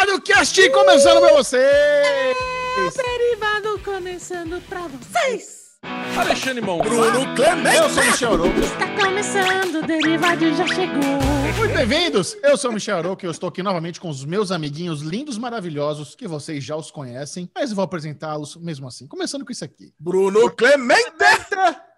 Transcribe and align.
Derivado 0.00 0.22
Cast 0.22 0.70
começando 0.70 1.20
pra 1.20 1.32
vocês! 1.34 2.36
Derivado 2.96 3.78
começando 3.84 4.62
pra 4.66 4.88
vocês! 4.88 5.78
Alexandre 6.16 6.62
Mon. 6.62 6.78
Bruno 6.78 7.34
Clemente! 7.34 7.76
Eu 7.76 7.90
sou 7.90 8.02
o 8.02 8.06
Michel 8.06 8.32
Arouca. 8.32 8.60
Está 8.60 8.96
começando, 8.96 9.74
o 9.74 9.86
Derivado 9.86 10.54
já 10.54 10.66
chegou. 10.68 11.02
Muito 11.58 11.74
bem-vindos! 11.74 12.34
Eu 12.42 12.56
sou 12.56 12.70
o 12.70 12.74
Michel 12.74 12.96
Arouca 12.96 13.26
e 13.26 13.28
eu 13.28 13.30
estou 13.30 13.50
aqui 13.50 13.62
novamente 13.62 14.00
com 14.00 14.08
os 14.08 14.24
meus 14.24 14.50
amiguinhos 14.50 15.02
lindos, 15.02 15.36
maravilhosos, 15.36 16.14
que 16.14 16.26
vocês 16.26 16.64
já 16.64 16.76
os 16.76 16.90
conhecem, 16.90 17.50
mas 17.54 17.68
eu 17.68 17.76
vou 17.76 17.84
apresentá-los 17.84 18.56
mesmo 18.56 18.88
assim. 18.88 19.06
Começando 19.06 19.44
com 19.44 19.52
isso 19.52 19.66
aqui. 19.66 19.92
Bruno 19.98 20.50
Clemente! 20.50 21.12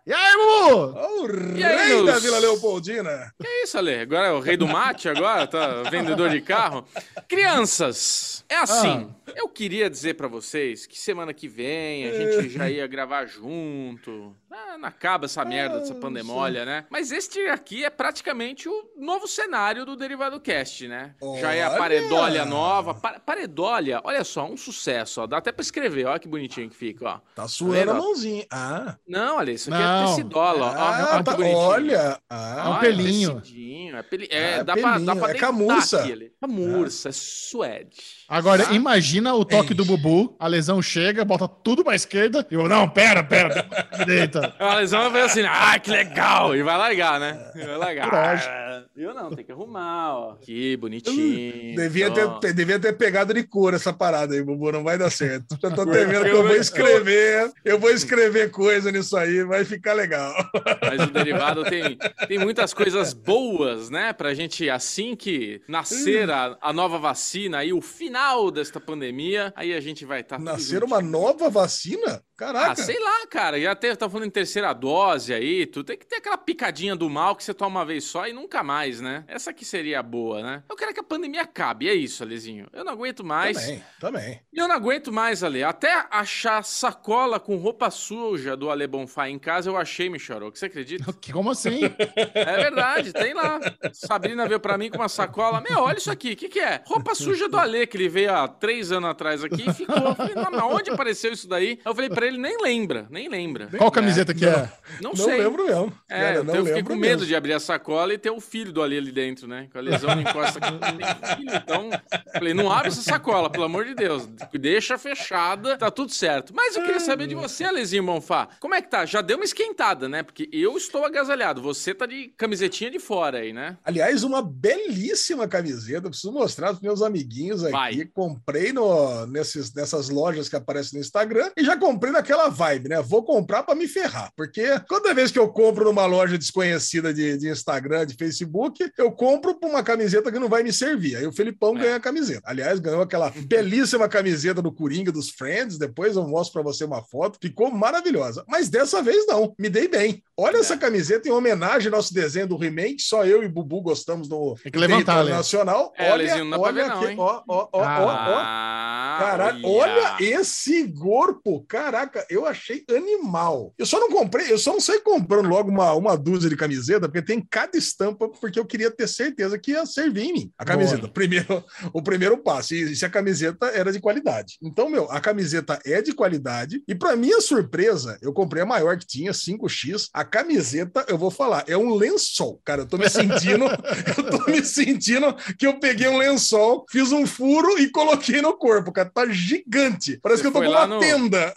E 0.04 0.12
aí, 0.12 0.32
Bubu? 0.36 0.98
O 0.98 1.56
E 1.56 1.62
aí, 1.62 1.92
rei 1.94 2.04
da 2.04 2.18
Vila 2.18 2.38
Leopoldina. 2.40 3.32
Que 3.40 3.46
é 3.46 3.62
isso, 3.62 3.78
Ale? 3.78 3.94
Agora 4.00 4.26
é 4.26 4.32
o 4.32 4.40
rei 4.40 4.56
do 4.56 4.66
mate 4.66 5.08
agora? 5.08 5.46
Tá 5.46 5.84
vendedor 5.84 6.28
de 6.28 6.40
carro? 6.40 6.84
Crianças, 7.28 8.44
é 8.48 8.56
assim. 8.56 9.08
Eu 9.36 9.48
queria 9.48 9.88
dizer 9.88 10.14
pra 10.14 10.26
vocês 10.26 10.86
que 10.86 10.98
semana 10.98 11.32
que 11.32 11.46
vem 11.46 12.08
a 12.08 12.12
gente 12.14 12.48
já 12.48 12.68
ia 12.68 12.86
gravar 12.88 13.26
junto. 13.26 14.34
Ah, 14.54 14.76
não 14.78 14.88
acaba 14.88 15.24
essa 15.24 15.44
merda 15.44 15.78
dessa 15.78 15.94
pandemólia, 15.94 16.64
né? 16.64 16.84
Mas 16.90 17.10
este 17.10 17.40
aqui 17.48 17.84
é 17.84 17.90
praticamente 17.90 18.68
o 18.68 18.90
novo 18.98 19.26
cenário 19.26 19.84
do 19.86 19.96
Derivado 19.96 20.38
Cast, 20.40 20.86
né? 20.88 21.14
Já 21.40 21.54
é 21.54 21.62
a 21.64 21.70
Olha! 21.70 21.78
paredólia 21.78 22.44
nova. 22.44 22.94
Pa- 22.94 23.18
paredólia, 23.18 24.00
olha 24.04 24.22
só, 24.24 24.44
um 24.46 24.56
sucesso, 24.56 25.22
ó. 25.22 25.26
Dá 25.26 25.38
até 25.38 25.50
pra 25.52 25.62
escrever, 25.62 26.04
olha 26.06 26.18
que 26.18 26.28
bonitinho 26.28 26.68
que 26.68 26.76
fica, 26.76 27.06
ó. 27.08 27.20
Tá 27.34 27.48
suando 27.48 27.72
vendo, 27.74 27.90
a 27.92 27.94
ó? 27.94 27.98
mãozinha. 27.98 28.46
Ah, 28.50 28.96
Não, 29.08 29.38
Ale, 29.38 29.52
isso 29.54 29.72
aqui 29.72 29.82
Não. 29.82 30.02
é 30.04 30.06
tecidola, 30.06 30.66
ó. 30.66 30.68
ó. 30.68 30.72
ah 30.76 31.08
Olha 31.14 31.18
que 31.18 31.24
tá, 31.24 31.36
olha. 31.56 32.20
Ah, 32.28 32.64
um 32.66 32.70
Olha, 32.72 32.80
pelinho. 32.80 33.40
tecidinho, 33.40 33.96
É, 33.96 34.02
peli... 34.02 34.28
é, 34.30 34.52
É 34.58 34.64
dá, 34.64 34.74
pra, 34.76 34.90
dá 34.92 34.96
pelinho, 34.98 35.16
pra 35.20 35.30
é 35.30 35.34
camurça. 35.34 36.04
Camurça, 36.40 37.08
é 37.08 37.12
suede. 37.12 38.21
Agora, 38.32 38.64
Tá? 38.64 38.72
imagina 38.72 39.34
o 39.34 39.44
toque 39.44 39.72
Ei. 39.72 39.76
do 39.76 39.84
Bubu, 39.84 40.34
a 40.40 40.46
lesão 40.46 40.80
chega, 40.80 41.22
bota 41.22 41.46
tudo 41.46 41.84
pra 41.84 41.94
esquerda, 41.94 42.46
e 42.50 42.54
eu, 42.54 42.66
não, 42.66 42.88
pera, 42.88 43.22
pera, 43.22 43.66
direita. 43.98 44.54
A 44.58 44.76
lesão 44.76 45.10
vai 45.10 45.20
assim, 45.20 45.42
ah, 45.42 45.78
que 45.78 45.90
legal! 45.90 46.56
E 46.56 46.62
vai 46.62 46.78
largar, 46.78 47.20
né? 47.20 47.38
Vai 47.54 47.76
largar. 47.76 48.08
Coragem. 48.08 48.48
Eu 48.94 49.14
não, 49.14 49.30
tem 49.30 49.44
que 49.44 49.50
arrumar, 49.50 50.14
ó. 50.14 50.34
Que 50.36 50.76
bonitinho. 50.76 51.74
devia 51.76 52.08
ó. 52.10 52.38
ter, 52.38 52.52
devia 52.52 52.78
ter 52.78 52.92
pegado 52.92 53.32
de 53.32 53.42
cor 53.42 53.72
essa 53.72 53.90
parada 53.92 54.34
aí, 54.34 54.42
Bubu. 54.42 54.70
Não 54.70 54.84
vai 54.84 54.98
dar 54.98 55.10
certo. 55.10 55.56
Já 55.62 55.70
tô 55.70 55.82
até 55.82 56.04
vendo 56.04 56.24
que 56.24 56.30
Eu- 56.30 56.42
vou 56.46 56.56
escrever. 56.56 57.50
Eu 57.64 57.78
vou 57.78 57.90
escrever 57.90 58.50
coisa 58.50 58.92
nisso 58.92 59.16
aí, 59.16 59.42
vai 59.44 59.64
ficar 59.64 59.94
legal. 59.94 60.34
Mas 60.82 61.08
o 61.08 61.10
derivado 61.10 61.64
tem, 61.64 61.96
tem 62.28 62.38
muitas 62.38 62.74
coisas 62.74 63.14
boas, 63.14 63.88
né? 63.88 64.12
Pra 64.12 64.34
gente, 64.34 64.68
assim 64.68 65.16
que 65.16 65.62
nascer 65.66 66.30
a, 66.30 66.58
a 66.60 66.72
nova 66.72 66.98
vacina 66.98 67.58
aí, 67.58 67.72
o 67.72 67.80
final 67.80 68.50
desta 68.50 68.78
pandemia, 68.78 69.52
aí 69.56 69.72
a 69.72 69.80
gente 69.80 70.04
vai 70.04 70.20
estar. 70.20 70.38
Nascer 70.38 70.84
uma 70.84 71.00
nova 71.00 71.48
vacina? 71.48 72.22
Ah, 72.34 72.44
Caraca. 72.52 72.82
sei 72.82 72.98
lá, 72.98 73.26
cara. 73.28 73.60
Já 73.60 73.74
teve, 73.74 73.94
tá 73.94 74.08
falando 74.08 74.26
em 74.26 74.30
terceira 74.30 74.72
dose 74.72 75.32
aí. 75.32 75.64
Tu 75.66 75.84
tem 75.84 75.96
que 75.96 76.06
ter 76.06 76.16
aquela 76.16 76.36
picadinha 76.38 76.96
do 76.96 77.08
mal 77.08 77.36
que 77.36 77.44
você 77.44 77.54
toma 77.54 77.80
uma 77.80 77.86
vez 77.86 78.04
só 78.04 78.26
e 78.26 78.32
nunca 78.32 78.62
mais, 78.64 79.00
né? 79.00 79.24
Essa 79.28 79.50
aqui 79.50 79.64
seria 79.64 80.00
a 80.00 80.02
boa, 80.02 80.42
né? 80.42 80.62
Eu 80.68 80.74
quero 80.74 80.92
que 80.92 80.98
a 81.00 81.04
pandemia 81.04 81.42
acabe, 81.42 81.88
é 81.88 81.94
isso, 81.94 82.22
Alezinho. 82.22 82.66
Eu 82.72 82.84
não 82.84 82.92
aguento 82.94 83.22
mais. 83.22 83.58
Também, 83.60 83.84
também. 84.00 84.40
Eu 84.52 84.66
não 84.66 84.74
aguento 84.74 85.12
mais, 85.12 85.44
Ale. 85.44 85.62
Até 85.62 86.06
achar 86.10 86.64
sacola 86.64 87.38
com 87.38 87.56
roupa 87.56 87.90
suja 87.90 88.56
do 88.56 88.70
Ale 88.70 88.86
Bonfá 88.86 89.28
em 89.28 89.38
casa, 89.38 89.70
eu 89.70 89.76
achei, 89.76 90.08
Michoro. 90.08 90.50
Você 90.52 90.66
acredita? 90.66 91.12
Que- 91.20 91.32
Como 91.32 91.50
assim? 91.50 91.80
É 92.34 92.56
verdade, 92.56 93.12
tem 93.12 93.34
lá. 93.34 93.60
Sabrina 93.92 94.46
veio 94.48 94.58
pra 94.58 94.76
mim 94.78 94.90
com 94.90 94.96
uma 94.98 95.08
sacola. 95.08 95.60
Meu, 95.60 95.80
olha 95.80 95.98
isso 95.98 96.10
aqui, 96.10 96.32
o 96.32 96.36
que, 96.36 96.48
que 96.48 96.60
é? 96.60 96.82
Roupa 96.86 97.14
suja 97.14 97.48
do 97.48 97.56
Ale, 97.56 97.86
que 97.86 97.96
ele 97.96 98.08
veio 98.08 98.34
há 98.34 98.48
três 98.48 98.90
anos 98.90 99.10
atrás 99.10 99.44
aqui 99.44 99.68
e 99.68 99.72
ficou. 99.72 99.96
Eu 99.96 100.14
falei, 100.14 100.34
onde 100.64 100.90
apareceu 100.90 101.32
isso 101.32 101.48
daí? 101.48 101.78
Eu 101.84 101.94
falei 101.94 102.10
pra 102.10 102.26
ele, 102.26 102.31
nem 102.38 102.60
lembra, 102.62 103.06
nem 103.10 103.28
lembra. 103.28 103.68
Qual 103.76 103.90
camiseta 103.90 104.34
que 104.34 104.46
é? 104.46 104.70
Não, 105.00 105.10
Não 105.10 105.16
sei. 105.24 105.38
lembro 105.42 105.66
mesmo. 105.66 105.92
É, 106.08 106.20
Cara, 106.20 106.34
eu, 106.36 106.44
não 106.44 106.54
eu 106.54 106.66
fiquei 106.66 106.82
com 106.82 106.94
medo 106.94 107.00
mesmo. 107.20 107.26
de 107.26 107.34
abrir 107.36 107.52
a 107.54 107.60
sacola 107.60 108.12
e 108.14 108.18
ter 108.18 108.30
o 108.30 108.40
filho 108.40 108.72
do 108.72 108.82
Ali 108.82 108.98
ali 108.98 109.12
dentro, 109.12 109.46
né? 109.48 109.68
Com 109.72 109.78
a 109.78 109.80
lesão 109.80 110.14
não 110.14 110.22
encosta 110.22 110.58
aqui. 110.58 111.36
Filho, 111.36 111.54
então, 111.54 111.90
falei, 112.32 112.54
não 112.54 112.70
abre 112.70 112.88
essa 112.88 113.02
sacola, 113.02 113.50
pelo 113.50 113.64
amor 113.64 113.84
de 113.84 113.94
Deus. 113.94 114.28
Deixa 114.52 114.98
fechada, 114.98 115.76
tá 115.76 115.90
tudo 115.90 116.12
certo. 116.12 116.52
Mas 116.54 116.76
eu 116.76 116.82
queria 116.82 117.00
saber 117.00 117.26
de 117.26 117.34
você, 117.34 117.64
Alezinho 117.64 118.02
Bonfá. 118.04 118.48
Como 118.60 118.74
é 118.74 118.82
que 118.82 118.90
tá? 118.90 119.04
Já 119.06 119.20
deu 119.20 119.36
uma 119.36 119.44
esquentada, 119.44 120.08
né? 120.08 120.22
Porque 120.22 120.48
eu 120.52 120.76
estou 120.76 121.04
agasalhado. 121.04 121.62
Você 121.62 121.94
tá 121.94 122.06
de 122.06 122.28
camisetinha 122.36 122.90
de 122.90 122.98
fora 122.98 123.38
aí, 123.38 123.52
né? 123.52 123.76
Aliás, 123.84 124.22
uma 124.24 124.42
belíssima 124.42 125.48
camiseta. 125.48 126.08
Preciso 126.08 126.32
mostrar 126.32 126.72
para 126.72 126.82
meus 126.82 127.02
amiguinhos 127.02 127.62
aqui. 127.62 127.72
Vai. 127.72 128.04
Comprei 128.12 128.72
no, 128.72 129.26
nesses, 129.26 129.72
nessas 129.74 130.08
lojas 130.08 130.48
que 130.48 130.56
aparecem 130.56 130.98
no 130.98 131.04
Instagram 131.04 131.50
e 131.56 131.64
já 131.64 131.76
comprei 131.76 132.11
naquela 132.12 132.48
vibe, 132.48 132.90
né? 132.90 133.02
Vou 133.02 133.24
comprar 133.24 133.62
para 133.62 133.74
me 133.74 133.88
ferrar. 133.88 134.30
Porque 134.36 134.62
toda 134.88 135.12
vez 135.14 135.30
que 135.30 135.38
eu 135.38 135.48
compro 135.48 135.84
numa 135.84 136.06
loja 136.06 136.38
desconhecida 136.38 137.12
de, 137.12 137.36
de 137.38 137.48
Instagram, 137.48 138.06
de 138.06 138.14
Facebook, 138.14 138.90
eu 138.96 139.10
compro 139.10 139.54
por 139.54 139.68
uma 139.70 139.82
camiseta 139.82 140.30
que 140.30 140.38
não 140.38 140.48
vai 140.48 140.62
me 140.62 140.72
servir. 140.72 141.16
Aí 141.16 141.26
o 141.26 141.32
Felipão 141.32 141.76
É. 141.76 141.80
ganha 141.80 141.96
a 141.96 142.00
camiseta. 142.00 142.42
Aliás, 142.44 142.78
ganhou 142.78 143.02
aquela 143.02 143.30
belíssima 143.46 144.08
camiseta 144.08 144.60
do 144.62 144.70
Coringa 144.72 145.10
dos 145.10 145.30
Friends. 145.30 145.78
Depois 145.78 146.14
eu 146.16 146.26
mostro 146.28 146.52
para 146.62 146.70
você 146.72 146.84
uma 146.84 147.02
foto. 147.02 147.38
Ficou 147.40 147.70
maravilhosa. 147.70 148.44
Mas 148.46 148.68
dessa 148.68 149.02
vez 149.02 149.26
não. 149.26 149.54
Me 149.58 149.68
dei 149.68 149.88
bem. 149.88 150.22
Olha 150.36 150.58
É. 150.58 150.60
essa 150.60 150.76
camiseta 150.76 151.28
em 151.28 151.32
homenagem 151.32 151.88
ao 151.88 151.96
nosso 151.96 152.12
desenho 152.14 152.46
do 152.46 152.62
He-Man, 152.62 152.96
que 152.96 153.02
só 153.02 153.24
eu 153.24 153.42
e 153.42 153.48
Bubu 153.48 153.80
gostamos 153.80 154.28
no 154.28 154.54
Tem 154.62 154.70
que 154.72 154.78
levantar, 154.78 155.24
nacional. 155.24 155.92
É, 155.96 156.12
olha, 156.12 156.34
olha 156.58 156.86
não, 156.88 157.02
aqui, 157.02 157.14
ó, 157.18 157.42
ó, 157.48 157.68
ó, 157.72 157.80
ó, 157.80 157.82
ó. 157.82 158.42
Ah, 158.44 159.16
Caralho, 159.20 159.66
olha 159.66 160.16
esse 160.20 160.88
corpo, 160.92 161.64
caraca, 162.06 162.26
eu 162.28 162.46
achei 162.46 162.84
animal. 162.90 163.72
Eu 163.78 163.86
só 163.86 163.98
não 164.00 164.10
comprei, 164.10 164.50
eu 164.50 164.58
só 164.58 164.72
não 164.72 164.80
saí 164.80 165.00
comprando 165.00 165.48
logo 165.48 165.70
uma, 165.70 165.92
uma 165.94 166.16
dúzia 166.16 166.48
de 166.50 166.56
camiseta, 166.56 167.08
porque 167.08 167.22
tem 167.22 167.40
cada 167.48 167.76
estampa, 167.76 168.28
porque 168.28 168.58
eu 168.58 168.64
queria 168.66 168.90
ter 168.90 169.08
certeza 169.08 169.58
que 169.58 169.72
ia 169.72 169.86
servir 169.86 170.22
em 170.24 170.32
mim. 170.32 170.52
A 170.58 170.64
camiseta, 170.64 171.02
Boa. 171.02 171.12
primeiro, 171.12 171.64
o 171.92 172.02
primeiro 172.02 172.38
passo, 172.38 172.74
e 172.74 172.94
se 172.94 173.04
a 173.04 173.10
camiseta 173.10 173.66
era 173.66 173.92
de 173.92 174.00
qualidade. 174.00 174.58
Então, 174.62 174.88
meu, 174.88 175.10
a 175.10 175.20
camiseta 175.20 175.78
é 175.84 176.02
de 176.02 176.12
qualidade, 176.12 176.82
e 176.86 176.94
pra 176.94 177.16
minha 177.16 177.40
surpresa, 177.40 178.18
eu 178.22 178.32
comprei 178.32 178.62
a 178.62 178.66
maior 178.66 178.96
que 178.98 179.06
tinha, 179.06 179.32
5X. 179.32 180.08
A 180.12 180.24
camiseta, 180.24 181.04
eu 181.08 181.16
vou 181.18 181.30
falar, 181.30 181.64
é 181.66 181.76
um 181.76 181.94
lençol. 181.94 182.60
Cara, 182.64 182.82
eu 182.82 182.86
tô 182.86 182.96
me 182.98 183.08
sentindo, 183.08 183.64
eu 184.16 184.30
tô 184.38 184.50
me 184.50 184.64
sentindo 184.64 185.34
que 185.58 185.66
eu 185.66 185.78
peguei 185.78 186.08
um 186.08 186.18
lençol, 186.18 186.84
fiz 186.90 187.12
um 187.12 187.26
furo 187.26 187.78
e 187.78 187.90
coloquei 187.90 188.40
no 188.40 188.52
corpo, 188.56 188.92
cara. 188.92 189.10
Tá 189.12 189.26
gigante. 189.28 190.18
Parece 190.22 190.42
Você 190.42 190.50
que 190.50 190.56
eu 190.56 190.60
tô 190.60 190.66
com 190.66 190.72
uma 190.74 190.86
no- 190.86 191.00
tenda. 191.00 191.52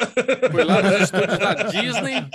Foi 0.51 0.63
lá 0.63 0.81
nos 0.81 1.01
estúdios 1.01 1.37
da 1.39 1.53
Disney, 1.53 2.25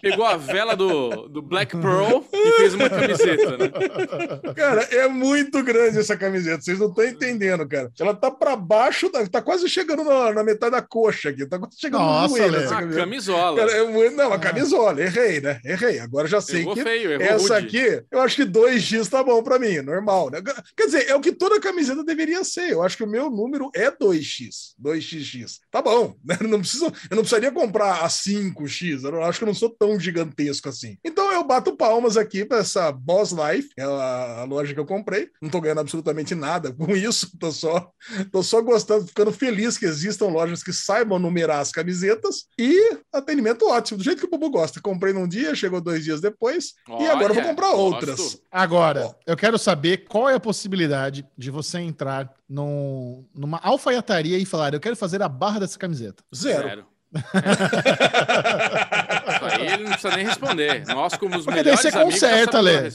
pegou 0.00 0.24
a 0.24 0.36
vela 0.36 0.74
do, 0.76 1.28
do 1.28 1.42
Black 1.42 1.76
Pearl 1.76 2.22
e 2.32 2.52
fez 2.52 2.74
uma 2.74 2.88
camiseta, 2.90 3.56
né? 3.58 4.54
Cara, 4.54 4.82
é 4.82 5.08
muito 5.08 5.62
grande 5.62 5.98
essa 5.98 6.16
camiseta. 6.16 6.62
Vocês 6.62 6.78
não 6.78 6.88
estão 6.88 7.04
entendendo, 7.04 7.66
cara. 7.68 7.90
Ela 7.98 8.14
tá 8.14 8.30
pra 8.30 8.56
baixo, 8.56 9.10
tá, 9.10 9.26
tá 9.26 9.42
quase 9.42 9.68
chegando 9.68 10.04
na, 10.04 10.32
na 10.32 10.44
metade 10.44 10.72
da 10.72 10.82
coxa 10.82 11.30
aqui. 11.30 11.46
Tá 11.46 11.58
quase 11.58 11.76
chegando 11.78 12.00
Nossa, 12.02 12.28
no 12.32 12.36
joelho 12.38 12.56
essa 12.56 12.68
Uma 12.70 12.80
camiseta. 12.80 13.00
camisola. 13.04 13.56
Cara, 13.58 13.72
é 13.72 13.84
muito- 13.88 14.16
não, 14.16 14.32
a 14.32 14.38
camisola, 14.38 15.00
errei, 15.00 15.40
né? 15.40 15.60
Errei. 15.64 15.98
Agora 15.98 16.28
já 16.28 16.40
sei 16.40 16.60
Errou 16.60 16.74
que 16.74 16.82
feio, 16.82 17.22
essa 17.22 17.54
rude. 17.60 17.66
aqui, 17.78 18.02
eu 18.12 18.20
acho 18.20 18.36
que 18.36 18.44
2x 18.44 19.08
tá 19.08 19.22
bom 19.22 19.42
pra 19.42 19.58
mim, 19.58 19.80
normal, 19.80 20.30
né? 20.30 20.40
Quer 20.76 20.86
dizer, 20.86 21.08
é 21.08 21.14
o 21.14 21.20
que 21.20 21.32
toda 21.32 21.60
camiseta 21.60 22.04
deveria 22.04 22.44
ser. 22.44 22.70
Eu 22.70 22.82
acho 22.82 22.96
que 22.96 23.04
o 23.04 23.08
meu 23.08 23.30
número 23.30 23.70
é 23.74 23.90
2x, 23.90 24.74
2xx. 24.82 25.58
Tá 25.70 25.80
bom, 25.82 26.14
né? 26.24 26.36
Não 26.42 26.60
preciso, 26.60 26.84
eu 27.10 27.16
não 27.16 27.22
precisaria 27.22 27.43
comprar 27.52 28.04
a 28.04 28.08
5x, 28.08 29.04
eu 29.04 29.22
acho 29.22 29.38
que 29.38 29.44
eu 29.44 29.48
não 29.48 29.54
sou 29.54 29.70
tão 29.70 29.98
gigantesco 29.98 30.68
assim. 30.68 30.96
Então 31.04 31.32
eu 31.32 31.44
bato 31.44 31.76
palmas 31.76 32.16
aqui 32.16 32.44
pra 32.44 32.58
essa 32.58 32.90
Boss 32.92 33.32
Life, 33.32 33.74
que 33.74 33.80
é 33.80 33.84
a, 33.84 34.40
a 34.40 34.44
loja 34.44 34.74
que 34.74 34.80
eu 34.80 34.86
comprei. 34.86 35.28
Não 35.40 35.50
tô 35.50 35.60
ganhando 35.60 35.80
absolutamente 35.80 36.34
nada 36.34 36.72
com 36.72 36.90
isso, 36.96 37.30
tô 37.38 37.50
só, 37.52 37.90
tô 38.30 38.42
só 38.42 38.60
gostando, 38.60 39.06
ficando 39.06 39.32
feliz 39.32 39.76
que 39.78 39.86
existam 39.86 40.26
lojas 40.26 40.62
que 40.62 40.72
saibam 40.72 41.18
numerar 41.18 41.60
as 41.60 41.70
camisetas 41.70 42.46
e 42.58 42.98
atendimento 43.12 43.66
ótimo, 43.68 43.98
do 43.98 44.04
jeito 44.04 44.20
que 44.20 44.26
o 44.26 44.30
Bubu 44.30 44.50
gosta. 44.50 44.80
Comprei 44.80 45.12
num 45.12 45.28
dia, 45.28 45.54
chegou 45.54 45.80
dois 45.80 46.04
dias 46.04 46.20
depois 46.20 46.74
e 46.88 47.06
agora 47.06 47.30
eu 47.30 47.34
vou 47.34 47.42
Olha, 47.42 47.50
comprar 47.50 47.70
gosto. 47.70 47.80
outras. 47.80 48.42
Agora, 48.50 49.06
Ó. 49.06 49.14
eu 49.26 49.36
quero 49.36 49.58
saber 49.58 50.04
qual 50.08 50.28
é 50.28 50.34
a 50.34 50.40
possibilidade 50.40 51.26
de 51.36 51.50
você 51.50 51.78
entrar 51.78 52.32
num, 52.48 53.24
numa 53.34 53.58
alfaiataria 53.58 54.38
e 54.38 54.44
falar: 54.44 54.74
Eu 54.74 54.80
quero 54.80 54.96
fazer 54.96 55.22
a 55.22 55.28
barra 55.28 55.60
dessa 55.60 55.78
camiseta. 55.78 56.22
Zero. 56.34 56.68
Zero. 56.68 56.93
Isso 59.34 59.44
aí 59.44 59.66
ele 59.72 59.82
não 59.84 59.90
precisa 59.92 60.16
nem 60.16 60.26
responder. 60.26 60.84
Nós, 60.88 61.14
como 61.16 61.36
os 61.36 61.44
Porque 61.44 61.58
melhores 61.62 61.80
você 61.80 61.88
amigos, 61.88 62.14
conserta, 62.14 62.60
Lê. 62.60 62.90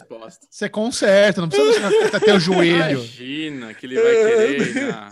Você 0.49 0.69
conserta, 0.69 1.41
não 1.41 1.49
precisa 1.49 1.89
deixar 1.89 2.17
até 2.17 2.33
o 2.33 2.39
joelho. 2.39 2.99
Imagina 2.99 3.73
que 3.73 3.85
ele 3.85 4.01
vai 4.01 4.15
querer 4.15 4.85
na... 4.91 5.09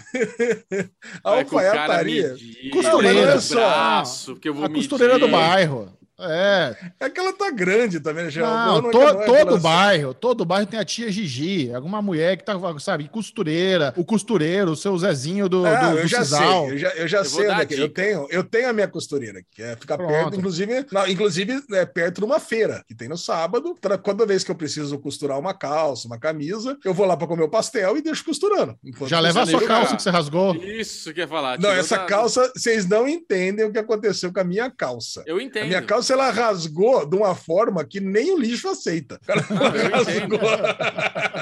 Vai 1.23 1.45
com 1.45 1.55
o 1.55 1.59
cara 1.59 1.81
Alfaiataria. 1.81 2.29
medir, 2.29 2.69
Costureira. 2.69 3.39
só. 3.39 3.55
braço, 3.55 4.35
que 4.35 4.49
eu 4.49 4.53
vou 4.53 4.65
A 4.65 4.69
costureira 4.69 5.13
do 5.19 5.27
medir. 5.27 5.31
bairro. 5.31 5.96
É. 6.19 6.75
É 6.99 7.09
que 7.09 7.19
ela 7.19 7.31
tá 7.31 7.51
grande 7.51 7.99
também, 7.99 8.25
né? 8.25 8.31
Não, 8.35 8.81
Não 8.81 8.89
é 8.89 8.91
to- 8.91 8.97
não 8.99 9.07
é 9.07 9.25
todo 9.25 9.35
aquela- 9.35 9.59
bairro, 9.59 10.13
todo 10.15 10.45
bairro 10.45 10.65
tem 10.65 10.79
a 10.79 10.83
tia 10.85 11.11
Gigi, 11.11 11.71
alguma 11.73 12.01
mulher 12.01 12.37
que 12.37 12.43
tá, 12.43 12.53
sabe, 12.79 13.07
costureira, 13.07 13.93
o 13.95 14.03
costureiro, 14.03 14.71
o 14.71 14.75
seu 14.75 14.97
Zezinho 14.97 15.47
do, 15.47 15.63
Ah, 15.65 15.91
do, 15.91 15.97
eu 15.97 16.01
do 16.03 16.07
já 16.07 16.23
Sisal. 16.23 16.65
sei, 16.65 16.73
eu 16.73 16.77
já, 16.79 16.89
eu 16.89 17.07
já 17.07 17.17
Eu 17.19 17.25
sei 17.25 17.47
a 17.49 17.59
é 17.61 17.65
que- 17.65 17.73
eu 17.75 17.87
dica. 17.87 18.01
tenho, 18.01 18.27
eu 18.31 18.43
tenho 18.43 18.69
a 18.69 18.73
minha 18.73 18.87
costureira, 18.87 19.41
que 19.51 19.61
é 19.61 19.75
ficar 19.75 19.95
Pronto. 19.97 20.11
perto, 20.11 20.35
inclusive, 20.37 20.85
não, 20.91 21.07
inclusive 21.07 21.61
é 21.73 21.85
perto 21.85 22.19
de 22.19 22.25
uma 22.25 22.39
feira 22.39 22.83
que 22.87 22.95
tem 22.95 23.07
no 23.07 23.17
sábado. 23.17 23.75
Toda 24.03 24.25
vez 24.25 24.43
que 24.43 24.49
eu 24.49 24.55
preciso 24.55 24.97
costurar 24.97 25.37
uma 25.37 25.53
calça, 25.53 26.07
uma 26.07 26.17
camisa, 26.19 26.75
eu 26.83 26.93
vou 26.95 27.05
lá 27.05 27.15
para 27.15 27.27
comer 27.27 27.43
o 27.43 27.49
pastel 27.49 27.95
e 27.95 28.01
deixo 28.01 28.25
costurando. 28.25 28.75
Já 29.05 29.19
leva 29.19 29.43
a 29.43 29.45
sua 29.45 29.61
calça 29.67 29.95
que 29.95 30.01
você 30.01 30.09
rasgou. 30.09 30.55
Isso 30.55 31.13
que 31.13 31.19
eu 31.19 31.25
ia 31.25 31.27
falar. 31.27 31.59
Não, 31.59 31.69
essa 31.69 31.97
da- 31.97 32.05
calça, 32.05 32.51
vocês 32.55 32.87
não 32.87 33.07
entendem 33.07 33.65
o 33.65 33.71
que 33.71 33.77
aconteceu 33.77 34.33
com 34.33 34.39
a 34.39 34.43
minha 34.43 34.71
calça. 34.71 35.23
Eu 35.27 35.37
A 35.37 35.43
entendo. 35.43 35.67
minha 35.67 35.81
calça 35.81 36.06
ela 36.13 36.29
rasgou 36.31 37.05
de 37.05 37.15
uma 37.15 37.35
forma 37.35 37.83
que 37.85 37.99
nem 37.99 38.31
o 38.31 38.37
lixo 38.37 38.67
aceita. 38.69 39.19
Ela 39.27 39.41
entendo. 39.41 40.37
rasgou. 40.37 40.39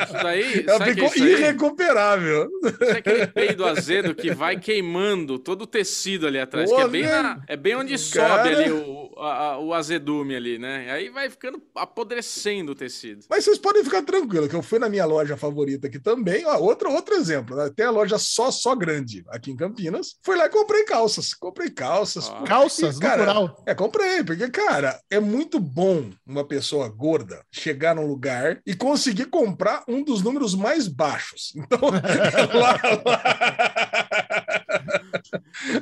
Isso 0.05 0.13
daí, 0.23 0.65
Ela 0.67 0.79
que 0.85 0.91
ficou 0.93 1.03
é 1.05 1.07
isso 1.15 1.23
aí? 1.23 1.31
irrecuperável. 1.33 2.49
Isso 2.63 2.83
é 2.83 2.91
aquele 2.97 3.27
peido 3.27 3.65
azedo 3.65 4.15
que 4.15 4.33
vai 4.33 4.59
queimando 4.59 5.37
todo 5.39 5.63
o 5.63 5.67
tecido 5.67 6.27
ali 6.27 6.39
atrás, 6.39 6.69
que 6.71 6.81
é 6.81 6.87
bem, 6.87 7.03
na- 7.03 7.41
é 7.47 7.55
bem 7.57 7.75
onde 7.75 7.95
cara. 8.11 8.37
sobe 8.43 8.55
ali 8.55 8.71
o, 8.71 9.11
a- 9.17 9.37
a- 9.53 9.59
o 9.59 9.73
azedume 9.73 10.35
ali, 10.35 10.57
né? 10.57 10.91
Aí 10.91 11.09
vai 11.09 11.29
ficando 11.29 11.61
apodrecendo 11.75 12.71
o 12.73 12.75
tecido. 12.75 13.25
Mas 13.29 13.43
vocês 13.43 13.57
podem 13.57 13.83
ficar 13.83 14.01
tranquilos, 14.03 14.47
que 14.49 14.55
eu 14.55 14.61
fui 14.63 14.79
na 14.79 14.89
minha 14.89 15.05
loja 15.05 15.37
favorita 15.37 15.87
aqui 15.87 15.99
também. 15.99 16.45
Ó, 16.45 16.57
outro, 16.59 16.91
outro 16.91 17.15
exemplo, 17.15 17.55
né? 17.55 17.69
tem 17.75 17.85
a 17.85 17.91
loja 17.91 18.17
só, 18.17 18.51
só 18.51 18.75
grande 18.75 19.23
aqui 19.29 19.51
em 19.51 19.55
Campinas. 19.55 20.15
Fui 20.23 20.35
lá 20.35 20.45
e 20.45 20.49
comprei 20.49 20.83
calças. 20.83 21.33
Comprei 21.33 21.69
calças. 21.69 22.29
Ó. 22.29 22.43
Calças, 22.43 22.95
E, 22.95 22.99
no 22.99 23.01
cara, 23.01 23.23
plural. 23.23 23.63
É, 23.65 23.73
comprei, 23.73 24.23
porque, 24.23 24.49
cara, 24.55 25.01
é 25.09 25.19
muito 25.19 25.59
bom 25.59 26.11
uma 26.25 26.45
pessoa 26.45 26.87
gorda 26.87 27.43
chegar 27.51 27.93
num 27.93 28.07
lugar 28.07 28.61
e 28.65 28.73
conseguir 28.73 29.25
comprar 29.25 29.83
um 29.85 30.01
dos 30.01 30.21
números 30.23 30.55
mais 30.55 30.87
baixos. 30.87 31.53
Então, 31.57 31.79
lá, 32.55 32.79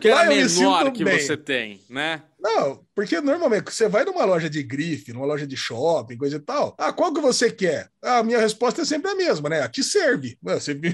é 0.04 0.14
Lá 0.14 0.22
a 0.22 0.26
eu 0.26 0.30
me 0.32 0.44
menor 0.44 0.92
que 0.92 1.04
bem. 1.04 1.20
você 1.20 1.38
tem, 1.38 1.82
né? 1.88 2.24
Não, 2.44 2.82
porque 2.94 3.22
normalmente 3.22 3.72
você 3.74 3.88
vai 3.88 4.04
numa 4.04 4.26
loja 4.26 4.50
de 4.50 4.62
grife, 4.62 5.14
numa 5.14 5.26
loja 5.26 5.48
de 5.48 5.56
shopping, 5.56 6.18
coisa 6.18 6.36
e 6.36 6.40
tal. 6.42 6.76
Ah, 6.78 6.92
qual 6.92 7.14
que 7.14 7.22
você 7.22 7.50
quer? 7.50 7.88
A 8.04 8.22
minha 8.22 8.38
resposta 8.38 8.82
é 8.82 8.86
sempre 8.86 9.10
a 9.10 9.16
mesma, 9.16 9.48
né? 9.48 9.62
A 9.62 9.70
que 9.70 9.82
serve. 9.82 10.38
Ah, 10.46 10.56
Você 10.56 10.74
me, 10.74 10.94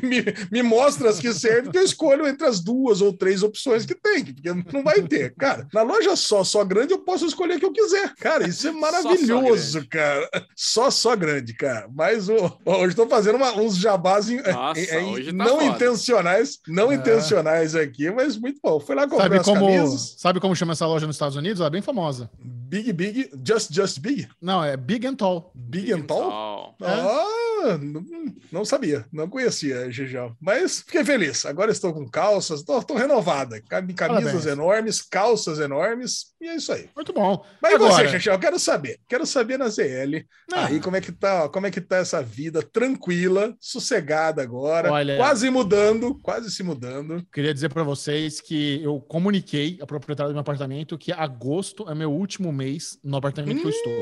me- 0.52 0.62
mostra 0.64 1.10
as 1.10 1.18
que 1.20 1.34
servem, 1.34 1.72
que 1.72 1.78
eu 1.80 1.84
escolho 1.84 2.28
entre 2.28 2.46
as 2.46 2.60
duas 2.60 3.02
ou 3.02 3.12
três 3.12 3.42
opções 3.42 3.84
que 3.84 3.96
tem, 3.96 4.24
porque 4.26 4.54
não 4.72 4.84
vai 4.84 5.02
ter. 5.02 5.34
Cara, 5.40 5.68
na 5.74 5.82
loja 5.82 6.16
só, 6.16 6.44
só 6.44 6.64
grande, 6.64 6.94
eu 6.94 7.00
posso 7.00 7.26
escolher 7.26 7.56
o 7.56 7.60
que 7.60 7.66
eu 7.66 7.74
quiser. 7.74 8.14
Cara, 8.16 8.48
isso 8.48 8.68
é 8.68 8.72
maravilhoso, 8.72 9.88
cara. 9.90 10.30
Só, 10.56 10.92
só 10.92 11.16
grande, 11.16 11.54
cara. 11.56 11.90
Mas 11.96 12.30
o, 12.30 12.36
hoje 12.64 12.90
estou 12.90 13.08
fazendo 13.10 13.38
uma- 13.38 13.58
uns 13.60 13.76
jabás 13.76 14.30
em- 14.30 14.42
Nossa, 14.42 14.80
em- 14.80 15.20
em- 15.22 15.26
tá 15.26 15.32
não 15.34 15.60
foda. 15.60 15.66
intencionais, 15.66 16.60
não 16.68 16.92
É. 16.92 16.96
intencionais 16.96 17.76
aqui, 17.76 18.12
mas 18.12 18.38
muito 18.38 18.60
bom. 18.64 18.80
Fui 18.80 18.94
lá 18.96 19.08
comprar 19.08 19.24
Sabe 19.24 19.38
as 19.38 19.46
como, 19.46 19.66
camisas. 19.66 20.16
sabe 20.20 20.40
como 20.40 20.56
chama 20.56 20.74
essa 20.74 20.86
loja 20.86 21.08
nos 21.08 21.16
Estados 21.16 21.36
Unidos? 21.36 21.39
Ela 21.60 21.68
é 21.68 21.72
bem 21.72 21.82
famosa. 21.82 22.30
Big, 22.70 22.94
big, 22.94 23.30
just, 23.44 23.72
just 23.74 24.00
big. 24.00 24.28
Não, 24.40 24.64
é 24.64 24.78
Big 24.78 25.06
and 25.08 25.16
Tall. 25.16 25.52
Big 25.56 25.92
and 25.92 26.04
tall? 26.04 26.30
Tall. 26.30 26.76
Ah, 26.82 27.78
não, 27.82 28.06
não 28.52 28.64
sabia, 28.64 29.06
não 29.12 29.28
conhecia 29.28 29.92
Gijão. 29.92 30.34
Mas 30.40 30.80
fiquei 30.82 31.04
feliz. 31.04 31.46
Agora 31.46 31.72
estou 31.72 31.92
com 31.92 32.08
calças, 32.08 32.60
estou 32.62 32.96
renovada. 32.96 33.60
Cam- 33.68 33.88
Camisas 33.88 34.24
Parabéns. 34.24 34.46
enormes, 34.46 35.02
calças 35.02 35.60
enormes, 35.60 36.28
e 36.40 36.48
é 36.48 36.56
isso 36.56 36.72
aí. 36.72 36.88
Muito 36.96 37.12
bom. 37.12 37.44
Mas 37.62 37.72
e 37.72 37.76
Agora, 37.76 38.08
você? 38.20 38.30
Eu 38.30 38.40
quero 38.40 38.58
saber. 38.60 39.00
Quero 39.10 39.26
saber 39.26 39.58
na 39.58 39.68
ZL. 39.68 40.24
Ah. 40.54 40.68
Aí, 40.68 40.80
como 40.80 40.96
é 40.96 41.02
que 41.02 41.12
tá, 41.12 41.50
como 41.50 41.66
é 41.68 41.72
que 41.72 41.82
tá 41.82 41.98
essa 41.98 42.22
vida 42.22 42.62
tranquila, 42.62 43.54
sossegada 43.60 44.42
agora, 44.42 44.92
Olha- 44.92 45.18
quase 45.18 45.50
mudando, 45.50 46.16
quase 46.22 46.50
se 46.52 46.64
mudando. 46.64 47.26
queria 47.34 47.54
dizer 47.54 47.70
pra 47.70 47.84
vocês 47.84 48.40
que 48.40 48.82
eu 48.84 49.02
comuniquei 49.02 49.78
a 49.82 49.86
proprietária 49.86 50.30
do 50.30 50.34
meu 50.36 50.42
apartamento 50.42 50.98
que 50.98 51.12
agosto 51.12 51.90
é 51.90 51.96
meu 51.96 52.12
último 52.12 52.52
mês 52.60 53.00
no 53.04 53.18
apartamento 53.18 53.60
que 53.62 53.66
eu 53.68 53.72
estou. 53.72 53.94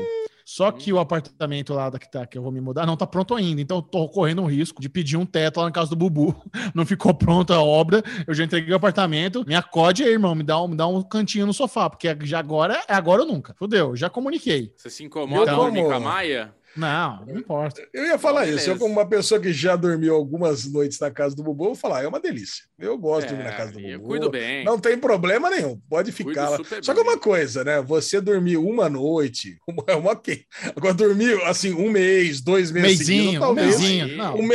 Só 0.44 0.72
que 0.72 0.90
o 0.90 0.98
apartamento 0.98 1.74
lá 1.74 1.90
da 1.90 1.98
que, 1.98 2.10
tá, 2.10 2.26
que 2.26 2.38
eu 2.38 2.42
vou 2.42 2.50
me 2.50 2.58
mudar 2.58 2.86
não 2.86 2.96
tá 2.96 3.06
pronto 3.06 3.34
ainda. 3.34 3.60
Então 3.60 3.76
eu 3.78 3.82
tô 3.82 4.08
correndo 4.08 4.40
um 4.40 4.46
risco 4.46 4.80
de 4.80 4.88
pedir 4.88 5.18
um 5.18 5.26
teto 5.26 5.58
lá 5.60 5.66
na 5.66 5.70
casa 5.70 5.90
do 5.90 5.96
Bubu. 5.96 6.34
Não 6.74 6.86
ficou 6.86 7.12
pronta 7.12 7.54
a 7.54 7.62
obra. 7.62 8.02
Eu 8.26 8.32
já 8.32 8.44
entreguei 8.44 8.72
o 8.72 8.76
apartamento. 8.76 9.44
Me 9.46 9.54
acode 9.54 10.02
aí, 10.02 10.10
irmão. 10.10 10.34
Me 10.34 10.42
dá 10.42 10.58
um, 10.62 10.68
me 10.68 10.74
dá 10.74 10.86
um 10.86 11.02
cantinho 11.02 11.44
no 11.44 11.52
sofá. 11.52 11.90
Porque 11.90 12.16
já 12.22 12.38
agora 12.38 12.82
é 12.88 12.94
agora 12.94 13.20
ou 13.22 13.28
nunca. 13.28 13.54
Fudeu, 13.58 13.94
já 13.94 14.08
comuniquei. 14.08 14.72
Você 14.74 14.88
se 14.88 15.04
incomoda 15.04 15.54
como- 15.54 15.84
com 15.84 15.92
a 15.92 16.00
Maia? 16.00 16.54
Não, 16.76 17.24
não 17.26 17.36
importa. 17.38 17.82
Eu 17.92 18.04
ia 18.06 18.18
falar 18.18 18.40
Beleza. 18.42 18.60
isso. 18.60 18.70
Eu, 18.70 18.78
como 18.78 18.92
uma 18.92 19.08
pessoa 19.08 19.40
que 19.40 19.52
já 19.52 19.74
dormiu 19.74 20.14
algumas 20.14 20.64
noites 20.70 20.98
na 21.00 21.10
casa 21.10 21.34
do 21.34 21.42
Bubu, 21.42 21.64
eu 21.64 21.68
vou 21.68 21.74
falar, 21.74 22.02
é 22.04 22.08
uma 22.08 22.20
delícia. 22.20 22.64
Eu 22.78 22.96
gosto 22.96 23.26
de 23.28 23.34
dormir 23.34 23.50
na 23.50 23.56
casa 23.56 23.72
do 23.72 23.78
Bubu. 23.78 23.88
É, 23.88 23.94
eu 23.94 24.00
cuido 24.00 24.30
bem. 24.30 24.64
Não 24.64 24.78
tem 24.78 24.96
problema 24.96 25.50
nenhum, 25.50 25.80
pode 25.88 26.12
Cuido 26.12 26.30
ficar 26.30 26.50
lá. 26.50 26.58
Só 26.82 26.94
que 26.94 27.02
bem. 27.02 27.10
uma 27.12 27.18
coisa, 27.18 27.64
né? 27.64 27.80
Você 27.82 28.20
dormir 28.20 28.56
uma 28.58 28.88
noite, 28.88 29.58
uma, 29.66 29.82
é 29.88 29.94
uma 29.96 30.12
ok. 30.12 30.44
Agora 30.76 30.94
dormir 30.94 31.40
assim 31.44 31.72
um 31.72 31.90
mês, 31.90 32.40
dois 32.40 32.70
meses 32.70 32.98
Meizinho, 32.98 33.24
seguidos, 33.24 33.36
um 33.36 33.40
talvez. 33.40 33.80
aí- 33.80 34.16
Não, 34.16 34.36
Um 34.36 34.42
me- 34.42 34.54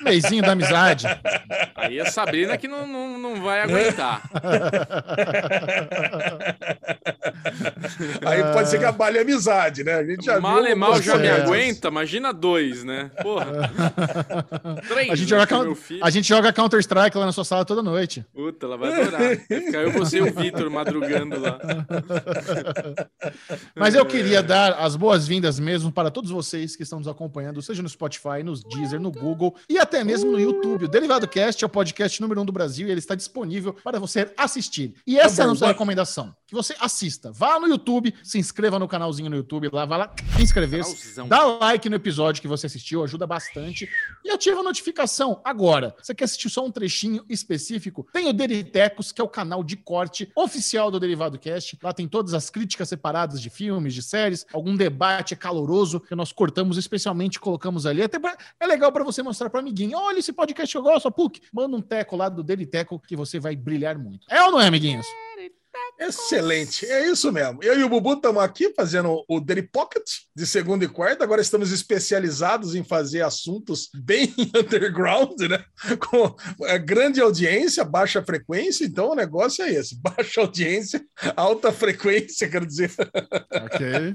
meizinho 0.00 0.42
da 0.42 0.52
amizade. 0.52 1.06
Aí 1.74 2.00
a 2.00 2.06
Sabrina 2.06 2.56
que 2.56 2.68
não, 2.68 2.86
não, 2.86 3.18
não 3.18 3.42
vai 3.42 3.62
aguentar. 3.62 4.22
Aí 8.24 8.42
pode 8.52 8.68
ser 8.68 8.78
que 8.78 8.84
abale 8.84 9.18
a 9.18 9.22
amizade, 9.22 9.84
né? 9.84 9.94
A 9.94 10.04
gente 10.04 10.24
já 10.24 10.40
mal 10.40 10.62
viu 10.62 10.72
e 10.72 10.74
mal 10.74 11.00
já 11.00 11.16
me 11.16 11.28
aguenta, 11.28 11.88
imagina 11.88 12.32
dois, 12.32 12.84
né? 12.84 13.10
Porra. 13.22 13.70
Três, 14.88 15.10
A 15.10 15.14
gente, 15.14 15.32
né, 15.32 15.46
joga, 15.46 15.74
filho. 15.74 16.04
a 16.04 16.10
gente 16.10 16.28
joga 16.28 16.52
Counter-Strike 16.52 17.16
lá 17.16 17.26
na 17.26 17.32
sua 17.32 17.44
sala 17.44 17.64
toda 17.64 17.82
noite. 17.82 18.24
Puta, 18.34 18.66
ela 18.66 18.76
vai 18.76 18.92
adorar. 18.92 19.22
Eu, 19.48 19.92
você 19.92 20.18
e 20.18 20.22
o 20.22 20.32
Vitor 20.32 20.68
madrugando 20.70 21.40
lá. 21.40 21.58
Mas 23.74 23.94
eu 23.94 24.04
queria 24.04 24.42
dar 24.42 24.74
as 24.74 24.96
boas-vindas 24.96 25.58
mesmo 25.58 25.90
para 25.90 26.10
todos 26.10 26.30
vocês 26.30 26.76
que 26.76 26.82
estão 26.82 26.98
nos 26.98 27.08
acompanhando, 27.08 27.62
seja 27.62 27.82
no 27.82 27.88
Spotify, 27.88 28.42
nos 28.44 28.62
Deezer, 28.64 29.00
no 29.00 29.10
Google 29.10 29.54
e 29.68 29.78
até 29.78 29.87
mesmo 30.04 30.30
no 30.32 30.38
YouTube. 30.38 30.84
O 30.84 30.88
Derivado 30.88 31.26
Cast 31.26 31.64
é 31.64 31.66
o 31.66 31.68
podcast 31.70 32.20
número 32.20 32.40
um 32.40 32.44
do 32.44 32.52
Brasil 32.52 32.86
e 32.86 32.90
ele 32.90 32.98
está 33.00 33.14
disponível 33.14 33.72
para 33.72 33.98
você 33.98 34.32
assistir. 34.36 34.94
E 35.06 35.18
essa 35.18 35.42
é 35.42 35.44
a 35.44 35.48
nossa 35.48 35.66
recomendação: 35.66 36.34
que 36.46 36.54
você 36.54 36.74
assista. 36.78 37.32
Vá 37.32 37.58
no 37.58 37.66
YouTube, 37.66 38.14
se 38.22 38.38
inscreva 38.38 38.78
no 38.78 38.86
canalzinho 38.86 39.30
no 39.30 39.36
YouTube, 39.36 39.68
lá, 39.72 39.84
vai 39.86 39.98
lá, 39.98 40.14
inscrever-se. 40.38 40.90
Dá 41.28 41.42
like 41.44 41.88
no 41.88 41.96
episódio 41.96 42.40
que 42.42 42.48
você 42.48 42.66
assistiu, 42.66 43.02
ajuda 43.02 43.26
bastante. 43.26 43.88
E 44.24 44.30
ativa 44.30 44.60
a 44.60 44.62
notificação. 44.62 45.40
Agora, 45.44 45.94
você 46.00 46.14
quer 46.14 46.24
assistir 46.24 46.50
só 46.50 46.64
um 46.64 46.70
trechinho 46.70 47.24
específico? 47.28 48.06
Tem 48.12 48.28
o 48.28 48.32
Deritecos, 48.32 49.10
que 49.12 49.20
é 49.20 49.24
o 49.24 49.28
canal 49.28 49.64
de 49.64 49.76
corte 49.76 50.30
oficial 50.36 50.90
do 50.90 51.00
Derivado 51.00 51.38
Cast. 51.38 51.78
Lá 51.82 51.92
tem 51.92 52.06
todas 52.06 52.34
as 52.34 52.50
críticas 52.50 52.88
separadas 52.88 53.40
de 53.40 53.50
filmes, 53.50 53.94
de 53.94 54.02
séries, 54.02 54.46
algum 54.52 54.76
debate 54.76 55.34
caloroso 55.34 56.00
que 56.00 56.14
nós 56.14 56.32
cortamos 56.32 56.76
especialmente 56.78 57.38
colocamos 57.40 57.86
ali. 57.86 58.02
Até 58.02 58.18
pra- 58.18 58.36
é 58.60 58.66
legal 58.66 58.92
para 58.92 59.04
você 59.04 59.22
mostrar 59.22 59.48
para 59.50 59.62
amiguinho. 59.78 59.98
Olha 59.98 60.18
esse 60.18 60.32
podcast 60.32 60.72
que 60.72 60.78
eu 60.78 60.82
gosto, 60.82 61.10
PUC. 61.10 61.40
Manda 61.52 61.76
um 61.76 61.80
teco 61.80 62.16
lá 62.16 62.28
do 62.28 62.42
Deriteco 62.42 63.00
que 63.06 63.14
você 63.14 63.38
vai 63.38 63.54
brilhar 63.54 63.98
muito. 63.98 64.26
É 64.28 64.42
ou 64.42 64.50
não 64.50 64.60
é, 64.60 64.66
amiguinhos? 64.66 65.06
Excelente, 65.98 66.86
é 66.86 67.10
isso 67.10 67.32
mesmo. 67.32 67.58
Eu 67.62 67.78
e 67.78 67.82
o 67.82 67.88
Bubu 67.88 68.14
estamos 68.14 68.42
aqui 68.42 68.72
fazendo 68.72 69.24
o 69.28 69.40
Daily 69.40 69.62
Pocket 69.62 70.04
de 70.34 70.46
segunda 70.46 70.84
e 70.84 70.88
quarta. 70.88 71.24
Agora 71.24 71.40
estamos 71.42 71.72
especializados 71.72 72.76
em 72.76 72.84
fazer 72.84 73.22
assuntos 73.22 73.88
bem 73.94 74.32
underground, 74.54 75.40
né? 75.40 75.64
Com 76.08 76.36
grande 76.84 77.20
audiência, 77.20 77.84
baixa 77.84 78.22
frequência. 78.22 78.84
Então 78.84 79.10
o 79.10 79.16
negócio 79.16 79.64
é 79.64 79.72
esse: 79.72 80.00
baixa 80.00 80.40
audiência, 80.40 81.04
alta 81.34 81.72
frequência, 81.72 82.48
quero 82.48 82.64
dizer. 82.66 82.92
Ok. 83.50 84.12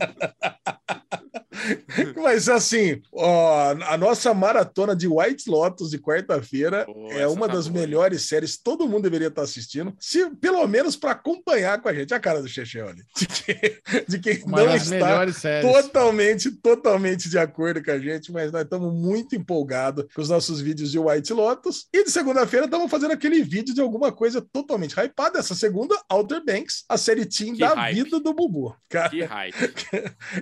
Mas 2.15 2.49
assim, 2.49 3.01
ó, 3.11 3.71
a 3.87 3.97
nossa 3.97 4.33
maratona 4.33 4.95
de 4.95 5.07
White 5.07 5.49
Lotus 5.49 5.89
de 5.89 5.99
quarta-feira 5.99 6.85
é 7.11 7.27
uma 7.27 7.47
tá 7.47 7.55
das 7.55 7.67
boa, 7.67 7.81
melhores 7.81 8.23
séries. 8.23 8.57
Todo 8.57 8.87
mundo 8.87 9.03
deveria 9.03 9.27
estar 9.27 9.43
assistindo, 9.43 9.95
se 9.99 10.29
pelo 10.37 10.65
menos 10.67 10.95
para 10.95 11.11
acompanhar 11.11 11.72
com 11.79 11.89
a 11.89 11.93
gente. 11.93 12.13
A 12.13 12.19
cara 12.19 12.41
do 12.41 12.47
Cheche, 12.47 12.79
olha. 12.79 13.03
De, 13.15 13.27
que- 13.27 13.81
de 14.07 14.19
quem 14.19 14.43
Uma 14.43 14.63
não 14.63 14.75
está 14.75 15.25
totalmente, 15.61 16.51
totalmente 16.51 17.29
de 17.29 17.37
acordo 17.37 17.83
com 17.83 17.91
a 17.91 17.99
gente, 17.99 18.31
mas 18.31 18.51
nós 18.51 18.63
estamos 18.63 18.93
muito 18.93 19.35
empolgados 19.35 20.05
com 20.13 20.21
os 20.21 20.29
nossos 20.29 20.59
vídeos 20.61 20.91
de 20.91 20.99
White 20.99 21.33
Lotus. 21.33 21.87
E 21.93 22.03
de 22.03 22.11
segunda-feira 22.11 22.65
estamos 22.65 22.89
fazendo 22.89 23.11
aquele 23.11 23.43
vídeo 23.43 23.73
de 23.73 23.81
alguma 23.81 24.11
coisa 24.11 24.41
totalmente 24.41 24.93
hypada. 24.99 25.39
Essa 25.39 25.55
segunda, 25.55 25.95
Outer 26.09 26.43
Banks, 26.43 26.83
a 26.89 26.97
série 26.97 27.25
Team 27.25 27.53
Que 27.53 27.59
da 27.59 27.73
hype. 27.73 27.95
vida 28.03 28.19
do 28.19 28.33
Bubu. 28.33 28.75
Cara, 28.89 29.09
Que 29.09 29.23
hype. 29.23 29.55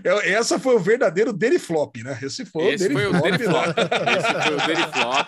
eu- 0.04 0.20
essa 0.22 0.60
foi 0.60 0.76
o 0.76 0.80
verdadeiro 0.80 1.02
verdadeiro 1.02 1.34
dele 1.34 1.58
flop, 1.58 1.96
né? 2.04 2.18
Esse 2.22 2.46
foi 2.46 2.74
Esse 2.74 2.88
o 2.88 2.92
foi 2.92 3.04
dele 3.04 3.08
o 3.08 3.20
flop. 3.20 3.24
Daily 3.32 3.44
Flop. 3.44 3.68
Esse 4.18 4.44
foi 4.44 4.54
o 4.54 4.58
Daily 4.58 4.92
Flop. 4.94 5.28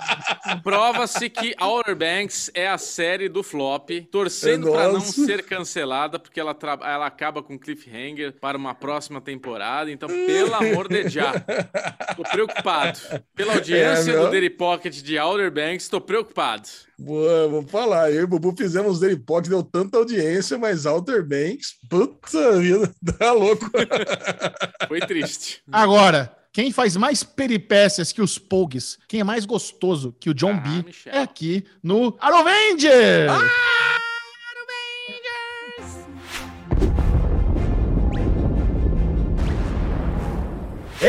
Prova-se 0.64 1.30
que 1.30 1.56
Outer 1.60 1.96
Banks 1.96 2.52
é 2.54 2.68
a 2.68 2.78
série 2.78 3.28
do 3.30 3.42
flop, 3.42 3.90
torcendo 4.12 4.72
para 4.72 4.86
não 4.88 4.94
Nossa. 4.94 5.26
ser 5.26 5.44
cancelada, 5.94 6.20
porque 6.20 6.40
ela, 6.40 6.54
tra- 6.54 6.80
ela 6.84 7.06
acaba 7.06 7.42
com 7.44 7.58
cliffhanger 7.58 8.34
para 8.40 8.58
uma 8.58 8.74
próxima 8.74 9.22
temporada. 9.22 9.92
Então, 9.92 10.10
pelo 10.10 10.54
amor 10.56 10.88
de 10.88 11.08
já, 11.10 11.34
tô 12.16 12.24
preocupado. 12.24 13.00
Pela 13.36 13.54
audiência 13.54 14.12
É, 14.12 14.18
do. 14.18 14.30
Daily 14.30 14.50
Pocket 14.50 14.96
de 15.02 15.18
Outer 15.18 15.52
Banks, 15.52 15.88
tô 15.88 16.02
preocupado. 16.02 16.68
Boa, 16.98 17.48
vou 17.48 17.64
falar. 17.68 18.12
Eu 18.12 18.22
e 18.22 18.24
o 18.24 18.28
Bubu 18.28 18.54
fizemos 18.58 19.00
dele 19.00 19.18
Pocket, 19.18 19.50
deu 19.50 19.64
tanta 19.64 19.98
audiência, 19.98 20.58
mas 20.58 20.86
Outer 20.86 21.24
Banks, 21.24 21.76
puta 21.90 22.58
vida, 22.60 22.92
tá 23.20 23.32
louco. 23.32 23.70
Foi 24.88 25.00
triste. 25.02 25.62
Agora, 25.72 26.36
quem 26.52 26.72
faz 26.72 26.96
mais 26.96 27.24
peripécias 27.24 28.12
que 28.12 28.22
os 28.22 28.38
Pogues, 28.38 28.98
quem 29.08 29.20
é 29.22 29.24
mais 29.24 29.46
gostoso 29.46 30.16
que 30.20 30.30
o 30.30 30.34
John 30.34 30.52
Ah, 30.52 30.60
B, 30.60 30.84
Michel. 30.86 31.14
é 31.14 31.20
aqui 31.22 31.64
no 31.82 32.16
Arovenger! 32.20 33.28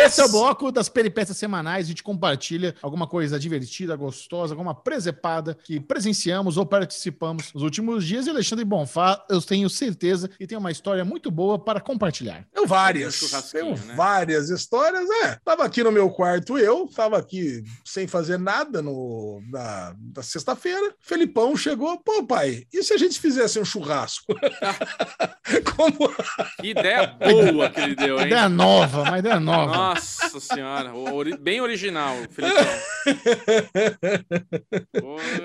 Esse 0.04 0.20
é 0.20 0.24
o 0.24 0.28
bloco 0.28 0.70
das 0.70 0.88
peripécias 0.88 1.38
semanais. 1.38 1.86
A 1.86 1.88
gente 1.88 2.02
compartilha 2.02 2.74
alguma 2.82 3.06
coisa 3.06 3.38
divertida, 3.38 3.96
gostosa, 3.96 4.52
alguma 4.52 4.74
presepada 4.74 5.56
que 5.64 5.80
presenciamos 5.80 6.58
ou 6.58 6.66
participamos 6.66 7.52
nos 7.54 7.62
últimos 7.62 8.04
dias. 8.04 8.26
E 8.26 8.30
Alexandre 8.30 8.64
Bonfá, 8.66 9.24
eu 9.30 9.40
tenho 9.40 9.68
certeza 9.70 10.28
que 10.28 10.46
tem 10.46 10.58
uma 10.58 10.70
história 10.70 11.04
muito 11.04 11.30
boa 11.30 11.58
para 11.58 11.80
compartilhar. 11.80 12.46
Tenho 12.52 12.66
várias. 12.66 13.18
Tenho 13.50 13.70
né? 13.70 13.94
várias 13.96 14.50
histórias. 14.50 15.08
É, 15.24 15.38
tava 15.42 15.64
aqui 15.64 15.82
no 15.82 15.90
meu 15.90 16.10
quarto 16.10 16.58
eu, 16.58 16.86
tava 16.94 17.16
aqui 17.16 17.64
sem 17.84 18.06
fazer 18.06 18.38
nada 18.38 18.82
no, 18.82 19.42
na, 19.50 19.96
na 20.14 20.22
sexta-feira. 20.22 20.94
Felipão 21.00 21.56
chegou, 21.56 21.98
pô, 21.98 22.24
pai, 22.26 22.64
e 22.72 22.82
se 22.82 22.92
a 22.92 22.98
gente 22.98 23.18
fizesse 23.18 23.58
um 23.58 23.64
churrasco? 23.64 24.34
Como 25.76 26.14
Que 26.60 26.68
ideia 26.68 27.06
boa 27.06 27.70
que 27.70 27.80
ele 27.80 27.94
deu, 27.94 28.18
hein? 28.18 28.26
Ideia 28.26 28.48
nova, 28.48 29.02
uma 29.02 29.18
ideia 29.18 29.40
nova. 29.40 29.74
Nossa 29.74 29.93
senhora, 29.96 30.94
ori- 30.94 31.36
bem 31.38 31.60
original, 31.60 32.16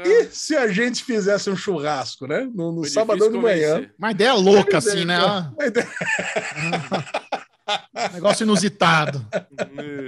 e 0.06 0.26
se 0.32 0.56
a 0.56 0.68
gente 0.68 1.04
fizesse 1.04 1.50
um 1.50 1.56
churrasco, 1.56 2.28
né? 2.28 2.48
No, 2.54 2.72
no 2.72 2.82
foi 2.82 2.90
sabadão 2.90 3.32
de 3.32 3.38
manhã. 3.38 3.90
Uma 3.98 4.12
ideia 4.12 4.34
louca, 4.34 4.78
assim, 4.78 5.06
né? 5.06 5.20
Uma 5.20 5.66
ideia- 5.66 5.88
Um 8.10 8.14
negócio 8.16 8.44
inusitado. 8.44 9.26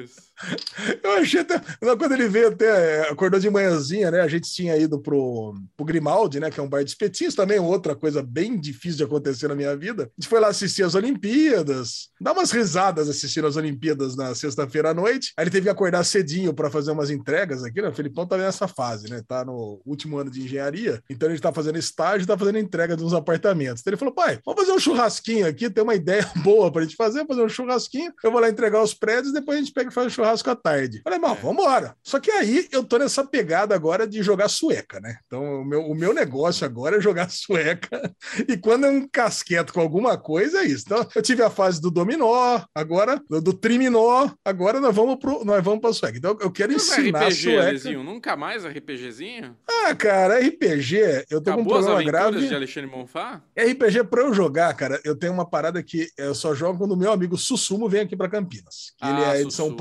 Isso. 0.03 0.30
Eu 1.03 1.11
achei 1.13 1.41
até. 1.41 1.59
Quando 1.79 2.13
ele 2.13 2.27
veio 2.27 2.49
até, 2.49 3.09
acordou 3.09 3.39
de 3.39 3.49
manhãzinha, 3.49 4.11
né? 4.11 4.21
A 4.21 4.27
gente 4.27 4.51
tinha 4.51 4.75
ido 4.77 4.99
pro, 4.99 5.53
pro 5.75 5.85
Grimaldi, 5.85 6.39
né? 6.39 6.49
Que 6.49 6.59
é 6.59 6.63
um 6.63 6.69
bar 6.69 6.83
de 6.83 6.89
espetinhos, 6.89 7.35
também 7.35 7.59
outra 7.59 7.95
coisa 7.95 8.23
bem 8.23 8.59
difícil 8.59 8.97
de 8.97 9.03
acontecer 9.03 9.47
na 9.47 9.55
minha 9.55 9.75
vida. 9.75 10.03
A 10.03 10.21
gente 10.21 10.29
foi 10.29 10.39
lá 10.39 10.47
assistir 10.47 10.83
as 10.83 10.95
Olimpíadas, 10.95 12.09
dar 12.19 12.33
umas 12.33 12.51
risadas 12.51 13.09
assistindo 13.09 13.47
as 13.47 13.55
Olimpíadas 13.55 14.15
na 14.15 14.33
sexta-feira 14.33 14.91
à 14.91 14.93
noite. 14.93 15.33
Aí 15.37 15.43
ele 15.43 15.51
teve 15.51 15.65
que 15.65 15.69
acordar 15.69 16.03
cedinho 16.03 16.53
para 16.53 16.69
fazer 16.69 16.91
umas 16.91 17.09
entregas 17.09 17.63
aqui, 17.63 17.81
né? 17.81 17.89
O 17.89 17.93
Felipão 17.93 18.25
tá 18.25 18.37
nessa 18.37 18.67
fase, 18.67 19.09
né? 19.09 19.21
Tá 19.27 19.45
no 19.45 19.81
último 19.85 20.17
ano 20.17 20.31
de 20.31 20.41
engenharia, 20.41 21.01
então 21.09 21.29
ele 21.29 21.39
tá 21.39 21.53
fazendo 21.53 21.77
estágio 21.77 22.27
tá 22.27 22.37
fazendo 22.37 22.57
entrega 22.57 22.95
de 22.95 23.03
uns 23.03 23.13
apartamentos. 23.13 23.81
Então 23.81 23.91
ele 23.91 23.97
falou: 23.97 24.13
pai, 24.13 24.39
vamos 24.45 24.61
fazer 24.61 24.73
um 24.73 24.79
churrasquinho 24.79 25.47
aqui, 25.47 25.69
tem 25.69 25.83
uma 25.83 25.95
ideia 25.95 26.27
boa 26.43 26.71
pra 26.71 26.81
gente 26.83 26.95
fazer, 26.95 27.25
fazer 27.25 27.43
um 27.43 27.49
churrasquinho. 27.49 28.13
Eu 28.23 28.31
vou 28.31 28.39
lá 28.39 28.49
entregar 28.49 28.81
os 28.81 28.93
prédios, 28.93 29.33
depois 29.33 29.57
a 29.57 29.61
gente 29.61 29.73
pega 29.73 29.89
e 29.89 29.93
faz 29.93 30.07
o 30.07 30.09
churrasco 30.09 30.30
à 30.49 30.55
tarde. 30.55 31.01
Falei, 31.03 31.19
mas 31.19 31.39
vambora. 31.39 31.95
Só 32.03 32.19
que 32.19 32.31
aí 32.31 32.67
eu 32.71 32.83
tô 32.83 32.97
nessa 32.97 33.25
pegada 33.25 33.75
agora 33.75 34.07
de 34.07 34.21
jogar 34.23 34.47
sueca, 34.49 34.99
né? 34.99 35.17
Então 35.27 35.61
o 35.61 35.65
meu, 35.65 35.81
o 35.81 35.95
meu 35.95 36.13
negócio 36.13 36.65
agora 36.65 36.97
é 36.97 37.01
jogar 37.01 37.29
sueca. 37.31 38.13
E 38.47 38.57
quando 38.57 38.85
é 38.85 38.89
um 38.89 39.07
casqueto 39.07 39.73
com 39.73 39.81
alguma 39.81 40.17
coisa, 40.17 40.59
é 40.59 40.65
isso. 40.65 40.85
Então 40.85 41.07
eu 41.15 41.21
tive 41.21 41.43
a 41.43 41.49
fase 41.49 41.81
do 41.81 41.91
dominó, 41.91 42.61
agora 42.73 43.21
do, 43.29 43.53
triminó, 43.53 44.29
agora 44.45 44.79
nós 44.79 44.95
vamos 44.95 45.17
pro, 45.17 45.43
nós 45.43 45.63
vamos 45.63 45.81
pra 45.81 45.93
sueca. 45.93 46.17
Então 46.17 46.37
eu 46.41 46.51
quero 46.51 46.73
Mas 46.73 46.83
ensinar 46.89 47.25
RPG, 47.25 47.35
sueca. 47.35 47.67
Alezinho, 47.67 48.03
nunca 48.03 48.35
mais 48.35 48.65
RPGzinho? 48.65 49.55
Ah, 49.67 49.95
cara, 49.95 50.39
RPG, 50.39 51.25
eu 51.29 51.41
tô 51.41 51.51
Acabou 51.51 51.65
com 51.73 51.79
um 51.79 51.83
problema 51.83 52.03
grave. 52.03 52.47
de 52.47 52.55
Alexandre 52.55 52.89
Monfá? 52.89 53.41
RPG 53.57 54.03
pra 54.05 54.21
eu 54.21 54.33
jogar, 54.33 54.73
cara, 54.75 54.99
eu 55.03 55.15
tenho 55.15 55.33
uma 55.33 55.47
parada 55.49 55.81
que 55.83 56.09
eu 56.17 56.33
só 56.35 56.53
jogo 56.53 56.77
quando 56.77 56.91
o 56.91 56.97
meu 56.97 57.11
amigo 57.11 57.37
Sussumo 57.37 57.89
vem 57.89 58.01
aqui 58.01 58.15
pra 58.15 58.29
Campinas. 58.29 58.93
Que 58.97 59.05
ele 59.05 59.23
Ah, 59.25 59.35
é 59.39 59.43
de 59.43 59.53
São 59.53 59.67
Sussumo. 59.69 59.77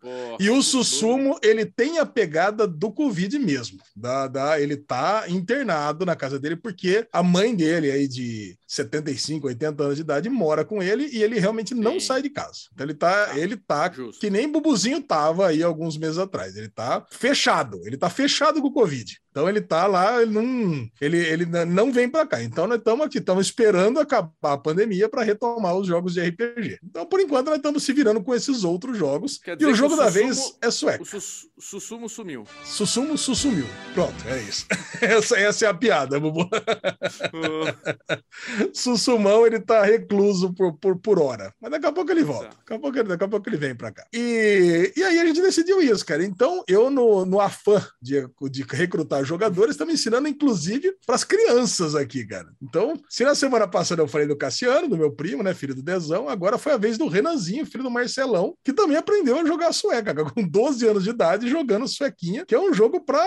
Porra, 0.00 0.36
E 0.40 0.50
o 0.50 0.62
Sussumo, 0.62 1.38
ele 1.42 1.64
tem 1.66 1.98
a 1.98 2.06
pegada 2.06 2.66
do 2.66 2.92
Covid 2.92 3.38
mesmo. 3.38 3.78
Da, 3.96 4.26
da, 4.28 4.60
ele 4.60 4.76
tá 4.76 5.24
internado 5.28 6.04
na 6.06 6.16
casa 6.16 6.38
dele 6.38 6.56
porque 6.56 7.06
a 7.12 7.22
mãe 7.22 7.54
dele, 7.54 7.90
aí 7.90 8.06
de 8.08 8.56
75, 8.66 9.46
80 9.46 9.82
anos 9.82 9.96
de 9.96 10.02
idade, 10.02 10.28
mora 10.28 10.64
com 10.64 10.82
ele 10.82 11.08
e 11.12 11.22
ele 11.22 11.38
realmente 11.38 11.74
não 11.74 11.94
Sim. 11.94 12.00
sai 12.00 12.22
de 12.22 12.30
casa. 12.30 12.60
Então 12.72 12.86
ele 12.86 12.94
tá, 12.94 13.10
Tá. 13.26 13.38
ele 13.38 13.56
tá 13.56 13.90
Justo. 13.90 14.20
que 14.20 14.30
nem 14.30 14.50
Bubuzinho 14.50 15.02
tava 15.02 15.48
aí 15.48 15.62
alguns 15.62 15.96
meses 15.96 16.18
atrás. 16.18 16.56
Ele 16.56 16.68
tá 16.68 17.04
fechado, 17.10 17.80
ele 17.86 17.96
tá 17.96 18.08
fechado 18.08 18.60
com 18.60 18.68
o 18.68 18.72
Covid. 18.72 19.20
Então 19.30 19.48
ele 19.48 19.60
tá 19.60 19.86
lá, 19.86 20.20
ele 20.20 20.32
não, 20.32 20.88
ele, 21.00 21.18
ele 21.18 21.46
não 21.46 21.92
vem 21.92 22.08
para 22.08 22.26
cá. 22.26 22.42
Então 22.42 22.66
nós 22.66 22.78
estamos 22.78 23.06
aqui, 23.06 23.18
estamos 23.18 23.46
esperando 23.46 24.00
acabar 24.00 24.30
a 24.42 24.58
pandemia 24.58 25.08
para 25.08 25.22
retomar 25.22 25.76
os 25.76 25.86
jogos 25.86 26.14
de 26.14 26.20
RPG. 26.20 26.80
Então 26.82 27.06
por 27.06 27.20
enquanto 27.20 27.46
nós 27.46 27.56
estamos 27.56 27.82
se 27.84 27.92
virando 27.92 28.22
com 28.22 28.34
esses 28.34 28.64
outros 28.64 28.98
jogos. 28.98 29.40
E 29.58 29.64
o 29.66 29.74
jogo 29.74 29.94
o 29.94 29.96
da 29.96 30.10
Sussumo- 30.10 30.24
vez 30.26 30.56
é 30.60 30.70
sueco. 30.70 31.02
O 31.02 31.06
Sus- 31.06 31.48
Sussumo 31.58 32.08
sumiu. 32.08 32.44
Sussumo, 32.64 33.16
sussumiu. 33.16 33.66
Pronto, 33.94 34.14
é 34.26 34.38
isso. 34.42 34.66
Essa, 35.00 35.38
essa 35.38 35.66
é 35.66 35.68
a 35.68 35.74
piada, 35.74 36.18
Bubu. 36.20 36.48
Sussumão, 38.72 39.46
ele 39.46 39.60
tá 39.60 39.82
recluso 39.84 40.52
por, 40.52 40.74
por, 40.78 40.96
por 40.98 41.18
hora. 41.20 41.52
Mas 41.60 41.70
daqui 41.70 41.86
a 41.86 41.92
pouco 41.92 42.10
ele 42.10 42.22
volta. 42.22 42.48
Tá. 42.48 42.54
Daqui 42.58 42.74
a 42.74 42.78
pouco, 42.78 42.98
ele- 42.98 43.08
daqui 43.08 43.24
a 43.24 43.28
pouco 43.28 43.48
ele 43.48 43.56
vem 43.56 43.74
pra 43.74 43.92
cá. 43.92 44.06
E, 44.12 44.92
e 44.96 45.02
aí 45.02 45.18
a 45.18 45.26
gente 45.26 45.40
decidiu 45.42 45.80
isso, 45.80 46.04
cara. 46.04 46.24
Então, 46.24 46.62
eu, 46.68 46.90
no, 46.90 47.24
no 47.24 47.40
afã 47.40 47.84
de, 48.00 48.26
de 48.50 48.62
recrutar 48.68 49.19
jogadores, 49.26 49.74
estamos 49.74 49.94
ensinando, 49.94 50.28
inclusive, 50.28 50.94
pras 51.06 51.24
crianças 51.24 51.94
aqui, 51.94 52.26
cara. 52.26 52.48
Então, 52.62 52.94
se 53.08 53.24
na 53.24 53.34
semana 53.34 53.66
passada 53.66 54.02
eu 54.02 54.08
falei 54.08 54.26
do 54.26 54.36
Cassiano, 54.36 54.88
do 54.88 54.96
meu 54.96 55.12
primo, 55.12 55.42
né, 55.42 55.54
filho 55.54 55.74
do 55.74 55.82
Dezão, 55.82 56.28
agora 56.28 56.58
foi 56.58 56.72
a 56.72 56.76
vez 56.76 56.98
do 56.98 57.08
Renanzinho, 57.08 57.66
filho 57.66 57.84
do 57.84 57.90
Marcelão, 57.90 58.54
que 58.64 58.72
também 58.72 58.96
aprendeu 58.96 59.38
a 59.38 59.44
jogar 59.44 59.72
sueca, 59.72 60.14
com 60.30 60.46
12 60.46 60.86
anos 60.86 61.04
de 61.04 61.10
idade, 61.10 61.48
jogando 61.48 61.88
suequinha, 61.88 62.44
que 62.46 62.54
é 62.54 62.60
um 62.60 62.72
jogo 62.72 63.00
para 63.00 63.20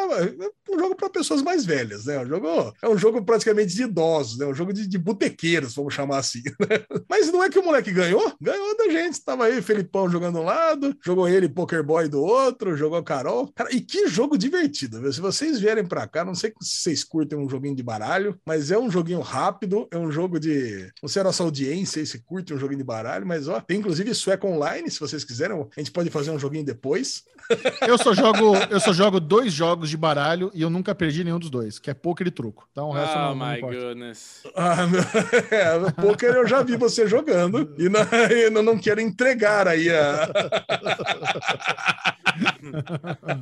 um 0.69 0.79
jogo 0.79 0.95
para 0.95 1.09
pessoas 1.09 1.41
mais 1.41 1.65
velhas, 1.65 2.05
né? 2.05 2.19
Um 2.19 2.27
jogo, 2.27 2.73
é 2.81 2.89
um 2.89 2.97
jogo 2.97 3.23
praticamente 3.23 3.73
de 3.73 3.83
idosos, 3.83 4.37
né? 4.37 4.45
Um 4.45 4.53
jogo 4.53 4.73
de, 4.73 4.87
de 4.87 4.97
botequeiros, 4.97 5.75
vamos 5.75 5.93
chamar 5.93 6.17
assim. 6.17 6.41
né? 6.59 6.83
Mas 7.09 7.31
não 7.31 7.43
é 7.43 7.49
que 7.49 7.59
o 7.59 7.63
moleque 7.63 7.91
ganhou? 7.91 8.33
Ganhou 8.41 8.77
da 8.77 8.89
gente. 8.89 9.23
Tava 9.23 9.45
aí 9.45 9.61
Felipão 9.61 10.09
jogando 10.09 10.39
um 10.39 10.43
lado, 10.43 10.95
jogou 11.03 11.27
ele 11.27 11.49
Poker 11.49 11.83
Boy 11.83 12.07
do 12.07 12.21
outro, 12.21 12.75
jogou 12.75 13.03
Carol. 13.03 13.51
Cara, 13.53 13.73
e 13.73 13.81
que 13.81 14.07
jogo 14.07 14.37
divertido, 14.37 15.01
viu? 15.01 15.11
Se 15.11 15.21
vocês 15.21 15.59
vierem 15.59 15.82
pra 15.85 16.07
cá, 16.07 16.23
não 16.25 16.35
sei 16.35 16.53
se 16.61 16.81
vocês 16.81 17.03
curtem 17.03 17.37
um 17.37 17.49
joguinho 17.49 17.75
de 17.75 17.83
baralho, 17.83 18.37
mas 18.45 18.71
é 18.71 18.77
um 18.77 18.89
joguinho 18.89 19.21
rápido, 19.21 19.87
é 19.91 19.97
um 19.97 20.11
jogo 20.11 20.39
de. 20.39 20.91
Não 21.01 21.09
sei 21.09 21.21
a 21.21 21.25
nossa 21.25 21.43
audiência 21.43 22.03
se 22.05 22.19
curte 22.19 22.53
um 22.53 22.57
joguinho 22.57 22.79
de 22.79 22.83
baralho, 22.83 23.25
mas 23.25 23.47
ó, 23.47 23.59
tem 23.61 23.79
inclusive 23.79 24.13
sueco 24.13 24.47
online, 24.47 24.89
se 24.89 24.99
vocês 24.99 25.23
quiserem. 25.23 25.53
A 25.75 25.79
gente 25.79 25.91
pode 25.91 26.09
fazer 26.09 26.31
um 26.31 26.39
joguinho 26.39 26.65
depois. 26.65 27.23
Eu 27.85 27.97
só 27.97 28.13
jogo, 28.13 28.55
eu 28.69 28.79
só 28.79 28.93
jogo 28.93 29.19
dois 29.19 29.51
jogos 29.51 29.89
de 29.89 29.97
baralho 29.97 30.49
e 30.53 30.61
eu 30.61 30.69
nunca 30.69 30.95
perdi 30.95 31.25
nenhum 31.25 31.37
dos 31.37 31.49
dois, 31.49 31.77
que 31.77 31.89
é 31.89 31.93
poker 31.93 32.25
e 32.25 32.31
truco. 32.31 32.65
Então 32.71 32.87
o 32.87 32.93
resto 32.93 33.17
Oh 33.17 33.19
não, 33.19 33.35
não 33.35 33.47
my 33.51 33.57
importa. 33.57 33.77
goodness. 33.79 34.43
Ah, 34.55 34.87
meu... 34.87 35.01
é, 35.51 35.91
poker 35.91 36.33
eu 36.35 36.47
já 36.47 36.63
vi 36.63 36.77
você 36.77 37.05
jogando 37.05 37.75
e 37.77 37.89
não, 37.89 37.99
eu 38.31 38.49
não- 38.49 38.63
não 38.63 38.77
quero 38.79 39.01
entregar 39.01 39.67
aí 39.67 39.89
a, 39.89 40.29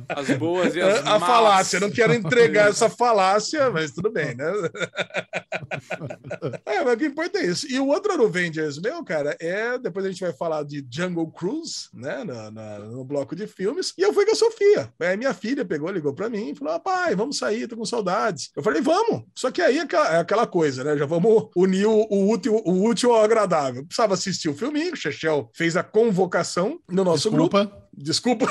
As 0.08 0.36
boas 0.38 0.74
e 0.74 0.80
as 0.80 0.98
a 1.06 1.18
más. 1.18 1.30
falácia, 1.30 1.80
não 1.80 1.90
quero 1.90 2.12
entregar 2.14 2.68
essa 2.70 2.88
falácia, 2.88 3.70
mas 3.70 3.92
tudo 3.92 4.10
bem, 4.10 4.34
né? 4.34 4.44
É, 6.66 6.82
mas 6.84 6.94
o 6.94 6.96
que 6.96 7.06
importa 7.06 7.38
é 7.38 7.46
isso. 7.46 7.66
E 7.70 7.78
o 7.78 7.88
outro 7.88 8.12
Avengers 8.12 8.78
meu, 8.78 9.02
cara, 9.04 9.36
é. 9.40 9.78
Depois 9.78 10.04
a 10.04 10.08
gente 10.10 10.20
vai 10.22 10.32
falar 10.32 10.62
de 10.64 10.84
Jungle 10.90 11.30
Cruise, 11.30 11.88
né? 11.92 12.24
na- 12.24 12.50
na- 12.50 12.78
no 12.80 13.04
bloco 13.04 13.34
de 13.34 13.46
filmes. 13.46 13.92
E 13.96 14.02
eu 14.02 14.12
fui 14.12 14.24
com 14.24 14.32
a 14.32 14.36
Sofia. 14.36 14.92
Aí 15.00 15.16
minha 15.16 15.34
filha 15.34 15.64
pegou, 15.64 15.90
ligou 15.90 16.12
pra 16.12 16.28
mim 16.28 16.50
e 16.50 16.54
falou: 16.54 16.74
ah, 16.74 16.80
pai, 16.80 17.14
vamos 17.14 17.38
sair, 17.38 17.66
tô 17.66 17.76
com 17.76 17.84
saudades. 17.84 18.50
Eu 18.56 18.62
falei, 18.62 18.80
vamos. 18.82 19.24
Só 19.34 19.50
que 19.50 19.62
aí 19.62 19.78
é 19.78 19.82
aquela, 19.82 20.42
é 20.42 20.46
coisa, 20.46 20.84
né? 20.84 20.96
Já 20.96 21.06
vamos 21.06 21.48
unir 21.56 21.86
o, 21.86 22.06
o 22.10 22.30
útil, 22.30 22.60
o 22.64 22.84
útil 22.84 23.12
ao 23.12 23.24
agradável. 23.24 23.84
Precisava 23.84 24.14
assistir 24.14 24.48
o 24.48 24.54
filminho, 24.54 24.92
o 24.92 24.96
Chechel 24.96 25.50
fez 25.54 25.76
a 25.76 25.82
convocação 25.82 26.78
no 26.90 27.04
nosso 27.04 27.30
grupo. 27.30 27.58
Desculpa, 27.94 28.46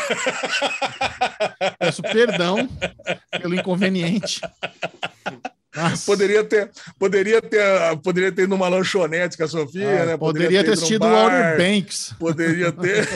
peço 1.79 2.01
perdão 2.03 2.69
pelo 3.41 3.55
inconveniente. 3.55 4.39
Nossa. 5.75 6.05
Poderia 6.05 6.43
ter, 6.43 6.69
poderia 6.99 7.41
ter, 7.41 7.63
poderia 8.03 8.31
ter 8.31 8.41
ido 8.43 8.49
numa 8.49 8.67
lanchonete 8.67 9.37
com 9.37 9.43
a 9.43 9.47
Sofia, 9.47 10.03
Ah, 10.03 10.05
né? 10.05 10.17
poderia 10.17 10.49
ter 10.49 10.55
ido 10.59 10.67
num 10.67 10.73
assistido 10.73 11.03
o 11.05 11.15
Outer 11.15 11.57
Banks. 11.57 12.13
Poderia 12.19 12.71
ter. 12.73 13.07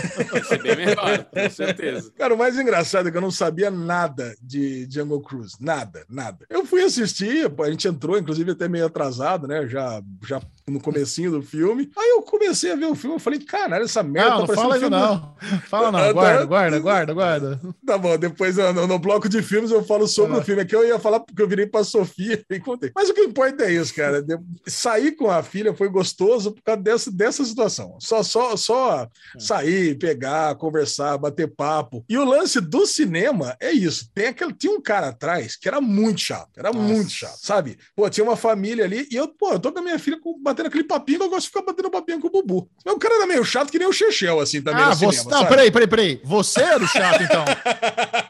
Ser 0.45 0.63
bem 0.63 0.75
melhor, 0.77 1.25
com 1.25 1.49
certeza. 1.49 2.11
Cara, 2.17 2.33
o 2.33 2.37
mais 2.37 2.57
engraçado 2.57 3.07
é 3.07 3.11
que 3.11 3.17
eu 3.17 3.21
não 3.21 3.31
sabia 3.31 3.69
nada 3.69 4.35
de 4.41 4.87
Jungle 4.89 5.21
Cruise. 5.21 5.55
Nada, 5.59 6.05
nada. 6.09 6.45
Eu 6.49 6.65
fui 6.65 6.81
assistir, 6.83 7.51
a 7.59 7.69
gente 7.71 7.87
entrou, 7.87 8.17
inclusive, 8.17 8.51
até 8.51 8.67
meio 8.69 8.85
atrasado, 8.85 9.47
né? 9.47 9.67
Já, 9.67 10.01
já 10.25 10.41
no 10.67 10.79
comecinho 10.79 11.31
do 11.31 11.41
filme. 11.41 11.89
Aí 11.97 12.09
eu 12.11 12.21
comecei 12.21 12.71
a 12.71 12.75
ver 12.75 12.85
o 12.85 12.95
filme, 12.95 13.15
eu 13.17 13.19
falei, 13.19 13.39
caralho, 13.39 13.83
essa 13.83 14.01
merda 14.01 14.29
Não, 14.31 14.39
não 14.39 14.47
parecendo 14.47 14.69
fala 14.69 14.79
filme- 14.79 14.95
não. 14.97 15.35
Fala 15.67 15.91
não. 15.91 15.99
tá. 15.99 16.13
Guarda, 16.13 16.45
guarda, 16.45 16.79
guarda, 16.79 17.13
guarda. 17.13 17.59
Tá 17.85 17.97
bom, 17.97 18.17
depois 18.17 18.55
no, 18.57 18.71
no- 18.73 18.87
no 18.87 18.97
bloco 18.99 19.27
de 19.27 19.41
filmes 19.41 19.71
eu 19.71 19.83
falo 19.83 20.07
sobre 20.07 20.37
Ah. 20.37 20.39
o 20.39 20.43
filme. 20.43 20.61
Aqui 20.61 20.75
eu 20.75 20.85
ia 20.87 20.97
falar 20.99 21.19
porque 21.19 21.41
eu 21.41 21.47
virei 21.47 21.65
pra 21.65 21.83
Sofia 21.83 22.44
Mas 22.93 23.09
o 23.09 23.13
que 23.13 23.21
importa 23.21 23.63
é 23.65 23.71
isso, 23.73 23.93
cara. 23.93 24.21
De- 24.21 24.37
Sair 24.67 25.13
com 25.13 25.29
a 25.31 25.41
filha 25.41 25.73
foi 25.73 25.89
gostoso 25.89 26.51
por 26.51 26.61
causa 26.61 26.81
dessa, 26.81 27.11
dessa 27.11 27.43
situação. 27.43 27.97
Só, 27.99 28.21
só, 28.21 28.55
só 28.55 29.07
sair, 29.39 29.97
pegar, 29.97 30.55
conversar, 30.55 31.17
bater 31.17 31.47
papo. 31.47 32.05
E 32.07 32.17
o 32.17 32.23
lance 32.25 32.61
do 32.61 32.85
cinema 32.85 33.55
é 33.59 33.71
isso. 33.71 34.09
Tem 34.13 34.27
aquele, 34.27 34.53
tinha 34.53 34.71
um 34.73 34.81
cara 34.81 35.09
atrás 35.09 35.55
que 35.55 35.67
era 35.67 35.81
muito 35.81 36.21
chato. 36.21 36.49
Era 36.57 36.71
Nossa. 36.71 36.79
muito 36.93 37.09
chato, 37.09 37.37
sabe? 37.41 37.77
Pô, 37.95 38.09
tinha 38.09 38.23
uma 38.23 38.35
família 38.37 38.85
ali 38.85 39.07
e 39.11 39.15
eu, 39.15 39.27
pô, 39.27 39.53
eu 39.53 39.59
tô 39.59 39.71
com 39.71 39.79
a 39.79 39.81
minha 39.81 39.97
filha 39.99 40.19
com- 40.19 40.39
batendo 40.41 40.67
aquele 40.67 40.83
papinho 40.83 41.19
que 41.19 41.25
eu 41.25 41.29
gosto 41.29 41.43
de 41.43 41.47
ficar 41.47 41.63
batendo 41.63 41.89
papinho 41.89 42.19
com 42.19 42.27
o 42.27 42.31
Bubu. 42.31 42.69
O 42.85 42.99
cara 42.99 43.15
era 43.15 43.27
meio 43.27 43.43
chato 43.43 43.71
que 43.71 43.79
nem 43.79 43.87
o 43.87 43.93
Chechel, 43.93 44.39
assim, 44.39 44.61
também 44.61 44.83
Ah, 44.83 44.89
no 44.89 44.95
você. 44.95 45.17
cinema, 45.17 45.31
Não, 45.31 45.37
sabe? 45.39 45.49
peraí, 45.49 45.71
peraí, 45.71 45.87
peraí. 45.87 46.21
Você 46.23 46.61
era 46.61 46.83
o 46.83 46.87
chato, 46.87 47.23
então. 47.23 47.43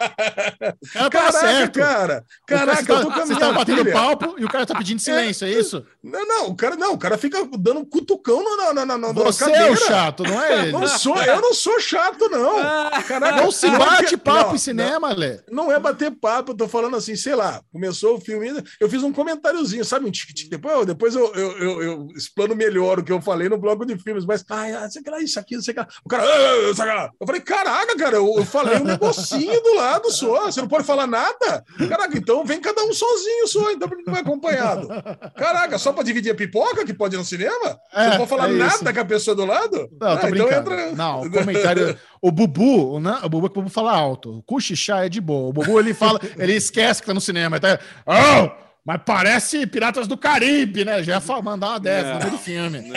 O 0.69 1.09
cara 1.09 1.09
Caraca, 1.09 1.39
certo. 1.39 1.79
cara. 1.79 2.25
Caraca, 2.47 2.83
você 2.83 2.91
eu 2.91 3.01
tô 3.01 3.03
com 3.05 3.11
tá, 3.11 3.21
a 3.21 3.25
minha 3.25 3.39
tá 3.39 3.51
batendo 3.51 3.77
filha. 3.79 3.93
palco 3.93 4.35
e 4.37 4.45
o 4.45 4.47
cara 4.49 4.65
tá 4.65 4.75
pedindo 4.75 4.99
silêncio, 4.99 5.45
é 5.45 5.51
isso? 5.51 5.85
Não, 6.03 6.25
não, 6.27 6.47
o 6.49 6.55
cara 6.55 6.75
não, 6.75 6.93
o 6.93 6.97
cara 6.97 7.17
fica 7.17 7.43
dando 7.57 7.79
um 7.81 7.85
cutucão 7.85 8.43
na, 8.57 8.73
na, 8.73 8.85
na, 8.85 8.97
na, 8.97 9.11
Você 9.13 9.45
cadeira. 9.45 9.67
é 9.67 9.71
o 9.71 9.75
chato, 9.75 10.23
não 10.23 10.41
é 10.41 10.53
ele? 10.63 10.71
Não 10.71 10.87
sou, 10.87 11.21
eu 11.21 11.41
não 11.41 11.53
sou 11.53 11.79
chato, 11.79 12.29
não. 12.29 12.55
Caraca, 13.07 13.41
Não 13.41 13.51
se 13.51 13.67
é 13.67 13.77
bate 13.77 14.17
papo 14.17 14.49
não, 14.49 14.55
em 14.55 14.59
cinema, 14.59 15.13
Lê. 15.13 15.39
Não 15.49 15.71
é 15.71 15.79
bater 15.79 16.11
papo, 16.11 16.51
eu 16.51 16.55
tô 16.57 16.67
falando 16.67 16.95
assim, 16.97 17.15
sei 17.15 17.35
lá, 17.35 17.61
começou 17.71 18.15
o 18.17 18.21
filme, 18.21 18.51
eu 18.79 18.89
fiz 18.89 19.03
um 19.03 19.11
comentáriozinho, 19.13 19.83
sabe, 19.85 20.05
um 20.05 20.11
tique-tique, 20.11 20.49
depois, 20.49 20.85
depois 20.85 21.15
eu, 21.15 21.33
eu, 21.33 21.57
eu, 21.57 21.83
eu 21.83 22.07
explano 22.15 22.55
melhor 22.55 22.99
o 22.99 23.03
que 23.03 23.11
eu 23.11 23.21
falei 23.21 23.49
no 23.49 23.57
bloco 23.57 23.85
de 23.85 23.97
filmes, 23.97 24.25
mas, 24.25 24.43
ai, 24.49 24.73
ah, 24.73 24.89
sei 24.89 25.01
lá, 25.07 25.19
isso 25.19 25.39
aqui, 25.39 25.55
não 25.55 25.61
sei 25.63 25.73
lá. 25.73 25.87
O 26.03 26.09
cara, 26.09 26.23
"Ah, 26.23 26.73
ah, 26.79 26.83
lá." 26.85 27.11
eu 27.19 27.27
falei, 27.27 27.41
caraca, 27.41 27.95
cara, 27.97 28.15
eu, 28.17 28.33
eu 28.37 28.45
falei 28.45 28.77
um 28.77 28.83
negocinho 28.83 29.61
do 29.61 29.75
lado 29.75 30.11
só, 30.11 30.49
você 30.55 30.61
não 30.61 30.67
pode 30.67 30.83
falar 30.85 31.05
nada? 31.05 31.63
Caraca, 31.87 32.17
então 32.17 32.43
vem 32.45 32.59
cada 32.59 32.83
um 32.83 32.93
sozinho 32.93 33.47
só, 33.47 33.71
então 33.71 33.87
não 34.05 34.13
vai 34.13 34.21
acompanhado? 34.21 34.87
Caraca, 35.35 35.77
só 35.77 35.93
pra 35.93 36.03
dividir 36.03 36.31
a 36.31 36.35
pipoca 36.35 36.83
que 36.85 36.93
pode 36.93 37.15
ir 37.15 37.17
no 37.19 37.25
cinema? 37.25 37.53
você 37.61 37.77
É, 37.93 38.09
não 38.09 38.17
pode 38.17 38.29
falar 38.29 38.49
é 38.49 38.53
nada 38.53 38.93
com 38.93 38.99
a 38.99 39.05
pessoa 39.05 39.35
do 39.35 39.45
lado? 39.45 39.89
Não, 39.99 40.07
Ah, 40.07 40.19
então 40.29 40.51
entra- 40.51 40.91
Não, 40.93 41.21
o 41.21 41.31
comentário. 41.31 41.97
O 42.21 42.31
Bubu, 42.31 42.93
o, 42.95 42.99
Nan- 42.99 43.19
o 43.23 43.29
Bubu 43.29 43.49
que 43.49 43.59
o 43.59 43.61
Bubu 43.61 43.73
fala 43.73 43.95
alto. 43.95 44.39
O 44.39 44.43
Cuxichá 44.43 45.05
é 45.05 45.09
de 45.09 45.21
boa. 45.21 45.49
O 45.49 45.53
Bubu 45.53 45.79
ele 45.79 45.93
fala, 45.93 46.19
ele 46.37 46.53
esquece 46.53 47.01
que 47.01 47.07
tá 47.07 47.13
no 47.13 47.21
cinema. 47.21 47.59
Tá, 47.59 47.77
oh, 48.07 48.64
mas 48.85 49.01
parece 49.05 49.65
Piratas 49.65 50.07
do 50.07 50.15
Caribe, 50.17 50.85
né? 50.85 51.01
Já 51.01 51.13
ia 51.15 51.19
fa- 51.21 51.41
mandar 51.41 51.69
uma 51.69 51.79
dessa 51.79 52.13
no 52.13 52.19
meio 52.19 52.31
do 52.31 52.37
filme. 52.37 52.81
Não. 52.81 52.95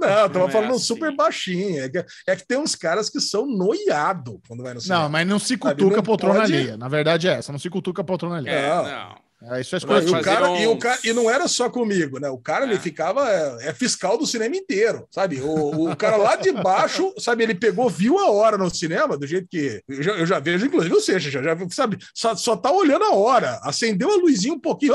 Não, 0.00 0.08
eu 0.08 0.30
tava 0.30 0.38
Não 0.38 0.48
é 0.48 0.50
falando 0.50 0.70
assim. 0.74 0.84
super 0.84 1.14
baixinho. 1.14 1.84
É 1.84 1.88
que, 1.88 2.04
é 2.28 2.36
que 2.36 2.46
tem 2.46 2.58
uns 2.58 2.74
caras 2.74 3.08
que 3.10 3.20
são 3.20 3.46
noiado 3.46 4.40
quando 4.48 4.62
vai 4.62 4.74
no 4.74 4.80
cinema. 4.80 5.02
Não, 5.02 5.08
mas 5.10 5.26
não 5.26 5.38
se 5.38 5.56
cutuca 5.56 6.00
a 6.00 6.02
poltrona 6.02 6.40
pode- 6.40 6.54
alheia. 6.54 6.76
Na 6.76 6.88
verdade 6.88 7.28
é 7.28 7.32
essa, 7.34 7.52
não 7.52 7.58
se 7.58 7.68
cutuca 7.70 8.02
a 8.02 8.04
poltrona 8.04 8.36
alheia. 8.38 8.54
É, 8.54 8.68
Não. 8.74 9.14
É, 9.50 9.60
isso 9.60 9.74
é 9.74 9.78
Não, 9.84 9.98
e, 10.00 10.10
o 10.10 10.20
cara, 10.22 10.48
e, 10.60 10.66
o 10.68 10.76
cara- 10.76 10.98
e 11.04 11.12
não 11.12 11.28
era 11.30 11.48
só 11.48 11.68
comigo, 11.68 12.20
né? 12.20 12.28
O 12.30 12.38
cara 12.38 12.64
ele 12.64 12.74
É. 12.74 12.78
ficava 12.78 13.28
é, 13.28 13.68
é 13.70 13.74
fiscal 13.74 14.16
do 14.16 14.26
cinema 14.26 14.54
inteiro, 14.56 15.04
sabe? 15.10 15.40
O, 15.40 15.90
o 15.90 15.96
cara 15.96 16.16
lá 16.16 16.36
de 16.36 16.52
baixo, 16.52 17.12
sabe? 17.18 17.42
Ele 17.42 17.54
pegou, 17.54 17.88
viu 17.90 18.18
a 18.18 18.30
hora 18.30 18.56
no 18.56 18.72
cinema, 18.72 19.16
do 19.16 19.26
jeito 19.26 19.48
que 19.50 19.82
eu 19.88 20.02
já, 20.02 20.12
eu 20.12 20.26
já 20.26 20.38
vejo, 20.38 20.66
inclusive, 20.66 20.94
ou 20.94 21.00
seja, 21.00 21.30
já, 21.30 21.42
já 21.42 21.56
sabe? 21.70 21.98
Só, 22.14 22.36
só 22.36 22.54
tá 22.56 22.70
olhando 22.70 23.04
a 23.04 23.14
hora, 23.14 23.58
acendeu 23.64 24.10
a 24.12 24.16
luzinha 24.16 24.54
um 24.54 24.60
pouquinho. 24.60 24.94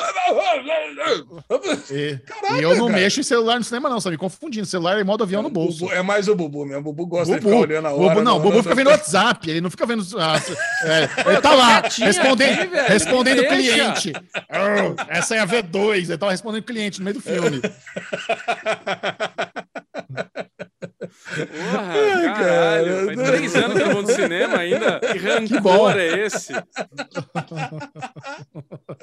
E, 1.92 2.18
Caraca, 2.26 2.60
e 2.60 2.64
eu 2.64 2.76
não 2.76 2.88
cara. 2.88 3.00
mexo 3.00 3.20
em 3.20 3.24
celular 3.24 3.58
no 3.58 3.64
cinema, 3.64 3.90
não, 3.90 4.00
sabe? 4.00 4.18
Confundindo. 4.18 4.66
Celular 4.66 4.98
é 5.00 5.04
modo 5.04 5.24
avião 5.24 5.42
no 5.44 5.50
bolso. 5.50 5.80
Bubu- 5.80 5.94
é 5.94 6.02
mais 6.02 6.28
o 6.28 6.36
Bubu 6.36 6.66
mesmo. 6.66 6.80
O 6.80 6.84
Bubu 6.94 7.06
gosta 7.08 7.34
de 7.34 7.40
Bubu, 7.42 7.50
ficar 7.56 7.62
olhando 7.68 7.88
a 7.88 7.92
hora. 7.94 8.10
Bubu, 8.10 8.22
não, 8.22 8.38
o 8.38 8.40
Bubu 8.40 8.64
fica 8.64 8.76
vendo 8.76 8.90
WhatsApp, 8.90 9.50
ele 9.50 9.62
não 9.62 9.70
fica 9.70 9.86
vendo. 9.86 10.06
ah, 10.18 10.36
é, 10.84 11.32
ele 11.32 11.42
tá 11.42 11.54
lá, 11.54 11.82
respondendo, 11.82 12.60
aqui, 12.62 12.92
respondendo 12.94 13.40
o 13.42 13.48
cliente. 13.48 14.14
Essa 15.08 15.36
é 15.36 15.40
a 15.40 15.48
V2, 15.48 15.96
ele 16.10 16.18
tava 16.18 16.32
respondendo 16.32 16.64
cliente 16.64 17.00
no 17.00 17.06
meio 17.06 17.16
do 17.16 17.22
filme. 17.22 17.62
Porra, 21.46 22.34
caralho. 22.34 22.94
cara. 23.08 23.16
Faz 23.16 23.30
três 23.30 23.56
anos 23.56 23.78
que 23.78 23.84
eu 23.84 23.92
vou 23.92 24.02
no 24.02 24.12
cinema 24.12 24.58
ainda. 24.58 25.00
Que 25.08 25.18
rancor 25.20 25.62
bom. 25.62 25.90
é 25.92 26.26
esse? 26.26 26.54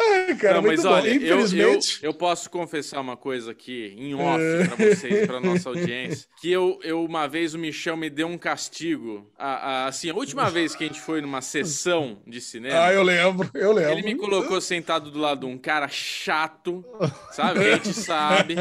Ai, 0.01 0.35
cara, 0.37 0.55
Não, 0.55 0.63
mas 0.63 0.85
olha, 0.85 1.09
eu, 1.15 1.41
eu, 1.57 1.79
eu 2.03 2.15
posso 2.15 2.51
confessar 2.51 3.01
uma 3.01 3.17
coisa 3.17 3.53
aqui, 3.53 3.95
em 3.97 4.15
off, 4.15 4.41
pra 4.69 4.77
vocês, 4.87 5.27
pra 5.27 5.41
nossa 5.41 5.69
audiência, 5.69 6.27
que 6.41 6.51
eu, 6.51 6.79
eu, 6.83 7.05
uma 7.05 7.27
vez, 7.27 7.55
o 7.55 7.59
Michel 7.59 7.97
me 7.97 8.11
deu 8.11 8.27
um 8.27 8.39
castigo. 8.39 9.31
A, 9.39 9.47
a- 9.85 9.87
assim, 9.87 10.11
a 10.11 10.15
última 10.15 10.51
vez 10.51 10.75
que 10.75 10.85
a 10.85 10.87
gente 10.87 11.01
foi 11.01 11.21
numa 11.21 11.41
sessão 11.41 12.19
de 12.27 12.41
cinema, 12.41 12.85
Ah, 12.87 12.93
eu 12.93 13.03
lembro, 13.03 13.51
eu 13.55 13.73
lembro. 13.73 13.93
ele 13.93 14.03
me 14.03 14.15
colocou 14.17 14.61
sentado 14.61 15.11
do 15.11 15.19
lado 15.19 15.41
de 15.41 15.47
um 15.47 15.59
cara 15.59 15.89
chato, 15.89 16.85
sabe? 17.33 17.61
Que 17.65 17.71
a 17.71 17.75
gente 17.77 17.93
sabe. 17.95 18.57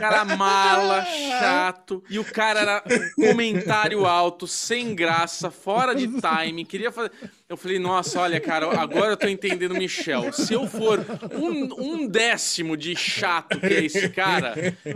Cara 0.00 0.24
mala, 0.24 1.04
chato. 1.04 2.02
E 2.10 2.18
o 2.18 2.24
cara 2.24 2.60
era 2.60 2.84
comentário 3.14 4.06
alto, 4.06 4.46
sem 4.46 4.94
graça, 4.94 5.50
fora 5.50 5.94
de 5.94 6.08
time. 6.20 6.64
Queria 6.64 6.92
fazer. 6.92 7.12
Eu 7.50 7.56
falei, 7.56 7.80
nossa, 7.80 8.20
olha, 8.20 8.38
cara, 8.38 8.66
agora 8.80 9.10
eu 9.10 9.16
tô 9.16 9.26
entendendo 9.26 9.72
o 9.72 9.74
Michel. 9.76 10.32
Se 10.32 10.54
eu 10.54 10.68
for 10.68 11.04
um, 11.34 11.68
um 12.04 12.06
décimo 12.06 12.76
de 12.76 12.94
chato 12.94 13.58
que 13.58 13.66
é 13.66 13.84
esse 13.86 14.08
cara, 14.08 14.54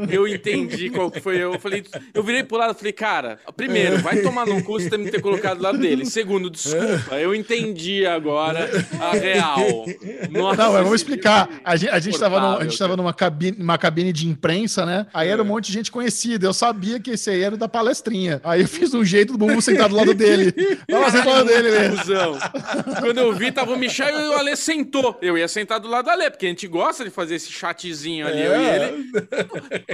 eu 0.09 0.29
entendi 0.29 0.89
qual 0.89 1.11
que 1.11 1.19
foi. 1.21 1.37
Eu 1.43 1.59
falei, 1.59 1.83
eu 2.15 2.23
virei 2.23 2.45
pro 2.45 2.57
lado 2.57 2.73
e 2.73 2.79
falei, 2.79 2.93
cara, 2.93 3.41
primeiro, 3.57 3.99
vai 3.99 4.19
tomar 4.23 4.47
no 4.47 4.63
cu 4.63 4.75
você 4.79 4.89
ter 4.89 4.99
me 4.99 5.11
ter 5.11 5.21
colocado 5.21 5.57
do 5.59 5.65
lado 5.65 5.79
dele. 5.79 6.07
Segundo, 6.07 6.49
desculpa, 6.49 7.17
eu 7.17 7.35
entendi 7.35 8.07
agora 8.07 8.71
a 9.01 9.11
real. 9.17 9.85
Nossa, 10.31 10.63
Não, 10.63 10.73
mas 10.75 10.83
vamos 10.85 11.01
explicar. 11.01 11.49
A 11.65 11.75
gente, 11.75 11.91
a 11.91 11.99
gente 11.99 12.17
tava, 12.21 12.39
no- 12.39 12.59
a 12.59 12.63
gente 12.63 12.79
tava 12.79 12.97
numa 12.97 13.13
cabine, 13.13 13.57
uma 13.59 13.77
cabine 13.77 14.13
de 14.13 14.29
imprensa, 14.29 14.87
né? 14.87 15.09
Aí 15.13 15.29
era 15.29 15.43
um 15.43 15.47
monte 15.47 15.67
de 15.67 15.73
gente 15.73 15.91
conhecida. 15.91 16.47
Eu 16.47 16.55
sabia 16.55 17.01
que 17.01 17.11
esse 17.11 17.31
aí 17.31 17.43
era 17.43 17.57
da 17.57 17.69
palestrinha. 17.69 18.41
Aí 18.45 18.61
eu 18.61 18.69
fiz 18.69 18.95
um 18.95 19.05
jeito 19.05 19.33
do 19.33 19.39
Bubu 19.41 19.61
sentar 19.61 19.89
do 19.89 19.97
lado 19.97 20.15
dele. 20.15 20.53
Tava 20.89 21.11
sentado 21.11 21.45
dele, 21.47 21.71
né? 21.73 22.44
Quando 23.01 23.19
eu 23.19 23.33
vi, 23.33 23.51
tava 23.53 23.73
o 23.73 23.79
Michel 23.79 24.21
e 24.21 24.29
o 24.29 24.39
Ale 24.39 24.57
sentou. 24.57 25.17
Eu 25.23 25.37
ia 25.39 25.49
sentar 25.49 25.81
do 25.81 25.89
lado 25.89 26.05
do 26.07 26.11
Ale, 26.11 26.31
porque 26.31 26.47
a 26.47 26.49
gente 26.49 26.67
gosta 26.69 27.05
de 27.05 27.11
fazer 27.11 27.37
esse 27.37 27.51
chatzinho 27.51 28.27
ali, 28.27 28.43
eu 28.43 28.53
e 28.53 28.65
É. 28.65 28.89
ele. 28.89 29.11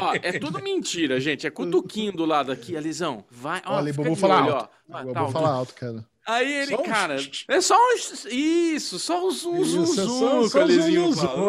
Ó, 0.01 0.15
é 0.23 0.39
tudo 0.39 0.63
mentira, 0.63 1.21
gente. 1.21 1.47
É 1.47 1.51
cutuquinho 1.51 2.13
do 2.13 2.25
lado 2.25 2.51
aqui, 2.53 2.77
Alisão. 2.77 3.25
Vai, 3.31 3.61
ó, 3.67 3.77
Olha, 3.77 3.91
o 3.91 3.95
fica 3.95 4.03
Bubu 4.05 4.15
de 4.15 4.21
fala 4.21 4.43
olho, 4.45 4.55
alto. 4.55 4.69
ó. 4.93 5.01
O 5.01 5.13
tá, 5.13 5.21
Bubu 5.21 5.33
fala 5.33 5.49
alto, 5.51 5.75
cara. 5.75 6.05
Aí 6.27 6.53
ele, 6.53 6.77
Só 6.77 6.83
cara, 6.83 7.17
é 7.49 7.61
só 7.61 7.75
um. 7.75 7.95
Isso, 8.31 8.99
só 9.01 9.27
um 9.27 9.31
zum, 9.31 9.65
zum, 9.65 9.83
Isso, 9.85 9.95
zum, 9.95 10.19
só- 10.21 10.37
um 10.39 10.43
zum, 10.43 10.51
fala. 10.51 10.67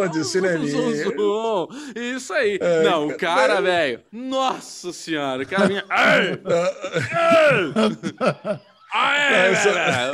de 0.10 0.24
cineminha. 0.26 0.94
Isso 2.16 2.34
aí. 2.34 2.58
É, 2.60 2.84
Não, 2.84 3.08
o 3.08 3.18
cara, 3.18 3.62
velho. 3.62 4.00
Nossa 4.12 4.92
senhora, 4.94 5.44
o 5.44 5.46
cara 5.46 5.68
vinha. 5.68 5.84
Ai, 8.94 9.20
ai, 9.20 9.34
É, 9.34 9.52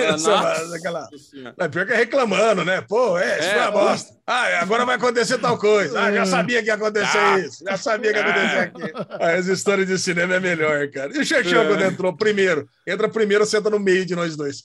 essa- 0.09 0.75
aquela-. 0.75 1.09
Mas 1.57 1.67
pior 1.69 1.85
que 1.85 1.93
é 1.93 1.95
reclamando, 1.95 2.63
né? 2.63 2.81
Pô, 2.87 3.17
é, 3.17 3.39
isso 3.39 3.49
É, 3.49 3.53
foi 3.53 3.61
uma 3.61 3.71
bosta. 3.71 4.13
Ah, 4.27 4.59
agora 4.61 4.85
vai 4.85 4.95
acontecer 4.95 5.37
tal 5.39 5.57
coisa. 5.57 5.99
Ah, 5.99 6.11
já 6.11 6.25
sabia 6.25 6.61
que 6.61 6.67
ia 6.67 6.75
acontecer 6.75 7.17
Ah. 7.17 7.39
isso. 7.39 7.63
Já 7.65 7.77
sabia 7.77 8.13
que 8.13 8.19
ia 8.19 8.25
acontecer 8.25 8.57
aquilo. 8.75 9.07
Ah, 9.19 9.31
essa 9.31 9.51
história 9.51 9.85
de 9.85 9.97
cinema 9.97 10.35
é 10.35 10.39
melhor, 10.39 10.87
cara. 10.89 11.11
E 11.15 11.19
o 11.19 11.25
Xexão, 11.25 11.63
É. 11.63 11.67
quando 11.67 11.81
entrou 11.83 12.15
primeiro, 12.15 12.67
entra 12.87 13.09
primeiro, 13.09 13.45
senta 13.45 13.69
no 13.69 13.79
meio 13.79 14.05
de 14.05 14.15
nós 14.15 14.35
dois. 14.37 14.63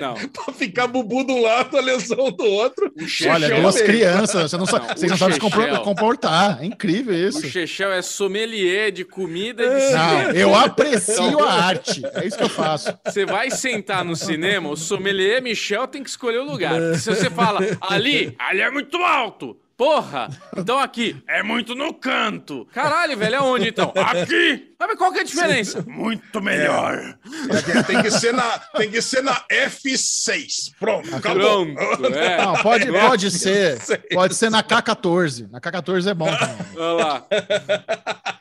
Não, 0.00 0.14
pra 0.28 0.52
ficar 0.52 0.86
bubu 0.86 1.24
de 1.24 1.32
um 1.32 1.42
lado, 1.42 1.76
a 1.76 1.80
lesão 1.80 2.30
do 2.30 2.44
outro. 2.44 2.92
Olha, 3.30 3.60
duas 3.60 3.74
meio. 3.76 3.86
crianças, 3.86 4.50
você 4.50 4.56
não, 4.56 4.66
sa- 4.66 4.78
Não, 4.80 4.88
vocês 4.88 5.02
o 5.02 5.06
não 5.08 5.16
sabem 5.16 5.34
se 5.34 5.40
comportar. 5.84 6.62
É 6.62 6.66
incrível 6.66 7.14
o 7.14 7.16
isso. 7.16 7.46
Chechel 7.48 7.92
é 7.92 8.02
sommelier 8.02 8.90
de 8.92 9.04
comida 9.04 9.62
e 9.64 9.68
de 9.68 9.92
Não, 9.92 10.08
cinema. 10.10 10.32
eu 10.32 10.54
aprecio 10.54 11.42
a 11.44 11.52
arte. 11.52 12.02
É 12.14 12.26
isso 12.26 12.36
que 12.36 12.44
eu 12.44 12.48
faço. 12.48 12.92
Você 13.06 13.24
vai 13.24 13.50
sentar 13.50 14.04
no 14.04 14.14
cinema, 14.16 14.68
o 14.68 14.76
sommelier 14.76 15.42
Michel 15.42 15.86
tem 15.86 16.02
que 16.02 16.10
escolher 16.10 16.38
o 16.38 16.44
lugar. 16.44 16.74
Porque 16.78 16.98
se 16.98 17.08
você 17.14 17.30
fala 17.30 17.60
ali, 17.80 18.34
ali 18.38 18.60
é 18.60 18.70
muito 18.70 18.96
alto. 18.98 19.56
Porra! 19.76 20.28
Então 20.56 20.78
aqui, 20.78 21.16
é 21.26 21.42
muito 21.42 21.74
no 21.74 21.94
canto. 21.94 22.68
Caralho, 22.72 23.16
velho, 23.16 23.34
é 23.36 23.40
onde 23.40 23.68
então? 23.68 23.92
Aqui! 23.96 24.69
Mas 24.86 24.96
qual 24.96 25.12
que 25.12 25.18
é 25.18 25.20
a 25.20 25.24
diferença? 25.24 25.84
Muito 25.86 26.40
melhor. 26.40 27.18
É, 27.50 27.82
tem, 27.82 28.02
que 28.02 28.10
ser 28.10 28.32
na, 28.32 28.58
tem 28.58 28.90
que 28.90 29.02
ser 29.02 29.22
na 29.22 29.44
F6. 29.50 30.72
Pronto, 30.78 31.14
acabou. 31.14 31.66
Pronto, 31.74 32.06
é. 32.06 32.36
Não, 32.42 32.54
pode, 32.62 32.90
pode 32.90 33.30
ser. 33.30 33.78
Pode 34.12 34.34
ser 34.34 34.50
na 34.50 34.62
K14. 34.62 35.48
Na 35.50 35.60
K14 35.60 36.10
é 36.10 36.14
bom 36.14 36.26
também. 36.26 36.56
Olha 36.76 37.04
lá. 37.04 37.26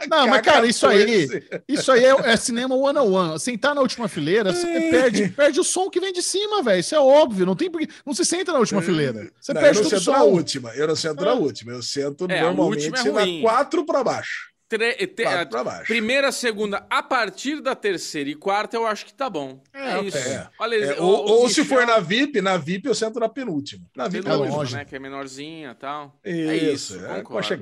Não, 0.09 0.27
mas 0.27 0.41
cara, 0.41 0.65
isso 0.65 0.87
aí, 0.87 1.27
K14. 1.27 1.61
isso 1.67 1.91
aí 1.91 2.03
é, 2.05 2.15
é 2.31 2.37
cinema 2.37 2.75
one 2.75 2.97
on 2.97 3.11
one. 3.11 3.39
Sentar 3.39 3.75
na 3.75 3.81
última 3.81 4.07
fileira, 4.07 4.53
você 4.53 4.65
perde, 4.89 5.27
perde 5.29 5.59
o 5.59 5.63
som 5.63 5.89
que 5.89 5.99
vem 5.99 6.11
de 6.13 6.21
cima, 6.23 6.63
velho. 6.63 6.79
Isso 6.79 6.95
é 6.95 6.99
óbvio. 6.99 7.45
Não 7.45 7.55
tem 7.55 7.69
porque. 7.69 7.87
Não 8.05 8.13
se 8.13 8.23
senta 8.25 8.51
na 8.51 8.59
última 8.59 8.81
fileira. 8.81 9.29
Você 9.39 9.53
Não, 9.53 9.61
eu 9.61 9.65
perde 9.65 9.81
não 9.81 9.89
todo 9.89 9.97
o 9.97 9.99
sento 10.03 10.11
na 10.11 10.19
som. 10.19 10.25
última. 10.25 10.69
Eu 10.75 10.87
não 10.87 10.95
sento 10.95 11.25
na 11.25 11.31
Ah. 11.31 11.35
última. 11.35 11.71
Eu 11.73 11.83
sento 11.83 12.25
É, 12.29 12.39
a 12.39 12.43
normalmente 12.45 12.85
última 12.89 13.21
é 13.21 13.25
na. 13.25 13.41
4 13.41 13.85
para 13.85 14.03
baixo. 14.03 14.49
Tre- 14.69 14.93
te- 15.07 15.23
Quatro 15.23 15.39
a- 15.41 15.45
pra 15.47 15.63
baixo. 15.63 15.85
primeira, 15.87 16.31
segunda, 16.31 16.85
a 16.91 17.01
partir 17.01 17.59
da 17.59 17.73
terceira 17.73 18.29
e 18.29 18.35
quarta, 18.35 18.77
eu 18.77 18.85
acho 18.85 19.03
que 19.03 19.13
tá 19.13 19.27
bom. 19.27 19.59
É, 19.73 19.93
É, 19.97 20.01
isso. 20.03 20.17
é. 20.17 20.47
Olha, 20.59 20.75
É, 20.75 20.99
o- 21.01 21.03
ou 21.05 21.27
o 21.27 21.31
ou 21.41 21.49
se 21.49 21.65
for 21.65 21.87
na 21.87 21.99
VIP, 21.99 22.39
na 22.39 22.55
VIP 22.55 22.87
eu 22.87 22.93
sento 22.93 23.19
na 23.19 23.27
penúltima. 23.27 23.83
Na 23.95 24.07
VIP 24.07 24.27
É 24.27 24.29
é 24.29 24.31
penúltima, 24.33 24.57
longe. 24.57 24.75
né? 24.75 24.85
Que 24.85 24.95
é 24.95 24.99
menorzinha 24.99 25.71
e 25.71 25.75
tal. 25.75 26.19
Isso, 26.23 26.49
é 26.51 26.55
isso. 26.57 27.05
é 27.05 27.21
concordo. 27.23 27.59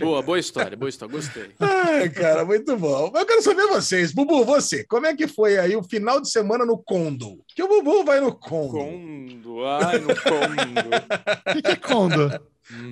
Boa, 0.00 0.22
boa 0.22 0.38
história, 0.38 0.76
boa 0.76 0.88
história, 0.88 1.12
gostei. 1.12 1.50
Ai, 1.58 2.08
cara, 2.10 2.44
muito 2.44 2.76
bom. 2.76 3.10
Eu 3.14 3.26
quero 3.26 3.42
saber 3.42 3.66
vocês. 3.66 4.12
Bubu, 4.12 4.44
você, 4.44 4.84
como 4.84 5.06
é 5.06 5.16
que 5.16 5.26
foi 5.26 5.58
aí 5.58 5.74
o 5.74 5.82
final 5.82 6.20
de 6.20 6.30
semana 6.30 6.64
no 6.64 6.78
Condo? 6.78 7.42
Que 7.48 7.62
o 7.64 7.68
Bubu 7.68 8.04
vai 8.04 8.20
no 8.20 8.32
Condo. 8.32 8.74
Condo, 8.78 9.66
ai, 9.66 9.98
no 9.98 10.08
condo. 10.08 10.62
O 11.48 11.52
que, 11.56 11.62
que 11.62 11.70
é 11.72 11.76
Kondo? 11.76 12.28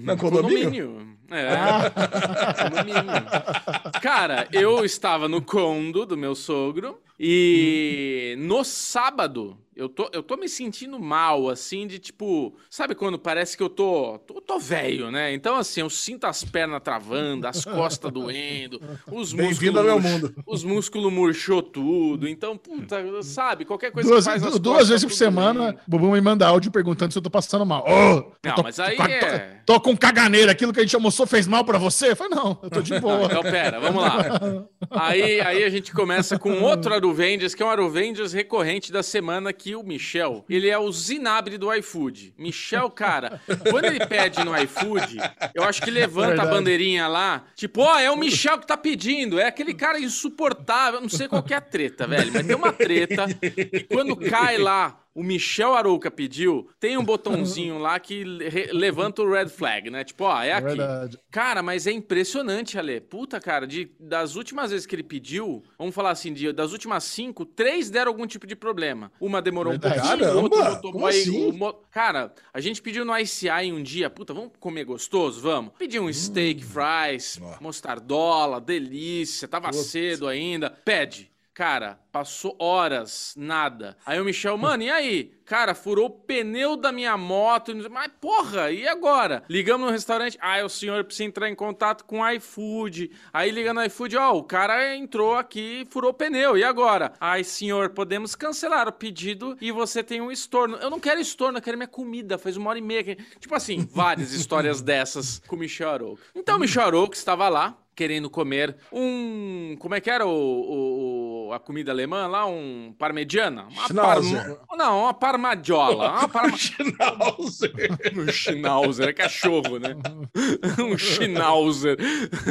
Na 0.02 0.16
condomínio? 0.16 0.88
Condomínio. 0.88 1.19
É, 1.30 1.48
condomínio. 2.68 4.00
Cara, 4.02 4.48
eu 4.52 4.84
estava 4.84 5.28
no 5.28 5.40
condo 5.40 6.04
do 6.04 6.16
meu 6.16 6.34
sogro 6.34 7.00
e 7.18 8.34
no 8.38 8.64
sábado 8.64 9.56
eu 9.76 9.88
tô, 9.88 10.10
eu 10.12 10.22
tô 10.22 10.36
me 10.36 10.48
sentindo 10.48 10.98
mal, 10.98 11.48
assim, 11.48 11.86
de 11.86 11.98
tipo, 11.98 12.54
sabe 12.68 12.94
quando 12.94 13.18
parece 13.18 13.56
que 13.56 13.62
eu 13.62 13.68
tô, 13.68 14.18
tô, 14.26 14.40
tô 14.40 14.58
velho, 14.58 15.10
né? 15.10 15.32
Então, 15.32 15.56
assim, 15.56 15.80
eu 15.80 15.88
sinto 15.88 16.24
as 16.26 16.44
pernas 16.44 16.82
travando, 16.82 17.46
as 17.46 17.64
costas 17.64 18.12
doendo, 18.12 18.80
os 19.10 19.32
Bem-vindo 19.32 19.74
músculos. 19.74 19.76
ao 19.78 19.84
meu 19.84 20.00
mundo. 20.00 20.34
Os 20.46 20.64
músculos 20.64 21.12
murchou 21.12 21.62
tudo. 21.62 22.28
Então, 22.28 22.56
puta, 22.58 22.96
sabe? 23.22 23.64
Qualquer 23.64 23.90
coisa 23.92 24.08
Duas, 24.08 24.24
faz 24.24 24.42
as 24.42 24.58
duas 24.58 24.78
costas 24.78 24.88
vezes 24.88 25.04
por 25.04 25.14
semana, 25.14 25.76
o 25.86 25.90
Bubu 25.90 26.10
me 26.12 26.20
manda 26.20 26.46
áudio 26.46 26.70
perguntando 26.70 27.12
se 27.12 27.18
eu 27.18 27.22
tô 27.22 27.30
passando 27.30 27.64
mal. 27.64 27.84
Ô, 27.88 28.32
Não, 28.44 28.54
tô, 28.56 28.62
mas 28.62 28.78
aí 28.80 28.96
tô, 28.96 29.02
é- 29.04 29.60
tô, 29.64 29.74
tô 29.74 29.80
com 29.80 29.96
caganeira, 29.96 30.52
aquilo 30.52 30.72
que 30.72 30.80
a 30.80 30.82
gente 30.82 30.94
almoçou 30.96 31.26
fez 31.26 31.46
mal 31.46 31.64
pra 31.64 31.78
você? 31.78 32.10
Eu 32.10 32.16
falei, 32.16 32.36
não, 32.36 32.58
eu 32.62 32.70
tô 32.70 32.82
de 32.82 32.98
boa. 33.00 33.24
então, 33.26 33.42
pera, 33.42 33.78
vamos 33.80 34.02
lá. 34.02 34.66
Aí, 34.90 35.40
aí 35.40 35.62
a 35.64 35.70
gente 35.70 35.92
começa 35.92 36.38
com 36.38 36.60
outro 36.62 36.92
Aruvendias, 36.92 37.54
que 37.54 37.62
é 37.62 37.66
um 37.66 37.70
Aruvendias 37.70 38.32
recorrente 38.32 38.90
da 38.90 39.02
semana, 39.02 39.52
que 39.60 39.76
o 39.76 39.82
Michel, 39.82 40.44
ele 40.48 40.68
é 40.70 40.78
o 40.78 40.90
zinabre 40.90 41.58
do 41.58 41.72
iFood. 41.74 42.34
Michel, 42.38 42.90
cara, 42.90 43.40
quando 43.70 43.84
ele 43.84 44.04
pede 44.06 44.42
no 44.42 44.56
iFood, 44.56 45.18
eu 45.54 45.62
acho 45.64 45.82
que 45.82 45.90
levanta 45.90 46.28
Verdade. 46.28 46.48
a 46.48 46.50
bandeirinha 46.50 47.06
lá, 47.06 47.44
tipo, 47.54 47.82
ó, 47.82 47.98
é 47.98 48.10
o 48.10 48.16
Michel 48.16 48.58
que 48.58 48.66
tá 48.66 48.76
pedindo, 48.76 49.38
é 49.38 49.46
aquele 49.46 49.74
cara 49.74 50.00
insuportável, 50.00 51.00
não 51.00 51.10
sei 51.10 51.28
qual 51.28 51.44
é 51.50 51.54
a 51.54 51.60
treta, 51.60 52.06
velho, 52.06 52.32
mas 52.32 52.46
tem 52.46 52.56
uma 52.56 52.72
treta, 52.72 53.26
e 53.42 53.84
quando 53.84 54.16
cai 54.16 54.56
lá, 54.56 54.99
o 55.20 55.22
Michel 55.22 55.74
Arouca 55.74 56.10
pediu, 56.10 56.68
tem 56.80 56.96
um 56.96 57.04
botãozinho 57.04 57.76
lá 57.78 58.00
que 58.00 58.24
levanta 58.72 59.22
o 59.22 59.30
red 59.30 59.48
flag, 59.48 59.90
né? 59.90 60.02
Tipo, 60.02 60.24
ó, 60.24 60.42
é 60.42 60.52
aqui. 60.52 60.68
Verdade. 60.76 61.18
Cara, 61.30 61.62
mas 61.62 61.86
é 61.86 61.92
impressionante, 61.92 62.78
Ale. 62.78 63.00
Puta, 63.02 63.38
cara, 63.38 63.66
de, 63.66 63.90
das 64.00 64.34
últimas 64.34 64.70
vezes 64.70 64.86
que 64.86 64.94
ele 64.94 65.02
pediu, 65.02 65.62
vamos 65.78 65.94
falar 65.94 66.10
assim, 66.10 66.32
de, 66.32 66.52
das 66.52 66.72
últimas 66.72 67.04
cinco, 67.04 67.44
três 67.44 67.90
deram 67.90 68.10
algum 68.12 68.26
tipo 68.26 68.46
de 68.46 68.56
problema. 68.56 69.12
Uma 69.20 69.42
demorou 69.42 69.72
Verdade. 69.72 69.98
um 69.98 70.00
pouquinho, 70.02 70.18
Caramba, 70.20 70.40
outra 70.42 70.70
botou 70.76 70.92
como 70.92 71.06
aí, 71.06 71.20
assim? 71.20 71.52
mo- 71.52 71.74
Cara, 71.90 72.32
a 72.52 72.60
gente 72.60 72.80
pediu 72.80 73.04
no 73.04 73.16
ICI 73.18 73.72
um 73.72 73.82
dia, 73.82 74.08
puta, 74.08 74.32
vamos 74.32 74.52
comer 74.58 74.84
gostoso? 74.84 75.40
Vamos. 75.40 75.72
Pediu 75.78 76.02
um 76.04 76.12
steak 76.12 76.64
fries, 76.64 77.38
mostardola, 77.60 78.60
delícia, 78.60 79.46
tava 79.48 79.72
cedo 79.72 80.26
ainda. 80.26 80.70
Pede. 80.70 81.30
Cara, 81.52 81.98
passou 82.12 82.56
horas, 82.58 83.34
nada. 83.36 83.96
Aí 84.06 84.20
o 84.20 84.24
Michel, 84.24 84.56
mano, 84.56 84.84
e 84.84 84.90
aí? 84.90 85.32
Cara, 85.44 85.74
furou 85.74 86.06
o 86.06 86.10
pneu 86.10 86.76
da 86.76 86.92
minha 86.92 87.16
moto. 87.16 87.72
Mas, 87.90 88.10
porra, 88.20 88.70
e 88.70 88.86
agora? 88.86 89.42
Ligamos 89.50 89.84
no 89.84 89.92
restaurante. 89.92 90.38
Ah, 90.40 90.64
o 90.64 90.68
senhor 90.68 91.02
precisa 91.02 91.24
entrar 91.24 91.50
em 91.50 91.56
contato 91.56 92.04
com 92.04 92.20
o 92.20 92.30
iFood. 92.30 93.10
Aí 93.32 93.50
liga 93.50 93.74
no 93.74 93.84
iFood, 93.84 94.16
ó, 94.16 94.32
o 94.32 94.44
cara 94.44 94.94
entrou 94.94 95.34
aqui 95.34 95.82
e 95.82 95.92
furou 95.92 96.12
o 96.12 96.14
pneu. 96.14 96.56
E 96.56 96.62
agora? 96.62 97.14
Ai, 97.20 97.42
senhor, 97.42 97.90
podemos 97.90 98.36
cancelar 98.36 98.86
o 98.86 98.92
pedido 98.92 99.56
e 99.60 99.72
você 99.72 100.04
tem 100.04 100.20
um 100.20 100.30
estorno. 100.30 100.76
Eu 100.76 100.88
não 100.88 101.00
quero 101.00 101.20
estorno, 101.20 101.58
eu 101.58 101.62
quero 101.62 101.76
minha 101.76 101.88
comida. 101.88 102.38
Faz 102.38 102.56
uma 102.56 102.70
hora 102.70 102.78
e 102.78 102.82
meia. 102.82 103.16
Tipo 103.40 103.56
assim, 103.56 103.88
várias 103.90 104.32
histórias 104.32 104.80
dessas 104.80 105.42
com 105.48 105.56
o 105.56 105.58
Michel 105.58 105.90
Arouca. 105.90 106.22
Então, 106.32 106.56
o 106.56 106.60
Michel 106.60 106.84
Arouca 106.84 107.16
estava 107.16 107.48
lá, 107.48 107.76
querendo 108.00 108.30
comer 108.30 108.76
um. 108.90 109.76
Como 109.78 109.94
é 109.94 110.00
que 110.00 110.08
era 110.08 110.24
o, 110.26 110.30
o- 110.30 111.48
o- 111.48 111.52
a 111.52 111.60
comida 111.60 111.92
alemã 111.92 112.26
lá? 112.26 112.46
Um 112.46 112.94
parmegiana? 112.98 113.64
Uma 113.70 113.86
Schnauzer. 113.88 114.38
parma- 114.40 114.58
Não, 114.78 115.00
uma 115.02 115.12
parmadiola. 115.12 116.10
Uma 116.12 116.28
parma... 116.32 116.56
Schnauzer. 116.56 117.72
um 118.16 118.26
schnauzer, 118.32 119.08
é 119.10 119.12
cachorro, 119.12 119.78
né? 119.78 119.94
um 120.82 120.96
schnauzer. 120.96 121.98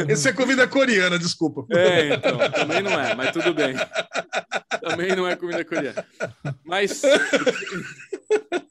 Esse 0.08 0.30
é 0.30 0.34
comida 0.34 0.68
coreana, 0.68 1.18
desculpa. 1.18 1.66
É, 1.76 2.14
então, 2.14 2.38
também 2.52 2.84
não 2.84 2.92
é, 2.92 3.16
mas 3.16 3.32
tudo 3.32 3.52
bem. 3.52 3.74
Também 4.82 5.16
não 5.16 5.28
é 5.28 5.36
comida 5.36 5.66
coreana. 5.66 6.06
Mas. 6.64 7.02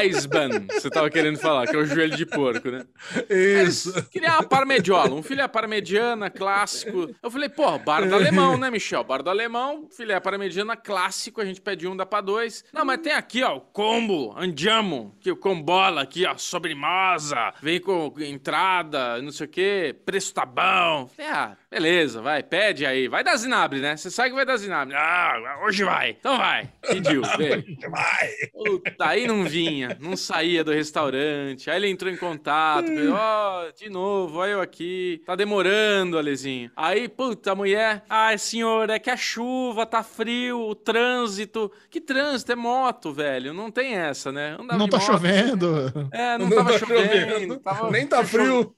Eisban, 0.00 0.66
você 0.70 0.90
tava 0.90 1.10
querendo 1.10 1.38
falar, 1.38 1.66
que 1.66 1.74
é 1.74 1.78
o 1.78 1.86
joelho 1.86 2.16
de 2.16 2.26
porco, 2.26 2.70
né? 2.70 2.84
Isso. 3.28 3.92
Queria 4.10 4.34
uma 4.34 4.42
parmediola, 4.42 5.14
um 5.14 5.22
filé 5.22 5.46
parmegiana 5.48 6.28
clássico. 6.30 7.14
Eu 7.22 7.30
falei, 7.30 7.48
pô, 7.48 7.78
bar 7.78 8.06
do 8.08 8.14
alemão, 8.14 8.56
né, 8.56 8.70
Michel? 8.70 9.04
Bar 9.04 9.22
do 9.22 9.30
alemão, 9.30 9.88
filé 9.90 10.18
parmegiana 10.20 10.76
clássico, 10.76 11.40
a 11.40 11.44
gente 11.44 11.60
pede 11.60 11.86
um, 11.86 11.96
dá 11.96 12.04
pra 12.04 12.20
dois. 12.20 12.64
Não, 12.72 12.84
mas 12.84 13.00
tem 13.00 13.12
aqui, 13.12 13.42
ó, 13.42 13.56
o 13.56 13.60
combo, 13.60 14.34
andiamo, 14.36 15.14
que 15.20 15.30
o 15.30 15.36
combola 15.36 16.02
aqui, 16.02 16.26
ó, 16.26 16.36
sobremesa, 16.36 17.52
vem 17.62 17.80
com 17.80 18.12
entrada, 18.18 19.20
não 19.22 19.32
sei 19.32 19.46
o 19.46 19.50
quê, 19.50 19.96
preço 20.04 20.34
tá 20.34 20.44
bom. 20.44 21.08
Falei, 21.08 21.30
ah, 21.30 21.56
beleza, 21.70 22.20
vai, 22.20 22.42
pede 22.42 22.84
aí. 22.84 23.08
Vai 23.08 23.22
dar 23.22 23.36
zinabre, 23.36 23.80
né? 23.80 23.96
Você 23.96 24.10
sabe 24.10 24.30
que 24.30 24.34
vai 24.34 24.44
dar 24.44 24.56
zinabre. 24.56 24.94
Ah, 24.96 25.60
hoje 25.64 25.84
vai. 25.84 26.10
Então 26.18 26.36
vai. 26.36 26.68
Pediu, 26.82 27.22
veio. 27.38 27.64
Vai. 27.90 28.28
Puta, 28.52 29.06
aí 29.06 29.26
não 29.26 29.44
vinha, 29.44 29.96
não 30.00 30.16
saía 30.16 30.64
do 30.64 30.72
restaurante. 30.72 31.70
Aí 31.70 31.76
ele 31.76 31.88
entrou 31.88 32.10
em 32.12 32.16
contato, 32.16 32.86
falei, 32.86 33.08
ó, 33.08 33.70
de 33.70 33.88
novo, 33.88 34.38
olha 34.38 34.50
eu 34.52 34.60
aqui. 34.60 35.22
Tá 35.24 35.34
demorando, 35.36 36.18
Alezinho. 36.18 36.70
Aí, 36.76 37.08
puta, 37.08 37.52
a 37.52 37.54
mulher, 37.54 38.02
ai, 38.08 38.36
senhor, 38.38 38.90
é 38.90 38.98
que 38.98 39.10
a 39.10 39.16
chuva, 39.16 39.86
tá 39.86 40.02
frio, 40.02 40.60
o 40.60 40.74
trânsito. 40.74 41.70
Que 41.90 42.00
trânsito? 42.00 42.52
É 42.52 42.56
moto, 42.56 43.12
velho. 43.12 43.52
Não 43.54 43.70
tem 43.70 43.94
essa, 43.94 44.32
né? 44.32 44.56
Andava 44.58 44.78
Não 44.78 44.88
tá 44.88 44.98
moto. 44.98 45.06
chovendo. 45.06 46.08
É, 46.12 46.36
não, 46.38 46.48
Não 46.48 46.56
tava 46.56 46.72
tá 46.72 46.78
chovendo. 46.78 47.30
chovendo. 47.30 47.58
tava- 47.60 47.90
Nem 47.90 48.06
tá 48.06 48.24
frio. 48.24 48.74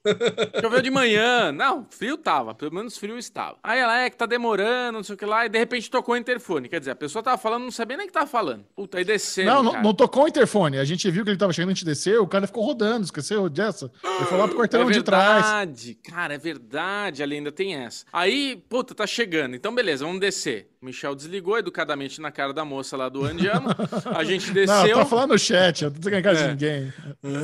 Choveu 0.61 0.81
de 0.81 0.91
manhã. 0.91 1.51
Não, 1.51 1.87
frio 1.89 2.17
tava. 2.17 2.53
Pelo 2.53 2.73
menos 2.73 2.82
frio 2.89 3.17
estava. 3.17 3.57
Aí 3.63 3.79
ela 3.79 4.01
é 4.01 4.09
que 4.09 4.17
tá 4.17 4.25
demorando, 4.25 4.97
não 4.97 5.03
sei 5.03 5.15
o 5.15 5.17
que 5.17 5.25
lá. 5.25 5.45
E 5.45 5.49
de 5.49 5.57
repente 5.57 5.89
tocou 5.89 6.15
o 6.15 6.17
interfone. 6.17 6.69
Quer 6.69 6.79
dizer, 6.79 6.91
a 6.91 6.95
pessoa 6.95 7.23
tava 7.23 7.37
falando, 7.37 7.63
não 7.63 7.71
sabia 7.71 7.97
nem 7.97 8.05
o 8.05 8.07
que 8.07 8.13
tava 8.13 8.27
falando. 8.27 8.65
Puta, 8.75 8.97
aí 8.97 9.05
desceu. 9.05 9.45
Não, 9.45 9.63
não, 9.63 9.81
não 9.81 9.93
tocou 9.93 10.25
o 10.25 10.27
interfone. 10.27 10.77
A 10.77 10.85
gente 10.85 11.09
viu 11.09 11.23
que 11.23 11.29
ele 11.29 11.37
tava 11.37 11.53
chegando, 11.53 11.71
a 11.71 11.73
gente 11.73 11.85
desceu, 11.85 12.23
o 12.23 12.27
cara 12.27 12.47
ficou 12.47 12.63
rodando, 12.63 13.05
esqueceu 13.05 13.49
dessa? 13.49 13.91
Ele 14.03 14.25
foi 14.25 14.37
lá 14.37 14.47
pro 14.47 14.57
quarteirão 14.57 14.89
é 14.89 14.93
de 14.93 15.03
trás. 15.03 15.45
verdade, 15.45 15.97
cara, 16.03 16.33
é 16.33 16.37
verdade, 16.37 17.23
ali 17.23 17.35
ainda 17.35 17.51
tem 17.51 17.75
essa. 17.75 18.05
Aí, 18.11 18.61
puta, 18.69 18.93
tá 18.95 19.07
chegando. 19.07 19.55
Então, 19.55 19.73
beleza, 19.73 20.05
vamos 20.05 20.19
descer. 20.19 20.72
Michel 20.83 21.15
desligou 21.15 21.57
educadamente 21.57 22.19
na 22.21 22.31
cara 22.31 22.53
da 22.53 22.65
moça 22.65 22.97
lá 22.97 23.07
do 23.09 23.23
Andiamo. 23.25 23.69
A 24.15 24.23
gente 24.25 24.47
Não, 24.47 24.53
desceu. 24.53 24.97
tá 24.97 25.05
falando 25.05 25.31
no 25.31 25.39
chat, 25.39 25.83
eu 25.83 25.89
não 25.91 25.99
tô 25.99 26.09
casa 26.21 26.39
É. 26.41 26.43
de 26.43 26.49
ninguém. 26.51 26.93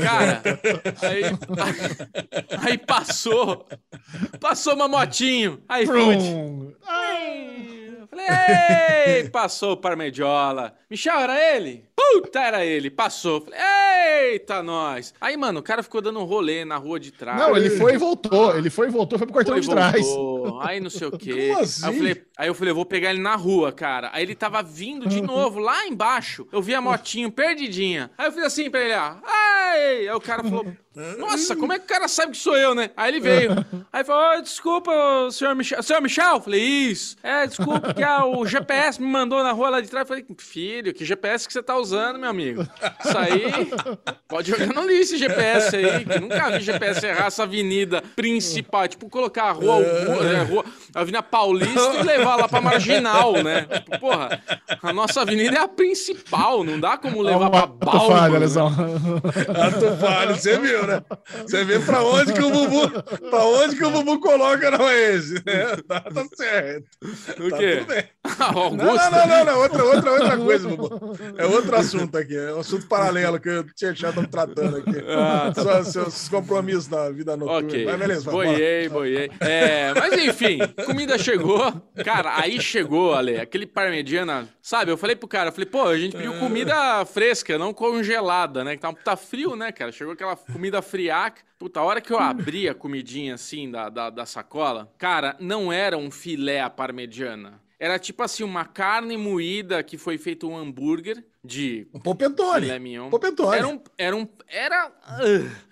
Cara, 0.03 0.41
aí, 1.03 1.23
aí 2.71 2.77
passou. 2.77 3.65
Passou 4.39 4.75
uma 4.75 4.87
motinho. 4.87 5.61
Aí 5.67 5.85
fui. 5.85 6.17
Falei, 8.09 8.25
ei, 9.17 9.29
passou 9.29 9.73
o 9.73 9.77
Parmediola. 9.77 10.73
Michel, 10.89 11.19
era 11.19 11.55
ele? 11.55 11.85
Puta, 11.95 12.39
era 12.39 12.65
ele. 12.65 12.89
Passou. 12.89 13.41
Falei, 13.41 13.59
eita, 14.33 14.63
nós. 14.63 15.13
Aí, 15.21 15.37
mano, 15.37 15.59
o 15.59 15.63
cara 15.63 15.83
ficou 15.83 16.01
dando 16.01 16.19
um 16.19 16.23
rolê 16.23 16.65
na 16.65 16.77
rua 16.77 16.99
de 16.99 17.11
trás. 17.11 17.39
Não, 17.39 17.55
ele 17.55 17.69
foi 17.69 17.93
e 17.93 17.97
voltou. 17.97 18.57
Ele 18.57 18.69
foi 18.69 18.87
e 18.87 18.89
voltou, 18.89 19.19
foi 19.19 19.27
pro 19.27 19.45
Foi, 19.45 19.59
de 19.61 19.69
trás. 19.69 20.05
voltou, 20.05 20.59
Aí 20.61 20.79
não 20.79 20.89
sei 20.89 21.07
o 21.07 21.11
quê. 21.17 21.49
Como 21.53 21.59
assim? 21.61 21.85
Aí, 21.85 21.91
eu 21.91 21.97
falei, 21.97 22.23
aí 22.37 22.47
eu 22.47 22.55
falei, 22.55 22.71
eu 22.71 22.75
vou 22.75 22.85
pegar 22.85 23.11
ele 23.11 23.21
na 23.21 23.35
rua, 23.35 23.71
cara. 23.71 24.09
Aí 24.11 24.23
ele 24.23 24.33
tava 24.35 24.63
vindo 24.63 25.07
de 25.07 25.21
novo, 25.21 25.59
lá 25.59 25.85
embaixo. 25.85 26.47
Eu 26.51 26.61
vi 26.61 26.73
a 26.73 26.81
motinho 26.81 27.31
perdidinha. 27.31 28.09
Aí 28.17 28.27
eu 28.27 28.31
fiz 28.31 28.43
assim 28.43 28.69
pra 28.71 28.81
ele, 28.81 28.93
ó. 28.95 29.13
Ai! 29.23 30.07
Aí 30.07 30.11
o 30.11 30.19
cara 30.21 30.43
falou, 30.43 30.65
Nossa, 31.17 31.55
como 31.55 31.73
é 31.73 31.79
que 31.79 31.85
o 31.85 31.87
cara 31.87 32.07
sabe 32.07 32.31
que 32.31 32.37
sou 32.37 32.55
eu, 32.57 32.73
né? 32.73 32.91
Aí 32.95 33.11
ele 33.11 33.19
veio. 33.19 33.51
Aí 33.91 34.03
falou: 34.03 34.37
"Ô, 34.37 34.41
desculpa, 34.41 34.91
senhor 35.31 35.55
Michel. 35.55 35.81
Senhor 35.83 36.01
Michel? 36.01 36.39
Falei, 36.39 36.61
isso. 36.61 37.17
É, 37.23 37.45
desculpa, 37.45 37.93
que 37.93 38.03
ah, 38.03 38.25
o 38.25 38.45
GPS 38.45 39.01
me 39.01 39.07
mandou 39.07 39.43
na 39.43 39.51
rua 39.51 39.69
lá 39.69 39.81
de 39.81 39.89
trás. 39.89 40.07
Falei, 40.07 40.25
filho, 40.37 40.93
que 40.93 41.03
GPS 41.03 41.47
que 41.47 41.53
você 41.53 41.63
tá 41.63 41.75
usando, 41.77 42.19
meu 42.19 42.29
amigo? 42.29 42.67
Isso 43.03 43.17
aí. 43.17 43.43
Pode 44.27 44.51
jogar 44.51 44.67
no 44.67 44.85
lixo 44.87 45.09
esse 45.09 45.17
GPS 45.17 45.75
aí, 45.75 46.05
que 46.05 46.19
nunca 46.19 46.49
vi 46.51 46.59
GPS 46.61 47.05
errar 47.05 47.27
essa 47.27 47.43
avenida 47.43 48.01
principal. 48.15 48.87
Tipo, 48.87 49.09
colocar 49.09 49.45
a 49.45 49.51
rua, 49.51 49.81
é, 49.81 50.43
rua 50.43 50.65
a 50.93 51.01
Avenida 51.01 51.23
Paulista 51.23 51.93
e 51.99 52.03
levar 52.03 52.35
lá 52.35 52.47
pra 52.47 52.61
marginal, 52.61 53.33
né? 53.43 53.61
Tipo, 53.61 53.99
porra, 53.99 54.41
a 54.81 54.93
nossa 54.93 55.21
avenida 55.21 55.57
é 55.57 55.61
a 55.61 55.67
principal, 55.67 56.63
não 56.63 56.79
dá 56.79 56.97
como 56.97 57.21
levar 57.21 57.49
pra 57.49 57.59
Ato 57.61 57.85
falho, 57.85 58.09
Balma. 58.09 58.37
Lesão. 58.37 58.67
Ato 58.67 59.97
falho, 59.99 60.35
você 60.35 60.57
viu, 60.59 60.85
né? 60.89 61.01
Você 61.41 61.63
vê 61.63 61.79
pra 61.79 62.03
onde 62.03 62.33
que 62.33 62.41
o 62.41 62.49
Bubu, 62.51 62.89
pra 63.29 63.43
onde 63.45 63.75
que 63.75 63.83
o 63.85 63.91
Bubu 63.91 64.19
coloca 64.19 64.71
não 64.71 64.87
é 64.89 65.15
esse, 65.15 65.33
né? 65.35 65.75
Tá, 65.87 66.01
tá 66.01 66.25
certo. 66.35 66.85
O 67.39 67.49
Tá 67.49 67.57
quê? 67.57 67.77
tudo 67.77 67.87
bem. 67.87 68.03
Ah, 68.41 68.51
Não, 68.53 68.71
não, 68.75 69.27
não, 69.27 69.45
não, 69.45 69.59
outra, 69.59 69.83
outra, 69.83 70.11
outra 70.11 70.37
coisa, 70.37 70.67
Bubu. 70.69 71.13
É 71.37 71.45
outro 71.45 71.75
assunto 71.75 72.17
aqui, 72.17 72.35
é 72.37 72.53
um 72.53 72.59
assunto 72.59 72.87
paralelo 72.87 73.39
que 73.39 73.49
eu 73.49 73.65
tinha 73.75 73.93
já 73.93 74.09
estamos 74.09 74.29
tratando 74.29 74.77
aqui. 74.77 75.03
Ah, 75.09 75.51
tá 75.53 75.61
Só 75.63 75.83
seus 75.83 76.29
compromissos 76.29 76.87
na 76.87 77.09
vida 77.09 77.35
noturna. 77.35 77.67
Ok, 77.67 77.85
Mas 77.85 77.99
beleza, 77.99 78.31
boiei, 78.31 78.87
boiei. 78.89 79.31
É, 79.39 79.93
mas 79.93 80.13
enfim, 80.23 80.59
comida 80.85 81.17
chegou. 81.17 81.73
Cara, 82.03 82.37
aí 82.37 82.61
chegou, 82.61 83.13
Ale, 83.13 83.37
aquele 83.37 83.65
parmegiana, 83.65 84.47
sabe? 84.61 84.91
Eu 84.91 84.97
falei 84.97 85.15
pro 85.15 85.27
cara, 85.27 85.49
eu 85.49 85.53
falei, 85.53 85.65
pô, 85.69 85.83
a 85.83 85.97
gente 85.97 86.15
pediu 86.15 86.37
comida 86.39 87.03
fresca, 87.05 87.57
não 87.57 87.73
congelada, 87.73 88.63
né? 88.63 88.75
Que 88.75 88.81
tá, 88.81 88.93
tá 88.93 89.15
frio, 89.17 89.55
né, 89.55 89.71
cara? 89.71 89.91
Chegou 89.91 90.13
aquela 90.13 90.35
comida 90.35 90.68
friaca. 90.81 91.41
Puta, 91.57 91.79
a 91.79 91.83
hora 91.83 91.99
que 92.01 92.11
eu 92.13 92.19
abri 92.19 92.69
a 92.69 92.73
comidinha 92.73 93.33
assim 93.35 93.69
da, 93.69 93.89
da, 93.89 94.09
da 94.09 94.25
sacola, 94.25 94.93
cara, 94.97 95.35
não 95.39 95.71
era 95.73 95.97
um 95.97 96.09
filé 96.09 96.61
à 96.61 96.69
parmegiana. 96.69 97.61
Era 97.79 97.97
tipo 97.97 98.21
assim, 98.23 98.43
uma 98.43 98.65
carne 98.65 99.15
moída 99.15 99.81
que 99.81 99.97
foi 99.97 100.17
feito 100.17 100.49
um 100.49 100.57
hambúrguer 100.57 101.23
de 101.43 101.87
Um 101.93 101.99
mignon. 102.79 103.09
Popetone. 103.09 103.57
Era 103.57 103.67
um. 103.67 103.81
Era. 103.97 104.15
Um, 104.17 104.27
era 104.49 104.91
ah, 105.01 105.19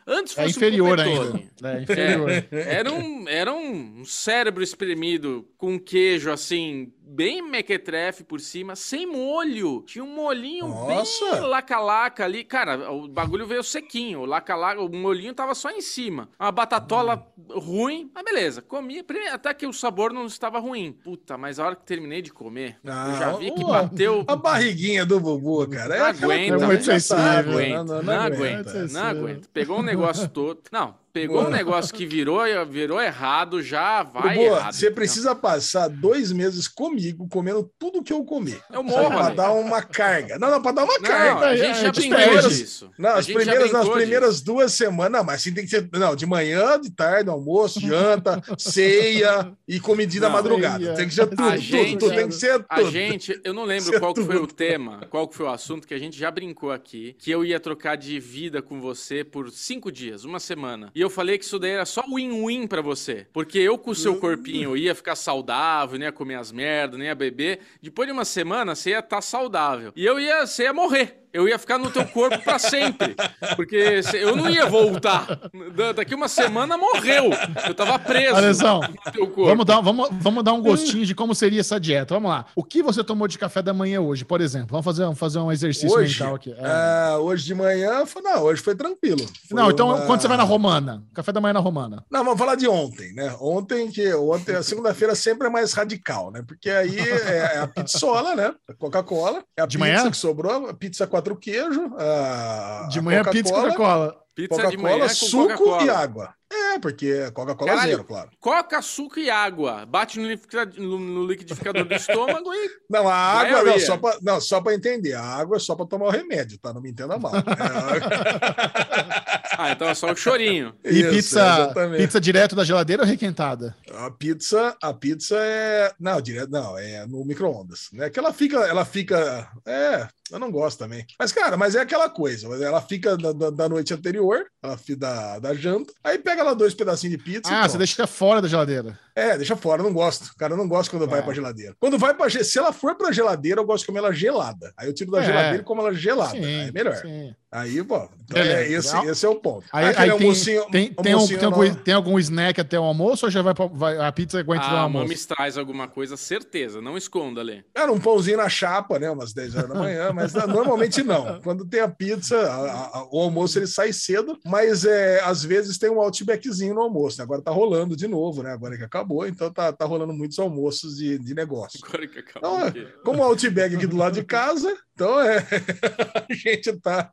antes 0.08 0.34
fosse 0.34 0.42
É 0.42 0.46
um 0.46 0.50
inferior 0.50 0.98
polpetone. 0.98 1.50
ainda. 1.62 1.78
É 1.78 1.82
inferior. 1.82 2.30
É, 2.30 2.48
era 2.52 2.94
um, 2.94 3.28
era 3.28 3.54
um 3.54 4.06
cérebro 4.06 4.64
espremido 4.64 5.46
com 5.58 5.78
queijo 5.78 6.32
assim, 6.32 6.94
bem 7.18 7.42
mequetrefe 7.42 8.24
por 8.24 8.40
cima, 8.40 8.76
sem 8.76 9.08
molho. 9.08 9.82
Tinha 9.88 10.04
um 10.04 10.14
molhinho 10.14 10.68
Nossa. 10.68 11.32
bem 11.32 11.40
laca-laca 11.50 12.24
ali. 12.24 12.44
Cara, 12.44 12.92
o 12.92 13.08
bagulho 13.08 13.48
veio 13.48 13.64
sequinho. 13.64 14.20
O 14.20 14.26
laca-laca, 14.26 14.80
o 14.80 14.88
molhinho 14.88 15.34
tava 15.34 15.56
só 15.56 15.72
em 15.72 15.82
cima. 15.82 16.30
Uma 16.40 16.52
batatola 16.52 17.26
ruim, 17.50 18.12
mas 18.14 18.24
beleza. 18.24 18.62
Comi, 18.62 19.02
primeiro, 19.02 19.34
até 19.34 19.52
que 19.52 19.66
o 19.66 19.74
sabor 19.74 20.14
não 20.14 20.28
estava 20.28 20.60
ruim. 20.60 20.92
Puta, 21.04 21.38
mas 21.40 21.60
a 21.60 21.66
hora 21.66 21.76
que 21.76 21.86
terminei 21.86 22.22
de 22.22 22.32
comer, 22.32 22.78
eu 22.84 22.92
já 23.18 23.32
vi 23.36 23.52
que 23.52 23.64
Ah, 23.64 23.68
bateu. 23.68 24.24
A 24.28 24.36
barriguinha 24.36 25.04
do 25.04 25.20
Bubu, 25.20 25.68
cara. 25.68 25.96
É 25.96 26.00
Não 26.00 26.06
aquela 26.06 26.34
aguenta, 26.36 26.64
é 26.64 26.68
muito 26.68 26.84
sensível. 26.86 27.18
Não 27.24 27.32
aguenta, 27.40 27.84
não- 27.84 27.86
não, 27.96 28.04
não 28.04 28.14
aguenta, 28.22 28.70
aguenta. 28.70 28.94
não 28.94 29.04
aguenta. 29.04 29.50
Pegou 29.52 29.80
um 29.80 29.84
negócio 29.84 30.28
todo. 30.30 30.60
Não, 30.72 30.94
pegou 31.22 31.38
Boa. 31.38 31.48
um 31.48 31.52
negócio 31.52 31.94
que 31.94 32.06
virou, 32.06 32.42
virou 32.66 33.02
errado, 33.02 33.62
já 33.62 34.04
vai 34.04 34.36
Bubu, 34.36 34.46
errado. 34.56 34.74
você 34.74 34.92
precisa 34.92 35.34
passar 35.36 35.88
dois 35.88 36.32
meses 36.32 36.68
comigo 36.68 37.28
comendo 37.30 37.70
tudo 37.80 38.04
que 38.04 38.14
eu 38.14 38.24
comi. 38.24 38.56
Eu 38.72 38.84
morro, 38.84 39.08
pra 39.08 39.26
Ale. 39.28 39.36
dar 39.36 39.52
uma 39.54 39.82
carga. 39.82 40.38
Não, 40.38 40.52
não, 40.52 40.62
pra 40.62 40.72
dar 40.72 40.84
uma 40.84 40.94
Não, 40.94 41.02
carga. 41.02 41.48
a 41.48 41.56
gente 41.56 41.80
já 41.82 41.90
a 41.90 41.92
brincou 41.92 42.50
disso. 42.50 42.92
Não, 42.98 43.10
A 43.10 43.14
as 43.16 43.26
primeiras, 43.26 43.72
nas 43.72 43.90
primeiras 43.90 44.42
duas 44.42 44.74
semanas, 44.74 45.12
não, 45.20 45.24
mas 45.26 45.42
assim 45.42 45.54
tem 45.54 45.64
que 45.64 45.70
ser. 45.72 45.90
Não, 45.94 46.16
de 46.16 46.26
manhã, 46.26 46.80
de 46.80 46.92
tarde, 46.92 47.30
almoço, 47.30 47.80
janta, 47.80 48.42
ceia 48.82 49.52
e 49.68 49.80
comidinha 49.80 50.22
na 50.24 50.30
madrugada. 50.30 50.84
Ceia. 50.84 50.96
Tem 50.96 51.08
que 51.08 51.14
ser 51.14 51.28
tudo, 51.28 51.42
A 51.44 51.52
tudo, 51.52 51.62
gente- 51.62 51.98
tudo, 51.98 52.16
tem 52.16 52.28
que 52.28 52.34
ser 52.36 52.66
A 52.70 52.76
tudo. 52.78 52.92
gente, 52.92 53.40
eu 53.44 53.54
não 53.54 53.64
lembro 53.64 53.96
é 53.96 54.00
qual 54.00 54.14
que 54.14 54.24
foi 54.24 54.38
o 54.38 54.48
tema, 54.48 55.02
qual 55.10 55.28
que 55.28 55.36
foi 55.36 55.46
o 55.46 55.50
assunto 55.50 55.88
que 55.88 55.94
a 55.94 56.00
gente 56.00 56.18
já 56.18 56.30
brincou 56.30 56.72
aqui, 56.72 57.16
que 57.18 57.32
eu 57.32 57.44
ia 57.44 57.60
trocar 57.60 57.96
de 57.96 58.20
vida 58.20 58.62
com 58.62 58.80
você 58.80 59.24
por 59.24 59.50
cinco 59.52 59.92
dias, 59.92 60.24
uma 60.24 60.40
semana. 60.40 60.92
E 60.94 61.02
eu 61.02 61.07
falei 61.10 61.38
que 61.38 61.46
isso 61.46 61.60
daí 61.60 61.72
era 61.72 61.86
só 61.86 62.04
win-win 62.08 62.68
pra 62.68 62.82
você. 62.82 63.28
Porque 63.34 63.60
eu 63.60 63.78
com 63.78 63.92
o 63.92 63.96
seu 63.96 64.18
corpinho 64.20 64.76
ia 64.76 64.96
ficar 64.96 65.16
saudável, 65.16 65.98
nem 65.98 66.08
ia 66.08 66.12
comer 66.12 66.36
as 66.36 66.52
merdas, 66.52 67.00
nem 67.00 67.08
ia 67.08 67.16
beber. 67.16 67.60
Depois 67.82 68.08
de 68.08 68.14
uma 68.14 68.26
semana, 68.26 68.76
você 68.76 68.92
ia 68.92 69.00
estar 69.00 69.22
saudável. 69.22 69.92
E 69.96 70.06
eu 70.06 70.20
ia, 70.20 70.46
você 70.46 70.64
ia 70.64 70.74
morrer. 70.74 71.27
Eu 71.38 71.48
ia 71.48 71.60
ficar 71.60 71.78
no 71.78 71.92
teu 71.92 72.04
corpo 72.08 72.40
pra 72.44 72.58
sempre. 72.58 73.16
Porque 73.56 74.02
eu 74.14 74.36
não 74.36 74.50
ia 74.50 74.66
voltar. 74.66 75.28
Da- 75.76 75.92
Daqui 75.92 76.16
uma 76.16 76.28
semana 76.28 76.78
morreu. 76.78 77.30
Eu 77.68 77.74
tava 77.76 78.00
preso 78.00 78.36
Alesão, 78.36 78.80
no 78.82 79.12
teu 79.12 79.28
corpo. 79.28 79.46
Vamos 79.46 79.66
dar, 79.66 79.80
vamos, 79.82 80.10
vamos 80.14 80.44
dar 80.44 80.54
um 80.54 80.62
gostinho 80.64 81.06
de 81.06 81.14
como 81.14 81.36
seria 81.36 81.60
essa 81.60 81.80
dieta. 81.80 82.16
Vamos 82.16 82.32
lá. 82.32 82.46
O 82.56 82.64
que 82.64 82.82
você 82.82 83.04
tomou 83.04 83.28
de 83.28 83.38
café 83.38 83.62
da 83.62 83.72
manhã 83.74 84.02
hoje, 84.02 84.26
por 84.26 84.42
exemplo? 84.42 84.70
Vamos 84.72 84.84
fazer, 84.86 85.04
vamos 85.04 85.20
fazer 85.20 85.38
um 85.40 85.52
exercício 85.52 85.96
Hoje, 85.96 86.20
mental 86.20 86.36
aqui. 86.36 86.52
É. 86.54 86.66
ah, 86.66 87.18
hoje 87.20 87.46
de 87.46 87.54
manhã, 87.54 88.04
foi, 88.08 88.22
não, 88.24 88.42
hoje 88.44 88.62
foi 88.62 88.76
tranquilo. 88.76 89.20
Foi 89.48 89.56
Não, 89.60 89.70
então 89.70 89.90
uma- 89.90 90.06
quando 90.08 90.22
você 90.22 90.28
vai 90.28 90.38
na 90.38 90.44
Romana? 90.44 91.04
Café 91.14 91.32
da 91.32 91.40
manhã 91.40 91.54
na 91.54 91.60
Romana. 91.60 92.04
Não, 92.10 92.24
vamos 92.24 92.40
falar 92.40 92.56
de 92.56 92.68
ontem, 92.68 93.14
né? 93.14 93.36
Ontem, 93.40 93.92
que 93.92 94.12
ontem, 94.16 94.56
a 94.56 94.64
segunda-feira 94.64 95.14
sempre 95.14 95.48
é 95.48 95.50
mais 95.52 95.72
radical, 95.74 96.32
né? 96.32 96.42
Porque 96.48 96.70
aí 96.70 96.98
é 97.00 97.60
a 97.60 97.68
pizzola, 97.68 98.36
né? 98.36 98.54
Coca-Cola. 98.80 99.44
É 99.56 99.62
a 99.62 99.66
De 99.68 99.78
pizza 99.78 99.92
manhã? 99.94 100.10
que 100.12 100.18
sobrou, 100.18 100.68
a 100.70 100.74
pizza 100.74 101.06
quatro 101.28 101.38
queijo, 101.38 101.92
a 101.98 102.88
De 102.90 103.00
a 103.00 103.02
manhã, 103.02 103.24
pizza 103.24 103.52
e 103.52 103.56
Coca-Cola. 103.56 104.16
Pizza 104.34 104.68
de 104.68 104.78
manhã 104.78 105.00
Coca-Cola, 105.00 105.10
com 105.10 105.16
suco 105.16 105.48
Coca-Cola. 105.48 105.84
e 105.84 105.90
água. 105.90 106.34
É, 106.52 106.80
porque 106.80 107.30
Coca-Cola 107.32 107.72
Caralho. 107.72 107.92
zero, 107.92 108.04
claro. 108.06 108.30
Coca, 108.40 108.78
açúcar 108.78 109.20
e 109.20 109.30
água. 109.30 109.86
Bate 109.86 110.20
no, 110.20 110.28
liquidificador- 110.28 110.80
no- 110.80 111.00
no 111.00 111.26
liquidificador 111.28 111.84
do 111.86 111.94
estômago 111.94 112.54
e. 112.54 112.70
Não, 112.90 113.08
a 113.08 113.14
água, 113.16 113.64
não 113.64 113.80
só, 113.80 113.98
pra, 113.98 114.18
não, 114.22 114.42
só 114.42 114.62
pra 114.62 114.74
entender. 114.74 115.14
A 115.14 115.24
água 115.24 115.58
é 115.58 115.60
só 115.60 115.76
pra 115.76 115.86
tomar 115.86 116.06
o 116.06 116.10
remédio, 116.12 116.58
tá? 116.60 116.74
Não 116.74 116.82
me 116.82 116.90
entenda 116.92 117.18
mal. 117.18 117.34
É, 117.36 117.42
Ah, 119.60 119.72
então 119.72 119.90
é 119.90 119.96
só 119.96 120.12
o 120.12 120.16
chorinho. 120.16 120.74
E 120.86 121.00
Isso, 121.02 121.10
pizza, 121.10 121.40
exatamente. 121.42 122.02
pizza 122.04 122.22
direto 122.22 122.56
da 122.56 122.64
geladeira 122.64 123.02
ou 123.04 123.08
requentada? 123.08 123.76
A 123.92 124.10
pizza, 124.12 124.76
a 124.82 124.94
pizza 124.94 125.36
é. 125.40 125.92
Não, 126.00 126.22
direto, 126.22 126.52
não, 126.52 126.78
é 126.78 127.06
no 127.08 127.26
micro-ondas. 127.26 127.88
Né? 127.92 128.10
Que 128.10 128.20
ela 128.20 128.32
fica, 128.32 128.58
ela 128.60 128.86
fica. 128.86 129.50
É, 129.66 130.08
eu 130.32 130.38
não 130.40 130.52
gosto 130.52 130.78
também. 130.80 131.06
Mas, 131.20 131.32
cara, 131.32 131.58
mas 131.58 131.74
é 131.76 131.82
aquela 131.82 132.10
coisa. 132.10 132.48
Ela 132.64 132.82
fica 132.82 133.18
da, 133.18 133.32
da- 133.34 133.50
da 133.50 133.70
noite 133.70 133.94
anterior, 133.94 134.46
ela 134.62 134.78
fica 134.78 135.00
da, 135.00 135.40
da 135.40 135.54
janta. 135.56 135.92
Aí 136.04 136.18
pega 136.20 136.37
lá 136.44 136.54
dois 136.54 136.74
pedacinhos 136.74 137.18
de 137.18 137.24
pizza. 137.24 137.52
e 137.52 137.56
Ah, 137.56 137.68
você 137.68 137.78
deixa 137.78 138.06
fora 138.08 138.42
da 138.42 138.48
geladeira. 138.48 138.98
É, 139.18 139.36
deixa 139.36 139.56
fora, 139.56 139.82
não 139.82 139.92
gosto. 139.92 140.32
Cara, 140.38 140.54
eu 140.54 140.58
não 140.58 140.68
gosto 140.68 140.92
quando 140.92 141.08
vai 141.08 141.20
É. 141.20 141.22
pra 141.24 141.34
geladeira. 141.34 141.76
Quando 141.80 141.98
vai 141.98 142.14
pra. 142.14 142.30
Se 142.30 142.60
ela 142.60 142.72
for 142.72 142.96
pra 142.96 143.12
geladeira, 143.12 143.60
eu 143.62 143.66
gosto 143.66 143.82
de 143.84 143.88
comer 143.88 144.00
ela 144.00 144.14
gelada. 144.14 144.72
Aí 144.78 144.88
eu 144.88 144.94
tiro 144.94 145.10
da 145.12 145.22
É. 145.22 145.26
geladeira 145.26 145.58
e 145.58 145.64
como 145.66 145.82
ela 145.82 145.92
gelada. 145.94 146.32
Sim, 146.32 146.46
aí 146.46 146.68
é 146.68 146.72
melhor. 146.72 146.96
sim. 146.98 147.34
Aí, 147.50 147.82
pô. 147.82 148.08
Então 148.26 148.42
é, 148.42 148.68
esse, 148.70 148.96
esse 149.08 149.26
é 149.26 149.30
o 149.30 149.36
ponto. 149.36 149.66
Aí, 149.72 149.86
aí 149.86 149.96
tem, 149.96 150.10
almocinho- 150.10 150.66
tem, 150.70 150.94
tem, 150.94 151.14
almocinho 151.14 151.40
tem 151.40 151.46
algum, 151.48 151.74
tem 151.76 151.94
algum 151.94 152.20
snack 152.20 152.60
até 152.60 152.78
o 152.78 152.84
almoço 152.84 153.26
ou 153.26 153.32
já 153.32 153.42
vai, 153.42 153.54
pra, 153.54 153.68
vai 153.68 153.98
a 153.98 154.12
pizza 154.12 154.38
aguenta 154.40 154.66
até 154.66 154.74
o 154.74 154.76
Ah, 154.76 154.80
a 154.80 154.84
almoço? 154.84 155.06
Mamis 155.06 155.26
traz 155.26 155.58
alguma 155.58 155.88
coisa, 155.88 156.18
certeza. 156.18 156.82
Não 156.82 156.98
esconda, 156.98 157.42
Lê. 157.42 157.64
Era 157.74 157.90
um 157.92 158.00
pãozinho 158.00 158.36
na 158.38 158.50
chapa, 158.50 159.00
né? 159.00 159.10
Umas 159.10 159.34
10 159.34 159.56
horas 159.56 159.70
da 159.70 159.76
manhã, 159.80 160.12
mas 160.14 160.36
ah, 160.36 160.46
normalmente 160.46 161.02
não. 161.02 161.40
Quando 161.42 161.66
tem 161.66 161.80
a 161.80 161.88
pizza, 161.88 162.38
a- 162.38 162.98
a- 163.00 163.08
o 163.12 163.22
almoço 163.22 163.58
ele 163.58 163.66
sai 163.68 163.94
cedo, 163.94 164.38
mas 164.46 164.84
é, 164.84 165.22
às 165.24 165.42
vezes 165.42 165.78
tem 165.78 165.90
um 165.90 166.02
outbackzinho 166.02 166.76
no 166.76 166.82
almoço. 166.82 167.18
né? 167.18 167.24
Agora 167.24 167.42
tá 167.42 167.50
rolando 167.52 167.96
de 167.96 168.08
novo, 168.10 168.44
né? 168.44 168.52
Agora 168.52 168.78
que 168.78 168.84
acabou, 168.84 169.07
então 169.28 169.52
tá, 169.52 169.72
tá 169.72 169.86
rolando 169.86 170.14
muitos 170.14 170.38
almoços 170.40 170.98
de, 170.98 171.18
de 171.18 171.34
negócio. 171.34 171.80
Agora 171.84 172.08
que 172.08 172.20
acabou. 172.20 172.68
Então, 172.68 172.82
é, 172.82 172.92
como 173.04 173.20
o 173.20 173.24
Outback 173.24 173.76
aqui 173.76 173.88
do 173.88 173.98
lado 173.98 174.14
de 174.14 174.24
casa, 174.24 174.76
então 174.98 175.20
é. 175.22 175.46
a 176.28 176.34
gente 176.34 176.74
tá. 176.80 177.12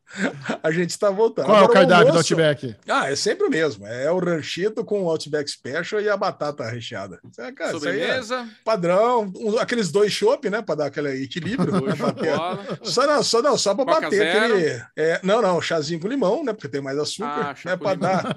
A 0.63 0.71
gente 0.71 0.97
tá 0.97 1.11
voltando. 1.11 1.45
Qual 1.45 1.57
é 1.57 1.61
o 1.61 1.63
Agora, 1.65 1.73
cardápio 1.79 2.05
do 2.05 2.09
almoço- 2.17 2.33
Outback? 2.33 2.75
Ah, 2.87 3.11
é 3.11 3.15
sempre 3.15 3.45
o 3.45 3.49
mesmo. 3.49 3.85
É 3.85 4.09
o 4.11 4.17
ranchito 4.17 4.83
com 4.83 5.03
o 5.03 5.09
Outback 5.09 5.49
Special 5.49 6.01
e 6.01 6.09
a 6.09 6.17
batata 6.17 6.63
recheada. 6.67 7.19
Isso 7.29 7.39
é, 7.41 7.51
cara, 7.51 7.77
isso 7.77 7.87
aí 7.87 7.99
é 8.01 8.05
Sobremesa, 8.07 8.49
padrão. 8.63 9.31
Um- 9.35 9.59
aqueles 9.59 9.91
dois 9.91 10.11
chopp, 10.11 10.49
né? 10.49 10.63
Pra 10.63 10.73
dar 10.73 10.87
aquele 10.87 11.23
equilíbrio. 11.23 11.79
dois 11.79 11.95
só 12.83 13.05
não, 13.05 13.21
só 13.23 13.41
não, 13.41 13.55
só 13.57 13.75
para 13.75 13.85
Coca 13.85 14.01
bater 14.01 14.17
zero. 14.17 14.55
aquele. 14.55 14.83
é, 14.97 15.19
não, 15.21 15.41
não, 15.41 15.61
chazinho 15.61 15.99
com 15.99 16.07
limão, 16.07 16.43
né? 16.43 16.53
Porque 16.53 16.67
tem 16.67 16.81
mais 16.81 16.97
açúcar. 16.97 17.51
Ah, 17.51 17.55
né, 17.65 17.75
limão. 17.75 17.97
dar. 17.97 18.35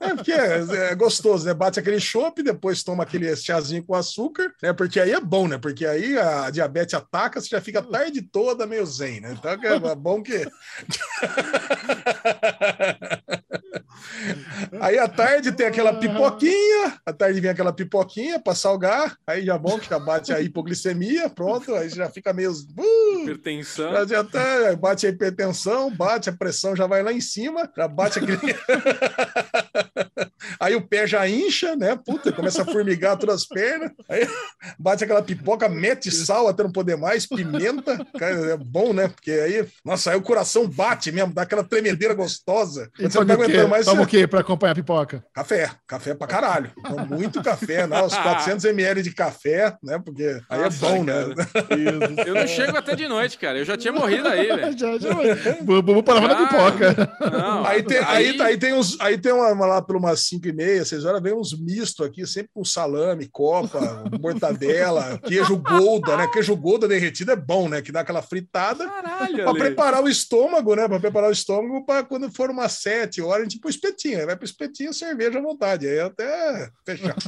É 0.00 0.14
porque 0.14 0.32
é, 0.32 0.90
é 0.90 0.94
gostoso, 0.94 1.44
né? 1.46 1.52
Bate 1.52 1.80
aquele 1.80 1.98
chopp, 1.98 2.40
depois 2.42 2.84
toma 2.84 3.02
aquele 3.02 3.34
chazinho 3.34 3.82
com 3.84 3.94
açúcar, 3.94 4.52
né? 4.62 4.72
Porque 4.72 5.00
aí 5.00 5.10
é 5.10 5.20
bom, 5.20 5.48
né? 5.48 5.58
Porque 5.58 5.84
aí 5.84 6.16
a 6.16 6.48
diabetes 6.50 6.94
ataca, 6.94 7.40
você 7.40 7.48
já 7.48 7.60
fica 7.60 7.80
a 7.80 7.82
tarde 7.82 8.22
toda 8.22 8.66
meio 8.66 8.83
zen, 8.84 9.20
né? 9.20 9.36
Então 9.38 9.50
é 9.52 9.94
bom 9.94 10.22
que. 10.22 10.46
Aí 14.80 14.98
à 14.98 15.08
tarde 15.08 15.52
tem 15.52 15.66
aquela 15.66 15.94
pipoquinha, 15.94 16.98
à 17.06 17.12
tarde 17.12 17.40
vem 17.40 17.50
aquela 17.50 17.72
pipoquinha 17.72 18.40
para 18.40 18.54
salgar, 18.54 19.16
aí 19.26 19.44
já 19.44 19.56
bom 19.58 19.78
que 19.78 19.88
já 19.88 19.98
bate 19.98 20.32
a 20.32 20.40
hipoglicemia, 20.40 21.28
pronto, 21.30 21.74
aí 21.74 21.88
já 21.88 22.10
fica 22.10 22.32
meio. 22.32 22.52
Uh, 22.52 23.22
Hipertensão. 23.22 23.92
já, 23.92 24.06
já 24.06 24.24
tá, 24.24 24.76
bate 24.76 25.06
a 25.06 25.10
hipertensão, 25.10 25.94
bate 25.94 26.28
a 26.28 26.32
pressão, 26.32 26.76
já 26.76 26.86
vai 26.86 27.02
lá 27.02 27.12
em 27.12 27.20
cima, 27.20 27.70
já 27.76 27.88
bate 27.88 28.18
aquele. 28.18 28.38
Aí 30.60 30.74
o 30.74 30.86
pé 30.86 31.06
já 31.06 31.28
incha, 31.28 31.74
né? 31.76 31.96
Puta, 32.04 32.32
começa 32.32 32.62
a 32.62 32.64
formigar 32.64 33.16
todas 33.16 33.36
as 33.42 33.46
pernas. 33.46 33.90
Aí 34.08 34.26
bate 34.78 35.04
aquela 35.04 35.22
pipoca, 35.22 35.68
mete 35.68 36.10
sal 36.10 36.48
até 36.48 36.62
não 36.62 36.72
poder 36.72 36.96
mais, 36.96 37.26
pimenta. 37.26 38.04
Cara, 38.18 38.52
é 38.52 38.56
bom, 38.56 38.92
né? 38.92 39.08
Porque 39.08 39.30
aí, 39.30 39.66
nossa, 39.84 40.10
aí 40.12 40.16
o 40.16 40.22
coração 40.22 40.66
bate 40.68 41.10
mesmo, 41.12 41.32
dá 41.32 41.42
aquela 41.42 41.64
tremedeira 41.64 42.14
gostosa. 42.14 42.90
E 42.98 43.04
você 43.04 43.18
não 43.18 43.26
tá 43.26 43.34
aguentando 43.34 43.68
mais, 43.68 43.84
Toma 43.84 43.98
você... 43.98 44.04
o 44.04 44.06
quê 44.06 44.26
pra 44.26 44.40
acompanhar 44.40 44.72
a 44.72 44.76
pipoca? 44.76 45.24
Café, 45.32 45.70
café 45.86 46.14
pra 46.14 46.26
caralho. 46.26 46.70
Então, 46.78 47.06
muito 47.06 47.42
café, 47.42 47.86
né? 47.86 48.02
Uns 48.02 48.14
400 48.16 48.64
ml 48.66 49.02
de 49.02 49.12
café, 49.12 49.74
né? 49.82 50.00
Porque 50.04 50.40
aí 50.48 50.60
Nossa, 50.60 50.86
é 50.86 50.88
bom, 50.90 51.04
né? 51.04 51.14
Eu 52.26 52.34
não 52.34 52.46
chego 52.46 52.76
até 52.76 52.94
de 52.94 53.06
noite, 53.08 53.38
cara. 53.38 53.58
Eu 53.58 53.64
já 53.64 53.76
tinha 53.76 53.92
morrido 53.92 54.28
aí, 54.28 54.46
velho. 54.46 54.74
já, 54.78 54.98
já. 54.98 55.10
Bubu 55.62 56.02
parava 56.02 56.28
na 56.28 56.34
Ah. 56.34 56.46
pipoca. 56.46 57.16
Não, 57.30 57.64
Aí 57.64 57.82
tem, 57.82 57.98
aí, 57.98 58.40
aí 58.40 58.58
tem 58.58 58.72
uns, 58.74 58.98
aí 59.00 59.16
tem 59.18 59.32
uma, 59.32 59.48
uma 59.52 59.66
lá 59.66 59.82
por 59.82 59.96
umas 59.96 60.20
5 60.34 60.48
e 60.48 60.52
meia, 60.52 60.84
6 60.84 61.04
horas, 61.04 61.22
vem 61.22 61.32
uns 61.32 61.58
misto 61.58 62.02
aqui, 62.02 62.26
sempre 62.26 62.50
com 62.52 62.64
salame, 62.64 63.28
copa, 63.28 64.04
mortadela, 64.20 65.18
queijo 65.18 65.56
golda, 65.56 66.16
né? 66.16 66.26
Queijo 66.28 66.56
golda 66.56 66.88
derretido 66.88 67.32
é 67.32 67.36
bom, 67.36 67.68
né? 67.68 67.80
Que 67.80 67.92
dá 67.92 68.00
aquela 68.00 68.22
fritada 68.22 68.88
Caralho, 68.88 69.44
para 69.44 69.54
preparar 69.54 70.02
o 70.02 70.08
estômago, 70.08 70.74
né? 70.74 70.88
Para 70.88 71.00
preparar 71.00 71.30
o 71.30 71.32
estômago 71.32 71.84
para 71.84 72.04
quando 72.04 72.30
for 72.32 72.50
umas 72.50 72.72
7 72.72 73.22
horas, 73.22 73.40
a 73.40 73.44
gente 73.44 73.60
põe 73.60 73.70
espetinho. 73.70 74.18
Aí 74.18 74.26
vai 74.26 74.36
pro 74.36 74.44
espetinho, 74.44 74.92
cerveja 74.92 75.38
à 75.38 75.42
vontade. 75.42 75.86
Aí 75.86 76.00
até 76.00 76.68
fechar. 76.84 77.16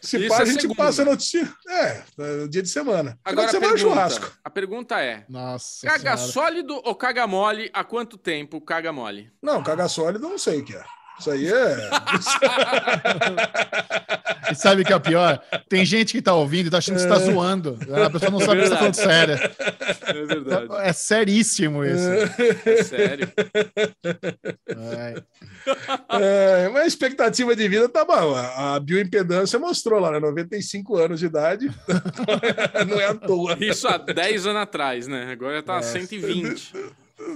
Se 0.00 0.18
Isso 0.18 0.28
pá, 0.28 0.38
é 0.38 0.42
a 0.42 0.44
gente 0.44 0.62
segunda. 0.62 0.82
passa 0.82 1.04
notícia. 1.04 1.52
É, 1.68 2.02
é 2.18 2.46
dia 2.48 2.62
de 2.62 2.68
semana. 2.68 3.18
Agora 3.24 3.46
de 3.46 3.52
semana 3.52 3.72
é 3.72 3.76
pergunta, 3.76 3.94
churrasco. 3.94 4.32
a 4.44 4.50
pergunta 4.50 5.00
é: 5.00 5.24
Nossa. 5.28 5.86
caga 5.86 6.16
senhora. 6.16 6.32
sólido 6.32 6.80
ou 6.84 6.94
caga 6.94 7.26
mole? 7.26 7.70
Há 7.72 7.84
quanto 7.84 8.18
tempo 8.18 8.60
caga 8.60 8.92
mole? 8.92 9.30
Não, 9.42 9.62
caga 9.62 9.88
sólido, 9.88 10.28
não 10.28 10.38
sei 10.38 10.60
o 10.60 10.64
que 10.64 10.74
é. 10.74 10.84
Isso 11.18 11.30
aí 11.30 11.52
é. 11.52 11.90
E 14.50 14.54
sabe 14.54 14.82
o 14.82 14.84
que 14.84 14.92
é 14.92 14.96
o 14.96 15.00
pior? 15.00 15.40
Tem 15.68 15.84
gente 15.84 16.12
que 16.12 16.22
tá 16.22 16.34
ouvindo 16.34 16.66
e 16.66 16.70
tá 16.70 16.78
achando 16.78 16.96
que 16.96 17.02
você 17.02 17.08
tá 17.08 17.18
zoando. 17.18 17.78
A 18.04 18.10
pessoa 18.10 18.30
não 18.30 18.40
sabe 18.40 18.60
que 18.60 18.66
você 18.66 18.70
tá 18.70 18.78
falando 18.78 18.94
sério. 18.94 19.34
É 19.34 20.26
verdade. 20.26 20.66
É 20.80 20.92
seríssimo 20.92 21.84
isso. 21.84 22.08
É 22.66 22.82
sério. 22.82 23.32
É. 24.68 25.22
É, 26.08 26.68
mas 26.68 26.82
a 26.82 26.86
expectativa 26.86 27.54
de 27.54 27.68
vida 27.68 27.88
tá 27.88 28.04
bom. 28.04 28.34
A 28.34 28.78
bioimpedância 28.80 29.58
mostrou 29.58 30.00
lá, 30.00 30.10
né? 30.10 30.18
95 30.18 30.96
anos 30.96 31.20
de 31.20 31.26
idade. 31.26 31.70
Não 32.88 33.00
é 33.00 33.06
à 33.06 33.14
toa. 33.14 33.56
Isso 33.60 33.86
há 33.86 33.96
10 33.96 34.46
anos 34.46 34.62
atrás, 34.62 35.06
né? 35.06 35.30
Agora 35.30 35.62
tá 35.62 35.80
120. 35.80 36.72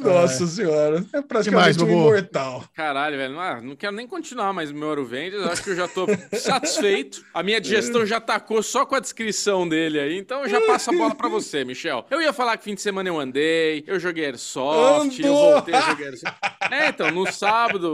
Nossa 0.00 0.46
senhora. 0.46 1.04
É 1.12 1.22
praticamente 1.22 1.78
mais, 1.78 1.80
um 1.80 1.88
imortal. 1.88 2.64
Caralho, 2.74 3.16
velho. 3.16 3.38
Ah, 3.38 3.60
não 3.60 3.76
quero 3.76 3.94
nem 3.94 4.06
continuar 4.06 4.52
mais 4.52 4.70
o 4.70 4.74
meu 4.74 4.88
Ouro 4.88 5.04
Vendes. 5.04 5.40
Eu 5.40 5.50
acho 5.50 5.62
que 5.62 5.70
eu 5.70 5.76
já 5.76 5.86
tô 5.86 6.06
satisfeito. 6.32 7.22
A 7.32 7.42
minha 7.42 7.60
digestão 7.60 8.04
já 8.04 8.20
tacou 8.20 8.62
só 8.62 8.84
com 8.84 8.94
a 8.94 9.00
descrição 9.00 9.68
dele 9.68 10.00
aí. 10.00 10.18
Então 10.18 10.42
eu 10.42 10.48
já 10.48 10.60
passo 10.62 10.90
a 10.90 10.92
bola 10.96 11.14
pra 11.14 11.28
você, 11.28 11.64
Michel. 11.64 12.04
Eu 12.10 12.20
ia 12.20 12.32
falar 12.32 12.56
que 12.56 12.64
fim 12.64 12.74
de 12.74 12.80
semana 12.80 13.08
eu 13.08 13.18
andei, 13.18 13.84
eu 13.86 13.98
joguei 14.00 14.26
Airsoft, 14.26 15.18
eu 15.20 15.32
Andou! 15.32 15.52
voltei 15.52 15.74
a 15.74 15.80
jogar 15.80 16.06
Airsoft. 16.06 16.36
É, 16.68 16.88
então, 16.88 17.10
no 17.12 17.30
sábado 17.30 17.92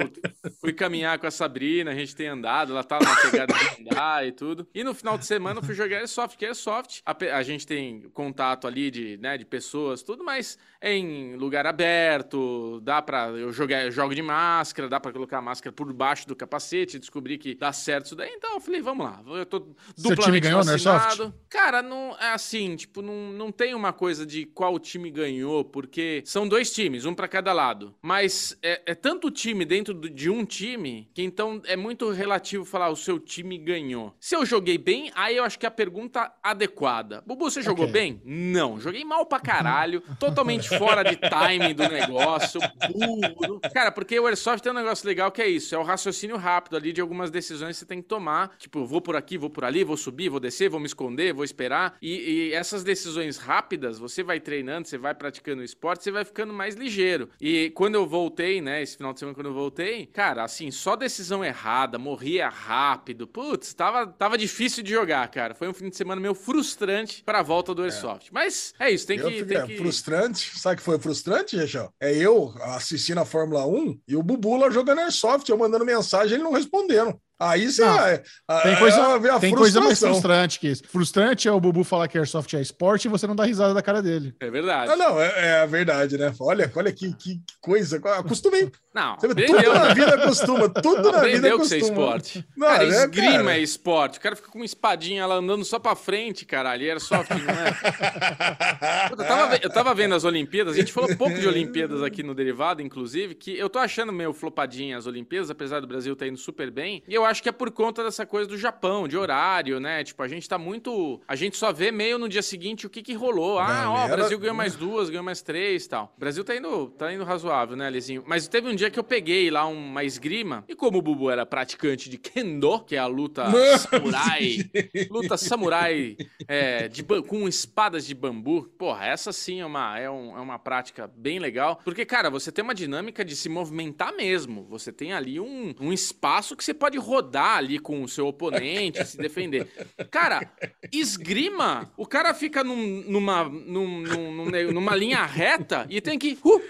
fui 0.60 0.72
caminhar 0.72 1.18
com 1.18 1.26
a 1.26 1.30
Sabrina, 1.30 1.90
a 1.90 1.94
gente 1.94 2.16
tem 2.16 2.26
andado, 2.28 2.72
ela 2.72 2.82
tá 2.84 2.98
na 3.00 3.14
pegada 3.16 3.54
de 3.54 3.82
andar 3.90 4.26
e 4.26 4.32
tudo. 4.32 4.66
E 4.74 4.82
no 4.82 4.94
final 4.94 5.16
de 5.16 5.24
semana 5.26 5.60
eu 5.60 5.64
fui 5.64 5.74
jogar 5.74 5.98
Airsoft, 5.98 6.36
que 6.36 6.44
é 6.44 6.48
Airsoft. 6.48 7.00
A, 7.06 7.16
a 7.36 7.42
gente 7.42 7.66
tem 7.66 8.02
contato 8.12 8.66
ali 8.66 8.90
de, 8.90 9.16
né, 9.18 9.38
de 9.38 9.44
pessoas, 9.44 10.02
tudo, 10.02 10.24
mas 10.24 10.58
é 10.80 10.92
em 10.94 11.36
lugar 11.36 11.66
aberto, 11.66 12.80
dá 12.82 13.00
pra. 13.00 13.28
Eu 13.28 13.52
jogar, 13.52 13.84
eu 13.84 13.90
jogo 13.92 14.14
de 14.14 14.22
máscara, 14.22 14.88
dá 14.88 14.98
pra 14.98 15.12
colocar 15.12 15.38
a 15.38 15.42
máscara 15.42 15.72
por 15.72 15.92
baixo 15.92 16.26
do 16.26 16.34
capacete, 16.34 16.98
descobri 16.98 17.38
que 17.38 17.54
dá 17.54 17.72
certo 17.72 18.06
isso 18.06 18.16
daí. 18.16 18.30
Então 18.34 18.54
eu 18.54 18.60
falei, 18.60 18.80
vamos 18.82 19.04
lá, 19.06 19.22
eu 19.26 19.46
tô 19.46 19.58
Seu 19.96 20.10
duplamente 20.10 20.24
time 20.24 20.40
ganhou 20.40 20.58
no 20.60 20.64
vacinado. 20.72 21.04
Airsoft? 21.22 21.34
Cara, 21.48 21.82
não 21.82 22.16
é 22.18 22.32
assim, 22.32 22.74
tipo, 22.76 23.00
não, 23.02 23.32
não 23.32 23.52
tem 23.52 23.74
uma 23.74 23.92
coisa 23.92 24.26
de 24.26 24.44
qual 24.46 24.78
time 24.78 25.10
ganhou, 25.10 25.64
porque 25.64 26.22
são 26.24 26.48
dois 26.48 26.72
times, 26.72 27.04
um 27.04 27.14
pra 27.14 27.28
cada 27.28 27.52
lado. 27.52 27.94
Mas 28.02 28.56
é, 28.62 28.82
é 28.86 28.94
tanto 28.94 29.30
time 29.30 29.64
dentro 29.64 29.94
do- 29.94 30.10
de 30.10 30.30
um 30.32 30.44
time 30.44 31.08
que 31.14 31.22
então 31.22 31.60
é 31.66 31.76
muito 31.76 32.10
relativo 32.10 32.64
falar 32.64 32.88
o 32.90 32.96
seu 32.96 33.18
time 33.18 33.58
ganhou. 33.58 34.14
Se 34.20 34.34
eu 34.36 34.44
joguei 34.46 34.78
bem, 34.78 35.10
aí 35.14 35.36
eu 35.36 35.44
acho 35.44 35.58
que 35.58 35.66
é 35.66 35.68
a 35.68 35.70
pergunta 35.72 36.32
adequada. 36.42 37.22
Bubu, 37.26 37.50
você 37.50 37.62
jogou 37.62 37.84
Ok. 37.84 37.92
bem? 37.92 38.20
Não, 38.24 38.78
joguei 38.80 39.04
mal 39.04 39.26
pra 39.26 39.40
caralho, 39.40 40.00
totalmente 40.18 40.68
fora 40.68 41.02
de 41.02 41.16
timing 41.16 41.74
do 41.74 41.88
negócio, 41.88 42.60
burro. 42.92 43.60
Cara, 43.72 43.90
porque 43.90 44.18
o 44.18 44.26
Airsoft 44.26 44.62
tem 44.62 44.72
um 44.72 44.74
negócio 44.76 45.06
legal 45.06 45.30
que 45.32 45.42
é 45.42 45.48
isso, 45.48 45.74
é 45.74 45.78
o 45.78 45.82
raciocínio 45.82 46.36
rápido 46.36 46.76
ali 46.76 46.92
de 46.92 47.00
algumas 47.00 47.30
decisões 47.30 47.76
que 47.76 47.80
você 47.80 47.86
tem 47.86 48.00
que 48.00 48.08
tomar. 48.08 48.56
Tipo, 48.58 48.84
vou 48.84 49.00
por 49.00 49.16
aqui, 49.16 49.36
vou 49.36 49.50
por 49.50 49.64
ali, 49.64 49.84
vou 49.84 49.96
subir, 49.96 50.28
vou 50.28 50.40
descer, 50.40 50.68
vou 50.68 50.80
me 50.80 50.86
esconder, 50.86 51.32
vou 51.32 51.44
esperar. 51.44 51.96
E, 52.00 52.48
e 52.50 52.52
essas 52.52 52.84
decisões 52.84 53.36
rápidas, 53.38 53.98
você 53.98 54.22
vai 54.22 54.40
treinando, 54.40 54.86
você 54.86 54.98
vai 54.98 55.14
praticando 55.14 55.62
o 55.62 55.64
esporte, 55.64 56.04
você 56.04 56.10
vai 56.10 56.24
ficando 56.24 56.52
mais 56.52 56.74
ligeiro. 56.74 57.28
E 57.40 57.70
quando 57.74 57.94
eu 57.96 58.06
voltei, 58.06 58.60
né, 58.60 58.82
esse 58.82 58.96
final 58.96 59.12
de 59.12 59.18
semana 59.18 59.34
quando 59.34 59.46
eu 59.46 59.54
voltei, 59.54 60.06
cara, 60.06 60.21
assim, 60.30 60.70
só 60.70 60.94
decisão 60.96 61.44
errada, 61.44 61.98
morria 61.98 62.48
rápido. 62.48 63.26
Putz, 63.26 63.74
tava, 63.74 64.06
tava 64.06 64.38
difícil 64.38 64.82
de 64.82 64.92
jogar, 64.92 65.26
cara. 65.28 65.54
Foi 65.54 65.68
um 65.68 65.74
fim 65.74 65.88
de 65.90 65.96
semana 65.96 66.20
meio 66.20 66.34
frustrante 66.34 67.22
pra 67.24 67.42
volta 67.42 67.74
do 67.74 67.82
Airsoft. 67.82 68.28
Mas 68.32 68.72
é 68.78 68.90
isso, 68.90 69.06
tem 69.06 69.18
Eu 69.18 69.28
que... 69.28 69.38
fiquei- 69.38 69.56
Tem 69.56 69.64
é 69.64 69.66
que... 69.66 69.76
frustrante. 69.76 70.58
Sabe 70.58 70.74
o 70.74 70.78
que 70.78 70.84
foi 70.84 70.98
frustrante, 70.98 71.56
Gechão? 71.56 71.92
É 72.00 72.14
eu 72.16 72.54
assistindo 72.62 73.18
a 73.18 73.24
Fórmula 73.24 73.66
1 73.66 73.98
e 74.06 74.16
o 74.16 74.22
Bubu 74.22 74.56
lá 74.56 74.70
jogando 74.70 75.00
Airsoft, 75.00 75.48
eu 75.48 75.58
mandando 75.58 75.84
mensagem, 75.84 76.34
ele 76.34 76.44
não 76.44 76.52
respondendo. 76.52 77.18
Aí 77.42 77.72
você. 77.72 77.84
Não, 77.84 78.06
é, 78.06 78.22
Tem 78.62 78.76
coisa, 78.78 79.16
a 79.34 79.40
tem 79.40 79.54
coisa 79.54 79.80
mais 79.80 79.98
frustrante 79.98 80.60
que 80.60 80.68
isso. 80.68 80.84
Frustrante 80.86 81.48
é 81.48 81.52
o 81.52 81.58
Bubu 81.58 81.82
falar 81.82 82.06
que 82.06 82.16
Airsoft 82.16 82.54
é 82.54 82.60
esporte 82.60 83.06
e 83.06 83.08
você 83.08 83.26
não 83.26 83.34
dá 83.34 83.44
risada 83.44 83.74
da 83.74 83.82
cara 83.82 84.00
dele. 84.00 84.32
É 84.38 84.48
verdade. 84.48 84.92
Ah, 84.92 84.96
não, 84.96 85.20
é, 85.20 85.46
é 85.48 85.60
a 85.60 85.66
verdade, 85.66 86.16
né? 86.16 86.32
Olha, 86.38 86.70
olha 86.76 86.92
que, 86.92 87.12
que 87.14 87.34
que 87.34 87.54
coisa. 87.60 87.96
Acostumei. 87.96 88.70
Não, 88.94 89.12
aprendeu, 89.14 89.46
tudo 89.46 89.72
na 89.72 89.84
né? 89.88 89.94
vida 89.94 90.14
acostuma. 90.14 90.68
Tudo 90.68 91.12
na 91.12 91.20
vida 91.20 91.38
Aprendeu 91.38 91.58
que 91.58 91.64
isso 91.64 91.74
é 91.74 91.78
esporte. 91.78 92.46
Não, 92.56 92.66
cara, 92.68 92.84
é, 92.84 92.88
esgrima 92.88 93.32
cara. 93.38 93.56
é 93.56 93.60
esporte. 93.60 94.18
O 94.18 94.20
cara 94.20 94.36
fica 94.36 94.48
com 94.50 94.58
uma 94.58 94.64
espadinha 94.64 95.26
lá 95.26 95.36
andando 95.36 95.64
só 95.64 95.78
pra 95.78 95.94
frente, 95.96 96.44
caralho. 96.44 96.82
E 96.82 96.90
Airsoft 96.90 97.30
não 97.30 97.54
é. 97.54 99.08
Puta, 99.08 99.22
eu, 99.22 99.28
tava, 99.28 99.56
eu 99.56 99.70
tava 99.70 99.94
vendo 99.94 100.14
as 100.14 100.24
Olimpíadas, 100.24 100.74
a 100.74 100.78
gente 100.78 100.92
falou 100.92 101.16
pouco 101.16 101.38
de 101.38 101.46
Olimpíadas 101.48 102.02
aqui 102.02 102.22
no 102.22 102.34
Derivado, 102.34 102.82
inclusive, 102.82 103.34
que 103.34 103.56
eu 103.56 103.68
tô 103.70 103.78
achando 103.78 104.12
meio 104.12 104.32
flopadinha 104.32 104.98
as 104.98 105.06
Olimpíadas, 105.06 105.50
apesar 105.50 105.80
do 105.80 105.86
Brasil 105.86 106.12
estar 106.12 106.26
indo 106.26 106.38
super 106.38 106.70
bem. 106.70 107.02
E 107.08 107.14
eu 107.14 107.24
acho 107.24 107.42
que 107.42 107.48
é 107.48 107.52
por 107.52 107.70
conta 107.70 108.04
dessa 108.04 108.26
coisa 108.26 108.48
do 108.48 108.58
Japão, 108.58 109.08
de 109.08 109.16
horário, 109.16 109.80
né? 109.80 110.04
Tipo, 110.04 110.22
a 110.22 110.28
gente 110.28 110.48
tá 110.48 110.58
muito. 110.58 111.20
A 111.26 111.34
gente 111.34 111.56
só 111.56 111.72
vê 111.72 111.90
meio 111.90 112.18
no 112.18 112.28
dia 112.28 112.42
seguinte 112.42 112.86
o 112.86 112.90
que 112.90 113.02
que 113.02 113.14
rolou. 113.14 113.58
Ah, 113.58 113.84
ó, 113.88 113.92
o 113.92 113.94
Galera- 113.94 114.16
Brasil 114.16 114.38
ganhou 114.38 114.54
mais 114.54 114.74
duas, 114.74 115.08
ganhou 115.08 115.24
mais 115.24 115.42
três 115.42 115.84
e 115.84 115.88
tal. 115.88 116.12
O 116.16 116.20
Brasil 116.20 116.44
tá 116.44 116.54
indo, 116.54 116.88
tá 116.90 117.12
indo 117.12 117.24
razoável, 117.24 117.76
né, 117.76 117.86
Alizinho? 117.86 118.22
Mas 118.26 118.46
teve 118.48 118.68
um 118.68 118.74
dia 118.74 118.81
que 118.90 118.98
eu 118.98 119.04
peguei 119.04 119.50
lá 119.50 119.66
uma 119.66 120.04
esgrima, 120.04 120.64
e 120.68 120.74
como 120.74 120.98
o 120.98 121.02
Bubu 121.02 121.30
era 121.30 121.44
praticante 121.46 122.08
de 122.10 122.18
Kendo, 122.18 122.80
que 122.84 122.96
é 122.96 122.98
a 122.98 123.06
luta 123.06 123.48
Não. 123.48 123.78
samurai, 123.78 124.70
luta 125.10 125.36
samurai 125.36 126.16
é, 126.48 126.88
de, 126.88 127.02
com 127.02 127.46
espadas 127.48 128.06
de 128.06 128.14
bambu, 128.14 128.64
porra, 128.78 129.06
essa 129.06 129.32
sim 129.32 129.60
é 129.60 129.66
uma, 129.66 129.98
é, 129.98 130.10
um- 130.10 130.36
é 130.36 130.40
uma 130.40 130.58
prática 130.58 131.06
bem 131.16 131.38
legal. 131.38 131.80
Porque, 131.84 132.04
cara, 132.04 132.30
você 132.30 132.50
tem 132.52 132.62
uma 132.62 132.74
dinâmica 132.74 133.24
de 133.24 133.34
se 133.36 133.48
movimentar 133.48 134.14
mesmo. 134.14 134.64
Você 134.70 134.92
tem 134.92 135.12
ali 135.12 135.38
um, 135.40 135.74
um 135.80 135.92
espaço 135.92 136.56
que 136.56 136.64
você 136.64 136.74
pode 136.74 136.98
rodar 136.98 137.56
ali 137.58 137.78
com 137.78 138.02
o 138.02 138.08
seu 138.08 138.26
oponente, 138.26 139.04
se 139.06 139.16
defender. 139.16 139.68
Cara, 140.10 140.50
esgrima, 140.92 141.92
o 141.96 142.06
cara 142.06 142.32
fica 142.34 142.62
num- 142.62 143.02
numa, 143.08 143.44
num- 143.44 144.00
num- 144.02 144.32
num- 144.50 144.72
numa 144.72 144.94
linha 144.94 145.24
reta 145.24 145.86
e 145.90 146.00
tem 146.00 146.18
que. 146.18 146.38
Uh, 146.44 146.60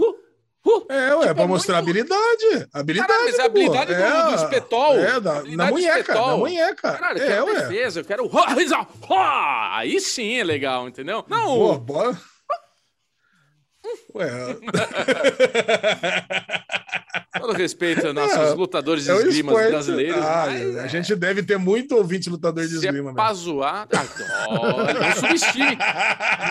uh, 0.00 0.23
uh. 0.66 0.86
É, 0.88 1.14
ué, 1.14 1.20
Tipo, 1.22 1.34
pra 1.34 1.44
é 1.44 1.46
mostrar 1.46 1.82
muito- 1.82 1.90
habilidade. 1.90 2.68
Habilidade. 2.72 3.08
Caralho, 3.08 3.24
mas 3.30 3.38
a 3.40 3.44
habilidade 3.44 3.94
do- 3.94 4.02
É, 4.02 4.22
do 4.24 4.34
espetol. 4.34 4.94
É, 4.98 5.20
da, 5.20 5.42
na 5.42 5.70
munheca, 5.70 6.00
espetol. 6.00 6.26
na 6.28 6.36
munheca. 6.36 6.92
Caralho, 6.92 7.18
eu 7.18 7.24
é, 7.24 7.28
quero 7.28 7.46
ué. 7.46 7.54
defesa, 7.54 8.00
eu 8.00 8.04
quero. 8.04 8.30
Aí 9.72 10.00
sim 10.00 10.38
é 10.38 10.44
legal, 10.44 10.88
entendeu? 10.88 11.24
Não, 11.28 11.46
Boa, 11.56 11.78
boa. 11.78 12.18
Ué, 14.14 14.26
respeito 17.52 18.06
aos 18.06 18.14
nossos 18.14 18.36
É, 18.36 18.54
lutadores 18.54 19.04
de 19.04 19.10
É 19.10 19.16
esgrima 19.16 19.52
brasileiros. 19.52 20.16
Ah, 20.24 20.46
mas, 20.48 20.76
a 20.76 20.86
gente 20.86 21.14
deve 21.14 21.42
ter 21.42 21.58
muito 21.58 21.94
ouvinte 21.96 22.28
lutador 22.30 22.64
de 22.64 22.70
se 22.70 22.86
é 22.86 22.90
esgrima. 22.90 23.12
pra 23.14 23.32
zoar, 23.34 23.88
adoro. 23.92 25.00
Não 25.00 25.14
subestime. 25.16 25.76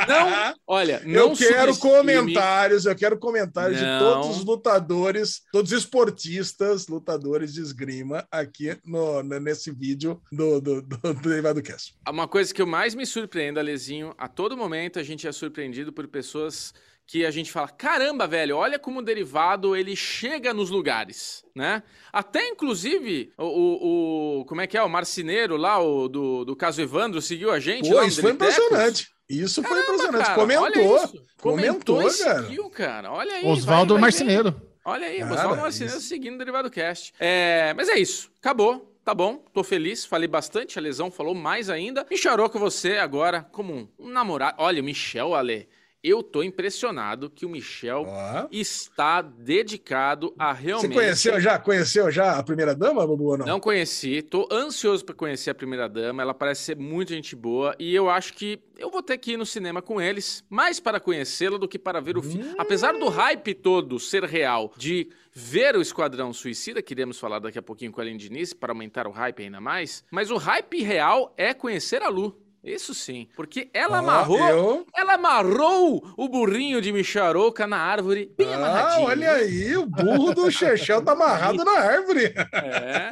Não, 0.07 0.55
olha, 0.67 1.01
não 1.05 1.13
eu 1.31 1.35
quero 1.35 1.77
comentários, 1.77 2.85
eu 2.85 2.95
quero 2.95 3.17
comentários 3.17 3.77
de 3.79 3.85
Não. 3.85 3.99
todos 4.21 4.37
os 4.37 4.45
lutadores, 4.45 5.41
todos 5.51 5.71
os 5.71 5.79
esportistas, 5.79 6.87
lutadores 6.87 7.53
de 7.53 7.61
esgrima 7.61 8.25
aqui 8.31 8.77
no, 8.85 9.23
no- 9.23 9.39
nesse 9.39 9.71
vídeo 9.71 10.21
do, 10.31 10.59
do, 10.61 10.81
do, 10.81 10.97
do 10.97 11.13
Derivado 11.15 11.61
Cast. 11.61 11.95
Uma 12.09 12.27
coisa 12.27 12.53
que 12.53 12.61
eu 12.61 12.67
mais 12.67 12.95
me 12.95 13.05
surpreendo, 13.05 13.59
Alezinho, 13.59 14.13
a 14.17 14.27
todo 14.27 14.55
momento 14.57 14.99
a 14.99 15.03
gente 15.03 15.27
é 15.27 15.31
surpreendido 15.31 15.91
por 15.93 16.07
pessoas 16.07 16.73
que 17.05 17.25
a 17.25 17.31
gente 17.31 17.51
fala, 17.51 17.67
caramba, 17.67 18.25
velho, 18.25 18.55
olha 18.57 18.79
como 18.79 18.99
o 18.99 19.03
derivado 19.03 19.75
ele 19.75 19.95
chega 19.95 20.53
nos 20.53 20.69
lugares, 20.69 21.43
né? 21.55 21.83
Até 22.11 22.47
inclusive 22.47 23.31
o, 23.37 23.43
o- 23.45 24.39
o- 24.41 24.45
como 24.45 24.61
é 24.61 24.67
que 24.67 24.77
é 24.77 24.81
o 24.83 24.89
marceneiro 24.89 25.57
lá, 25.57 25.79
o 25.81 26.07
do, 26.07 26.45
do 26.45 26.55
caso 26.55 26.81
Evandro 26.81 27.21
seguiu 27.21 27.51
a 27.51 27.59
gente. 27.59 27.89
Pô, 27.89 28.01
isso 28.03 28.21
foi 28.21 28.31
impressionante. 28.31 29.09
Isso 29.29 29.61
foi 29.63 29.71
Caramba, 29.83 29.93
impressionante. 29.93 30.25
cara, 30.25 30.41
olha 30.41 30.57
comentou. 30.73 30.95
isso. 30.97 31.25
comentou, 31.41 31.95
Comentou, 31.97 32.01
e 32.09 32.17
cara. 32.23 32.43
seguiu, 32.43 32.69
cara. 32.69 33.11
Olha 33.11 33.33
aí. 33.35 33.45
Oswaldo. 33.45 33.97
Marceneiro. 33.99 34.61
Olha 34.85 35.07
aí, 35.07 35.19
Cara, 35.19 35.33
Oswaldo 35.33 35.61
Marceneiro 35.61 35.97
isso. 35.99 36.07
seguindo 36.07 36.35
o 36.35 36.37
Derivado 36.37 36.69
Cast. 36.69 37.13
É, 37.19 37.73
mas 37.75 37.87
é 37.89 37.97
isso. 37.97 38.29
Acabou. 38.39 38.89
Tá 39.03 39.13
bom, 39.13 39.43
tô 39.53 39.65
feliz, 39.65 40.05
falei 40.05 40.29
bastante, 40.29 40.79
a 40.79 40.81
Lesão 40.81 41.11
falou 41.11 41.35
mais 41.35 41.69
ainda. 41.69 42.05
Me 42.09 42.17
charou 42.17 42.49
com 42.49 42.57
você 42.57 42.97
agora 42.97 43.45
como 43.51 43.73
um, 43.73 43.87
um 43.99 44.07
namorado. 44.09 44.55
Olha, 44.59 44.81
o 44.81 44.85
Michel, 44.85 45.35
Ale, 45.35 45.67
eu 46.03 46.21
tô 46.21 46.43
impressionado 46.43 47.29
que 47.29 47.45
o 47.45 47.49
Michel 47.49 48.05
está 48.51 49.21
dedicado 49.21 50.33
a 50.37 50.53
Você 50.53 50.63
realmente... 50.63 50.93
conheceu 50.93 51.39
já? 51.39 51.57
Conheceu 51.57 52.11
já 52.11 52.37
a 52.37 52.43
primeira 52.43 52.75
dama, 52.75 53.07
Bubu, 53.07 53.23
ou 53.23 53.37
não? 53.37 53.45
Não 53.45 53.59
conheci, 53.59 54.21
tô 54.21 54.47
ansioso 54.51 55.05
pra 55.05 55.15
conhecer 55.15 55.51
a 55.51 55.55
primeira 55.55 55.87
dama. 55.87 56.21
Ela 56.21 56.33
parece 56.33 56.63
ser 56.63 56.77
muito 56.77 57.13
gente 57.13 57.35
boa 57.35 57.73
e 57.79 57.95
eu 57.95 58.09
acho 58.09 58.33
que 58.33 58.59
eu 58.77 58.91
vou 58.91 59.01
ter 59.01 59.17
que 59.17 59.33
ir 59.33 59.37
no 59.37 59.45
cinema 59.45 59.81
com 59.81 60.01
eles, 60.01 60.43
mais 60.49 60.79
para 60.79 60.99
conhecê-la 60.99 61.57
do 61.57 61.67
que 61.67 61.79
para 61.79 62.01
ver 62.01 62.17
o 62.17 62.23
filme. 62.23 62.53
Apesar 62.57 62.93
do 62.93 63.07
hype 63.07 63.53
todo 63.53 63.97
ser 63.99 64.23
real 64.25 64.73
de 64.75 65.09
ver 65.31 65.75
o 65.75 65.81
Esquadrão 65.81 66.33
Suicida, 66.33 66.81
que 66.81 66.93
iremos 66.93 67.17
falar 67.17 67.39
daqui 67.39 67.57
a 67.57 67.61
pouquinho 67.61 67.91
com 67.91 68.01
a 68.01 68.03
Aline 68.03 68.19
Diniz 68.19 68.53
para 68.53 68.71
aumentar 68.71 69.07
o 69.07 69.11
hype 69.11 69.43
ainda 69.43 69.61
mais, 69.61 70.03
mas 70.11 70.29
o 70.29 70.37
hype 70.37 70.83
real 70.83 71.33
é 71.37 71.53
conhecer 71.53 72.01
a 72.01 72.09
Lu. 72.09 72.42
Isso 72.63 72.93
sim, 72.93 73.27
porque 73.35 73.69
ela 73.73 73.97
Ó, 73.97 73.99
amarrou, 73.99 74.39
eu- 74.49 74.85
ela 74.95 75.15
amarrou 75.15 76.01
o 76.15 76.29
burrinho 76.29 76.81
de 76.81 76.93
Micharouca 76.93 77.67
na 77.67 77.75
árvore, 77.77 78.31
bem 78.37 78.53
Ah, 78.53 78.55
amarradinho. 78.55 79.07
olha 79.07 79.31
aí, 79.33 79.75
o 79.75 79.85
burro 79.85 80.33
do 80.33 80.49
Chechel 80.49 81.01
tá 81.03 81.11
amarrado 81.11 81.63
na 81.65 81.71
árvore. 81.77 82.33
É. 82.53 83.11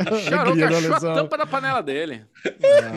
Alegria 0.00 0.20
Charouca 0.28 0.68
da 0.68 0.78
achou 0.78 0.94
a 0.94 1.14
tampa 1.14 1.38
da 1.38 1.46
panela 1.46 1.80
dele. 1.80 2.24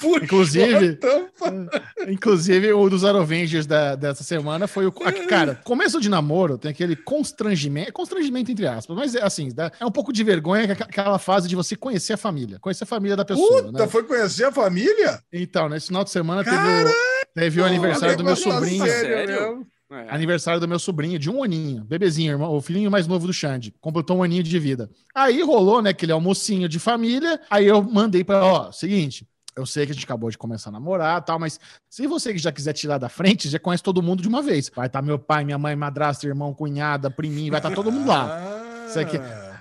Puxou 0.00 0.16
Inclusive- 0.22 0.88
a 0.90 0.96
tampa. 0.96 1.70
Inclusive, 2.08 2.72
o 2.72 2.88
dos 2.90 3.04
Arovengers 3.04 3.66
da, 3.66 3.94
dessa 3.94 4.24
semana 4.24 4.66
foi 4.66 4.86
o. 4.86 4.92
a- 5.04 5.12
Cara, 5.28 5.60
começo 5.64 6.00
de 6.00 6.08
namoro 6.08 6.58
tem 6.58 6.70
aquele 6.70 6.96
constrangimento. 6.96 7.92
Constrangimento, 7.92 8.50
entre 8.50 8.66
aspas, 8.66 8.96
mas 8.96 9.14
é 9.14 9.22
assim, 9.22 9.48
é 9.78 9.86
um 9.86 9.90
pouco 9.90 10.12
de 10.12 10.24
vergonha 10.24 10.74
que 10.74 10.82
é 10.82 10.86
aquela 10.86 11.18
fase 11.18 11.48
de 11.48 11.54
você 11.54 11.76
conhecer 11.76 12.14
a 12.14 12.16
família. 12.16 12.58
Conhecer 12.58 12.84
a 12.84 12.86
família 12.86 13.16
da 13.16 13.24
pessoa, 13.24 13.62
Puta, 13.64 13.78
né? 13.84 13.88
foi 13.88 14.02
conhecer 14.02 14.39
a 14.44 14.52
família? 14.52 15.20
Então, 15.32 15.68
nesse 15.68 15.88
final 15.88 16.04
de 16.04 16.10
semana 16.10 16.44
teve 16.44 16.56
o, 16.56 16.94
teve 17.34 17.60
o 17.60 17.64
aniversário 17.64 18.16
do 18.16 18.24
meu 18.24 18.34
Negócio 18.34 18.52
sobrinho. 18.52 18.86
Sério? 18.86 19.66
É. 19.92 20.14
Aniversário 20.14 20.60
do 20.60 20.68
meu 20.68 20.78
sobrinho, 20.78 21.18
de 21.18 21.28
um 21.28 21.42
aninho, 21.42 21.82
bebezinho, 21.84 22.30
irmão, 22.32 22.54
o 22.54 22.60
filhinho 22.60 22.88
mais 22.90 23.08
novo 23.08 23.26
do 23.26 23.32
Xande. 23.32 23.74
Completou 23.80 24.18
um 24.18 24.22
aninho 24.22 24.42
de 24.42 24.56
vida. 24.58 24.88
Aí 25.12 25.42
rolou, 25.42 25.82
né, 25.82 25.90
aquele 25.90 26.12
almocinho 26.12 26.68
de 26.68 26.78
família. 26.78 27.40
Aí 27.50 27.66
eu 27.66 27.82
mandei 27.82 28.22
pra, 28.22 28.44
ó, 28.44 28.70
seguinte. 28.70 29.26
Eu 29.56 29.66
sei 29.66 29.84
que 29.84 29.90
a 29.90 29.94
gente 29.94 30.04
acabou 30.04 30.30
de 30.30 30.38
começar 30.38 30.70
a 30.70 30.72
namorar 30.72 31.20
e 31.20 31.24
tal, 31.24 31.40
mas 31.40 31.58
se 31.88 32.06
você 32.06 32.32
que 32.32 32.38
já 32.38 32.52
quiser 32.52 32.72
tirar 32.72 32.98
da 32.98 33.08
frente, 33.08 33.48
já 33.48 33.58
conhece 33.58 33.82
todo 33.82 34.00
mundo 34.00 34.22
de 34.22 34.28
uma 34.28 34.40
vez. 34.40 34.70
Vai 34.74 34.86
estar 34.86 35.02
meu 35.02 35.18
pai, 35.18 35.44
minha 35.44 35.58
mãe, 35.58 35.74
madrasta, 35.74 36.24
irmão, 36.24 36.54
cunhada, 36.54 37.10
priminho, 37.10 37.50
vai 37.50 37.58
estar 37.58 37.72
todo 37.72 37.90
mundo 37.90 38.06
lá. 38.08 38.38
Ah. 38.38 38.86
Isso 38.88 38.98
aqui- 39.00 39.18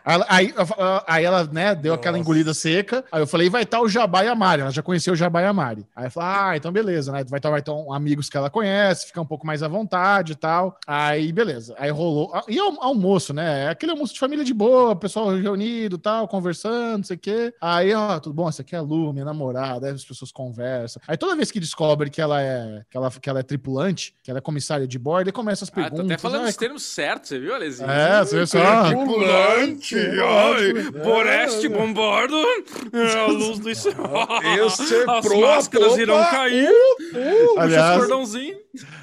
Aí, 0.10 0.24
aí, 0.28 0.54
aí 1.08 1.24
ela, 1.26 1.44
né, 1.52 1.76
deu 1.76 1.94
aquela 1.94 2.18
Nossa. 2.18 2.22
engolida 2.28 2.54
seca. 2.54 3.04
Aí 3.12 3.22
eu 3.22 3.28
falei, 3.28 3.50
vai 3.50 3.64
estar 3.64 3.80
o 3.82 3.88
Jabá 3.90 4.24
e 4.24 4.28
a 4.28 4.36
Mari. 4.36 4.62
Ela 4.62 4.72
já 4.72 4.82
conheceu 4.82 5.14
o 5.14 5.16
Jabá 5.16 5.42
e 5.42 5.46
a 5.46 5.54
Mari. 5.54 5.86
Aí 5.96 6.06
eu 6.08 6.12
falei, 6.12 6.30
ah, 6.32 6.58
então 6.58 6.72
beleza, 6.72 7.12
né? 7.12 7.24
Vai 7.28 7.38
estar 7.40 7.50
vai 7.50 7.60
estar 7.60 7.74
um- 7.74 7.94
amigos 7.94 8.30
que 8.30 8.38
ela 8.38 8.50
conhece, 8.50 9.08
fica 9.08 9.22
um 9.22 9.26
pouco 9.26 9.46
mais 9.46 9.62
à 9.62 9.68
vontade 9.68 10.32
e 10.32 10.36
tal. 10.36 10.78
Aí, 10.88 11.32
beleza. 11.32 11.76
Aí 11.78 11.90
rolou. 11.92 12.32
E 12.48 12.58
al- 12.60 12.82
almoço, 12.84 13.34
né? 13.34 13.66
É 13.66 13.70
aquele 13.70 13.92
almoço 13.92 14.14
de 14.14 14.20
família 14.20 14.44
de 14.44 14.54
boa, 14.54 14.96
pessoal 14.96 15.30
reunido 15.36 15.96
e 15.98 16.00
tal, 16.00 16.28
conversando, 16.28 16.98
não 16.98 17.04
sei 17.04 17.16
o 17.16 17.20
quê. 17.20 17.54
Aí, 17.62 17.94
ó, 17.94 18.20
tudo 18.20 18.34
bom? 18.34 18.50
Essa 18.50 18.62
aqui 18.62 18.76
é 18.76 18.80
a 18.80 18.82
Lu, 18.82 19.12
minha 19.14 19.26
namorada. 19.26 19.88
Aí 19.88 19.94
as 19.94 20.04
pessoas 20.06 20.32
conversam. 20.32 21.02
Aí 21.08 21.18
toda 21.18 21.36
vez 21.36 21.52
que 21.52 21.60
descobre 21.60 22.10
que 22.10 22.22
ela 22.22 22.42
é, 22.42 22.82
que 22.90 22.98
ela, 22.98 23.12
que 23.12 23.30
ela 23.30 23.40
é 23.40 23.44
tripulante, 23.44 24.16
que 24.24 24.32
ela 24.32 24.40
é 24.40 24.42
comissária 24.42 24.88
de 24.88 24.98
bordo, 24.98 25.26
ele 25.26 25.32
começa 25.32 25.64
as 25.66 25.70
Ah, 25.70 25.74
perguntas. 25.74 26.00
tô 26.00 26.06
até 26.14 26.18
falando 26.18 26.44
"Ai, 26.44 26.50
os 26.50 26.56
termos 26.56 26.84
certos, 26.84 27.30
você 27.30 27.40
viu, 27.40 27.54
Alezinho? 27.54 27.90
É, 27.90 28.24
você 28.26 28.38
vê 28.40 28.48
só. 28.48 28.86
Tripulante, 28.88 29.99
ai, 30.24 30.74
Boreste, 31.04 31.68
bombardo, 31.70 32.36
a 32.36 33.26
luz 33.28 33.60
do 33.60 33.74
céu. 33.76 33.94
Esse 34.66 34.96
é 34.96 35.06
As 35.10 35.26
pro, 35.26 35.42
máscaras 35.42 35.94
opa, 35.94 36.02
irão 36.02 36.24
cair. 36.26 36.70
Uh, 36.70 37.60
Aliás- 37.60 37.92
os 37.94 37.98
cordãozinhos. 38.08 38.58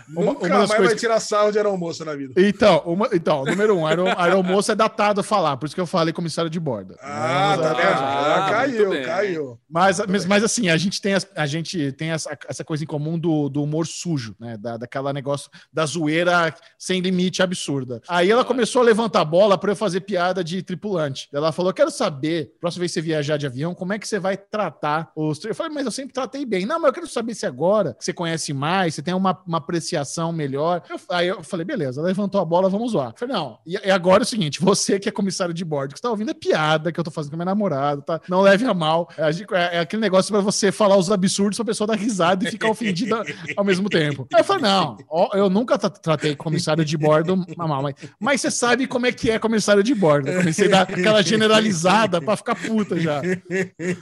Uma- 0.08 0.24
Nunca 0.26 0.46
uma 0.46 0.56
mais 0.58 0.68
vai 0.68 0.78
coisas- 0.78 1.00
tirar 1.00 1.20
sarro 1.20 1.50
de 1.50 1.58
aeromoça 1.58 2.04
na 2.04 2.14
vida. 2.14 2.34
Então, 2.36 2.82
uma- 2.86 3.08
então, 3.12 3.44
número 3.44 3.76
um, 3.76 3.86
aero- 3.86 4.06
aeromoço 4.18 4.70
é 4.72 4.74
datado 4.74 5.22
falar, 5.22 5.56
por 5.56 5.66
isso 5.66 5.74
que 5.74 5.80
eu 5.80 5.86
falei 5.86 6.12
comissário 6.12 6.50
de 6.50 6.60
bordo. 6.60 6.96
Ah, 7.02 7.56
tá 7.60 7.68
vendo? 7.74 7.86
Ah, 7.86 8.46
Já 8.46 8.50
caiu, 8.50 9.02
caiu. 9.04 9.60
Mas, 9.68 9.98
mas, 10.06 10.24
mas, 10.26 10.44
assim, 10.44 10.68
a 10.68 10.76
gente 10.76 11.00
tem, 11.00 11.14
as- 11.14 11.26
a 11.34 11.46
gente 11.46 11.92
tem 11.92 12.10
essa, 12.10 12.36
essa 12.48 12.64
coisa 12.64 12.84
em 12.84 12.86
comum 12.86 13.18
do, 13.18 13.48
do 13.48 13.62
humor 13.62 13.86
sujo, 13.86 14.34
né? 14.38 14.56
Da, 14.56 14.76
daquela 14.76 15.12
negócio 15.12 15.50
da 15.72 15.84
zoeira 15.86 16.54
sem 16.78 17.00
limite 17.00 17.42
absurda. 17.42 18.00
Aí 18.08 18.30
ela 18.30 18.44
começou 18.44 18.82
a 18.82 18.84
levantar 18.84 19.20
a 19.20 19.24
bola 19.24 19.58
para 19.58 19.72
eu 19.72 19.76
fazer 19.76 20.00
piada 20.00 20.42
de 20.44 20.62
tripulante. 20.62 21.28
Ela 21.32 21.52
falou: 21.52 21.72
quero 21.72 21.90
saber, 21.90 22.52
próxima 22.60 22.80
vez 22.80 22.92
que 22.92 22.94
você 22.94 23.02
viajar 23.02 23.36
de 23.36 23.46
avião, 23.46 23.74
como 23.74 23.92
é 23.92 23.98
que 23.98 24.06
você 24.06 24.18
vai 24.18 24.36
tratar 24.36 25.10
os. 25.16 25.44
Eu 25.44 25.54
falei, 25.54 25.72
mas 25.72 25.84
eu 25.84 25.90
sempre 25.92 26.12
tratei 26.12 26.44
bem. 26.44 26.64
Não, 26.66 26.78
mas 26.78 26.88
eu 26.88 26.92
quero 26.94 27.06
saber 27.08 27.34
se 27.34 27.46
agora 27.46 27.94
que 27.94 28.04
você 28.04 28.12
conhece 28.12 28.52
mais, 28.52 28.94
você 28.94 29.02
tem 29.02 29.14
uma, 29.14 29.38
uma 29.46 29.60
apreciação 29.66 30.32
melhor. 30.32 30.82
Eu- 30.88 31.00
aí 31.10 31.28
eu 31.28 31.42
falei, 31.42 31.64
beleza, 31.66 32.00
levantou 32.00 32.40
a 32.40 32.44
bola, 32.44 32.68
vamos 32.70 32.92
lá. 32.94 33.12
Falei, 33.16 33.34
não, 33.34 33.58
e, 33.66 33.76
agora 33.90 34.22
é 34.22 34.24
o 34.24 34.26
seguinte: 34.26 34.60
você 34.60 34.98
que 34.98 35.08
é 35.08 35.12
comissário 35.12 35.52
de 35.52 35.64
bordo, 35.64 35.92
que 35.92 35.98
você 35.98 36.02
tá 36.02 36.10
ouvindo 36.10 36.30
é 36.30 36.34
piada 36.34 36.90
que 36.92 36.98
eu 37.00 37.04
tô 37.04 37.10
fazendo 37.10 37.30
com 37.30 37.36
a 37.36 37.38
minha 37.38 37.46
namorada, 37.46 38.00
tá? 38.02 38.20
Não 38.28 38.40
leve 38.40 38.64
a 38.64 38.72
mal. 38.72 39.08
É, 39.18 39.76
é- 39.76 39.80
aquele 39.80 40.00
negócio 40.00 40.32
pra 40.32 40.40
você 40.40 40.70
falar 40.72 40.96
os 40.96 41.10
absurdos 41.10 41.56
pra 41.56 41.64
pessoa 41.64 41.86
dar 41.88 41.96
risada 41.96 42.46
e 42.46 42.50
ficar 42.50 42.68
ofendida 42.70 43.22
ao 43.56 43.64
mesmo 43.64 43.88
tempo. 43.88 44.26
Aí 44.32 44.40
eu 44.40 44.44
falei, 44.44 44.62
não, 44.62 44.96
ó, 45.08 45.30
eu 45.34 45.50
nunca 45.50 45.76
tra- 45.78 45.90
tratei 45.90 46.34
comissário 46.36 46.84
de 46.84 46.96
bordo 46.96 47.36
mal, 47.56 47.82
mas, 47.82 47.94
mas 48.20 48.40
você 48.40 48.50
sabe 48.50 48.86
como 48.86 49.06
é 49.06 49.12
que 49.12 49.30
é 49.30 49.38
comissário 49.38 49.82
de 49.82 49.94
bordo. 49.94 50.28
Eu 50.28 50.38
comecei 50.40 50.66
a 50.66 50.70
dar 50.70 50.82
aquela 50.82 51.22
generalizada 51.22 52.20
pra 52.20 52.36
ficar 52.36 52.54
puta 52.54 52.98
já. 52.98 53.20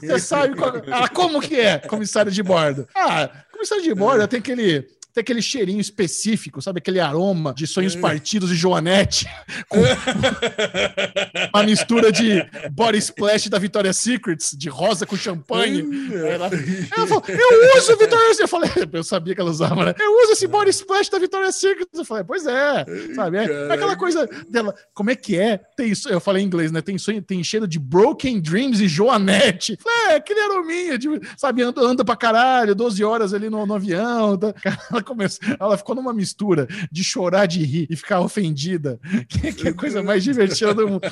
Você 0.01 0.19
sabe 0.19 0.57
qual- 0.57 0.77
ela, 0.87 1.09
como 1.09 1.41
que 1.41 1.57
é 1.59 1.79
comissário 1.79 2.31
de 2.31 2.43
bordo? 2.43 2.87
Ah, 2.95 3.31
comissário 3.53 3.85
de 3.85 3.95
bordo 3.95 4.27
tem 4.29 4.39
aquele. 4.41 4.87
Tem 5.15 5.23
aquele 5.23 5.41
cheirinho 5.41 5.81
específico, 5.81 6.61
sabe? 6.61 6.79
Aquele 6.79 6.99
aroma 6.99 7.55
de 7.55 7.69
sonhos 7.69 7.95
partidos 7.95 8.51
e 8.51 8.57
Joanete. 8.57 9.27
Com 9.69 9.79
uma 11.55 11.63
mistura 11.63 12.11
de 12.11 12.45
body 12.73 12.99
splash 12.99 13.49
da 13.49 13.59
Victoria's 13.59 13.97
Secrets, 13.97 14.57
de 14.59 14.69
rosa 14.69 15.07
com 15.07 15.17
champanhe. 15.17 15.85
Ela, 16.13 16.51
ela 16.97 17.07
falou, 17.07 17.23
eu 17.29 17.79
uso 17.79 17.97
Victoria's 17.97 18.37
Secret. 18.37 18.43
Eu 18.43 18.49
falei, 18.49 18.71
eu 18.93 19.05
sabia 19.05 19.35
que 19.35 19.41
ela 19.41 19.51
usava, 19.51 19.85
né? 19.85 19.95
Eu 19.99 20.23
uso 20.25 20.33
esse 20.33 20.49
body 20.49 20.71
splash 20.71 21.09
da 21.09 21.19
Victoria's 21.19 21.57
Secret. 21.57 21.87
Eu 21.95 22.05
falei, 22.05 22.25
pois 22.25 22.45
é, 22.47 22.85
sabe? 23.15 23.39
É, 23.39 23.45
é 23.45 23.73
aquela 23.73 23.95
coisa 23.97 24.29
dela, 24.49 24.75
como 24.93 25.11
é 25.11 25.15
que 25.15 25.39
é? 25.39 25.59
Tem 25.77 25.93
eu 26.11 26.21
falei 26.21 26.43
em 26.43 26.47
inglês, 26.47 26.73
né? 26.73 26.81
Tem, 26.81 26.99
sonho, 26.99 27.23
tem 27.23 27.43
cheiro 27.45 27.69
de 27.69 27.79
Broken 27.79 28.41
Dreams 28.41 28.81
e 28.81 28.89
Joanete. 28.89 29.79
Falei, 29.81 30.15
É, 30.15 30.17
aquele 30.17 30.41
arominha, 30.41 30.99
de, 30.99 31.09
sabe? 31.37 31.63
Anda, 31.63 31.81
anda 31.81 32.05
pra 32.05 32.17
caralho, 32.17 32.75
12 32.75 33.05
horas 33.05 33.33
ali 33.33 33.49
no, 33.49 33.65
no 33.65 33.75
avião. 33.75 34.37
Tá? 34.37 34.53
Ela, 34.91 35.04
começou, 35.05 35.41
ela 35.61 35.77
ficou 35.77 35.95
numa 35.95 36.13
mistura 36.13 36.67
de 36.91 37.05
chorar 37.05 37.47
de 37.47 37.63
rir 37.65 37.87
e 37.91 37.97
ficar 37.97 38.21
ofendida, 38.21 38.99
que, 39.29 39.53
que 39.53 39.69
é 39.69 39.71
a 39.71 39.75
coisa 39.75 40.03
mais 40.03 40.25
divertida 40.25 40.75
do 40.75 40.89
mundo. 40.89 41.03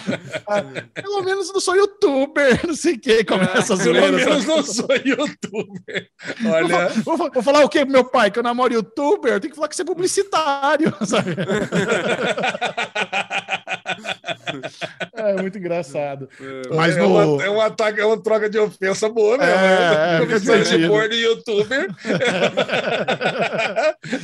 Ah, 0.47 0.63
pelo 0.95 1.23
menos 1.23 1.53
não 1.53 1.61
sou 1.61 1.77
youtuber, 1.77 2.61
não 2.67 2.75
sei 2.75 2.95
o 2.95 2.99
que, 3.01 3.25
começa 3.25 3.75
a 3.75 3.77
Pelo 3.77 3.95
zoeira. 3.95 4.13
menos 4.13 4.23
sabe? 4.45 4.47
não 4.47 4.63
sou 4.63 4.89
youtuber. 5.05 6.09
Vou, 6.41 6.53
Olha, 6.53 6.89
vou 6.89 7.19
fa- 7.19 7.31
vou 7.33 7.43
falar 7.43 7.65
o 7.65 7.69
pro 7.69 7.87
meu 7.93 8.05
pai? 8.05 8.31
Que 8.31 8.39
eu 8.39 8.43
namoro 8.43 8.73
youtuber? 8.75 9.33
Eu 9.35 9.41
tenho 9.41 9.51
que 9.51 9.57
falar 9.57 9.69
que 9.69 9.77
você 9.77 9.83
é 9.83 9.85
publicitário, 9.85 10.95
sabe? 11.07 11.35
É 15.15 15.35
muito 15.41 15.57
engraçado. 15.59 16.29
Mas 16.75 16.97
é, 16.97 17.01
no. 17.01 17.35
uma, 17.37 17.45
é 17.45 17.51
um 17.51 17.61
ataque, 17.61 18.01
é 18.01 18.05
uma 18.05 18.21
troca 18.21 18.49
de 18.51 18.59
ofensa 18.59 19.09
boa 19.09 19.39
mesmo. 19.39 19.53
É, 19.53 19.57
né? 19.57 20.17
é, 20.17 20.21
Comissário 20.21 20.65
fica 20.65 20.79
de 20.79 20.89
bordo 20.89 21.15
e 21.15 21.23
youtuber. 21.23 21.89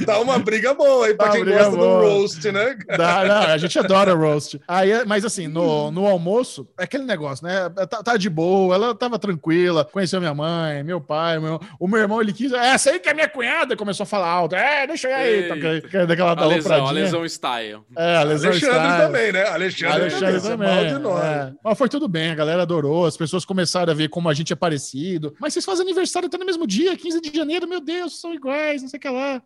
Dá 0.04 0.20
uma 0.20 0.38
briga 0.38 0.74
boa 0.74 1.06
aí 1.06 1.14
pra 1.14 1.26
Dá 1.28 1.32
quem 1.32 1.44
gosta 1.44 1.70
boa. 1.70 2.00
do 2.02 2.08
roast, 2.08 2.50
né? 2.52 2.76
Dá, 2.96 3.24
não, 3.24 3.52
a 3.52 3.58
gente 3.58 3.78
adora 3.78 4.14
roast. 4.14 4.60
Aí, 4.66 5.04
mas 5.06 5.24
assim, 5.24 5.46
no, 5.46 5.90
no 5.90 6.06
almoço, 6.06 6.68
é 6.78 6.84
aquele 6.84 7.04
negócio, 7.04 7.46
né? 7.46 7.68
Tá, 7.88 8.02
tá 8.02 8.16
de 8.16 8.28
boa, 8.30 8.74
ela 8.74 8.94
tava 8.94 9.18
tranquila, 9.18 9.84
conheceu 9.84 10.20
minha 10.20 10.34
mãe, 10.34 10.82
meu 10.82 11.00
pai, 11.00 11.38
meu, 11.38 11.60
o 11.78 11.86
meu 11.86 12.00
irmão, 12.00 12.20
ele 12.20 12.32
quis. 12.32 12.52
É, 12.52 12.68
essa 12.68 12.90
aí 12.90 12.98
que 12.98 13.08
é 13.08 13.14
minha 13.14 13.28
cunhada, 13.28 13.76
começou 13.76 14.04
a 14.04 14.06
falar 14.06 14.28
alto. 14.28 14.54
É, 14.54 14.86
deixa 14.86 15.08
eu 15.08 15.16
aí. 15.16 15.28
Eita. 15.28 15.54
Tá, 15.54 15.88
que- 15.88 16.06
daquela 16.06 16.32
A 16.32 16.46
lesão, 16.46 16.86
a 16.86 16.90
lesão 16.90 17.24
style. 17.24 17.80
É, 17.96 18.16
a 18.16 18.22
lesão 18.22 18.50
Alexandre 18.50 18.78
style. 18.78 19.02
também, 19.02 19.32
né? 19.32 19.44
Alexandre, 19.48 20.00
Alexandre 20.00 20.17
também. 20.42 20.68
Mal 20.68 20.86
de 20.86 20.98
nós. 20.98 21.24
é. 21.24 21.52
Mas 21.62 21.78
foi 21.78 21.88
tudo 21.88 22.08
bem, 22.08 22.30
a 22.30 22.34
galera 22.34 22.62
adorou, 22.62 23.06
as 23.06 23.16
pessoas 23.16 23.44
começaram 23.44 23.92
a 23.92 23.94
ver 23.94 24.08
como 24.08 24.28
a 24.28 24.34
gente 24.34 24.52
é 24.52 24.56
parecido. 24.56 25.34
Mas 25.40 25.52
vocês 25.52 25.64
fazem 25.64 25.84
aniversário 25.84 26.26
até 26.26 26.38
no 26.38 26.44
mesmo 26.46 26.66
dia, 26.66 26.96
15 26.96 27.20
de 27.20 27.36
janeiro, 27.36 27.68
meu 27.68 27.80
Deus, 27.80 28.20
são 28.20 28.32
iguais, 28.34 28.82
não 28.82 28.88
sei 28.88 28.98
o 28.98 29.00
que 29.00 29.08
lá. 29.08 29.42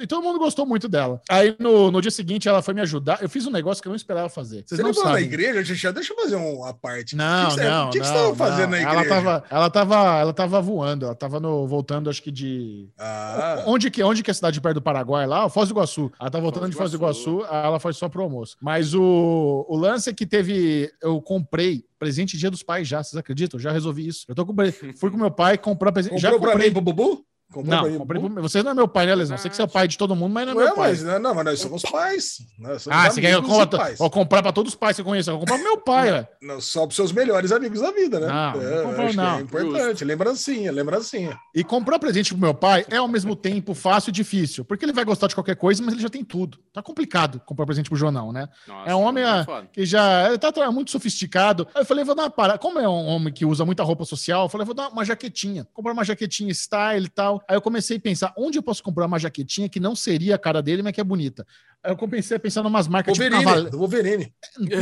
E 0.00 0.06
todo 0.06 0.22
mundo 0.22 0.38
gostou 0.38 0.64
muito 0.66 0.88
dela. 0.88 1.20
Aí 1.28 1.54
no, 1.58 1.90
no 1.90 2.00
dia 2.00 2.10
seguinte 2.10 2.48
ela 2.48 2.62
foi 2.62 2.74
me 2.74 2.80
ajudar. 2.80 3.22
Eu 3.22 3.28
fiz 3.28 3.46
um 3.46 3.50
negócio 3.50 3.82
que 3.82 3.88
eu 3.88 3.90
não 3.90 3.96
esperava 3.96 4.28
fazer. 4.28 4.64
Vocês 4.66 4.78
Você 4.78 4.82
não 4.82 4.90
lembra 4.90 5.04
na 5.04 5.10
sabem. 5.10 5.24
igreja, 5.24 5.64
Xixi? 5.64 5.92
Deixa 5.92 6.12
eu 6.12 6.16
fazer 6.16 6.36
uma 6.36 6.72
parte. 6.74 7.16
Não, 7.16 7.44
o 7.44 7.48
que 7.48 7.54
que 7.54 7.60
você- 7.62 7.68
não. 7.70 7.86
O 7.86 7.90
que, 7.90 8.00
que 8.00 8.06
você 8.06 8.12
estava 8.14 8.34
fazendo 8.36 8.60
não. 8.62 8.68
na 8.70 8.80
igreja? 8.80 8.96
Ela 9.00 9.08
tava, 9.08 9.44
ela 9.50 9.70
tava, 9.70 10.18
ela 10.20 10.32
tava 10.32 10.60
voando, 10.60 11.04
ela 11.06 11.14
tava 11.14 11.40
no, 11.40 11.66
voltando, 11.66 12.08
acho 12.10 12.22
que 12.22 12.30
de. 12.30 12.88
Ah, 12.98 13.64
Onde 13.66 13.90
que, 13.90 14.02
onde 14.02 14.22
que 14.22 14.30
é 14.30 14.32
a 14.32 14.34
cidade 14.34 14.60
perto 14.60 14.74
do 14.76 14.82
Paraguai 14.82 15.26
lá? 15.26 15.48
Foz 15.48 15.68
do 15.68 15.72
Iguaçu. 15.72 16.10
Ela 16.20 16.30
tá 16.30 16.38
voltando 16.40 16.62
Foz 16.62 16.70
de 16.72 16.76
Foz 16.76 16.90
do 16.92 16.96
Iguaçu. 16.96 17.30
Iguaçu, 17.30 17.54
ela 17.54 17.78
foi 17.80 17.92
só 17.92 18.08
pro 18.08 18.22
almoço. 18.22 18.56
Mas 18.60 18.94
o, 18.94 19.64
o 19.68 19.76
lance 19.76 20.09
é 20.10 20.14
que 20.14 20.26
teve. 20.26 20.90
Eu 21.02 21.20
comprei 21.22 21.84
presente 21.98 22.36
dia 22.36 22.50
dos 22.50 22.62
pais 22.62 22.86
já, 22.86 23.02
vocês 23.02 23.18
acreditam? 23.18 23.58
Eu 23.58 23.62
já 23.62 23.72
resolvi 23.72 24.06
isso. 24.06 24.24
Eu 24.28 24.34
tô 24.34 24.44
com, 24.46 24.54
fui 24.96 25.10
com 25.10 25.16
meu 25.16 25.30
pai 25.30 25.58
comprar 25.58 25.92
presente. 25.92 26.18
já 26.18 26.30
comprou 26.30 26.50
pra 26.50 26.52
comprei. 26.52 26.68
mim 26.68 26.72
pro 26.72 26.82
Bubu? 26.82 27.24
Comprou 27.52 27.64
pra 27.64 27.82
Não, 27.82 27.90
mim, 27.90 27.98
comprei 27.98 28.20
você 28.20 28.62
não 28.62 28.70
é 28.70 28.74
meu 28.74 28.86
pai, 28.86 29.06
né, 29.06 29.14
Lesão? 29.14 29.36
Você 29.36 29.48
que 29.50 29.56
você 29.56 29.62
é 29.62 29.66
pai 29.66 29.88
de 29.88 29.98
todo 29.98 30.14
mundo, 30.14 30.32
mas 30.32 30.46
não 30.46 30.52
é 30.52 30.56
Ué, 30.56 30.64
meu 30.66 30.74
pai. 30.76 30.90
mas, 30.90 31.02
não, 31.02 31.34
mas 31.34 31.44
nós 31.44 31.60
somos 31.60 31.82
pais. 31.82 32.38
Nós 32.56 32.82
somos 32.82 32.98
Ah, 32.98 33.10
você 33.10 33.20
quer 33.20 33.30
que 33.30 33.34
eu 33.34 33.42
compra, 33.42 33.94
vou 33.98 34.10
comprar 34.10 34.40
pra 34.40 34.52
todos 34.52 34.72
os 34.72 34.78
pais 34.78 34.94
que 34.94 35.00
eu 35.00 35.04
conheço. 35.04 35.30
Eu 35.30 35.34
vou 35.34 35.40
comprar 35.40 35.56
pro 35.56 35.64
meu 35.64 35.78
pai, 35.78 36.12
velho. 36.12 36.28
Não, 36.40 36.60
só 36.60 36.86
pros 36.86 36.94
seus 36.94 37.10
melhores 37.10 37.50
amigos 37.50 37.80
da 37.80 37.90
vida, 37.90 38.20
né? 38.20 38.28
Não, 38.28 38.62
é, 38.62 38.76
não 38.76 38.84
comprou, 38.84 39.06
acho 39.06 39.10
que 39.10 39.16
não. 39.16 39.38
é 39.38 39.40
importante. 39.40 40.04
Lembrancinha, 40.04 40.70
lembrancinha. 40.72 41.38
E 41.52 41.64
comprar 41.64 41.98
presente 41.98 42.32
pro 42.32 42.40
meu 42.40 42.54
pai 42.54 42.86
é 42.88 42.98
ao 42.98 43.08
mesmo 43.08 43.34
tempo 43.34 43.74
fácil 43.74 44.10
e 44.10 44.12
difícil. 44.12 44.64
Porque 44.64 44.84
ele 44.84 44.92
vai 44.92 45.04
gostar 45.04 45.26
de 45.26 45.34
qualquer 45.34 45.56
coisa, 45.56 45.82
mas 45.82 45.94
ele 45.94 46.02
já 46.02 46.08
tem 46.08 46.24
tudo. 46.24 46.56
Tá 46.72 46.80
complicado 46.82 47.40
comprar 47.44 47.66
presente 47.66 47.88
pro 47.88 47.98
João, 47.98 48.12
não, 48.12 48.32
né? 48.32 48.48
Nossa, 48.68 48.90
É 48.90 48.94
um 48.94 49.02
homem 49.02 49.24
é 49.24 49.26
ah, 49.26 49.64
que 49.72 49.84
já 49.84 50.28
ele 50.28 50.38
tá 50.38 50.52
muito 50.70 50.92
sofisticado. 50.92 51.66
Aí 51.74 51.82
eu 51.82 51.86
falei, 51.86 52.04
vou 52.04 52.14
dar 52.14 52.22
uma 52.22 52.30
parada. 52.30 52.58
Como 52.60 52.78
é 52.78 52.88
um 52.88 53.06
homem 53.06 53.32
que 53.32 53.44
usa 53.44 53.64
muita 53.64 53.82
roupa 53.82 54.04
social, 54.04 54.44
eu 54.44 54.48
falei, 54.48 54.64
vou 54.64 54.74
dar 54.74 54.88
uma 54.88 55.04
jaquetinha. 55.04 55.66
Comprar 55.72 55.92
uma 55.92 56.04
jaquetinha 56.04 56.52
style 56.52 57.06
e 57.06 57.08
tal. 57.08 57.39
Aí 57.48 57.56
eu 57.56 57.60
comecei 57.60 57.96
a 57.96 58.00
pensar, 58.00 58.32
onde 58.36 58.58
eu 58.58 58.62
posso 58.62 58.82
comprar 58.82 59.06
uma 59.06 59.18
jaquetinha 59.18 59.68
que 59.68 59.80
não 59.80 59.94
seria 59.96 60.34
a 60.34 60.38
cara 60.38 60.62
dele, 60.62 60.82
mas 60.82 60.92
que 60.92 61.00
é 61.00 61.04
bonita? 61.04 61.46
Aí 61.82 61.92
eu 61.92 61.96
comecei 61.96 62.36
a 62.36 62.40
pensar 62.40 62.62
numas 62.62 62.86
marcas 62.88 63.14
tipo 63.14 63.24
Wolverine, 63.24 63.44
Cavale... 63.44 63.70
do 63.70 63.78
Wolverine. 63.78 64.32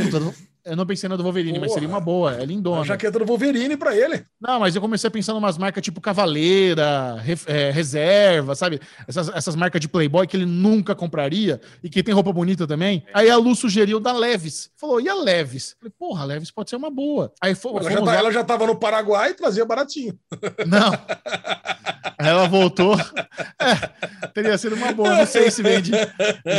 Puta, 0.03 0.19
não- 0.19 0.33
Eu 0.69 0.75
não 0.75 0.85
pensei 0.85 1.09
na 1.09 1.15
do 1.15 1.23
Wolverine, 1.23 1.57
mas 1.59 1.67
Porra. 1.69 1.73
seria 1.79 1.89
uma 1.89 1.99
boa. 1.99 2.35
É 2.35 2.41
A 2.41 2.45
lindona. 2.45 2.83
jaqueta 2.85 3.19
do 3.19 3.25
Wolverine 3.25 3.75
pra 3.75 3.95
ele. 3.95 4.23
Não, 4.39 4.59
mas 4.59 4.75
eu 4.75 4.81
comecei 4.81 5.07
a 5.07 5.11
pensar 5.11 5.33
em 5.33 5.37
umas 5.37 5.57
marcas 5.57 5.83
tipo 5.83 5.99
Cavaleira, 5.99 7.15
Ref- 7.23 7.47
é, 7.49 7.71
Reserva, 7.71 8.55
sabe? 8.55 8.79
Essas, 9.07 9.29
essas 9.29 9.55
marcas 9.55 9.81
de 9.81 9.87
Playboy 9.87 10.27
que 10.27 10.37
ele 10.37 10.45
nunca 10.45 10.93
compraria 10.95 11.59
e 11.83 11.89
que 11.89 12.03
tem 12.03 12.13
roupa 12.13 12.31
bonita 12.31 12.67
também. 12.67 13.03
Aí 13.13 13.29
a 13.29 13.35
Lu 13.37 13.55
sugeriu 13.55 13.99
da 13.99 14.11
Leves. 14.11 14.69
Falou, 14.75 15.01
e 15.01 15.09
a 15.09 15.15
Leves? 15.15 15.75
Falei, 15.79 15.93
porra, 15.97 16.23
a 16.23 16.25
Leves 16.25 16.51
pode 16.51 16.69
ser 16.69 16.75
uma 16.75 16.89
boa. 16.91 17.31
Aí 17.41 17.55
fo- 17.55 17.77
Ela 17.79 17.89
já, 17.91 17.97
tá- 17.97 18.03
lá- 18.05 18.15
ela 18.15 18.31
já 18.31 18.43
tava 18.43 18.67
no 18.67 18.75
Paraguai 18.75 19.31
e 19.31 19.33
trazia 19.33 19.65
baratinho. 19.65 20.17
Não. 20.67 20.91
Aí 22.17 22.27
ela 22.27 22.47
voltou. 22.47 22.95
É, 23.61 24.27
teria 24.29 24.57
sido 24.57 24.75
uma 24.75 24.91
boa. 24.93 25.13
Não 25.17 25.25
sei 25.25 25.51
se 25.51 25.61
vende 25.61 25.91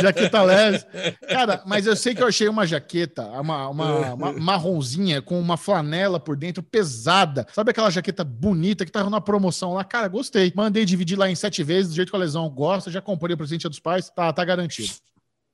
jaqueta 0.01 0.41
leve. 0.43 0.83
Cara, 1.27 1.61
mas 1.65 1.85
eu 1.87 1.95
sei 1.95 2.13
que 2.13 2.21
eu 2.21 2.27
achei 2.27 2.47
uma 2.47 2.65
jaqueta, 2.65 3.23
uma, 3.39 3.67
uma- 3.69 4.00
uma 4.13 4.33
marronzinha 4.33 5.21
com 5.21 5.39
uma 5.39 5.57
flanela 5.57 6.19
por 6.19 6.35
dentro 6.35 6.61
pesada. 6.63 7.45
Sabe 7.53 7.71
aquela 7.71 7.89
jaqueta 7.89 8.23
bonita 8.23 8.85
que 8.85 8.91
tava 8.91 9.09
na 9.09 9.21
promoção 9.21 9.73
lá? 9.73 9.83
Cara, 9.83 10.07
gostei. 10.07 10.51
Mandei 10.55 10.85
dividir 10.85 11.17
lá 11.17 11.29
em 11.29 11.35
sete 11.35 11.63
vezes, 11.63 11.91
do 11.91 11.95
jeito 11.95 12.09
que 12.09 12.15
a 12.15 12.19
lesão 12.19 12.49
gosta. 12.49 12.91
Já 12.91 13.01
comprei 13.01 13.33
o 13.33 13.37
presente 13.37 13.67
dos 13.67 13.79
pais. 13.79 14.09
Tá, 14.09 14.31
tá 14.31 14.43
garantido. 14.43 14.93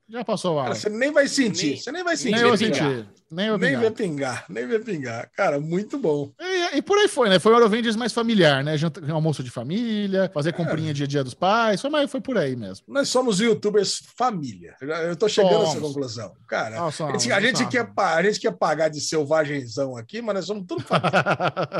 Já 0.10 0.24
passou 0.24 0.58
a 0.60 0.64
Cara, 0.64 0.76
você 0.76 0.89
nem 0.89 1.12
vai 1.12 1.28
sentir. 1.28 1.68
Nem- 1.72 1.78
você 1.78 1.91
nem 1.91 2.03
vai 2.03 2.16
sentir. 2.18 2.32
Nem 2.32 2.41
eu 2.41 2.49
vai 2.49 2.58
senti. 2.58 2.80
pingar. 2.80 3.05
Nem 3.30 3.49
Nem 3.49 3.60
pingar. 3.60 3.82
vai 3.82 3.91
pingar, 3.91 4.45
nem 4.47 4.68
vai 4.68 4.80
pingar. 4.80 5.30
Cara, 5.36 5.60
muito 5.60 5.97
bom. 5.97 6.32
E, 6.39 6.78
e 6.78 6.82
por 6.82 6.97
aí 6.97 7.10
foi, 7.10 7.28
né? 7.28 7.39
Foi 7.39 7.51
o 7.51 7.55
Eurovenders 7.58 7.97
mais 7.97 8.14
familiar, 8.14 8.64
né? 8.64 8.78
Janta, 8.78 9.01
almoço 9.12 9.43
de 9.43 9.49
família, 9.51 10.32
fazer 10.34 10.53
comprinha 10.53 10.93
dia 10.93 11.03
a 11.03 11.08
dia 11.10 11.24
dos 11.26 11.34
pais. 11.34 11.82
Foi, 11.82 11.89
mais- 11.89 12.10
foi 12.10 12.22
por 12.22 12.38
aí 12.38 12.55
mesmo. 12.55 12.86
Nós 12.88 13.10
somos 13.10 13.41
youtubers 13.41 14.01
família. 14.18 14.76
Eu 14.80 15.14
tô 15.18 15.28
chegando 15.28 15.58
a 15.58 15.64
essa 15.64 15.74
Somos. 15.74 15.89
conclusão. 15.89 16.32
Cara, 16.47 16.78
somos, 16.89 17.16
a 17.16 17.18
gente, 17.18 17.32
a 17.34 17.41
gente 17.41 17.58
somos. 17.58 17.72
quer, 17.72 17.91
a 17.97 18.24
gente 18.24 18.39
quer 18.39 18.51
pagar 18.53 18.88
de 18.88 19.01
selvagenzão 19.01 19.97
aqui, 19.97 20.22
mas 20.22 20.36
nós 20.36 20.45
somos 20.45 20.64
tudo 20.66 20.82
família. 20.84 21.12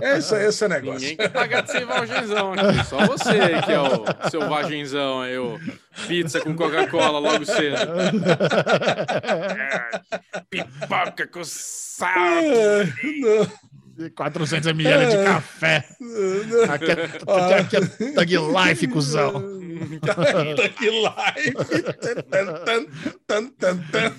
Esse, 0.18 0.36
esse 0.36 0.64
é 0.64 0.68
o 0.68 0.70
negócio. 0.70 1.00
Ninguém 1.00 1.16
quer 1.16 1.30
pagar 1.32 1.62
de 1.62 1.72
selvagenzão 1.72 2.52
aqui. 2.54 2.86
Só 2.90 2.98
você 3.08 3.62
que 3.66 3.72
é 3.72 3.80
o 3.80 4.04
selvagenzão 4.30 5.22
aí, 5.22 5.38
o 5.38 5.58
pizza 6.08 6.40
com 6.42 6.56
Coca-Cola 6.56 7.20
logo 7.20 7.46
cedo. 7.46 7.78
É, 9.58 10.42
pipoca 10.50 11.28
com 11.28 11.44
sal. 11.44 12.12
É, 12.18 12.86
não, 13.20 13.48
400 14.16 14.68
ml 14.68 15.08
de 15.08 15.24
café. 15.24 15.84
Aqui 16.72 16.92
é, 16.92 17.60
aqui 17.60 17.78
é 17.78 17.82
Tug 18.14 18.36
Life, 18.38 18.88
cuzão. 18.88 19.58
Que 20.78 20.90
live. 20.90 21.54
Tan, 22.30 22.46
tan, 22.66 22.86
tan, 23.28 23.48
tan, 23.50 23.78
tan. 23.92 24.14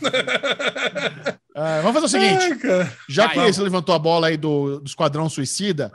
Ah, 1.55 1.81
vamos 1.83 2.01
fazer 2.01 2.07
o 2.07 2.09
seguinte: 2.09 2.66
Ai, 2.66 2.91
já 3.09 3.29
que 3.29 3.41
você 3.41 3.62
levantou 3.62 3.95
a 3.95 3.99
bola 3.99 4.29
aí 4.29 4.37
do, 4.37 4.81
do 4.81 4.87
Esquadrão 4.87 5.29
Suicida, 5.29 5.91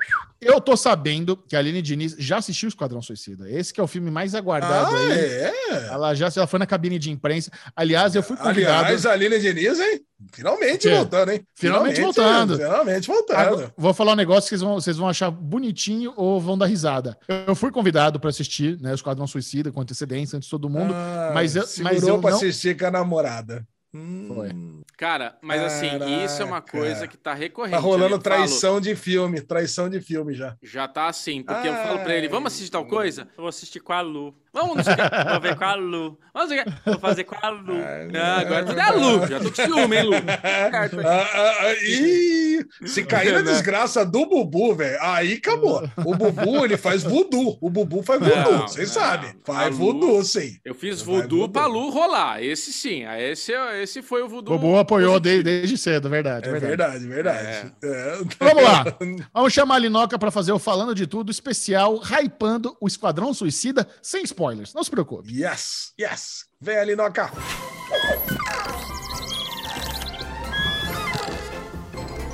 eu 0.45 0.59
tô 0.61 0.75
sabendo 0.77 1.35
que 1.37 1.55
a 1.55 1.59
Aline 1.59 1.81
Diniz 1.81 2.15
já 2.19 2.37
assistiu 2.37 2.67
o 2.67 2.69
Esquadrão 2.69 3.01
Suicida. 3.01 3.49
Esse 3.49 3.73
que 3.73 3.79
é 3.79 3.83
o 3.83 3.87
filme 3.87 4.09
mais 4.11 4.33
aguardado 4.35 4.95
Ah, 4.95 4.99
aí. 4.99 5.11
é? 5.19 5.53
Ela 5.91 6.13
já 6.13 6.29
ela 6.35 6.47
foi 6.47 6.59
na 6.59 6.65
cabine 6.65 6.97
de 6.99 7.11
imprensa. 7.11 7.51
Aliás, 7.75 8.15
eu 8.15 8.23
fui 8.23 8.37
convidado. 8.37 8.85
Aliás, 8.85 9.05
a 9.05 9.11
Aline 9.11 9.39
Diniz, 9.39 9.79
hein? 9.79 10.01
Finalmente 10.31 10.87
voltando, 10.87 11.31
hein? 11.31 11.45
Finalmente 11.53 11.99
voltando. 12.01 12.55
Finalmente 12.55 13.07
voltando. 13.07 13.37
Agora, 13.37 13.73
vou 13.77 13.93
falar 13.93 14.13
um 14.13 14.15
negócio 14.15 14.43
que 14.43 14.49
vocês 14.49 14.61
vão, 14.61 14.73
vocês 14.75 14.97
vão 14.97 15.09
achar 15.09 15.29
bonitinho 15.29 16.13
ou 16.15 16.39
vão 16.39 16.57
dar 16.57 16.65
risada. 16.67 17.17
Eu 17.45 17.53
fui 17.55 17.71
convidado 17.71 18.19
para 18.19 18.29
assistir 18.29 18.79
né, 18.79 18.93
Esquadrão 18.93 19.27
Suicida 19.27 19.71
com 19.71 19.81
antecedência 19.81 20.37
antes 20.37 20.47
de 20.47 20.51
todo 20.51 20.69
mundo. 20.69 20.93
Ah, 20.95 21.31
mas 21.33 21.55
eu- 21.57 21.67
segurou 21.67 21.93
mas 21.93 22.07
eu 22.07 22.19
pra 22.21 22.29
não- 22.31 22.37
assistir 22.37 22.77
com 22.77 22.85
a 22.85 22.91
namorada. 22.91 23.65
Hum, 23.93 24.25
Foi. 24.33 24.49
Cara, 24.97 25.37
mas 25.41 25.61
assim, 25.61 25.89
isso 26.23 26.41
é 26.41 26.45
uma 26.45 26.61
coisa 26.61 27.07
que 27.07 27.17
tá 27.17 27.33
recorrente. 27.33 27.75
Tá 27.75 27.79
rolando 27.79 28.15
Eu 28.15 28.21
falo, 28.21 28.23
traição 28.23 28.81
de 28.81 28.95
filme, 28.95 29.41
traição 29.41 29.89
de 29.89 30.01
filme 30.01 30.33
já. 30.33 30.57
Já 30.61 30.87
tá 30.87 31.07
assim, 31.07 31.43
porque 31.43 31.67
eu 31.67 31.73
falo 31.73 31.99
pra 31.99 32.15
ele, 32.15 32.27
vamos 32.27 32.53
assistir 32.53 32.71
tal 32.71 32.85
coisa? 32.85 33.23
Eu 33.37 33.41
vou 33.43 33.47
assistir 33.47 33.79
com 33.79 33.93
a 33.93 34.01
Lu. 34.01 34.35
Vamos, 34.53 34.75
não 34.77 34.83
sei 34.83 34.93
o 34.93 34.95
quê. 34.97 35.03
Vou 35.31 35.41
ver 35.41 35.55
com 35.55 35.63
a 35.65 35.75
Lu. 35.75 36.19
Vamos 36.33 36.49
ver. 36.49 36.65
Vou 36.85 36.99
fazer 36.99 37.23
com 37.23 37.35
a 37.41 37.49
Lu. 37.49 37.73
Ah, 38.15 38.39
agora 38.39 38.65
tu 38.65 38.73
dá 38.73 38.87
a 38.87 38.91
Lu, 38.91 39.27
já 39.27 39.39
tô 39.39 39.49
com 39.49 39.55
ciúme, 39.55 39.97
hein, 39.97 40.03
Lu? 40.03 40.13
Certo. 40.13 40.97
Ah, 41.05 41.27
ah, 41.33 41.53
ah, 41.61 41.73
ih, 41.83 42.63
se 42.85 43.03
cair 43.03 43.33
na 43.33 43.41
Né? 43.41 43.51
desgraça 43.51 44.05
do 44.05 44.25
Bubu, 44.25 44.75
velho, 44.75 44.97
aí 45.01 45.33
acabou. 45.33 45.87
O 46.05 46.15
Bubu, 46.15 46.63
ele 46.65 46.77
faz 46.77 47.03
voodoo. 47.03 47.57
O 47.61 47.69
Bubu 47.69 48.01
faz 48.03 48.19
voodoo, 48.21 48.51
Não, 48.53 48.67
vocês 48.67 48.93
não. 48.95 49.01
sabem. 49.01 49.33
Faz 49.43 49.77
Lu- 49.77 49.85
voodoo, 49.93 50.23
sim. 50.23 50.57
Eu 50.63 50.73
fiz 50.75 51.01
voodoo 51.01 51.49
pra 51.49 51.65
Lu 51.65 51.89
rolar. 51.89 52.41
Esse 52.43 52.71
sim, 52.71 53.03
ah, 53.05 53.19
esse, 53.19 53.51
esse 53.81 54.01
foi 54.01 54.21
o 54.23 54.29
voodoo. 54.29 54.57
Bobo 54.57 54.77
apoiou 54.77 55.13
positivo. 55.19 55.43
desde, 55.43 55.43
desde 55.43 55.77
cedo, 55.77 56.09
verdade. 56.09 56.47
É 56.47 56.51
verdade. 56.51 57.05
verdade, 57.05 57.07
verdade. 57.07 57.73
É. 57.83 58.17
Vamos 58.39 58.63
lá. 58.63 58.85
Vamos 59.33 59.53
chamar 59.53 59.75
a 59.75 59.79
Linoca 59.79 60.17
para 60.19 60.31
fazer 60.31 60.51
o 60.51 60.59
Falando 60.59 60.93
de 60.95 61.05
Tudo 61.07 61.31
especial, 61.31 61.99
hypando 62.03 62.75
o 62.79 62.87
Esquadrão 62.87 63.33
Suicida, 63.33 63.87
sem 64.01 64.23
spoilers. 64.43 64.73
Não 64.73 64.83
se 64.83 64.91
preocupe. 64.91 65.29
Yes, 65.31 65.93
yes. 65.99 66.45
Vem 66.59 66.77
ali, 66.77 66.95
Noca. 66.95 67.31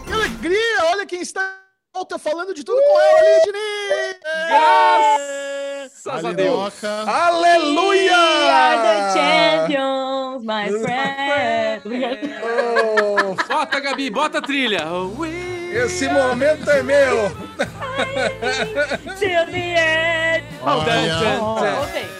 Que 0.05 0.14
alegria! 0.14 0.86
Olha 0.91 1.05
quem 1.05 1.22
está 1.22 1.55
volta 1.93 2.18
falando 2.18 2.53
de 2.53 2.64
tudo 2.64 2.82
com 2.82 2.99
ela, 2.99 3.41
Diniz! 3.45 4.20
Graças 4.47 6.26
a 6.26 6.30
A 6.30 6.34
Deus. 6.34 6.84
Aleluia! 6.84 7.89
We 7.89 8.49
are 8.49 8.78
the 8.82 9.14
champions, 9.14 10.43
my 10.43 10.70
friend. 10.82 11.20
Oh, 13.22 13.36
Bota, 13.47 13.80
Gabi, 13.80 14.10
bota 14.10 14.39
a 14.39 14.41
trilha. 14.41 14.86
We- 15.18 15.60
esse 15.76 16.07
momento 16.10 16.70
é 16.70 16.82
meu. 16.82 17.30
Till 19.20 19.45
the 19.51 19.76
end. 19.78 20.29
Olha. 20.62 21.39
Oh, 21.41 21.55
voltei. 21.55 22.18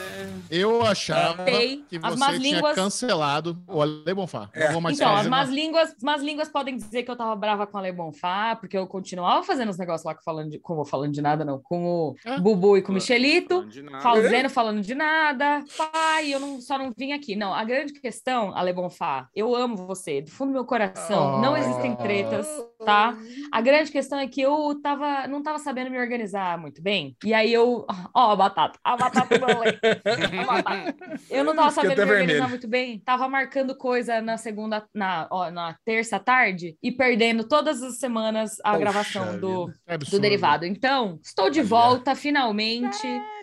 Eu 0.50 0.84
achava 0.86 1.44
Sei. 1.46 1.84
que 1.90 1.98
As 2.02 2.16
você 2.16 2.26
tinha 2.40 2.56
línguas- 2.56 2.76
cancelado 2.76 3.58
o 3.68 3.82
Ale 3.82 4.14
Bonfá. 4.14 4.50
É. 4.54 4.72
Então, 4.92 5.16
as 5.16 5.28
más 5.28 5.50
línguas, 5.50 5.96
más 6.02 6.22
línguas 6.22 6.50
podem 6.50 6.76
dizer 6.76 7.04
que 7.04 7.12
eu 7.12 7.16
tava 7.16 7.36
brava 7.36 7.68
com 7.68 7.78
a 7.78 7.82
Le 7.82 7.92
Bonfá, 7.92 8.56
porque 8.56 8.78
eu 8.78 8.88
continuava 8.88 9.44
fazendo 9.44 9.70
os 9.70 9.78
negócios 9.78 10.04
lá 10.06 10.16
com 10.16 10.22
falando 10.24 10.50
de, 10.52 10.60
com, 10.60 10.84
falando 10.86 11.12
de 11.14 11.22
nada, 11.22 11.44
não, 11.46 11.60
com 11.62 11.86
o 11.86 12.16
É. 12.26 12.40
Bubu 12.40 12.78
e 12.78 12.82
com 12.82 12.92
o 12.92 12.96
Michelito. 12.96 13.56
Falando 13.60 13.70
de 13.72 13.82
nada. 13.84 14.00
Fazendo, 14.02 14.50
falando 14.50 14.82
de 14.82 14.96
nada. 14.96 15.64
Pai, 15.78 16.34
eu 16.34 16.40
não, 16.40 16.60
só 16.62 16.78
não 16.78 16.92
vim 16.98 17.12
aqui. 17.14 17.36
Não, 17.36 17.54
a 17.54 17.64
grande 17.64 17.94
questão, 17.94 18.56
Ale 18.56 18.74
Bonfá, 18.74 19.28
eu 19.36 19.56
amo 19.56 19.76
você, 19.76 20.22
do 20.22 20.32
fundo 20.32 20.50
do 20.50 20.54
meu 20.54 20.66
coração. 20.66 21.40
Não 21.42 21.56
existem 21.56 21.96
tretas, 21.96 22.48
tá? 22.86 23.16
A 23.52 23.62
grande 23.62 23.92
questão 23.92 24.20
é 24.20 24.28
que 24.28 24.42
eu 24.42 24.80
tava, 24.82 25.28
não 25.28 25.42
tava 25.44 25.60
sabendo 25.60 25.90
me 25.92 26.00
organizar 26.00 26.58
muito 26.58 26.82
bem. 26.82 27.16
E 27.24 27.34
aí 27.34 27.54
eu. 27.54 27.86
Ó, 28.14 28.32
a 28.32 28.36
batata. 28.36 28.80
A 28.84 28.98
batata 28.98 29.38
do 29.38 29.46
rolê. 29.46 29.78
Eu 31.30 31.44
não 31.44 31.56
tava 31.56 31.72
sabendo 31.72 31.96
me 31.96 32.02
organizar 32.02 32.28
vermelho. 32.28 32.50
muito 32.50 32.68
bem. 32.68 33.00
Tava 33.00 33.28
marcando 33.28 33.76
coisa 33.76 34.22
na 34.22 34.38
segunda, 34.38 34.86
na, 34.94 35.28
ó, 35.32 35.50
na 35.52 35.76
terça 35.86 36.20
tarde 36.20 36.76
e 36.82 36.92
perdendo 36.92 37.44
todas 37.48 37.82
as 37.82 37.98
semanas 38.00 38.58
a 38.64 38.72
Poxa 38.72 38.80
gravação 38.80 39.40
do, 39.40 39.72
É 39.86 39.98
do 39.98 40.20
derivado. 40.20 40.66
Então, 40.66 41.20
estou 41.24 41.50
de 41.50 41.62
volta 41.62 42.16
finalmente. 42.16 43.06
É, 43.06 43.39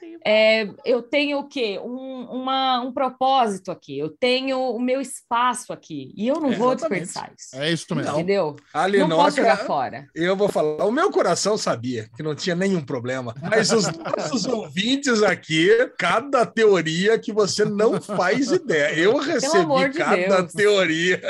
eu 0.85 1.03
tenho 1.03 1.39
o 1.39 1.49
quê? 1.49 1.79
Um, 1.83 2.25
uma- 2.31 2.81
um 2.81 2.93
propósito 2.93 3.71
aqui. 3.71 3.99
Eu 3.99 4.09
tenho 4.11 4.59
o 4.59 4.79
meu 4.81 5.01
espaço 5.01 5.73
aqui. 5.73 6.12
E 6.17 6.27
eu 6.29 6.35
não 6.41 6.53
vou 6.53 6.73
Exatamente. 6.73 7.05
desperdiçar 7.05 7.33
isso. 7.37 7.57
É 7.57 7.71
isso 7.73 7.95
mesmo. 7.95 8.11
Não. 8.12 8.19
Entendeu? 8.19 8.57
A 8.73 8.89
Não 8.89 9.09
posso 9.09 9.37
jogar 9.37 9.53
Linoca, 9.55 9.67
fora. 9.67 10.07
eu 10.14 10.37
vou 10.37 10.49
falar, 10.49 10.85
o 10.85 10.93
meu 10.93 11.11
coração 11.11 11.57
sabia 11.57 12.09
que 12.17 12.23
não 12.23 12.35
tinha 12.35 12.55
nenhum 12.55 12.81
problema, 12.85 13.35
mas 13.43 13.71
os 13.73 13.87
nossos 13.97 14.47
ouvintes 14.47 15.23
aqui, 15.23 15.69
cada 15.99 16.45
teoria 16.47 17.19
que 17.19 17.33
você 17.33 17.64
não 17.64 18.01
faz 18.01 18.51
ideia. 18.51 18.95
Eu 18.99 19.17
recebi 19.19 19.91
de 19.91 19.99
cada 19.99 20.41
Deus. 20.43 20.53
teoria. 20.53 21.21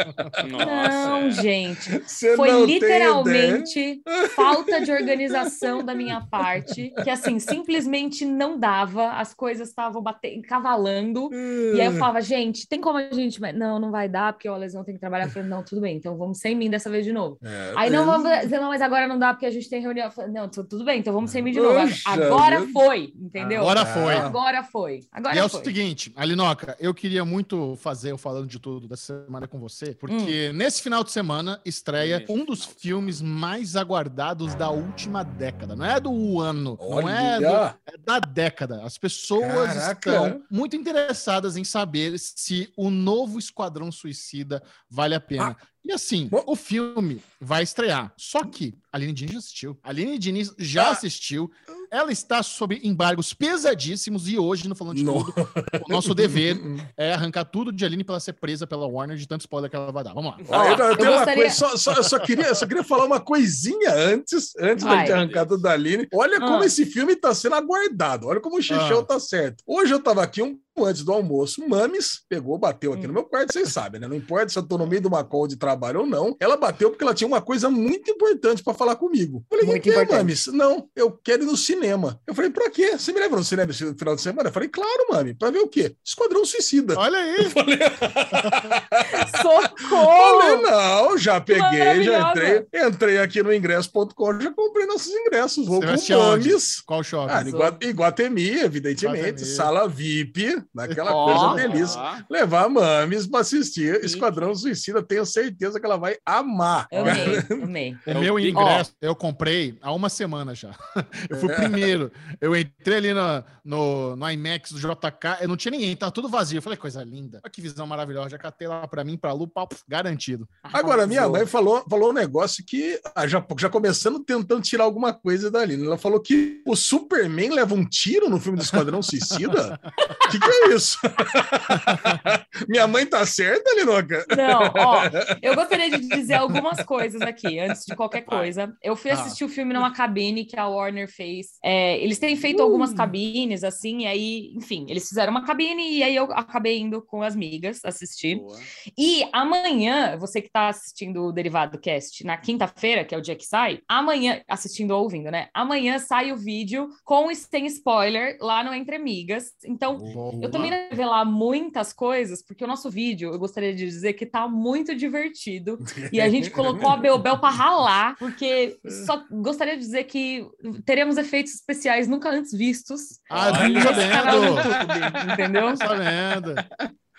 Não, 0.50 1.22
Nossa. 1.22 1.42
gente. 1.42 1.98
Você 2.06 2.36
Foi 2.36 2.48
não 2.50 2.64
literalmente 2.64 4.02
falta 4.34 4.80
de 4.80 4.90
organização 4.92 5.84
da 5.84 5.94
minha 5.94 6.20
parte, 6.20 6.92
que 7.02 7.10
assim, 7.10 7.38
simplesmente 7.38 8.24
não 8.24 8.58
dava, 8.76 9.12
as 9.12 9.32
coisas 9.32 9.68
estavam 9.68 10.02
batendo, 10.02 10.42
cavalando, 10.42 11.30
e 11.32 11.80
aí 11.80 11.86
eu 11.86 11.92
falava, 11.92 12.20
gente, 12.20 12.68
tem 12.68 12.80
como 12.80 12.98
a 12.98 13.10
gente, 13.12 13.40
mas 13.40 13.56
não, 13.56 13.78
não 13.78 13.90
vai 13.90 14.08
dar, 14.08 14.32
porque 14.34 14.48
o 14.48 14.52
Alesão 14.54 14.84
tem 14.84 14.94
que 14.94 15.00
trabalhar, 15.00 15.24
eu 15.26 15.30
falei, 15.30 15.48
não, 15.48 15.62
tudo 15.62 15.80
bem, 15.80 15.96
então 15.96 16.16
vamos 16.16 16.38
sem 16.38 16.54
mim 16.54 16.68
dessa 16.68 16.90
vez 16.90 17.04
de 17.04 17.12
novo. 17.12 17.38
É, 17.42 17.72
Aí 17.76 17.90
não 17.90 18.04
vamos 18.04 18.28
dizer, 18.40 18.58
não, 18.60 18.68
mas 18.68 18.82
agora 18.82 19.08
não 19.08 19.18
dá 19.18 19.32
porque 19.32 19.46
a 19.46 19.50
gente 19.50 19.68
tem 19.68 19.80
reunião. 19.80 20.06
Eu 20.06 20.10
falei, 20.10 20.30
Não, 20.32 20.48
tu- 20.48 20.64
tudo 20.64 20.84
bem, 20.84 21.00
então 21.00 21.12
vamos 21.14 21.30
sem 21.30 21.40
mim 21.42 21.52
de 21.52 21.60
novo. 21.60 21.80
Poxa 21.80 22.02
Agora 22.10 22.60
vida. 22.60 22.72
foi, 22.72 23.12
entendeu? 23.18 23.60
Agora 23.62 23.82
Ah. 23.82 23.86
foi. 23.86 24.14
Agora 24.16 24.62
foi. 24.64 25.00
Agora 25.12 25.34
E 25.34 25.38
é 25.38 25.44
o 25.44 25.48
foi. 25.48 25.64
seguinte, 25.64 26.12
Alinoca, 26.16 26.76
eu 26.78 26.92
queria 26.92 27.24
muito 27.24 27.76
fazer 27.76 28.12
o 28.12 28.18
Falando 28.18 28.46
de 28.46 28.58
Tudo 28.58 28.86
dessa 28.88 29.24
semana 29.24 29.46
com 29.46 29.58
você, 29.58 29.94
porque 29.94 30.50
Hum. 30.52 30.56
nesse 30.56 30.82
final 30.82 31.02
de 31.04 31.10
semana 31.12 31.60
estreia 31.64 32.24
um 32.28 32.44
dos 32.44 32.64
filmes 32.64 33.22
mais 33.22 33.76
aguardados 33.76 34.54
da 34.54 34.68
última 34.70 35.22
década. 35.22 35.74
Não 35.76 35.84
é 35.84 35.98
do 36.00 36.40
ano, 36.40 36.76
não 36.80 37.08
é, 37.08 37.38
do, 37.40 37.46
Olha, 37.46 37.74
é 37.86 37.96
da 37.98 38.18
década. 38.20 38.65
As 38.74 38.98
pessoas 38.98 39.72
Caraca. 39.72 40.10
estão 40.10 40.42
muito 40.50 40.76
interessadas 40.76 41.56
em 41.56 41.64
saber 41.64 42.18
se 42.18 42.72
o 42.76 42.90
novo 42.90 43.38
Esquadrão 43.38 43.90
Suicida 43.92 44.62
vale 44.90 45.14
a 45.14 45.20
pena. 45.20 45.56
E 45.84 45.92
assim, 45.92 46.26
Bom. 46.26 46.42
o 46.46 46.56
filme 46.56 47.22
vai 47.40 47.62
estrear. 47.62 48.12
Só 48.16 48.44
que 48.44 48.74
a 48.92 48.96
Aline 48.96 49.12
Diniz 49.12 49.32
já 49.32 49.38
assistiu. 49.38 49.78
A 49.84 49.88
Aline 49.90 50.18
Diniz 50.18 50.52
já 50.58 50.88
Ah. 50.88 50.90
assistiu. 50.90 51.50
Ela 51.90 52.12
está 52.12 52.42
sob 52.42 52.80
embargos 52.82 53.32
pesadíssimos 53.34 54.28
e 54.28 54.38
hoje, 54.38 54.68
no 54.68 54.74
Falando 54.74 54.96
de 54.96 55.04
No- 55.04 55.24
Tudo, 55.24 55.48
o 55.88 55.92
nosso 55.92 56.14
dever 56.14 56.58
é 56.96 57.12
arrancar 57.14 57.44
tudo 57.44 57.72
de 57.72 57.84
Aline 57.84 58.04
pra 58.04 58.14
ela 58.14 58.20
ser 58.20 58.32
presa 58.34 58.66
pela 58.66 58.86
Warner 58.86 59.16
de 59.16 59.26
tanto 59.26 59.42
spoiler 59.42 59.70
que 59.70 59.76
ela 59.76 59.90
vai 59.92 60.04
dar. 60.04 60.14
Vamos 60.14 60.32
lá. 60.32 60.38
Ó, 60.48 60.64
eu, 60.64 60.76
eu 60.76 60.84
eu 60.90 60.96
tenho 60.96 61.12
uma 61.12 61.24
coisa, 61.24 61.50
só, 61.54 61.76
só- 61.76 61.92
eu 61.94 62.04
só 62.04 62.18
queria, 62.18 62.54
só 62.54 62.66
queria 62.66 62.84
falar 62.84 63.04
uma 63.06 63.20
coisinha 63.20 63.92
antes, 63.94 64.52
antes 64.58 64.84
da 64.84 64.90
Vai. 64.90 65.00
gente 65.00 65.12
arrancar 65.12 65.46
tudo 65.46 65.62
da 65.62 65.72
Aline. 65.72 66.06
Olha 66.12 66.38
como 66.40 66.62
Ah. 66.62 66.66
esse 66.66 66.86
filme 66.86 67.12
está 67.12 67.34
sendo 67.34 67.54
aguardado, 67.54 68.26
olha 68.26 68.40
como 68.40 68.56
o 68.58 68.62
Xixão 68.62 69.00
Ah. 69.00 69.04
tá 69.04 69.20
certo. 69.20 69.62
Hoje 69.66 69.92
eu 69.92 70.02
tava 70.02 70.22
aqui 70.22 70.42
um 70.42 70.58
antes 70.84 71.02
do 71.02 71.12
almoço, 71.12 71.66
Mames 71.68 72.20
pegou, 72.28 72.58
bateu 72.58 72.92
aqui 72.92 73.04
Hum. 73.04 73.08
no 73.08 73.12
meu 73.14 73.24
quarto, 73.24 73.52
vocês 73.52 73.72
sabem, 73.72 74.00
né? 74.00 74.06
Não 74.08 74.16
importa 74.16 74.48
se 74.48 74.58
eu 74.58 74.62
tô 74.62 74.76
no 74.76 74.86
meio 74.86 75.00
de 75.00 75.08
uma 75.08 75.24
call 75.24 75.46
de 75.46 75.56
trabalho 75.56 76.00
ou 76.00 76.06
não, 76.06 76.36
ela 76.40 76.56
bateu 76.56 76.90
porque 76.90 77.04
ela 77.04 77.14
tinha 77.14 77.26
uma 77.28 77.40
coisa 77.40 77.70
muito 77.70 78.10
importante 78.10 78.62
para 78.62 78.74
falar 78.74 78.96
comigo. 78.96 79.44
Eu 79.50 79.56
falei, 79.58 79.66
Muito 79.72 79.82
que 79.82 79.90
é, 79.90 79.92
importante. 79.94 80.18
Mames? 80.18 80.46
Não, 80.48 80.88
eu 80.94 81.10
quero 81.12 81.42
ir 81.44 81.46
no 81.46 81.56
cinema. 81.56 82.20
Eu 82.26 82.34
falei, 82.34 82.50
pra 82.50 82.68
quê? 82.70 82.96
Você 82.98 83.12
me 83.12 83.20
leva 83.20 83.36
no 83.36 83.44
cinema 83.44 83.70
esse 83.70 83.94
final 83.94 84.14
de 84.16 84.22
semana? 84.22 84.48
Eu 84.48 84.52
falei, 84.52 84.68
claro, 84.68 85.06
Mami, 85.10 85.34
pra 85.34 85.50
ver 85.50 85.60
o 85.60 85.68
quê? 85.68 85.94
Esquadrão 86.04 86.44
Suicida. 86.44 86.98
Olha 86.98 87.18
aí. 87.18 87.50
Falei, 87.50 87.78
Socorro! 89.42 90.62
não, 90.62 91.18
já 91.18 91.40
peguei, 91.40 92.02
já 92.04 92.30
entrei. 92.30 92.66
Entrei 92.74 93.18
aqui 93.18 93.42
no 93.42 93.52
ingresso.com, 93.52 94.40
já 94.40 94.52
comprei 94.52 94.86
nossos 94.86 95.12
ingressos. 95.12 95.66
Vou 95.66 95.80
Você 95.80 96.14
com? 96.14 96.20
Mames. 96.20 96.80
Qual 96.82 97.02
shopping? 97.02 97.32
Ah, 97.32 97.42
Igua- 97.42 97.78
Iguatemi, 97.82 98.50
evidentemente. 98.60 99.18
Iguatemi. 99.28 99.46
Sala 99.48 99.88
VIP, 99.88 100.62
naquela 100.74 101.14
Ó. 101.14 101.24
coisa 101.24 101.68
delícia. 101.68 102.00
Levar 102.28 102.68
Mames 102.68 103.26
pra 103.26 103.40
assistir 103.40 104.04
Esquadrão 104.04 104.54
Suicida, 104.54 105.02
tenho 105.02 105.24
certeza 105.24 105.78
que 105.78 105.86
ela 105.86 105.96
vai 105.96 106.16
amar. 106.24 106.86
Amei, 106.92 107.44
amei. 107.62 107.92
O 108.06 108.10
É 108.10 108.14
o 108.16 108.20
meu 108.20 108.38
ingresso 108.38 108.96
eu 109.00 109.14
comprei 109.14 109.78
há 109.80 109.92
uma 109.92 110.08
semana 110.08 110.54
já. 110.54 110.74
Eu 111.28 111.38
fui 111.38 111.52
o 111.52 111.56
primeiro. 111.56 112.10
Eu 112.40 112.56
entrei 112.56 112.98
ali 112.98 113.14
no, 113.14 113.44
no, 113.64 114.16
no 114.16 114.30
IMAX 114.30 114.72
do 114.72 114.78
JK, 114.78 115.42
eu 115.42 115.48
não 115.48 115.56
tinha 115.56 115.72
ninguém, 115.72 115.96
tava 115.96 116.12
tudo 116.12 116.28
vazio. 116.28 116.58
Eu 116.58 116.62
falei, 116.62 116.76
coisa 116.76 117.02
linda. 117.02 117.40
Olha 117.42 117.50
que 117.50 117.60
visão 117.60 117.86
maravilhosa. 117.86 118.30
Já 118.30 118.38
catei 118.38 118.68
lá 118.68 118.86
pra 118.86 119.04
mim, 119.04 119.16
pra 119.16 119.32
Lu, 119.32 119.48
pau, 119.48 119.68
garantido. 119.88 120.48
Agora, 120.62 121.06
minha 121.06 121.28
mãe 121.28 121.46
falou, 121.46 121.84
falou 121.88 122.10
um 122.10 122.14
negócio 122.14 122.64
que, 122.64 123.00
ah, 123.14 123.26
já, 123.26 123.44
já 123.58 123.68
começando 123.68 124.20
tentando 124.20 124.62
tirar 124.62 124.84
alguma 124.84 125.12
coisa 125.12 125.50
dali. 125.50 125.74
Ela 125.74 125.98
falou 125.98 126.20
que 126.20 126.62
o 126.66 126.76
Superman 126.76 127.50
leva 127.50 127.74
um 127.74 127.84
tiro 127.84 128.28
no 128.28 128.40
filme 128.40 128.58
do 128.58 128.64
Esquadrão 128.64 129.02
Suicida? 129.02 129.80
O 129.84 130.28
que, 130.30 130.38
que 130.38 130.55
é 130.64 130.74
isso? 130.74 130.98
minha 132.68 132.86
mãe 132.86 133.06
tá 133.06 133.24
certa, 133.26 133.74
Linoca? 133.74 134.24
Não, 134.36 134.72
ó, 134.74 135.02
eu 135.42 135.54
gostaria 135.54 135.90
de 135.90 136.08
dizer 136.08 136.34
algumas 136.34 136.82
coisas 136.84 137.20
aqui, 137.22 137.58
antes 137.58 137.84
de 137.84 137.94
qualquer 137.94 138.22
coisa. 138.22 138.72
Eu 138.82 138.96
fui 138.96 139.10
Ah. 139.10 139.14
assistir 139.14 139.44
o 139.44 139.48
filme 139.48 139.72
numa 139.72 139.92
cabine 139.92 140.44
que 140.44 140.58
a 140.58 140.66
Warner 140.68 141.08
fez. 141.08 141.46
É, 141.64 141.98
eles 141.98 142.18
têm 142.18 142.36
feito 142.36 142.62
algumas 142.62 142.92
cabines, 142.92 143.64
assim, 143.64 144.02
e 144.02 144.06
aí, 144.06 144.52
enfim, 144.54 144.86
eles 144.88 145.08
fizeram 145.08 145.30
uma 145.30 145.44
cabine 145.44 145.98
e 145.98 146.02
aí 146.02 146.14
eu 146.14 146.24
acabei 146.32 146.78
indo 146.78 147.02
com 147.02 147.22
as 147.22 147.34
migas 147.36 147.80
assistir. 147.84 148.36
Boa. 148.36 148.58
E 148.98 149.26
amanhã, 149.32 150.16
você 150.18 150.40
que 150.40 150.48
está 150.48 150.68
assistindo 150.68 151.24
o 151.24 151.32
Derivado 151.32 151.78
Cast, 151.78 152.24
na 152.24 152.36
quinta-feira, 152.36 153.04
que 153.04 153.14
é 153.14 153.18
o 153.18 153.22
dia 153.22 153.34
que 153.36 153.44
sai, 153.44 153.80
amanhã, 153.88 154.40
assistindo 154.48 154.90
ou 154.92 155.02
ouvindo, 155.02 155.30
né? 155.30 155.48
Amanhã 155.54 155.98
sai 155.98 156.32
o 156.32 156.36
vídeo 156.36 156.88
com 157.04 157.30
e 157.30 157.36
sem 157.36 157.66
spoiler 157.66 158.36
lá 158.40 158.62
no 158.62 158.72
Entre 158.74 158.96
Amigas. 158.96 159.52
Então, 159.64 159.98
eu 160.46 160.50
também 160.50 160.70
não 160.70 160.88
revelar 160.90 161.24
muitas 161.24 161.92
coisas, 161.92 162.42
porque 162.42 162.64
o 162.64 162.66
nosso 162.66 162.90
vídeo, 162.90 163.32
eu 163.32 163.38
gostaria 163.38 163.74
de 163.74 163.84
dizer 163.84 164.14
que 164.14 164.26
tá 164.26 164.48
muito 164.48 164.94
divertido. 164.94 165.78
E 166.12 166.20
a 166.20 166.28
gente 166.28 166.50
colocou 166.50 166.88
a 166.88 166.96
Belbel 166.98 167.38
para 167.38 167.54
ralar, 167.54 168.16
porque 168.18 168.78
só 169.04 169.24
gostaria 169.30 169.74
de 169.74 169.80
dizer 169.80 170.04
que 170.04 170.46
teremos 170.84 171.16
efeitos 171.16 171.54
especiais 171.54 172.08
nunca 172.08 172.30
antes 172.30 172.52
vistos. 172.52 173.20
Ah, 173.30 173.48
eu 173.48 173.54
tô 173.54 173.90
nesse 173.90 174.08
canal 174.08 174.40
do 174.40 174.62
sabendo. 174.62 175.04
YouTube, 175.04 175.32
entendeu? 175.32 175.70
Tô 175.70 175.76
sabendo. 175.76 176.54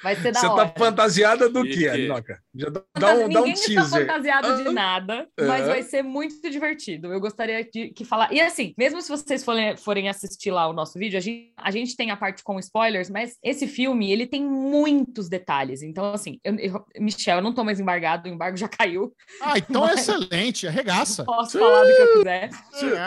Vai 0.04 0.16
ser 0.16 0.32
da 0.32 0.40
Você 0.40 0.46
hora. 0.48 0.68
tá 0.70 0.74
fantasiada 0.80 1.50
do 1.50 1.64
quê, 1.64 1.72
que? 1.90 1.90
Linoca? 1.90 2.40
Já 2.56 2.70
dá, 2.70 2.80
um, 2.82 3.00
dá 3.00 3.16
um 3.16 3.28
Ninguém 3.28 3.54
está 3.54 3.66
teaser. 3.68 4.02
fantasiado 4.02 4.64
de 4.64 4.70
nada, 4.72 5.28
mas 5.40 5.64
é. 5.64 5.68
vai 5.68 5.84
ser 5.84 6.04
muito 6.04 6.50
divertido. 6.50 7.12
Eu 7.12 7.20
gostaria 7.20 7.64
de 7.64 7.90
que 7.90 8.06
falar. 8.06 8.32
E 8.32 8.40
assim, 8.40 8.74
mesmo 8.78 9.02
se 9.02 9.10
vocês 9.10 9.44
forem, 9.44 9.76
forem 9.78 10.08
assistir 10.10 10.52
lá 10.52 10.68
o 10.68 10.74
nosso 10.74 10.98
vídeo, 11.00 11.18
a 11.18 11.22
gente, 11.22 11.52
a 11.58 11.72
gente 11.72 11.96
tem 11.96 12.12
a 12.12 12.18
parte 12.18 12.44
com 12.44 12.60
spoilers, 12.60 13.10
mas 13.10 13.38
esse 13.44 13.68
filme 13.68 14.12
ele 14.12 14.28
tem 14.28 14.44
muitos 14.44 15.28
detalhes. 15.30 15.82
Então, 15.82 16.14
assim, 16.14 16.40
eu, 16.44 16.56
eu- 16.56 16.86
Michel, 17.00 17.38
eu 17.38 17.42
não 17.44 17.54
tô 17.54 17.64
mais 17.64 17.80
embargado, 17.80 18.30
o 18.30 18.32
embargo 18.32 18.56
já 18.58 18.68
caiu. 18.68 19.14
Ah, 19.42 19.58
então 19.58 19.84
é 19.84 19.96
Mas- 19.96 20.08
excelente. 20.08 20.68
Arregaça. 20.68 21.24
Posso 21.26 21.58
falar 21.58 21.84
do 21.84 21.96
que 21.96 22.02
eu 22.02 22.14
quiser. 22.18 22.50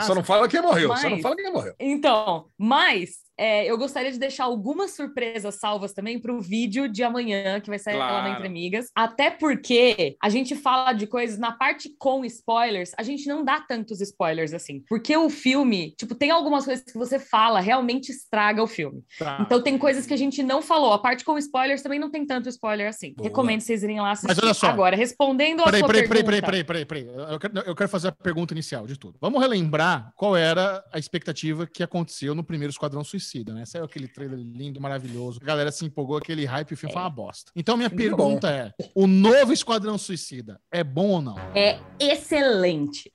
Só 0.02 0.14
não 0.14 0.24
fala 0.24 0.48
quem 0.48 0.60
morreu, 0.60 0.88
só 0.96 1.04
não 1.04 1.10
Mas- 1.12 1.22
fala 1.22 1.36
quem 1.36 1.52
morreu. 1.52 1.74
Então, 1.78 2.46
mas 2.58 3.10
é, 3.40 3.64
eu 3.64 3.78
gostaria 3.78 4.12
de 4.12 4.18
deixar 4.18 4.44
algumas 4.44 4.90
surpresas 4.90 5.54
salvas 5.54 5.92
também 5.94 6.18
para 6.20 6.32
o 6.32 6.40
vídeo 6.40 6.86
de 6.88 7.02
amanhã, 7.02 7.58
que 7.60 7.70
vai 7.70 7.78
sair 7.78 7.96
lá 7.96 8.08
Claro. 8.08 8.28
na 8.28 8.34
Entre 8.34 8.46
Amigas. 8.46 8.86
Até 8.94 9.30
porque 9.30 10.16
a 10.22 10.28
gente 10.28 10.54
fala 10.54 10.92
de 10.92 11.06
coisas 11.06 11.38
na 11.38 11.52
parte 11.52 11.94
com 11.98 12.24
spoilers, 12.24 12.92
a 12.98 13.02
gente 13.02 13.26
não 13.26 13.42
dá 13.44 13.60
tantos 13.60 14.00
spoilers 14.00 14.52
assim. 14.52 14.82
Porque 14.88 15.16
o 15.16 15.30
filme, 15.30 15.94
tipo, 15.96 16.14
tem 16.14 16.30
algumas 16.30 16.64
coisas 16.66 16.84
que 16.84 16.98
você 16.98 17.18
fala, 17.18 17.60
realmente 17.60 18.10
estraga 18.10 18.62
o 18.62 18.66
filme. 18.66 19.02
Tá. 19.18 19.38
Então 19.40 19.62
tem 19.62 19.78
coisas 19.78 20.06
que 20.06 20.12
a 20.12 20.16
gente 20.18 20.42
não 20.42 20.60
falou. 20.60 20.92
A 20.92 20.98
parte 20.98 21.24
com 21.24 21.38
spoilers 21.38 21.80
também 21.82 21.98
não 21.98 22.10
tem 22.10 22.26
tanto 22.26 22.48
spoiler 22.48 22.88
assim. 22.88 23.14
Boa. 23.14 23.28
Recomendo 23.28 23.60
vocês 23.62 23.82
irem 23.82 24.00
lá 24.00 24.10
assistir. 24.10 24.28
Mas 24.28 24.38
olha 24.42 24.52
só. 24.54 24.66
Agora, 24.68 24.94
respondendo 24.96 25.60
a 25.62 25.64
Peraí, 25.64 25.80
sua 25.80 25.88
peraí, 25.88 26.08
peraí, 26.08 26.24
pergunta. 26.24 26.46
peraí, 26.46 26.64
peraí, 26.64 26.84
peraí, 26.84 27.06
peraí. 27.06 27.32
Eu 27.32 27.38
quero, 27.38 27.58
eu 27.60 27.74
quero 27.74 27.88
fazer 27.88 28.08
a 28.08 28.12
pergunta 28.12 28.52
inicial 28.52 28.86
de 28.86 28.98
tudo. 28.98 29.16
Vamos 29.20 29.40
relembrar 29.40 30.12
qual 30.14 30.36
era 30.36 30.84
a 30.92 30.98
expectativa 30.98 31.66
que 31.66 31.82
aconteceu 31.82 32.34
no 32.34 32.44
primeiro 32.44 32.70
Esquadrão 32.70 33.02
Suicida, 33.04 33.29
né? 33.54 33.64
Saiu 33.64 33.84
aquele 33.84 34.08
trailer 34.08 34.38
lindo, 34.38 34.80
maravilhoso. 34.80 35.38
A 35.42 35.44
galera 35.44 35.70
se 35.70 35.84
empolgou, 35.84 36.16
aquele 36.16 36.44
hype 36.44 36.70
e 36.70 36.74
o 36.74 36.76
filme 36.76 36.92
foi 36.92 37.02
uma 37.02 37.10
bosta. 37.10 37.52
Então, 37.54 37.76
minha 37.76 37.88
Muito 37.88 38.00
pergunta 38.00 38.50
é: 38.50 38.72
o 38.94 39.06
novo 39.06 39.52
Esquadrão 39.52 39.96
Suicida 39.96 40.60
é 40.70 40.82
bom 40.82 41.08
ou 41.08 41.22
não? 41.22 41.38
É 41.54 41.78
excelente. 41.98 43.12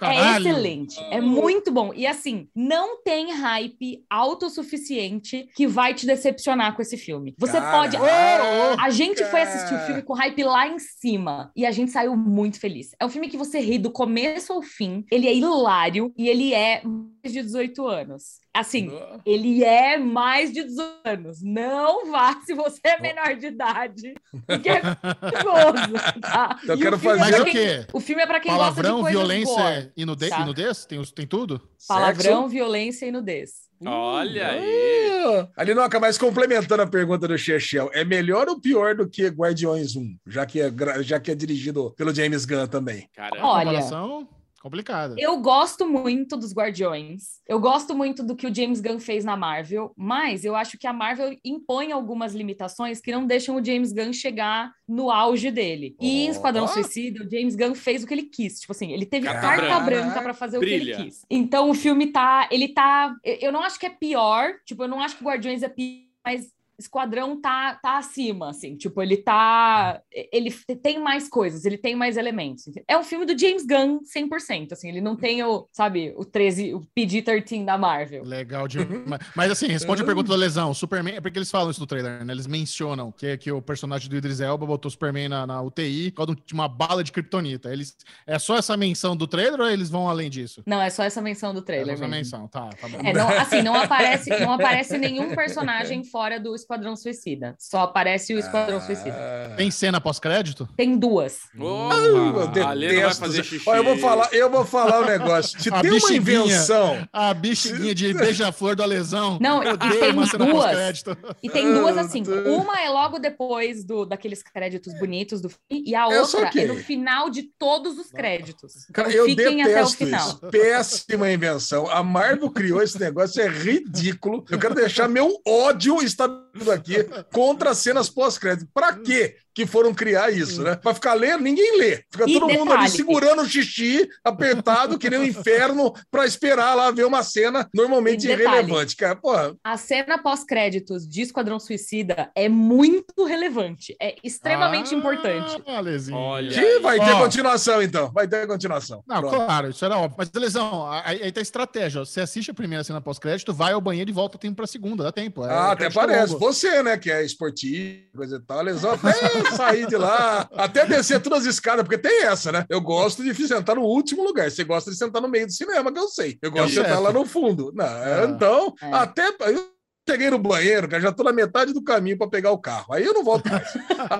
É 0.00 0.36
excelente. 0.36 1.00
É 1.10 1.20
muito 1.20 1.70
bom. 1.70 1.92
E 1.94 2.06
assim, 2.06 2.48
não 2.54 3.02
tem 3.02 3.32
hype 3.32 4.04
autossuficiente 4.10 5.48
que 5.54 5.66
vai 5.66 5.94
te 5.94 6.06
decepcionar 6.06 6.74
com 6.74 6.82
esse 6.82 6.96
filme. 6.96 7.34
Você 7.38 7.60
pode. 7.60 7.96
A 7.96 8.90
gente 8.90 9.24
foi 9.26 9.42
assistir 9.42 9.74
o 9.74 9.78
filme 9.86 10.02
com 10.02 10.12
hype 10.14 10.42
lá 10.42 10.66
em 10.66 10.78
cima 10.78 11.52
e 11.54 11.64
a 11.64 11.70
gente 11.70 11.92
saiu 11.92 12.16
muito 12.16 12.58
feliz. 12.58 12.90
É 12.98 13.06
um 13.06 13.08
filme 13.08 13.28
que 13.28 13.36
você 13.36 13.60
ri 13.60 13.78
do 13.78 13.92
começo 13.92 14.52
ao 14.52 14.62
fim, 14.62 15.04
ele 15.10 15.28
é 15.28 15.34
hilário 15.34 16.12
e 16.16 16.28
ele 16.28 16.52
é 16.52 16.82
mais 16.84 17.32
de 17.32 17.42
18 17.42 17.86
anos. 17.86 18.40
Assim, 18.52 18.90
ele 19.24 19.62
é 19.62 19.96
mais 19.96 20.52
de 20.52 20.64
18 20.64 20.90
anos. 21.04 21.40
Não 21.42 22.10
vá 22.10 22.34
se 22.44 22.52
você 22.52 22.80
é 22.84 23.00
menor 23.00 23.36
de 23.36 23.46
idade, 23.46 24.14
porque 24.46 24.68
é 24.68 24.80
perigoso, 24.80 26.20
tá? 26.20 26.58
Eu 26.66 26.74
E 26.74 26.78
quero 26.80 26.96
é 26.96 26.98
fazer- 26.98 27.20
Mas 27.20 27.40
o 27.40 27.44
quem- 27.44 27.52
quê? 27.52 27.86
O 27.92 28.00
filme 28.00 28.22
é 28.22 28.26
pra 28.26 28.40
quem 28.40 28.50
gosta 28.52 28.82
de 28.82 28.88
Palavrão, 28.88 29.04
violência 29.04 29.54
gore. 29.54 29.92
e 29.96 30.04
nude- 30.04 30.28
e 30.28 30.44
nudez? 30.44 30.84
Tem, 30.84 31.00
tem 31.02 31.26
tudo? 31.26 31.60
Palavrão, 31.86 32.48
violência 32.48 33.06
e 33.06 33.12
nudez. 33.12 33.70
Olha 33.86 34.48
aí. 34.48 35.10
Ah, 35.24 35.48
Alinoca, 35.56 35.98
mas 36.00 36.18
complementando 36.18 36.82
a 36.82 36.86
pergunta 36.86 37.26
do 37.28 37.38
Chechel, 37.38 37.88
é 37.94 38.04
melhor 38.04 38.48
ou 38.48 38.60
pior 38.60 38.94
do 38.94 39.08
que 39.08 39.26
Guardiões 39.28 39.96
1? 39.96 40.16
Já 40.26 40.44
que 40.44 40.60
é, 40.60 40.70
já 41.02 41.18
que 41.20 41.30
é 41.30 41.34
dirigido 41.34 41.92
pelo 41.96 42.12
James 42.14 42.44
Gunn 42.44 42.66
também. 42.66 43.08
Caramba. 43.14 43.46
Olha, 43.46 43.64
Comparação 43.70 44.28
complicada. 44.60 45.14
Eu 45.18 45.38
gosto 45.40 45.86
muito 45.88 46.36
dos 46.36 46.52
Guardiões. 46.52 47.40
Eu 47.48 47.58
gosto 47.58 47.94
muito 47.96 48.22
do 48.22 48.36
que 48.36 48.46
o 48.46 48.54
James 48.54 48.80
Gunn 48.80 49.00
fez 49.00 49.24
na 49.24 49.36
Marvel, 49.36 49.92
mas 49.96 50.44
eu 50.44 50.54
acho 50.54 50.78
que 50.78 50.86
a 50.86 50.92
Marvel 50.92 51.36
impõe 51.44 51.90
algumas 51.92 52.34
limitações 52.34 53.00
que 53.00 53.10
não 53.10 53.26
deixam 53.26 53.56
o 53.56 53.64
James 53.64 53.92
Gunn 53.92 54.12
chegar 54.12 54.72
no 54.86 55.10
auge 55.10 55.50
dele. 55.50 55.96
E 56.00 56.26
em. 56.26 56.28
Esquadrão 56.28 56.68
Suicida, 56.68 57.24
o 57.24 57.30
James 57.30 57.56
Gunn 57.56 57.74
fez 57.74 58.04
o 58.04 58.06
que 58.06 58.14
ele 58.14 58.24
quis. 58.24 58.60
Tipo 58.60 58.72
assim, 58.72 58.92
ele 58.92 59.06
teve 59.06 59.26
Carta 59.26 59.40
carta 59.40 59.80
branca. 59.80 60.22
pra 60.22 60.34
fazer 60.34 60.58
o 60.58 60.60
que 60.60 60.66
Brilha. 60.66 60.94
ele 60.94 61.04
quis. 61.04 61.24
Então 61.30 61.70
o 61.70 61.74
filme 61.74 62.06
tá. 62.08 62.48
Ele 62.50 62.68
tá. 62.68 63.14
eu- 63.24 63.38
Eu 63.40 63.52
não 63.52 63.62
acho 63.62 63.78
que 63.80 63.86
é 63.86 63.90
pior. 63.90 64.54
Tipo, 64.66 64.84
eu 64.84 64.88
não 64.88 65.00
acho 65.00 65.16
que 65.16 65.24
Guardiões 65.24 65.62
é 65.62 65.68
pior, 65.68 66.04
mas. 66.24 66.52
Esquadrão 66.80 67.40
tá, 67.40 67.74
tá 67.74 67.98
acima, 67.98 68.50
assim, 68.50 68.76
tipo, 68.76 69.02
ele 69.02 69.16
tá. 69.16 70.00
Ele 70.32 70.50
tem 70.82 70.98
mais 70.98 71.28
coisas, 71.28 71.64
ele 71.64 71.78
tem 71.78 71.94
mais 71.94 72.16
elementos. 72.16 72.64
É 72.88 72.96
um 72.96 73.04
filme 73.04 73.26
do 73.26 73.38
James 73.38 73.66
Gunn 73.66 74.00
100%, 74.02 74.72
assim, 74.72 74.88
ele 74.88 75.00
não 75.00 75.14
tem 75.16 75.42
o, 75.42 75.68
sabe, 75.72 76.14
o 76.16 76.24
13, 76.24 76.74
o 76.74 76.80
PG-13 76.96 77.64
da 77.64 77.76
Marvel. 77.76 78.24
Legal 78.24 78.66
demais. 78.66 79.20
Mas 79.34 79.50
assim, 79.50 79.66
responde 79.66 80.02
a 80.02 80.04
pergunta 80.04 80.28
da 80.28 80.36
lesão. 80.36 80.72
Superman, 80.72 81.16
é 81.16 81.20
porque 81.20 81.38
eles 81.38 81.50
falam 81.50 81.70
isso 81.70 81.80
no 81.80 81.86
trailer, 81.86 82.24
né? 82.24 82.32
Eles 82.32 82.46
mencionam 82.46 83.12
que, 83.12 83.36
que 83.36 83.52
o 83.52 83.60
personagem 83.60 84.08
do 84.08 84.16
Idris 84.16 84.40
Elba 84.40 84.66
botou 84.66 84.88
o 84.88 84.92
Superman 84.92 85.28
na, 85.28 85.46
na 85.46 85.62
UTI 85.62 86.10
por 86.10 86.26
causa 86.26 86.42
de 86.44 86.54
uma 86.54 86.68
bala 86.68 87.04
de 87.04 87.12
kryptonita. 87.12 87.72
Eles, 87.72 87.96
é 88.26 88.38
só 88.38 88.56
essa 88.56 88.76
menção 88.76 89.16
do 89.16 89.26
trailer 89.26 89.60
ou 89.60 89.68
eles 89.68 89.90
vão 89.90 90.08
além 90.08 90.30
disso? 90.30 90.62
Não, 90.66 90.80
é 90.80 90.90
só 90.90 91.02
essa 91.02 91.20
menção 91.20 91.52
do 91.52 91.60
É 91.60 91.62
trailer 91.62 91.98
só 91.98 92.04
essa 92.04 92.08
menção, 92.08 92.48
tá, 92.48 92.68
tá 92.70 92.88
bom. 92.88 92.98
É, 93.04 93.12
não, 93.12 93.28
assim, 93.28 93.62
não 93.62 93.74
aparece, 93.80 94.30
não 94.30 94.52
aparece 94.52 94.98
nenhum 94.98 95.34
personagem 95.34 96.04
fora 96.04 96.38
do 96.38 96.54
Esquadrão 96.70 96.94
Suicida. 96.94 97.56
Só 97.58 97.80
aparece 97.80 98.32
o 98.32 98.38
Esquadrão 98.38 98.80
Suicida. 98.80 99.16
Ah, 99.18 99.54
Tem 99.56 99.70
cena 99.72 100.00
pós-crédito? 100.00 100.68
Tem 100.76 100.96
duas. 100.96 101.40
Opa, 101.58 101.96
eu 101.96 102.64
a 102.64 102.72
Lê 102.72 102.92
não 102.94 103.02
vai 103.02 103.14
fazer 103.14 103.42
xixi. 103.44 103.68
Olha, 103.68 103.78
eu 103.80 103.84
vou 103.84 103.98
falar, 103.98 104.28
eu 104.32 104.48
vou 104.50 104.64
falar 104.64 105.00
um 105.02 105.06
negócio. 105.06 105.60
Se 105.60 105.68
A 105.68 105.80
tem 105.80 105.90
uma 105.90 106.12
invenção. 106.12 107.08
A 107.12 107.34
bexiguinha 107.34 107.92
de 107.92 108.14
beija-flor 108.14 108.76
do 108.76 108.84
Alesão. 108.84 109.36
Não, 109.40 109.62
Eu 109.64 109.74
e 109.74 109.98
tem 109.98 110.12
uma 110.12 110.26
cena 110.28 110.44
duas. 110.46 110.62
pós-crédito. 110.64 111.16
E 111.42 111.50
tem 111.50 111.72
duas 111.74 111.98
assim. 111.98 112.22
Uma 112.46 112.80
é 112.80 112.88
logo 112.88 113.18
depois 113.18 113.82
do 113.84 114.04
daqueles 114.04 114.40
créditos 114.42 114.96
bonitos 114.98 115.40
do 115.40 115.48
filme, 115.48 115.84
e 115.90 115.94
a 115.96 116.08
Eu 116.08 116.22
outra 116.22 116.50
é 116.56 116.66
no 116.66 116.76
final 116.76 117.28
de 117.30 117.42
todos 117.58 117.98
os 117.98 118.10
créditos. 118.12 118.86
Cara, 118.92 119.08
Então 119.08 119.20
eu 119.20 119.26
fiquem 119.26 119.62
até 119.62 119.82
o 119.82 119.88
final. 119.88 120.28
isso. 120.28 120.38
Péssima 120.52 121.30
invenção. 121.30 121.90
A 121.90 122.02
Marvel 122.02 122.48
criou 122.50 122.80
esse 122.80 122.98
negócio, 123.00 123.42
é 123.42 123.48
ridículo. 123.48 124.44
Eu 124.48 124.58
quero 124.58 124.74
deixar 124.74 125.08
meu 125.08 125.36
ódio 125.44 126.00
estabelecido 126.02 126.59
aqui 126.68 127.04
contra 127.32 127.70
as 127.70 127.78
cenas 127.78 128.10
pós-crédito. 128.10 128.68
Pra 128.74 128.92
quê 128.94 129.36
que 129.54 129.66
foram 129.66 129.92
criar 129.92 130.30
isso, 130.30 130.62
né? 130.62 130.76
Pra 130.76 130.94
ficar 130.94 131.14
lendo, 131.14 131.42
ninguém 131.42 131.78
lê. 131.78 132.04
Fica 132.10 132.24
E 132.28 132.32
todo 132.34 132.48
mundo 132.48 132.72
ali 132.72 132.82
detalhe. 132.84 132.90
segurando 132.90 133.42
o 133.42 133.46
xixi, 133.46 134.08
apertado, 134.24 134.98
que 134.98 135.10
nem 135.10 135.18
um 135.18 135.24
inferno, 135.24 135.92
pra 136.10 136.24
esperar 136.26 136.74
lá 136.74 136.90
ver 136.90 137.04
uma 137.04 137.22
cena 137.22 137.68
normalmente 137.74 138.24
E 138.26 138.36
detalhe. 138.36 138.58
irrelevante. 138.58 138.96
Cara, 138.96 139.16
porra, 139.16 139.54
A 139.64 139.76
cena 139.76 140.18
pós-créditos 140.18 141.06
de 141.08 141.22
Esquadrão 141.22 141.58
Suicida 141.58 142.30
é 142.34 142.48
muito 142.48 143.24
relevante, 143.24 143.94
é 144.00 144.16
extremamente 144.22 144.94
Ah, 144.94 144.98
importante. 144.98 145.62
Alezinho. 145.66 146.16
Olha. 146.16 146.50
que 146.52 146.78
vai 146.80 146.98
ter 146.98 147.12
Ó. 147.12 147.18
continuação, 147.20 147.82
então. 147.82 148.10
Vai 148.12 148.26
ter 148.28 148.46
continuação. 148.46 149.02
Não, 149.06 149.20
Pronto. 149.20 149.36
claro, 149.46 149.70
isso 149.70 149.84
era 149.84 149.96
óbvio. 149.98 150.16
Mas, 150.18 150.30
Lesão, 150.34 150.86
aí, 151.04 151.22
aí 151.22 151.32
tá 151.32 151.40
a 151.40 151.42
estratégia. 151.42 152.00
ó. 152.00 152.04
Você 152.04 152.20
assiste 152.20 152.50
a 152.50 152.54
primeira 152.54 152.84
cena 152.84 153.00
pós-crédito, 153.00 153.52
vai 153.52 153.72
ao 153.72 153.80
banheiro 153.80 154.10
e 154.10 154.12
volta 154.12 154.38
tempo 154.38 154.56
pra 154.56 154.66
segunda. 154.66 155.04
Dá 155.04 155.12
tempo. 155.12 155.44
é 155.44 155.50
Ah, 155.50 155.72
até 155.72 155.90
parece. 155.90 156.32
longo. 156.34 156.38
Você, 156.46 156.82
né, 156.82 156.96
que 156.96 157.10
é 157.10 157.24
esportivo, 157.24 158.00
coisa 158.16 158.36
e 158.36 158.40
tal, 158.40 158.62
lesão 158.62 158.92
até 158.94 159.10
sair 159.56 159.86
de 159.86 159.96
lá, 159.96 160.48
até 160.56 160.84
descer 160.86 161.20
todas 161.20 161.40
as 161.40 161.46
escadas, 161.54 161.82
porque 161.84 161.98
tem 161.98 162.24
essa, 162.24 162.50
né? 162.52 162.64
Eu 162.68 162.80
gosto 162.80 163.22
de 163.22 163.34
sentar 163.46 163.76
no 163.76 163.82
último 163.82 164.24
lugar. 164.24 164.50
Você 164.50 164.64
gosta 164.64 164.90
de 164.90 164.96
sentar 164.96 165.20
no 165.22 165.28
meio 165.28 165.46
do 165.46 165.52
cinema, 165.52 165.92
que 165.92 165.98
eu 165.98 166.08
sei. 166.08 166.38
Eu 166.42 166.50
gosto 166.50 166.68
de 166.68 166.74
certo. 166.74 166.86
sentar 166.88 167.02
lá 167.02 167.12
no 167.12 167.24
fundo. 167.26 167.72
Não, 167.74 167.84
É. 167.86 168.24
Então, 168.24 168.74
É. 168.82 168.92
até. 168.92 169.28
Eu 169.46 169.68
cheguei 170.08 170.30
no 170.30 170.38
banheiro, 170.38 170.88
cara, 170.88 171.00
já 171.02 171.12
tô 171.12 171.22
na 171.22 171.32
metade 171.32 171.72
do 171.72 171.84
caminho 171.84 172.18
para 172.18 172.28
pegar 172.28 172.50
o 172.50 172.58
carro. 172.58 172.92
Aí 172.92 173.04
eu 173.04 173.14
não 173.14 173.22
volto 173.22 173.48
mais. 173.48 173.68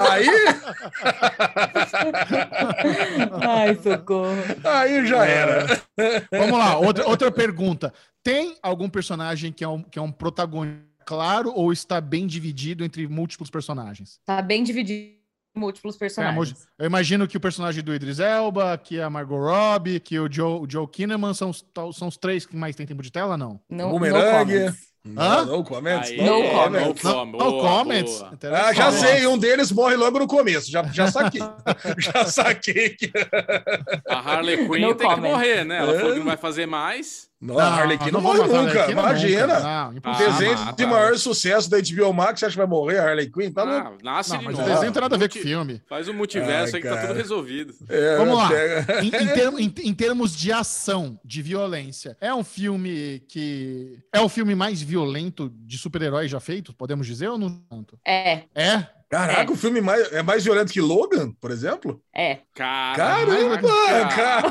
aí, 0.09 0.27
Ai, 3.43 3.79
socorro. 3.83 4.37
aí 4.65 5.07
já 5.07 5.25
era. 5.27 5.67
Vamos 6.31 6.59
lá, 6.59 6.77
outra, 6.79 7.07
outra 7.09 7.31
pergunta. 7.31 7.93
Tem 8.23 8.57
algum 8.63 8.89
personagem 8.89 9.53
que 9.53 9.65
é 9.65 9.69
um, 9.69 9.83
que 9.83 9.99
é 9.99 10.03
um 10.03 10.13
protagonista 10.13 10.90
claro 11.05 11.53
ou 11.55 11.73
está 11.73 12.01
bem 12.01 12.27
dividido 12.27 12.85
entre 12.85 13.07
múltiplos 13.09 13.51
personagens? 13.51 14.19
Tá 14.25 14.41
bem 14.43 14.63
dividido 14.63 15.11
em 15.57 15.61
múltiplos 15.61 15.97
personagens. 15.97 16.67
Eu 16.79 16.87
imagino 16.87 17.27
que 17.27 17.37
o 17.37 17.41
personagem 17.41 17.83
do 17.83 17.95
Idris 17.95 18.21
Elba, 18.21 18.77
que 18.79 19.01
a 19.01 19.11
Margot 19.11 19.39
Robbie, 19.39 19.99
que 20.01 20.19
o 20.19 20.31
Joe, 20.33 20.61
o 20.61 20.67
Joe 20.71 20.87
Kinnaman 20.87 21.35
são 21.35 21.53
são 21.53 22.09
os 22.09 22.17
três 22.17 22.47
que 22.47 22.57
mais 22.57 22.77
tem 22.77 22.87
tempo 22.87 23.03
de 23.03 23.11
tela, 23.11 23.37
não? 23.37 23.61
No, 23.69 23.85
no 23.87 23.91
Bumerangue. 23.91 24.53
comments. 24.55 24.91
Hã? 25.17 25.47
Não, 25.47 25.47
não 25.47 25.65
comments. 25.65 26.11
Aí, 26.11 26.19
No 26.19 26.25
não 26.27 26.51
comments. 26.51 26.53
comments. 26.53 27.03
No 27.03 27.11
Não, 27.11 27.17
comment. 27.19 27.33
no 27.39 27.51
Boa, 27.51 27.79
comments. 27.79 28.19
boa. 28.19 28.39
Ah, 28.67 28.73
já 28.75 28.93
sei, 28.93 29.27
um 29.27 29.39
deles 29.39 29.73
morre 29.73 29.97
logo 29.97 30.19
no 30.19 30.27
começo. 30.27 30.71
Já, 30.71 30.83
já 30.85 31.11
saquei. 31.11 31.41
já 31.99 32.25
saquei 32.27 32.91
que. 32.91 33.11
A 34.07 34.19
Harley 34.19 34.69
Quinn 34.69 34.83
No 34.83 34.95
tem 34.95 35.09
que 35.09 35.15
comment. 35.15 35.31
morrer, 35.31 35.65
né? 35.65 35.79
Ela 35.79 35.95
É. 35.95 35.99
falou 35.99 36.13
que 36.13 36.19
não 36.19 36.27
vai 36.27 36.37
fazer 36.37 36.67
mais. 36.67 37.30
Não, 37.41 37.59
a 37.59 37.65
Harley 37.65 37.97
Quinn 37.97 38.11
não, 38.13 38.21
morre 38.21 38.41
nunca. 38.41 38.59
Arlequina 38.59 38.91
Imagina. 38.93 39.47
nunca. 39.95 40.11
Não. 40.11 40.13
Desenho 40.19 40.59
Ah, 40.59 40.73
de 40.73 40.85
tá. 40.85 40.87
maior 40.91 41.17
sucesso 41.17 41.71
da 41.71 41.79
HBO 41.81 42.13
Max, 42.13 42.39
você 42.41 42.45
acha 42.47 42.53
que 42.53 42.59
vai 42.59 42.67
morrer 42.67 42.99
a 42.99 43.09
Harley 43.09 43.31
Quinn? 43.31 43.51
Tá. 43.51 43.63
Ah, 43.63 43.93
nasce 44.05 44.31
Não, 44.33 44.39
de 44.41 44.45
mas 44.45 44.55
o 44.55 44.59
novo. 44.59 44.69
desenho 44.71 44.87
não 44.89 44.93
tem 44.93 45.03
nada 45.03 45.15
a 45.15 45.19
ver 45.19 45.31
com 45.33 45.39
o 45.39 45.43
filme. 45.43 45.83
Faz 45.89 46.07
o 46.09 46.13
multiverso 46.13 46.77
Ai, 46.77 46.83
aí 46.83 46.89
que 46.89 46.95
tá 46.95 47.01
tudo 47.07 47.15
resolvido. 47.17 47.75
É, 47.89 48.17
Vamos 48.19 48.37
lá. 48.37 48.49
pega- 48.49 49.03
Em, 49.03 49.07
em 49.07 49.11
termo- 49.33 49.59
em- 49.59 49.75
em 49.85 49.95
termos 49.95 50.37
de 50.37 50.53
ação, 50.53 51.19
de 51.25 51.41
violência, 51.41 52.15
é 52.21 52.35
um 52.35 52.45
filme 52.45 53.23
que. 53.27 53.99
É 54.13 54.21
o 54.21 54.29
filme 54.29 54.55
mais 54.55 54.83
violento 54.83 55.51
de 55.65 55.79
super-herói 55.79 56.29
já 56.29 56.41
feito, 56.41 56.75
podemos 56.75 57.07
dizer, 57.07 57.29
ou 57.29 57.39
não 57.39 57.51
tanto? 57.71 57.99
É, 58.07 58.43
É? 58.55 58.87
Caraca, 59.11 59.51
É. 59.51 59.53
o 59.53 59.57
filme 59.57 59.81
mais, 59.81 60.13
é 60.13 60.23
mais 60.23 60.45
violento 60.45 60.73
que 60.73 60.81
Logan, 60.81 61.33
por 61.41 61.51
exemplo? 61.51 62.01
é, 62.15 62.39
Cara, 62.55 62.97
Caramba, 62.97 64.09
cara. 64.09 64.47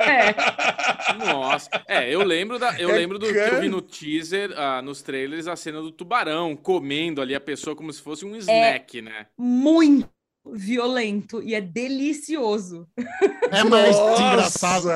é. 0.02 1.26
Nossa. 1.26 1.68
É, 1.86 2.08
eu 2.12 2.22
lembro 2.24 2.58
da, 2.58 2.78
eu 2.80 2.88
É, 2.90 2.92
lembro 2.96 3.18
do 3.18 3.26
que 3.26 3.36
eu 3.36 3.60
vi 3.60 3.68
no 3.68 3.82
teaser, 3.82 4.52
ah, 4.56 4.80
nos 4.80 5.02
trailers, 5.02 5.46
a 5.46 5.56
cena 5.56 5.82
do 5.82 5.92
tubarão 5.92 6.56
comendo 6.56 7.20
ali 7.20 7.34
a 7.34 7.40
pessoa 7.40 7.76
como 7.76 7.92
se 7.92 8.00
fosse 8.00 8.24
um 8.24 8.34
snack, 8.36 9.02
né? 9.02 9.26
Muito 9.36 10.08
violento 10.52 11.42
e 11.42 11.54
é 11.54 11.60
delicioso. 11.60 12.86
É 13.50 13.64
mais 13.64 13.96
Nossa! 13.96 14.22
engraçado. 14.22 14.88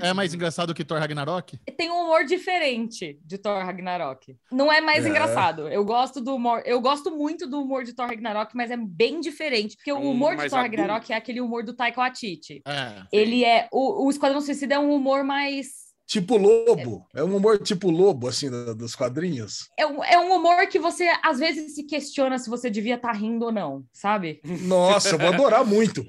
É 0.00 0.12
mais 0.12 0.34
engraçado 0.34 0.74
que 0.74 0.84
Thor 0.84 0.98
Ragnarok? 0.98 1.58
Tem 1.76 1.90
um 1.90 2.04
humor 2.04 2.24
diferente 2.24 3.18
de 3.24 3.38
Thor 3.38 3.64
Ragnarok. 3.64 4.36
Não 4.52 4.72
é 4.72 4.80
mais 4.80 5.04
É. 5.04 5.08
engraçado. 5.08 5.68
Eu 5.68 5.84
gosto 5.84 6.20
do 6.20 6.34
humor. 6.34 6.62
Eu 6.64 6.80
gosto 6.80 7.10
muito 7.10 7.46
do 7.46 7.60
humor 7.62 7.84
de 7.84 7.92
Thor 7.94 8.06
Ragnarok, 8.06 8.54
mas 8.56 8.70
é 8.70 8.76
bem 8.76 9.20
diferente. 9.20 9.76
Porque 9.76 9.92
o 9.92 9.98
Um 9.98 10.10
humor 10.10 10.36
de 10.36 10.48
Thor. 10.48 10.58
Ragnarok 10.60 11.12
é 11.12 11.16
aquele 11.16 11.40
humor 11.40 11.62
do 11.64 11.72
Taika 11.74 12.00
Waititi. 12.00 12.62
É. 12.66 13.02
Ele 13.12 13.44
é. 13.44 13.68
O, 13.72 14.06
o 14.06 14.10
Esquadrão 14.10 14.40
Suicida 14.40 14.74
é 14.74 14.78
um 14.78 14.92
humor 14.92 15.24
mais. 15.24 15.87
Tipo 16.08 16.38
lobo. 16.38 17.06
É 17.14 17.22
um 17.22 17.36
humor 17.36 17.58
tipo 17.58 17.90
lobo, 17.90 18.28
assim, 18.28 18.48
dos 18.74 18.96
quadrinhos. 18.96 19.68
É 19.78 19.86
um, 19.86 20.02
é 20.02 20.18
um 20.18 20.32
humor 20.32 20.66
que 20.66 20.78
você 20.78 21.06
às 21.22 21.38
vezes 21.38 21.74
se 21.74 21.82
questiona 21.82 22.38
se 22.38 22.48
você 22.48 22.70
devia 22.70 22.94
estar 22.94 23.12
rindo 23.12 23.44
ou 23.44 23.52
não, 23.52 23.84
sabe? 23.92 24.40
Nossa, 24.42 25.10
eu 25.10 25.18
vou 25.18 25.28
adorar 25.28 25.66
muito. 25.66 26.02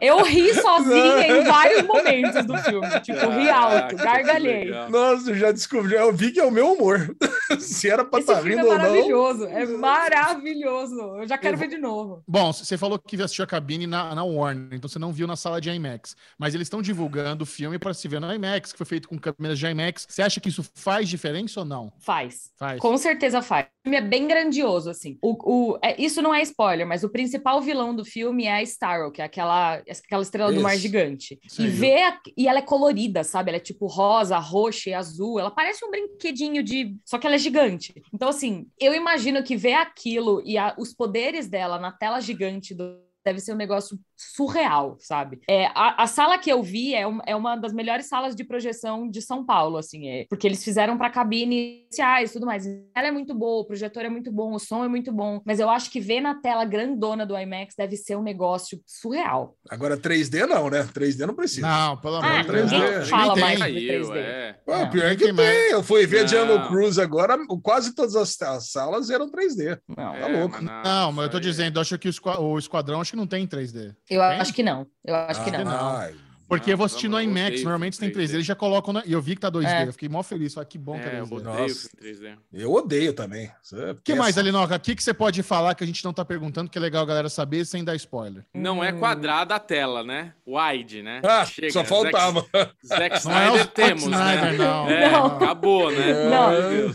Eu 0.00 0.22
ri 0.24 0.52
sozinha 0.60 1.26
em 1.26 1.44
vários 1.44 1.82
momentos 1.86 2.44
do 2.46 2.56
filme. 2.58 3.00
Tipo, 3.00 3.28
ri 3.30 3.50
alto, 3.50 3.96
gargalhei. 3.96 4.70
Nossa, 4.88 5.30
eu 5.30 5.36
já 5.36 5.52
descobri, 5.52 5.94
eu 5.94 6.12
vi 6.12 6.32
que 6.32 6.40
é 6.40 6.44
o 6.44 6.50
meu 6.50 6.72
humor. 6.72 7.14
Se 7.58 7.88
era 7.90 8.04
pra 8.04 8.20
estar 8.20 8.36
filme 8.36 8.56
rindo 8.56 8.66
é 8.66 8.70
ou 8.72 8.78
não. 8.78 8.78
maravilhoso, 8.78 9.44
é 9.46 9.66
maravilhoso. 9.66 10.94
Eu 11.18 11.28
já 11.28 11.36
quero 11.38 11.54
Eu 11.54 11.58
ver 11.58 11.68
de 11.68 11.78
novo. 11.78 12.22
Bom, 12.26 12.52
você 12.52 12.76
falou 12.78 12.98
que 12.98 13.20
assistiu 13.20 13.44
a 13.44 13.48
cabine 13.48 13.86
na, 13.86 14.14
na 14.14 14.24
Warner, 14.24 14.68
então 14.72 14.88
você 14.88 14.98
não 14.98 15.12
viu 15.12 15.26
na 15.26 15.36
sala 15.36 15.60
de 15.60 15.70
IMAX. 15.70 16.14
Mas 16.38 16.54
eles 16.54 16.66
estão 16.66 16.80
divulgando 16.82 17.42
o 17.44 17.46
filme 17.46 17.78
para 17.78 17.92
se 17.94 18.06
ver 18.08 18.20
no 18.20 18.32
IMAX, 18.32 18.72
que 18.72 18.78
foi 18.78 18.86
feito 18.86 19.08
com 19.08 19.18
câmeras 19.18 19.58
de 19.58 19.66
IMAX. 19.66 20.06
Você 20.08 20.22
acha 20.22 20.40
que 20.40 20.48
isso 20.48 20.64
faz 20.74 21.08
diferença 21.08 21.60
ou 21.60 21.66
não? 21.66 21.92
Faz. 21.98 22.50
Faz. 22.58 22.80
Com 22.80 22.96
certeza 22.96 23.42
faz. 23.42 23.66
O 23.66 23.82
filme 23.84 23.96
é 23.96 24.00
bem 24.02 24.26
grandioso, 24.28 24.90
assim. 24.90 25.18
O, 25.22 25.72
o- 25.72 25.78
é, 25.82 26.00
isso 26.00 26.20
não 26.22 26.34
é 26.34 26.42
spoiler, 26.42 26.86
mas 26.86 27.02
o 27.02 27.08
principal 27.08 27.60
vilão 27.60 27.94
do 27.94 28.04
filme 28.04 28.46
é 28.46 28.49
a 28.50 28.62
Starro, 28.62 29.10
que 29.12 29.20
é 29.22 29.24
aquela, 29.24 29.74
aquela 29.74 30.22
estrela 30.22 30.52
do 30.52 30.60
mar 30.60 30.72
Isso. 30.74 30.82
gigante. 30.82 31.38
Sim. 31.48 31.64
E 31.64 31.68
ver 31.68 32.02
a- 32.02 32.20
e 32.36 32.48
ela 32.48 32.58
é 32.58 32.62
colorida, 32.62 33.22
sabe? 33.24 33.50
Ela 33.50 33.56
é 33.56 33.60
tipo 33.60 33.86
rosa, 33.86 34.38
roxa 34.38 34.90
e 34.90 34.94
azul. 34.94 35.38
Ela 35.40 35.50
parece 35.50 35.84
um 35.84 35.90
brinquedinho 35.90 36.62
de. 36.62 36.96
Só 37.04 37.18
que 37.18 37.26
ela 37.26 37.36
é 37.36 37.38
gigante. 37.38 37.92
Então, 38.12 38.28
assim, 38.28 38.66
eu 38.78 38.94
imagino 38.94 39.42
que 39.42 39.56
ver 39.56 39.74
aquilo 39.74 40.42
e 40.44 40.56
a- 40.58 40.74
os 40.78 40.92
poderes 40.94 41.48
dela 41.48 41.78
na 41.78 41.92
tela 41.92 42.20
gigante 42.20 42.74
do. 42.74 42.98
Deve 43.22 43.38
ser 43.38 43.52
um 43.52 43.56
negócio 43.56 43.98
surreal, 44.34 44.96
sabe? 45.00 45.40
É, 45.48 45.66
a, 45.74 46.02
a 46.02 46.06
sala 46.06 46.38
que 46.38 46.50
eu 46.50 46.62
vi 46.62 46.94
é, 46.94 47.06
um- 47.06 47.20
é 47.26 47.34
uma 47.34 47.56
das 47.56 47.72
melhores 47.72 48.06
salas 48.06 48.34
de 48.34 48.44
projeção 48.44 49.08
de 49.08 49.20
São 49.22 49.44
Paulo, 49.44 49.76
assim, 49.78 50.08
é, 50.08 50.26
porque 50.28 50.46
eles 50.46 50.62
fizeram 50.62 50.96
para 50.98 51.10
cabines 51.10 51.50
iniciais 51.84 52.30
e 52.30 52.32
tudo 52.34 52.46
mais. 52.46 52.66
Ela 52.94 53.08
é 53.08 53.10
muito 53.10 53.34
boa, 53.34 53.62
o 53.62 53.64
projetor 53.64 54.04
é 54.04 54.08
muito 54.08 54.30
bom, 54.30 54.52
o 54.54 54.58
som 54.58 54.84
é 54.84 54.88
muito 54.88 55.12
bom, 55.12 55.40
mas 55.44 55.58
eu 55.58 55.68
acho 55.70 55.90
que 55.90 56.00
ver 56.00 56.20
na 56.20 56.34
tela 56.34 56.64
grandona 56.64 57.24
do 57.26 57.36
IMAX 57.36 57.74
deve 57.76 57.96
ser 57.96 58.16
um 58.16 58.22
negócio 58.22 58.80
surreal. 58.86 59.56
Agora 59.68 59.96
3D 59.96 60.46
não, 60.46 60.68
né? 60.70 60.82
3D 60.92 61.26
não 61.26 61.34
precisa. 61.34 61.66
Não, 61.66 61.96
pelo 61.96 62.16
amor 62.16 62.30
Ah, 62.30 62.42
de 62.42 62.48
Deus. 62.52 62.70
ninguém 62.72 62.98
não. 62.98 63.06
fala 63.06 63.36
mais 63.36 63.58
de 63.58 63.58
Caiu, 63.64 64.04
3D. 64.10 64.16
é. 64.16 64.52
Pô, 64.64 64.72
Não, 64.72 64.90
pior 64.90 65.08
não 65.10 65.16
que 65.16 65.24
tem 65.24 65.34
tem. 65.36 65.70
Eu 65.70 65.82
fui 65.82 66.06
ver 66.06 66.22
Não. 66.22 66.28
Jungle 66.28 66.68
Cruise 66.68 67.00
agora, 67.00 67.38
quase 67.62 67.94
todas 67.94 68.14
as, 68.16 68.40
as 68.42 68.70
salas 68.70 69.10
eram 69.10 69.30
3D. 69.30 69.78
Não, 69.96 70.14
É, 70.14 70.20
Tá 70.20 70.26
louco. 70.26 70.58
mas 70.62 70.84
Não, 70.84 71.12
mas 71.12 71.24
eu 71.26 71.30
tô 71.30 71.40
dizendo, 71.40 71.76
eu 71.76 71.80
acho 71.80 71.98
que 71.98 72.08
o 72.08 72.58
Esquadrão 72.58 73.00
acho 73.00 73.12
que 73.12 73.16
não 73.16 73.26
tem 73.26 73.46
3D. 73.46 73.94
Eu 74.10 74.20
Tem? 74.20 74.40
acho 74.40 74.52
que 74.52 74.62
não. 74.62 74.86
Eu 75.04 75.14
acho 75.14 75.42
que 75.44 75.50
Ah, 75.54 75.58
não. 75.58 75.64
não. 75.64 75.88
Ai, 75.96 76.14
Porque 76.48 76.70
Não, 76.70 76.72
eu 76.72 76.78
vou 76.78 76.84
assistir 76.86 77.06
no 77.06 77.16
eu 77.16 77.22
IMAX, 77.22 77.46
odeio 77.46 77.62
normalmente 77.62 77.96
tem 77.96 78.10
3D, 78.10 78.14
3D. 78.30 78.34
eles 78.34 78.44
já 78.46 78.56
colocam 78.56 78.92
na... 78.92 79.04
E 79.06 79.12
eu 79.12 79.22
vi 79.22 79.36
que 79.36 79.40
tá 79.40 79.48
2D, 79.48 79.68
É. 79.68 79.86
eu 79.86 79.92
fiquei 79.92 80.08
mó 80.08 80.20
feliz, 80.20 80.52
falei, 80.52 80.68
que 80.68 80.76
bom 80.78 80.98
que 80.98 81.06
é 81.06 81.14
É, 81.14 81.20
eu 81.20 81.26
3D. 81.26 81.30
O 81.30 81.36
odeio 81.36 81.58
Nossa. 81.68 81.88
filme 81.88 82.12
3D. 82.12 82.38
eu 82.52 82.72
odeio 82.72 83.12
também. 83.12 83.52
Isso 83.62 83.80
é 83.80 83.94
que 84.02 84.16
mais. 84.16 84.36
Alinoca? 84.36 84.74
O 84.74 84.80
que, 84.80 84.96
que 84.96 85.02
você 85.04 85.14
pode 85.14 85.44
falar 85.44 85.76
que 85.76 85.84
a 85.84 85.86
gente 85.86 86.04
não 86.04 86.12
tá 86.12 86.24
perguntando, 86.24 86.68
que 86.68 86.76
é 86.76 86.80
legal 86.80 87.04
a 87.04 87.06
galera 87.06 87.28
saber, 87.28 87.64
sem 87.64 87.84
dar 87.84 87.94
spoiler? 87.94 88.44
Não 88.52 88.82
é 88.82 88.92
Hum. 88.92 88.98
quadrada 88.98 89.54
a 89.54 89.60
tela, 89.60 90.02
né? 90.02 90.32
Wide, 90.44 91.02
né? 91.02 91.20
Ah, 91.24 91.46
Chega, 91.46 91.70
só 91.70 91.84
faltava. 91.84 92.40
Zack, 92.84 93.20
Zack 93.20 93.26
Não 93.28 93.32
é 93.38 93.50
o 93.52 93.54
Snyder 93.54 93.58
Zack 93.62 93.74
temos, 93.76 94.02
Snyder, 94.02 94.52
né? 94.52 94.58
não. 94.58 94.90
É, 94.90 95.08
Não. 95.12 95.26
acabou, 95.26 95.92
né? 95.92 96.28
Não. 96.28 96.50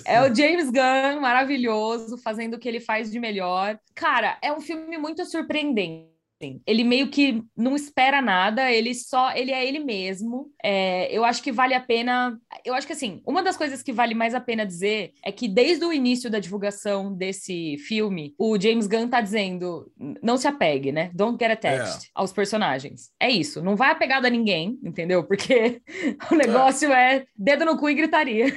É 0.05 0.21
o 0.29 0.35
James 0.35 0.69
Gunn, 0.69 1.21
maravilhoso, 1.21 2.17
fazendo 2.17 2.55
o 2.55 2.59
que 2.59 2.67
ele 2.67 2.81
faz 2.81 3.09
de 3.09 3.21
melhor. 3.21 3.79
Cara, 3.95 4.37
é 4.41 4.51
um 4.51 4.59
filme 4.59 4.97
muito 4.97 5.23
surpreendente. 5.25 6.13
Assim. 6.45 6.61
Ele 6.65 6.83
meio 6.83 7.07
que 7.09 7.43
não 7.55 7.75
espera 7.75 8.21
nada, 8.21 8.71
ele 8.71 8.93
só, 8.93 9.31
ele 9.31 9.51
é 9.51 9.65
ele 9.65 9.79
mesmo. 9.79 10.51
É, 10.63 11.11
eu 11.15 11.25
acho 11.25 11.41
que 11.41 11.51
vale 11.51 11.73
a 11.73 11.79
pena. 11.79 12.37
Eu 12.63 12.73
acho 12.73 12.85
que 12.85 12.93
assim, 12.93 13.21
uma 13.25 13.41
das 13.43 13.57
coisas 13.57 13.81
que 13.81 13.91
vale 13.91 14.13
mais 14.13 14.35
a 14.35 14.39
pena 14.39 14.65
dizer 14.65 15.13
é 15.23 15.31
que 15.31 15.47
desde 15.47 15.85
o 15.85 15.93
início 15.93 16.29
da 16.29 16.39
divulgação 16.39 17.13
desse 17.13 17.77
filme, 17.79 18.33
o 18.37 18.59
James 18.59 18.87
Gunn 18.87 19.07
tá 19.07 19.21
dizendo: 19.21 19.91
não 20.21 20.37
se 20.37 20.47
apegue, 20.47 20.91
né? 20.91 21.09
Don't 21.13 21.37
get 21.39 21.51
attached 21.51 22.09
aos 22.13 22.31
personagens. 22.31 23.11
É 23.19 23.29
isso, 23.29 23.61
não 23.61 23.75
vai 23.75 23.91
apegado 23.91 24.25
a 24.25 24.29
ninguém, 24.29 24.79
entendeu? 24.83 25.23
Porque 25.23 25.81
o 26.31 26.35
negócio 26.35 26.91
é 26.91 27.25
dedo 27.35 27.65
no 27.65 27.77
cu 27.77 27.89
e 27.89 27.95
gritaria. 27.95 28.45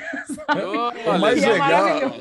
O 0.59 1.11
Olha, 1.11 1.19
mais 1.19 1.43
E 1.43 1.45
é 1.45 1.53
legal, 1.53 2.13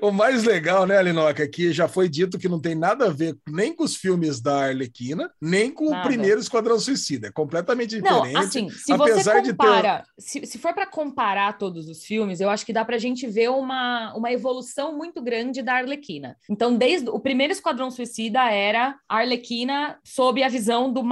o 0.00 0.10
mais 0.10 0.44
legal, 0.44 0.86
né, 0.86 0.96
Alinoca, 0.96 1.42
é 1.42 1.46
que 1.46 1.72
já 1.72 1.86
foi 1.86 2.08
dito 2.08 2.38
que 2.38 2.48
não 2.48 2.60
tem 2.60 2.74
nada 2.74 3.06
a 3.06 3.10
ver 3.10 3.36
nem 3.48 3.74
com 3.74 3.84
os 3.84 3.96
filmes 3.96 4.40
da 4.40 4.63
Arlequina, 4.64 5.30
nem 5.40 5.70
com 5.70 5.90
Nada. 5.90 6.02
o 6.04 6.08
primeiro 6.08 6.40
Esquadrão 6.40 6.78
Suicida. 6.78 7.28
É 7.28 7.32
completamente 7.32 8.00
Não, 8.00 8.22
diferente. 8.22 8.36
assim, 8.46 8.68
se 8.70 8.92
apesar 8.92 9.34
você 9.36 9.42
de 9.42 9.48
ter- 9.52 9.56
compara, 9.56 10.04
se, 10.18 10.46
se 10.46 10.58
for 10.58 10.72
para 10.74 10.86
comparar 10.86 11.58
todos 11.58 11.88
os 11.88 12.04
filmes, 12.04 12.40
eu 12.40 12.50
acho 12.50 12.64
que 12.66 12.72
dá 12.72 12.84
pra 12.84 12.98
gente 12.98 13.26
ver 13.26 13.50
uma, 13.50 14.14
uma 14.14 14.32
evolução 14.32 14.96
muito 14.96 15.22
grande 15.22 15.62
da 15.62 15.74
Arlequina. 15.76 16.36
Então, 16.48 16.74
desde 16.76 17.08
o 17.10 17.18
primeiro 17.20 17.52
Esquadrão 17.52 17.90
Suicida 17.90 18.50
era 18.50 18.96
a 19.08 19.16
Arlequina 19.18 19.98
sob 20.04 20.42
a 20.42 20.48
visão 20.48 20.92
do 20.92 21.02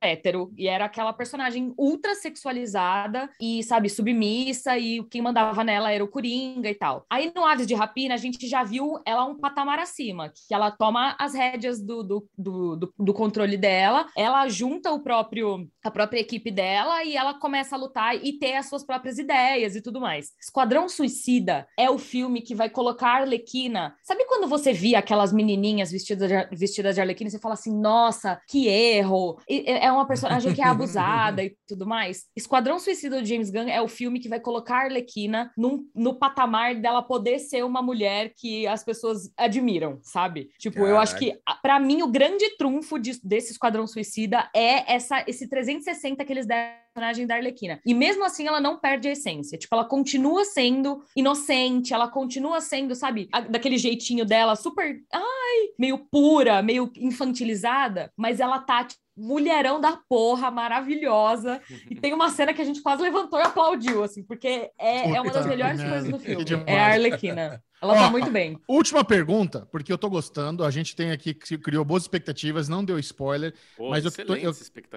hétero, 0.00 0.52
e 0.56 0.68
era 0.68 0.84
aquela 0.84 1.12
personagem 1.12 1.72
ultra 1.76 2.14
sexualizada 2.14 3.28
e, 3.40 3.62
sabe, 3.62 3.88
submissa, 3.88 4.78
e 4.78 5.02
quem 5.04 5.20
mandava 5.22 5.62
nela 5.64 5.92
era 5.92 6.04
o 6.04 6.08
Coringa 6.08 6.68
e 6.70 6.74
tal. 6.74 7.04
Aí 7.10 7.32
no 7.34 7.44
Aves 7.44 7.66
de 7.66 7.74
Rapina, 7.74 8.14
a 8.14 8.18
gente 8.18 8.46
já 8.46 8.62
viu 8.62 9.00
ela 9.04 9.24
um 9.24 9.36
patamar 9.36 9.78
acima, 9.78 10.30
que 10.46 10.54
ela 10.54 10.70
toma 10.70 11.16
as 11.18 11.34
rédeas 11.34 11.80
do, 11.80 12.02
do, 12.02 12.28
do, 12.36 12.76
do- 12.98 13.14
controle 13.18 13.56
dela, 13.56 14.06
ela 14.16 14.48
junta 14.48 14.92
o 14.92 15.00
próprio, 15.00 15.68
a 15.82 15.90
própria 15.90 16.20
equipe 16.20 16.50
dela 16.52 17.02
e 17.04 17.16
ela 17.16 17.34
começa 17.34 17.74
a 17.74 17.78
lutar 17.78 18.14
e 18.14 18.32
ter 18.38 18.54
as 18.54 18.68
suas 18.68 18.84
próprias 18.84 19.18
ideias 19.18 19.74
e 19.74 19.82
tudo 19.82 20.00
mais. 20.00 20.30
Esquadrão 20.40 20.88
Suicida 20.88 21.66
é 21.76 21.90
o 21.90 21.98
filme 21.98 22.40
que 22.40 22.54
vai 22.54 22.70
colocar 22.70 23.08
a 23.08 23.16
Arlequina. 23.22 23.96
Sabe 24.02 24.24
quando 24.26 24.46
você 24.46 24.72
via 24.72 25.00
aquelas 25.00 25.32
menininhas 25.32 25.90
vestidas 25.90 26.28
de, 26.28 26.56
vestidas 26.56 26.94
de 26.94 27.00
Arlequina 27.00 27.28
e 27.28 27.30
você 27.32 27.40
fala 27.40 27.54
assim, 27.54 27.76
nossa, 27.76 28.40
que 28.48 28.68
erro, 28.68 29.40
E- 29.48 29.64
é 29.88 29.92
uma 29.92 30.06
personagem 30.06 30.54
que 30.54 30.60
é 30.62 30.64
abusada 30.64 31.42
e 31.44 31.56
tudo 31.66 31.86
mais? 31.86 32.26
Esquadrão 32.36 32.78
Suicida 32.78 33.20
do 33.20 33.26
James 33.26 33.50
Gunn 33.50 33.68
é 33.68 33.80
o 33.82 33.88
filme 33.88 34.20
que 34.20 34.28
vai 34.28 34.38
colocar 34.40 34.76
a 34.76 34.84
Arlequina 34.84 35.52
num, 35.56 35.84
no 35.94 36.14
patamar 36.18 36.74
dela 36.76 37.02
poder 37.02 37.38
ser 37.38 37.64
uma 37.64 37.82
mulher 37.82 38.32
que 38.36 38.66
as 38.66 38.84
pessoas 38.84 39.32
admiram, 39.36 39.98
sabe? 40.02 40.48
Tipo, 40.58 40.80
eu 40.86 40.98
acho 40.98 41.16
que, 41.18 41.38
a- 41.46 41.54
pra 41.56 41.80
mim, 41.80 42.02
o 42.02 42.08
grande 42.08 42.56
trunfo 42.56 42.98
de- 42.98 43.20
desse 43.24 43.52
Esquadrão 43.52 43.86
Suicida 43.86 44.48
é 44.54 44.92
essa, 44.94 45.24
esse 45.26 45.48
360 45.48 46.24
que 46.24 46.32
eles 46.32 46.46
deram 46.46 46.68
na 46.68 46.78
personagem 47.02 47.26
da 47.26 47.34
Arlequina. 47.36 47.80
E 47.86 47.94
mesmo 47.94 48.24
assim, 48.24 48.46
ela 48.46 48.60
não 48.60 48.78
perde 48.78 49.08
a 49.08 49.12
essência. 49.12 49.56
Tipo, 49.58 49.74
ela 49.74 49.84
continua 49.84 50.44
sendo 50.44 51.02
inocente, 51.14 51.94
ela 51.94 52.08
continua 52.08 52.60
sendo, 52.60 52.94
sabe, 52.94 53.28
a- 53.32 53.40
daquele 53.40 53.78
jeitinho 53.78 54.24
dela, 54.24 54.56
super, 54.56 55.00
ai, 55.12 55.68
meio 55.78 55.98
pura, 56.10 56.60
meio 56.62 56.90
infantilizada, 56.96 58.12
mas 58.16 58.40
ela 58.40 58.58
tá, 58.60 58.84
tipo, 58.84 59.00
mulherão 59.18 59.80
da 59.80 59.98
porra, 60.08 60.50
maravilhosa. 60.50 61.60
E 61.90 61.94
tem 61.94 62.12
uma 62.14 62.30
cena 62.30 62.54
que 62.54 62.62
a 62.62 62.64
gente 62.64 62.80
quase 62.82 63.02
levantou 63.02 63.38
e 63.38 63.42
aplaudiu, 63.42 64.02
assim, 64.02 64.22
porque 64.22 64.70
é, 64.78 65.10
é 65.10 65.20
uma 65.20 65.32
das 65.32 65.46
melhores 65.46 65.82
coisas 65.82 66.08
do 66.10 66.18
filme. 66.18 66.44
É 66.66 66.78
a 66.78 66.86
Arlequina. 66.86 67.62
Ela 67.80 67.92
Ó, 67.92 67.96
tá 67.96 68.10
muito 68.10 68.28
bem. 68.30 68.58
Última 68.66 69.04
pergunta, 69.04 69.64
porque 69.70 69.92
eu 69.92 69.98
tô 69.98 70.10
gostando. 70.10 70.64
A 70.64 70.70
gente 70.70 70.96
tem 70.96 71.12
aqui 71.12 71.32
que 71.32 71.56
criou 71.56 71.84
boas 71.84 72.02
expectativas, 72.02 72.68
não 72.68 72.84
deu 72.84 72.98
spoiler. 72.98 73.54
Pô, 73.76 73.90
Mas 73.90 74.04
eu 74.04 74.10
tô- 74.10 74.34
eu. 74.34 74.52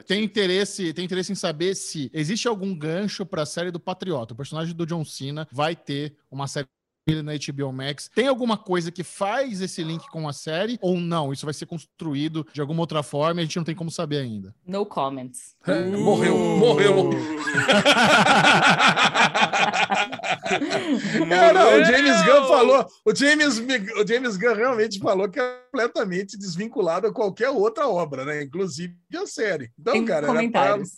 Tem 0.07 0.23
interesse, 0.23 0.91
tem 0.91 1.05
interesse 1.05 1.31
em 1.31 1.35
saber 1.35 1.75
se 1.75 2.09
existe 2.11 2.47
algum 2.47 2.75
gancho 2.75 3.23
pra 3.23 3.45
série 3.45 3.69
do 3.69 3.79
Patriota. 3.79 4.33
O 4.33 4.37
personagem 4.37 4.75
do 4.75 4.85
John 4.87 5.05
Cena 5.05 5.47
vai 5.51 5.75
ter 5.75 6.15
uma 6.31 6.47
série 6.47 6.67
dele 7.07 7.21
na 7.23 7.31
HBO 7.33 7.71
Max. 7.73 8.09
Tem 8.13 8.27
alguma 8.27 8.57
coisa 8.57 8.91
que 8.91 9.03
faz 9.03 9.61
esse 9.61 9.83
link 9.83 10.07
com 10.09 10.27
a 10.27 10.33
série 10.33 10.77
ou 10.81 10.97
não? 10.99 11.33
Isso 11.33 11.45
vai 11.45 11.53
ser 11.53 11.65
construído 11.65 12.45
de 12.53 12.61
alguma 12.61 12.81
outra 12.81 13.01
forma 13.01 13.41
e 13.41 13.43
a 13.43 13.45
gente 13.45 13.57
não 13.57 13.63
tem 13.63 13.75
como 13.75 13.89
saber 13.89 14.17
ainda. 14.19 14.53
No 14.65 14.85
comments. 14.85 15.55
Morreu, 15.97 16.37
morreu. 16.37 17.09
É, 21.29 21.53
não, 21.53 21.79
o 21.79 21.85
James 21.85 22.21
Gunn 22.25 22.47
falou, 22.47 22.85
o 23.05 23.15
James, 23.15 23.59
o 23.59 24.07
James 24.07 24.37
Gunn 24.37 24.53
realmente 24.55 24.99
falou 24.99 25.29
que 25.29 25.39
é 25.39 25.59
completamente 25.71 26.37
desvinculado 26.37 27.07
a 27.07 27.13
qualquer 27.13 27.49
outra 27.49 27.87
obra, 27.87 28.25
né? 28.25 28.43
Inclusive 28.43 28.93
a 29.15 29.25
série. 29.25 29.71
Então, 29.79 29.93
Tem 29.93 30.05
cara, 30.05 30.27
era 30.27 30.33
pra- 30.33 30.35
comentários. 30.41 30.89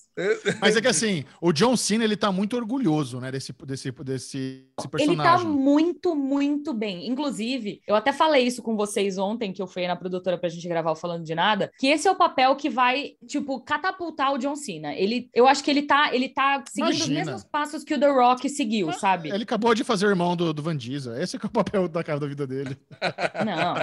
Mas 0.59 0.75
é 0.75 0.81
que 0.81 0.87
assim, 0.87 1.23
o 1.41 1.51
John 1.51 1.75
Cena, 1.77 2.03
ele 2.03 2.17
tá 2.17 2.31
muito 2.31 2.55
orgulhoso, 2.55 3.19
né, 3.19 3.31
desse, 3.31 3.53
desse, 3.65 3.91
desse, 3.91 4.03
desse 4.03 4.37
Ele 4.37 4.65
tá 4.75 4.89
personagem. 4.89 5.47
Muito, 5.93 6.15
muito 6.15 6.73
bem. 6.73 7.07
Inclusive, 7.07 7.81
eu 7.87 7.95
até 7.95 8.11
falei 8.11 8.45
isso 8.45 8.61
com 8.61 8.75
vocês 8.75 9.17
ontem, 9.17 9.53
que 9.53 9.61
eu 9.61 9.67
fui 9.67 9.87
na 9.87 9.95
produtora 9.95 10.37
pra 10.37 10.49
gente 10.49 10.67
gravar 10.67 10.91
o 10.91 10.95
Falando 10.95 11.23
de 11.23 11.35
Nada, 11.35 11.71
que 11.77 11.87
esse 11.87 12.07
é 12.07 12.11
o 12.11 12.15
papel 12.15 12.55
que 12.55 12.69
vai, 12.69 13.11
tipo, 13.27 13.59
catapultar 13.61 14.33
o 14.33 14.37
John 14.37 14.55
Cena. 14.55 14.93
Ele, 14.93 15.29
eu 15.33 15.47
acho 15.47 15.63
que 15.63 15.69
ele 15.69 15.83
tá, 15.83 16.13
ele 16.13 16.29
tá 16.29 16.63
seguindo 16.67 16.91
os 16.91 16.97
Imagina. 16.97 17.25
mesmos 17.25 17.43
passos 17.43 17.83
que 17.83 17.93
o 17.93 17.99
The 17.99 18.09
Rock 18.09 18.49
seguiu, 18.49 18.91
sabe? 18.93 19.29
Ele 19.29 19.43
acabou 19.43 19.73
de 19.73 19.83
fazer 19.83 20.07
o 20.07 20.09
irmão 20.09 20.35
do, 20.35 20.53
do 20.53 20.63
Van 20.63 20.75
Diesel. 20.75 21.15
Esse 21.21 21.37
que 21.37 21.45
é 21.45 21.49
o 21.49 21.51
papel 21.51 21.87
da 21.87 22.03
cara 22.03 22.19
da 22.19 22.27
vida 22.27 22.47
dele. 22.47 22.77
Não. 23.45 23.75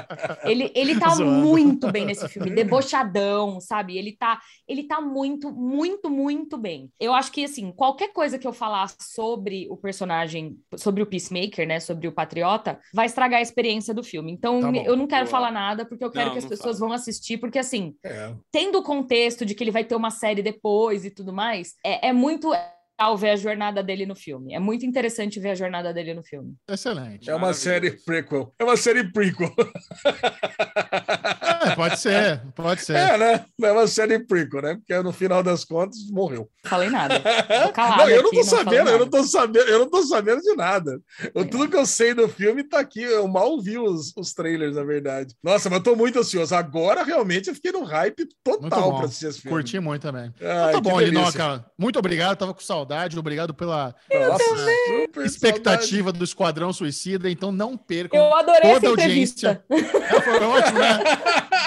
Ele, 0.44 0.70
ele 0.74 0.98
tá 0.98 1.10
Zoando. 1.14 1.30
muito 1.30 1.90
bem 1.90 2.04
nesse 2.04 2.28
filme, 2.28 2.50
debochadão, 2.50 3.60
sabe? 3.60 3.96
Ele 3.96 4.12
tá, 4.12 4.40
ele 4.66 4.84
tá 4.84 5.00
muito, 5.00 5.52
muito, 5.52 6.10
muito 6.10 6.56
bem. 6.56 6.90
Eu 6.98 7.12
acho 7.12 7.30
que, 7.30 7.44
assim, 7.44 7.70
qualquer 7.72 8.12
coisa 8.12 8.38
que 8.38 8.46
eu 8.46 8.52
falar 8.52 8.90
sobre 8.98 9.66
o 9.70 9.76
personagem, 9.76 10.58
sobre 10.76 11.02
o 11.02 11.06
Peacemaker, 11.06 11.66
né? 11.66 11.80
Sobre 11.80 11.99
o 12.08 12.12
Patriota, 12.12 12.78
vai 12.94 13.06
estragar 13.06 13.38
a 13.38 13.42
experiência 13.42 13.92
do 13.94 14.02
filme. 14.02 14.30
Então, 14.32 14.60
Tá 14.60 14.70
bom. 14.72 14.82
eu 14.84 14.96
não 14.96 15.06
quero 15.06 15.24
Boa. 15.24 15.30
falar 15.30 15.50
nada, 15.50 15.84
porque 15.86 16.04
eu 16.04 16.10
quero 16.10 16.26
Não, 16.26 16.32
que 16.32 16.38
as 16.38 16.44
pessoas 16.46 16.78
fala. 16.78 16.88
vão 16.88 16.92
assistir, 16.92 17.38
porque, 17.38 17.58
assim, 17.58 17.94
É. 18.04 18.34
tendo 18.52 18.78
o 18.78 18.82
contexto 18.82 19.44
de 19.44 19.54
que 19.54 19.62
ele 19.64 19.70
vai 19.70 19.84
ter 19.84 19.94
uma 19.94 20.10
série 20.10 20.42
depois 20.42 21.04
e 21.04 21.10
tudo 21.10 21.32
mais, 21.32 21.74
é, 21.84 22.08
é 22.08 22.12
muito 22.12 22.48
legal 22.50 23.16
ver 23.16 23.30
a 23.30 23.36
jornada 23.36 23.82
dele 23.82 24.04
no 24.04 24.14
filme. 24.14 24.52
É 24.54 24.58
muito 24.58 24.84
interessante 24.84 25.40
ver 25.40 25.50
a 25.50 25.54
jornada 25.54 25.92
dele 25.92 26.12
no 26.12 26.22
filme. 26.22 26.54
Excelente. 26.68 27.30
É 27.30 27.34
uma 27.34 27.54
série 27.54 27.92
prequel. 27.92 28.52
É 28.58 28.64
uma 28.64 28.76
série 28.76 29.10
prequel. 29.10 29.50
É, 31.60 31.74
pode 31.76 31.98
ser, 32.00 32.40
pode 32.54 32.82
ser. 32.82 32.96
É, 32.96 33.18
né? 33.18 33.44
É 33.62 33.72
uma 33.72 33.86
série 33.86 34.18
prequel, 34.18 34.62
né? 34.62 34.74
Porque 34.76 35.02
no 35.02 35.12
final 35.12 35.42
das 35.42 35.64
contas 35.64 35.98
morreu. 36.10 36.48
Falei 36.64 36.88
nada. 36.90 37.20
Não, 38.00 38.08
eu 38.08 38.22
não 38.22 38.28
aqui, 38.30 38.38
tô 38.38 38.44
falei 38.44 38.64
sabendo, 38.64 38.76
eu 38.76 38.84
nada. 38.84 38.98
não 38.98 39.08
tô 39.10 39.24
sabendo, 39.24 39.68
eu 39.68 39.78
não 39.80 39.90
tô 39.90 40.02
sabendo 40.02 40.40
de 40.42 40.54
nada. 40.56 41.00
Eu- 41.34 41.42
É. 41.42 41.44
tudo 41.44 41.68
que 41.68 41.76
eu 41.76 41.86
sei 41.86 42.14
do 42.14 42.28
filme 42.28 42.64
tá 42.64 42.78
aqui. 42.80 43.02
Eu 43.02 43.26
mal 43.28 43.60
vi 43.60 43.78
os, 43.78 44.12
os 44.16 44.32
trailers, 44.32 44.76
na 44.76 44.84
verdade. 44.84 45.34
Nossa, 45.42 45.68
mas 45.70 45.78
eu 45.78 45.82
tô 45.84 45.96
muito 45.96 46.18
ansioso. 46.18 46.54
Agora 46.54 47.02
realmente 47.02 47.48
eu 47.48 47.54
fiquei 47.54 47.72
no 47.72 47.82
hype 47.84 48.26
total 48.44 48.96
pra 48.96 49.06
assistir 49.06 49.26
esse 49.26 49.40
filme. 49.40 49.56
Curti 49.56 49.80
muito 49.80 50.02
também. 50.02 50.32
Ai, 50.40 50.70
Então 50.70 50.82
tá 50.82 50.90
bom. 50.90 51.00
Linoca. 51.00 51.64
Muito 51.78 51.98
obrigado. 51.98 52.36
Tava 52.38 52.54
com 52.54 52.60
saudade. 52.60 53.18
Obrigado 53.18 53.52
pela 53.54 53.94
Nossa, 54.12 54.44
super 54.86 55.24
expectativa 55.26 56.12
do 56.12 56.24
Esquadrão 56.24 56.72
Suicida. 56.72 57.30
Então 57.30 57.50
não 57.52 57.76
percam. 57.76 58.18
Eu 58.20 58.34
adorei 58.34 58.60
Toda 58.60 58.76
essa 58.76 58.88
audiência. 58.88 59.64
entrevista. 59.70 60.14
É, 60.14 60.20
foi 60.20 60.44
ótimo, 60.44 60.78
né? 60.78 60.98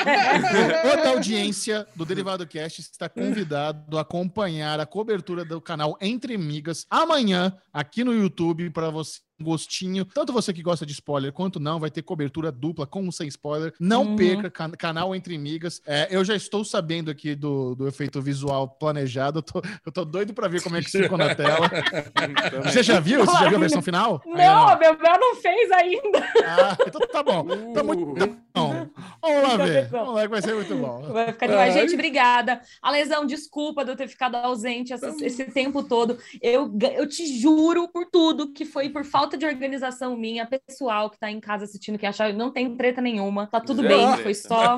Toda 0.82 1.04
a 1.04 1.10
audiência 1.10 1.88
do 1.96 2.06
Derivado 2.06 2.46
Cast 2.48 2.82
está 2.82 3.08
convidado 3.08 3.98
a 3.98 4.02
acompanhar 4.02 4.80
a 4.80 4.86
cobertura 4.86 5.46
do 5.46 5.62
canal 5.62 5.98
Entre 6.02 6.38
Migas 6.38 6.86
amanhã 6.90 7.56
aqui 7.72 8.04
no 8.04 8.14
YouTube 8.14 8.70
para 8.70 8.90
você 8.90 9.22
gostinho. 9.44 10.06
Tanto 10.06 10.34
você 10.34 10.54
que 10.54 10.62
gosta 10.64 10.86
de 10.86 10.94
spoiler 10.94 11.32
quanto 11.32 11.60
não, 11.60 11.80
vai 11.80 11.92
ter 11.92 12.02
cobertura 12.02 12.52
dupla 12.52 12.88
com 12.88 13.06
ou 13.06 13.12
sem 13.12 13.28
spoiler. 13.28 13.74
Não 13.80 14.04
Uhum. 14.04 14.16
perca 14.16 14.50
can- 14.50 14.72
canal 14.72 15.14
Entre 15.16 15.38
Migas. 15.38 15.82
É, 15.86 16.08
eu 16.10 16.24
já 16.26 16.36
estou 16.36 16.64
sabendo 16.66 17.12
aqui 17.12 17.36
do, 17.36 17.76
do 17.76 17.88
efeito 17.88 18.22
visual 18.22 18.68
planejado. 18.70 19.40
Eu 19.40 19.44
tô, 19.44 19.62
eu 19.86 19.92
tô 19.92 20.06
doido 20.06 20.34
para 20.34 20.48
ver 20.48 20.62
como 20.64 20.78
é 20.78 20.82
que 20.82 20.90
ficou 20.90 21.18
na 21.18 21.36
tela. 21.36 21.70
Também. 21.70 22.64
Você 22.64 22.82
já 22.84 23.00
viu? 23.00 23.26
Você 23.26 23.38
já 23.38 23.48
viu 23.50 23.58
a 23.58 23.60
versão 23.60 23.82
final? 23.82 24.22
Não, 24.26 24.68
a 24.68 24.76
Bebel 24.76 25.20
não 25.20 25.36
fez 25.36 25.72
ainda. 25.72 26.20
Ah, 26.46 26.78
então 26.88 27.02
tá 27.08 27.22
bom. 27.24 27.74
Tá 27.74 27.84
muito 27.84 28.04
Uh. 28.04 28.16
bom. 28.16 28.88
Vamos 29.22 29.44
lá 29.44 29.54
Então, 29.56 29.66
ver. 29.66 29.88
Vamos 29.90 30.16
lá 30.16 30.22
que 30.24 30.28
vai 30.28 30.42
ser 30.42 30.54
muito 30.54 30.76
bom. 30.76 31.02
Vai 31.12 31.32
ficar 31.32 31.48
demais. 31.48 31.76
Ai. 31.76 31.82
Gente, 31.82 31.94
obrigada. 31.96 32.62
Alesão, 32.82 33.26
desculpa 33.26 33.84
de 33.84 33.92
eu 33.92 33.96
ter 33.96 34.08
ficado 34.08 34.36
ausente 34.36 34.94
essa- 34.94 35.16
esse 35.26 35.46
tempo 35.46 35.82
todo. 35.84 36.18
Eu, 36.42 36.72
eu 36.96 37.08
te 37.08 37.26
juro 37.40 37.88
por 37.88 38.06
tudo 38.12 38.52
que 38.54 38.64
foi 38.66 38.90
por 38.90 39.04
falta 39.04 39.33
de 39.38 39.46
organização 39.46 40.16
minha, 40.16 40.46
pessoal 40.46 41.10
que 41.10 41.18
tá 41.20 41.30
em 41.32 41.40
casa 41.40 41.66
assistindo, 41.66 41.98
que 41.98 42.06
achar 42.06 42.32
não 42.34 42.52
tem 42.52 42.76
treta 42.76 43.02
nenhuma. 43.02 43.48
Tá 43.48 43.60
tudo 43.60 43.82
Zero 43.82 43.96
bem, 43.96 44.08
treta. 44.08 44.24
foi 44.24 44.34
só 44.34 44.76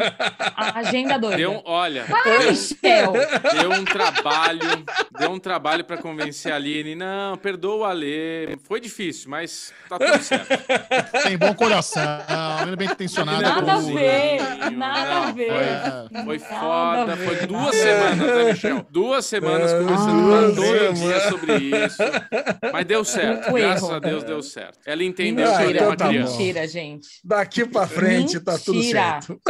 a 0.55 0.79
agenda 0.79 1.17
doida. 1.17 1.37
Deu 1.37 1.61
olha, 1.65 2.05
Ai, 2.25 2.39
deu, 2.39 2.49
Michel. 2.51 3.13
deu 3.59 3.71
um 3.71 3.85
trabalho, 3.85 4.59
deu 5.19 5.31
um 5.31 5.39
trabalho 5.39 5.83
para 5.83 5.97
convencer 5.97 6.51
a 6.51 6.55
Aline. 6.55 6.95
Não, 6.95 7.37
perdoa 7.37 7.75
o 7.75 7.83
Alê. 7.83 8.57
Foi 8.63 8.79
difícil, 8.79 9.29
mas 9.29 9.73
tá 9.89 9.97
tudo 9.99 10.21
certo. 10.23 10.47
Tem 11.23 11.37
bom 11.37 11.53
coração, 11.53 12.03
menino 12.59 12.77
bem 12.77 12.87
intencionado. 12.89 13.41
Nada 13.41 13.73
a 13.73 13.77
ver, 13.79 14.39
Não, 14.59 14.71
nada 14.71 15.27
a 15.27 15.31
ver. 15.31 15.51
É, 15.51 16.23
Foi 16.23 16.37
Nada 16.39 16.55
a 16.55 16.59
foda, 16.59 17.15
ver, 17.15 17.25
foi 17.39 17.47
duas 17.47 17.67
a 17.67 17.71
semanas, 17.73 18.17
né, 18.35 18.43
Michel? 18.51 18.85
Duas 18.89 19.25
semanas 19.25 19.71
É, 19.73 19.79
conversando 19.79 20.21
duas 20.21 20.55
todo 20.55 20.93
dia 20.93 21.19
sobre 21.29 21.53
isso. 21.85 22.03
Mas 22.73 22.85
deu 22.85 23.03
certo, 23.05 23.49
Um 23.49 23.53
graças 23.53 23.83
erro. 23.83 23.93
a 23.95 23.99
Deus 23.99 24.23
deu 24.23 24.41
certo. 24.45 24.79
Ela 24.85 25.03
entendeu 25.03 25.47
Ah, 25.47 25.57
que 25.57 25.63
eu 25.63 25.67
Mentira, 25.67 25.79
era 25.79 25.85
uma 25.87 25.93
então 25.93 25.97
tá 25.97 26.05
bom. 26.05 26.11
criança. 26.11 26.37
mentira, 26.37 26.67
gente. 26.67 27.07
Daqui 27.23 27.65
pra 27.65 27.87
frente 27.87 28.39
tá 28.39 28.57
tudo 28.57 28.79
Mentira. 28.79 29.01
certo. 29.21 29.41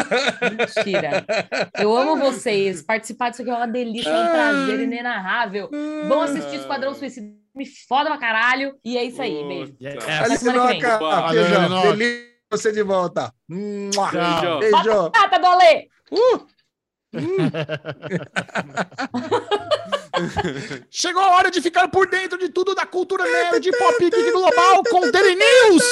Mentira. 0.86 1.26
Eu 1.80 1.96
amo 1.96 2.18
vocês. 2.18 2.82
Participar 2.82 3.30
disso 3.30 3.42
aqui 3.42 3.52
é 3.52 3.56
uma 3.56 3.68
delícia, 3.68 4.10
é 4.10 4.24
um 4.24 4.30
prazer 4.32 4.80
inenarrável. 4.80 5.70
Vão 6.08 6.22
assistir 6.22 6.56
Esquadrão 6.58 6.94
Suicida. 6.94 7.28
Me 7.56 7.66
foda 7.88 8.10
pra 8.10 8.18
caralho. 8.18 8.76
E 8.84 8.98
é 8.98 9.04
isso 9.06 9.22
aí, 9.22 9.34
beijo. 9.48 9.74
Que 9.78 9.90
vem. 9.90 9.98
Alinoca, 10.84 11.30
beijão. 11.32 11.82
Feliz 11.84 12.26
você 12.52 12.72
de 12.72 12.84
volta. 12.84 13.32
Mua. 13.48 14.10
Tchau. 14.12 14.60
Beijo. 14.60 14.76
Beijo. 14.84 15.04
Batata 15.10 15.40
do 15.40 15.46
Alê! 15.48 15.88
Chegou 20.90 21.22
a 21.22 21.36
hora 21.36 21.52
de 21.52 21.62
ficar 21.62 21.88
por 21.90 22.08
dentro 22.10 22.38
de 22.38 22.50
tudo 22.50 22.74
da 22.76 22.86
cultura 22.86 23.24
nerd 23.24 23.72
pop 23.78 23.98
geek 24.00 24.32
global 24.32 24.84
com 24.90 25.12
Daily 25.12 25.36
News. 25.36 25.84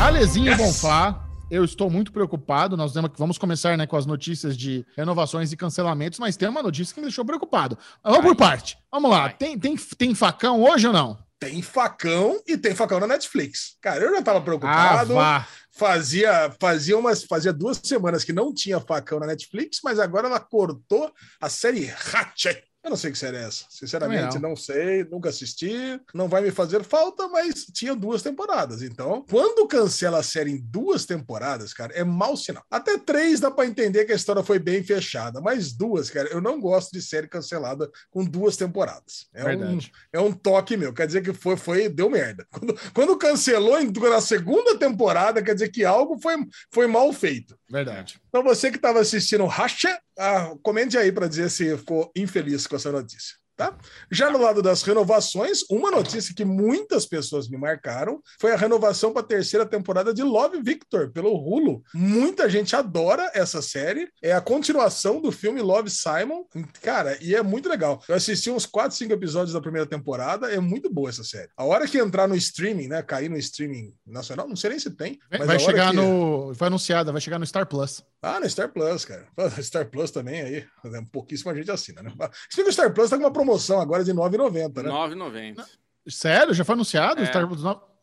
Alezinho 0.00 0.50
Yes. 0.52 0.58
Bonfá, 0.58 1.24
eu 1.50 1.64
estou 1.64 1.90
muito 1.90 2.12
preocupado. 2.12 2.76
Nós 2.76 2.92
vamos 3.16 3.38
começar 3.38 3.76
né, 3.76 3.86
com 3.86 3.96
as 3.96 4.06
notícias 4.06 4.56
de 4.56 4.84
renovações 4.96 5.52
e 5.52 5.56
cancelamentos, 5.56 6.18
mas 6.18 6.36
tem 6.36 6.48
uma 6.48 6.62
notícia 6.62 6.94
que 6.94 7.00
me 7.00 7.06
deixou 7.06 7.24
preocupado. 7.24 7.78
Vamos 8.02 8.18
Vai. 8.18 8.26
por 8.28 8.36
parte. 8.36 8.76
Vamos 8.90 9.10
lá. 9.10 9.30
Tem, 9.30 9.58
tem, 9.58 9.76
tem 9.76 10.14
facão 10.14 10.62
hoje 10.62 10.86
ou 10.86 10.92
não? 10.92 11.18
Tem 11.38 11.60
facão 11.60 12.40
e 12.46 12.56
tem 12.56 12.74
facão 12.74 12.98
na 13.00 13.06
Netflix. 13.06 13.76
Cara, 13.82 14.02
eu 14.04 14.14
já 14.14 14.22
tava 14.22 14.38
Ah, 14.38 14.42
preocupado. 14.42 15.14
vá. 15.14 15.46
Fazia, 15.76 16.50
fazia, 16.58 16.96
umas, 16.96 17.22
fazia 17.24 17.52
duas 17.52 17.78
semanas 17.84 18.24
que 18.24 18.32
não 18.32 18.52
tinha 18.52 18.80
facão 18.80 19.20
na 19.20 19.26
Netflix, 19.26 19.80
mas 19.84 19.98
agora 19.98 20.26
ela 20.26 20.40
cortou 20.40 21.12
a 21.40 21.48
série 21.48 21.90
Hatchet. 21.90 22.64
Eu 22.86 22.90
não 22.90 22.96
sei 22.96 23.10
que 23.10 23.18
série 23.18 23.36
é 23.36 23.42
essa. 23.42 23.64
Sinceramente, 23.68 24.34
Também 24.34 24.48
não. 24.48 24.54
sei, 24.54 25.02
nunca 25.10 25.28
assisti. 25.28 26.00
Não 26.14 26.28
vai 26.28 26.40
me 26.40 26.52
fazer 26.52 26.84
falta, 26.84 27.26
mas 27.26 27.66
tinha 27.72 27.96
duas 27.96 28.22
temporadas. 28.22 28.80
Então, 28.80 29.26
quando 29.28 29.66
cancela 29.66 30.20
a 30.20 30.22
série 30.22 30.52
em 30.52 30.56
duas 30.56 31.04
temporadas, 31.04 31.74
cara, 31.74 31.92
é 31.94 32.04
mau 32.04 32.36
sinal. 32.36 32.64
Até 32.70 32.96
três 32.96 33.40
dá 33.40 33.50
pra 33.50 33.66
entender 33.66 34.04
que 34.04 34.12
a 34.12 34.16
história 34.16 34.40
foi 34.40 34.60
bem 34.60 34.84
fechada, 34.84 35.40
mas 35.40 35.72
duas, 35.72 36.08
cara, 36.10 36.28
eu 36.28 36.40
não 36.40 36.60
gosto 36.60 36.92
de 36.92 37.02
série 37.02 37.26
cancelada 37.26 37.90
com 38.08 38.24
duas 38.24 38.56
temporadas. 38.56 39.26
É 39.34 39.42
um, 39.42 39.46
Verdade. 39.46 39.92
é 40.12 40.20
um 40.20 40.30
toque 40.30 40.76
meu. 40.76 40.92
Quer 40.92 41.08
dizer 41.08 41.22
que 41.22 41.32
foi, 41.32 41.56
foi 41.56 41.88
deu 41.88 42.08
merda. 42.08 42.46
Quando, 42.56 42.74
quando 42.94 43.18
cancelou 43.18 43.80
em, 43.80 43.90
na 43.90 44.20
segunda 44.20 44.78
temporada, 44.78 45.42
quer 45.42 45.54
dizer 45.54 45.70
que 45.70 45.84
algo 45.84 46.18
foi, 46.20 46.36
foi 46.70 46.86
mal 46.86 47.12
feito. 47.12 47.58
Verdade. 47.68 48.20
Então 48.36 48.44
você 48.44 48.70
que 48.70 48.76
estava 48.76 49.00
assistindo 49.00 49.46
Racha, 49.46 49.98
ah, 50.18 50.54
comente 50.62 50.98
aí 50.98 51.10
para 51.10 51.26
dizer 51.26 51.48
se 51.48 51.74
ficou 51.78 52.12
infeliz 52.14 52.66
com 52.66 52.76
essa 52.76 52.92
notícia. 52.92 53.34
Tá? 53.56 53.74
Já 54.10 54.30
no 54.30 54.38
lado 54.38 54.60
das 54.60 54.82
renovações, 54.82 55.60
uma 55.70 55.90
notícia 55.90 56.34
que 56.34 56.44
muitas 56.44 57.06
pessoas 57.06 57.48
me 57.48 57.56
marcaram 57.56 58.20
foi 58.38 58.52
a 58.52 58.56
renovação 58.56 59.12
para 59.14 59.22
a 59.22 59.26
terceira 59.26 59.64
temporada 59.64 60.12
de 60.12 60.22
Love 60.22 60.60
Victor 60.62 61.10
pelo 61.10 61.34
Hulu. 61.34 61.82
Muita 61.94 62.50
gente 62.50 62.76
adora 62.76 63.30
essa 63.32 63.62
série. 63.62 64.10
É 64.22 64.32
a 64.34 64.42
continuação 64.42 65.22
do 65.22 65.32
filme 65.32 65.62
Love 65.62 65.88
Simon. 65.88 66.44
Cara, 66.82 67.16
e 67.22 67.34
é 67.34 67.42
muito 67.42 67.66
legal. 67.66 68.02
Eu 68.06 68.14
assisti 68.16 68.50
uns 68.50 68.66
4, 68.66 68.94
5 68.94 69.10
episódios 69.14 69.54
da 69.54 69.60
primeira 69.60 69.86
temporada. 69.86 70.52
É 70.52 70.60
muito 70.60 70.92
boa 70.92 71.08
essa 71.08 71.24
série. 71.24 71.48
A 71.56 71.64
hora 71.64 71.88
que 71.88 71.96
entrar 71.96 72.28
no 72.28 72.36
streaming, 72.36 72.88
né? 72.88 73.02
Cair 73.02 73.30
no 73.30 73.38
streaming 73.38 73.94
nacional, 74.06 74.46
não 74.46 74.56
sei 74.56 74.68
nem 74.70 74.78
se 74.78 74.90
tem. 74.90 75.18
Vai, 75.46 75.58
chegar 75.58 75.92
que- 75.92 75.96
no. 75.96 76.52
Foi 76.54 76.66
anunciada, 76.66 77.10
vai 77.10 77.22
chegar 77.22 77.38
no 77.38 77.46
Star 77.46 77.66
Plus. 77.66 78.04
ah, 78.20 78.38
no 78.38 78.50
Star 78.50 78.70
Plus, 78.70 79.06
cara. 79.06 79.26
Star 79.62 79.88
Plus 79.90 80.10
também 80.10 80.42
aí. 80.42 80.66
Pouquíssima 81.10 81.54
gente 81.54 81.70
assina, 81.70 82.02
né? 82.02 82.12
Se 82.50 82.60
o 82.60 82.70
Star 82.70 82.92
Plus 82.92 83.08
tá 83.08 83.16
com 83.16 83.22
uma 83.22 83.30
promoção 83.32 83.45
agora 83.80 84.04
de 84.04 84.10
R$ 84.12 84.16
9,90, 84.18 84.82
né? 84.82 84.90
9,90. 84.90 85.64
Sério? 86.08 86.54
Já 86.54 86.64
foi 86.64 86.74
anunciado? 86.74 87.20
É. 87.22 87.26
Star 87.26 87.48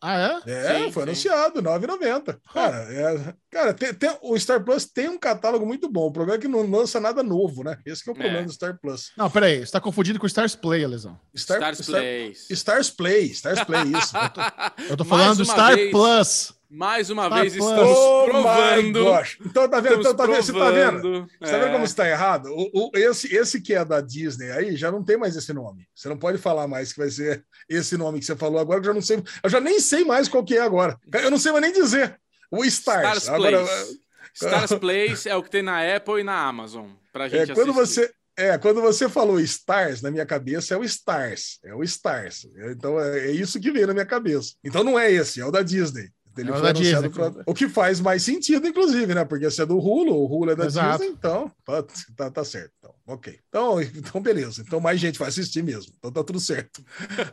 Ah, 0.06 0.40
é? 0.46 0.50
É, 0.52 0.74
Sim, 0.84 0.92
foi 0.92 1.02
sim. 1.04 1.08
anunciado, 1.08 1.60
R$ 1.60 1.62
9,90. 1.62 2.38
Cara, 2.52 2.76
é- 2.92 3.34
cara 3.50 3.72
tem- 3.72 3.94
tem- 3.94 4.18
o 4.20 4.38
Star 4.38 4.62
Plus 4.62 4.84
tem 4.84 5.08
um 5.08 5.16
catálogo 5.18 5.64
muito 5.64 5.88
bom. 5.90 6.08
O 6.08 6.12
problema 6.12 6.36
é 6.36 6.40
que 6.40 6.46
não 6.46 6.70
lança 6.70 7.00
nada 7.00 7.22
novo, 7.22 7.64
né? 7.64 7.78
Esse 7.86 8.04
que 8.04 8.10
é 8.10 8.12
o 8.12 8.16
problema 8.16 8.40
É. 8.40 8.44
do 8.44 8.52
Star 8.52 8.78
Plus. 8.78 9.12
Não, 9.16 9.30
peraí. 9.30 9.64
Você 9.64 9.72
tá 9.72 9.80
confundido 9.80 10.18
com 10.18 10.26
o 10.26 10.28
Stars 10.28 10.54
Play, 10.54 10.86
Lesão. 10.86 11.18
Star, 11.34 11.56
Stars 11.56 11.78
Star- 11.78 12.00
Plays. 12.02 12.50
Stars 12.50 12.90
Play, 12.90 13.24
Stars 13.30 13.64
Play, 13.64 13.82
isso. 13.98 14.12
Eu 14.90 14.96
tô 14.98 15.04
Mais 15.04 15.08
falando 15.22 15.36
do 15.38 15.44
Star 15.46 15.74
vez. 15.74 15.90
Plus. 15.90 16.54
Mais 16.74 17.08
uma 17.08 17.26
Star 17.26 17.40
vez 17.40 17.54
Plus. 17.54 17.70
estamos 17.70 17.96
Oh 17.96 18.24
provando. 18.24 18.98
Então 19.46 19.68
tá 19.68 19.80
vendo? 19.80 20.00
Então, 20.00 20.14
tá 20.16 20.26
vendo? 20.26 20.42
Você 20.42 20.52
tá 20.52 20.70
vendo? 20.70 21.26
Você 21.40 21.50
tá 21.52 21.58
vendo 21.58 21.68
É. 21.68 21.72
como 21.72 21.84
está 21.84 22.08
errado? 22.08 22.46
O, 22.50 22.70
o- 22.72 22.90
esse, 22.94 23.34
esse 23.34 23.60
que 23.60 23.74
é 23.74 23.84
da 23.84 24.00
Disney 24.00 24.50
aí 24.50 24.76
já 24.76 24.90
não 24.90 25.04
tem 25.04 25.16
mais 25.16 25.36
esse 25.36 25.52
nome. 25.52 25.86
Você 25.94 26.08
não 26.08 26.16
pode 26.18 26.38
falar 26.38 26.66
mais 26.66 26.92
que 26.92 26.98
vai 26.98 27.10
ser 27.10 27.44
esse 27.68 27.96
nome 27.96 28.18
que 28.18 28.24
você 28.26 28.34
falou 28.34 28.58
agora, 28.58 28.80
que 28.80 28.86
eu 28.88 28.90
já 28.92 28.94
não 28.94 29.02
sei. 29.02 29.22
Eu 29.42 29.50
já 29.50 29.60
nem 29.60 29.78
sei 29.78 30.04
mais 30.04 30.28
qual 30.28 30.44
que 30.44 30.56
é 30.56 30.60
agora. 30.62 30.98
Eu 31.12 31.30
não 31.30 31.38
sei 31.38 31.52
mais 31.52 31.62
nem 31.62 31.72
dizer. 31.72 32.18
O 32.50 32.64
Stars. 32.64 33.22
Stars 33.22 33.28
agora, 33.28 33.64
Place. 33.64 33.98
Stars 34.34 34.72
Place 34.80 35.28
é 35.28 35.36
o 35.36 35.42
que 35.42 35.50
tem 35.50 35.62
na 35.62 35.94
Apple 35.96 36.20
e 36.20 36.24
na 36.24 36.44
Amazon. 36.46 36.88
Pra 37.12 37.26
é, 37.26 37.28
gente 37.30 37.54
quando 37.54 37.70
assistir. 37.80 38.00
você. 38.02 38.12
É, 38.36 38.58
quando 38.58 38.80
você 38.82 39.08
falou 39.08 39.38
Stars, 39.38 40.02
na 40.02 40.10
minha 40.10 40.26
cabeça 40.26 40.74
é 40.74 40.76
o 40.76 40.82
Stars. 40.82 41.60
É 41.64 41.72
o 41.72 41.84
Stars. 41.84 42.48
Então 42.72 42.98
é, 42.98 43.28
é 43.28 43.30
isso 43.30 43.60
que 43.60 43.70
veio 43.70 43.86
na 43.86 43.92
minha 43.92 44.04
cabeça. 44.04 44.54
Então 44.64 44.82
não 44.82 44.98
é 44.98 45.08
esse, 45.12 45.40
é 45.40 45.46
o 45.46 45.52
da 45.52 45.62
Disney. 45.62 46.08
Ele 46.36 46.50
É 46.50 46.52
o 46.54 46.58
foi 46.58 46.70
anunciado 46.70 47.08
Disney. 47.08 47.30
pra- 47.30 47.42
O 47.46 47.54
que 47.54 47.68
faz 47.68 48.00
mais 48.00 48.22
sentido, 48.22 48.66
inclusive, 48.66 49.14
né? 49.14 49.24
Porque 49.24 49.50
se 49.50 49.62
é 49.62 49.66
do 49.66 49.78
Hulu, 49.78 50.14
o 50.14 50.26
Hulu 50.26 50.50
é 50.50 50.56
da 50.56 50.66
Exato. 50.66 50.98
Disney, 50.98 51.14
então 51.16 51.50
tá, 51.64 51.84
tá, 52.16 52.30
tá 52.30 52.44
certo. 52.44 52.72
Então, 52.78 52.94
ok. 53.06 53.38
Então, 53.48 53.80
então, 53.80 54.20
beleza. 54.20 54.62
Então 54.66 54.80
mais 54.80 54.98
gente 55.00 55.18
vai 55.18 55.28
assistir 55.28 55.62
mesmo. 55.62 55.92
Então 55.98 56.10
tá 56.10 56.24
tudo 56.24 56.40
certo. 56.40 56.84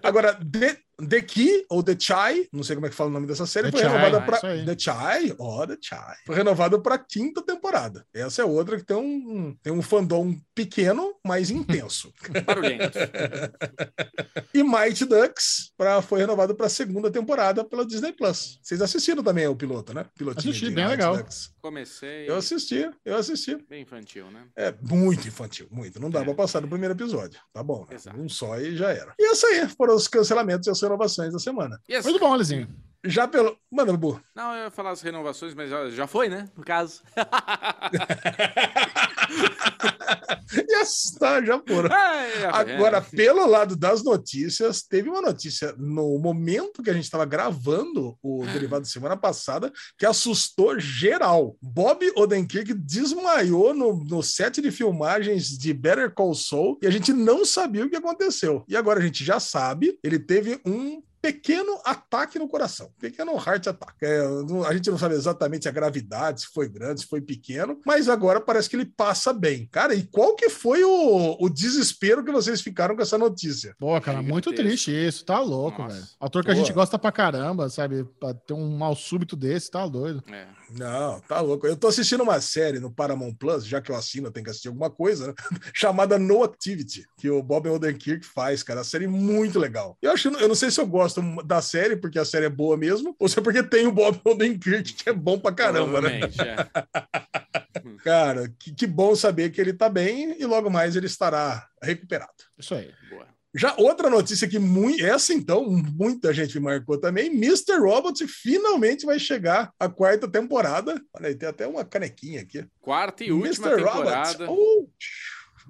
Agora, 0.04 0.34
The, 0.36 0.78
The 1.08 1.22
Key, 1.22 1.66
ou 1.70 1.82
The 1.84 1.96
Chai, 2.00 2.48
não 2.52 2.64
sei 2.64 2.76
como 2.76 2.86
é 2.88 2.90
que 2.90 2.96
fala 2.96 3.10
o 3.10 3.14
nome 3.14 3.28
dessa 3.28 3.46
série, 3.46 3.68
The 3.68 3.72
foi 3.72 3.82
Chai, 3.82 3.90
renovada 3.92 4.18
é 4.18 4.22
para. 4.26 4.66
The 4.66 4.76
Chai, 4.78 5.36
ó, 5.40 5.66
The 5.66 5.78
Chai. 5.82 6.16
Foi 6.26 6.36
renovada 6.36 6.80
para 6.80 6.98
quinta 6.98 7.42
temporada. 7.42 8.06
Essa 8.14 8.42
é 8.42 8.46
outra 8.46 8.78
que 8.78 8.84
tem 8.84 8.98
um, 8.98 9.56
tem 9.62 9.72
um 9.74 9.82
fandom 9.82 10.36
pequeno, 10.54 11.14
mas 11.26 11.50
intenso. 11.50 12.14
Barulhento. 12.46 12.98
E 14.54 14.64
Mighty 14.64 15.06
Ducks 15.06 15.72
pra, 15.78 16.02
foi 16.02 16.20
renovado 16.20 16.54
para 16.56 16.66
a 16.66 16.70
segunda 16.70 17.10
temporada 17.10 17.64
pela 17.64 17.86
Disney 17.86 18.12
Plus. 18.12 18.60
Vocês 18.62 18.82
assistiram 18.82 19.24
também 19.24 19.48
o 19.48 19.56
piloto, 19.56 19.94
né? 19.94 20.06
Pilotinho 20.18 20.52
Assisti, 20.52 20.70
de 20.70 20.76
bem 20.76 20.84
Mighty 20.84 20.98
legal. 20.98 21.18
Ducks. 21.18 21.52
Comecei. 21.62 22.30
Eu 22.30 22.36
assisti, 22.36 22.90
eu 23.06 23.16
assisti. 23.16 23.56
Bem 23.70 23.84
infantil, 23.84 24.26
né? 24.32 24.46
É 24.56 24.74
muito 24.82 25.28
infantil, 25.28 25.68
muito. 25.72 26.00
Não 26.02 26.10
dá 26.10 26.20
É. 26.22 26.24
pra 26.26 26.34
passar 26.34 26.62
no 26.62 26.68
primeiro 26.68 26.94
episódio. 26.94 27.40
Tá 27.54 27.64
bom, 27.64 27.86
né? 27.90 27.96
Exato. 27.96 28.20
Um 28.20 28.28
só 28.28 28.60
e 28.60 28.76
já 28.76 28.92
era. 28.92 29.14
E 29.18 29.32
isso 29.32 29.46
aí 29.48 29.68
foram 29.70 29.96
os 29.96 30.08
cancelamentos 30.08 30.68
e 30.68 30.70
as 30.70 30.80
renovações 30.92 31.34
da 31.34 31.40
semana. 31.40 31.80
Yes. 31.90 32.04
Muito 32.04 32.20
bom, 32.20 32.36
Lezinho. 32.36 32.68
Já 33.04 33.28
pelo. 33.28 33.58
Manda, 33.72 33.96
Bu. 33.98 34.22
Não, 34.36 34.54
eu 34.56 34.66
ia 34.66 34.72
falar 34.72 34.92
as 34.92 35.02
renovações, 35.02 35.54
mas 35.56 35.70
já- 35.70 35.90
já 35.90 36.06
foi, 36.08 36.30
né? 36.30 36.48
No 36.56 36.64
caso. 36.64 37.02
Yes, 40.54 41.16
tá, 41.18 41.42
já 41.42 41.62
foram. 41.66 41.90
É, 41.96 42.42
já 42.42 42.52
foi, 42.52 42.74
Agora, 42.74 42.98
é. 42.98 43.02
pelo 43.16 43.46
lado 43.48 43.76
das 43.76 44.04
notícias, 44.04 44.82
teve 44.84 45.10
uma 45.10 45.22
notícia 45.22 45.74
no 45.78 46.20
momento 46.20 46.84
que 46.84 46.90
a 46.90 46.94
gente 46.94 47.06
estava 47.06 47.24
gravando 47.26 48.18
o 48.22 48.46
derivado 48.46 48.86
semana 48.86 49.16
passada 49.16 49.72
que 49.98 50.06
assustou 50.06 50.78
geral. 50.78 51.56
Bob 51.62 52.06
Odenkirk 52.18 52.74
desmaiou 52.74 53.74
no, 53.74 54.04
no 54.04 54.22
set 54.22 54.62
de 54.62 54.72
filmagens 54.72 55.58
de 55.58 55.74
Better 55.74 56.14
Call 56.14 56.34
Saul 56.34 56.78
e 56.82 56.88
a 56.88 56.92
gente 56.92 57.14
não 57.14 57.46
sabia 57.46 57.86
o 57.86 57.90
que 57.90 57.96
aconteceu. 57.96 58.66
E 58.68 58.76
agora 58.76 59.00
a 59.00 59.04
gente 59.04 59.24
já 59.24 59.40
sabe, 59.40 59.98
ele 60.04 60.20
teve 60.20 60.60
um 60.66 61.02
pequeno 61.22 61.80
ataque 61.86 62.40
no 62.40 62.48
coração, 62.48 62.90
pequeno 63.00 63.34
heart 63.34 63.68
attack. 63.68 63.94
É, 64.02 64.28
não- 64.48 64.64
a 64.64 64.74
gente 64.74 64.90
não 64.90 64.98
sabe 64.98 65.16
exatamente 65.16 65.68
a 65.68 65.72
gravidade, 65.72 66.42
se 66.42 66.48
foi 66.48 66.68
grande, 66.68 67.02
se 67.02 67.08
foi 67.08 67.22
pequeno, 67.22 67.80
mas 67.86 68.10
agora 68.10 68.40
parece 68.42 68.70
que 68.70 68.76
ele 68.76 68.86
passa 68.86 69.32
bem. 69.34 69.68
Cara, 69.72 69.94
e 69.94 70.04
qual 70.04 70.36
que 70.36 70.50
foi 70.50 70.84
o, 70.84 71.38
o 71.40 71.50
desespero 71.50 72.24
que 72.24 72.32
vocês 72.32 72.62
ficaram 72.62 72.96
com 72.96 73.02
essa 73.02 73.18
notícia? 73.18 73.76
Pô, 73.80 74.00
cara, 74.02 74.22
muito 74.22 74.50
Gigantesco. 74.50 74.70
triste 74.70 74.92
isso. 75.08 75.26
Tá 75.26 75.40
louco, 75.40 75.88
velho. 75.88 76.04
Autor 76.20 76.44
que 76.44 76.52
a 76.52 76.56
gente 76.56 76.74
gosta 76.74 76.98
pra 76.98 77.12
caramba, 77.12 77.70
sabe? 77.70 78.04
Pra 78.20 78.34
ter 78.34 78.54
um 78.54 78.78
mal 78.78 78.96
súbito 78.96 79.36
desse, 79.36 79.70
tá 79.70 79.86
doido. 79.88 80.24
É. 80.30 80.48
Não, 80.78 81.20
tá 81.22 81.42
louco. 81.42 81.68
Eu 81.68 81.76
tô 81.76 81.88
assistindo 81.88 82.22
uma 82.24 82.40
série 82.40 82.80
no 82.80 82.90
Paramount 82.92 83.34
Plus, 83.36 83.66
já 83.66 83.82
que 83.82 83.92
eu 83.92 83.96
assino, 83.96 84.28
eu 84.28 84.32
tenho 84.32 84.44
que 84.46 84.50
assistir 84.50 84.70
alguma 84.70 84.90
coisa, 84.90 85.28
né? 85.28 85.34
chamada 85.74 86.18
No 86.18 86.44
Activity, 86.44 87.06
que 87.18 87.30
o 87.30 87.44
Bob 87.44 87.68
Odenkirk 87.70 88.26
faz, 88.26 88.64
cara. 88.64 88.80
A 88.82 88.84
série 88.84 89.06
é 89.06 89.08
muito 89.08 89.60
legal. 89.60 89.98
Eu 90.02 90.12
acho, 90.12 90.30
eu 90.30 90.48
não 90.48 90.56
sei 90.56 90.72
se 90.72 90.80
eu 90.80 90.88
gosto 90.88 91.11
da 91.44 91.62
série, 91.62 91.96
porque 91.96 92.20
a 92.20 92.26
série 92.26 92.46
é 92.46 92.50
boa 92.50 92.78
mesmo, 92.78 93.16
ou 93.20 93.28
se 93.28 93.40
é 93.40 93.42
porque 93.42 93.64
tem 93.64 93.88
o 93.88 93.92
Bob 93.92 94.20
Odenkirk, 94.24 94.94
que 94.94 95.10
é 95.10 95.14
bom 95.14 95.40
pra 95.40 95.52
caramba, 95.52 96.00
né? 96.00 96.20
É. 96.22 97.92
Cara, 98.04 98.52
que, 98.60 98.74
que 98.74 98.88
bom 98.88 99.16
saber 99.16 99.52
que 99.52 99.60
ele 99.60 99.74
tá 99.74 99.90
bem 99.90 100.36
e 100.40 100.46
logo 100.46 100.70
mais 100.70 100.96
ele 100.96 101.08
estará 101.08 101.68
recuperado. 101.82 102.32
Isso 102.58 102.76
aí. 102.76 102.92
Boa. 103.10 103.28
Já 103.54 103.76
outra 103.78 104.10
notícia 104.10 104.48
que 104.48 104.58
muito, 104.58 105.06
essa 105.06 105.34
então 105.34 105.70
muita 105.70 106.34
gente 106.34 106.58
marcou 106.58 106.98
também, 106.98 107.28
Mr. 107.28 107.80
Robot 107.80 108.26
finalmente 108.26 109.06
vai 109.06 109.20
chegar 109.20 109.74
a 109.78 109.90
quarta 109.90 110.26
temporada. 110.26 111.02
Olha 111.14 111.28
aí, 111.28 111.36
tem 111.36 111.50
até 111.50 111.68
uma 111.68 111.84
canequinha 111.84 112.42
aqui. 112.42 112.66
Quarta 112.80 113.26
e 113.26 113.32
última 113.32 113.68
Mr. 113.68 113.84
temporada. 113.84 114.46
Robot. 114.46 114.62
Oh, 114.62 114.90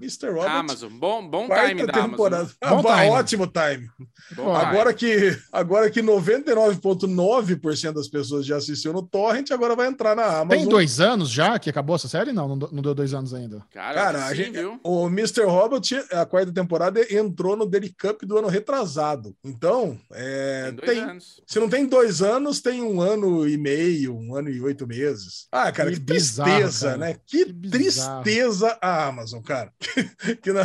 Mr. 0.02 0.30
Robot. 0.34 0.48
Amazon. 0.48 0.90
Bom, 0.98 1.28
bom 1.28 1.48
quarta 1.48 1.68
time 1.70 1.86
da 1.86 1.94
temporada. 1.94 2.50
Amazon. 2.62 2.82
Bom 2.84 2.90
Ah, 2.90 2.96
time. 3.02 3.10
Ótimo 3.12 3.48
time. 3.48 3.90
Bom 4.36 4.44
Bom, 4.46 4.54
time. 4.60 4.66
Agora 4.66 4.94
que, 4.94 5.38
agora 5.52 5.90
que 5.92 6.02
99,9% 6.02 7.94
das 7.94 8.08
pessoas 8.08 8.46
já 8.46 8.58
assistiu 8.58 8.94
no 8.94 9.02
Torrent, 9.04 9.52
agora 9.52 9.76
vai 9.76 9.88
entrar 9.88 10.16
na 10.16 10.24
Amazon. 10.40 10.50
Tem 10.50 10.68
dois 10.68 11.00
anos 11.00 11.30
já 11.30 11.58
que 11.60 11.70
acabou 11.70 11.96
essa 11.96 12.08
série? 12.08 12.32
Não, 12.32 12.56
não, 12.56 12.82
deu 12.82 12.94
dois 12.94 13.14
anos 13.14 13.34
ainda. 13.34 13.64
Cara, 13.72 13.94
Cara, 14.02 14.26
a 14.26 14.30
sim, 14.30 14.36
gente- 14.36 14.52
viu? 14.54 14.80
o 14.84 15.08
Mr. 15.08 15.44
Robot, 15.46 15.96
a 16.12 16.26
quarta 16.26 16.52
temporada, 16.52 17.02
entrou 17.14 17.56
no 17.56 17.66
Daily 17.66 17.94
Cup 17.94 18.24
do 18.24 18.38
ano 18.38 18.48
retrasado. 18.48 19.36
Então, 19.44 19.98
é, 20.14 20.66
Tem 20.66 20.74
dois 20.76 20.90
tem, 20.92 21.00
anos. 21.04 21.42
se 21.46 21.60
não 21.60 21.70
tem 21.70 21.86
dois 21.86 22.22
anos, 22.22 22.62
tem 22.62 22.82
um 22.82 23.02
ano 23.02 23.48
e 23.48 23.58
meio, 23.58 24.16
um 24.16 24.36
ano 24.36 24.50
e 24.50 24.62
oito 24.62 24.88
meses. 24.88 25.48
Ah, 25.52 25.72
cara, 25.72 25.90
Que 25.92 25.98
que, 25.98 26.02
bizarro, 26.14 26.50
tristeza, 26.52 26.86
cara. 26.88 26.98
né? 26.98 27.16
Que, 27.26 27.46
Que 27.46 27.70
tristeza 27.70 28.78
a 28.82 29.06
Amazon, 29.08 29.42
cara. 29.42 29.72
que 30.42 30.52
na, 30.52 30.62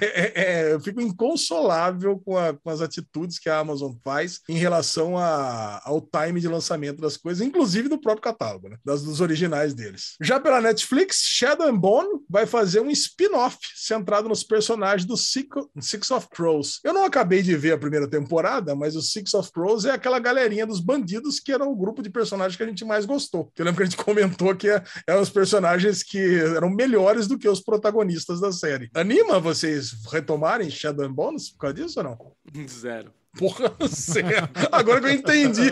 é- 0.00 0.04
é- 0.04 0.32
é, 0.68 0.72
eu 0.72 0.80
fico 0.80 1.00
inconsolável 1.00 2.18
com, 2.24 2.36
a- 2.36 2.54
com 2.54 2.70
as 2.70 2.80
atitudes 2.80 3.38
que 3.38 3.48
a 3.48 3.58
Amazon 3.58 3.92
faz 4.04 4.40
em 4.48 4.56
relação 4.56 5.16
a- 5.18 5.80
ao 5.84 6.00
time 6.00 6.40
de 6.40 6.48
lançamento 6.48 7.00
das 7.00 7.16
coisas, 7.16 7.46
inclusive 7.46 7.88
do 7.88 8.00
próprio 8.00 8.22
catálogo, 8.22 8.68
né? 8.68 8.76
Das, 8.84 9.02
dos 9.02 9.20
originais 9.20 9.74
deles. 9.74 10.16
Já 10.20 10.38
pela 10.40 10.60
Netflix, 10.60 11.22
Shadow 11.24 11.66
and 11.68 11.76
Bone 11.76 12.20
vai 12.28 12.46
fazer 12.46 12.80
um 12.80 12.90
spin-off 12.90 13.56
centrado 13.76 14.28
nos 14.28 14.42
personagens 14.42 15.04
do 15.06 15.16
Six, 15.16 15.48
Six 15.80 16.10
of 16.10 16.28
Crows. 16.30 16.80
Eu 16.84 16.92
não 16.92 17.04
acabei 17.04 17.42
de 17.42 17.56
ver 17.56 17.72
a 17.72 17.78
primeira 17.78 18.08
temporada, 18.08 18.74
mas 18.74 18.96
o 18.96 19.02
Six 19.02 19.34
of 19.34 19.50
Crows 19.52 19.84
é 19.84 19.90
aquela 19.92 20.18
galerinha 20.18 20.66
dos 20.66 20.80
bandidos 20.80 21.40
que 21.40 21.52
era 21.52 21.64
o 21.64 21.76
grupo 21.76 22.02
de 22.02 22.10
personagens 22.10 22.56
que 22.56 22.62
a 22.62 22.66
gente 22.66 22.84
mais 22.84 23.04
gostou. 23.06 23.50
Eu 23.56 23.64
lembro 23.64 23.78
que 23.78 23.82
a 23.82 23.86
gente 23.90 23.96
comentou 24.04 24.54
que 24.54 24.68
é- 24.68 24.82
eram 25.06 25.22
os 25.22 25.30
personagens 25.30 26.02
que 26.02 26.18
eram 26.56 26.70
melhores 26.70 27.26
do 27.26 27.38
que 27.38 27.48
os 27.48 27.60
protagonistas 27.60 28.40
da 28.40 28.52
série. 28.52 28.67
Anima 28.94 29.38
vocês 29.40 29.92
retomarem 30.10 30.70
Shadow 30.70 31.04
and 31.06 31.12
Bones 31.12 31.50
por 31.50 31.58
causa 31.58 31.74
disso 31.74 32.00
ou 32.00 32.04
não? 32.04 32.66
Zero. 32.68 33.12
Porra, 33.38 33.72
sério. 33.88 34.48
Agora 34.72 35.00
que 35.00 35.06
eu 35.06 35.12
entendi. 35.12 35.68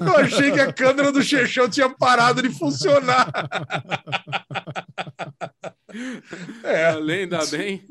Eu 0.00 0.16
achei 0.16 0.52
que 0.52 0.60
a 0.60 0.72
câmera 0.72 1.10
do 1.10 1.22
Chechão 1.22 1.68
tinha 1.68 1.88
parado 1.90 2.42
de 2.42 2.50
funcionar. 2.50 3.30
É, 6.62 6.86
Além 6.86 7.28
da 7.28 7.44
bem. 7.46 7.84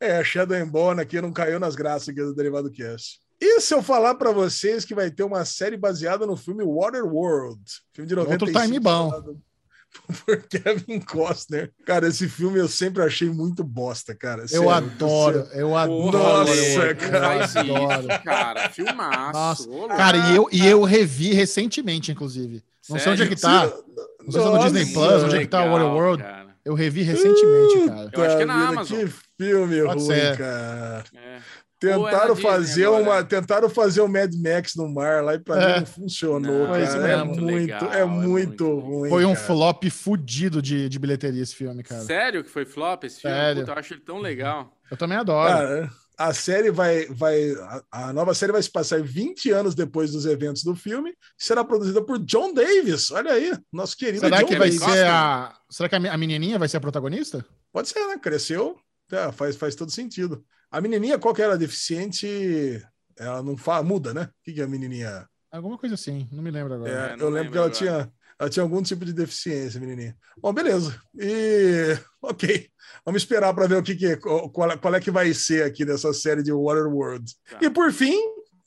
é, 0.00 0.22
Shadow 0.24 0.56
and 0.56 0.68
Bone 0.68 1.00
aqui 1.00 1.20
não 1.20 1.32
caiu 1.32 1.60
nas 1.60 1.76
graças 1.76 2.08
aqui 2.08 2.20
do 2.20 2.34
Derivado 2.34 2.70
Cast. 2.72 3.20
E 3.40 3.60
se 3.60 3.72
eu 3.72 3.82
falar 3.82 4.16
pra 4.16 4.32
vocês 4.32 4.84
que 4.84 4.94
vai 4.94 5.10
ter 5.10 5.22
uma 5.22 5.44
série 5.44 5.76
baseada 5.76 6.26
no 6.26 6.36
filme 6.36 6.64
Waterworld, 6.64 7.60
filme 7.92 8.08
de 8.08 8.16
95. 8.16 8.44
Outro 8.44 8.62
time 8.62 8.80
bom. 8.80 9.40
Por 10.24 10.42
Kevin 10.48 11.00
Costner. 11.00 11.72
Cara, 11.84 12.08
esse 12.08 12.28
filme 12.28 12.58
eu 12.58 12.68
sempre 12.68 13.02
achei 13.02 13.28
muito 13.28 13.62
bosta, 13.64 14.14
cara. 14.14 14.42
Eu 14.42 14.48
Sério, 14.48 14.70
adoro, 14.70 15.48
eu 15.52 15.76
adoro. 15.76 16.18
Nossa, 16.18 16.52
eu 16.52 16.96
cara. 16.96 17.44
Isso, 17.44 17.58
adoro. 17.58 18.06
cara. 18.24 18.68
Filmaço. 18.70 19.68
Nossa. 19.68 19.96
Cara, 19.96 20.16
e 20.16 20.36
eu, 20.36 20.48
e 20.52 20.66
eu 20.66 20.82
revi 20.82 21.32
recentemente, 21.32 22.12
inclusive. 22.12 22.62
Não 22.88 22.98
sei 22.98 23.12
onde 23.12 23.22
é 23.22 23.26
que 23.26 23.36
tá. 23.36 23.66
Não 23.66 24.32
sei 24.32 24.40
se 24.40 24.46
é 24.46 24.50
no 24.50 24.58
Disney 24.58 24.92
Plus, 24.92 25.22
onde 25.24 25.36
é 25.36 25.40
que 25.40 25.46
tá 25.46 25.64
o 25.64 26.18
cara. 26.18 26.48
Eu 26.64 26.74
revi 26.74 27.02
recentemente, 27.02 27.88
cara. 27.88 28.10
Eu 28.12 28.24
acho 28.24 28.36
que 28.36 28.42
é 28.42 28.46
na 28.46 28.68
Amazon. 28.68 28.98
Que 28.98 29.06
filme 29.38 29.82
Pode 29.82 30.00
ruim, 30.02 30.06
ser. 30.06 30.36
cara. 30.36 31.04
É. 31.14 31.38
Tentaram 31.80 32.24
é 32.24 32.28
na 32.28 32.36
fazer 32.36 32.64
Disney 32.66 32.84
agora, 32.86 33.02
uma, 33.02 33.16
né? 33.20 33.22
tentaram 33.24 33.70
fazer 33.70 34.00
o 34.00 34.08
Mad 34.08 34.34
Max 34.34 34.74
no 34.74 34.88
mar 34.92 35.22
lá 35.22 35.34
e 35.34 35.38
pra 35.38 35.62
É. 35.62 35.66
mim 35.74 35.78
não 35.80 35.86
funcionou, 35.86 36.66
Não, 36.68 36.74
é 36.74 36.86
cara. 36.86 37.08
É 37.12 37.16
mesmo. 37.24 37.34
muito, 37.40 37.54
Legal, 37.54 37.92
é 37.92 38.00
é 38.00 38.04
muito 38.04 38.28
muito 38.28 38.78
ruim. 38.80 39.08
Foi 39.10 39.24
um 39.24 39.34
cara. 39.34 39.46
flop 39.46 39.84
fudido 39.90 40.60
de, 40.60 40.88
de 40.88 40.98
bilheteria 40.98 41.42
esse 41.42 41.54
filme, 41.54 41.82
cara. 41.82 42.02
Sério 42.02 42.42
que 42.42 42.50
foi 42.50 42.64
flop 42.64 43.04
esse 43.04 43.20
filme? 43.20 43.36
Sério. 43.36 43.60
Puta, 43.62 43.72
eu 43.72 43.78
acho 43.78 43.94
ele 43.94 44.00
tão 44.00 44.18
legal. 44.18 44.72
Eu 44.90 44.96
também 44.96 45.16
adoro. 45.18 45.48
Cara, 45.52 45.90
a 46.18 46.34
série 46.34 46.70
vai, 46.72 47.06
vai 47.06 47.52
a, 47.52 48.08
a 48.08 48.12
nova 48.12 48.34
série 48.34 48.50
vai 48.50 48.60
se 48.62 48.70
passar 48.72 49.00
20 49.00 49.52
anos 49.52 49.74
depois 49.76 50.10
dos 50.10 50.26
eventos 50.26 50.64
do 50.64 50.74
filme. 50.74 51.14
Será 51.36 51.62
produzida 51.62 52.02
por 52.04 52.18
John 52.18 52.52
Davis. 52.52 53.12
Olha 53.12 53.30
aí, 53.34 53.52
nosso 53.72 53.96
querido 53.96 54.20
Será 54.20 54.38
John 54.40 54.46
que 54.46 54.56
vai 54.56 54.68
Davis. 54.70 54.82
ser 54.84 55.06
a. 55.06 55.54
Será 55.70 55.88
que 55.88 55.94
a 55.94 56.00
me- 56.00 56.08
a 56.08 56.16
menininha 56.16 56.58
vai 56.58 56.68
ser 56.68 56.78
a 56.78 56.80
protagonista? 56.80 57.44
Pode 57.72 57.88
ser, 57.88 58.04
né? 58.08 58.18
Cresceu, 58.18 58.76
tá, 59.08 59.30
faz, 59.30 59.54
faz 59.54 59.76
todo 59.76 59.92
sentido. 59.92 60.42
A 60.70 60.80
menininha, 60.80 61.18
qual 61.18 61.34
que 61.34 61.42
era? 61.42 61.56
Deficiente, 61.56 62.84
ela 63.16 63.42
não 63.42 63.56
fala, 63.56 63.82
muda, 63.82 64.12
né? 64.12 64.22
O 64.24 64.44
que, 64.44 64.52
que 64.52 64.60
é 64.60 64.64
a 64.64 64.68
menininha? 64.68 65.28
Alguma 65.50 65.78
coisa 65.78 65.94
assim, 65.94 66.28
não 66.30 66.42
me 66.42 66.50
lembro 66.50 66.74
agora. 66.74 66.90
É, 66.90 66.94
É, 66.94 67.12
eu 67.12 67.30
lembro 67.30 67.30
lembro 67.30 67.52
que 67.52 67.58
ela 67.58 67.66
agora. 67.66 67.78
tinha, 67.78 68.12
ela 68.38 68.50
tinha 68.50 68.62
algum 68.62 68.82
tipo 68.82 69.04
de 69.04 69.12
deficiência, 69.12 69.80
menininha. 69.80 70.16
Bom, 70.40 70.52
beleza. 70.52 71.00
E, 71.18 71.98
ok. 72.22 72.68
Vamos 73.04 73.22
esperar 73.22 73.54
para 73.54 73.66
ver 73.66 73.76
o 73.76 73.82
que, 73.82 73.94
que 73.94 74.16
qual, 74.16 74.50
qual 74.78 74.94
é 74.94 75.00
que 75.00 75.10
vai 75.10 75.32
ser 75.32 75.64
aqui 75.64 75.84
dessa 75.84 76.12
série 76.12 76.42
de 76.42 76.52
Waterworld. 76.52 77.32
Tá. 77.50 77.58
E 77.62 77.70
por 77.70 77.92
fim, 77.92 78.16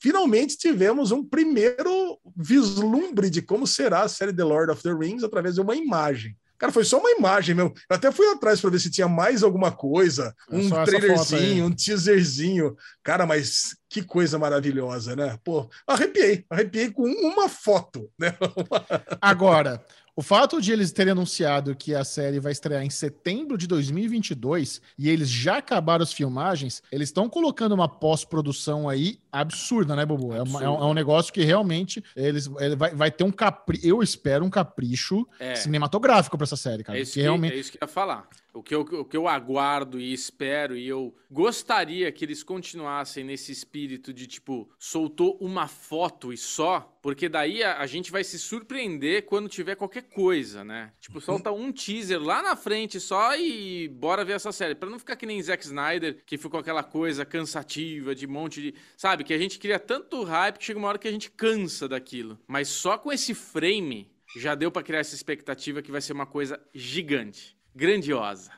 finalmente 0.00 0.58
tivemos 0.58 1.12
um 1.12 1.24
primeiro 1.24 2.18
vislumbre 2.36 3.30
de 3.30 3.40
como 3.40 3.66
será 3.66 4.02
a 4.02 4.08
série 4.08 4.32
The 4.32 4.44
Lord 4.44 4.72
of 4.72 4.82
the 4.82 4.92
Rings 4.92 5.22
através 5.22 5.54
de 5.54 5.60
uma 5.60 5.76
imagem. 5.76 6.36
Cara, 6.62 6.70
foi 6.70 6.84
só 6.84 7.00
uma 7.00 7.10
imagem 7.10 7.56
mesmo. 7.56 7.74
Eu 7.90 7.96
até 7.96 8.12
fui 8.12 8.24
atrás 8.28 8.60
para 8.60 8.70
ver 8.70 8.78
se 8.78 8.88
tinha 8.88 9.08
mais 9.08 9.42
alguma 9.42 9.72
coisa, 9.72 10.32
É 10.48 10.54
um 10.54 10.70
trailerzinho, 10.84 11.66
um 11.66 11.72
teaserzinho. 11.72 12.76
Cara, 13.02 13.26
mas 13.26 13.74
que 13.90 14.00
coisa 14.00 14.38
maravilhosa, 14.38 15.16
né? 15.16 15.36
Pô, 15.42 15.68
arrepiei, 15.84 16.46
arrepiei 16.48 16.92
com 16.92 17.02
uma 17.02 17.48
foto, 17.48 18.08
né? 18.16 18.36
Agora, 19.20 19.84
o 20.14 20.22
fato 20.22 20.60
de 20.60 20.70
eles 20.72 20.92
terem 20.92 21.12
anunciado 21.12 21.74
que 21.74 21.94
a 21.94 22.04
série 22.04 22.38
vai 22.38 22.52
estrear 22.52 22.82
em 22.82 22.90
setembro 22.90 23.56
de 23.56 23.66
2022 23.66 24.80
e 24.98 25.08
eles 25.08 25.28
já 25.30 25.56
acabaram 25.58 26.02
as 26.02 26.12
filmagens, 26.12 26.82
eles 26.92 27.08
estão 27.08 27.28
colocando 27.28 27.72
uma 27.72 27.88
pós-produção 27.88 28.88
aí 28.88 29.18
absurda, 29.30 29.96
né, 29.96 30.04
Bobo? 30.04 30.34
É, 30.34 30.42
uma- 30.42 30.62
é 30.62 30.68
um, 30.68 30.74
é 30.82 30.84
um 30.86 30.94
negócio 30.94 31.32
que 31.32 31.42
realmente 31.42 32.02
eles 32.14 32.50
ele 32.58 32.76
vai, 32.76 32.94
vai 32.94 33.10
ter 33.10 33.24
um 33.24 33.32
capri... 33.32 33.80
Eu 33.82 34.02
espero 34.02 34.44
um 34.44 34.50
capricho 34.50 35.26
É. 35.40 35.54
cinematográfico 35.54 36.36
pra 36.36 36.44
essa 36.44 36.56
série, 36.56 36.82
cara. 36.84 36.98
É 36.98 37.02
isso, 37.02 37.12
que 37.12 37.20
que, 37.20 37.22
realmente... 37.22 37.54
é 37.54 37.58
isso 37.58 37.70
que 37.72 37.78
eu 37.78 37.86
ia 37.86 37.88
falar. 37.88 38.28
O 38.54 38.62
que, 38.62 38.74
eu, 38.74 38.80
o 38.82 39.04
que 39.04 39.16
eu 39.16 39.26
aguardo 39.26 39.98
e 39.98 40.12
espero, 40.12 40.76
e 40.76 40.86
eu 40.86 41.14
gostaria 41.30 42.12
que 42.12 42.24
eles 42.24 42.42
continuassem 42.42 43.24
nesse 43.24 43.50
espírito 43.50 44.12
de 44.12 44.26
tipo, 44.26 44.68
soltou 44.78 45.38
uma 45.40 45.66
foto 45.66 46.32
e 46.32 46.36
só, 46.36 46.80
porque 47.00 47.28
daí 47.28 47.62
a, 47.62 47.78
a 47.78 47.86
gente 47.86 48.12
vai 48.12 48.22
se 48.22 48.38
surpreender 48.38 49.24
quando 49.24 49.48
tiver 49.48 49.74
qualquer 49.74 50.02
coisa, 50.02 50.62
né? 50.62 50.92
Tipo, 51.00 51.20
solta 51.20 51.50
um 51.50 51.72
teaser 51.72 52.20
lá 52.20 52.42
na 52.42 52.54
frente 52.54 53.00
só 53.00 53.34
e 53.36 53.88
bora 53.88 54.24
ver 54.24 54.34
essa 54.34 54.52
série. 54.52 54.74
Pra 54.74 54.90
não 54.90 54.98
ficar 54.98 55.16
que 55.16 55.26
nem 55.26 55.42
Zack 55.42 55.64
Snyder, 55.64 56.22
que 56.26 56.36
ficou 56.36 56.60
aquela 56.60 56.82
coisa 56.82 57.24
cansativa 57.24 58.14
de 58.14 58.26
monte 58.26 58.60
de. 58.60 58.74
Sabe? 58.96 59.24
Que 59.24 59.32
a 59.32 59.38
gente 59.38 59.58
cria 59.58 59.78
tanto 59.78 60.22
hype 60.22 60.58
que 60.58 60.64
chega 60.64 60.78
uma 60.78 60.88
hora 60.88 60.98
que 60.98 61.08
a 61.08 61.12
gente 61.12 61.30
cansa 61.30 61.88
daquilo. 61.88 62.38
Mas 62.46 62.68
só 62.68 62.98
com 62.98 63.12
esse 63.12 63.34
frame 63.34 64.10
já 64.36 64.54
deu 64.54 64.70
pra 64.70 64.82
criar 64.82 65.00
essa 65.00 65.14
expectativa 65.14 65.82
que 65.82 65.90
vai 65.90 66.00
ser 66.00 66.12
uma 66.12 66.26
coisa 66.26 66.60
gigante, 66.74 67.56
grandiosa. 67.74 68.52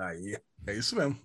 Aí, 0.00 0.38
é 0.66 0.74
isso 0.74 0.96
mesmo. 0.96 1.18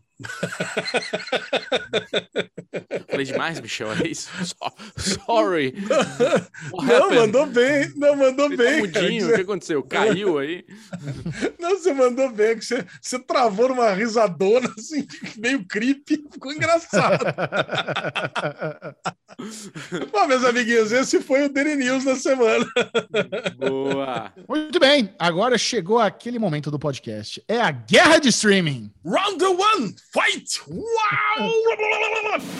Falei 3.09 3.25
demais, 3.25 3.59
Michel, 3.59 3.91
é 3.93 4.07
isso? 4.07 4.29
So- 4.45 4.55
Sorry. 5.25 5.73
Não, 6.83 7.11
mandou 7.11 7.45
bem, 7.45 7.91
não, 7.95 8.15
mandou 8.15 8.45
Ele 8.47 8.57
tá 8.57 8.63
bem. 8.63 8.79
mudinho, 8.81 9.29
o 9.29 9.33
que 9.35 9.41
aconteceu? 9.41 9.83
Caiu 9.83 10.37
aí? 10.39 10.65
Não, 11.59 11.71
você 11.71 11.93
mandou 11.93 12.31
bem, 12.31 12.57
que 12.57 12.65
você, 12.65 12.85
você 13.01 13.19
travou 13.19 13.69
numa 13.69 13.91
risadona 13.93 14.71
assim, 14.77 15.05
meio 15.37 15.65
creepy, 15.65 16.23
ficou 16.31 16.51
engraçado. 16.53 17.25
Bom, 20.11 20.27
meus 20.27 20.43
amiguinhos, 20.43 20.91
esse 20.91 21.21
foi 21.21 21.45
o 21.45 21.49
Daily 21.53 21.75
News 21.75 22.03
da 22.03 22.15
semana. 22.15 22.65
Boa. 23.57 24.31
Muito 24.47 24.79
bem, 24.79 25.13
agora 25.17 25.57
chegou 25.57 25.99
aquele 25.99 26.37
momento 26.39 26.69
do 26.69 26.79
podcast. 26.79 27.43
É 27.47 27.59
a 27.59 27.71
guerra 27.71 28.19
de 28.19 28.29
streaming. 28.29 28.91
Round 29.05 29.43
one, 29.43 29.95
fight! 30.11 30.59
Uau! 30.67 32.51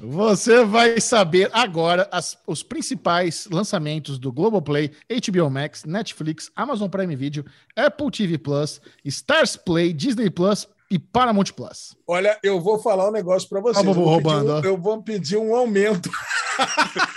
Você 0.00 0.64
vai 0.64 1.00
saber 1.00 1.48
agora 1.52 2.08
as- 2.10 2.36
os 2.46 2.62
principais 2.62 3.46
lançamentos 3.50 4.18
do 4.18 4.32
Globoplay, 4.32 4.90
HBO 5.08 5.48
Max, 5.48 5.84
Netflix, 5.84 6.50
Amazon 6.56 6.88
Prime 6.88 7.14
Video, 7.14 7.44
Apple 7.76 8.10
TV 8.10 8.36
Plus, 8.36 8.80
Stars 9.04 9.56
Play, 9.56 9.92
Disney 9.92 10.28
Plus 10.28 10.66
e 10.90 10.98
Paramount 10.98 11.52
Plus. 11.54 11.96
Olha, 12.06 12.36
eu 12.42 12.60
vou 12.60 12.80
falar 12.80 13.08
um 13.08 13.12
negócio 13.12 13.48
pra 13.48 13.60
vocês. 13.60 13.86
O 13.86 13.88
eu, 13.90 13.94
vou 13.94 14.04
pedir 14.16 14.28
roubando, 14.28 14.50
ó. 14.52 14.60
eu 14.60 14.76
vou 14.76 15.02
pedir 15.02 15.36
um 15.36 15.54
aumento. 15.54 16.10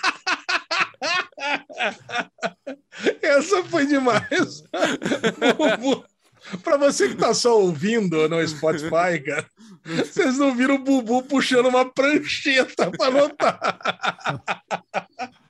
Essa 3.22 3.64
foi 3.66 3.86
demais. 3.86 4.64
Para 6.64 6.78
você 6.78 7.10
que 7.10 7.16
tá 7.16 7.34
só 7.34 7.60
ouvindo 7.60 8.30
no 8.30 8.48
Spotify, 8.48 9.20
cara, 9.26 9.50
vocês 9.84 10.38
não 10.38 10.56
viram 10.56 10.76
o 10.76 10.80
Bubu 10.80 11.24
puxando 11.24 11.68
uma 11.68 11.92
prancheta 11.92 12.92
para 12.92 13.08
anotar. 13.08 13.60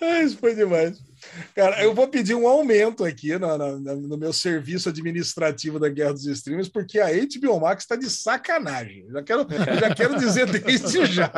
Ah, 0.00 0.22
Isso 0.22 0.38
foi 0.38 0.54
demais. 0.54 0.98
Cara, 1.54 1.82
eu 1.82 1.94
vou 1.94 2.06
pedir 2.08 2.34
um 2.34 2.46
aumento 2.46 3.04
aqui 3.04 3.36
no, 3.38 3.58
no- 3.58 3.96
no 3.96 4.16
meu 4.16 4.32
serviço 4.32 4.88
administrativo 4.88 5.78
da 5.78 5.88
Guerra 5.88 6.12
dos 6.12 6.26
Streamers, 6.26 6.68
porque 6.68 6.98
a 7.00 7.08
HBO 7.08 7.60
Max 7.60 7.84
está 7.84 7.96
de 7.96 8.08
sacanagem. 8.10 9.06
Já 9.10 9.22
quero, 9.22 9.46
já 9.80 9.94
quero 9.94 10.18
dizer 10.18 10.46
desde 10.46 11.06
já. 11.12 11.30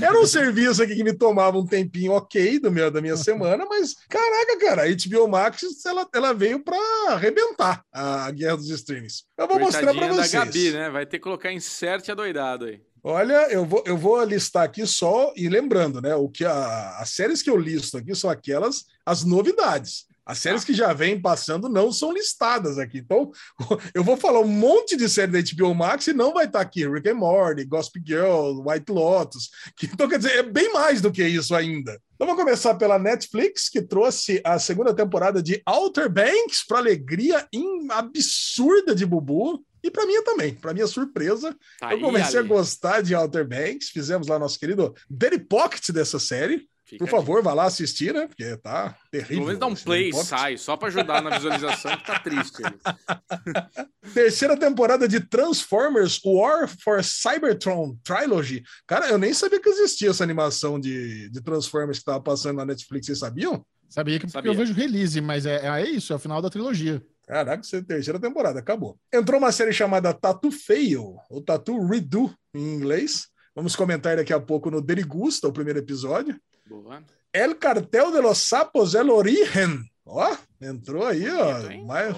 Era 0.00 0.20
um 0.20 0.26
serviço 0.26 0.82
aqui 0.82 0.94
que 0.94 1.04
me 1.04 1.12
tomava 1.12 1.58
um 1.58 1.66
tempinho 1.66 2.12
ok 2.12 2.58
do 2.58 2.70
meu, 2.70 2.90
da 2.90 3.00
minha 3.00 3.16
semana, 3.16 3.64
mas 3.66 3.94
caraca, 4.08 4.58
cara, 4.58 4.82
a 4.82 4.86
HBO 4.88 5.28
Max 5.28 5.62
ela, 5.86 6.06
ela 6.14 6.32
veio 6.32 6.62
para 6.62 6.76
arrebentar 7.08 7.84
a 7.92 8.30
Guerra 8.30 8.56
dos 8.56 8.68
Streamers. 8.70 9.24
Eu 9.36 9.46
vou 9.48 9.58
mostrar 9.58 9.82
para 9.82 9.92
Coitadinha 10.08 10.22
vocês. 10.22 10.32
da 10.32 10.44
Gabi, 10.44 10.70
né? 10.72 10.90
Vai 10.90 11.06
ter 11.06 11.18
que 11.18 11.24
colocar 11.24 11.52
insert 11.52 12.08
adoidado 12.08 12.66
aí. 12.66 12.80
Olha, 13.06 13.48
eu 13.52 13.66
vou, 13.66 13.84
eu 13.86 13.98
vou 13.98 14.22
listar 14.24 14.62
aqui 14.62 14.86
só, 14.86 15.30
e 15.36 15.46
lembrando, 15.46 16.00
né? 16.00 16.14
O 16.14 16.26
que 16.26 16.42
a- 16.42 16.96
as 16.98 17.10
séries 17.10 17.42
que 17.42 17.50
eu 17.50 17.56
listo 17.58 17.98
aqui 17.98 18.14
são 18.14 18.30
aquelas, 18.30 18.86
as 19.04 19.24
novidades. 19.24 20.06
As 20.24 20.38
séries 20.38 20.64
que 20.64 20.72
já 20.72 20.90
vêm 20.94 21.20
passando 21.20 21.68
não 21.68 21.92
são 21.92 22.10
listadas 22.10 22.78
aqui. 22.78 22.96
Então, 22.96 23.30
eu 23.94 24.02
vou 24.02 24.16
falar 24.16 24.40
um 24.40 24.48
monte 24.48 24.96
de 24.96 25.06
série 25.06 25.32
da 25.32 25.38
HBO 25.38 25.74
Max 25.74 26.06
e 26.06 26.14
não 26.14 26.32
vai 26.32 26.46
estar 26.46 26.62
aqui. 26.62 26.88
Rick 26.88 27.10
and 27.10 27.16
Morty, 27.16 27.66
Gossip 27.66 28.02
Girl, 28.06 28.62
White 28.66 28.90
Lotus. 28.90 29.50
Que, 29.76 29.84
então, 29.84 30.08
quer 30.08 30.16
dizer, 30.16 30.36
é 30.38 30.42
bem 30.42 30.72
mais 30.72 31.02
do 31.02 31.12
que 31.12 31.22
isso 31.22 31.54
ainda. 31.54 32.00
Então, 32.14 32.26
vamos 32.26 32.42
começar 32.42 32.74
pela 32.76 32.98
Netflix, 32.98 33.68
que 33.68 33.82
trouxe 33.82 34.40
a 34.42 34.58
segunda 34.58 34.94
temporada 34.94 35.42
de 35.42 35.60
Outer 35.66 36.08
Banks, 36.08 36.64
para 36.66 36.78
alegria 36.78 37.46
absurda 37.90 38.94
de 38.94 39.04
Bubu. 39.04 39.62
E 39.84 39.90
para 39.90 40.06
mim 40.06 40.22
também, 40.24 40.54
para 40.54 40.72
minha 40.72 40.86
surpresa, 40.86 41.54
Tá 41.78 41.92
eu 41.92 42.00
comecei 42.00 42.38
Ali. 42.40 42.48
a 42.48 42.50
gostar 42.54 43.02
de 43.02 43.14
Outer 43.14 43.46
Banks, 43.46 43.90
fizemos 43.90 44.26
lá 44.26 44.38
nosso 44.38 44.58
querido 44.58 44.94
Daily 45.10 45.38
Pocket 45.38 45.90
dessa 45.90 46.18
série. 46.18 46.66
Fica 46.86 47.04
Por 47.04 47.10
favor, 47.10 47.42
vá 47.42 47.54
lá 47.54 47.64
assistir, 47.64 48.12
né? 48.12 48.26
Porque 48.26 48.56
tá 48.58 48.94
terrível. 49.10 49.36
Pelo 49.36 49.46
menos 49.46 49.60
dá 49.60 49.66
um 49.66 49.74
play 49.74 50.10
e 50.10 50.12
sai, 50.14 50.56
só 50.58 50.76
pra 50.76 50.88
ajudar 50.88 51.22
na 51.22 51.30
visualização, 51.36 51.96
que 51.96 52.06
tá 52.06 52.18
triste. 52.18 52.62
Terceira 54.12 54.56
temporada 54.56 55.08
de 55.08 55.20
Transformers 55.20 56.20
War 56.24 56.68
for 56.82 57.02
Cybertron 57.02 57.96
Trilogy. 58.04 58.62
Cara, 58.86 59.08
eu 59.08 59.18
nem 59.18 59.32
sabia 59.32 59.60
que 59.60 59.68
existia 59.68 60.10
essa 60.10 60.22
animação 60.22 60.78
de, 60.78 61.28
de 61.30 61.40
Transformers 61.42 61.98
que 61.98 62.04
tava 62.04 62.20
passando 62.20 62.56
na 62.56 62.66
Netflix. 62.66 63.06
Vocês 63.06 63.18
sabiam? 63.18 63.64
Sabia 63.88 64.18
que 64.18 64.28
Sabia. 64.28 64.50
eu 64.50 64.54
vejo 64.56 64.72
release, 64.74 65.20
mas 65.20 65.46
é, 65.46 65.66
é 65.66 65.88
isso, 65.88 66.12
é 66.12 66.16
o 66.16 66.18
final 66.18 66.42
da 66.42 66.50
trilogia. 66.50 67.02
Caraca, 67.26 67.60
essa 67.60 67.76
é 67.76 67.80
a 67.80 67.84
terceira 67.84 68.20
temporada, 68.20 68.58
acabou. 68.58 68.98
Entrou 69.12 69.38
uma 69.38 69.50
série 69.52 69.72
chamada 69.72 70.12
Tattoo 70.12 70.50
Fail, 70.52 71.16
ou 71.30 71.42
Tattoo 71.42 71.86
Redo 71.86 72.34
em 72.54 72.74
inglês. 72.74 73.28
Vamos 73.54 73.74
comentar 73.74 74.16
daqui 74.16 74.32
a 74.32 74.40
pouco 74.40 74.70
no 74.70 74.80
Derigusta, 74.80 75.48
o 75.48 75.52
primeiro 75.52 75.78
episódio. 75.78 76.38
Boa. 76.66 77.02
El 77.32 77.56
Cartel 77.56 78.12
de 78.12 78.20
los 78.20 78.38
Sapos 78.38 78.94
El 78.94 79.10
Origen. 79.10 79.84
Ó, 80.04 80.36
entrou 80.60 81.06
aí, 81.06 81.28
ó. 81.28 81.52
Bonito, 81.54 81.72
hein? 81.72 81.86
mais 81.86 82.16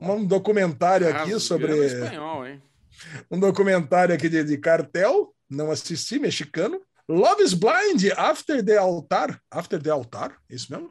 um 0.00 0.24
documentário 0.24 1.08
aqui 1.08 1.18
Rasgando 1.18 1.40
sobre 1.40 1.86
espanhol, 1.86 2.46
hein? 2.46 2.62
um 3.30 3.38
documentário 3.38 4.14
aqui 4.14 4.28
de, 4.28 4.42
de 4.42 4.58
cartel, 4.58 5.34
não 5.48 5.70
assisti, 5.70 6.18
mexicano. 6.18 6.80
Love 7.08 7.42
is 7.42 7.54
Blind, 7.54 8.10
After 8.16 8.64
the 8.64 8.76
Altar. 8.76 9.40
After 9.50 9.80
the 9.80 9.90
Altar, 9.90 10.36
isso 10.48 10.72
mesmo? 10.72 10.90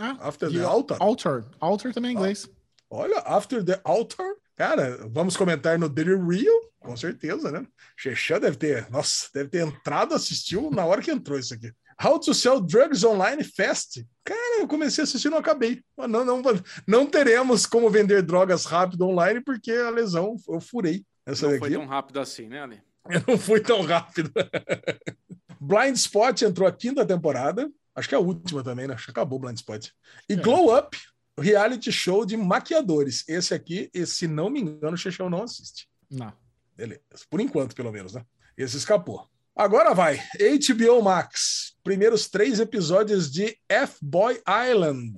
Ah, 0.00 0.16
After 0.20 0.50
the 0.50 0.62
Altar. 0.62 0.96
Altar. 1.00 1.44
Altar 1.60 1.92
também 1.92 2.10
é 2.10 2.14
inglês. 2.14 2.48
Olha, 2.90 3.18
After 3.26 3.64
the 3.64 3.80
Altar. 3.84 4.26
Cara, 4.56 4.98
vamos 5.10 5.36
comentar 5.36 5.78
no 5.78 5.88
Daily 5.88 6.14
Real, 6.14 6.60
com 6.78 6.96
certeza, 6.96 7.50
né? 7.50 7.66
Xexã 7.96 8.38
deve 8.38 8.56
ter, 8.56 8.88
nossa, 8.90 9.28
deve 9.34 9.48
ter 9.50 9.66
entrado, 9.66 10.14
assistiu 10.14 10.70
na 10.70 10.84
hora 10.84 11.02
que 11.02 11.10
entrou 11.10 11.38
isso 11.38 11.54
aqui. 11.54 11.72
How 12.02 12.18
to 12.20 12.32
Sell 12.34 12.60
Drugs 12.60 13.04
Online 13.04 13.42
Fast. 13.42 14.04
Cara, 14.24 14.60
eu 14.60 14.68
comecei 14.68 15.02
a 15.02 15.04
assistir 15.04 15.28
e 15.28 15.30
não 15.30 15.38
acabei. 15.38 15.80
Não, 15.96 16.24
não, 16.24 16.42
não 16.86 17.06
teremos 17.06 17.66
como 17.66 17.88
vender 17.90 18.22
drogas 18.22 18.64
rápido 18.64 19.06
online 19.06 19.40
porque 19.40 19.70
a 19.72 19.90
lesão 19.90 20.36
eu 20.48 20.60
furei. 20.60 21.04
Essa 21.26 21.46
Não 21.46 21.52
daqui. 21.52 21.60
foi 21.66 21.70
tão 21.72 21.86
rápido 21.86 22.20
assim, 22.20 22.48
né, 22.48 22.62
Ali? 22.62 22.82
Eu 23.10 23.22
não 23.28 23.38
fui 23.38 23.60
tão 23.60 23.82
rápido. 23.82 24.32
Blind 25.60 25.96
Spot 25.96 26.42
entrou 26.42 26.68
a 26.68 26.72
quinta 26.72 27.04
temporada. 27.06 27.70
Acho 27.94 28.08
que 28.08 28.14
é 28.14 28.18
a 28.18 28.20
última 28.20 28.62
também, 28.62 28.86
né? 28.88 28.94
Acho 28.94 29.04
que 29.06 29.10
acabou 29.10 29.38
o 29.38 29.42
Blind 29.42 29.56
Spot. 29.56 29.86
E 30.28 30.32
É. 30.32 30.36
Glow 30.36 30.76
Up, 30.76 30.96
reality 31.38 31.90
show 31.90 32.24
de 32.24 32.36
maquiadores. 32.36 33.24
Esse 33.28 33.54
aqui, 33.54 33.90
esse, 33.92 34.14
se 34.14 34.28
não 34.28 34.48
me 34.50 34.60
engano, 34.60 34.94
o 34.94 34.98
Chechão 34.98 35.28
não 35.28 35.42
assiste. 35.42 35.88
Não. 36.10 36.32
Beleza. 36.76 37.02
Por 37.30 37.40
enquanto, 37.40 37.74
pelo 37.74 37.92
menos, 37.92 38.14
né? 38.14 38.24
Esse 38.56 38.76
escapou. 38.76 39.28
Agora 39.56 39.94
vai. 39.94 40.20
HBO 40.38 41.02
Max. 41.02 41.76
Primeiros 41.82 42.28
três 42.28 42.58
episódios 42.58 43.30
de 43.30 43.56
F-Boy 43.68 44.40
Island. 44.70 45.14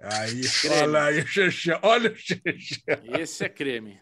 Aí, 0.00 0.42
Creme. 0.60 0.74
olha 0.82 1.04
aí, 1.04 1.26
Xexé. 1.26 1.78
Olha 1.82 2.10
o 2.10 2.16
Xexé. 2.16 2.82
Esse 3.20 3.44
é 3.44 3.48
creme. 3.48 4.00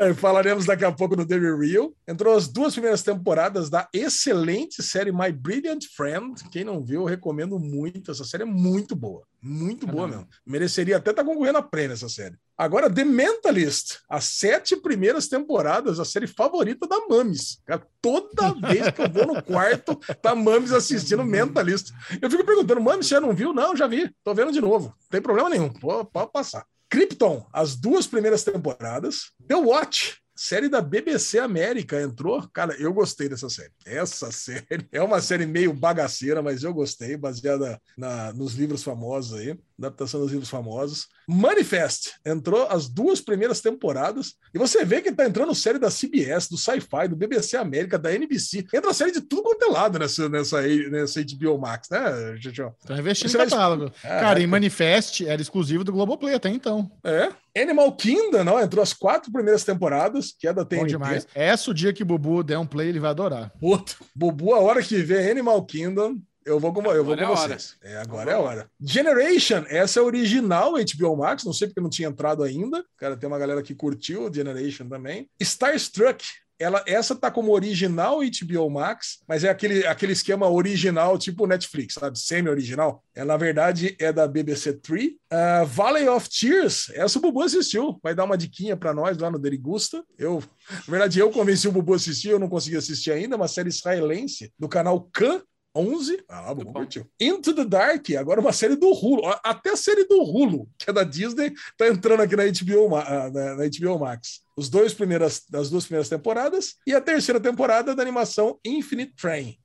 Ah, 0.00 0.14
falaremos 0.14 0.66
daqui 0.66 0.84
a 0.84 0.92
pouco 0.92 1.16
no 1.16 1.24
Daily 1.24 1.54
Real. 1.56 1.92
Entrou 2.06 2.34
as 2.34 2.48
duas 2.48 2.72
primeiras 2.72 3.02
temporadas 3.02 3.70
da 3.70 3.88
excelente 3.92 4.82
série 4.82 5.12
My 5.12 5.30
Brilliant 5.32 5.84
Friend. 5.94 6.34
Quem 6.50 6.64
não 6.64 6.82
viu, 6.82 7.02
eu 7.02 7.06
recomendo 7.06 7.58
muito. 7.58 8.10
Essa 8.10 8.24
série 8.24 8.42
é 8.42 8.46
muito 8.46 8.96
boa. 8.96 9.22
Muito 9.40 9.86
boa 9.86 10.06
mesmo. 10.06 10.28
Mereceria 10.46 10.96
até 10.96 11.10
estar 11.10 11.24
concorrendo 11.24 11.58
a 11.58 11.62
prêmio 11.62 11.94
essa 11.94 12.08
série. 12.08 12.36
Agora, 12.56 12.88
The 12.88 13.04
Mentalist. 13.04 13.98
As 14.08 14.24
sete 14.24 14.76
primeiras 14.76 15.26
temporadas, 15.26 15.98
a 15.98 16.04
série 16.04 16.26
favorita 16.26 16.86
da 16.86 16.96
Mames. 17.08 17.60
Cara, 17.66 17.84
toda 18.00 18.52
vez 18.68 18.88
que 18.90 19.02
eu 19.02 19.10
vou 19.10 19.26
no 19.26 19.42
quarto, 19.42 19.96
tá 20.20 20.34
Mames 20.34 20.72
assistindo 20.72 21.24
Mentalist. 21.24 21.90
Eu 22.20 22.30
fico 22.30 22.44
perguntando, 22.44 22.80
Mames, 22.80 23.06
você 23.06 23.14
já 23.14 23.20
não 23.20 23.34
viu? 23.34 23.52
Não, 23.52 23.74
já 23.74 23.86
vi. 23.86 24.14
Tô 24.22 24.32
vendo 24.34 24.52
de 24.52 24.60
novo. 24.60 24.88
Não 24.88 25.08
tem 25.10 25.20
problema 25.20 25.50
nenhum. 25.50 25.72
Pô, 25.72 26.04
Pode 26.04 26.30
passar. 26.30 26.64
Krypton, 26.96 27.46
as 27.50 27.74
duas 27.74 28.06
primeiras 28.06 28.44
temporadas. 28.44 29.30
The 29.48 29.54
Watch, 29.54 30.18
série 30.36 30.68
da 30.68 30.82
BBC 30.82 31.38
América, 31.38 31.98
entrou. 32.02 32.46
Cara, 32.52 32.74
eu 32.78 32.92
gostei 32.92 33.30
dessa 33.30 33.48
série. 33.48 33.72
Essa 33.86 34.28
série 34.30 34.86
é 34.92 35.00
uma 35.02 35.18
série 35.22 35.46
meio 35.46 35.72
bagaceira, 35.72 36.42
mas 36.42 36.62
eu 36.62 36.74
gostei, 36.74 37.16
baseada 37.16 37.80
na- 37.96 38.34
nos 38.34 38.52
livros 38.52 38.82
famosos 38.82 39.38
aí, 39.40 39.58
adaptação 39.78 40.20
dos 40.20 40.30
livros 40.30 40.48
famosos. 40.48 41.08
Manifest, 41.28 42.12
entrou 42.24 42.66
as 42.68 42.88
duas 42.88 43.20
primeiras 43.20 43.60
temporadas. 43.60 44.34
E 44.54 44.58
você 44.58 44.84
vê 44.84 45.00
que 45.00 45.12
tá 45.12 45.26
entrando 45.26 45.54
série 45.54 45.78
da 45.78 45.90
CBS, 45.90 46.48
do 46.48 46.56
Sci-Fi, 46.56 47.08
do 47.08 47.16
BBC 47.16 47.56
América, 47.56 47.98
da 47.98 48.12
NBC. 48.12 48.66
Entra 48.72 48.92
série 48.92 49.12
de 49.12 49.20
tudo 49.20 49.42
quanto 49.42 49.64
é 49.64 49.68
lado 49.68 49.98
nessa, 49.98 50.28
nessa, 50.28 50.62
nessa 50.62 51.20
HBO 51.22 51.58
Max, 51.58 51.88
né, 51.90 52.36
gente? 52.36 52.62
Tá 52.86 52.98
investindo 52.98 53.32
no 53.32 53.38
catálogo. 53.38 53.92
É, 54.02 54.08
Cara, 54.20 54.40
é. 54.40 54.42
em 54.42 54.46
Manifest 54.46 55.26
era 55.26 55.40
exclusivo 55.40 55.84
do 55.84 55.92
Globoplay 55.92 56.34
até 56.34 56.48
então. 56.48 56.90
É. 57.04 57.30
Animal 57.60 57.92
Kingdom, 57.92 58.44
não, 58.44 58.60
entrou 58.60 58.82
as 58.82 58.94
quatro 58.94 59.30
primeiras 59.30 59.62
temporadas, 59.62 60.34
que 60.38 60.48
é 60.48 60.52
da 60.52 60.62
Bom 60.62 60.68
TNT. 60.68 60.86
demais. 60.86 61.26
Essa 61.34 61.70
o 61.70 61.74
dia 61.74 61.92
que 61.92 62.02
o 62.02 62.06
Bubu 62.06 62.42
der 62.42 62.58
um 62.58 62.66
play, 62.66 62.88
ele 62.88 63.00
vai 63.00 63.10
adorar. 63.10 63.52
Outro. 63.60 64.04
Bubu, 64.14 64.54
a 64.54 64.60
hora 64.60 64.82
que 64.82 64.96
vê 64.96 65.30
Animal 65.30 65.64
Kingdom, 65.66 66.16
eu 66.44 66.58
vou 66.58 66.72
com, 66.72 66.82
eu 66.92 67.04
vou 67.04 67.16
com 67.16 67.22
é 67.22 67.24
a 67.24 67.30
hora. 67.30 67.58
vocês. 67.58 67.76
É, 67.82 67.96
agora 67.96 68.30
é 68.30 68.34
a 68.34 68.38
hora. 68.38 68.70
Generation, 68.80 69.64
essa 69.68 70.00
é 70.00 70.02
a 70.02 70.06
original 70.06 70.72
HBO 70.72 71.16
Max, 71.16 71.44
não 71.44 71.52
sei 71.52 71.68
porque 71.68 71.80
não 71.80 71.90
tinha 71.90 72.08
entrado 72.08 72.42
ainda. 72.42 72.84
Cara, 72.96 73.16
tem 73.16 73.28
uma 73.28 73.38
galera 73.38 73.62
que 73.62 73.74
curtiu 73.74 74.32
Generation 74.32 74.88
também. 74.88 75.28
Starstruck, 75.40 76.24
ela, 76.62 76.82
essa 76.86 77.16
tá 77.16 77.30
como 77.30 77.52
original 77.52 78.20
HBO 78.20 78.70
Max, 78.70 79.18
mas 79.26 79.42
é 79.42 79.48
aquele, 79.48 79.84
aquele 79.86 80.12
esquema 80.12 80.48
original, 80.48 81.18
tipo 81.18 81.46
Netflix, 81.46 81.94
sabe? 81.94 82.18
Semi-original. 82.18 83.02
É, 83.14 83.24
na 83.24 83.36
verdade, 83.36 83.96
é 83.98 84.12
da 84.12 84.28
BBC 84.28 84.74
Three. 84.74 85.18
Ah, 85.28 85.64
Valley 85.64 86.08
of 86.08 86.28
Tears, 86.30 86.90
essa 86.94 87.18
o 87.18 87.22
Bubu 87.22 87.42
assistiu. 87.42 87.98
Vai 88.02 88.14
dar 88.14 88.24
uma 88.24 88.38
diquinha 88.38 88.76
pra 88.76 88.94
nós 88.94 89.18
lá 89.18 89.30
no 89.30 89.38
Derigusta. 89.38 90.04
Eu, 90.16 90.42
na 90.70 90.90
verdade, 90.90 91.18
eu 91.18 91.30
convenci 91.30 91.66
o 91.66 91.72
Bubu 91.72 91.94
a 91.94 91.96
assistir, 91.96 92.28
eu 92.28 92.38
não 92.38 92.48
consegui 92.48 92.76
assistir 92.76 93.10
ainda, 93.10 93.36
uma 93.36 93.48
série 93.48 93.68
israelense 93.68 94.52
do 94.56 94.68
canal 94.68 95.08
Khan. 95.12 95.42
11. 95.74 96.22
Ah, 96.28 96.52
bom. 96.54 96.72
curtiu. 96.72 97.06
Into 97.20 97.54
the 97.54 97.64
Dark, 97.64 98.10
agora 98.18 98.40
uma 98.40 98.52
série 98.52 98.76
do 98.76 98.88
Hulu. 98.92 99.22
Até 99.42 99.70
a 99.70 99.76
série 99.76 100.04
do 100.04 100.22
Hulu, 100.22 100.68
que 100.78 100.90
é 100.90 100.92
da 100.92 101.02
Disney, 101.04 101.52
tá 101.76 101.88
entrando 101.88 102.20
aqui 102.22 102.36
na 102.36 102.44
HBO, 102.44 102.94
ah, 102.96 103.30
na, 103.30 103.54
na 103.56 103.64
HBO 103.68 103.98
Max. 103.98 104.40
Os 104.56 104.68
dois 104.68 104.92
primeiras, 104.92 105.42
das 105.48 105.70
duas 105.70 105.84
primeiras 105.84 106.08
temporadas 106.08 106.76
e 106.86 106.94
a 106.94 107.00
terceira 107.00 107.40
temporada 107.40 107.94
da 107.94 108.02
animação 108.02 108.58
Infinite 108.64 109.14
Train. 109.16 109.58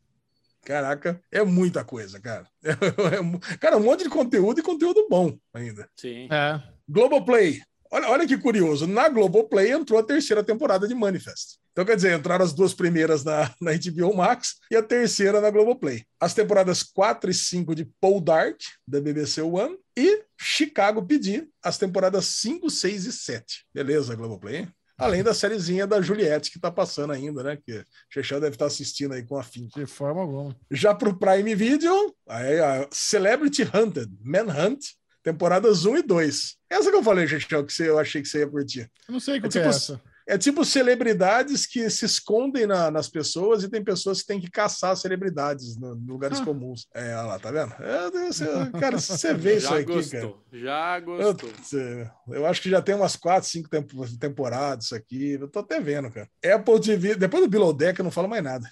Caraca, 0.63 1.21
é 1.31 1.43
muita 1.43 1.83
coisa, 1.83 2.19
cara. 2.19 2.45
É 3.17 3.21
mu- 3.21 3.39
cara, 3.59 3.77
um 3.77 3.83
monte 3.83 4.03
de 4.03 4.09
conteúdo 4.09 4.59
e 4.59 4.63
conteúdo 4.63 5.07
bom 5.09 5.37
ainda. 5.53 5.89
Sim. 5.95 6.27
É. 6.31 6.61
Globoplay. 6.89 7.61
Olha, 7.89 8.09
olha 8.09 8.27
que 8.27 8.37
curioso. 8.37 8.85
Na 8.85 9.07
Globoplay 9.07 9.71
entrou 9.71 9.97
a 9.99 10.03
terceira 10.03 10.43
temporada 10.43 10.85
de 10.87 10.93
Manifest. 10.93 11.57
Então, 11.77 11.85
quer 11.85 11.95
dizer, 11.95 12.17
entraram 12.17 12.43
as 12.43 12.53
duas 12.53 12.73
primeiras 12.73 13.23
na, 13.23 13.53
na 13.61 13.71
HBO 13.71 14.15
Max 14.15 14.55
e 14.71 14.75
a 14.75 14.81
terceira 14.81 15.39
na 15.39 15.51
Globoplay. 15.51 16.03
As 16.19 16.33
temporadas 16.33 16.81
4 16.81 17.29
e 17.29 17.33
5 17.35 17.75
de 17.75 17.85
Paul 18.01 18.19
Dark, 18.19 18.59
da 18.87 18.99
BBC 18.99 19.43
One, 19.43 19.77
e 19.95 20.23
Chicago 20.35 21.05
PD, 21.05 21.47
as 21.63 21.77
temporadas 21.77 22.25
5, 22.25 22.67
6 22.67 23.05
e 23.05 23.11
7. 23.11 23.65
Beleza, 23.71 24.15
Globoplay? 24.15 24.55
hein? 24.55 24.67
Além 24.97 25.21
da 25.21 25.35
sériezinha 25.35 25.85
da 25.85 26.01
Juliette, 26.01 26.49
que 26.49 26.59
tá 26.59 26.71
passando 26.71 27.13
ainda, 27.13 27.43
né? 27.43 27.59
Que 27.63 27.73
o 27.77 27.85
Chechel 28.11 28.41
deve 28.41 28.55
estar 28.55 28.65
assistindo 28.65 29.13
aí 29.13 29.21
com 29.21 29.37
afinco. 29.37 29.79
De 29.79 29.85
forma 29.85 30.21
alguma. 30.21 30.55
Já 30.71 30.95
para 30.95 31.09
o 31.09 31.15
Prime 31.15 31.53
Video, 31.53 31.93
aí, 32.27 32.59
a 32.59 32.87
Celebrity 32.91 33.61
Hunted, 33.61 34.11
Manhunt, 34.23 34.83
temporadas 35.21 35.85
1 35.85 35.97
e 35.97 36.01
2. 36.01 36.55
Essa 36.71 36.89
que 36.89 36.97
eu 36.97 37.03
falei, 37.03 37.27
Chechel, 37.27 37.63
que 37.63 37.71
você, 37.71 37.87
eu 37.87 37.99
achei 37.99 38.19
que 38.23 38.27
você 38.27 38.39
ia 38.39 38.47
curtir. 38.47 38.91
Eu 39.07 39.13
não 39.13 39.19
sei 39.19 39.37
o 39.37 39.41
que, 39.41 39.45
É 39.45 39.49
que 39.51 39.57
é 39.59 39.61
tipo 39.61 39.69
essa. 39.69 40.01
É 40.29 40.37
tipo 40.37 40.65
celebridades 40.65 41.65
que 41.65 41.89
se 41.89 42.03
escondem 42.05 42.67
na- 42.67 42.91
nas 42.91 43.07
pessoas 43.07 43.63
e 43.63 43.69
tem 43.69 43.81
pessoas 43.83 44.21
que 44.21 44.27
têm 44.27 44.41
que 44.41 44.51
caçar 44.51 44.95
celebridades 44.97 45.77
no- 45.77 45.95
em 45.95 46.05
lugares 46.05 46.39
Ah. 46.41 46.43
comuns. 46.43 46.85
É, 46.93 47.15
olha 47.15 47.21
lá, 47.27 47.39
tá 47.39 47.49
vendo? 47.49 47.73
É, 47.79 48.09
você- 48.27 48.45
cara, 48.79 48.99
você 48.99 49.33
vê 49.33 49.55
isso 49.55 49.67
Já 49.69 49.75
aqui, 49.75 49.85
gostou. 49.85 50.19
cara. 50.51 50.61
Já 50.61 50.99
Eu, 50.99 51.05
gostou. 51.33 51.49
cê- 51.63 52.09
eu 52.29 52.45
acho 52.45 52.61
que 52.61 52.69
já 52.69 52.81
tem 52.81 52.93
umas 52.95 53.15
quatro, 53.15 53.49
cinco 53.49 53.69
tempo- 53.69 54.05
temporadas 54.19 54.85
isso 54.85 54.95
aqui. 54.95 55.31
Eu 55.39 55.47
tô 55.47 55.59
até 55.59 55.79
vendo, 55.79 56.11
cara. 56.11 56.27
Apple 56.45 56.79
TV, 56.81 57.15
depois 57.15 57.43
do 57.43 57.49
Below 57.49 57.71
Deck 57.71 57.97
eu 57.99 58.03
não 58.03 58.11
falo 58.11 58.27
mais 58.27 58.43
nada. 58.43 58.69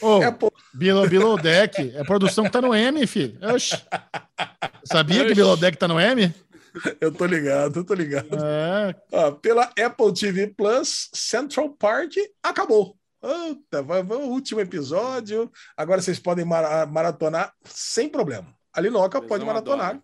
Ô, 0.00 0.22
Apple, 0.22 0.50
Below, 0.72 1.06
Below 1.08 1.36
Deck 1.38 1.92
é 1.94 2.02
produção 2.04 2.44
que 2.44 2.50
tá 2.50 2.62
no 2.62 2.74
M, 2.74 3.06
filho. 3.06 3.38
Oxi. 3.54 3.76
Sabia 4.84 5.18
que 5.20 5.26
Oxi. 5.26 5.34
Below 5.34 5.56
Deck 5.56 5.76
tá 5.76 5.86
no 5.86 6.00
M? 6.00 6.34
eu 7.00 7.12
tô 7.12 7.24
ligado, 7.26 7.80
eu 7.80 7.84
tô 7.84 7.94
ligado. 7.94 8.28
É. 8.44 8.94
Ó, 9.12 9.32
pela 9.32 9.64
Apple 9.78 10.12
TV 10.14 10.48
Plus, 10.48 11.08
Central 11.14 11.70
Park 11.70 12.14
acabou. 12.42 12.96
Puta, 13.20 13.82
vai, 13.82 14.02
vai 14.02 14.16
o 14.18 14.28
último 14.28 14.60
episódio. 14.60 15.50
Agora 15.76 16.00
vocês 16.00 16.18
podem 16.18 16.44
mara- 16.44 16.86
maratonar 16.86 17.52
sem 17.64 18.08
problema. 18.08 18.54
A 18.72 18.80
Linoca 18.80 19.20
pode 19.20 19.44
maratonar, 19.44 20.00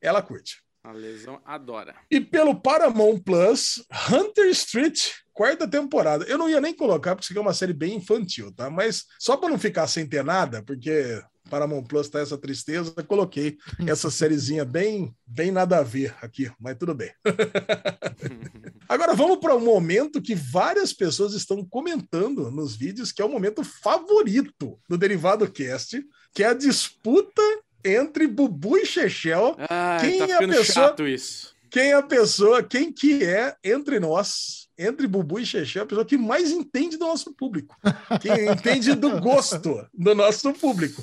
ela 0.00 0.20
curte. 0.20 0.60
A 0.82 0.92
lesão 0.92 1.40
adora. 1.44 1.94
E 2.10 2.20
pelo 2.20 2.60
Paramount 2.60 3.20
Plus, 3.20 3.84
Hunter 4.10 4.46
Street, 4.50 5.10
quarta 5.32 5.66
temporada. 5.68 6.24
Eu 6.26 6.38
não 6.38 6.48
ia 6.48 6.60
nem 6.60 6.74
colocar, 6.74 7.14
porque 7.14 7.24
isso 7.24 7.32
aqui 7.32 7.38
é 7.38 7.42
uma 7.42 7.54
série 7.54 7.72
bem 7.72 7.96
infantil, 7.96 8.52
tá? 8.52 8.70
Mas 8.70 9.04
só 9.18 9.36
para 9.36 9.48
não 9.48 9.58
ficar 9.58 9.86
sem 9.88 10.06
ter 10.08 10.24
nada, 10.24 10.62
porque 10.62 11.20
Paramount 11.50 11.84
Plus 11.84 12.08
tá 12.08 12.20
essa 12.20 12.36
tristeza, 12.36 12.92
coloquei 13.06 13.56
essa 13.86 14.10
sériezinha 14.10 14.64
bem, 14.64 15.14
bem 15.26 15.50
nada 15.50 15.78
a 15.78 15.82
ver 15.82 16.14
aqui, 16.20 16.50
mas 16.60 16.76
tudo 16.76 16.94
bem. 16.94 17.10
Agora 18.88 19.14
vamos 19.14 19.38
para 19.38 19.54
um 19.54 19.60
momento 19.64 20.22
que 20.22 20.34
várias 20.34 20.92
pessoas 20.92 21.34
estão 21.34 21.64
comentando 21.64 22.50
nos 22.50 22.76
vídeos, 22.76 23.10
que 23.12 23.20
é 23.20 23.24
o 23.24 23.28
momento 23.28 23.64
favorito 23.64 24.78
do 24.88 24.96
Derivado 24.96 25.50
Cast, 25.50 26.02
que 26.32 26.42
é 26.42 26.48
a 26.48 26.54
disputa 26.54 27.42
entre 27.84 28.26
Bubu 28.26 28.76
e 28.78 28.86
Chechel 28.86 29.56
Ai, 29.68 30.00
Quem 30.00 30.18
tá 30.18 30.26
é 30.26 30.32
a 30.34 30.38
pessoa- 30.38 30.64
chato 30.64 31.06
isso. 31.06 31.54
quem 31.70 31.90
é 31.90 31.94
a 31.94 32.02
pessoa, 32.02 32.62
quem 32.62 32.92
que 32.92 33.22
é 33.24 33.54
entre 33.64 33.98
nós, 34.00 34.66
entre 34.78 35.06
Bubu 35.06 35.38
e 35.38 35.46
Xexé, 35.46 35.80
a 35.80 35.86
pessoa 35.86 36.04
que 36.04 36.18
mais 36.18 36.50
entende 36.50 36.96
do 36.96 37.06
nosso 37.06 37.32
público, 37.34 37.74
que 38.20 38.28
entende 38.30 38.94
do 38.94 39.20
gosto 39.20 39.86
do 39.94 40.14
nosso 40.14 40.52
público. 40.52 41.02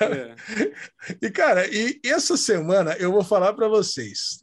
É. 0.00 0.34
E 1.20 1.30
cara, 1.30 1.66
e 1.66 2.00
essa 2.04 2.36
semana 2.36 2.92
eu 2.98 3.10
vou 3.12 3.24
falar 3.24 3.52
para 3.54 3.68
vocês, 3.68 4.38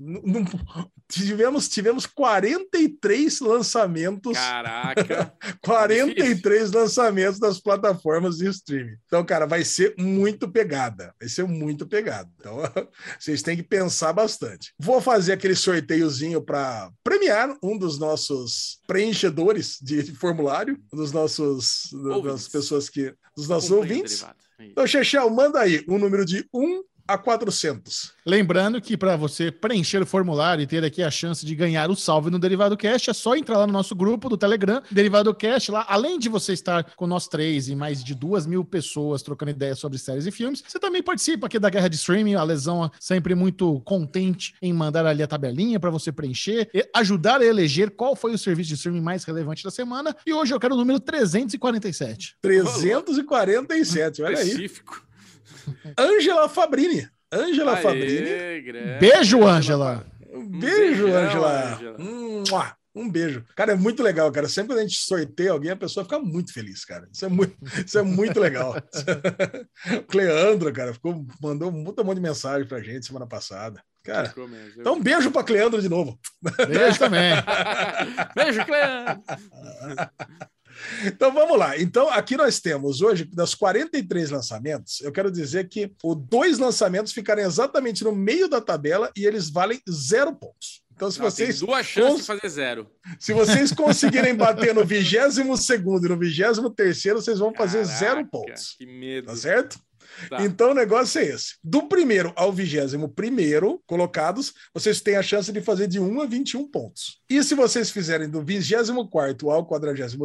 tivemos 1.08 1.68
tivemos 1.68 2.06
43 2.06 3.40
lançamentos, 3.40 4.38
Caraca. 4.38 5.34
43 5.62 6.72
lançamentos 6.72 7.40
das 7.40 7.60
plataformas 7.60 8.38
de 8.38 8.48
streaming. 8.50 8.96
Então, 9.06 9.24
cara, 9.26 9.46
vai 9.46 9.64
ser 9.64 9.96
muito 9.98 10.50
pegada. 10.50 11.14
Vai 11.20 11.30
ser 11.30 11.46
muito 11.46 11.88
pegada. 11.88 12.30
Então, 12.40 12.58
vocês 13.20 13.42
têm 13.42 13.58
que 13.58 13.64
pensar 13.64 14.14
bastante. 14.14 14.74
Vou 14.80 15.02
fazer 15.02 15.34
aquele 15.34 15.56
sorteiozinho 15.56 16.42
para 16.42 16.92
premiar 17.04 17.56
um 17.64 17.78
dos 17.78 18.00
nossos 18.00 18.80
preenchedores 18.88 19.78
de 19.82 20.04
formulário, 20.16 20.80
um 20.94 20.98
dos 20.98 21.12
nossos 21.12 21.90
das 21.92 22.16
Ouvintes. 22.16 22.48
pessoas 22.48 22.90
que 22.90 23.14
dos 23.36 23.48
nossos 23.48 23.72
ouvintes. 23.72 24.20
derivado. 24.20 24.49
Isso. 24.60 24.72
Então, 24.72 24.88
Chechel, 24.88 25.30
manda 25.30 25.60
aí 25.60 25.84
um 25.88 25.98
número 25.98 26.26
de 26.26 26.48
1 26.53 26.84
a 27.10 27.18
400. 27.18 28.14
Lembrando 28.23 28.80
que 28.80 28.95
para 28.95 29.15
você 29.15 29.52
preencher 29.52 29.99
o 29.99 30.06
formulário 30.06 30.61
e 30.61 30.68
ter 30.68 30.84
aqui 30.84 31.02
a 31.02 31.10
chance 31.10 31.44
de 31.44 31.56
ganhar 31.56 31.90
o 31.90 31.95
salve 31.95 32.30
no 32.30 32.38
Derivado 32.38 32.77
Cast, 32.77 33.10
é 33.10 33.14
só 33.14 33.36
entrar 33.36 33.57
lá 33.57 33.65
no 33.65 33.73
nosso 33.73 33.95
grupo 33.95 34.30
do 34.30 34.38
Telegram, 34.38 34.80
Derivado 34.91 35.34
Cast. 35.34 35.72
Lá, 35.72 35.84
além 35.90 36.19
de 36.19 36.30
você 36.30 36.53
estar 36.53 36.94
com 36.95 37.07
nós 37.07 37.27
três 37.27 37.68
e 37.68 37.76
mais 37.76 38.03
de 38.03 38.14
duas 38.14 38.45
mil 38.45 38.64
pessoas 38.64 39.23
trocando 39.23 39.49
ideias 39.49 39.80
sobre 39.80 39.98
séries 39.98 40.27
e 40.27 40.31
filmes, 40.31 40.64
você 40.65 40.77
também 40.77 41.02
participa 41.02 41.48
aqui 41.48 41.57
da 41.57 41.72
guerra 41.72 41.88
de 41.88 41.95
streaming. 41.95 42.36
A 42.36 42.44
Lesão 42.44 42.91
sempre 42.99 43.34
muito 43.34 43.80
contente 43.81 44.53
em 44.61 44.72
mandar 44.72 45.07
ali 45.07 45.23
a 45.23 45.27
tabelinha 45.27 45.80
para 45.80 45.90
você 45.90 46.11
preencher 46.11 46.69
e 46.72 46.88
ajudar 46.95 47.41
a 47.41 47.45
eleger 47.45 47.90
qual 47.90 48.15
foi 48.15 48.36
o 48.36 48.38
serviço 48.38 48.69
de 48.69 48.76
streaming 48.76 49.02
mais 49.02 49.23
relevante 49.23 49.64
da 49.64 49.72
semana. 49.72 50.15
E 50.27 50.31
hoje 50.31 50.53
eu 50.53 50.60
quero 50.60 50.76
o 50.76 50.77
número 50.77 50.99
347. 50.99 52.36
347, 52.40 54.22
olha 54.22 54.38
aí. 54.38 54.48
Específico. 54.48 55.09
Ângela 55.98 56.49
Fabrini. 56.49 57.07
Ângela 57.31 57.76
Aê, 57.76 57.81
Fabrini. 57.81 58.61
grande. 58.61 58.99
Beijo, 58.99 59.45
Ângela. 59.45 60.06
Um 60.31 60.48
beijo, 60.48 61.03
beijão, 61.06 61.15
Ângela. 61.15 61.80
Mua. 61.98 62.80
Um 62.95 63.10
beijo. 63.10 63.45
Cara, 63.56 63.73
é 63.73 63.76
muito 63.76 64.02
legal, 64.02 64.31
cara. 64.31 64.49
Sempre 64.49 64.69
quando 64.73 64.80
a 64.80 64.81
gente 64.81 64.98
sorteia 64.98 65.52
alguém, 65.52 65.72
a 65.72 65.76
pessoa 65.76 66.03
fica 66.03 66.19
muito 66.19 66.52
feliz, 66.52 66.84
cara. 66.84 67.07
Isso 67.14 67.26
é 67.26 67.30
muito, 67.30 67.56
isso 67.86 67.99
é 67.99 68.02
muito 68.02 68.40
legal. 68.40 68.76
o 69.98 70.03
Cleandro, 70.03 70.73
cara, 70.73 70.94
ficou, 70.94 71.26
mandou 71.41 71.69
um 71.69 71.84
monte 71.84 72.15
de 72.15 72.22
mensagem 72.22 72.68
pra 72.68 72.81
gente 72.81 73.06
semana 73.06 73.27
passada. 73.27 73.81
Cara, 74.03 74.34
então 74.77 74.95
um 74.95 75.02
beijo 75.02 75.30
pra 75.30 75.44
Cleandro 75.44 75.81
de 75.81 75.90
novo. 75.90 76.19
Beijo 76.68 76.98
também. 76.98 77.34
Beijo, 78.36 78.65
Cleandro. 78.65 79.22
Então 81.06 81.34
vamos 81.34 81.58
lá. 81.58 81.78
Então 81.78 82.10
aqui 82.10 82.36
nós 82.38 82.60
temos 82.60 83.02
hoje, 83.02 83.26
das 83.26 83.54
43 83.56 84.32
lançamentos, 84.32 85.02
eu 85.02 85.12
quero 85.12 85.32
dizer 85.32 85.68
que 85.68 85.92
os 86.04 86.16
dois 86.16 86.58
lançamentos 86.60 87.12
ficaram 87.12 87.42
exatamente 87.42 88.04
no 88.04 88.14
meio 88.14 88.48
da 88.48 88.62
tabela 88.62 89.12
e 89.16 89.26
eles 89.26 89.50
valem 89.50 89.82
zero 89.90 90.34
pontos. 90.36 90.84
Então, 91.00 91.10
se 91.10 91.18
Não, 91.18 91.32
tem 91.32 91.46
vocês, 91.46 91.60
duas 91.62 91.86
chances 91.86 92.20
de 92.20 92.26
fazer 92.26 92.50
zero. 92.50 92.92
se 93.18 93.32
vocês 93.32 93.72
conseguirem 93.72 94.36
bater 94.36 94.76
no 94.76 94.84
22 94.84 95.66
segundo 95.66 96.06
e 96.06 96.10
no 96.10 96.18
23 96.18 96.76
terceiro, 96.76 97.22
vocês 97.22 97.40
vão 97.40 97.54
fazer 97.54 97.84
Caraca, 97.84 97.98
zero 98.00 98.26
pontos. 98.28 98.76
Que 98.78 98.86
medo. 98.86 99.28
Tá 99.28 99.36
certo? 99.38 99.80
Tá. 100.30 100.44
Então 100.44 100.72
o 100.72 100.73
negócio 100.73 101.19
é 101.19 101.26
esse. 101.26 101.56
Do 101.64 101.88
primeiro 101.88 102.34
ao 102.36 102.52
vigésimo 102.52 103.10
primeiro 103.10 103.81
colocados, 103.86 104.53
vocês 104.73 105.02
têm 105.02 105.15
a 105.15 105.23
chance 105.23 105.52
de 105.52 105.61
fazer 105.61 105.88
de 105.88 105.99
1 105.99 106.22
a 106.22 106.26
21 106.26 106.68
pontos. 106.69 107.22
E 107.30 107.44
se 107.44 107.56
vocês 107.56 107.90
fizerem 107.91 108.30
do 108.30 108.44
24 108.44 109.49
ao 109.49 109.65
43 109.65 110.15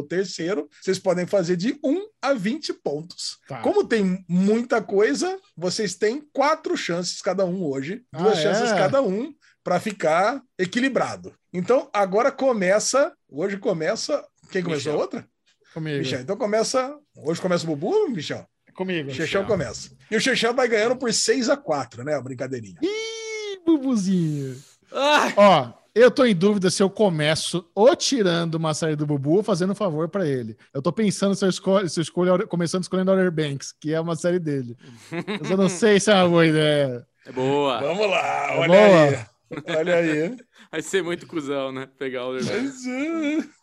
vocês 0.81 0.99
podem 0.99 1.25
fazer 1.25 1.55
de 1.55 1.77
1 1.83 2.07
a 2.21 2.33
20 2.33 2.73
pontos. 2.73 3.37
Tá. 3.47 3.61
Como 3.61 3.85
tem 3.85 4.23
muita 4.27 4.81
coisa, 4.81 5.39
vocês 5.55 5.95
têm 5.95 6.21
quatro 6.33 6.75
chances 6.75 7.21
cada 7.21 7.45
um 7.45 7.63
hoje, 7.63 8.03
Ah, 8.11 8.21
duas 8.23 8.37
é? 8.39 8.41
chances 8.43 8.71
cada 8.71 9.01
um 9.01 9.33
para 9.63 9.79
ficar 9.79 10.41
equilibrado. 10.59 11.33
Então 11.51 11.89
agora 11.93 12.31
começa, 12.31 13.13
hoje 13.27 13.57
começa, 13.57 14.23
quem 14.51 14.61
começou 14.61 14.91
Michel. 14.91 14.93
a 14.93 15.01
outra? 15.01 15.27
Comigo. 15.73 15.97
Michel. 15.97 16.21
Então 16.21 16.37
começa, 16.37 16.95
hoje 17.17 17.41
começa 17.41 17.63
o 17.63 17.75
Bubu, 17.75 18.09
Michel? 18.09 18.45
Comigo. 18.75 19.11
Chechão 19.11 19.45
começa. 19.45 19.91
E 20.11 20.15
o 20.17 20.21
Chechão 20.21 20.53
vai 20.53 20.67
ganhando 20.67 20.95
por 20.97 21.11
6 21.13 21.49
a 21.49 21.57
4 21.57 22.03
né? 22.03 22.13
A 22.13 22.21
brincadeirinha. 22.21 22.77
Ih, 22.81 23.59
Bubuzinho. 23.65 24.55
Ai, 24.93 25.33
Ó, 25.37 25.71
eu 25.95 26.11
tô 26.11 26.25
em 26.25 26.35
dúvida 26.35 26.69
se 26.69 26.83
eu 26.83 26.89
começo 26.89 27.65
ou 27.73 27.95
tirando 27.95 28.55
uma 28.55 28.73
série 28.73 28.95
do 28.95 29.05
Bubu 29.05 29.37
ou 29.37 29.43
fazendo 29.43 29.71
um 29.71 29.75
favor 29.75 30.09
pra 30.09 30.27
ele. 30.27 30.57
Eu 30.73 30.81
tô 30.81 30.91
pensando 30.91 31.33
se 31.35 31.45
eu 31.45 31.49
escolho, 31.49 31.89
se 31.89 31.99
eu 31.99 32.01
escolho 32.01 32.47
começando 32.47 32.83
escolhendo 32.83 33.11
Outer 33.11 33.31
Banks, 33.31 33.73
que 33.79 33.93
é 33.93 33.99
uma 33.99 34.15
série 34.15 34.39
dele. 34.39 34.75
Mas 35.39 35.49
eu 35.49 35.57
não 35.57 35.69
sei 35.69 35.99
se 35.99 36.11
é 36.11 36.15
uma 36.15 36.29
boa 36.29 36.45
ideia. 36.45 37.07
é 37.25 37.31
boa. 37.31 37.79
Vamos 37.79 38.09
lá, 38.09 38.47
olha 38.59 38.67
Boa. 38.67 39.03
aí. 39.05 39.75
Olha 39.77 39.95
aí. 39.95 40.37
Vai 40.75 40.81
ser 40.81 41.01
muito 41.01 41.25
cuzão, 41.25 41.71
né? 41.71 41.87
Pegar 41.97 42.25
o 42.25 42.33
Outer 42.33 42.43
Banks. 42.51 42.83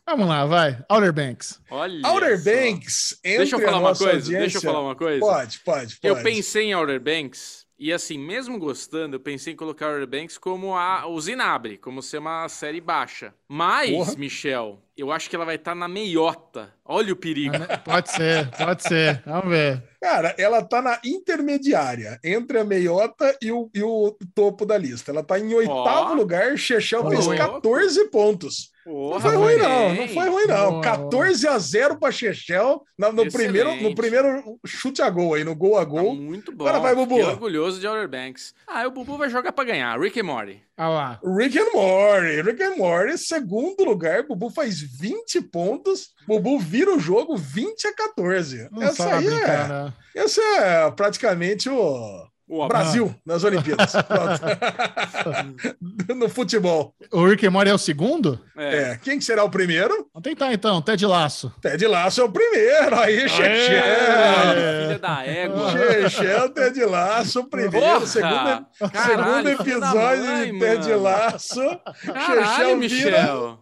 Vamos 0.07 0.27
lá, 0.27 0.47
vai. 0.47 0.83
Outer 0.89 1.13
Banks. 1.13 1.61
Olha 1.71 2.09
Outer 2.09 2.39
só. 2.39 2.51
Banks, 2.51 3.21
Deixa 3.23 3.55
eu 3.57 3.61
falar 3.61 3.81
uma 3.81 3.95
coisa. 3.95 4.13
audiência- 4.15 4.39
Deixa 4.39 4.57
eu 4.57 4.63
falar 4.63 4.81
uma 4.81 4.97
coisa. 4.97 5.21
Pode, 5.21 5.61
pode, 5.61 6.01
pode. 6.01 6.01
Eu 6.03 6.23
pensei 6.23 6.69
em 6.69 6.75
Outer 6.75 6.99
Banks 6.99 7.62
e 7.79 7.93
assim, 7.93 8.19
mesmo 8.19 8.59
gostando, 8.59 9.17
eu 9.17 9.21
pensei 9.21 9.53
em 9.53 9.57
colocar 9.57 9.89
Outer 9.89 10.07
Banks 10.07 10.39
como 10.39 10.77
a, 10.77 11.07
o 11.07 11.21
Zinabre, 11.21 11.79
como 11.79 12.03
ser 12.03 12.19
uma 12.19 12.49
série 12.49 12.81
baixa. 12.81 13.35
Mas, 13.49 13.91
Porra. 13.91 14.15
Michel, 14.17 14.83
eu 14.97 15.11
acho 15.11 15.29
que 15.29 15.37
ela 15.37 15.45
vai 15.45 15.57
estar 15.57 15.75
na 15.75 15.89
meiota. 15.89 16.73
Olha 16.85 17.13
o 17.13 17.17
perigo. 17.17 17.55
Pode 17.85 18.11
ser, 18.11 18.51
pode 18.57 18.83
ser. 18.83 19.23
Vamos 19.27 19.49
ver. 19.49 19.83
Cara, 20.01 20.35
ela 20.39 20.63
tá 20.63 20.81
na 20.81 21.01
intermediária 21.05 22.19
entre 22.25 22.59
a 22.59 22.65
meiota 22.65 23.37
e 23.41 23.51
o, 23.51 23.71
e 23.75 23.83
o 23.83 24.17
topo 24.35 24.65
da 24.65 24.79
lista. 24.79 25.11
Ela 25.11 25.23
tá 25.23 25.39
em 25.39 25.53
oitavo 25.55 26.13
Ó. 26.13 26.15
lugar. 26.15 26.57
Chechão 26.57 27.05
Ó, 27.05 27.11
fez 27.11 27.27
louco. 27.27 27.39
14 27.39 28.09
pontos. 28.11 28.72
Porra, 28.85 29.15
Não 29.15 29.21
foi 29.21 29.37
ruim, 29.37 29.57
não. 29.57 29.95
Não 29.95 30.09
foi 30.09 30.29
ruim, 30.29 30.47
não. 30.47 30.71
Boa. 30.73 30.83
14 30.83 31.47
a 31.47 31.59
0 31.59 31.97
para 31.99 32.11
Chechel 32.13 32.83
no, 32.99 33.13
no 33.13 33.31
primeiro, 33.31 33.75
no 33.77 33.95
primeiro 33.95 34.59
chute 34.67 35.01
a 35.01 35.09
gol 35.09 35.35
aí, 35.35 35.45
no 35.45 35.55
gol 35.55 35.77
a 35.79 35.85
Tá 35.85 35.91
gol. 35.91 36.15
muito 36.17 36.51
bom. 36.51 36.65
Agora 36.67 36.81
vai, 36.83 36.95
Bubu. 36.95 37.15
Fiquei 37.17 37.31
orgulhoso 37.31 37.79
de 37.81 37.87
Outer 37.87 38.09
Banks. 38.09 38.55
Ah, 38.67 38.87
o 38.87 38.91
Bubu 38.91 39.17
vai 39.17 39.31
jogar 39.31 39.53
pra 39.53 39.65
ganhar. 39.65 39.99
Rick 40.01 40.19
and 40.21 40.25
Morty. 40.25 40.63
Olha 40.77 40.89
lá. 40.89 41.21
Rick 41.25 41.59
and 41.59 41.71
Morty. 41.73 42.41
Rick 42.43 42.63
and 42.63 42.77
Morty, 42.77 43.19
segundo 43.19 43.85
lugar. 43.85 44.25
Bubu 44.27 44.51
faz 44.51 44.81
20 44.81 45.41
pontos. 45.43 46.11
Bubu 46.27 46.59
vira 46.59 46.93
o 46.95 46.99
jogo 46.99 47.37
20 47.37 47.87
a 47.87 47.95
14. 47.95 48.69
Não 48.73 48.83
Essa 48.83 49.05
sabe 49.05 49.29
aí 49.29 49.35
é, 49.43 49.69
né? 49.69 49.93
esse 50.15 50.41
é 50.41 50.91
praticamente 50.91 51.69
o 51.69 52.27
O 52.55 52.69
Brasil 52.69 53.15
nas 53.25 53.45
Olimpíadas. 53.45 53.93
No 56.15 56.29
futebol. 56.29 56.95
O 57.11 57.27
Rick 57.27 57.49
Morty 57.49 57.71
é 57.71 57.75
o 57.75 57.79
segundo? 57.79 58.39
É. 58.57 58.93
É. 58.93 58.99
Quem 59.03 59.19
que 59.19 59.25
será 59.25 59.43
o 59.45 59.51
primeiro? 59.51 60.07
Vamos 60.13 60.23
tentar 60.23 60.53
então, 60.53 60.83
Ted 60.83 61.05
Laço. 61.07 61.53
Ted 61.61 61.87
Laço 61.87 62.21
é 62.21 62.25
o 62.25 62.31
primeiro. 62.31 62.99
Aí, 62.99 63.29
Chechel. 63.29 63.47
É. 63.47 64.83
Filha 64.83 64.99
da 64.99 65.25
égua. 65.25 65.71
Chechel, 65.71 66.49
Ted 66.51 66.85
Laço, 66.85 67.41
o 67.41 67.45
primeiro. 67.49 67.81
Porra! 67.81 68.07
Segundo, 68.07 68.67
segundo 68.81 68.93
Caralho, 68.93 69.45
da 69.45 69.53
episódio 69.53 70.25
mãe, 70.25 70.53
de 70.53 70.59
Ted. 70.59 70.95
Laço. 70.95 71.81
Caralho, 72.13 72.67
vira 72.67 72.77
Michel. 72.77 73.59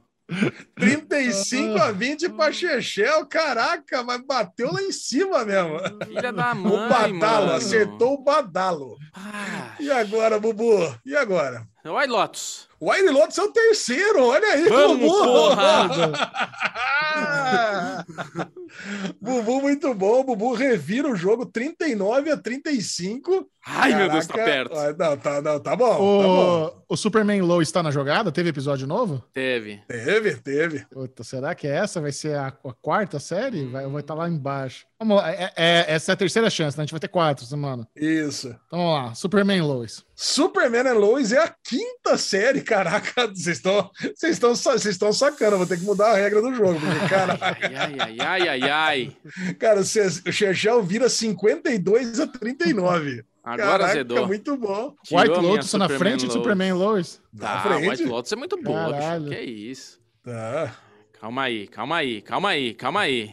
35 0.77 1.79
a 1.81 1.93
20 1.93 2.29
para 2.31 2.53
Chechel. 2.53 3.27
Caraca, 3.27 4.03
mas 4.03 4.21
bateu 4.25 4.73
lá 4.73 4.83
em 4.83 4.93
cima 4.93 5.45
mesmo. 5.45 5.79
Filha 6.07 6.33
da 6.33 6.55
mãe, 6.55 6.73
O 6.73 6.89
Badalo, 6.89 7.47
mano. 7.47 7.53
acertou 7.53 8.15
o 8.15 8.23
Badalo. 8.23 8.97
Ah, 9.15 9.75
E 9.81 9.91
agora, 9.91 10.39
Bubu? 10.39 10.95
E 11.05 11.15
agora? 11.17 11.67
White 11.85 12.09
Lotus. 12.11 12.69
O 12.81 12.91
White 12.91 13.11
Lotus 13.11 13.37
é 13.37 13.43
o 13.43 13.53
terceiro, 13.53 14.25
olha 14.25 14.47
aí, 14.55 14.67
Vamos, 14.67 14.99
Bubu. 15.01 15.51
Bubu 19.21 19.61
muito 19.61 19.93
bom, 19.95 20.25
Bubu 20.25 20.55
revira 20.55 21.07
o 21.09 21.15
jogo 21.15 21.45
39 21.45 22.31
a 22.31 22.37
35. 22.39 23.47
Ai, 23.67 23.95
meu 23.95 24.09
Deus, 24.09 24.27
tá 24.27 24.35
Caraca. 24.35 24.71
perto. 24.71 24.99
Não, 24.99 25.17
tá, 25.19 25.43
não, 25.43 25.61
tá 25.61 25.77
bom, 25.77 25.91
tá 25.91 26.27
bom. 26.27 26.83
O, 26.89 26.95
o 26.95 26.97
Superman 26.97 27.43
Low 27.43 27.61
está 27.61 27.83
na 27.83 27.91
jogada? 27.91 28.33
Teve 28.33 28.49
episódio 28.49 28.87
novo? 28.87 29.23
Teve. 29.33 29.83
Teve, 29.87 30.37
teve. 30.37 30.87
Puta, 30.91 31.23
será 31.23 31.55
que 31.55 31.67
essa 31.67 32.01
vai 32.01 32.13
ser 32.13 32.35
a, 32.37 32.47
a 32.47 32.73
quarta 32.81 33.19
série? 33.19 33.67
Vai, 33.67 33.87
vai 33.87 34.01
estar 34.01 34.15
lá 34.15 34.27
embaixo. 34.27 34.87
Vamos 35.01 35.17
lá, 35.17 35.33
é- 35.33 35.53
é- 35.57 35.85
essa 35.89 36.13
é 36.13 36.15
a 36.15 36.17
terceira 36.17 36.51
chance, 36.51 36.77
né? 36.77 36.83
A 36.83 36.85
gente 36.85 36.91
vai 36.93 37.01
ter 37.01 37.09
quatro 37.09 37.47
semana. 37.47 37.89
Isso. 37.97 38.49
Então 38.67 38.79
vamos 38.79 38.93
lá, 38.95 39.15
Superman 39.15 39.63
Lois. 39.63 40.05
Superman 40.15 40.87
and 40.89 40.99
Lois 40.99 41.33
é 41.33 41.39
a 41.43 41.55
quinta 41.65 42.19
série, 42.19 42.61
caraca. 42.61 43.27
Vocês 43.29 43.57
estão 43.57 43.91
vocês 44.15 44.33
estão 44.35 44.55
vocês 44.55 44.85
estão 44.87 45.11
sacando, 45.13 45.57
vou 45.57 45.67
ter 45.67 45.79
que 45.79 45.85
mudar 45.85 46.11
a 46.11 46.17
regra 46.17 46.43
do 46.43 46.55
jogo, 46.55 46.79
porque, 46.79 47.09
caraca, 47.09 47.47
Ai, 47.47 47.75
ai, 47.75 47.97
ai, 47.99 48.19
ai, 48.21 48.49
ai, 48.49 48.71
ai. 48.71 49.17
cara, 49.59 49.83
cês- 49.85 50.23
o 50.27 50.31
Chechel 50.31 50.83
vira 50.83 51.09
52 51.09 52.21
a 52.21 52.27
39. 52.27 53.25
Agora 53.43 53.67
Caraca, 53.71 53.91
azedou. 53.93 54.27
muito 54.27 54.55
bom. 54.59 54.95
Tirou 55.03 55.23
White 55.23 55.41
Lotus 55.41 55.73
na 55.73 55.87
Superman 55.89 55.99
frente 56.19 56.27
de. 56.27 56.33
Superman 56.35 56.73
Lois. 56.75 57.23
Tá, 57.39 57.55
Na 57.55 57.61
frente. 57.63 57.89
White 57.89 58.05
Lotus 58.05 58.33
é 58.33 58.37
muito 58.37 58.63
boa, 58.63 58.91
Caralho. 58.93 59.25
bicho. 59.25 59.35
Que 59.37 59.41
isso. 59.51 59.99
Tá. 60.23 60.77
Calma 61.19 61.43
aí, 61.45 61.67
calma 61.67 61.97
aí, 61.97 62.21
calma 62.21 62.49
aí, 62.51 62.75
calma 62.75 63.01
aí. 63.01 63.33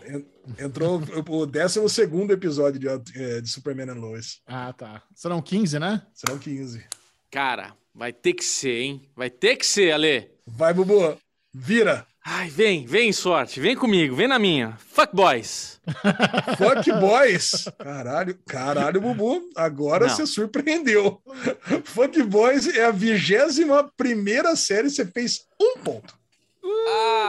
Entrou 0.57 1.01
o 1.27 1.45
12 1.45 1.89
segundo 1.89 2.31
episódio 2.31 2.79
de, 2.79 2.87
eh, 2.87 3.41
de 3.41 3.49
Superman 3.49 3.89
and 3.91 3.99
Lois. 3.99 4.39
Ah, 4.45 4.73
tá. 4.73 5.03
Serão 5.13 5.41
15, 5.41 5.79
né? 5.79 6.01
Serão 6.13 6.37
15. 6.37 6.85
Cara, 7.31 7.73
vai 7.93 8.13
ter 8.13 8.33
que 8.33 8.43
ser, 8.43 8.81
hein? 8.81 9.09
Vai 9.15 9.29
ter 9.29 9.55
que 9.55 9.65
ser, 9.65 9.91
Ale. 9.91 10.31
Vai, 10.45 10.73
Bubu. 10.73 11.17
Vira. 11.53 12.05
Ai, 12.29 12.49
vem, 12.49 12.85
vem, 12.85 13.13
sorte. 13.13 13.59
Vem 13.61 13.73
comigo, 13.73 14.13
vem 14.13 14.27
na 14.27 14.37
minha. 14.37 14.77
Fuck 14.77 15.15
boys. 15.15 15.79
Fuck 16.57 16.91
Boys. 16.99 17.69
Caralho, 17.79 18.37
caralho, 18.45 18.99
Bubu. 18.99 19.49
Agora 19.55 20.07
Não. 20.07 20.13
você 20.13 20.27
surpreendeu. 20.27 21.21
Fuck 21.85 22.21
Boys 22.23 22.67
é 22.67 22.83
a 22.83 22.91
vigésima 22.91 23.89
primeira 23.95 24.55
série. 24.57 24.89
Você 24.89 25.05
fez 25.05 25.45
um 25.59 25.79
ponto. 25.79 26.16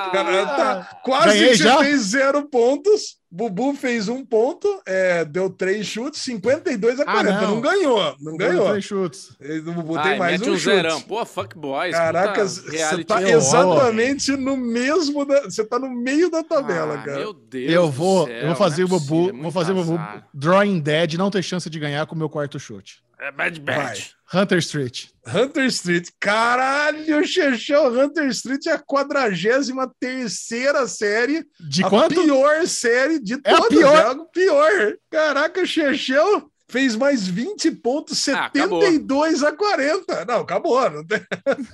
Ah, 0.08 0.24
Cara, 0.24 0.46
tá, 0.46 1.00
quase 1.04 1.28
Ganhei 1.28 1.48
que 1.50 1.56
você 1.58 1.62
já? 1.64 1.78
fez 1.78 2.00
zero 2.02 2.48
pontos. 2.48 3.18
Bubu 3.30 3.74
fez 3.74 4.08
um 4.08 4.24
ponto, 4.24 4.66
é, 4.86 5.22
deu 5.22 5.50
três 5.50 5.86
chutes, 5.86 6.22
52 6.22 6.98
a 6.98 7.02
Ah, 7.02 7.12
40. 7.12 7.40
não. 7.42 7.54
não. 7.56 7.60
ganhou, 7.60 8.16
não 8.22 8.36
ganhou. 8.38 8.70
Três 8.70 8.84
chutes. 8.86 9.36
O 9.66 9.72
Bubu 9.72 9.98
Ai, 9.98 10.10
tem 10.10 10.18
mais 10.18 10.40
um, 10.40 10.44
um 10.44 10.56
chute. 10.56 10.64
zerão. 10.64 11.00
Pô, 11.02 11.22
fuck 11.26 11.54
boys. 11.58 11.94
Caraca, 11.94 12.42
você 12.48 13.04
tá 13.04 13.20
show. 13.20 13.28
exatamente 13.28 14.34
no 14.34 14.56
mesmo 14.56 15.26
você 15.44 15.62
tá 15.62 15.78
no 15.78 15.90
meio 15.90 16.30
da 16.30 16.42
tabela, 16.42 16.94
Ah, 16.94 17.02
cara. 17.02 17.18
Meu 17.18 17.34
Deus 17.34 17.70
Eu 17.70 17.82
do 17.86 17.90
vou, 17.92 18.26
céu, 18.26 18.34
eu 18.36 18.46
vou 18.46 18.56
fazer 18.56 18.84
o 18.84 18.86
é 18.86 18.88
Bubu, 18.88 19.06
possível, 19.06 19.38
é 19.38 19.42
vou 19.42 19.52
fazer 19.52 19.72
o 19.72 19.74
Bubu. 19.74 20.00
Drawing 20.32 20.80
Dead, 20.80 21.14
não 21.14 21.30
ter 21.30 21.42
chance 21.42 21.68
de 21.68 21.78
ganhar 21.78 22.06
com 22.06 22.14
o 22.14 22.18
meu 22.18 22.30
quarto 22.30 22.58
chute. 22.58 23.02
É 23.20 23.32
bad 23.32 23.60
Vai. 23.60 23.74
bad. 23.76 24.10
Hunter 24.32 24.58
Street. 24.58 25.06
Hunter 25.26 25.64
Street. 25.66 26.08
Caralho, 26.20 27.26
Chechão, 27.26 27.86
Hunter 27.88 28.26
Street 28.28 28.66
é 28.66 28.72
a 28.72 28.78
43 28.78 29.68
terceira 29.98 30.86
série. 30.86 31.44
De 31.58 31.82
a 31.82 31.88
quanto? 31.88 32.14
pior 32.22 32.66
série 32.66 33.18
de 33.18 33.34
É 33.44 33.52
a 33.52 33.56
todas. 33.56 33.68
pior. 33.78 33.96
É 33.96 34.00
a 34.02 34.14
pior. 34.16 34.96
Caraca, 35.10 35.66
Chechão 35.66 36.48
fez 36.70 36.94
mais 36.94 37.26
20 37.26 37.70
pontos, 37.72 38.28
Ah, 38.28 38.46
acabou. 38.46 38.80
72 38.82 39.42
a 39.42 39.52
40. 39.52 40.24
Não, 40.26 40.40
acabou. 40.40 40.90
Não 40.90 41.04
tem... 41.04 41.20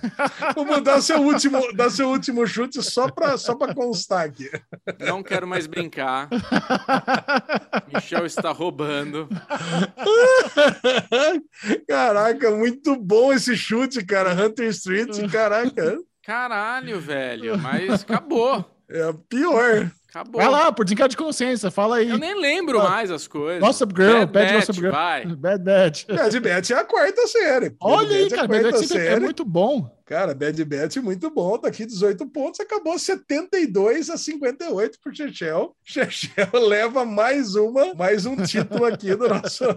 Vamos 0.54 0.82
dar 0.82 1.00
seu 1.00 1.20
último, 1.20 1.72
dar 1.74 1.90
seu 1.90 2.08
último 2.08 2.46
chute 2.46 2.82
só 2.82 3.10
para 3.10 3.36
só 3.36 3.54
pra 3.54 3.74
constar 3.74 4.24
aqui. 4.26 4.50
Não 5.00 5.22
quero 5.22 5.46
mais 5.46 5.66
brincar. 5.66 6.28
Michel 7.92 8.24
está 8.26 8.52
roubando. 8.52 9.28
Caraca, 11.88 12.50
muito 12.50 12.96
bom 12.96 13.32
esse 13.32 13.56
chute, 13.56 14.04
cara. 14.04 14.32
Hunter 14.32 14.68
Street, 14.68 15.30
caraca. 15.30 15.98
Caralho, 16.24 17.00
velho. 17.00 17.58
Mas 17.58 18.02
acabou. 18.02 18.64
É 18.88 19.12
pior. 19.28 19.90
Acabou. 20.14 20.40
Vai 20.40 20.48
lá, 20.48 20.70
por 20.70 20.84
desencargo 20.84 21.10
de 21.10 21.16
consciência, 21.16 21.72
fala 21.72 21.96
aí. 21.96 22.08
Eu 22.08 22.18
nem 22.18 22.40
lembro 22.40 22.80
Ah. 22.80 22.88
mais 22.88 23.10
as 23.10 23.26
coisas. 23.26 23.60
Gossip 23.60 23.92
Girl, 23.96 24.20
Bad 24.20 24.32
pede 24.32 24.52
Batch, 24.52 24.66
Gossip 24.66 24.80
Girl. 24.80 24.92
Vai. 24.92 25.26
Bad 25.34 25.64
Bad. 25.64 26.06
Bad 26.08 26.40
Batch 26.40 26.70
é 26.70 26.74
a 26.74 26.84
quarta 26.84 27.26
série. 27.26 27.70
Bad 27.70 27.76
Olha 27.80 28.16
aí, 28.16 28.22
Batch 28.22 28.32
é 28.32 28.36
cara, 28.36 28.48
Bad 28.48 28.62
quarta 28.62 28.78
Bad 28.78 28.88
sempre 28.88 29.06
é 29.08 29.18
muito 29.18 29.44
bom. 29.44 29.90
Cara, 30.06 30.34
Bad 30.34 30.64
Batch 30.64 30.96
muito 30.98 31.30
bom, 31.30 31.58
tá 31.58 31.66
aqui 31.68 31.84
18 31.84 32.26
pontos, 32.26 32.60
acabou 32.60 32.96
72 32.96 34.08
a 34.08 34.16
58 34.16 35.00
pro 35.00 35.12
Chechel. 35.12 35.74
Chechel 35.82 36.48
leva 36.68 37.04
mais 37.04 37.56
uma, 37.56 37.92
mais 37.94 38.24
um 38.24 38.36
título 38.36 38.84
aqui 38.84 39.16
do 39.16 39.28
nosso. 39.28 39.64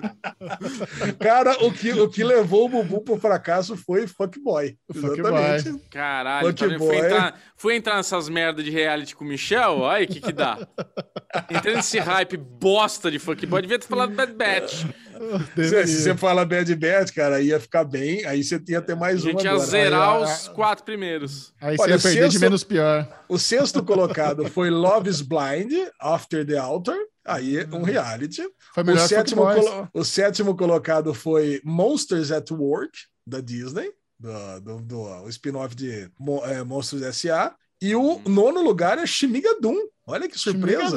Cara, 1.18 1.52
o 1.64 1.72
que, 1.72 1.92
o 1.92 2.08
que 2.08 2.22
levou 2.24 2.66
o 2.66 2.68
Bubu 2.68 3.00
pro 3.00 3.16
fracasso 3.18 3.76
foi 3.76 4.06
Fuckboy. 4.06 4.76
Fuck 4.92 5.18
Exatamente. 5.18 5.88
Caralho, 5.90 6.48
Fuck 6.48 6.58
tá 6.58 6.78
boy. 6.78 6.78
fui, 6.78 6.96
entrar, 6.98 7.40
fui 7.56 7.76
entrar 7.76 7.96
nessas 7.96 8.28
merdas 8.28 8.64
de 8.64 8.70
reality 8.70 9.14
com 9.14 9.24
o 9.24 9.28
Michel, 9.28 9.78
olha 9.78 10.04
o 10.04 10.08
que 10.08 10.20
que 10.20 10.32
dá. 10.32 10.58
Entrei 11.50 11.76
nesse 11.76 11.98
hype 11.98 12.36
bosta 12.36 13.10
de 13.10 13.18
fuckboy, 13.18 13.62
devia 13.62 13.78
ter 13.78 13.86
falado 13.86 14.14
Bad 14.14 14.32
Batch. 14.34 14.84
Se, 15.56 15.86
se 15.86 16.02
você 16.02 16.16
fala 16.16 16.44
Bad 16.44 16.74
Batch, 16.76 17.12
cara, 17.14 17.40
ia 17.40 17.58
ficar 17.60 17.84
bem, 17.84 18.24
aí 18.26 18.42
você 18.44 18.62
ia 18.68 18.80
ter 18.80 18.92
A 18.92 18.96
mais 18.96 19.22
uma 19.24 19.32
gente 19.32 19.44
ia 19.44 19.50
agora. 19.52 19.66
zerar 19.66 20.16
Aí, 20.16 20.22
os 20.24 20.48
quatro 20.48 20.84
primeiros. 20.84 21.52
Aí 21.60 21.76
você 21.76 21.82
Olha, 21.82 21.90
ia 21.94 21.98
perder 21.98 22.24
de 22.26 22.30
sexto- 22.32 22.40
menos 22.40 22.64
pior. 22.64 23.24
O 23.28 23.38
sexto 23.38 23.82
colocado 23.84 24.48
foi 24.48 24.70
Love 24.70 25.08
is 25.10 25.20
Blind, 25.20 25.72
After 26.00 26.46
the 26.46 26.56
Altar. 26.56 26.96
Aí, 27.24 27.64
um 27.72 27.82
reality. 27.82 28.42
Foi 28.74 28.82
O 28.82 28.86
melhor 28.86 29.02
que 29.02 29.08
sétimo, 29.08 29.42
colo- 29.42 29.88
o 29.92 30.04
sétimo 30.04 30.56
colocado 30.56 31.12
foi 31.12 31.60
Monsters 31.64 32.30
at 32.32 32.50
Work, 32.50 32.98
da 33.26 33.40
Disney, 33.40 33.90
do, 34.18 34.60
do, 34.60 34.76
do- 34.82 35.22
o 35.24 35.28
spin-off 35.28 35.74
de 35.74 36.10
é, 36.44 36.62
Monstros 36.64 37.02
S.A. 37.02 37.54
E 37.82 37.94
o 37.94 38.20
nono 38.26 38.62
lugar 38.62 38.98
é 38.98 39.06
Shimiga 39.06 39.60
Doom. 39.60 39.76
Olha 40.06 40.26
que 40.28 40.38
surpresa. 40.38 40.96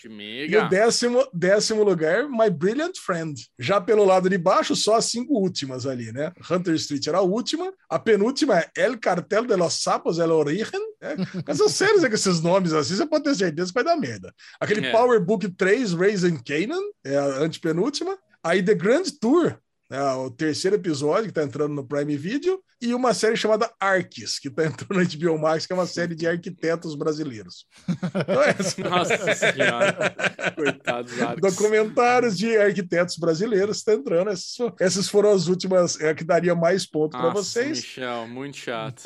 Chimigadão. 0.00 0.44
E 0.44 0.46
o 0.46 0.48
Chimiga. 0.48 0.68
décimo, 0.68 1.28
décimo 1.32 1.82
lugar, 1.82 2.28
My 2.28 2.50
Brilliant 2.50 2.96
Friend. 2.98 3.34
Já 3.58 3.80
pelo 3.80 4.04
lado 4.04 4.28
de 4.28 4.38
baixo, 4.38 4.76
só 4.76 4.96
as 4.96 5.06
cinco 5.06 5.34
últimas 5.38 5.86
ali, 5.86 6.12
né? 6.12 6.32
Hunter 6.50 6.74
Street 6.74 7.06
era 7.06 7.18
a 7.18 7.22
última. 7.22 7.72
A 7.88 7.98
penúltima 7.98 8.58
é 8.58 8.70
El 8.76 8.98
Cartel 8.98 9.46
de 9.46 9.56
los 9.56 9.74
Sapos, 9.82 10.18
El 10.18 10.30
Origen. 10.30 10.80
É, 11.00 11.14
essas 11.46 11.72
séries 11.72 12.02
é 12.02 12.08
com 12.08 12.14
esses 12.14 12.40
nomes 12.40 12.72
assim, 12.72 12.96
você 12.96 13.06
pode 13.06 13.24
ter 13.24 13.34
certeza 13.34 13.68
que 13.68 13.74
vai 13.74 13.84
dar 13.84 13.96
merda. 13.96 14.34
Aquele 14.60 14.86
É. 14.86 14.92
Power 14.92 15.20
Book 15.24 15.48
3, 15.48 15.92
Raising 15.94 16.38
Canaan, 16.38 16.82
é 17.04 17.16
a 17.16 17.24
antepenúltima. 17.40 18.16
Aí 18.42 18.62
The 18.62 18.74
Grand 18.74 19.04
Tour, 19.20 19.56
é 19.90 20.02
o 20.12 20.30
terceiro 20.30 20.76
episódio 20.76 21.26
que 21.26 21.32
tá 21.32 21.42
entrando 21.42 21.74
no 21.74 21.86
Prime 21.86 22.16
Video. 22.16 22.60
E 22.80 22.94
uma 22.94 23.12
série 23.12 23.36
chamada 23.36 23.68
Arques, 23.80 24.38
que 24.38 24.48
tá 24.48 24.64
entrando 24.64 24.94
no 24.94 25.04
HBO 25.04 25.38
Max, 25.40 25.66
que 25.66 25.72
é 25.72 25.76
uma 25.76 25.86
série 25.86 26.14
de 26.14 26.26
arquitetos 26.28 26.94
brasileiros. 26.94 27.66
Então, 27.88 28.42
essa- 28.42 28.88
Nossa 28.88 29.34
senhora. 29.34 30.14
Coitados, 30.54 31.20
Arcos. 31.20 31.40
documentários 31.54 32.38
de 32.38 32.56
arquitetos 32.56 33.16
brasileiros 33.16 33.78
está 33.78 33.94
entrando. 33.94 34.30
Essas, 34.30 34.54
essas 34.80 35.08
foram 35.08 35.32
as 35.32 35.48
últimas, 35.48 36.00
é 36.00 36.10
a 36.10 36.14
que 36.14 36.22
daria 36.24 36.54
mais 36.54 36.86
ponto 36.86 37.16
para 37.18 37.30
vocês. 37.30 37.78
Michel, 37.78 38.28
muito 38.28 38.56
chato. 38.56 39.02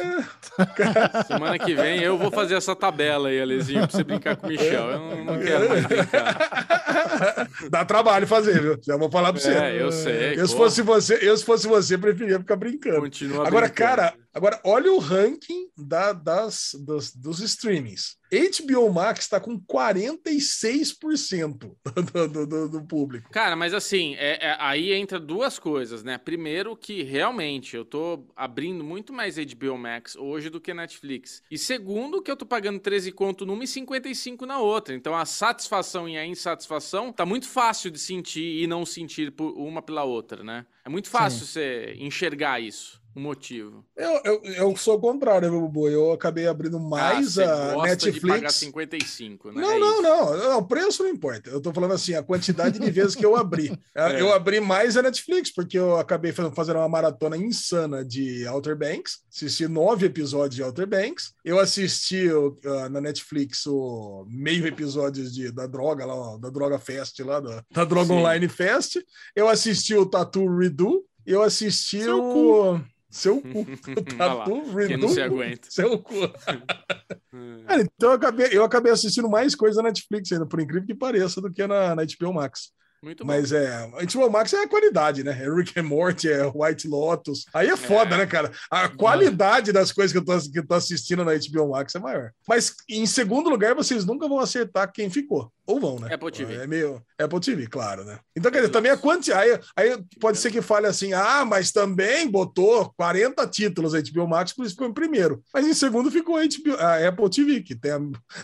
Semana 1.26 1.58
que 1.58 1.74
vem 1.74 2.00
eu 2.02 2.18
vou 2.18 2.30
fazer 2.30 2.54
essa 2.54 2.76
tabela 2.76 3.28
aí, 3.28 3.40
Alezinho, 3.40 3.86
pra 3.88 3.90
você 3.96 4.04
brincar 4.04 4.36
com 4.36 4.46
o 4.46 4.50
Michel. 4.50 4.90
Eu 4.90 4.98
não, 4.98 5.24
não 5.24 5.38
quero 5.40 5.68
mais 5.68 5.86
brincar. 5.86 7.48
Dá 7.70 7.84
trabalho 7.84 8.26
fazer, 8.26 8.60
viu? 8.60 8.78
Já 8.82 8.96
vou 8.96 9.10
falar 9.10 9.32
para 9.32 9.40
você. 9.40 9.52
É, 9.54 9.80
eu 9.82 9.90
sei. 9.92 10.34
eu, 10.38 10.46
se 10.46 10.54
fosse 10.56 10.82
você, 10.82 11.18
eu, 11.22 11.36
se 11.36 11.44
fosse 11.44 11.66
você, 11.66 11.96
preferia 11.96 12.38
ficar 12.38 12.56
brincando. 12.56 13.00
Continua 13.00 13.46
Agora, 13.46 13.61
brincando. 13.68 13.74
cara, 13.96 14.14
agora 14.32 14.60
olha 14.64 14.92
o 14.92 14.98
ranking 14.98 15.68
da- 15.76 16.12
das, 16.12 16.70
dos, 16.84 17.14
dos 17.14 17.40
streamings. 17.40 18.16
HBO 18.32 18.90
Max 18.90 19.20
está 19.24 19.38
com 19.38 19.60
46% 19.60 21.58
do, 22.12 22.28
do, 22.28 22.46
do, 22.46 22.68
do 22.68 22.82
público. 22.86 23.30
Cara, 23.30 23.54
mas 23.56 23.74
assim, 23.74 24.14
é- 24.14 24.38
é- 24.46 24.56
aí 24.58 24.92
entra 24.92 25.20
duas 25.20 25.58
coisas, 25.58 26.02
né? 26.02 26.18
Primeiro 26.18 26.76
que 26.76 27.02
realmente 27.02 27.76
eu 27.76 27.84
tô 27.84 28.26
abrindo 28.34 28.82
muito 28.82 29.12
mais 29.12 29.36
HBO 29.36 29.76
Max 29.76 30.16
hoje 30.16 30.48
do 30.50 30.60
que 30.60 30.72
Netflix. 30.72 31.42
E 31.50 31.58
segundo 31.58 32.22
que 32.22 32.30
eu 32.30 32.36
tô 32.36 32.46
pagando 32.46 32.78
13 32.80 33.12
conto 33.12 33.44
numa 33.44 33.64
e 33.64 33.66
55 33.66 34.46
na 34.46 34.58
outra. 34.58 34.94
Então 34.94 35.14
a 35.14 35.24
satisfação 35.26 36.08
e 36.08 36.16
a 36.16 36.24
insatisfação 36.26 37.12
tá 37.12 37.26
muito 37.26 37.46
fácil 37.48 37.90
de 37.90 37.98
sentir 37.98 38.62
e 38.62 38.66
não 38.66 38.86
sentir 38.86 39.30
por 39.32 39.52
uma 39.58 39.82
pela 39.82 40.04
outra, 40.04 40.42
né? 40.42 40.64
É 40.84 40.88
muito 40.88 41.08
fácil 41.08 41.46
você 41.46 41.94
enxergar 41.98 42.60
isso, 42.60 43.00
o 43.14 43.20
motivo. 43.20 43.84
Eu, 43.96 44.20
eu, 44.24 44.42
eu 44.44 44.76
sou 44.76 44.96
o 44.96 45.00
contrário, 45.00 45.50
viu, 45.50 45.60
Bubu. 45.60 45.88
Eu 45.88 46.12
acabei 46.12 46.46
abrindo 46.46 46.80
mais 46.80 47.38
ah, 47.38 47.72
a 47.72 47.74
gosta 47.74 48.10
de 48.10 48.20
pagar 48.20 48.34
Netflix. 48.34 48.54
55, 48.54 49.52
né? 49.52 49.60
Não, 49.60 49.72
É 49.72 49.78
não, 49.78 50.02
não, 50.02 50.36
não. 50.36 50.58
O 50.58 50.66
preço 50.66 51.02
não 51.02 51.10
importa. 51.10 51.50
Eu 51.50 51.60
tô 51.60 51.72
falando 51.72 51.92
assim, 51.92 52.14
a 52.14 52.22
quantidade 52.22 52.78
de 52.78 52.90
vezes 52.90 53.14
que 53.14 53.24
eu 53.24 53.36
abri. 53.36 53.78
É. 53.94 54.20
Eu 54.20 54.32
abri 54.32 54.60
mais 54.60 54.96
a 54.96 55.02
Netflix, 55.02 55.52
porque 55.52 55.78
eu 55.78 55.96
acabei 55.96 56.32
fazendo 56.32 56.76
uma 56.76 56.88
maratona 56.88 57.36
insana 57.36 58.04
de 58.04 58.46
Outer 58.46 58.76
Banks. 58.76 59.20
Assisti 59.30 59.68
nove 59.68 60.06
episódios 60.06 60.54
de 60.54 60.62
Outer 60.62 60.86
Banks. 60.86 61.34
Eu 61.44 61.58
assisti 61.58 62.28
ah, 62.64 62.88
na 62.88 63.00
Netflix 63.00 63.66
o 63.66 64.26
meio 64.28 64.66
episódio 64.66 65.30
de, 65.30 65.50
da 65.52 65.66
droga 65.66 66.06
lá, 66.06 66.38
da 66.38 66.48
Droga 66.48 66.78
Fest 66.78 67.18
lá, 67.20 67.40
da, 67.40 67.64
da 67.70 67.84
Droga 67.84 68.06
Sim. 68.06 68.20
Online 68.20 68.48
Fest. 68.48 68.96
Eu 69.36 69.48
assisti 69.48 69.94
o 69.94 70.06
Tattoo 70.06 70.56
Redo. 70.56 71.04
Eu 71.24 71.42
assisti 71.42 72.02
Seu 72.02 72.20
o. 72.20 72.80
Seu 73.12 73.42
cu. 73.42 73.66
Olha 74.18 74.32
lá, 74.32 74.44
Tattoo 74.44 74.86
Quem 74.86 74.96
não 74.96 75.08
se 75.08 75.20
aguenta. 75.20 75.68
Seu 75.70 75.98
cu. 75.98 76.14
Cara, 77.66 77.82
então 77.82 78.10
eu 78.10 78.16
acabei, 78.16 78.48
eu 78.50 78.64
acabei 78.64 78.92
assistindo 78.92 79.28
mais 79.28 79.54
coisa 79.54 79.82
na 79.82 79.88
Netflix 79.88 80.32
ainda, 80.32 80.46
por 80.46 80.60
incrível 80.60 80.86
que 80.86 80.94
pareça, 80.94 81.40
do 81.40 81.52
que 81.52 81.66
na, 81.66 81.94
na 81.94 82.02
HBO 82.04 82.32
Max. 82.32 82.72
Muito 83.02 83.24
bom. 83.24 83.32
Mas 83.32 83.50
é, 83.50 83.66
a 83.68 83.88
HBO 83.88 84.30
Max 84.30 84.52
é 84.52 84.62
a 84.62 84.68
qualidade, 84.68 85.24
né? 85.24 85.32
É 85.32 85.52
Rick 85.52 85.78
and 85.78 85.82
Morty, 85.82 86.28
é 86.30 86.46
White 86.54 86.86
Lotus. 86.86 87.44
Aí 87.52 87.68
é 87.68 87.76
foda, 87.76 88.14
É. 88.14 88.18
né, 88.18 88.26
cara? 88.26 88.52
A 88.70 88.88
qualidade 88.88 89.72
das 89.72 89.90
coisas 89.90 90.12
que 90.12 90.18
eu, 90.18 90.24
tô, 90.24 90.38
que 90.50 90.58
eu 90.60 90.66
tô 90.66 90.74
assistindo 90.74 91.24
na 91.24 91.32
HBO 91.32 91.70
Max 91.70 91.94
é 91.96 91.98
maior. 91.98 92.30
Mas 92.48 92.74
em 92.88 93.04
segundo 93.04 93.50
lugar, 93.50 93.74
vocês 93.74 94.04
nunca 94.04 94.28
vão 94.28 94.38
acertar 94.38 94.92
quem 94.92 95.10
ficou. 95.10 95.52
Ou 95.66 95.78
vão, 95.78 95.98
né? 95.98 96.12
Apple 96.12 96.30
TV. 96.32 96.54
É 96.54 96.66
meio 96.66 97.00
Apple 97.18 97.40
TV, 97.40 97.66
claro, 97.68 98.04
né? 98.04 98.18
Então, 98.36 98.50
quer 98.50 98.58
dizer, 98.62 98.72
também 98.72 98.90
a 98.90 98.96
quantidade. 98.96 99.50
Aí, 99.52 99.60
aí 99.76 100.04
pode 100.20 100.38
ser 100.38 100.50
que 100.50 100.60
fale 100.60 100.86
assim: 100.86 101.12
ah, 101.12 101.44
mas 101.44 101.70
também 101.70 102.28
botou 102.28 102.92
40 102.96 103.46
títulos 103.46 103.94
a 103.94 104.00
HBO 104.00 104.26
Max, 104.26 104.52
por 104.52 104.64
isso 104.64 104.74
ficou 104.74 104.88
em 104.88 104.92
primeiro. 104.92 105.42
Mas 105.54 105.66
em 105.66 105.72
segundo 105.74 106.10
ficou 106.10 106.36
a, 106.36 106.42
HBO, 106.42 106.74
a 106.78 107.08
Apple 107.08 107.30
TV, 107.30 107.60
que 107.62 107.74
tem, 107.76 107.92
a- 107.92 108.00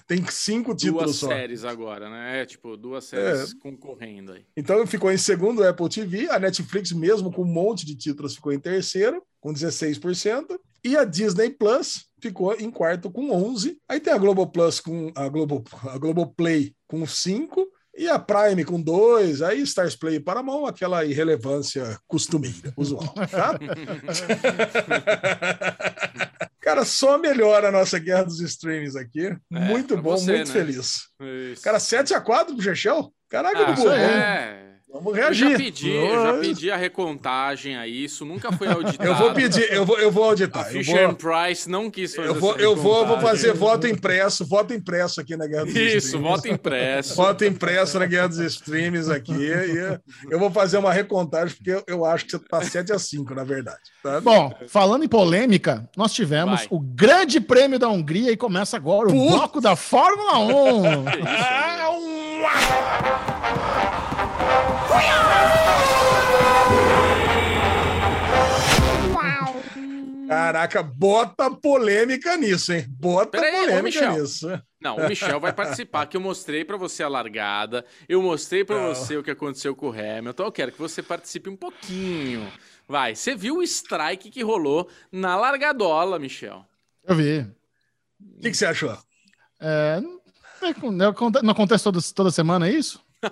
tem 0.07 0.24
cinco 0.31 0.74
títulos 0.74 1.05
duas 1.05 1.16
só. 1.16 1.28
séries 1.28 1.65
agora, 1.65 2.09
né? 2.09 2.43
É, 2.43 2.47
tipo, 2.47 2.77
duas 2.77 3.05
séries 3.05 3.53
concorrendo 3.55 4.32
aí. 4.32 4.45
Então 4.57 4.86
ficou 4.86 5.11
em 5.11 5.19
segundo 5.19 5.61
o 5.61 5.69
Apple 5.69 5.89
TV, 5.89 6.28
a 6.31 6.39
Netflix, 6.39 6.93
mesmo 6.93 7.32
com 7.32 7.43
um 7.43 7.47
monte 7.53 7.85
de 7.85 7.97
títulos, 7.97 8.36
ficou 8.36 8.53
em 8.53 8.61
terceiro, 8.61 9.23
com 9.40 9.53
16%, 9.53 10.59
e 10.85 10.97
a 10.97 11.05
Disney 11.05 11.51
Plus 11.51 12.07
ficou 12.20 12.55
em 12.55 12.70
quarto 12.70 13.11
com 13.11 13.28
11%. 13.28 13.77
Aí 13.89 14.01
tem 14.01 14.12
a 14.12 14.19
Global 14.19 14.47
Plus 14.47 14.81
com 14.81 15.11
a 15.15 15.28
Global, 15.28 15.62
a 15.89 15.99
Global 15.99 16.27
Play 16.27 16.74
com 16.86 17.03
5%, 17.03 17.65
E 17.97 18.09
a 18.09 18.19
Prime 18.19 18.65
com 18.65 18.81
dois, 18.81 19.43
aí 19.43 19.61
Stars 19.62 19.97
Play 19.97 20.16
e 20.16 20.20
Paramount, 20.20 20.69
aquela 20.69 21.05
irrelevância 21.05 21.99
costumeira, 22.07 22.73
usual, 22.77 23.12
tá? 23.28 23.59
Cara, 26.61 26.85
só 26.85 27.19
melhora 27.19 27.69
a 27.69 27.73
nossa 27.73 27.99
guerra 27.99 28.24
dos 28.24 28.40
streamings 28.40 28.95
aqui. 28.95 29.35
muito 29.51 29.95
pra 29.95 30.03
bom, 30.03 30.16
você, 30.16 30.32
muito 30.32 30.49
né? 30.49 30.53
feliz. 30.53 31.09
Isso. 31.20 31.62
Cara, 31.62 31.78
7x4 31.78 32.47
pro 32.47 32.62
Gechel? 32.62 33.12
Caraca, 33.28 33.59
Ah, 33.59 33.72
Bubu, 33.72 33.90
é. 33.90 34.56
vamos 34.90 35.06
Eu 35.09 35.12
reagir. 35.12 35.50
já 35.50 35.56
pedi, 35.59 35.90
eu 35.90 36.22
já 36.22 36.32
pedi 36.38 36.70
a 36.70 36.76
recontagem 36.78 37.76
a 37.76 37.86
isso, 37.86 38.24
nunca 38.24 38.50
foi 38.50 38.68
auditado. 38.72 39.06
Eu 39.06 39.14
vou 39.16 39.34
pedir, 39.34 39.70
eu 39.70 39.84
vou, 39.84 39.98
eu 39.98 40.10
vou 40.10 40.24
A 40.24 40.28
auditar. 40.28 40.66
Eu 40.68 40.72
Fisher 40.72 41.06
vou, 41.09 41.14
Price 41.14 41.68
não 41.68 41.90
quis 41.90 42.14
fazer 42.14 42.28
eu 42.28 42.34
vou, 42.34 42.52
essa 42.55 42.62
eu 42.62 42.74
vou, 42.74 43.00
eu 43.00 43.06
vou 43.06 43.20
fazer 43.20 43.52
voto 43.52 43.86
impresso, 43.86 44.46
voto 44.46 44.72
impresso 44.72 45.20
aqui 45.20 45.36
na 45.36 45.46
Guerra 45.46 45.66
dos 45.66 45.74
Isso, 45.76 46.06
Streams. 46.06 46.26
voto 46.28 46.48
impresso. 46.48 47.14
Voto 47.16 47.44
impresso 47.44 47.98
na 47.98 48.06
Guerra 48.06 48.28
dos 48.28 48.38
Streams 48.38 49.10
aqui. 49.10 49.32
E 49.34 49.98
eu 50.30 50.38
vou 50.38 50.50
fazer 50.50 50.78
uma 50.78 50.92
recontagem, 50.92 51.55
porque 51.55 51.70
eu, 51.70 51.82
eu 51.86 52.05
acho 52.06 52.24
que 52.24 52.30
você 52.32 52.38
tá 52.38 52.60
7x5, 52.60 53.34
na 53.34 53.44
verdade. 53.44 53.76
Tá? 54.02 54.22
Bom, 54.22 54.55
falando 54.68 55.05
em 55.05 55.09
polêmica, 55.09 55.86
nós 55.94 56.14
tivemos 56.14 56.60
Vai. 56.60 56.68
o 56.70 56.80
Grande 56.80 57.40
Prêmio 57.40 57.78
da 57.78 57.90
Hungria 57.90 58.32
e 58.32 58.36
começa 58.38 58.76
agora 58.78 59.09
o 59.10 59.12
Putz. 59.12 59.32
bloco 59.32 59.60
da 59.60 59.76
Fórmula 59.76 60.38
1. 60.38 61.05
Que 61.05 61.18
isso, 61.20 61.26
Ah, 61.28 61.86
amigo? 61.88 62.06
um- 62.06 62.18
Caraca, 70.28 70.82
bota 70.82 71.50
polêmica 71.50 72.36
nisso, 72.36 72.72
hein? 72.72 72.84
Bota 72.90 73.40
Peraí, 73.40 73.66
polêmica 73.66 74.10
nisso. 74.12 74.46
Não, 74.80 74.96
o 74.96 75.08
Michel 75.08 75.40
vai 75.40 75.52
participar, 75.52 76.06
que 76.06 76.16
eu 76.16 76.20
mostrei 76.20 76.64
pra 76.64 76.76
você 76.76 77.02
a 77.02 77.08
largada, 77.08 77.84
eu 78.06 78.20
mostrei 78.22 78.62
pra 78.64 78.76
Não. 78.76 78.94
você 78.94 79.16
o 79.16 79.22
que 79.22 79.30
aconteceu 79.30 79.74
com 79.74 79.88
o 79.88 79.90
Hamilton, 79.92 80.44
eu 80.44 80.52
quero 80.52 80.72
que 80.72 80.78
você 80.78 81.02
participe 81.02 81.48
um 81.48 81.56
pouquinho. 81.56 82.46
Vai, 82.86 83.14
você 83.14 83.34
viu 83.34 83.56
o 83.56 83.62
strike 83.62 84.30
que 84.30 84.42
rolou 84.42 84.88
na 85.10 85.34
largadola, 85.34 86.18
Michel? 86.18 86.64
Eu 87.04 87.14
vi. 87.14 87.40
O 88.20 88.40
que, 88.40 88.50
que 88.50 88.56
você 88.56 88.66
achou? 88.66 88.96
É, 89.60 90.00
não, 90.60 90.68
é 90.68 90.74
com- 90.74 90.90
não 90.90 91.09
aconte- 91.10 91.43
não 91.43 91.51
acontece 91.52 91.85
todo- 91.85 92.01
toda 92.14 92.30
semana 92.30 92.68
é 92.68 92.72
isso? 92.72 93.01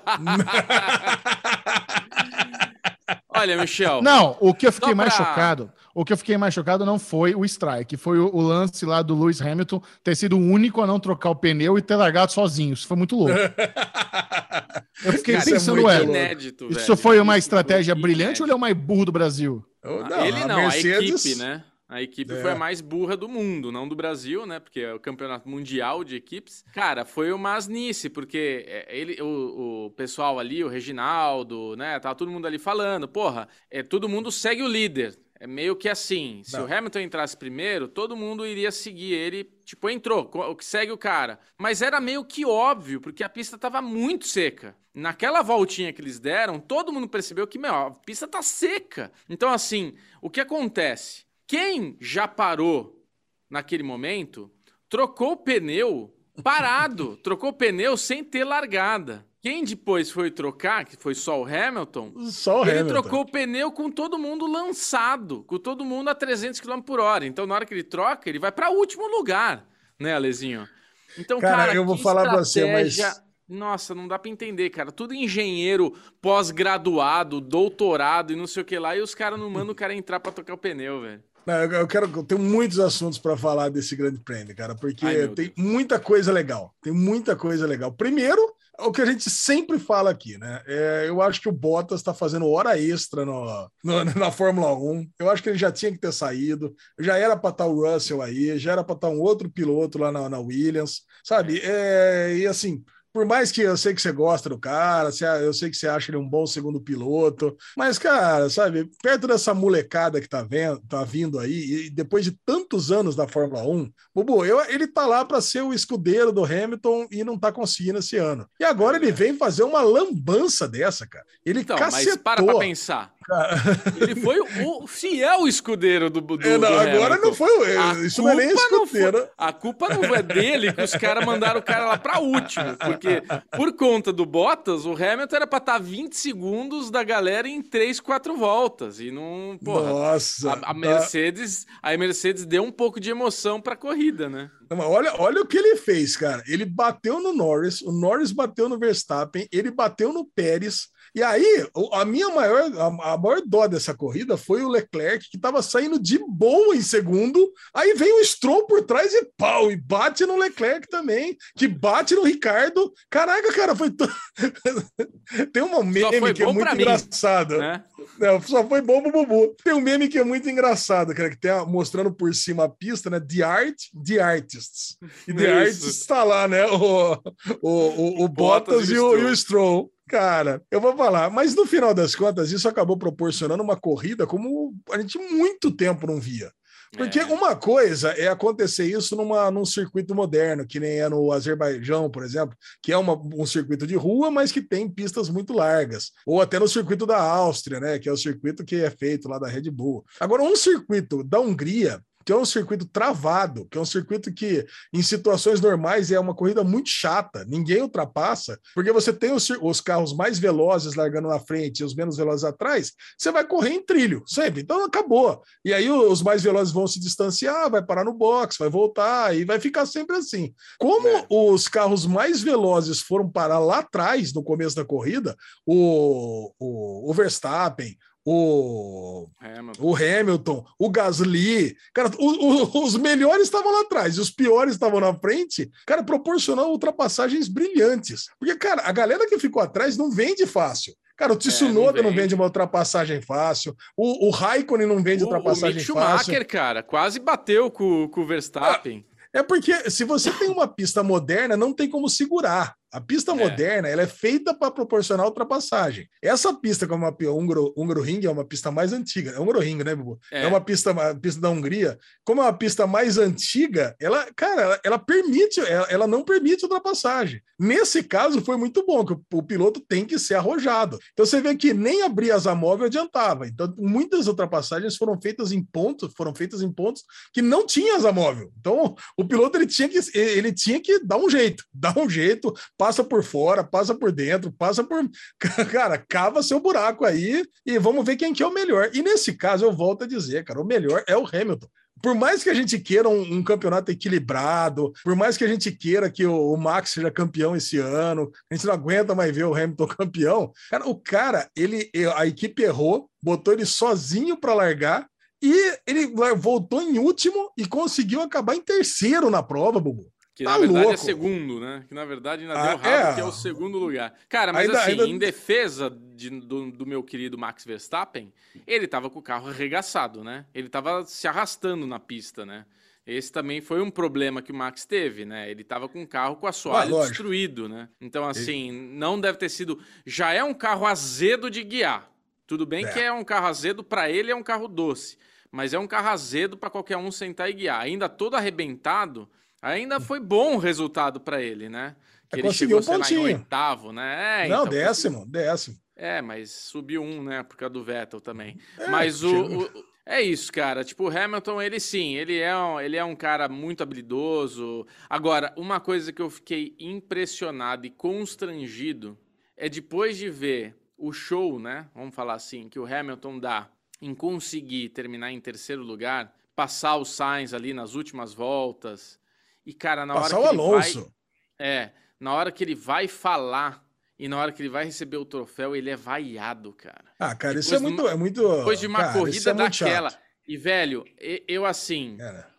Olha, 3.28 3.56
Michel, 3.58 4.00
Não, 4.02 4.36
o 4.40 4.54
que 4.54 4.66
eu 4.66 4.72
fiquei 4.72 4.88
Só 4.90 4.94
mais 4.96 5.14
pra- 5.14 5.26
chocado, 5.26 5.70
o 5.94 6.04
que 6.06 6.12
eu 6.12 6.16
fiquei 6.16 6.38
mais 6.38 6.54
chocado 6.54 6.86
não 6.86 6.98
foi 6.98 7.34
o 7.34 7.44
strike, 7.44 7.96
foi 7.98 8.18
o, 8.18 8.34
o 8.34 8.40
lance 8.40 8.86
lá 8.86 9.02
do 9.02 9.14
Lewis 9.18 9.42
Hamilton 9.42 9.82
ter 10.02 10.16
sido 10.16 10.36
o 10.38 10.40
único 10.40 10.80
a 10.80 10.86
não 10.86 10.98
trocar 10.98 11.28
o 11.30 11.36
pneu 11.36 11.76
e 11.76 11.82
ter 11.82 11.96
largado 11.96 12.32
sozinho. 12.32 12.72
Isso 12.72 12.86
foi 12.86 12.96
muito 12.96 13.14
louco. 13.14 13.34
Eu 15.04 15.12
fiquei 15.12 15.34
Cara, 15.34 15.44
isso 15.44 15.50
é 15.50 15.52
pensando, 15.52 15.74
muito 15.82 15.86
ué, 15.88 16.02
inédito, 16.04 16.64
isso 16.70 16.80
velho. 16.86 16.96
foi 16.96 17.20
uma 17.20 17.34
foi 17.34 17.38
estratégia 17.38 17.94
brilhante 17.94 18.22
inédito. 18.22 18.42
ou 18.42 18.46
ele 18.46 18.52
é 18.52 18.56
o 18.56 18.58
mais 18.58 18.74
burro 18.74 19.04
do 19.04 19.12
Brasil? 19.12 19.62
Não, 19.84 20.24
Ele 20.24 20.42
a 20.42 20.46
não, 20.48 20.56
Mercedes- 20.56 21.26
a 21.26 21.28
equipe, 21.28 21.34
né? 21.38 21.62
A 21.88 22.02
equipe 22.02 22.32
É. 22.34 22.42
foi 22.42 22.50
a 22.52 22.56
mais 22.56 22.80
burra 22.80 23.16
do 23.16 23.28
mundo, 23.28 23.70
não 23.70 23.86
do 23.88 23.94
Brasil, 23.94 24.44
né? 24.44 24.58
Porque 24.58 24.80
é 24.80 24.92
o 24.92 24.98
campeonato 24.98 25.48
mundial 25.48 26.02
de 26.02 26.16
equipes. 26.16 26.64
Cara, 26.72 27.04
foi 27.04 27.30
uma 27.32 27.54
asnice, 27.54 28.10
porque 28.10 28.64
é, 28.66 28.86
ele, 28.88 29.20
o, 29.22 29.86
o 29.86 29.90
pessoal 29.92 30.38
ali, 30.38 30.64
o 30.64 30.68
Reginaldo, 30.68 31.76
né? 31.76 31.98
Tava 32.00 32.14
todo 32.14 32.30
mundo 32.30 32.46
ali 32.46 32.58
falando, 32.58 33.06
porra, 33.06 33.48
é, 33.70 33.82
todo 33.82 34.08
mundo 34.08 34.32
segue 34.32 34.62
o 34.62 34.68
líder. 34.68 35.16
É 35.38 35.46
meio 35.46 35.76
que 35.76 35.86
assim, 35.86 36.40
se 36.44 36.56
Não. 36.56 36.64
o 36.64 36.72
Hamilton 36.72 37.00
entrasse 37.00 37.36
primeiro, 37.36 37.86
todo 37.88 38.16
mundo 38.16 38.46
iria 38.46 38.72
seguir 38.72 39.12
ele, 39.12 39.44
tipo, 39.66 39.88
entrou, 39.90 40.30
o 40.32 40.56
que 40.56 40.64
segue 40.64 40.90
o 40.90 40.96
cara. 40.96 41.38
Mas 41.58 41.82
era 41.82 42.00
meio 42.00 42.24
que 42.24 42.46
óbvio, 42.46 43.02
porque 43.02 43.22
a 43.22 43.28
pista 43.28 43.58
tava 43.58 43.82
muito 43.82 44.26
seca. 44.26 44.74
Naquela 44.94 45.42
voltinha 45.42 45.92
que 45.92 46.00
eles 46.00 46.18
deram, 46.18 46.58
todo 46.58 46.90
mundo 46.90 47.06
percebeu 47.06 47.46
que, 47.46 47.58
meu, 47.58 47.74
a 47.74 47.90
pista 47.90 48.26
tá 48.26 48.40
seca. 48.40 49.12
Então, 49.28 49.50
assim, 49.52 49.92
o 50.22 50.30
que 50.30 50.40
acontece? 50.40 51.25
Quem 51.46 51.96
já 52.00 52.26
parou 52.26 53.04
naquele 53.48 53.82
momento, 53.82 54.50
trocou 54.88 55.32
o 55.32 55.36
pneu 55.36 56.12
parado, 56.42 57.16
trocou 57.22 57.50
o 57.50 57.52
pneu 57.52 57.96
sem 57.96 58.24
ter 58.24 58.44
largada. 58.44 59.24
Quem 59.40 59.62
depois 59.62 60.10
foi 60.10 60.28
trocar, 60.32 60.84
que 60.84 60.96
foi 60.96 61.14
só 61.14 61.40
o 61.40 61.44
Hamilton, 61.46 62.12
Só 62.30 62.62
o 62.62 62.64
ele 62.64 62.80
Hamilton. 62.80 63.00
trocou 63.00 63.20
o 63.20 63.30
pneu 63.30 63.70
com 63.70 63.88
todo 63.90 64.18
mundo 64.18 64.44
lançado, 64.44 65.44
com 65.44 65.56
todo 65.56 65.84
mundo 65.84 66.08
a 66.08 66.14
300 66.16 66.58
km 66.60 66.80
por 66.80 66.98
hora. 66.98 67.24
Então, 67.24 67.46
na 67.46 67.54
hora 67.54 67.64
que 67.64 67.72
ele 67.72 67.84
troca, 67.84 68.28
ele 68.28 68.40
vai 68.40 68.50
para 68.50 68.70
último 68.70 69.06
lugar, 69.06 69.64
né, 70.00 70.14
Alezinho? 70.16 70.68
Então, 71.16 71.38
Cara, 71.38 71.58
cara, 71.66 71.74
eu 71.74 71.84
vou 71.84 71.96
falar 71.96 72.22
pra 72.28 72.38
você, 72.38 72.72
mas- 72.72 73.22
Nossa, 73.48 73.94
não 73.94 74.08
dá 74.08 74.18
pra 74.18 74.28
entender, 74.28 74.68
cara. 74.70 74.90
Tudo 74.90 75.14
engenheiro, 75.14 75.94
pós-graduado, 76.20 77.40
doutorado 77.40 78.32
e 78.32 78.36
não 78.36 78.48
sei 78.48 78.62
o 78.62 78.66
que 78.66 78.76
lá, 78.76 78.96
e 78.96 79.00
os 79.00 79.14
caras 79.14 79.38
não 79.38 79.48
mandam 79.48 79.70
o 79.70 79.74
cara 79.76 79.94
entrar 79.94 80.18
pra 80.18 80.32
trocar 80.32 80.54
o 80.54 80.58
pneu, 80.58 81.00
velho. 81.02 81.22
Eu 81.46 81.86
quero, 81.86 82.10
eu 82.12 82.24
tenho 82.24 82.40
muitos 82.40 82.80
assuntos 82.80 83.18
para 83.18 83.36
falar 83.36 83.68
desse 83.68 83.94
grande 83.94 84.18
prêmio, 84.20 84.54
cara, 84.56 84.74
porque 84.74 85.06
Ai, 85.06 85.28
tem 85.28 85.52
muita 85.56 86.00
coisa 86.00 86.32
legal. 86.32 86.74
Tem 86.82 86.92
muita 86.92 87.36
coisa 87.36 87.66
legal. 87.66 87.92
Primeiro, 87.92 88.40
o 88.80 88.90
que 88.90 89.00
a 89.00 89.06
gente 89.06 89.30
sempre 89.30 89.78
fala 89.78 90.10
aqui, 90.10 90.36
né? 90.38 90.60
É, 90.66 91.04
eu 91.08 91.22
acho 91.22 91.40
que 91.40 91.48
o 91.48 91.52
Bottas 91.52 92.00
está 92.00 92.12
fazendo 92.12 92.48
hora 92.48 92.76
extra 92.78 93.24
no, 93.24 93.70
no- 93.84 94.04
na 94.18 94.30
Fórmula 94.32 94.74
1. 94.74 95.08
Eu 95.20 95.30
acho 95.30 95.42
que 95.42 95.48
ele 95.48 95.58
já 95.58 95.70
tinha 95.70 95.92
que 95.92 95.98
ter 95.98 96.12
saído. 96.12 96.74
Já 96.98 97.16
era 97.16 97.36
para 97.36 97.50
estar 97.50 97.66
o 97.66 97.80
Russell 97.86 98.20
aí, 98.22 98.58
já 98.58 98.72
era 98.72 98.82
para 98.84 98.96
estar 98.96 99.08
um 99.08 99.20
outro 99.20 99.48
piloto 99.48 99.98
lá 99.98 100.10
na, 100.10 100.28
na 100.28 100.38
Williams, 100.40 101.02
sabe? 101.24 101.60
É, 101.62 102.36
e 102.36 102.46
assim. 102.46 102.84
Por 103.16 103.24
mais 103.24 103.50
que 103.50 103.62
eu 103.62 103.78
sei 103.78 103.94
que 103.94 104.02
você 104.02 104.12
gosta 104.12 104.50
do 104.50 104.58
cara, 104.58 105.08
eu 105.40 105.54
sei 105.54 105.70
que 105.70 105.76
você 105.78 105.88
acha 105.88 106.10
ele 106.10 106.18
um 106.18 106.28
bom 106.28 106.46
segundo 106.46 106.78
piloto, 106.78 107.56
mas, 107.74 107.98
cara, 107.98 108.50
sabe, 108.50 108.90
perto 109.02 109.26
dessa 109.26 109.54
molecada 109.54 110.20
que 110.20 110.28
tá, 110.28 110.42
vendo, 110.42 110.82
tá 110.86 111.02
vindo 111.02 111.38
aí, 111.38 111.86
e 111.86 111.90
depois 111.90 112.26
de 112.26 112.32
tantos 112.44 112.92
anos 112.92 113.16
da 113.16 113.26
Fórmula 113.26 113.62
1, 113.62 113.90
Bubu, 114.14 114.44
eu, 114.44 114.60
ele 114.66 114.86
tá 114.86 115.06
lá 115.06 115.24
para 115.24 115.40
ser 115.40 115.62
o 115.62 115.72
escudeiro 115.72 116.30
do 116.30 116.44
Hamilton 116.44 117.06
e 117.10 117.24
não 117.24 117.38
tá 117.38 117.50
conseguindo 117.50 118.00
esse 118.00 118.18
ano. 118.18 118.46
E 118.60 118.64
agora 118.66 118.98
ele 118.98 119.10
vem 119.10 119.34
fazer 119.34 119.62
uma 119.62 119.80
lambança 119.80 120.68
dessa, 120.68 121.06
cara. 121.06 121.24
Ele 121.42 121.60
Então, 121.60 121.78
cacetou. 121.78 122.12
mas 122.12 122.22
para 122.22 122.44
pra 122.44 122.58
pensar. 122.58 123.14
Cara. 123.26 123.56
Ele 124.00 124.14
foi 124.20 124.38
o, 124.40 124.86
fiel 124.86 125.46
escudeiro 125.48 126.08
do, 126.08 126.20
do, 126.20 126.40
É, 126.42 126.52
não, 126.52 126.58
do 126.58 126.66
agora 126.66 127.14
Hamilton. 127.14 127.26
não 127.28 127.34
foi. 127.34 127.76
A 127.76 127.92
Isso 127.94 128.22
não 128.22 128.30
é 128.30 128.34
nem 128.36 128.48
escudeiro. 128.54 129.18
foi- 129.18 129.28
A 129.36 129.52
culpa 129.52 129.88
não 129.88 130.14
é 130.14 130.22
dele 130.22 130.72
que 130.72 130.82
os 130.82 130.92
caras 130.92 131.24
mandaram 131.24 131.60
o 131.60 131.62
cara 131.62 131.86
lá 131.86 131.98
pra 131.98 132.20
último. 132.20 132.76
Porque, 132.76 133.22
por 133.56 133.72
conta 133.74 134.12
do 134.12 134.24
Bottas, 134.24 134.86
o 134.86 134.92
Hamilton 134.92 135.36
era 135.36 135.46
pra 135.46 135.58
estar 135.58 135.78
20 135.78 136.14
segundos 136.16 136.90
da 136.90 137.02
galera 137.02 137.48
em 137.48 137.60
3, 137.62 138.00
4 138.00 138.36
voltas. 138.36 139.00
E 139.00 139.10
não. 139.10 139.58
Porra. 139.62 139.88
Nossa. 139.88 140.50
A, 140.50 140.52
a 140.54 140.56
tá- 140.60 140.74
Mercedes, 140.74 141.66
a 141.82 141.96
Mercedes 141.96 142.44
deu 142.44 142.62
um 142.62 142.72
pouco 142.72 143.00
de 143.00 143.10
emoção 143.10 143.60
pra 143.60 143.76
corrida, 143.76 144.28
né? 144.28 144.50
Não, 144.68 144.76
mas 144.76 144.86
Olha, 144.86 145.12
olha 145.18 145.42
o 145.42 145.46
que 145.46 145.56
ele 145.58 145.76
fez, 145.76 146.16
cara. 146.16 146.42
Ele 146.46 146.64
bateu 146.64 147.20
no 147.20 147.32
Norris, 147.32 147.82
o 147.82 147.92
Norris 147.92 148.32
bateu 148.32 148.68
no 148.68 148.78
Verstappen, 148.78 149.46
ele 149.52 149.70
bateu 149.70 150.12
no 150.12 150.24
Pérez. 150.24 150.88
E 151.16 151.22
aí, 151.22 151.66
a 151.92 152.04
minha 152.04 152.28
maior, 152.28 152.70
a, 152.78 153.16
maior 153.16 153.40
dó 153.46 153.66
dessa 153.66 153.94
corrida 153.94 154.36
foi 154.36 154.60
o 154.62 154.68
Leclerc, 154.68 155.30
que 155.30 155.38
estava 155.38 155.62
saindo 155.62 155.98
de 155.98 156.18
boa 156.28 156.76
em 156.76 156.82
segundo. 156.82 157.50
Aí 157.72 157.94
vem 157.94 158.20
o 158.20 158.22
Stroll 158.22 158.66
por 158.66 158.82
trás 158.82 159.14
e 159.14 159.24
pau, 159.38 159.72
e 159.72 159.76
bate 159.76 160.26
no 160.26 160.36
Leclerc 160.36 160.86
também, 160.90 161.34
que 161.56 161.66
bate 161.66 162.14
no 162.14 162.22
Ricardo. 162.22 162.92
Caraca, 163.08 163.50
cara, 163.54 163.74
foi. 163.74 163.90
to- 163.90 164.06
Tem 165.54 165.62
uma 165.62 165.82
meme 165.82 166.34
que 166.34 166.42
é 166.42 166.46
muito 166.52 166.58
pra 166.60 166.74
mim, 166.74 166.84
né? 166.84 167.84
Não, 168.18 168.42
só 168.42 168.66
foi 168.68 168.82
bom 168.82 169.00
pro 169.02 169.10
Bubu. 169.12 169.54
Tem 169.64 169.72
um 169.72 169.80
meme 169.80 170.08
que 170.08 170.18
é 170.18 170.24
muito 170.24 170.50
engraçado, 170.50 171.14
cara, 171.14 171.30
que 171.30 171.38
tem 171.40 171.50
a- 171.50 171.64
mostrando 171.64 172.12
por 172.12 172.34
cima 172.34 172.64
a 172.64 172.68
pista, 172.68 173.08
né? 173.08 173.18
The 173.20 173.42
Art, 173.42 173.76
The 174.06 174.20
Artists. 174.20 174.98
E 175.26 175.32
The 175.32 175.44
Isso. 175.44 175.84
Artists 175.84 176.06
tá 176.06 176.22
lá, 176.24 176.46
né? 176.46 176.66
O, 176.66 177.14
o, 177.62 177.70
o, 177.70 178.24
o 178.24 178.28
Bottas 178.28 178.74
Bottas 178.74 178.90
e 178.90 178.98
o 178.98 179.18
e 179.18 179.24
o 179.24 179.34
Stroll. 179.34 179.90
Cara, 180.08 180.62
eu 180.70 180.80
vou 180.80 180.96
falar, 180.96 181.28
mas 181.30 181.54
no 181.54 181.66
final 181.66 181.92
das 181.92 182.14
contas, 182.14 182.52
isso 182.52 182.68
acabou 182.68 182.96
proporcionando 182.96 183.62
uma 183.62 183.76
corrida 183.76 184.26
como 184.26 184.74
a 184.92 184.98
gente 185.00 185.18
muito 185.18 185.70
tempo 185.70 186.06
não 186.06 186.20
via. 186.20 186.50
Porque 186.96 187.18
É. 187.18 187.24
uma 187.24 187.56
coisa 187.56 188.10
é 188.10 188.28
acontecer 188.28 188.84
isso 188.84 189.16
numa, 189.16 189.50
num 189.50 189.64
circuito 189.64 190.14
moderno, 190.14 190.64
que 190.64 190.78
nem 190.78 191.00
é 191.00 191.08
no 191.08 191.32
Azerbaijão, 191.32 192.08
por 192.08 192.22
exemplo, 192.22 192.56
que 192.80 192.92
é 192.92 192.96
uma- 192.96 193.20
um 193.34 193.44
circuito 193.44 193.84
de 193.84 193.96
rua, 193.96 194.30
mas 194.30 194.52
que 194.52 194.62
tem 194.62 194.88
pistas 194.88 195.28
muito 195.28 195.52
largas. 195.52 196.12
Ou 196.24 196.40
até 196.40 196.60
no 196.60 196.68
circuito 196.68 197.04
da 197.04 197.18
Áustria, 197.20 197.80
né? 197.80 197.98
Que 197.98 198.08
é 198.08 198.12
o 198.12 198.16
circuito 198.16 198.64
que 198.64 198.76
é 198.76 198.88
feito 198.90 199.28
lá 199.28 199.40
da 199.40 199.48
Red 199.48 199.68
Bull. 199.72 200.04
Agora, 200.20 200.44
um 200.44 200.54
circuito 200.54 201.24
da 201.24 201.40
Hungria, 201.40 202.00
que 202.26 202.32
é 202.32 202.36
um 202.36 202.44
circuito 202.44 202.84
travado, 202.84 203.68
que 203.70 203.78
é 203.78 203.80
um 203.80 203.84
circuito 203.84 204.34
que, 204.34 204.66
em 204.92 205.00
situações 205.00 205.60
normais, 205.60 206.10
é 206.10 206.18
uma 206.18 206.34
corrida 206.34 206.64
muito 206.64 206.88
chata. 206.88 207.44
Ninguém 207.44 207.80
ultrapassa, 207.80 208.58
porque 208.74 208.90
você 208.90 209.12
tem 209.12 209.30
os, 209.30 209.48
os 209.48 209.80
carros 209.80 210.12
mais 210.12 210.36
velozes 210.36 210.96
largando 210.96 211.28
na 211.28 211.38
frente 211.38 211.78
e 211.80 211.84
os 211.84 211.94
menos 211.94 212.16
velozes 212.16 212.42
atrás, 212.42 212.92
você 213.16 213.30
vai 213.30 213.46
correr 213.46 213.70
em 213.70 213.86
trilho, 213.86 214.24
sempre. 214.26 214.62
Então 214.62 214.84
acabou. 214.84 215.40
E 215.64 215.72
aí 215.72 215.88
os 215.88 216.20
mais 216.20 216.42
velozes 216.42 216.74
vão 216.74 216.88
se 216.88 216.98
distanciar, 216.98 217.70
vai 217.70 217.80
parar 217.80 218.04
no 218.04 218.12
box, 218.12 218.56
vai 218.58 218.68
voltar 218.68 219.36
e 219.36 219.44
vai 219.44 219.60
ficar 219.60 219.86
sempre 219.86 220.16
assim. 220.16 220.52
Como 220.80 221.06
é. 221.06 221.26
os 221.30 221.68
carros 221.68 222.06
mais 222.06 222.42
velozes 222.42 222.98
foram 222.98 223.30
parar 223.30 223.60
lá 223.60 223.78
atrás, 223.78 224.34
no 224.34 224.42
começo 224.42 224.74
da 224.74 224.84
corrida, 224.84 225.36
o, 225.64 226.52
o, 226.58 227.08
o 227.08 227.14
Verstappen, 227.14 227.96
o 228.28 229.28
Hamilton. 229.40 229.82
o 229.82 229.94
Hamilton, 229.94 230.64
o 230.80 230.90
Gasly, 230.90 231.76
cara, 231.94 232.10
o, 232.18 232.64
o, 232.64 232.84
os 232.84 232.96
melhores 232.96 233.44
estavam 233.44 233.72
lá 233.72 233.82
atrás 233.82 234.16
e 234.16 234.20
os 234.20 234.30
piores 234.32 234.74
estavam 234.74 234.98
na 234.98 235.14
frente, 235.14 235.70
cara, 235.86 236.02
proporcionou 236.02 236.72
ultrapassagens 236.72 237.46
brilhantes. 237.46 238.26
Porque, 238.38 238.56
cara, 238.56 238.82
a 238.84 238.90
galera 238.90 239.28
que 239.28 239.38
ficou 239.38 239.62
atrás 239.62 239.96
não 239.96 240.10
vende 240.10 240.44
fácil. 240.44 240.92
Cara, 241.16 241.32
o 241.32 241.36
Tsunoda 241.36 242.00
é, 242.00 242.02
não, 242.02 242.10
não, 242.10 242.16
vende 242.16 242.34
uma 242.34 242.44
ultrapassagem 242.44 243.22
fácil. 243.22 243.74
O, 243.96 244.26
o 244.26 244.30
Raikkonen 244.30 244.86
não 244.86 245.02
vende 245.02 245.22
o, 245.22 245.26
ultrapassagem 245.26 245.76
o 245.76 245.78
Mick 245.78 245.92
fácil. 245.92 246.24
Schumacher, 246.24 246.46
cara, 246.46 246.82
quase 246.82 247.20
bateu 247.20 247.70
com, 247.70 248.08
com 248.08 248.20
o 248.20 248.26
Verstappen. 248.26 249.06
Ah, 249.08 249.38
é 249.38 249.42
porque 249.42 249.90
se 249.90 250.04
você 250.04 250.30
tem 250.32 250.48
uma 250.48 250.66
pista 250.66 251.02
moderna, 251.02 251.56
não 251.56 251.72
tem 251.72 251.88
como 251.88 252.08
segurar. 252.08 252.74
A 252.92 253.00
pista 253.00 253.32
é. 253.32 253.34
moderna 253.34 253.88
ela 253.88 254.02
é 254.02 254.06
feita 254.06 254.54
para 254.54 254.70
proporcionar 254.70 255.26
ultrapassagem. 255.26 256.08
Essa 256.22 256.54
pista, 256.54 256.86
como 256.86 257.04
a 257.04 257.14
Hungro, 257.30 258.00
Ring, 258.00 258.24
é 258.24 258.30
uma 258.30 258.44
pista 258.44 258.70
mais 258.70 258.92
antiga. 258.92 259.32
É 259.32 259.40
Hungro 259.40 259.58
Ring, 259.58 259.82
né, 259.82 259.94
Bubu? 259.94 260.18
É, 260.32 260.44
é 260.44 260.46
uma 260.46 260.60
pista, 260.60 260.94
pista 261.16 261.40
da 261.40 261.50
Hungria. 261.50 261.98
Como 262.24 262.40
é 262.40 262.44
uma 262.44 262.52
pista 262.52 262.86
mais 262.86 263.18
antiga, 263.18 263.94
ela, 264.00 264.26
cara, 264.36 264.62
ela, 264.62 264.80
ela 264.84 264.98
permite, 264.98 265.60
ela, 265.60 265.86
ela, 265.90 266.06
não 266.06 266.22
permite 266.22 266.64
ultrapassagem. 266.64 267.40
Nesse 267.58 268.02
caso, 268.02 268.40
foi 268.44 268.56
muito 268.56 268.84
bom, 268.86 269.04
que 269.04 269.12
o, 269.12 269.24
o, 269.34 269.42
piloto 269.42 269.80
tem 269.80 270.04
que 270.04 270.18
ser 270.18 270.34
arrojado. 270.34 270.98
Então 271.12 271.26
você 271.26 271.40
vê 271.40 271.54
que 271.56 271.74
nem 271.74 272.02
abrir 272.02 272.30
asa 272.30 272.54
móvel 272.54 272.86
adiantava. 272.86 273.46
Então, 273.46 273.72
muitas 273.78 274.26
ultrapassagens 274.26 274.96
foram 274.96 275.20
feitas 275.20 275.52
em 275.52 275.62
pontos, 275.62 276.12
foram 276.16 276.34
feitas 276.34 276.62
em 276.62 276.72
pontos 276.72 277.02
que 277.32 277.42
não 277.42 277.66
tinha 277.66 277.96
asa 277.96 278.12
móvel. 278.12 278.52
Então, 278.58 278.94
o 279.16 279.24
piloto 279.24 279.58
ele 279.58 279.66
tinha 279.66 279.88
que, 279.88 279.98
ele 280.14 280.52
tinha 280.52 280.80
que 280.80 281.00
dar 281.04 281.16
um 281.16 281.28
jeito, 281.28 281.64
dar 281.74 281.98
um 281.98 282.08
jeito 282.08 282.54
passa 282.76 283.02
por 283.02 283.22
fora, 283.22 283.64
passa 283.64 283.94
por 283.94 284.12
dentro, 284.12 284.52
passa 284.52 284.84
por. 284.84 285.08
Cara, 285.70 285.98
cava 285.98 286.42
seu 286.42 286.60
buraco 286.60 287.04
aí 287.04 287.44
e 287.64 287.78
vamos 287.78 288.04
ver 288.04 288.16
quem 288.16 288.32
que 288.32 288.42
é 288.42 288.46
o 288.46 288.52
melhor. 288.52 288.90
E 288.92 289.02
nesse 289.02 289.34
caso, 289.34 289.64
eu 289.64 289.72
volto 289.72 290.04
a 290.04 290.06
dizer, 290.06 290.44
cara, 290.44 290.60
o 290.60 290.66
melhor 290.66 291.02
é 291.06 291.16
o 291.16 291.26
Hamilton. 291.26 291.68
Por 292.02 292.14
mais 292.14 292.42
que 292.42 292.50
a 292.50 292.54
gente 292.54 292.78
queira 292.78 293.08
um, 293.08 293.20
um 293.20 293.42
campeonato 293.42 293.90
equilibrado, 293.90 294.92
por 295.02 295.16
mais 295.16 295.36
que 295.36 295.44
a 295.44 295.48
gente 295.48 295.72
queira 295.72 296.10
que 296.10 296.26
o, 296.26 296.52
o, 296.52 296.56
Max 296.56 296.90
seja 296.90 297.10
campeão 297.10 297.56
esse 297.56 297.78
ano, 297.78 298.30
a 298.50 298.54
gente 298.54 298.66
não 298.66 298.74
aguenta 298.74 299.14
mais 299.14 299.34
ver 299.34 299.44
o 299.44 299.54
Hamilton 299.54 299.86
campeão. 299.96 300.52
Cara, 300.70 300.86
o 300.86 300.94
cara, 300.94 301.50
ele, 301.56 301.90
a 302.16 302.26
equipe 302.26 302.62
errou, 302.62 303.10
botou 303.22 303.54
ele 303.54 303.64
sozinho 303.64 304.36
para 304.36 304.54
largar 304.54 305.08
e 305.42 305.78
ele 305.86 306.06
voltou 306.36 306.82
em 306.82 306.98
último 306.98 307.50
e 307.56 307.66
conseguiu 307.66 308.20
acabar 308.20 308.54
em 308.54 308.62
terceiro 308.62 309.30
na 309.30 309.42
prova, 309.42 309.80
Bubu. 309.80 310.10
Que 310.36 310.44
tá 310.44 310.50
na 310.50 310.58
verdade 310.58 310.78
é 310.78 310.82
louco. 310.82 310.94
é 310.94 310.96
segundo, 310.98 311.60
né? 311.60 311.84
Que 311.88 311.94
na 311.94 312.04
verdade 312.04 312.42
ainda 312.42 312.60
ah, 312.60 312.66
deu 312.66 312.76
rabo, 312.76 313.10
é. 313.10 313.14
que 313.14 313.20
é 313.22 313.24
o 313.24 313.32
segundo 313.32 313.78
lugar. 313.78 314.14
Cara, 314.28 314.52
mas 314.52 314.68
ainda, 314.68 314.82
assim, 314.82 314.90
ainda... 314.90 315.06
em 315.06 315.16
defesa 315.16 315.90
de, 315.90 316.28
do, 316.28 316.70
do, 316.70 316.84
meu 316.84 317.02
querido 317.02 317.38
Max 317.38 317.64
Verstappen, 317.64 318.30
ele 318.66 318.86
tava 318.86 319.08
com 319.08 319.18
o 319.18 319.22
carro 319.22 319.48
arregaçado, 319.48 320.22
né? 320.22 320.44
Ele 320.54 320.68
tava 320.68 321.06
se 321.06 321.26
arrastando 321.26 321.86
na 321.86 321.98
pista, 321.98 322.44
né? 322.44 322.66
Esse 323.06 323.32
também 323.32 323.62
foi 323.62 323.80
um 323.80 323.90
problema 323.90 324.42
que 324.42 324.52
o 324.52 324.54
Max 324.54 324.84
teve, 324.84 325.24
né? 325.24 325.50
Ele 325.50 325.64
tava 325.64 325.88
com 325.88 326.02
o 326.02 326.06
carro 326.06 326.36
com 326.36 326.44
o 326.44 326.48
assoalho 326.50 326.98
ah, 326.98 327.06
destruído, 327.06 327.66
né? 327.66 327.88
Então, 327.98 328.28
assim, 328.28 328.70
não 328.70 329.18
deve 329.18 329.38
ter 329.38 329.48
sido. 329.48 329.80
Já 330.04 330.34
é 330.34 330.44
um 330.44 330.52
carro 330.52 330.84
azedo 330.84 331.50
de 331.50 331.62
guiar. 331.62 332.10
Tudo 332.46 332.66
bem 332.66 332.84
é. 332.84 332.92
que 332.92 333.00
é 333.00 333.10
um 333.10 333.24
carro 333.24 333.46
azedo, 333.46 333.82
para 333.82 334.10
ele 334.10 334.30
é 334.30 334.36
um 334.36 334.42
carro 334.42 334.68
doce. 334.68 335.16
Mas 335.50 335.72
é 335.72 335.78
um 335.78 335.86
carro 335.86 336.08
azedo 336.08 336.58
para 336.58 336.68
qualquer 336.68 336.98
um 336.98 337.10
sentar 337.10 337.48
e 337.48 337.54
guiar. 337.54 337.80
Ainda 337.80 338.06
todo 338.06 338.34
arrebentado 338.34 339.26
Ainda 339.66 339.98
foi 339.98 340.20
bom 340.20 340.54
o 340.54 340.58
resultado 340.58 341.18
para 341.18 341.42
ele, 341.42 341.68
né? 341.68 341.96
Que 342.30 342.36
é, 342.36 342.38
ele 342.38 342.52
chegou, 342.52 342.78
um 342.78 342.82
sei 342.82 342.96
lá, 342.96 343.10
em 343.10 343.18
oitavo, 343.18 343.92
né? 343.92 344.44
É, 344.44 344.48
Não, 344.48 344.62
então, 344.62 344.68
décimo, 344.68 345.18
conseguiu... 345.18 345.32
décimo. 345.32 345.76
É, 345.96 346.22
mas 346.22 346.50
subiu 346.50 347.02
um, 347.02 347.22
né? 347.24 347.42
Por 347.42 347.56
causa 347.56 347.72
do 347.72 347.82
Vettel 347.82 348.20
também. 348.20 348.58
É, 348.78 348.86
mas 348.88 349.24
o, 349.24 349.62
o, 349.62 349.84
é 350.04 350.22
isso, 350.22 350.52
cara. 350.52 350.84
Tipo, 350.84 351.04
o 351.04 351.18
Hamilton, 351.18 351.60
ele 351.60 351.80
sim, 351.80 352.14
ele 352.14 352.38
é, 352.38 352.56
um, 352.56 352.80
ele 352.80 352.96
é 352.96 353.04
um 353.04 353.16
cara 353.16 353.48
muito 353.48 353.82
habilidoso. 353.82 354.86
Agora, 355.10 355.52
uma 355.56 355.80
coisa 355.80 356.12
que 356.12 356.22
eu 356.22 356.30
fiquei 356.30 356.76
impressionado 356.78 357.86
e 357.86 357.90
constrangido 357.90 359.18
é 359.56 359.68
depois 359.68 360.16
de 360.16 360.30
ver 360.30 360.76
o 360.96 361.12
show, 361.12 361.58
né? 361.58 361.88
Vamos 361.92 362.14
falar 362.14 362.34
assim, 362.34 362.68
que 362.68 362.78
o 362.78 362.86
Hamilton 362.86 363.40
dá 363.40 363.68
em 364.00 364.14
conseguir 364.14 364.90
terminar 364.90 365.32
em 365.32 365.40
terceiro 365.40 365.82
lugar, 365.82 366.32
passar 366.54 366.96
o 366.96 367.04
Sainz 367.04 367.52
ali 367.52 367.74
nas 367.74 367.94
últimas 367.94 368.32
voltas, 368.32 369.18
e, 369.66 369.74
cara, 369.74 370.06
na 370.06 370.14
Passar 370.14 370.38
hora 370.38 370.48
que 370.48 370.56
o 370.56 370.60
Alonso. 370.60 371.12
Vai, 371.58 371.68
é, 371.68 371.90
na 372.20 372.32
hora 372.32 372.52
que 372.52 372.62
ele 372.62 372.74
vai 372.74 373.08
falar 373.08 373.84
e 374.18 374.28
na 374.28 374.38
hora 374.38 374.52
que 374.52 374.62
ele 374.62 374.68
vai 374.68 374.84
receber 374.84 375.16
o 375.16 375.24
troféu, 375.24 375.74
ele 375.74 375.90
é 375.90 375.96
vaiado, 375.96 376.72
cara. 376.72 377.04
Ah, 377.18 377.34
cara, 377.34 377.54
depois 377.54 377.66
isso 377.66 377.74
é 377.74 377.78
muito, 377.80 378.08
é 378.08 378.14
muito. 378.14 378.56
Depois 378.58 378.78
de 378.78 378.86
uma 378.86 379.00
cara, 379.00 379.12
corrida 379.12 379.50
é 379.50 379.54
daquela. 379.54 380.18
E, 380.46 380.56
velho, 380.56 381.04
eu 381.48 381.66
assim. 381.66 382.16
Cara. 382.16 382.54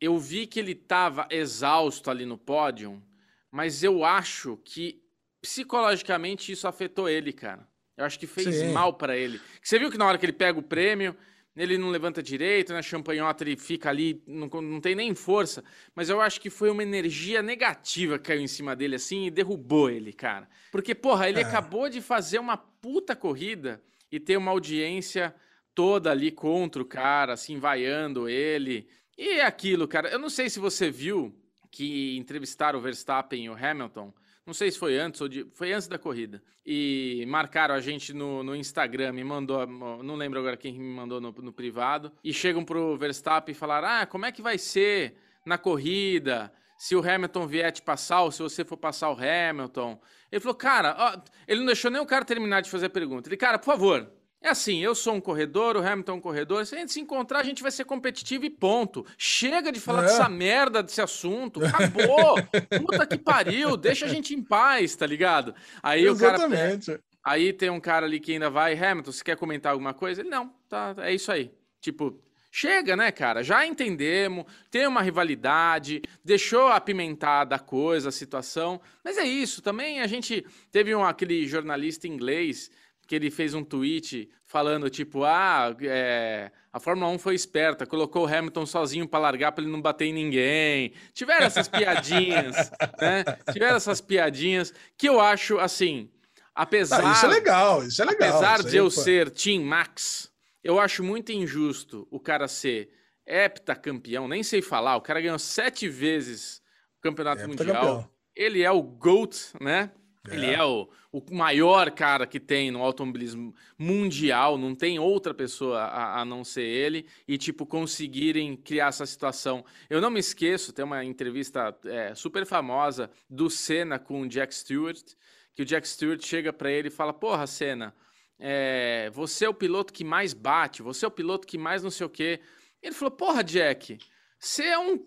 Eu 0.00 0.16
vi 0.16 0.46
que 0.46 0.60
ele 0.60 0.76
tava 0.76 1.26
exausto 1.28 2.08
ali 2.08 2.24
no 2.24 2.38
pódio, 2.38 3.02
mas 3.50 3.82
eu 3.82 4.04
acho 4.04 4.56
que 4.64 5.02
psicologicamente 5.40 6.52
isso 6.52 6.68
afetou 6.68 7.08
ele, 7.08 7.32
cara. 7.32 7.66
Eu 7.96 8.04
acho 8.04 8.16
que 8.16 8.26
fez 8.26 8.54
Sim. 8.54 8.72
mal 8.72 8.94
para 8.94 9.16
ele. 9.16 9.40
Você 9.60 9.76
viu 9.76 9.90
que 9.90 9.98
na 9.98 10.06
hora 10.06 10.16
que 10.16 10.24
ele 10.24 10.32
pega 10.32 10.56
o 10.56 10.62
prêmio, 10.62 11.16
ele 11.62 11.76
não 11.76 11.90
levanta 11.90 12.22
direito, 12.22 12.72
né? 12.72 12.80
Champanhota 12.82 13.42
ele 13.44 13.56
fica 13.56 13.88
ali, 13.88 14.22
não, 14.26 14.46
não 14.46 14.80
tem 14.80 14.94
nem 14.94 15.14
força. 15.14 15.64
Mas 15.94 16.08
eu 16.08 16.20
acho 16.20 16.40
que 16.40 16.50
foi 16.50 16.70
uma 16.70 16.82
energia 16.82 17.42
negativa 17.42 18.18
que 18.18 18.26
caiu 18.26 18.40
em 18.40 18.46
cima 18.46 18.76
dele 18.76 18.94
assim 18.94 19.26
e 19.26 19.30
derrubou 19.30 19.90
ele, 19.90 20.12
cara. 20.12 20.48
Porque, 20.70 20.94
porra, 20.94 21.28
ele 21.28 21.40
é. 21.40 21.42
acabou 21.42 21.88
de 21.88 22.00
fazer 22.00 22.38
uma 22.38 22.56
puta 22.56 23.16
corrida 23.16 23.82
e 24.10 24.20
ter 24.20 24.36
uma 24.36 24.50
audiência 24.50 25.34
toda 25.74 26.10
ali 26.10 26.30
contra 26.30 26.80
o 26.80 26.84
cara, 26.84 27.34
assim, 27.34 27.58
vaiando 27.58 28.28
ele. 28.28 28.88
E 29.16 29.40
é 29.40 29.44
aquilo, 29.44 29.88
cara. 29.88 30.08
Eu 30.08 30.18
não 30.18 30.30
sei 30.30 30.48
se 30.48 30.58
você 30.60 30.90
viu 30.90 31.34
que 31.70 32.16
entrevistaram 32.16 32.78
o 32.78 32.82
Verstappen 32.82 33.44
e 33.44 33.50
o 33.50 33.54
Hamilton 33.54 34.12
não 34.48 34.54
sei 34.54 34.70
se 34.70 34.78
foi 34.78 34.96
antes 34.98 35.20
ou 35.20 35.28
de, 35.28 35.46
foi 35.52 35.74
antes 35.74 35.86
da 35.86 35.98
corrida. 35.98 36.42
E 36.64 37.22
marcaram 37.28 37.74
a 37.74 37.80
gente 37.80 38.14
no, 38.14 38.42
no 38.42 38.56
Instagram, 38.56 39.12
me 39.12 39.22
mandou, 39.22 39.66
não 39.66 40.14
lembro 40.14 40.38
agora 40.38 40.56
quem 40.56 40.72
me 40.72 40.88
mandou 40.88 41.20
no, 41.20 41.30
no 41.32 41.52
privado. 41.52 42.10
E 42.24 42.32
chegam 42.32 42.64
pro 42.64 42.96
Verstappen 42.96 43.52
e 43.52 43.54
falaram: 43.54 43.86
Ah, 43.86 44.06
como 44.06 44.24
é 44.24 44.32
que 44.32 44.40
vai 44.40 44.56
ser 44.56 45.16
na 45.44 45.58
corrida? 45.58 46.50
Se 46.78 46.96
o 46.96 47.06
Hamilton 47.06 47.46
vier 47.46 47.70
te 47.70 47.82
passar, 47.82 48.22
ou 48.22 48.30
se 48.30 48.42
você 48.42 48.64
for 48.64 48.78
passar 48.78 49.10
o 49.10 49.18
Hamilton. 49.20 50.00
Ele 50.32 50.40
falou, 50.40 50.54
cara, 50.54 50.96
ó, 50.98 51.20
ele 51.46 51.60
não 51.60 51.66
deixou 51.66 51.90
nem 51.90 52.00
o 52.00 52.06
cara 52.06 52.24
terminar 52.24 52.62
de 52.62 52.70
fazer 52.70 52.86
a 52.86 52.90
pergunta. 52.90 53.28
Ele, 53.28 53.36
cara, 53.36 53.58
por 53.58 53.66
favor, 53.66 54.10
é 54.40 54.50
assim, 54.50 54.78
eu 54.78 54.94
sou 54.94 55.14
um 55.14 55.20
corredor, 55.20 55.76
o 55.76 55.84
Hamilton 55.84 56.12
é 56.12 56.14
um 56.14 56.20
corredor. 56.20 56.64
Se 56.64 56.74
a 56.74 56.78
gente 56.78 56.92
se 56.92 57.00
encontrar, 57.00 57.40
a 57.40 57.44
gente 57.44 57.60
vai 57.60 57.72
ser 57.72 57.84
competitivo 57.84 58.44
e 58.44 58.50
ponto. 58.50 59.04
Chega 59.16 59.72
de 59.72 59.80
falar 59.80 60.04
é. 60.04 60.06
dessa 60.06 60.28
merda 60.28 60.82
desse 60.82 61.00
assunto. 61.00 61.60
Acabou. 61.64 62.36
Puta 62.86 63.04
que 63.04 63.18
pariu. 63.18 63.76
Deixa 63.76 64.06
a 64.06 64.08
gente 64.08 64.34
em 64.34 64.42
paz, 64.42 64.94
tá 64.94 65.06
ligado? 65.06 65.54
Aí 65.82 66.04
Exatamente. 66.04 66.90
o 66.90 66.94
cara. 66.94 67.08
Aí 67.24 67.52
tem 67.52 67.68
um 67.68 67.80
cara 67.80 68.06
ali 68.06 68.20
que 68.20 68.32
ainda 68.32 68.48
vai, 68.48 68.72
Hamilton, 68.72 69.12
você 69.12 69.24
quer 69.24 69.36
comentar 69.36 69.72
alguma 69.72 69.92
coisa? 69.92 70.22
Ele, 70.22 70.30
não, 70.30 70.50
tá, 70.68 70.94
é 70.98 71.12
isso 71.12 71.30
aí. 71.30 71.52
Tipo, 71.80 72.18
chega, 72.50 72.96
né, 72.96 73.10
cara? 73.10 73.42
Já 73.42 73.66
entendemos, 73.66 74.44
tem 74.70 74.86
uma 74.86 75.02
rivalidade, 75.02 76.00
deixou 76.24 76.68
apimentada 76.68 77.56
a 77.56 77.58
coisa, 77.58 78.08
a 78.08 78.12
situação. 78.12 78.80
Mas 79.04 79.18
é 79.18 79.24
isso, 79.24 79.60
também 79.60 80.00
a 80.00 80.06
gente 80.06 80.46
teve 80.70 80.94
um, 80.94 81.04
aquele 81.04 81.46
jornalista 81.46 82.06
inglês 82.06 82.70
que 83.08 83.14
ele 83.14 83.30
fez 83.30 83.54
um 83.54 83.64
tweet 83.64 84.30
falando 84.44 84.90
tipo, 84.90 85.24
ah, 85.24 85.74
é, 85.80 86.52
a 86.70 86.78
Fórmula 86.78 87.10
1 87.12 87.18
foi 87.18 87.34
esperta, 87.34 87.86
colocou 87.86 88.24
o 88.24 88.26
Hamilton 88.26 88.66
sozinho 88.66 89.08
para 89.08 89.18
largar 89.18 89.50
para 89.50 89.64
ele 89.64 89.72
não 89.72 89.80
bater 89.80 90.04
em 90.04 90.12
ninguém. 90.12 90.92
Tiveram 91.14 91.46
essas 91.46 91.66
piadinhas, 91.68 92.70
né? 93.00 93.24
Tiveram 93.50 93.76
essas 93.76 94.02
piadinhas 94.02 94.74
que 94.96 95.08
eu 95.08 95.20
acho 95.20 95.58
assim, 95.58 96.10
apesar 96.54 97.02
ah, 97.02 97.12
Isso 97.12 97.24
é 97.24 97.28
legal, 97.30 97.82
isso 97.82 98.02
é 98.02 98.04
legal. 98.04 98.28
Apesar 98.28 98.62
de 98.62 98.76
eu 98.76 98.90
ser 98.90 99.30
Team 99.30 99.62
Max, 99.62 100.30
eu 100.62 100.78
acho 100.78 101.02
muito 101.02 101.32
injusto 101.32 102.06
o 102.10 102.20
cara 102.20 102.46
ser 102.46 102.90
heptacampeão, 103.26 104.28
nem 104.28 104.42
sei 104.42 104.60
falar, 104.60 104.96
o 104.96 105.00
cara 105.00 105.22
ganhou 105.22 105.38
sete 105.38 105.88
vezes 105.88 106.60
o 106.98 107.00
campeonato 107.00 107.48
mundial. 107.48 108.06
Ele 108.36 108.62
é 108.62 108.70
o 108.70 108.82
GOAT, 108.82 109.34
né? 109.60 109.90
Ele 110.34 110.50
é 110.50 110.62
o, 110.62 110.88
o 111.12 111.22
maior 111.34 111.90
cara 111.90 112.26
que 112.26 112.38
tem 112.38 112.70
no 112.70 112.82
automobilismo 112.82 113.54
mundial, 113.78 114.58
não 114.58 114.74
tem 114.74 114.98
outra 114.98 115.32
pessoa 115.32 115.80
a, 115.80 116.20
a, 116.20 116.24
não 116.24 116.44
ser 116.44 116.62
ele, 116.62 117.06
e, 117.26 117.38
tipo, 117.38 117.66
conseguirem 117.66 118.56
criar 118.56 118.88
essa 118.88 119.06
situação. 119.06 119.64
Eu 119.88 120.00
não 120.00 120.10
me 120.10 120.20
esqueço, 120.20 120.72
tem 120.72 120.84
uma 120.84 121.04
entrevista 121.04 121.76
é, 121.84 122.14
super 122.14 122.46
famosa 122.46 123.10
do 123.28 123.48
Senna 123.48 123.98
com 123.98 124.22
o 124.22 124.28
Jack 124.28 124.54
Stewart, 124.54 125.14
que 125.54 125.62
o 125.62 125.64
Jack 125.64 125.88
Stewart 125.88 126.24
chega 126.24 126.52
para 126.52 126.70
ele 126.70 126.88
e 126.88 126.90
fala: 126.92 127.12
Porra, 127.12 127.46
Senna, 127.46 127.94
é, 128.38 129.10
você 129.12 129.44
é 129.44 129.48
o 129.48 129.54
piloto 129.54 129.92
que 129.92 130.04
mais 130.04 130.32
bate, 130.32 130.82
você 130.82 131.04
é 131.04 131.08
o 131.08 131.10
piloto 131.10 131.46
que 131.46 131.58
mais 131.58 131.82
não 131.82 131.90
sei 131.90 132.06
o 132.06 132.10
quê. 132.10 132.40
Ele 132.82 132.94
falou: 132.94 133.10
Porra, 133.10 133.42
Jack, 133.42 133.98
você 134.38 134.64
é 134.64 134.78
um, 134.78 135.04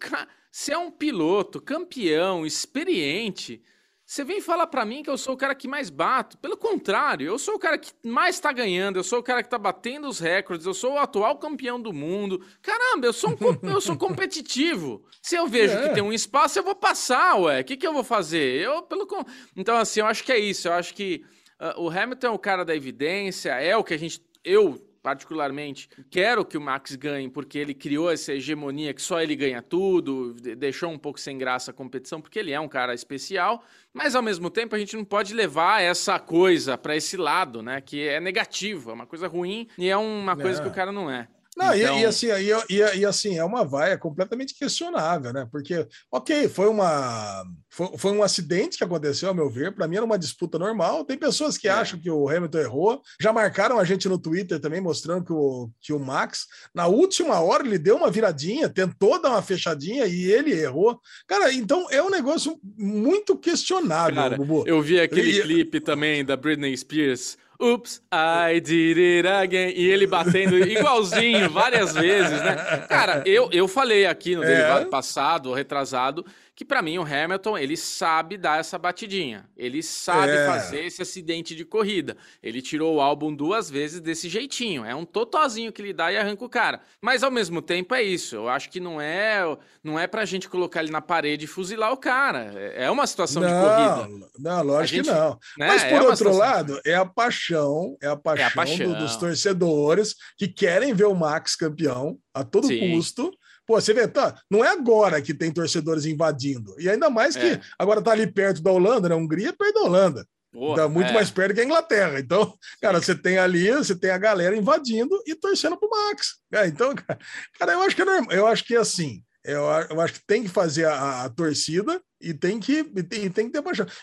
você 0.51 0.73
é 0.73 0.77
um 0.77 0.91
piloto 0.91 1.61
campeão, 1.61 2.45
experiente. 2.45 3.63
Você 4.11 4.25
vem 4.25 4.41
falar 4.41 4.67
para 4.67 4.83
mim 4.83 5.01
que 5.03 5.09
eu 5.09 5.17
sou 5.17 5.35
o 5.35 5.37
cara 5.37 5.55
que 5.55 5.69
mais 5.69 5.89
bato. 5.89 6.37
Pelo 6.37 6.57
contrário, 6.57 7.25
eu 7.25 7.39
sou 7.39 7.55
o 7.55 7.57
cara 7.59 7.77
que 7.77 7.93
mais 8.03 8.37
tá 8.41 8.51
ganhando, 8.51 8.97
eu 8.97 9.05
sou 9.05 9.19
o 9.19 9.23
cara 9.23 9.41
que 9.41 9.47
tá 9.47 9.57
batendo 9.57 10.05
os 10.05 10.19
recordes, 10.19 10.65
eu 10.65 10.73
sou 10.73 10.95
o 10.95 10.97
atual 10.97 11.37
campeão 11.37 11.79
do 11.79 11.93
mundo. 11.93 12.45
Caramba, 12.61 13.05
eu 13.05 13.13
sou, 13.13 13.29
um, 13.29 13.69
eu 13.69 13.79
sou 13.79 13.95
competitivo. 13.95 15.01
Se 15.21 15.37
eu 15.37 15.47
vejo 15.47 15.77
é. 15.77 15.87
que 15.87 15.93
tem 15.93 16.03
um 16.03 16.11
espaço, 16.11 16.59
eu 16.59 16.63
vou 16.63 16.75
passar, 16.75 17.37
ué. 17.37 17.61
O 17.61 17.63
que, 17.63 17.77
que 17.77 17.87
eu 17.87 17.93
vou 17.93 18.03
fazer? 18.03 18.61
Eu, 18.61 18.81
pelo 18.81 19.07
Então, 19.55 19.77
assim, 19.77 20.01
eu 20.01 20.05
acho 20.05 20.25
que 20.25 20.33
é 20.33 20.37
isso. 20.37 20.67
Eu 20.67 20.73
acho 20.73 20.93
que 20.93 21.23
uh, 21.61 21.81
o 21.81 21.89
Hamilton 21.89 22.27
é 22.27 22.31
o 22.31 22.37
cara 22.37 22.65
da 22.65 22.75
evidência, 22.75 23.51
é 23.61 23.77
o 23.77 23.83
que 23.83 23.93
a 23.93 23.97
gente. 23.97 24.21
Eu 24.43 24.90
particularmente, 25.01 25.89
quero 26.09 26.45
que 26.45 26.57
o 26.57 26.61
Max 26.61 26.95
ganhe, 26.95 27.29
porque 27.29 27.57
ele 27.57 27.73
criou 27.73 28.11
essa 28.11 28.33
hegemonia 28.33 28.93
que 28.93 29.01
só 29.01 29.21
ele 29.21 29.35
ganha 29.35 29.61
tudo, 29.61 30.33
deixou 30.57 30.91
um 30.91 30.97
pouco 30.97 31.19
sem 31.19 31.37
graça 31.37 31.71
a 31.71 31.73
competição, 31.73 32.21
porque 32.21 32.39
ele 32.39 32.51
é 32.51 32.59
um 32.59 32.67
cara 32.67 32.93
especial, 32.93 33.63
mas 33.93 34.15
ao 34.15 34.21
mesmo 34.21 34.49
tempo 34.49 34.75
a 34.75 34.79
gente 34.79 34.95
não 34.95 35.03
pode 35.03 35.33
levar 35.33 35.81
essa 35.81 36.19
coisa 36.19 36.77
para 36.77 36.95
esse 36.95 37.17
lado, 37.17 37.61
né? 37.61 37.81
Que 37.81 38.07
é 38.07 38.19
negativo, 38.19 38.91
é 38.91 38.93
uma 38.93 39.07
coisa 39.07 39.27
ruim 39.27 39.67
e 39.77 39.89
é 39.89 39.97
uma 39.97 40.35
coisa 40.35 40.59
é. 40.59 40.63
que 40.63 40.69
o 40.69 40.73
cara 40.73 40.91
não 40.91 41.09
é. 41.09 41.27
Não, 41.61 41.75
então... 41.75 41.97
e, 41.97 42.01
e, 42.01 42.05
assim, 42.05 42.27
e, 42.27 42.75
e, 42.75 42.99
e, 42.99 43.05
assim, 43.05 43.37
é 43.37 43.43
uma 43.43 43.63
vaia 43.63 43.97
completamente 43.97 44.55
questionável, 44.55 45.31
né? 45.31 45.47
Porque, 45.51 45.87
ok, 46.11 46.49
foi 46.49 46.67
uma 46.67 47.43
foi, 47.69 47.89
foi 47.97 48.11
um 48.11 48.21
acidente 48.21 48.77
que 48.77 48.83
aconteceu, 48.83 49.29
ao 49.29 49.35
meu 49.35 49.49
ver. 49.49 49.73
Para 49.73 49.87
mim 49.87 49.95
era 49.95 50.05
uma 50.05 50.19
disputa 50.19 50.59
normal. 50.59 51.05
Tem 51.05 51.17
pessoas 51.17 51.57
que 51.57 51.69
é. 51.69 51.71
acham 51.71 51.99
que 51.99 52.11
o 52.11 52.27
Hamilton 52.27 52.57
errou. 52.59 53.01
Já 53.19 53.31
marcaram 53.31 53.79
a 53.79 53.85
gente 53.85 54.09
no 54.09 54.19
Twitter 54.19 54.59
também, 54.59 54.81
mostrando 54.81 55.23
que 55.23 55.31
o, 55.31 55.69
que 55.79 55.93
o 55.93 55.99
Max, 55.99 56.47
na 56.75 56.87
última 56.87 57.39
hora, 57.39 57.65
ele 57.65 57.77
deu 57.77 57.95
uma 57.95 58.11
viradinha, 58.11 58.67
tentou 58.67 59.21
dar 59.21 59.29
uma 59.29 59.41
fechadinha 59.41 60.05
e 60.05 60.29
ele 60.29 60.51
errou. 60.51 60.99
Cara, 61.25 61.53
então 61.53 61.87
é 61.89 62.03
um 62.03 62.09
negócio 62.09 62.59
muito 62.77 63.37
questionável, 63.37 64.15
Cara, 64.15 64.35
Bubu. 64.35 64.63
Eu 64.67 64.81
vi 64.81 64.99
aquele 64.99 65.39
e... 65.39 65.41
clipe 65.41 65.79
também 65.79 66.25
da 66.25 66.35
Britney 66.35 66.75
Spears 66.75 67.37
Oops, 67.61 68.01
I 68.11 68.59
did 68.59 68.97
it 68.97 69.27
again. 69.27 69.73
E 69.75 69.89
ele 69.89 70.07
batendo 70.07 70.57
igualzinho 70.57 71.49
várias 71.49 71.93
vezes, 71.93 72.41
né? 72.41 72.55
Cara, 72.89 73.21
eu, 73.25 73.49
eu 73.51 73.67
falei 73.67 74.05
aqui 74.07 74.35
no 74.35 74.43
é. 74.43 74.47
derivado 74.47 74.87
passado, 74.87 75.53
retrasado, 75.53 76.25
que 76.61 76.65
para 76.65 76.83
mim 76.83 76.99
o 76.99 77.01
Hamilton 77.01 77.57
ele 77.57 77.75
sabe 77.75 78.37
dar 78.37 78.59
essa 78.59 78.77
batidinha, 78.77 79.49
ele 79.57 79.81
sabe 79.81 80.33
é. 80.33 80.45
fazer 80.45 80.85
esse 80.85 81.01
acidente 81.01 81.55
de 81.55 81.65
corrida. 81.65 82.15
Ele 82.41 82.61
tirou 82.61 82.97
o 82.97 83.01
álbum 83.01 83.33
duas 83.33 83.67
vezes 83.67 83.99
desse 83.99 84.29
jeitinho, 84.29 84.85
é 84.85 84.93
um 84.93 85.03
totozinho 85.03 85.71
que 85.71 85.81
ele 85.81 85.91
dá 85.91 86.11
e 86.11 86.17
arranca 86.17 86.45
o 86.45 86.49
cara. 86.49 86.79
Mas 87.01 87.23
ao 87.23 87.31
mesmo 87.31 87.63
tempo 87.63 87.95
é 87.95 88.03
isso. 88.03 88.35
Eu 88.35 88.47
acho 88.47 88.69
que 88.69 88.79
não 88.79 89.01
é 89.01 89.41
não 89.83 89.97
é 89.97 90.05
pra 90.05 90.23
gente 90.23 90.47
colocar 90.47 90.83
ele 90.83 90.91
na 90.91 91.01
parede 91.01 91.45
e 91.45 91.47
fuzilar 91.47 91.91
o 91.91 91.97
cara. 91.97 92.53
É 92.75 92.91
uma 92.91 93.07
situação 93.07 93.41
não, 93.41 93.49
de 93.49 93.55
corrida. 93.55 94.29
Não, 94.37 94.63
lógico 94.63 94.97
gente, 94.97 95.09
que 95.09 95.19
não. 95.19 95.39
Né, 95.57 95.67
Mas 95.67 95.83
por 95.83 95.93
é 95.93 96.01
outro 96.01 96.15
situação... 96.15 96.37
lado, 96.37 96.79
é 96.85 96.93
a 96.93 97.05
paixão, 97.07 97.97
é 97.99 98.07
a 98.07 98.15
paixão, 98.15 98.45
é 98.45 98.47
a 98.47 98.51
paixão. 98.51 98.93
Do, 98.93 98.99
dos 98.99 99.15
torcedores 99.15 100.15
que 100.37 100.47
querem 100.47 100.93
ver 100.93 101.05
o 101.05 101.15
Max 101.15 101.55
campeão 101.55 102.19
a 102.31 102.43
todo 102.43 102.67
Sim. 102.67 102.91
custo 102.91 103.31
Pô, 103.71 103.79
você 103.79 103.93
vê, 103.93 104.05
tá, 104.05 104.37
não 104.49 104.65
é 104.65 104.67
agora 104.67 105.21
que 105.21 105.33
tem 105.33 105.49
torcedores 105.49 106.05
invadindo. 106.05 106.75
E 106.77 106.89
ainda 106.89 107.09
mais 107.09 107.37
que 107.37 107.45
é. 107.51 107.61
agora 107.79 108.01
tá 108.01 108.11
ali 108.11 108.27
perto 108.27 108.61
da 108.61 108.69
Holanda, 108.69 109.07
né? 109.07 109.15
A 109.15 109.17
Hungria 109.17 109.47
é 109.47 109.53
perto 109.53 109.75
da 109.75 109.81
Holanda. 109.83 110.27
Porra, 110.51 110.75
tá 110.75 110.89
muito 110.89 111.09
é. 111.09 111.13
mais 111.13 111.31
perto 111.31 111.55
que 111.55 111.61
a 111.61 111.63
Inglaterra. 111.63 112.19
Então, 112.19 112.53
cara, 112.81 112.99
Sim. 112.99 113.05
você 113.05 113.15
tem 113.15 113.37
ali, 113.37 113.71
você 113.71 113.95
tem 113.95 114.11
a 114.11 114.17
galera 114.17 114.57
invadindo 114.57 115.23
e 115.25 115.33
torcendo 115.35 115.77
pro 115.77 115.89
Max. 115.89 116.41
É, 116.51 116.67
então, 116.67 116.93
cara, 117.57 117.71
eu 117.71 117.81
acho 117.81 117.95
que 117.95 118.01
é 118.01 118.05
normal. 118.05 118.31
Eu 118.33 118.45
acho 118.45 118.65
que 118.65 118.75
é 118.75 118.79
assim. 118.79 119.23
Eu, 119.43 119.63
eu 119.89 120.01
acho 120.01 120.13
que 120.13 120.25
tem 120.27 120.43
que 120.43 120.49
fazer 120.49 120.85
a, 120.85 121.23
a 121.23 121.29
torcida 121.29 122.01
e 122.21 122.33
tem 122.33 122.59
que, 122.59 122.85
e 122.95 123.03
tem, 123.03 123.29
tem 123.29 123.49
que. 123.49 123.57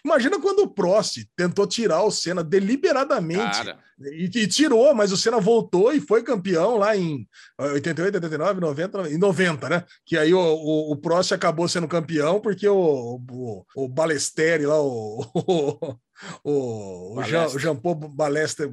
Imagina 0.04 0.40
quando 0.40 0.60
o 0.60 0.68
Prost 0.68 1.18
tentou 1.36 1.66
tirar 1.66 2.02
o 2.02 2.10
Senna 2.10 2.42
deliberadamente 2.42 3.62
e, 4.00 4.24
e, 4.24 4.46
tirou, 4.48 4.92
mas 4.94 5.12
o 5.12 5.16
Senna 5.16 5.38
voltou 5.38 5.92
e 5.92 6.00
foi 6.00 6.24
campeão 6.24 6.76
lá 6.76 6.96
em 6.96 7.28
88, 7.58 8.16
89, 8.16 8.60
90, 8.60 9.10
em 9.10 9.18
90, 9.18 9.68
né? 9.68 9.84
Que 10.04 10.18
aí 10.18 10.34
o, 10.34 10.40
o, 10.40 10.92
o 10.92 10.96
Prost 10.96 11.32
acabou 11.32 11.68
sendo 11.68 11.86
campeão 11.86 12.40
porque 12.40 12.68
o, 12.68 13.20
o, 13.30 13.64
o 13.76 13.88
Balesteri 13.88 14.66
lá, 14.66 14.80
o, 14.82 15.24
o, 15.34 15.96
o, 16.42 17.20
o 17.20 17.58
Jean 17.58 17.76
Paul 17.76 17.94
Balester 17.94 18.68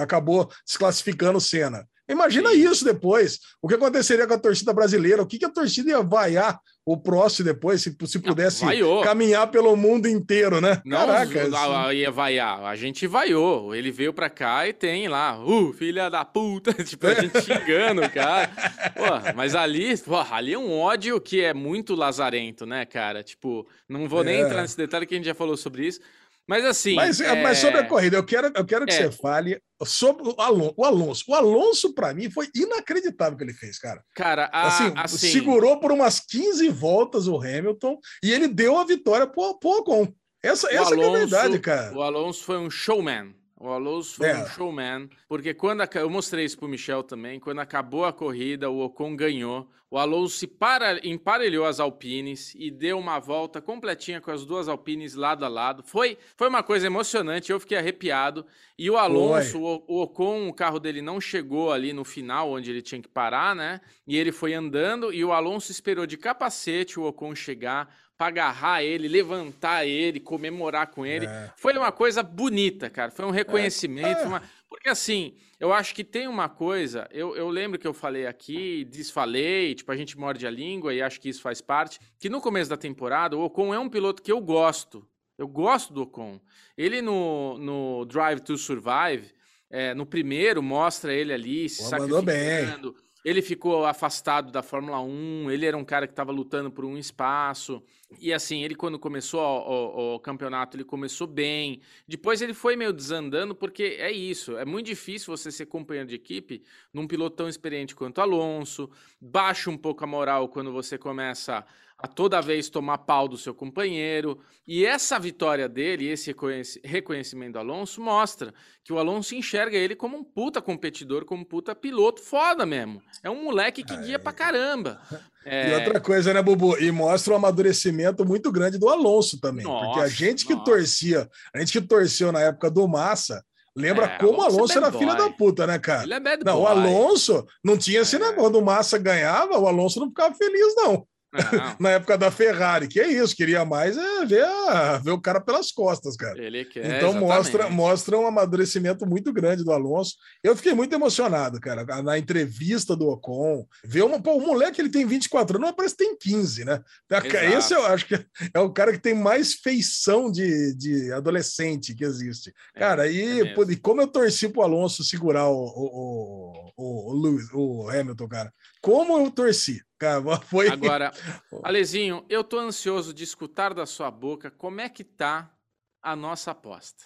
acabou 0.00 0.50
desclassificando 0.66 1.38
o 1.38 1.40
Senna. 1.40 1.86
Imagina 2.10 2.50
Sim. 2.50 2.70
isso 2.70 2.84
depois. 2.84 3.38
O 3.62 3.68
que 3.68 3.74
aconteceria 3.74 4.26
com 4.26 4.34
a 4.34 4.38
torcida 4.38 4.72
brasileira? 4.72 5.22
O 5.22 5.26
que, 5.26 5.38
que 5.38 5.44
a 5.44 5.50
torcida 5.50 5.90
ia 5.90 6.02
vaiar 6.02 6.60
o 6.84 6.96
próximo 6.96 7.44
depois, 7.44 7.82
se, 7.82 7.96
se 8.06 8.18
pudesse 8.18 8.64
caminhar 9.04 9.48
pelo 9.48 9.76
mundo 9.76 10.08
inteiro, 10.08 10.60
né? 10.60 10.80
Não, 10.84 11.06
Caraca, 11.06 11.92
ia 11.92 12.10
vaiar. 12.10 12.64
A 12.64 12.74
gente 12.74 13.06
vaiou. 13.06 13.74
Ele 13.74 13.92
veio 13.92 14.12
pra 14.12 14.28
cá 14.28 14.66
e 14.66 14.72
tem 14.72 15.06
lá, 15.06 15.38
uh, 15.40 15.72
filha 15.72 16.08
da 16.08 16.24
puta. 16.24 16.72
tipo, 16.82 17.06
a 17.06 17.14
gente 17.14 17.40
xingando 17.42 18.02
o 18.02 18.10
cara. 18.10 18.50
Pô, 18.96 19.32
mas 19.36 19.54
ali, 19.54 19.96
pô, 19.98 20.16
ali 20.16 20.54
é 20.54 20.58
um 20.58 20.72
ódio 20.72 21.20
que 21.20 21.42
é 21.42 21.54
muito 21.54 21.94
lazarento, 21.94 22.66
né, 22.66 22.84
cara? 22.84 23.22
Tipo, 23.22 23.68
não 23.88 24.08
vou 24.08 24.24
nem 24.24 24.36
é. 24.36 24.40
entrar 24.40 24.62
nesse 24.62 24.76
detalhe 24.76 25.06
que 25.06 25.14
a 25.14 25.16
gente 25.16 25.26
já 25.26 25.34
falou 25.34 25.56
sobre 25.56 25.86
isso. 25.86 26.00
Mas 26.48 26.64
assim. 26.64 26.94
Mas, 26.94 27.20
é... 27.20 27.42
mas 27.42 27.58
sobre 27.58 27.80
a 27.80 27.86
corrida, 27.86 28.16
eu 28.16 28.24
quero, 28.24 28.52
eu 28.54 28.64
quero 28.64 28.86
que 28.86 28.92
é. 28.92 29.02
você 29.04 29.12
fale 29.12 29.60
sobre 29.84 30.28
o 30.28 30.40
Alonso. 30.40 30.74
O 30.76 30.84
Alonso, 30.84 31.24
o 31.28 31.34
Alonso 31.34 31.94
para 31.94 32.12
mim, 32.12 32.30
foi 32.30 32.48
inacreditável 32.54 33.34
o 33.34 33.36
que 33.38 33.44
ele 33.44 33.52
fez, 33.52 33.78
cara. 33.78 34.02
Cara, 34.14 34.50
a, 34.52 34.66
assim, 34.66 34.92
assim, 34.96 35.30
segurou 35.30 35.78
por 35.78 35.92
umas 35.92 36.20
15 36.20 36.68
voltas 36.70 37.26
o 37.26 37.36
Hamilton 37.36 37.98
e 38.22 38.32
ele 38.32 38.48
deu 38.48 38.78
a 38.78 38.84
vitória 38.84 39.26
pro, 39.26 39.58
pro 39.58 39.78
Ocon. 39.78 40.12
Essa, 40.42 40.68
essa 40.72 40.94
Alonso, 40.94 41.02
é 41.02 41.08
a 41.08 41.18
verdade, 41.18 41.58
cara. 41.58 41.94
O 41.94 42.02
Alonso 42.02 42.44
foi 42.44 42.58
um 42.58 42.70
showman. 42.70 43.34
O 43.58 43.68
Alonso 43.68 44.16
foi 44.16 44.30
é. 44.30 44.42
um 44.42 44.46
showman, 44.46 45.10
porque 45.28 45.52
quando 45.52 45.82
eu 45.94 46.08
mostrei 46.08 46.46
isso 46.46 46.56
pro 46.56 46.66
Michel 46.66 47.02
também, 47.02 47.38
quando 47.38 47.60
acabou 47.60 48.06
a 48.06 48.12
corrida, 48.12 48.70
o 48.70 48.80
Ocon 48.80 49.14
ganhou. 49.14 49.68
O 49.90 49.98
Alonso 49.98 50.36
se 50.36 50.46
para, 50.46 51.04
emparelhou 51.04 51.66
as 51.66 51.80
Alpines 51.80 52.54
e 52.54 52.70
deu 52.70 52.96
uma 52.96 53.18
volta 53.18 53.60
completinha 53.60 54.20
com 54.20 54.30
as 54.30 54.46
duas 54.46 54.68
Alpines 54.68 55.14
lado 55.14 55.44
a 55.44 55.48
lado. 55.48 55.82
Foi, 55.82 56.16
foi 56.36 56.48
uma 56.48 56.62
coisa 56.62 56.86
emocionante, 56.86 57.50
eu 57.50 57.58
fiquei 57.58 57.76
arrepiado. 57.76 58.46
E 58.78 58.88
o 58.88 58.96
Alonso, 58.96 59.60
o, 59.60 59.84
o 59.88 60.02
Ocon, 60.02 60.48
o 60.48 60.54
carro 60.54 60.78
dele 60.78 61.02
não 61.02 61.20
chegou 61.20 61.72
ali 61.72 61.92
no 61.92 62.04
final, 62.04 62.52
onde 62.52 62.70
ele 62.70 62.82
tinha 62.82 63.02
que 63.02 63.08
parar, 63.08 63.56
né? 63.56 63.80
E 64.06 64.16
ele 64.16 64.30
foi 64.30 64.54
andando 64.54 65.12
e 65.12 65.24
o 65.24 65.32
Alonso 65.32 65.72
esperou 65.72 66.06
de 66.06 66.16
capacete 66.16 67.00
o 67.00 67.04
Ocon 67.04 67.34
chegar 67.34 67.92
para 68.16 68.28
agarrar 68.28 68.84
ele, 68.84 69.08
levantar 69.08 69.86
ele, 69.86 70.20
comemorar 70.20 70.86
com 70.88 71.04
ele. 71.04 71.26
É. 71.26 71.50
Foi 71.56 71.76
uma 71.76 71.90
coisa 71.90 72.22
bonita, 72.22 72.88
cara. 72.88 73.10
Foi 73.10 73.24
um 73.24 73.30
reconhecimento. 73.30 74.20
É. 74.20 74.26
Uma... 74.26 74.42
Porque 74.68 74.88
assim, 74.88 75.34
eu 75.60 75.74
acho 75.74 75.94
que 75.94 76.02
tem 76.02 76.26
uma 76.26 76.48
coisa. 76.48 77.06
Eu, 77.12 77.36
eu 77.36 77.50
lembro 77.50 77.78
que 77.78 77.86
eu 77.86 77.92
falei 77.92 78.26
aqui, 78.26 78.82
desfalei, 78.86 79.74
tipo, 79.74 79.92
a 79.92 79.96
gente 79.96 80.18
morde 80.18 80.46
a 80.46 80.50
língua 80.50 80.94
e 80.94 81.02
acho 81.02 81.20
que 81.20 81.28
isso 81.28 81.42
faz 81.42 81.60
parte. 81.60 82.00
Que 82.18 82.30
no 82.30 82.40
começo 82.40 82.70
da 82.70 82.78
temporada, 82.78 83.36
o 83.36 83.44
Ocon 83.44 83.74
é 83.74 83.78
um 83.78 83.88
piloto 83.88 84.22
que 84.22 84.32
eu 84.32 84.40
gosto. 84.40 85.06
Eu 85.36 85.46
gosto 85.46 85.92
do 85.92 86.02
Ocon. 86.02 86.40
Ele 86.76 87.02
no, 87.02 87.58
no 87.58 88.06
Drive 88.06 88.40
to 88.40 88.56
Survive, 88.56 89.34
é, 89.68 89.92
no 89.92 90.06
primeiro, 90.06 90.62
mostra 90.62 91.12
ele 91.12 91.32
ali 91.32 91.68
se 91.68 91.82
Pô, 91.82 91.88
sacrificando. 91.90 92.92
Bem 92.92 93.09
ele 93.24 93.42
ficou 93.42 93.84
afastado 93.84 94.50
da 94.50 94.62
Fórmula 94.62 95.00
1, 95.00 95.50
ele 95.50 95.66
era 95.66 95.76
um 95.76 95.84
cara 95.84 96.06
que 96.06 96.12
estava 96.12 96.32
lutando 96.32 96.70
por 96.70 96.84
um 96.84 96.96
espaço. 96.96 97.82
E 98.18 98.32
assim, 98.32 98.64
ele 98.64 98.74
quando 98.74 98.98
começou 98.98 99.40
o, 99.40 100.14
o, 100.16 100.20
campeonato, 100.20 100.76
ele 100.76 100.84
começou 100.84 101.26
bem. 101.26 101.80
Depois 102.08 102.42
ele 102.42 102.54
foi 102.54 102.76
meio 102.76 102.92
desandando, 102.92 103.54
porque 103.54 103.96
é 103.98 104.10
isso. 104.10 104.56
É 104.56 104.64
muito 104.64 104.86
difícil 104.86 105.36
você 105.36 105.52
ser 105.52 105.66
companheiro 105.66 106.08
de 106.08 106.14
equipe 106.14 106.62
num 106.92 107.06
piloto 107.06 107.36
tão 107.36 107.48
experiente 107.48 107.94
quanto 107.94 108.20
Alonso. 108.20 108.90
Baixa 109.20 109.70
um 109.70 109.76
pouco 109.76 110.02
a 110.02 110.06
moral 110.06 110.48
quando 110.48 110.72
você 110.72 110.98
começa 110.98 111.64
a 112.02 112.06
toda 112.08 112.40
vez 112.40 112.68
tomar 112.70 112.98
pau 112.98 113.28
do 113.28 113.36
seu 113.36 113.54
companheiro. 113.54 114.38
E 114.66 114.86
essa 114.86 115.18
vitória 115.18 115.68
dele, 115.68 116.08
esse 116.08 116.28
reconheci- 116.28 116.80
reconhecimento 116.84 117.52
do 117.54 117.58
Alonso, 117.58 118.00
mostra 118.00 118.54
que 118.84 118.92
o 118.92 118.98
Alonso 118.98 119.34
enxerga 119.34 119.76
ele 119.76 119.94
como 119.94 120.16
um 120.16 120.24
puta 120.24 120.62
competidor, 120.62 121.24
como 121.24 121.42
um 121.42 121.44
puta 121.44 121.74
piloto 121.74 122.22
foda 122.22 122.64
mesmo. 122.64 123.02
É 123.22 123.28
um 123.28 123.44
moleque 123.44 123.82
que 123.84 123.96
guia 123.96 124.18
pra 124.18 124.32
caramba. 124.32 125.00
E 125.42 125.48
É, 125.48 125.74
outra 125.78 125.98
coisa, 125.98 126.34
né, 126.34 126.42
Bubu? 126.42 126.76
E 126.78 126.92
mostra 126.92 127.32
um 127.32 127.36
amadurecimento 127.36 128.26
muito 128.26 128.52
grande 128.52 128.76
do 128.78 128.90
Alonso 128.90 129.40
também. 129.40 129.64
porque 129.64 129.84
a 130.00 130.02
Nossa, 130.02 130.08
gente 130.10 130.44
que 130.44 130.52
nossa. 130.52 130.64
torcia, 130.66 131.30
a 131.54 131.58
gente 131.58 131.72
que 131.72 131.86
torceu 131.86 132.30
na 132.30 132.40
época 132.42 132.70
do 132.70 132.86
Massa, 132.86 133.42
lembra 133.74 134.04
É, 134.04 134.18
como 134.18 134.36
o 134.38 134.42
Alonso 134.42 134.74
é 134.74 134.76
era 134.76 134.90
boy. 134.90 135.06
da 135.16 135.30
puta, 135.30 135.66
né, 135.66 135.78
cara? 135.78 136.02
ele 136.02 136.12
é 136.12 136.20
bad 136.20 136.44
Não, 136.44 136.58
o 136.58 136.60
boy. 136.60 136.70
Alonso 136.70 137.46
não 137.64 137.78
tinha 137.78 138.00
esse 138.02 138.16
É. 138.16 138.18
negócio. 138.18 138.50
do 138.50 138.60
Massa 138.60 138.98
ganhava, 138.98 139.58
o 139.58 139.66
Alonso 139.66 139.98
não 139.98 140.08
ficava 140.08 140.34
feliz, 140.34 140.74
não. 140.76 141.06
Não, 141.32 141.76
Na 141.78 141.90
época 141.90 142.18
da 142.18 142.30
Ferrari, 142.30 142.88
que 142.88 143.00
é 143.00 143.08
isso, 143.08 143.36
queria 143.36 143.64
mais 143.64 143.96
é 143.96 144.26
ver, 144.26 144.44
a- 144.44 144.98
ver 144.98 145.12
o 145.12 145.20
cara 145.20 145.40
pelas 145.40 145.70
costas, 145.70 146.16
cara. 146.16 146.40
ele 146.42 146.64
quer. 146.64 146.96
Então 146.96 147.12
mostra, 147.14 147.60
exatamente. 147.60 147.76
mostra 147.76 148.18
um 148.18 148.26
amadurecimento 148.26 149.06
muito 149.06 149.32
grande 149.32 149.62
do 149.64 149.72
Alonso. 149.72 150.16
Eu 150.42 150.56
fiquei 150.56 150.72
muito 150.74 150.94
emocionado, 150.94 151.60
cara, 151.60 151.84
na 152.02 152.18
entrevista 152.18 152.96
do 152.96 153.08
Ocon. 153.08 153.66
Ver 153.84 154.02
uma, 154.02 154.20
pô, 154.20 154.34
o 154.36 154.40
moleque 154.46 154.80
ele 154.80 154.88
tem 154.90 155.06
24 155.06 155.56
anos, 155.56 155.68
mas 155.68 155.76
parece 155.76 155.96
que 155.96 156.04
tem 156.04 156.16
15, 156.16 156.64
né? 156.64 156.82
Exato. 157.10 157.36
Esse 157.36 157.74
eu 157.74 157.86
acho 157.86 158.06
que 158.06 158.14
é 158.52 158.60
o 158.60 158.72
cara 158.72 158.92
que 158.92 158.98
tem 158.98 159.14
mais 159.14 159.54
feição 159.54 160.30
de, 160.30 160.74
de 160.74 161.12
adolescente 161.12 161.94
que 161.94 162.04
existe. 162.04 162.52
Cara, 162.74 163.06
é 163.06 163.08
aí, 163.08 163.34
mesmo. 163.42 163.54
pô, 163.54 163.70
e 163.70 163.76
como 163.76 164.00
eu 164.00 164.06
torci 164.08 164.48
pro 164.48 164.62
Alonso 164.62 165.04
segurar 165.04 165.48
o, 165.48 165.54
o, 165.64 166.72
o, 166.76 167.10
o, 167.12 167.22
Lewis, 167.22 167.46
o 167.52 167.88
Hamilton, 167.88 168.28
cara. 168.28 168.52
Como 168.80 169.16
eu 169.18 169.30
torci, 169.30 169.80
cara, 170.00 170.40
foi. 170.40 170.68
Agora, 170.68 171.12
Alezinho, 171.62 172.24
eu 172.28 172.42
tô 172.42 172.58
ansioso 172.58 173.14
de 173.14 173.22
escutar 173.22 173.72
da 173.74 173.86
sua 173.86 174.10
boca 174.10 174.50
como 174.50 174.80
é 174.80 174.88
que 174.88 175.04
tá 175.04 175.54
a 176.02 176.16
nossa 176.16 176.50
aposta. 176.50 177.04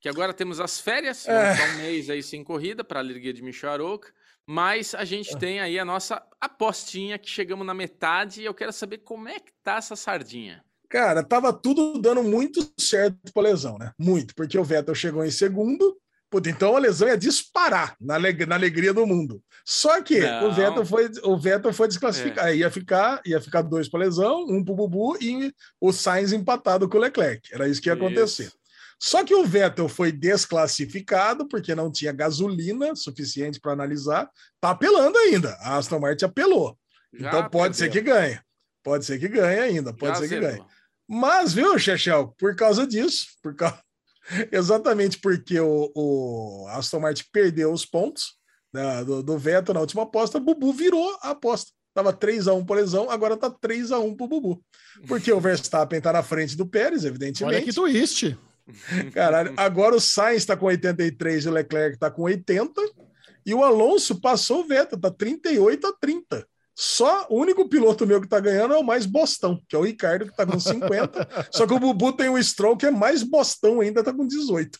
Que 0.00 0.08
agora 0.08 0.34
temos 0.34 0.60
as 0.60 0.80
férias, 0.80 1.26
É. 1.28 1.32
vamos 1.32 1.56
ficar 1.60 1.74
um 1.74 1.78
mês 1.78 2.10
aí 2.10 2.22
sem 2.22 2.42
corrida 2.42 2.82
para 2.82 2.98
a 2.98 3.02
alegria 3.02 3.32
de 3.32 3.40
Michel 3.40 3.70
Arouca, 3.70 4.12
mas 4.44 4.94
a 4.94 5.04
gente 5.04 5.38
tem 5.38 5.60
aí 5.60 5.78
a 5.78 5.84
nossa 5.84 6.20
apostinha 6.40 7.16
que 7.18 7.30
chegamos 7.30 7.64
na 7.64 7.72
metade 7.72 8.42
e 8.42 8.44
eu 8.44 8.52
quero 8.52 8.72
saber 8.72 8.98
como 8.98 9.28
é 9.28 9.38
que 9.38 9.52
tá 9.62 9.76
essa 9.76 9.94
sardinha. 9.94 10.64
Cara, 10.88 11.22
tava 11.22 11.52
tudo 11.52 11.98
dando 12.00 12.22
muito 12.22 12.60
certo 12.78 13.32
pra 13.32 13.44
lesão, 13.44 13.78
né? 13.78 13.92
Muito, 13.98 14.34
porque 14.34 14.58
o 14.58 14.64
Vettel 14.64 14.94
chegou 14.94 15.24
em 15.24 15.30
segundo. 15.30 15.96
Puta, 16.32 16.48
então 16.48 16.74
a 16.74 16.78
lesão 16.78 17.06
ia 17.08 17.16
disparar 17.18 17.94
na, 18.00 18.14
aleg- 18.14 18.46
na 18.46 18.54
alegria 18.54 18.94
do 18.94 19.06
mundo. 19.06 19.42
Só 19.66 20.00
que 20.02 20.18
Não. 20.18 20.48
o 20.48 20.52
Vettel 20.54 20.86
foi, 20.86 21.10
o 21.24 21.36
Vettel 21.36 21.74
foi 21.74 21.86
desclassificar. 21.88 22.56
Ia 22.56 22.70
ficar, 22.70 23.20
ia 23.26 23.38
ficar 23.38 23.60
dois 23.60 23.86
para 23.86 24.00
lesão, 24.00 24.46
um 24.48 24.64
pro 24.64 24.74
Bubu 24.74 25.18
e 25.20 25.52
o 25.78 25.92
Sainz 25.92 26.32
empatado 26.32 26.88
com 26.88 26.96
o 26.96 27.00
Leclerc. 27.02 27.52
Era 27.52 27.68
isso 27.68 27.82
que 27.82 27.90
ia 27.90 27.92
acontecer. 27.92 28.44
Isso. 28.44 28.56
Só 28.98 29.22
que 29.22 29.34
o 29.34 29.44
Vettel 29.44 29.90
foi 29.90 30.10
desclassificado 30.10 31.46
porque 31.46 31.74
não 31.74 31.92
tinha 31.92 32.12
gasolina 32.12 32.96
suficiente 32.96 33.60
para 33.60 33.72
analisar. 33.72 34.26
Tá 34.58 34.70
apelando 34.70 35.18
ainda. 35.18 35.50
A 35.60 35.76
Aston 35.76 35.98
Martin 36.00 36.24
apelou. 36.24 36.78
Já 37.12 37.28
então 37.28 37.48
pode 37.50 37.76
ser 37.76 37.90
que 37.90 38.00
perdeu. 38.00 38.14
ganhe. 38.14 38.40
Pode 38.82 39.04
ser 39.04 39.18
que 39.18 39.28
ganhe 39.28 39.60
ainda. 39.60 39.92
Pode 39.92 40.14
Já 40.14 40.20
ser 40.26 40.28
que 40.30 40.40
ganhe. 40.40 40.64
Mas, 41.06 41.52
viu, 41.52 41.78
Chechel, 41.78 42.34
por 42.38 42.56
causa 42.56 42.86
disso, 42.86 43.26
por 43.42 43.54
causa... 43.54 43.78
exatamente 44.52 45.18
porque 45.18 45.58
o, 45.60 45.90
o 45.94 46.66
Aston 46.68 47.00
Martin 47.00 47.24
perdeu 47.32 47.72
os 47.72 47.84
pontos 47.84 48.36
né, 48.72 49.04
do, 49.04 49.22
do 49.22 49.38
Vettel 49.38 49.74
na 49.74 49.80
última 49.80 50.02
aposta, 50.04 50.40
Bubu 50.40 50.72
virou 50.72 51.18
a 51.22 51.30
aposta. 51.30 51.70
Tava 51.94 52.12
3x1 52.12 52.64
por 52.64 52.76
lesão, 52.76 53.10
agora 53.10 53.36
tá 53.36 53.50
3x1 53.50 54.16
pro 54.16 54.26
Bubu. 54.26 54.64
Porque 55.06 55.30
o 55.30 55.40
Verstappen 55.40 56.00
tá 56.00 56.12
na 56.12 56.22
frente 56.22 56.56
do 56.56 56.66
Pérez, 56.66 57.04
evidentemente. 57.04 57.44
Olha 57.56 57.62
que 57.62 57.72
twist. 57.72 58.38
Caralho, 59.12 59.52
agora 59.58 59.94
o 59.94 60.00
Sainz 60.00 60.46
tá 60.46 60.56
com 60.56 60.66
83 60.66 61.44
e 61.44 61.48
o 61.48 61.52
Leclerc 61.52 61.98
tá 61.98 62.10
com 62.10 62.22
80. 62.22 62.80
E 63.44 63.52
o 63.52 63.62
Alonso 63.62 64.20
passou 64.20 64.60
o 64.60 64.66
Vettel, 64.66 64.98
tá 64.98 65.10
38 65.10 65.86
a 65.86 65.92
30. 65.92 66.46
Só 66.74 67.26
o 67.28 67.38
único 67.38 67.68
piloto 67.68 68.06
meu 68.06 68.20
que 68.20 68.28
tá 68.28 68.40
ganhando 68.40 68.72
é 68.74 68.78
o 68.78 68.82
mais 68.82 69.04
bostão, 69.04 69.60
que 69.68 69.76
é 69.76 69.78
o 69.78 69.82
Ricardo, 69.82 70.26
que 70.26 70.34
tá 70.36 70.46
com 70.46 70.58
50. 70.58 71.28
só 71.52 71.66
que 71.66 71.74
o 71.74 71.78
Bubu 71.78 72.12
tem 72.12 72.30
o 72.30 72.42
Stroll, 72.42 72.76
que 72.76 72.86
é 72.86 72.90
mais 72.90 73.22
bostão 73.22 73.80
ainda, 73.80 74.02
tá 74.02 74.12
com 74.12 74.26
18. 74.26 74.78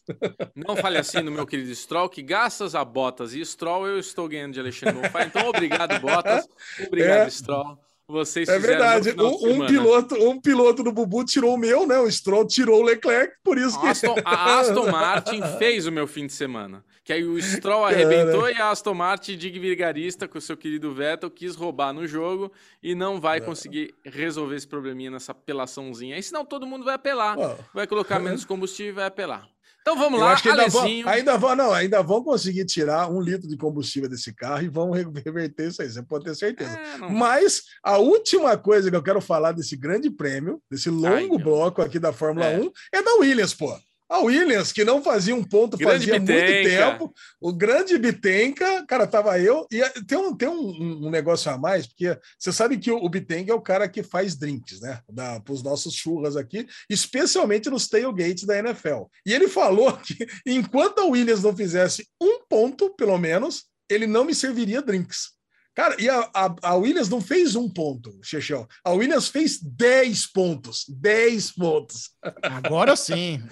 Não 0.57 0.75
fale 0.77 0.99
assim 0.99 1.21
no 1.21 1.31
meu 1.31 1.47
querido 1.47 1.75
Stroll, 1.75 2.09
que 2.09 2.23
graças 2.23 2.75
a 2.75 2.85
Bottas 2.85 3.35
e 3.35 3.45
Stroll 3.45 3.87
eu 3.87 3.99
estou 3.99 4.27
ganhando 4.27 4.55
de 4.55 4.61
Alexandre 4.61 5.01
Bonfá. 5.03 5.25
Então, 5.25 5.47
obrigado, 5.49 6.01
Bottas. 6.01 6.49
Obrigado, 6.87 7.27
É. 7.27 7.31
Stroll. 7.31 7.79
Vocês 8.09 8.49
É 8.49 8.57
fizeram 8.61 8.79
verdade. 8.79 9.15
Um, 9.19 9.63
um 9.63 9.67
piloto, 9.67 10.15
um 10.17 10.41
piloto 10.41 10.83
do 10.83 10.93
Bubu 10.93 11.25
tirou 11.25 11.55
o 11.55 11.59
meu, 11.59 11.87
né? 11.87 11.99
O 11.99 12.11
Stroll 12.11 12.47
tirou 12.47 12.81
o 12.81 12.85
Leclerc, 12.85 13.35
por 13.45 13.57
isso 13.57 13.81
que. 13.81 13.87
Aston, 13.87 14.17
a 14.25 14.59
Aston 14.59 14.87
Martin 14.91 15.41
fez 15.59 15.87
o 15.87 15.93
meu 15.93 16.07
fim 16.07 16.27
de 16.27 16.33
semana. 16.33 16.85
Que 17.05 17.13
aí 17.13 17.25
o 17.25 17.41
Stroll 17.43 17.85
arrebentou 17.85 18.49
e 18.49 18.55
a 18.55 18.71
Aston 18.71 18.95
Martin, 18.95 19.37
de 19.37 19.51
vigarista 19.51 20.29
com 20.29 20.39
o 20.39 20.41
seu 20.41 20.57
querido 20.57 20.95
Vettel, 20.95 21.31
quis 21.31 21.57
roubar 21.57 21.93
no 21.93 22.07
jogo 22.07 22.53
e 22.83 22.95
não 22.95 23.21
vai 23.21 23.41
conseguir 23.41 23.93
resolver 24.05 24.55
esse 24.55 24.69
probleminha 24.69 25.11
nessa 25.11 25.33
apelaçãozinha. 25.33 26.15
Aí 26.15 26.23
senão 26.23 26.45
todo 26.45 26.65
mundo 26.67 26.85
vai 26.85 26.95
apelar. 26.95 27.37
Vai 27.75 27.87
colocar 27.89 28.19
menos 28.21 28.45
combustível 28.45 28.93
e 28.93 28.95
vai 28.95 29.07
apelar. 29.07 29.49
Então 29.81 29.97
vamos 29.99 30.21
Eu 30.21 30.27
lá, 30.27 30.33
acho 30.35 30.45
que 30.45 30.49
ainda 30.49 30.69
vão, 30.69 30.85
ainda 31.07 31.37
vão, 31.37 31.57
não, 31.57 31.73
ainda 31.73 32.03
vão 32.05 32.23
conseguir 32.23 32.65
tirar 32.67 33.11
um 33.11 33.21
litro 33.21 33.49
de 33.49 33.57
combustível 33.57 34.09
desse 34.09 34.33
carro 34.33 34.63
e 34.63 34.69
vão 34.69 34.93
re- 34.93 35.05
reverter 35.25 35.67
isso 35.71 35.83
aí, 35.83 35.91
você 35.91 36.01
pode 36.05 36.25
ter 36.25 36.37
certeza. 36.37 36.79
É, 36.79 36.99
não- 36.99 37.11
Mas 37.11 37.63
a 37.83 37.99
última 37.99 38.57
coisa 38.57 38.89
que 38.89 38.97
eu 38.97 39.03
quero 39.03 39.21
falar 39.21 39.51
desse 39.51 39.77
grande 39.77 40.09
prêmio, 40.09 40.63
desse 40.71 40.89
longo 40.89 41.35
meu. 41.35 41.45
bloco 41.45 41.83
aqui 41.83 41.99
da 41.99 42.13
Fórmula 42.13 42.47
É. 42.47 42.61
1, 42.61 42.71
é 42.93 43.03
da 43.03 43.15
Williams, 43.17 43.55
pô. 43.55 43.77
A 44.13 44.19
Williams, 44.19 44.73
que 44.73 44.85
não 44.85 45.03
fazia 45.03 45.35
um 45.35 45.43
ponto 45.43 45.79
Grande 45.79 46.01
fazia 46.01 46.15
muito 46.19 46.27
Bitenca. 46.27 46.69
tempo. 46.69 47.15
O 47.41 47.51
grande 47.51 47.97
Bitenca, 47.97 48.85
cara, 48.87 49.07
tava 49.07 49.41
eu. 49.41 49.67
E 49.73 49.81
tem 50.07 50.19
um, 50.19 50.37
tem 50.37 50.51
um, 50.51 51.07
um 51.07 51.11
negócio 51.11 51.51
a 51.51 51.57
mais, 51.57 51.87
porque 51.87 52.19
você 52.39 52.53
sabe 52.53 52.77
que 52.77 52.91
o, 52.91 53.03
o 53.03 53.09
Bitenca 53.09 53.51
é 53.51 53.55
o 53.55 53.61
cara 53.63 53.89
que 53.89 54.03
faz 54.03 54.37
drinks, 54.37 54.83
né? 54.83 55.01
Para 55.43 55.53
os 55.53 55.63
nossos 55.63 55.95
churras 55.95 56.37
aqui, 56.37 56.67
especialmente 56.91 57.71
nos 57.71 57.89
tailgates 57.89 58.45
da 58.45 58.59
NFL. 58.59 59.05
E 59.25 59.33
ele 59.33 59.49
falou 59.49 59.97
que 60.05 60.27
enquanto 60.45 60.99
a 60.99 61.07
Williams 61.07 61.43
não 61.43 61.57
fizesse 61.57 62.07
um 62.21 62.45
ponto, 62.47 62.95
pelo 62.95 63.17
menos, 63.17 63.65
ele 63.89 64.07
não 64.07 64.25
me 64.25 64.35
serviria 64.35 64.83
drinks. 64.83 65.31
Cara, 65.75 65.97
e 65.99 66.09
a, 66.09 66.29
a, 66.35 66.55
a 66.63 66.75
Williams 66.77 67.09
não 67.09 67.21
fez 67.21 67.55
um 67.57 67.69
ponto, 67.69 68.19
Chechel. 68.23 68.69
A 68.85 68.91
Williams 68.93 69.29
fez 69.29 69.59
10 69.61 70.27
pontos. 70.33 70.85
10 70.89 71.53
pontos. 71.53 72.11
Agora 72.43 72.95
sim. 72.95 73.43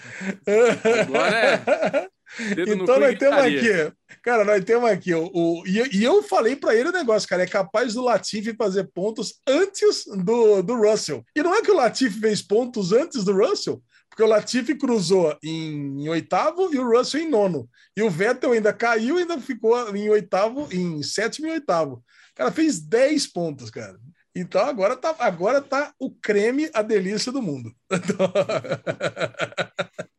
Agora 1.02 1.36
é. 1.38 2.08
Dedo 2.54 2.74
então 2.84 3.00
nós 3.00 3.18
temos 3.18 3.38
aqui, 3.38 3.92
cara, 4.22 4.44
nós 4.44 4.64
temos 4.64 4.88
aqui 4.88 5.12
o, 5.12 5.28
o- 5.34 5.66
e, 5.66 5.96
e 5.96 6.04
eu 6.04 6.22
falei 6.22 6.54
para 6.54 6.76
ele 6.76 6.90
o 6.90 6.92
negócio, 6.92 7.28
cara, 7.28 7.42
é 7.42 7.46
capaz 7.46 7.94
do 7.94 8.04
Latifi 8.04 8.54
fazer 8.54 8.84
pontos 8.94 9.40
antes 9.48 10.04
do, 10.06 10.62
do 10.62 10.76
Russell. 10.76 11.24
E 11.34 11.42
não 11.42 11.52
é 11.52 11.60
que 11.60 11.72
o 11.72 11.74
Latifi 11.76 12.20
fez 12.20 12.40
pontos 12.40 12.92
antes 12.92 13.24
do 13.24 13.32
Russell, 13.36 13.82
porque 14.10 14.22
o 14.22 14.26
Latifi 14.26 14.74
cruzou 14.74 15.34
em, 15.42 16.02
em 16.02 16.08
oitavo 16.08 16.74
e 16.74 16.78
o 16.78 16.86
Russell 16.90 17.20
em 17.22 17.30
nono. 17.30 17.68
E 17.96 18.02
o 18.02 18.10
Vettel 18.10 18.52
ainda 18.52 18.72
caiu 18.72 19.16
e 19.16 19.22
ainda 19.22 19.40
ficou 19.40 19.96
em 19.96 20.10
oitavo, 20.10 20.68
em 20.72 21.02
sétimo 21.02 21.46
e 21.46 21.52
oitavo. 21.52 21.94
O 21.94 22.34
cara 22.34 22.50
fez 22.50 22.80
10 22.80 23.28
pontos, 23.28 23.70
cara. 23.70 23.98
Então 24.34 24.60
agora 24.66 24.96
tá, 24.96 25.14
agora 25.18 25.60
tá 25.60 25.92
o 25.98 26.10
creme, 26.10 26.68
a 26.74 26.82
delícia 26.82 27.32
do 27.32 27.40
mundo. 27.40 27.72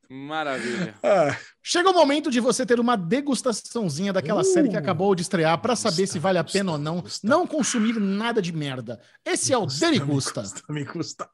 Maravilha. 0.09 0.95
Ah, 1.03 1.37
Chega 1.63 1.89
o 1.89 1.93
momento 1.93 2.29
de 2.29 2.39
você 2.39 2.65
ter 2.65 2.79
uma 2.79 2.95
degustaçãozinha 2.97 4.11
daquela 4.11 4.41
Uh, 4.41 4.43
série 4.43 4.67
que 4.69 4.75
acabou 4.77 5.13
de 5.15 5.21
estrear 5.21 5.57
para 5.61 5.75
saber 5.75 6.07
se 6.07 6.19
vale 6.19 6.37
a 6.37 6.43
pena 6.43 6.73
ou 6.73 6.77
não 6.77 6.99
gusta. 7.01 7.27
não 7.27 7.47
consumir 7.47 7.93
nada 7.99 8.41
de 8.41 8.51
merda. 8.51 8.99
Esse 9.25 9.53
é 9.53 9.57
o 9.57 9.65
Derigusta. 9.65 10.43
me 10.69 10.85
custa. 10.85 11.29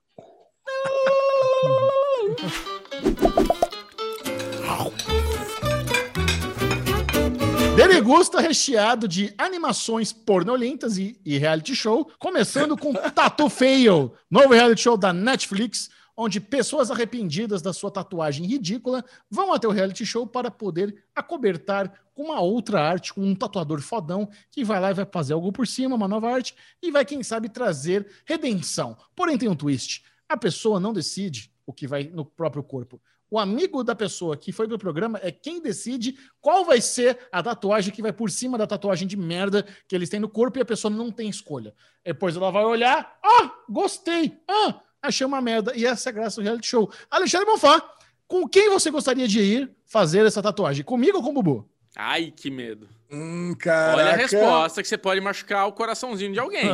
Derigusta 7.75 8.39
recheado 8.41 9.07
de 9.07 9.33
animações 9.37 10.11
pornolentas 10.11 10.97
e, 10.97 11.19
e 11.23 11.37
reality 11.37 11.75
show, 11.75 12.11
começando 12.17 12.75
com 12.75 12.91
Tatu 12.93 13.49
Fail, 13.49 14.13
novo 14.31 14.53
reality 14.53 14.81
show 14.81 14.97
da 14.97 15.13
Netflix, 15.13 15.89
onde 16.15 16.39
pessoas 16.39 16.89
arrependidas 16.89 17.61
da 17.61 17.71
sua 17.71 17.91
tatuagem 17.91 18.47
ridícula 18.47 19.05
vão 19.29 19.53
até 19.53 19.67
o 19.67 19.71
reality 19.71 20.05
show 20.05 20.25
para 20.25 20.49
poder 20.49 21.03
acobertar 21.15 21.93
com 22.15 22.23
uma 22.23 22.41
outra 22.41 22.81
arte, 22.81 23.13
com 23.13 23.21
um 23.21 23.35
tatuador 23.35 23.79
fodão 23.79 24.27
que 24.49 24.63
vai 24.63 24.79
lá 24.79 24.89
e 24.89 24.95
vai 24.95 25.05
fazer 25.05 25.33
algo 25.33 25.51
por 25.51 25.67
cima, 25.67 25.95
uma 25.95 26.07
nova 26.07 26.31
arte, 26.31 26.55
e 26.81 26.89
vai, 26.89 27.05
quem 27.05 27.21
sabe, 27.21 27.47
trazer 27.47 28.07
redenção. 28.25 28.97
Porém, 29.15 29.37
tem 29.37 29.47
um 29.47 29.55
twist. 29.55 30.03
A 30.27 30.35
pessoa 30.35 30.79
não 30.79 30.91
decide 30.91 31.51
o 31.67 31.73
que 31.73 31.85
vai 31.85 32.05
no 32.05 32.25
próprio 32.25 32.63
corpo. 32.63 32.99
O 33.29 33.37
amigo 33.37 33.83
da 33.83 33.93
pessoa 33.93 34.37
que 34.37 34.53
foi 34.53 34.69
pro 34.69 34.79
programa 34.79 35.19
é 35.21 35.29
quem 35.29 35.61
decide 35.61 36.17
qual 36.39 36.63
vai 36.63 36.79
ser 36.79 37.19
a 37.29 37.43
tatuagem 37.43 37.93
que 37.93 38.01
vai 38.01 38.13
por 38.13 38.31
cima 38.31 38.57
da 38.57 38.65
tatuagem 38.65 39.05
de 39.05 39.17
merda 39.17 39.67
que 39.85 39.93
eles 39.93 40.09
têm 40.09 40.19
no 40.19 40.29
corpo 40.29 40.57
e 40.57 40.61
a 40.61 40.65
pessoa 40.65 40.89
não 40.89 41.11
tem 41.11 41.29
escolha. 41.29 41.75
Depois 42.05 42.37
ela 42.37 42.49
vai 42.49 42.63
olhar, 42.63 43.19
ah, 43.21 43.51
gostei, 43.69 44.39
ah, 44.47 44.79
achei 45.01 45.27
uma 45.27 45.41
merda. 45.41 45.75
E 45.75 45.85
essa 45.85 46.07
é 46.07 46.11
a 46.11 46.13
graça 46.13 46.39
do 46.39 46.43
reality 46.45 46.67
show. 46.67 46.89
Alexandre 47.11 47.45
Bonfá, 47.45 47.83
com 48.25 48.47
quem 48.47 48.69
você 48.69 48.89
gostaria 48.89 49.27
de 49.27 49.41
ir 49.41 49.75
fazer 49.85 50.25
essa 50.25 50.41
tatuagem? 50.41 50.85
Comigo 50.85 51.17
ou 51.17 51.23
com 51.23 51.31
o 51.31 51.33
Bubu? 51.33 51.69
Ai, 51.97 52.31
que 52.31 52.49
medo. 52.49 52.87
Hum, 53.09 53.55
caraca. 53.57 53.97
Olha 53.97 54.09
a 54.11 54.15
resposta 54.15 54.81
que 54.81 54.87
você 54.87 54.97
pode 54.97 55.21
machucar 55.21 55.65
o 55.67 55.71
coraçãozinho 55.71 56.33
de 56.33 56.39
alguém. 56.39 56.65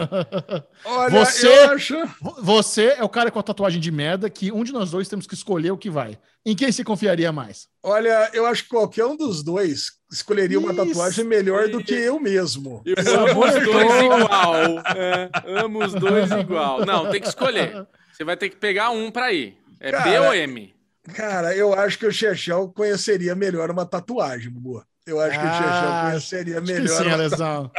Olha, 0.84 1.26
Você- 1.26 1.48
eu 1.48 1.70
acho. 1.72 1.96
Vo- 2.20 2.36
Você 2.42 2.96
é 2.98 3.04
o 3.04 3.10
cara 3.10 3.30
com 3.30 3.40
a 3.40 3.44
tatuagem 3.44 3.80
de 3.80 3.92
merda 3.92 4.30
que 4.30 4.52
um 4.52 4.64
de 4.64 4.72
nós 4.72 4.92
dois 4.92 5.08
temos 5.08 5.28
que 5.28 5.34
escolher 5.36 5.72
o 5.72 5.78
que 5.78 5.90
vai. 5.90 6.18
Em 6.46 6.56
quem 6.56 6.72
se 6.72 6.84
confiaria 6.84 7.32
mais? 7.32 7.68
Olha, 7.82 8.30
eu 8.34 8.46
acho 8.46 8.64
que 8.64 8.70
qualquer 8.70 9.06
um 9.06 9.16
dos 9.16 9.44
dois 9.44 9.92
escolheria 10.12 10.60
uma 10.60 10.74
Isso. 10.74 10.86
tatuagem 10.88 11.24
melhor 11.26 11.70
do 11.70 11.82
que 11.84 11.94
eu 11.94 12.20
mesmo. 12.20 12.84
Eu 12.86 12.96
amo 13.30 13.46
os 13.46 13.54
dois 13.54 14.02
igual. 14.02 14.80
É, 14.96 15.30
amo 15.62 15.84
os 15.86 15.94
dois 15.94 16.32
igual. 16.32 16.86
Não, 16.86 17.10
tem 17.10 17.22
que 17.22 17.28
escolher. 17.28 17.88
Você 18.12 18.24
vai 18.24 18.36
ter 18.36 18.50
que 18.50 18.56
pegar 18.58 18.90
um 18.90 19.10
pra 19.10 19.32
ir. 19.32 19.58
É 19.80 19.92
B 19.92 19.98
Cara, 19.98 20.22
ou 20.28 20.34
M? 20.34 20.74
Cara, 21.14 21.56
eu 21.56 21.74
acho 21.74 21.98
que 22.00 22.06
o 22.06 22.12
Chechel 22.12 22.70
conheceria 22.76 23.36
melhor 23.36 23.70
uma 23.72 23.86
tatuagem, 23.86 24.50
Bubu. 24.52 24.84
Eu 25.06 25.20
acho 25.20 25.38
que 25.38 25.46
o 25.46 25.50
Ah, 25.50 26.08
conheceria 26.10 26.58
Acho 26.60 26.66
que 26.66 26.72
melhor. 26.74 26.98
sim, 26.98 27.04
uma 27.08 27.14
Alesão. 27.14 27.72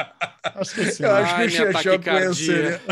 Acho 0.57 0.75
que 0.75 0.85
sim. 0.91 1.05
Eu 1.05 1.15
acho 1.15 1.35
Ai, 1.35 1.41
que 1.41 1.47
o 1.47 1.73
Chechel 1.73 2.03
conheceria. 2.03 2.81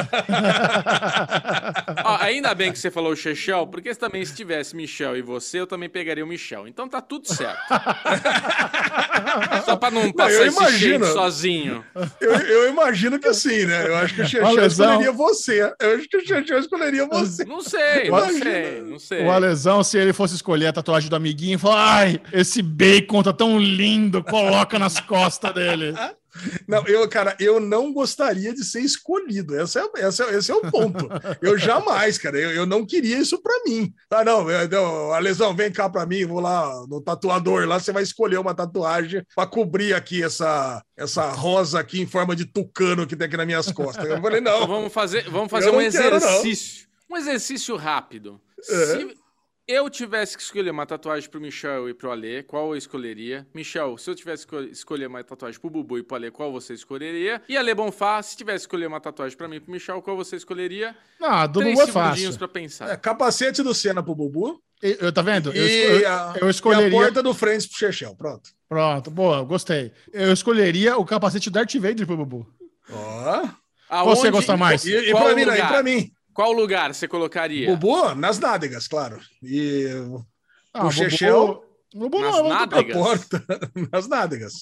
Ó, 2.04 2.16
ainda 2.20 2.54
bem 2.54 2.72
que 2.72 2.78
você 2.78 2.90
falou 2.90 3.12
o 3.12 3.16
Chechel, 3.16 3.66
porque 3.66 3.94
também 3.94 4.24
se 4.24 4.34
tivesse 4.34 4.74
Michel 4.74 5.14
e 5.16 5.22
você, 5.22 5.60
eu 5.60 5.66
também 5.66 5.88
pegaria 5.88 6.24
o 6.24 6.26
Michel. 6.26 6.66
Então 6.66 6.88
tá 6.88 7.02
tudo 7.02 7.28
certo. 7.28 7.60
Só 9.66 9.76
pra 9.76 9.90
não 9.90 10.10
passar 10.12 10.32
eu 10.32 10.46
esse 10.46 10.56
imagino. 10.56 11.06
sozinho. 11.06 11.84
Eu, 12.20 12.32
eu 12.32 12.70
imagino 12.70 13.18
que 13.18 13.32
sim, 13.34 13.66
né? 13.66 13.86
Eu 13.86 13.96
acho 13.96 14.14
que 14.14 14.22
o 14.22 14.26
Chechel 14.26 14.66
escolheria 14.66 15.12
você. 15.12 15.74
Eu 15.78 15.96
acho 15.96 16.08
que 16.08 16.16
o 16.16 16.26
Chechel 16.26 16.58
escolheria 16.58 17.06
você. 17.06 17.44
Não 17.44 17.60
sei, 17.60 18.08
não 18.08 18.30
sei, 18.30 18.80
não 18.82 18.98
sei. 18.98 19.24
O 19.24 19.30
Alesão, 19.30 19.84
se 19.84 19.98
ele 19.98 20.14
fosse 20.14 20.34
escolher 20.34 20.68
a 20.68 20.72
tatuagem 20.72 21.10
do 21.10 21.16
amiguinho, 21.16 21.58
falar: 21.58 21.96
ai, 21.96 22.20
esse 22.32 22.62
bacon 22.62 23.22
tá 23.22 23.32
tão 23.32 23.58
lindo, 23.58 24.24
coloca 24.24 24.78
nas 24.78 24.98
costas 25.00 25.52
dele. 25.52 25.92
Não, 26.66 26.86
eu, 26.86 27.08
cara, 27.08 27.36
eu 27.38 27.60
não 27.60 27.92
gostaria 27.92 28.52
de 28.52 28.64
ser 28.64 28.80
escolhido. 28.80 29.58
Esse 29.60 29.78
é, 29.78 29.82
é, 29.96 30.08
esse 30.36 30.50
é 30.50 30.54
o 30.54 30.70
ponto. 30.70 31.08
Eu 31.40 31.58
jamais, 31.58 32.18
cara, 32.18 32.38
eu, 32.38 32.50
eu 32.50 32.66
não 32.66 32.84
queria 32.86 33.18
isso 33.18 33.40
pra 33.42 33.52
mim. 33.66 33.92
Tá, 34.08 34.24
não, 34.24 34.50
eu, 34.50 34.68
eu, 34.68 35.12
Alesão, 35.12 35.54
vem 35.54 35.70
cá 35.70 35.88
pra 35.88 36.06
mim, 36.06 36.24
vou 36.24 36.40
lá 36.40 36.86
no 36.88 37.00
tatuador, 37.00 37.66
lá 37.66 37.78
você 37.78 37.92
vai 37.92 38.02
escolher 38.02 38.38
uma 38.38 38.54
tatuagem 38.54 39.24
pra 39.34 39.46
cobrir 39.46 39.94
aqui 39.94 40.22
essa, 40.22 40.82
essa 40.96 41.30
rosa 41.30 41.78
aqui 41.80 42.00
em 42.00 42.06
forma 42.06 42.34
de 42.34 42.44
tucano 42.44 43.06
que 43.06 43.16
tem 43.16 43.26
aqui 43.26 43.36
nas 43.36 43.46
minhas 43.46 43.70
costas. 43.72 44.04
Eu 44.06 44.20
falei, 44.20 44.40
Então 44.40 44.60
não. 44.60 44.66
vamos 44.66 44.92
fazer, 44.92 45.28
vamos 45.30 45.50
fazer 45.50 45.70
um 45.70 45.74
não. 45.74 45.80
exercício. 45.82 46.86
Um 47.10 47.16
exercício 47.16 47.76
rápido. 47.76 48.40
É. 48.70 48.86
Se 48.86 49.21
eu 49.66 49.88
tivesse 49.88 50.36
que 50.36 50.42
escolher 50.42 50.70
uma 50.70 50.84
tatuagem 50.84 51.28
pro 51.30 51.40
Michel 51.40 51.88
e 51.88 51.94
pro 51.94 52.10
Alê, 52.10 52.42
qual 52.42 52.70
eu 52.72 52.76
escolheria? 52.76 53.46
Michel, 53.54 53.96
se 53.96 54.10
eu 54.10 54.14
tivesse 54.14 54.46
que 54.46 54.56
escolher 54.70 55.06
uma 55.06 55.22
tatuagem 55.22 55.58
pro 55.60 55.70
Bubu 55.70 55.98
e 55.98 56.02
pro 56.02 56.16
Alê, 56.16 56.30
qual 56.30 56.50
você 56.52 56.74
escolheria? 56.74 57.40
E 57.48 57.56
Alê 57.56 57.74
Bonfá, 57.74 58.20
se 58.22 58.36
tivesse 58.36 58.58
que 58.66 58.74
escolher 58.74 58.86
uma 58.86 59.00
tatuagem 59.00 59.36
pra 59.36 59.46
mim 59.48 59.56
e 59.56 59.60
pro 59.60 59.70
Michel, 59.72 60.02
qual 60.02 60.16
você 60.16 60.36
escolheria? 60.36 60.96
Não, 61.20 61.46
do 61.48 61.60
Três 61.60 61.78
Bubu 61.78 61.88
é 61.88 61.92
fácil. 61.92 62.38
pra 62.38 62.48
pensar. 62.48 62.90
É, 62.90 62.96
capacete 62.96 63.62
do 63.62 63.72
Senna 63.74 64.02
pro 64.02 64.14
Bubu 64.14 64.60
Eu, 64.82 64.90
eu- 64.94 65.12
tá 65.12 65.22
vendo? 65.22 65.52
Eu, 65.52 65.64
e, 65.66 65.70
esco- 65.70 66.06
a, 66.08 66.34
eu 66.40 66.44
e 66.44 66.46
a 66.46 66.50
escolheria. 66.50 66.90
porta 66.90 67.22
do 67.22 67.32
frente 67.32 67.68
pro 67.68 67.78
Chechel. 67.78 68.16
Pronto. 68.16 68.50
Pronto, 68.68 69.10
boa, 69.10 69.42
gostei. 69.44 69.92
Eu 70.12 70.32
escolheria 70.32 70.96
o 70.96 71.04
capacete 71.04 71.48
do 71.50 71.52
Darth 71.54 71.74
Vader 71.76 72.06
pro 72.06 72.16
Bubu. 72.16 72.46
Ó. 72.90 73.48
Aonde- 73.88 74.16
Você 74.20 74.30
gosta 74.30 74.56
mais? 74.56 74.84
E, 74.86 74.96
e 74.96 75.10
Qual 75.12 75.24
pra 75.24 75.34
mim, 75.34 75.42
e 75.42 75.44
pra 75.66 75.82
mim? 75.82 76.10
Qual 76.34 76.52
lugar 76.52 76.94
você 76.94 77.06
colocaria? 77.06 77.66
Bubu, 77.76 78.14
nas 78.14 78.38
nádegas, 78.38 78.86
claro. 78.88 79.18
E 79.42 79.86
Ah, 80.72 80.86
O 80.86 80.90
Chechel- 80.90 81.62
Bubu 81.94 82.20
Nas 82.20 82.36
não, 82.36 82.46
a 82.46 82.60
nádegas? 82.60 82.96
porta, 82.96 83.44
nas 83.92 84.08
nádegas. 84.08 84.52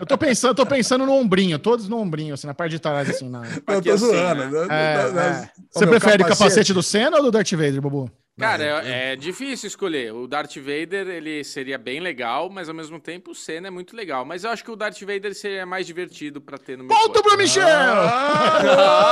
Eu 0.00 0.06
tô 0.06 0.16
pensando, 0.18 0.54
tô 0.54 0.64
pensando 0.66 1.04
no 1.06 1.12
ombrinho, 1.12 1.58
todos 1.58 1.86
no 1.88 1.98
ombrinho, 1.98 2.32
assim, 2.34 2.46
na 2.46 2.54
parte 2.54 2.72
de 2.72 2.78
trás, 2.80 3.08
assim. 3.10 3.28
Na... 3.28 3.42
Eu 3.68 3.82
tô 3.82 3.92
assim, 3.92 4.06
zoando. 4.06 4.44
né? 4.50 4.66
né? 4.66 4.66
É, 4.70 5.10
Nas- 5.12 5.42
é. 5.44 5.50
Você 5.70 5.86
prefere 5.86 6.22
o 6.22 6.26
capacete 6.26 6.72
do 6.72 6.82
Senna 6.82 7.18
ou 7.18 7.22
do 7.24 7.30
Darth 7.30 7.52
Vader, 7.52 7.80
Bubu? 7.80 8.10
Cara, 8.40 8.64
é, 8.84 9.12
é 9.12 9.16
difícil 9.16 9.68
escolher. 9.68 10.12
O 10.12 10.26
Darth 10.26 10.56
Vader, 10.56 11.08
ele 11.08 11.44
seria 11.44 11.78
bem 11.78 12.00
legal, 12.00 12.50
mas 12.50 12.68
ao 12.68 12.74
mesmo 12.74 12.98
tempo 12.98 13.30
o 13.30 13.34
Senna 13.34 13.68
é 13.68 13.70
muito 13.70 13.94
legal. 13.94 14.24
Mas 14.24 14.44
eu 14.44 14.50
acho 14.50 14.64
que 14.64 14.70
o 14.70 14.76
Darth 14.76 15.00
Vader 15.00 15.34
seria 15.34 15.66
mais 15.66 15.86
divertido 15.86 16.40
pra 16.40 16.58
ter 16.58 16.76
no 16.78 16.84
meu 16.84 16.96
Ponto 16.96 17.12
corpo. 17.14 17.28
pro 17.28 17.38
Michel! 17.38 17.66
Ah, 17.66 19.02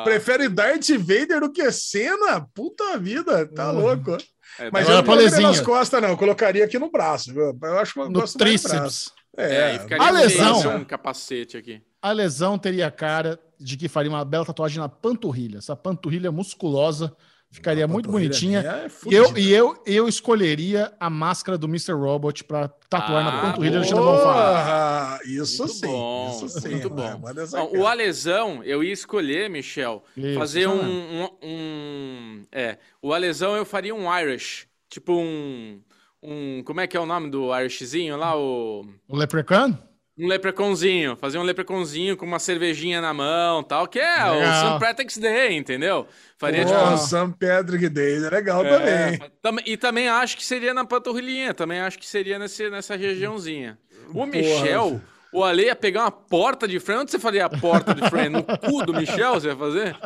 Ah! 0.00 0.02
Prefere 0.04 0.48
Darth 0.48 0.88
Vader 0.98 1.40
do 1.40 1.52
que 1.52 1.70
Senna? 1.70 2.46
Puta 2.54 2.98
vida, 2.98 3.46
tá 3.46 3.70
louco. 3.70 4.16
É, 4.58 4.70
Mas 4.72 4.88
eu 4.88 4.94
a 4.94 4.96
não 4.98 5.04
colocaria 5.04 5.40
nas 5.40 5.60
costas, 5.60 6.02
não. 6.02 6.08
Eu 6.10 6.16
colocaria 6.16 6.64
aqui 6.64 6.78
no 6.78 6.90
braço. 6.90 7.32
viu? 7.32 7.56
Eu 7.62 7.78
acho 7.78 7.92
que 7.94 8.00
eu 8.00 8.06
No 8.10 8.20
gosto 8.20 8.38
mais 8.38 8.62
do 8.62 8.68
braço. 8.68 8.80
tríceps. 8.82 9.12
É, 9.36 9.72
É, 9.72 9.76
e 9.76 9.78
ficaria 9.78 10.04
A 10.06 10.10
lesão. 10.10 10.62
feio 10.62 10.76
um 10.76 10.84
capacete 10.84 11.56
aqui. 11.56 11.80
A 12.02 12.12
lesão 12.12 12.58
teria 12.58 12.90
cara 12.90 13.38
de 13.60 13.76
que 13.76 13.88
faria 13.88 14.10
uma 14.10 14.24
bela 14.24 14.44
tatuagem 14.44 14.78
na 14.78 14.88
panturrilha. 14.88 15.58
Essa 15.58 15.76
panturrilha 15.76 16.32
musculosa 16.32 17.14
ficaria 17.50 17.86
muito 17.88 18.10
bonitinha. 18.10 18.60
é 18.60 18.86
E 19.10 19.14
eu, 19.14 19.36
e 19.36 19.52
eu, 19.52 19.82
eu 19.86 20.08
escolheria 20.08 20.92
a 21.00 21.08
máscara 21.10 21.56
do 21.58 21.66
Mr. 21.66 21.92
Robot 21.92 22.44
pra 22.44 22.68
tatuar 22.88 23.24
na 23.24 23.38
Ah, 23.38 23.42
panturrilha 23.42 23.80
do 23.80 23.86
Bonfá. 23.96 24.22
Porra, 24.22 25.20
Isso 25.24 25.62
Muito 25.64 25.74
sim. 25.74 25.86
bom, 25.86 26.30
isso 26.44 26.60
sim. 26.60 26.68
muito 26.70 26.90
bom. 26.90 27.20
Não, 27.52 27.72
o 27.72 27.86
Alesão, 27.86 28.62
eu 28.64 28.82
ia 28.84 28.92
escolher, 28.92 29.48
Michel, 29.50 30.02
Isso, 30.16 30.38
fazer 30.38 30.68
um, 30.68 30.80
um, 30.82 31.28
um- 31.42 32.46
É, 32.52 32.78
o 33.02 33.12
Alesão 33.12 33.56
eu 33.56 33.64
faria 33.64 33.94
um 33.94 34.06
Irish. 34.20 34.66
Tipo 34.88 35.12
um. 35.14 35.80
Um. 36.22 36.62
Como 36.64 36.80
é 36.80 36.86
que 36.86 36.96
é 36.96 37.00
o 37.00 37.06
nome 37.06 37.30
do 37.30 37.54
Irishzinho 37.54 38.16
lá? 38.16 38.36
O. 38.36 38.84
O 39.08 39.16
Leprechaun? 39.16 39.74
Um 40.18 40.26
lepreconzinho, 40.26 41.16
fazer 41.16 41.38
um 41.38 41.42
lepreconzinho 41.42 42.16
com 42.16 42.26
uma 42.26 42.38
cervejinha 42.40 43.00
na 43.00 43.14
mão 43.14 43.62
tal, 43.62 43.86
que 43.86 44.00
é 44.00 44.24
o 44.30 44.34
Legal. 44.34 44.70
St. 44.72 44.80
Patrick's 44.84 45.16
Day, 45.18 45.56
entendeu? 45.56 46.06
Faria 46.36 46.64
Pô, 46.66 46.72
tipo. 46.72 46.98
St. 46.98 47.34
Patrick 47.38 47.88
Day 47.88 48.16
é 48.16 48.28
legal 48.30 48.64
É, 48.66 48.70
também. 49.16 49.30
tam- 49.40 49.56
e 49.64 49.76
também 49.76 50.08
acho 50.08 50.36
que 50.36 50.44
seria 50.44 50.74
na 50.74 50.84
panturrilhinha, 50.84 51.54
também 51.54 51.78
acho 51.80 51.98
que 51.98 52.06
seria 52.06 52.38
nesse, 52.38 52.68
nessa 52.68 52.96
regiãozinha. 52.96 53.78
O 54.12 54.26
Michel, 54.26 55.00
o 55.32 55.44
Ale 55.44 55.66
ia 55.66 55.76
pegar 55.76 56.00
uma 56.02 56.10
porta 56.10 56.66
de 56.66 56.80
freio. 56.80 57.02
Onde 57.02 57.10
você 57.12 57.18
faria 57.18 57.44
a 57.44 57.50
porta 57.50 57.94
de 57.94 58.08
freio? 58.10 58.30
No 58.30 58.42
cu 58.42 58.84
do 58.84 58.92
Michel 58.94 59.34
você 59.34 59.48
ia 59.48 59.56
fazer? 59.56 59.94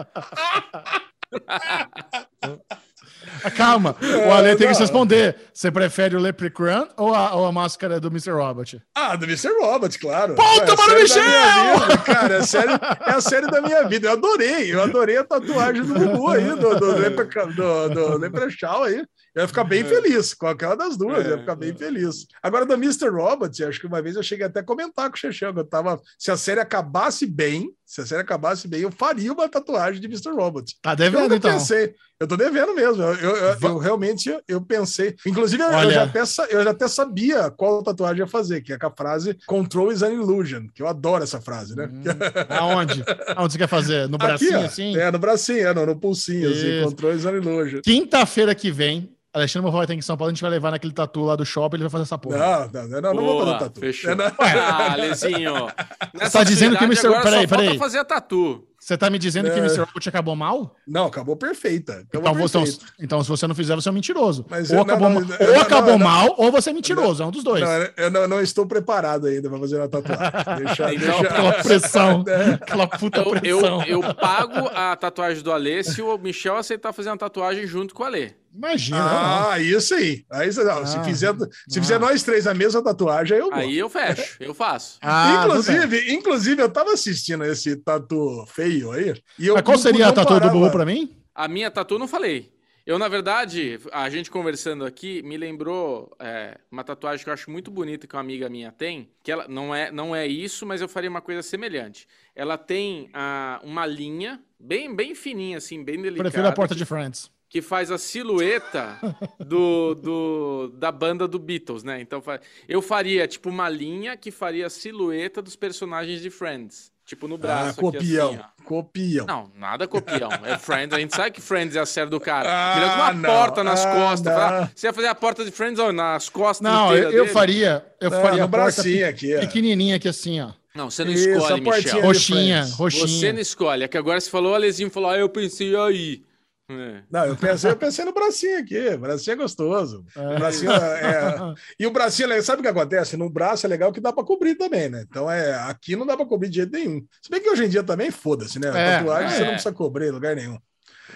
Calma, 3.56 3.96
É, 4.00 4.28
o 4.28 4.32
Ale 4.32 4.56
tem 4.56 4.68
que 4.72 4.78
responder. 4.78 5.36
Você 5.52 5.70
prefere 5.70 6.16
o 6.16 6.20
Leprechaun 6.20 6.86
ou 6.96 7.14
a, 7.14 7.34
ou 7.34 7.46
a 7.46 7.52
máscara 7.52 7.98
do 8.00 8.08
Mr. 8.08 8.30
Robot? 8.32 8.80
Ah, 8.94 9.16
do 9.16 9.24
Mr. 9.26 9.48
Robot, 9.60 9.98
claro. 9.98 10.34
Ponto 10.34 10.72
É 10.72 10.76
para 10.76 10.92
o 10.96 11.00
Michel! 11.00 11.22
vida, 11.22 11.98
Cara, 11.98 12.34
é 12.34 12.38
a, 12.38 12.42
série, 12.42 12.72
é 12.72 13.10
a 13.10 13.20
série 13.20 13.46
da 13.48 13.60
minha 13.60 13.88
vida. 13.88 14.08
Eu 14.08 14.12
adorei. 14.12 14.72
Eu 14.72 14.82
adorei 14.82 15.16
a 15.16 15.24
tatuagem 15.24 15.82
do 15.82 15.94
Bubu 15.94 16.28
aí, 16.28 16.44
do, 16.50 16.74
do, 16.78 16.96
Leprecha- 16.98 17.46
do, 17.46 17.88
do 17.88 18.16
Leprechaun 18.18 18.82
aí. 18.84 19.04
Eu 19.34 19.42
ia 19.42 19.48
ficar 19.48 19.64
bem 19.64 19.82
feliz. 19.82 20.34
Qualquer 20.34 20.66
uma 20.66 20.76
das 20.76 20.96
duas, 20.96 21.24
eu 21.24 21.32
ia 21.32 21.38
ficar 21.38 21.54
bem 21.56 21.74
feliz. 21.74 22.26
Agora, 22.42 22.66
do 22.66 22.74
Mr. 22.74 23.08
Robot, 23.08 23.64
acho 23.64 23.80
que 23.80 23.86
uma 23.86 24.02
vez 24.02 24.14
eu 24.16 24.22
cheguei 24.22 24.44
até 24.46 24.60
a 24.60 24.64
comentar 24.64 25.10
com 25.10 25.16
o 25.16 25.30
que 25.30 25.44
eu 25.44 25.64
tava. 25.64 25.98
Se 26.18 26.30
a 26.30 26.36
série 26.36 26.60
acabasse 26.60 27.24
bem, 27.26 27.70
se 27.92 28.00
a 28.00 28.06
série 28.06 28.22
acabasse 28.22 28.66
bem, 28.66 28.80
eu 28.80 28.90
faria 28.90 29.30
uma 29.32 29.46
tatuagem 29.48 30.00
de 30.00 30.06
Mr. 30.06 30.30
Robot. 30.30 30.76
Tá 30.80 30.92
Eu 30.92 30.96
devendo, 30.96 31.22
nunca 31.24 31.36
então. 31.36 31.52
pensei. 31.52 31.94
Eu 32.18 32.26
tô 32.26 32.36
devendo 32.38 32.74
mesmo. 32.74 33.02
Eu, 33.02 33.14
eu- 33.16 33.36
eu- 33.36 33.56
eu 33.60 33.78
realmente 33.78 34.34
eu 34.48 34.62
pensei. 34.62 35.14
Inclusive, 35.26 35.62
eu, 35.62 35.68
eu 35.68 35.76
Olha. 35.76 35.90
já 35.90 36.02
até, 36.04 36.20
eu 36.50 36.64
já 36.64 36.70
até 36.70 36.88
sabia 36.88 37.50
qual 37.50 37.82
tatuagem 37.82 38.20
ia 38.20 38.26
fazer, 38.26 38.62
que 38.62 38.72
é 38.72 38.78
com 38.78 38.86
a 38.86 38.90
frase 38.96 39.36
Control 39.46 39.92
is 39.92 40.02
an 40.02 40.12
illusion, 40.12 40.68
que 40.74 40.82
eu 40.82 40.86
adoro 40.88 41.22
essa 41.22 41.38
frase, 41.40 41.76
né? 41.76 41.90
Hum, 41.92 42.02
Aonde? 42.48 43.04
Aonde 43.36 43.52
você 43.52 43.58
quer 43.58 43.68
fazer? 43.68 44.08
No 44.08 44.16
bracinho, 44.16 44.60
ó. 44.60 44.64
assim? 44.64 44.96
É, 44.96 45.10
no 45.10 45.18
bracinho, 45.18 45.66
é, 45.66 45.74
no, 45.74 45.84
no 45.84 45.96
pulsinho, 46.00 46.48
assim, 46.50 46.78
Isso. 46.78 46.84
Control 46.88 47.12
is 47.12 47.26
an 47.26 47.32
illusion. 47.32 47.80
Quinta-feira 47.82 48.54
que 48.54 48.70
vem, 48.70 49.10
Alexandre 49.34 49.70
Morroy 49.70 49.86
tem 49.86 49.98
que 49.98 50.04
São 50.04 50.16
Paulo, 50.16 50.30
a 50.30 50.34
gente 50.34 50.42
vai 50.42 50.50
levar 50.50 50.70
naquele 50.70 50.92
tatu 50.92 51.22
lá 51.22 51.34
do 51.36 51.44
shopping, 51.44 51.76
ele 51.76 51.84
vai 51.84 51.90
fazer 51.90 52.02
essa 52.02 52.18
porra. 52.18 52.36
Não, 52.36 52.68
não, 52.68 52.88
não, 52.88 53.00
não, 53.00 53.14
não 53.14 53.24
vou 53.24 53.46
fazer 53.46 53.58
tatu. 53.58 53.80
Fechou. 53.80 54.10
É, 54.10 54.14
não. 54.14 54.32
Ah, 54.38 54.94
Lezinho. 54.96 55.54
tá 56.30 56.44
dizendo 56.44 56.76
que 56.76 56.84
o 56.84 56.86
Mr. 56.86 57.02
Peraí, 57.02 57.22
só 57.22 57.22
falta 57.22 57.48
peraí. 57.48 57.78
fazer 57.78 57.98
a 57.98 58.04
tatu. 58.04 58.62
Você 58.84 58.98
tá 58.98 59.08
me 59.08 59.16
dizendo 59.16 59.44
que 59.48 59.56
É. 59.56 59.62
Mr. 59.62 59.78
Robot 59.82 60.08
acabou 60.08 60.34
mal? 60.34 60.74
Não, 60.84 61.06
acabou 61.06 61.36
perfeita. 61.36 62.04
Acabou 62.08 62.30
Então, 62.32 62.34
você, 62.34 62.58
perfeita. 62.58 62.84
então, 62.98 63.22
se 63.22 63.28
você 63.28 63.46
não 63.46 63.54
fizer, 63.54 63.76
você 63.76 63.88
é 63.88 63.92
um 63.92 63.94
mentiroso. 63.94 64.44
Mas 64.50 64.70
ou 64.70 64.76
eu- 64.78 64.82
acabou, 64.82 65.08
não, 65.08 65.20
não, 65.20 65.36
ou 65.38 65.46
não, 65.52 65.60
acabou 65.60 65.90
não, 65.92 65.98
não. 66.00 66.06
mal, 66.06 66.34
ou 66.36 66.50
você 66.50 66.70
é 66.70 66.72
mentiroso. 66.72 67.22
É 67.22 67.26
um 67.26 67.30
dos 67.30 67.44
dois. 67.44 67.62
Não, 67.62 67.88
eu 67.96 68.10
não, 68.10 68.26
não 68.26 68.40
estou 68.40 68.66
preparado 68.66 69.28
ainda 69.28 69.48
para 69.48 69.58
fazer 69.60 69.76
uma 69.76 69.88
tatuagem. 69.88 70.32
Deixa, 70.66 70.94
Então, 70.94 71.06
deixa- 71.20 71.28
Aquela 71.28 71.52
pressão. 71.62 72.24
Aquela 72.60 72.86
puta 72.88 73.20
Eu, 73.20 73.24
eu, 73.24 73.30
pressão. 73.60 73.82
eu 73.84 74.14
pago 74.16 74.66
a 74.74 74.96
tatuagem 74.96 75.44
do 75.44 75.52
Alê 75.52 75.84
se 75.84 76.02
o 76.02 76.18
Michel 76.18 76.56
aceitar 76.56 76.92
fazer 76.92 77.08
uma 77.10 77.16
tatuagem 77.16 77.64
junto 77.68 77.94
com 77.94 78.02
o 78.02 78.06
Alê. 78.06 78.32
Imagina. 78.54 78.98
não. 78.98 79.50
Ah, 79.52 79.58
isso 79.60 79.94
aí. 79.94 80.26
aí 80.30 80.48
não, 80.54 80.84
se 80.86 80.98
Ah, 80.98 81.04
fizer, 81.04 81.34
se 81.68 81.78
ah. 81.78 81.82
fizer 81.82 81.98
nós 81.98 82.22
três 82.22 82.46
a 82.46 82.52
mesma 82.52 82.82
tatuagem, 82.84 83.34
aí 83.36 83.40
eu 83.42 83.48
gosto. 83.48 83.62
Aí 83.62 83.78
eu 83.78 83.88
fecho, 83.88 84.36
eu 84.40 84.52
faço. 84.52 84.98
Ah, 85.00 85.44
inclusive, 85.46 86.12
inclusive, 86.12 86.60
eu 86.62 86.68
tava 86.68 86.92
assistindo 86.92 87.44
esse 87.46 87.76
tatu 87.76 88.44
feio 88.48 88.71
aí. 88.92 89.14
E 89.38 89.46
eu 89.46 89.54
Mas 89.54 89.62
qual 89.62 89.78
seria 89.78 90.08
a 90.08 90.12
tatu 90.12 90.38
do 90.40 90.50
Bubu 90.50 90.70
pra 90.70 90.84
mim? 90.86 91.14
A 91.34 91.48
minha 91.48 91.70
tatu 91.70 91.94
eu 91.94 91.98
não 91.98 92.08
falei. 92.08 92.52
Eu, 92.84 92.98
na 92.98 93.06
verdade, 93.06 93.78
a 93.92 94.10
gente 94.10 94.28
conversando 94.28 94.84
aqui, 94.84 95.22
me 95.22 95.36
lembrou 95.36 96.10
é, 96.18 96.58
uma 96.70 96.82
tatuagem 96.82 97.22
que 97.22 97.30
eu 97.30 97.34
acho 97.34 97.48
muito 97.50 97.70
bonita 97.70 98.06
que 98.08 98.14
uma 98.16 98.20
amiga 98.20 98.48
minha 98.48 98.72
tem, 98.72 99.08
que 99.22 99.30
ela 99.30 99.46
não 99.48 99.72
é, 99.72 99.92
não 99.92 100.16
é 100.16 100.26
isso, 100.26 100.66
mas 100.66 100.80
eu 100.80 100.88
faria 100.88 101.08
uma 101.08 101.20
coisa 101.20 101.42
semelhante. 101.42 102.08
Ela 102.34 102.58
tem 102.58 103.08
ah, 103.14 103.60
uma 103.62 103.86
linha 103.86 104.42
bem, 104.58 104.94
bem 104.94 105.14
fininha, 105.14 105.58
assim, 105.58 105.84
bem 105.84 105.96
delicada. 106.02 106.28
Prefiro 106.28 106.48
a 106.48 106.52
porta 106.52 106.74
de 106.74 106.84
Friends. 106.84 107.30
que 107.48 107.62
faz 107.62 107.90
a 107.92 107.98
silhueta 107.98 108.98
do, 109.38 109.94
do- 109.94 110.68
da 110.76 110.90
banda 110.90 111.28
do 111.28 111.38
Beatles, 111.38 111.84
né? 111.84 112.00
Então 112.00 112.22
eu 112.68 112.82
faria 112.82 113.28
tipo 113.28 113.48
uma 113.48 113.68
linha 113.68 114.16
que 114.16 114.30
faria 114.30 114.66
a 114.66 114.70
silhueta 114.70 115.40
dos 115.42 115.54
personagens 115.54 116.20
de 116.20 116.30
Friends, 116.30 116.91
tipo 117.14 117.28
no 117.28 117.34
Ah, 117.34 117.38
braço. 117.38 117.70
aqui, 117.70 117.80
copião. 117.80 118.28
assim, 118.30 118.38
ó. 118.40 118.64
copião. 118.64 119.26
Não, 119.26 119.50
nada 119.58 119.86
copião. 119.86 120.30
É 120.44 120.56
Friends. 120.58 120.94
A 120.96 120.98
gente 121.00 121.14
sabe 121.14 121.30
que 121.30 121.40
Friends 121.40 121.76
é 121.76 121.80
a 121.80 121.86
série 121.86 122.08
do 122.10 122.18
cara. 122.18 122.48
Ah, 122.50 122.74
Melhor 122.76 122.90
que 122.94 123.00
uma 123.00 123.12
não. 123.12 123.30
porta 123.30 123.62
nas 123.64 123.84
Ah, 123.84 123.92
costas. 123.94 124.34
não. 124.34 124.70
Você 124.74 124.86
ia 124.86 124.92
fazer 124.92 125.06
a 125.08 125.14
porta 125.14 125.44
de 125.44 125.50
Friends 125.50 125.78
ó, 125.78 125.92
nas 125.92 126.28
costas 126.28 126.60
Não, 126.72 126.94
eu, 126.96 127.10
eu 127.10 127.22
dele? 127.24 127.26
faria. 127.28 127.84
Eu 128.00 128.10
Não, 128.10 128.20
faria 128.20 128.38
no 128.38 128.44
a 128.44 128.48
porta 128.48 128.64
bracinho 128.72 129.08
aqui, 129.08 129.36
ó. 129.36 129.40
pequenininha 129.40 129.96
aqui 129.96 130.08
assim, 130.08 130.40
ó. 130.40 130.50
Não, 130.74 130.90
você 130.90 131.04
não 131.04 131.12
Isso, 131.12 131.28
escolhe, 131.28 131.60
Michel. 131.60 132.00
Roxinha, 132.00 132.64
roxinha. 132.76 133.06
Você 133.06 133.32
não 133.32 133.40
escolhe. 133.40 133.84
É 133.84 133.88
que 133.88 133.98
agora 133.98 134.18
você 134.18 134.30
falou, 134.30 134.52
o 134.52 134.54
Alezinho 134.54 134.90
falou, 134.90 135.10
ah, 135.10 135.18
eu 135.18 135.28
pensei 135.28 135.76
aí. 135.76 136.22
É. 136.68 137.02
Não, 137.10 137.26
eu 137.26 137.36
pensei, 137.36 137.70
eu 137.70 137.76
pensei 137.76 138.04
no 138.04 138.12
bracinho 138.14 138.58
aqui. 138.58 138.88
O 138.88 138.98
bracinho 138.98 139.34
é 139.34 139.36
gostoso. 139.36 140.04
O 140.16 140.38
bracinho 140.38 140.70
é, 140.70 141.00
é- 141.00 141.36
E 141.78 141.86
o 141.86 141.90
bracinho, 141.90 142.26
é 142.26 142.28
legal. 142.28 142.44
sabe 142.44 142.60
o 142.60 142.62
que 142.62 142.68
acontece? 142.68 143.16
No 143.16 143.28
braço 143.28 143.66
é 143.66 143.68
legal 143.68 143.92
que 143.92 144.00
dá 144.00 144.12
pra 144.12 144.24
cobrir 144.24 144.54
também, 144.54 144.88
né? 144.88 145.04
Então 145.08 145.30
é 145.30 145.54
aqui 145.68 145.96
não 145.96 146.06
dá 146.06 146.16
pra 146.16 146.24
cobrir 146.24 146.48
de 146.48 146.56
jeito 146.56 146.72
nenhum. 146.72 147.04
Se 147.20 147.30
bem 147.30 147.40
que 147.42 147.50
hoje 147.50 147.64
em 147.64 147.68
dia 147.68 147.82
também 147.82 148.10
foda-se, 148.10 148.58
né? 148.58 148.68
É, 148.68 148.98
Tatuagem 148.98 149.30
você 149.30 149.36
é. 149.42 149.44
não 149.44 149.52
precisa 149.52 149.72
cobrir 149.74 150.06
em 150.08 150.12
lugar 150.12 150.34
nenhum. 150.36 150.58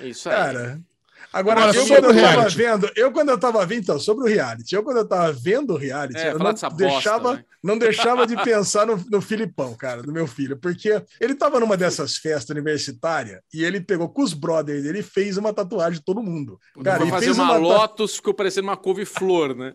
Isso 0.02 0.28
aí. 0.28 0.34
Cara. 0.36 0.80
Agora, 1.36 1.60
Agora, 1.60 1.76
eu, 1.76 1.86
sobre 1.86 2.00
quando 2.02 2.14
o 2.16 2.18
eu 2.18 2.22
tava 2.22 2.48
vendo, 2.48 2.90
eu 2.96 3.12
quando 3.12 3.28
eu 3.28 3.38
tava 3.38 3.66
vendo, 3.66 3.82
então, 3.82 4.00
sobre 4.00 4.24
o 4.24 4.26
reality, 4.26 4.74
eu 4.74 4.82
quando 4.82 4.96
eu 4.96 5.06
tava 5.08 5.32
vendo 5.32 5.74
o 5.74 5.76
reality, 5.76 6.18
É, 6.18 6.32
eu 6.32 6.38
não 6.38 6.52
dessa 6.52 6.70
bosta, 6.70 6.84
deixava, 6.86 7.34
né? 7.34 7.44
não 7.62 7.78
deixava 7.78 8.26
de 8.26 8.36
pensar 8.42 8.86
no, 8.86 8.96
no 9.10 9.20
Filipão, 9.20 9.74
cara, 9.74 10.02
do 10.02 10.12
meu 10.12 10.26
filho, 10.26 10.56
porque 10.58 11.02
ele 11.20 11.34
tava 11.34 11.60
numa 11.60 11.76
dessas 11.76 12.16
festas 12.16 12.48
universitárias 12.50 13.40
e 13.52 13.62
ele 13.64 13.80
pegou 13.80 14.08
com 14.08 14.22
os 14.22 14.32
brothers 14.32 14.82
dele 14.82 15.00
e 15.00 15.02
fez 15.02 15.36
uma 15.36 15.52
tatuagem 15.52 15.98
de 15.98 16.04
todo 16.04 16.22
mundo. 16.22 16.58
Cara, 16.82 17.04
e 17.04 17.10
fazer 17.10 17.26
fez 17.26 17.38
uma 17.38 17.48
ta- 17.52 17.58
Lotus, 17.58 18.16
ficou 18.16 18.32
parecendo 18.32 18.68
uma 18.68 18.76
couve-flor, 18.76 19.54
né? 19.54 19.74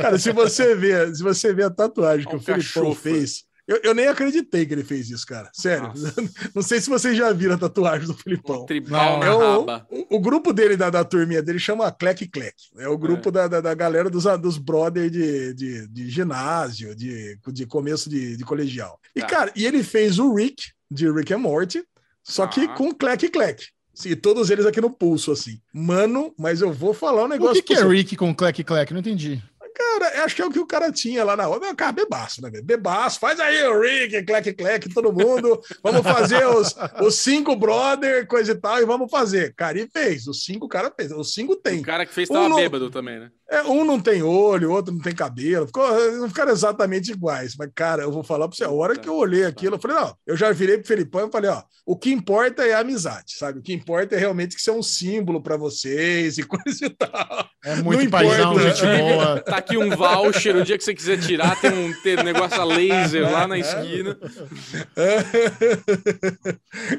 Cara, 0.00 0.18
se 0.18 0.32
você 0.32 0.74
vê, 0.74 1.14
se 1.14 1.22
você 1.22 1.52
vê 1.52 1.64
a 1.64 1.70
tatuagem 1.70 2.26
que 2.28 2.34
o 2.34 2.38
o 2.38 2.40
Filipão 2.40 2.56
cachorro. 2.62 2.94
fez, 2.94 3.44
eu, 3.70 3.80
eu 3.84 3.94
nem 3.94 4.08
acreditei 4.08 4.66
que 4.66 4.74
ele 4.74 4.82
fez 4.84 5.08
isso, 5.10 5.24
cara. 5.26 5.48
Sério. 5.52 5.92
Não 6.54 6.60
sei 6.62 6.80
se 6.80 6.90
vocês 6.90 7.16
já 7.16 7.32
viram 7.32 7.54
a 7.54 7.58
tatuagem 7.58 8.06
do 8.06 8.14
Filipão. 8.14 8.62
Um 8.62 8.66
tribal 8.66 9.20
Não, 9.20 9.24
É 9.26 9.32
o, 9.32 10.06
o, 10.10 10.16
o 10.16 10.20
grupo 10.20 10.52
dele, 10.52 10.76
da, 10.76 10.90
da 10.90 11.04
turminha 11.04 11.42
dele, 11.42 11.58
chama 11.58 11.90
Clec 11.92 12.26
Clec. 12.28 12.54
É 12.78 12.88
o 12.88 12.98
grupo 12.98 13.30
Da, 13.30 13.46
da, 13.48 13.60
da 13.60 13.74
galera 13.74 14.10
dos, 14.10 14.24
dos 14.40 14.58
brother 14.58 15.08
de, 15.08 15.54
de, 15.54 15.86
de 15.88 16.10
ginásio, 16.10 16.94
de, 16.94 17.38
de 17.52 17.66
começo 17.66 18.10
de, 18.10 18.36
de 18.36 18.44
colegial. 18.44 18.98
E, 19.14 19.20
Tá. 19.20 19.26
cara, 19.26 19.52
e 19.54 19.64
ele 19.64 19.82
fez 19.82 20.18
o 20.18 20.34
Rick, 20.34 20.64
de 20.90 21.10
Rick 21.10 21.32
and 21.32 21.38
Morty, 21.38 21.82
só 22.24 22.46
que 22.46 22.62
Ah. 22.62 22.68
com 22.74 22.92
Clec 22.94 23.28
Clec. 23.28 23.64
E 24.04 24.16
todos 24.16 24.48
eles 24.48 24.64
aqui 24.64 24.80
no 24.80 24.88
pulso, 24.90 25.30
assim. 25.30 25.60
Mano, 25.74 26.32
mas 26.38 26.62
eu 26.62 26.72
vou 26.72 26.94
falar 26.94 27.22
um 27.22 27.26
O 27.26 27.28
negócio. 27.28 27.56
que, 27.56 27.62
que 27.62 27.74
pra 27.76 27.84
é. 27.86 27.88
Rick 27.90 28.16
com 28.16 28.34
Clec 28.34 28.64
Clec? 28.64 28.92
Não 28.92 29.00
entendi. 29.00 29.42
Cara, 29.74 30.24
acho 30.24 30.34
que 30.36 30.42
é 30.42 30.46
o 30.46 30.50
que 30.50 30.58
o 30.58 30.66
cara 30.66 30.90
tinha 30.92 31.24
lá 31.24 31.36
na 31.36 31.44
rua. 31.44 31.58
Meu, 31.60 31.74
cara, 31.74 31.92
bebaço, 31.92 32.42
né? 32.42 32.50
Bebaço. 32.62 33.18
Faz 33.20 33.38
aí 33.40 33.62
o 33.64 33.80
Rick, 33.80 34.22
Clec 34.24 34.52
Clec, 34.54 34.88
todo 34.92 35.12
mundo. 35.12 35.60
Vamos 35.82 36.02
fazer 36.02 36.46
os, 36.46 36.74
os 37.02 37.14
cinco 37.16 37.54
brother, 37.56 38.26
coisa 38.26 38.52
e 38.52 38.54
tal, 38.54 38.80
e 38.80 38.84
vamos 38.84 39.10
fazer. 39.10 39.54
Cara, 39.54 39.78
e 39.78 39.88
fez. 39.88 40.26
Os 40.26 40.44
cinco 40.44 40.68
cara 40.68 40.92
fez. 40.94 41.10
Os 41.12 41.32
cinco 41.32 41.56
tem. 41.56 41.80
O 41.80 41.82
cara 41.82 42.04
que 42.04 42.12
fez 42.12 42.28
Um 42.30 42.34
tava 42.34 42.48
não- 42.48 42.56
bêbado 42.56 42.90
também, 42.90 43.18
né? 43.20 43.30
É, 43.50 43.64
um 43.64 43.84
não 43.84 43.98
tem 43.98 44.22
olho, 44.22 44.70
outro 44.70 44.94
não 44.94 45.00
tem 45.00 45.12
cabelo. 45.12 45.66
Ficou, 45.66 45.84
não 46.12 46.28
ficaram 46.28 46.52
exatamente 46.52 47.10
iguais. 47.10 47.56
Mas, 47.58 47.68
cara, 47.74 48.04
eu 48.04 48.12
vou 48.12 48.22
falar 48.22 48.46
pra 48.46 48.56
você, 48.56 48.62
a 48.62 48.70
hora 48.70 48.96
que 48.96 49.08
eu 49.08 49.16
olhei 49.16 49.44
aquilo, 49.44 49.74
eu 49.74 49.80
falei, 49.80 49.96
não, 49.96 50.14
eu 50.24 50.36
já 50.36 50.52
virei 50.52 50.78
pro 50.78 50.86
Felipão 50.86 51.26
e 51.26 51.32
falei, 51.32 51.50
ó, 51.50 51.60
o 51.84 51.96
que 51.96 52.12
importa 52.12 52.64
é 52.64 52.74
a 52.74 52.78
amizade, 52.78 53.32
sabe? 53.36 53.58
O 53.58 53.62
que 53.62 53.72
importa 53.72 54.14
é 54.14 54.18
realmente 54.18 54.54
que 54.54 54.60
isso 54.60 54.70
é 54.70 54.72
um 54.72 54.82
símbolo 54.82 55.42
pra 55.42 55.56
vocês 55.56 56.38
e 56.38 56.44
coisa 56.46 56.86
e 56.86 56.90
tal. 56.90 57.44
É 57.64 57.74
muito 57.76 58.04
Não 58.04 58.10
paizão, 58.10 58.52
importa. 58.52 58.74
gente 58.74 59.02
boa. 59.02 59.40
Tá 59.50 59.56
aqui 59.56 59.76
um 59.76 59.90
voucher, 59.90 60.54
o 60.54 60.62
dia 60.62 60.78
que 60.78 60.84
você 60.84 60.94
quiser 60.94 61.18
tirar, 61.18 61.60
tem 61.60 61.72
um, 61.72 61.92
tem 62.02 62.16
um 62.18 62.22
negócio 62.22 62.60
a 62.60 62.64
laser 62.64 63.28
lá 63.30 63.48
na 63.48 63.58
esquina. 63.58 64.16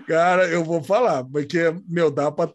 Cara, 0.05 0.47
eu 0.47 0.65
vou 0.65 0.83
falar, 0.83 1.23
porque, 1.23 1.73
meu, 1.87 2.11
dá 2.11 2.29
pra. 2.31 2.49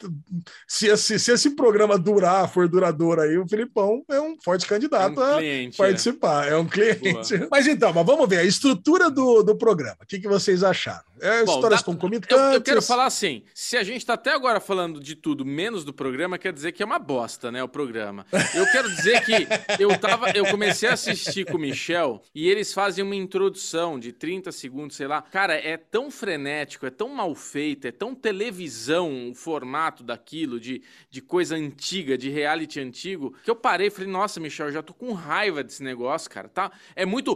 Se 0.68 0.86
esse, 0.88 1.18
se 1.18 1.32
esse 1.32 1.56
programa 1.56 1.98
durar, 1.98 2.52
for 2.52 2.68
duradouro 2.68 3.22
aí, 3.22 3.38
o 3.38 3.46
Filipão 3.86 4.04
é 4.08 4.20
um 4.20 4.36
forte 4.42 4.66
candidato 4.66 5.18
Um 5.18 5.22
a 5.22 5.36
cliente, 5.38 5.80
é. 5.80 5.84
participar. 5.84 6.48
É. 6.48 6.56
um 6.56 6.66
cliente. 6.66 7.46
Mas 7.50 7.66
então, 7.66 7.92
mas 7.92 8.06
vamos 8.06 8.28
ver 8.28 8.38
a 8.38 8.44
estrutura 8.44 9.10
do, 9.10 9.42
do 9.42 9.56
programa. 9.56 9.98
O 10.02 10.06
que, 10.06 10.18
que 10.18 10.28
vocês 10.28 10.62
acharam? 10.64 11.04
É 11.20 11.44
Bom, 11.44 11.54
histórias 11.54 11.80
dá- 11.80 11.86
concomitantes. 11.86 12.36
Eu, 12.36 12.52
eu 12.52 12.60
quero 12.60 12.82
falar 12.82 13.06
assim: 13.06 13.42
se 13.54 13.76
a 13.76 13.82
gente 13.82 14.04
tá 14.04 14.14
até 14.14 14.32
agora 14.32 14.60
falando 14.60 15.00
de 15.00 15.14
tudo 15.14 15.44
menos 15.44 15.84
do 15.84 15.92
programa, 15.92 16.38
quer 16.38 16.52
dizer 16.52 16.72
que 16.72 16.82
é 16.82 16.86
uma 16.86 16.98
bosta, 16.98 17.50
né? 17.50 17.62
O 17.62 17.68
programa. 17.68 18.26
Eu 18.54 18.66
quero 18.70 18.88
dizer 18.94 19.24
que 19.24 19.46
eu 19.78 19.96
tava. 19.98 20.30
Eu 20.30 20.46
comecei 20.46 20.88
a 20.88 20.92
assistir 20.92 21.46
com 21.46 21.56
o 21.56 21.60
Michel 21.60 22.22
e 22.34 22.48
eles 22.48 22.72
fazem 22.72 23.02
uma 23.04 23.14
introdução 23.16 23.98
de 23.98 24.12
30 24.12 24.52
segundos, 24.52 24.96
sei 24.96 25.06
lá. 25.06 25.22
Cara, 25.22 25.54
é 25.54 25.76
tão 25.76 26.10
frenético, 26.10 26.86
é 26.86 26.90
tão 26.90 27.08
mal 27.08 27.34
feito, 27.34 27.86
é 27.86 27.92
tão 27.92 28.14
televisão 28.14 29.30
o 29.30 29.34
formato 29.34 30.02
daquilo, 30.02 30.58
de, 30.58 30.82
de 31.10 31.20
coisa 31.20 31.56
antiga, 31.56 32.16
de 32.16 32.28
reality 32.28 32.80
antigo, 32.80 33.34
que 33.42 33.50
eu 33.50 33.56
parei 33.56 33.75
e 33.84 33.90
falei, 33.90 34.10
nossa, 34.10 34.40
Michel, 34.40 34.66
eu 34.66 34.72
já 34.72 34.82
tô 34.82 34.94
com 34.94 35.12
raiva 35.12 35.62
desse 35.62 35.82
negócio, 35.82 36.30
cara, 36.30 36.48
tá? 36.48 36.70
É 36.94 37.04
muito. 37.04 37.34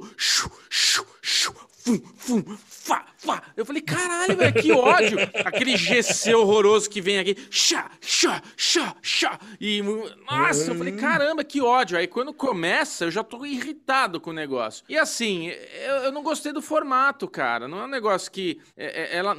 Fum, 1.85 1.99
fum, 2.17 2.43
fá, 2.67 3.07
fá. 3.17 3.43
Eu 3.57 3.65
falei, 3.65 3.83
caralho, 3.83 4.37
velho, 4.37 4.55
que 4.55 4.73
ódio. 4.73 5.19
Aquele 5.45 5.77
GC 5.77 6.35
horroroso 6.35 6.89
que 6.89 7.01
vem 7.01 7.19
aqui, 7.19 7.37
chá, 7.51 7.91
chá, 8.01 8.43
chá, 8.57 8.95
chá. 9.03 9.39
E, 9.61 9.83
nossa, 10.31 10.71
eu 10.71 10.75
falei, 10.77 10.93
caramba, 10.95 11.43
que 11.45 11.61
ódio. 11.61 11.97
Aí 11.99 12.07
quando 12.07 12.33
começa, 12.33 13.05
eu 13.05 13.11
já 13.11 13.23
tô 13.25 13.45
irritado 13.45 14.21
com 14.21 14.31
o 14.31 14.33
negócio. 14.35 14.85
E 14.89 14.97
assim, 14.97 15.49
eu, 15.49 15.95
eu 16.05 16.13
não 16.13 16.23
gostei 16.23 16.53
do 16.53 16.63
formato, 16.63 17.27
cara. 17.29 17.67
Não 17.67 17.81
é 17.81 17.85
um 17.85 17.89
negócio 17.89 18.31
que. 18.31 18.61
é- 18.77 19.03
é- 19.03 19.17
ela, 19.17 19.37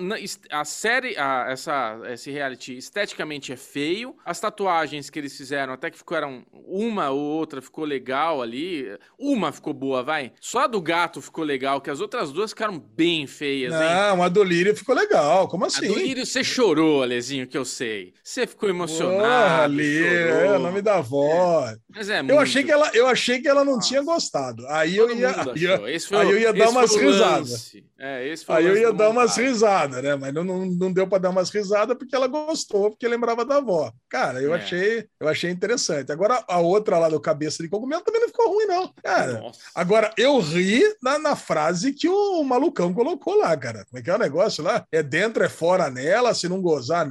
a 0.49 0.65
série, 0.65 1.17
a- 1.17 1.45
essa, 1.49 1.99
esse 2.09 2.31
reality, 2.31 2.77
esteticamente 2.77 3.51
é 3.53 3.57
feio. 3.57 4.15
As 4.25 4.39
tatuagens 4.39 5.09
que 5.09 5.19
eles 5.19 5.35
fizeram, 5.35 5.73
até 5.73 5.89
que 5.91 5.97
ficaram. 5.97 6.43
Uma 6.53 7.09
ou 7.09 7.19
outra 7.19 7.61
ficou 7.61 7.85
legal 7.85 8.41
ali. 8.41 8.87
Uma 9.17 9.51
ficou 9.51 9.73
boa, 9.73 10.01
vai. 10.03 10.31
Só 10.39 10.61
a 10.61 10.67
do 10.67 10.81
gato 10.81 11.21
ficou 11.21 11.43
legal, 11.43 11.81
que 11.81 11.89
as 11.89 11.99
outras 12.01 12.30
duas 12.31 12.51
ficaram 12.51 12.77
bem 12.79 13.25
feias, 13.27 13.73
hein? 13.73 13.79
Não, 13.79 14.23
a 14.23 14.29
do 14.29 14.43
Lírio 14.43 14.75
ficou 14.75 14.93
legal. 14.95 15.47
Como 15.47 15.63
A 15.63 15.67
assim? 15.67 15.87
do 15.87 15.95
Lírio 15.97 16.25
você 16.25 16.43
chorou, 16.43 17.01
Alezinho, 17.03 17.47
que 17.47 17.57
eu 17.57 17.65
sei. 17.65 18.13
Você 18.23 18.45
ficou 18.47 18.69
emocionado. 18.69 19.73
Lírio, 19.73 20.29
chorou. 20.33 20.53
é 20.53 20.57
o 20.57 20.59
nome 20.59 20.81
da 20.81 20.95
avó. 20.97 21.73
Mas 21.89 22.09
é 22.09 22.19
Eu 22.19 22.23
muito- 22.23 22.39
achei, 22.39 22.63
que 22.63 22.71
ela, 22.71 22.91
eu 22.93 23.07
achei 23.07 23.41
que 23.41 23.47
ela 23.47 23.63
não 23.63 23.75
Nossa. 23.75 23.87
tinha 23.87 24.01
gostado. 24.01 24.65
Aí 24.67 24.95
eu 24.97 25.07
Todo 25.07 25.19
ia, 25.19 25.27
mundo 25.29 25.57
ia- 25.57 25.77
foi 25.99 26.17
aí 26.17 26.29
eu 26.31 26.37
ia 26.39 26.53
dar 26.53 26.69
umas 26.69 26.95
risadas. 26.95 27.71
É, 27.99 28.27
esse 28.27 28.43
foi 28.45 28.55
Aí 28.55 28.65
eu 28.65 28.75
ia 28.77 28.91
da 28.91 28.97
dar 29.05 29.09
umas 29.09 29.29
montagem. 29.31 29.45
risadas, 29.51 30.03
né? 30.03 30.15
Mas 30.15 30.33
não, 30.33 30.43
não, 30.43 30.65
não 30.65 30.91
deu 30.91 31.05
para 31.07 31.19
dar 31.19 31.29
umas 31.29 31.49
risadas 31.51 31.95
porque 31.95 32.15
ela 32.15 32.25
gostou, 32.27 32.89
porque 32.89 33.07
lembrava 33.07 33.45
da 33.45 33.57
avó. 33.57 33.91
Cara, 34.09 34.41
eu 34.41 34.53
É. 34.55 34.57
achei, 34.57 35.05
eu 35.19 35.27
achei 35.27 35.51
interessante. 35.51 36.11
Agora 36.11 36.43
a 36.47 36.59
outra 36.59 36.97
lá 36.97 37.09
do 37.09 37.19
cabeça 37.19 37.61
de 37.61 37.69
cogumelo 37.69 38.01
também 38.03 38.21
não 38.21 38.27
ficou 38.27 38.49
ruim 38.53 38.65
não. 38.65 38.91
Cara, 39.03 39.33
Nossa. 39.39 39.59
agora 39.75 40.11
eu 40.17 40.39
ri 40.39 40.81
na, 41.01 41.19
na 41.19 41.35
frase 41.35 41.93
que 41.93 42.09
o, 42.09 42.13
o 42.21 42.43
malucão 42.43 42.93
colocou 42.93 43.35
lá, 43.37 43.55
cara. 43.57 43.85
Como 43.85 43.99
é 43.99 44.01
que 44.01 44.09
é 44.09 44.15
o 44.15 44.19
negócio 44.19 44.63
lá? 44.63 44.85
É 44.91 45.01
dentro, 45.03 45.43
é 45.43 45.49
fora 45.49 45.89
nela, 45.89 46.33
se 46.33 46.47
não 46.47 46.61
gozar, 46.61 47.09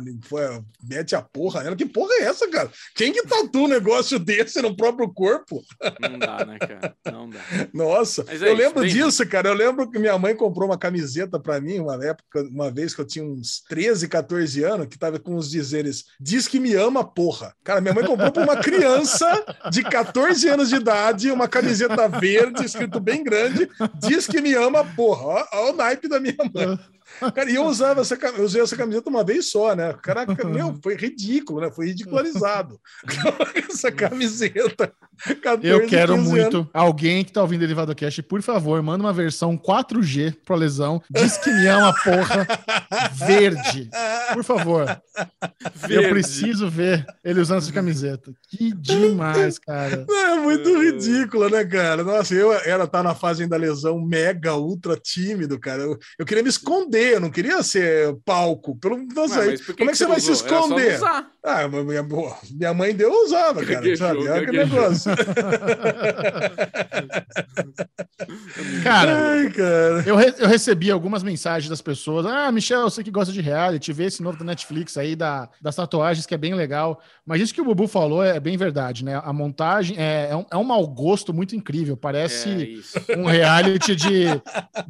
mete 0.83 1.15
a 1.15 1.23
porra 1.23 1.63
nela. 1.63 1.77
Que 1.77 1.87
porra 1.87 2.13
é 2.21 2.23
essa, 2.25 2.49
cara? 2.49 2.71
Quem 2.95 3.13
que 3.13 3.23
tatua 3.27 3.63
um 3.63 3.69
negócio 3.69 4.19
desse 4.19 4.61
no 4.63 4.77
próprio 4.77 5.09
corpo? 5.13 5.63
Não 6.01 6.19
dá, 6.19 6.45
né, 6.45 6.59
cara? 6.59 6.95
Não 7.13 7.29
dá. 7.29 7.41
Nossa, 7.73 8.23
é 8.29 8.33
eu 8.33 8.37
isso, 8.37 8.45
lembro 8.55 8.81
bem- 8.83 8.91
disso, 8.93 9.27
cara. 9.27 9.49
Eu 9.49 9.55
lembro 9.55 9.91
que 9.91 9.99
minha 9.99 10.19
mãe 10.19 10.35
comprou 10.35 10.69
uma 10.69 10.79
camiseta 10.79 11.39
pra 11.39 11.61
mim 11.61 11.79
uma 11.81 11.95
época, 12.05 12.43
uma 12.51 12.71
vez 12.71 12.95
que 12.95 13.01
eu 13.01 13.07
tinha 13.07 13.25
uns 13.25 13.63
13, 13.69 14.09
14 14.09 14.63
anos, 14.65 14.87
que 14.87 14.99
tava 14.99 15.19
com 15.19 15.35
os 15.37 15.51
dizeres: 15.51 16.05
Diz 16.21 16.47
que 16.49 16.61
me 16.61 16.75
ama, 16.75 17.05
porra. 17.05 17.55
Cara, 17.65 17.81
minha 17.81 17.95
mãe 17.95 18.05
comprou 18.05 18.31
pra 18.33 18.43
uma 18.45 18.57
criança 18.57 19.27
de 19.71 19.83
14 19.83 20.49
anos 20.49 20.69
de 20.69 20.77
idade 20.77 21.31
uma 21.31 21.49
camiseta 21.49 22.09
verde, 22.09 22.65
escrito 22.65 23.01
bem 23.01 23.23
grande: 23.25 23.69
Diz 23.99 24.27
que 24.27 24.41
me 24.41 24.55
ama, 24.55 24.85
porra. 24.85 25.00
Ó, 25.09 25.47
ó 25.53 25.71
o 25.71 25.73
naipe 25.73 26.09
da 26.09 26.21
minha 26.21 26.37
mãe. 26.53 26.79
Cara, 27.35 27.51
e 27.51 27.55
eu 27.55 27.65
usava 27.65 28.01
essa, 28.01 28.15
eu 28.37 28.45
usei 28.45 28.63
essa 28.63 28.77
camiseta 28.77 29.11
uma 29.11 29.25
vez 29.25 29.51
só, 29.51 29.75
né? 29.75 29.93
Caraca, 30.03 30.47
meu, 30.47 30.79
foi 30.83 30.97
ridículo, 30.97 31.61
né? 31.61 31.71
Foi 31.71 31.87
ridicularizado. 31.87 32.81
essa 33.71 33.91
camiseta. 33.93 34.93
14, 35.43 35.67
Eu 35.67 35.87
quero 35.87 36.15
15 36.15 36.29
muito. 36.31 36.57
anos. 36.57 36.69
Alguém 36.73 37.25
que 37.25 37.33
tá 37.33 37.43
ouvindo 37.43 37.61
Derivado 37.61 37.95
Cast, 37.95 38.23
por 38.23 38.41
favor, 38.43 38.83
manda 38.83 39.05
uma 39.05 39.13
versão 39.13 39.57
4G 39.57 40.35
pro 40.45 40.57
Lesão. 40.57 41.03
Diz 41.11 41.37
que 41.37 41.51
me 41.51 41.67
ama, 41.67 41.95
porra. 42.03 42.47
Verde. 43.13 43.91
Por 44.33 44.43
favor. 44.43 45.01
Eu 45.83 45.89
Verde. 45.89 46.09
preciso 46.09 46.71
ver 46.71 47.05
ele 47.23 47.41
usando 47.41 47.59
essa 47.59 47.73
camiseta. 47.73 48.33
Que 48.49 48.73
demais, 48.73 49.59
cara. 49.59 50.07
É 50.09 50.35
muito 50.37 50.81
ridícula, 50.81 51.51
né, 51.51 51.65
cara? 51.65 52.03
Nossa, 52.03 52.35
eu 52.35 52.53
era 52.53 52.87
tá 52.87 53.03
na 53.03 53.15
fase 53.15 53.43
ainda 53.43 53.57
lesão 53.57 54.01
mega, 54.01 54.55
ultra 54.55 54.97
tímido, 54.97 55.59
cara. 55.59 55.83
Eu, 55.83 55.99
eu 56.19 56.25
queria 56.25 56.43
me 56.43 56.49
esconder, 56.49 57.10
eu 57.13 57.21
não 57.21 57.31
queria 57.31 57.63
ser 57.63 58.17
palco. 58.25 58.77
Pelo, 58.77 58.99
mas 59.15 59.61
por 59.61 59.77
como 59.77 59.91
é 59.91 59.93
que 59.93 59.99
você 59.99 60.07
vai 60.07 60.21
se 60.21 60.31
usou? 60.31 60.49
Não 60.49 60.61
esconder? 60.61 61.01
Ah, 61.43 61.67
minha, 61.69 62.03
minha 62.51 62.75
mãe 62.75 62.95
deu, 62.95 63.11
eu 63.13 63.25
usava, 63.25 63.61
cara. 63.65 63.75
Gaguejou, 63.77 64.07
Sabe? 64.09 64.27
É 64.27 64.39
aquele 64.39 64.59
gaguejou. 64.59 64.81
negócio. 64.83 65.11
Cara, 68.83 69.31
Ai, 69.33 69.51
cara. 69.51 70.03
eu, 70.07 70.17
re- 70.17 70.35
eu 70.39 70.47
recebi 70.49 70.91
algumas 70.91 71.23
mensagens 71.23 71.69
das 71.69 71.81
pessoas. 71.81 72.27
Ah, 72.27 72.51
Michel, 72.53 72.81
eu 72.81 72.91
sei 72.91 73.03
que 73.05 73.11
gosta 73.11 73.33
de 73.33 73.41
reality, 73.41 73.93
vê 73.93 74.05
esse 74.05 74.23
novo 74.23 74.39
da 74.39 74.45
Netflix 74.45 74.97
aí 74.97 75.17
da, 75.17 75.49
das 75.61 75.75
tatuagens, 75.77 76.27
que 76.27 76.35
é 76.35 76.39
bem 76.39 76.55
legal. 76.55 77.01
Mas 77.27 77.41
isso 77.41 77.55
que 77.55 77.61
o 77.61 77.65
Bubu 77.65 77.87
falou 77.89 78.23
é 78.23 78.39
bem 78.39 78.57
verdade, 78.57 79.05
né? 79.05 79.21
A 79.25 79.33
montagem 79.33 79.97
é, 79.99 80.29
é, 80.31 80.37
um, 80.37 80.45
é 80.51 80.57
um 80.57 80.65
mau 80.65 80.87
gosto 80.87 81.33
muito 81.33 81.57
incrível. 81.57 81.95
É 81.95 81.99
Parece 82.01 82.49
isso. 82.51 82.99
um 83.17 83.25
reality 83.27 83.95
de, 83.97 84.25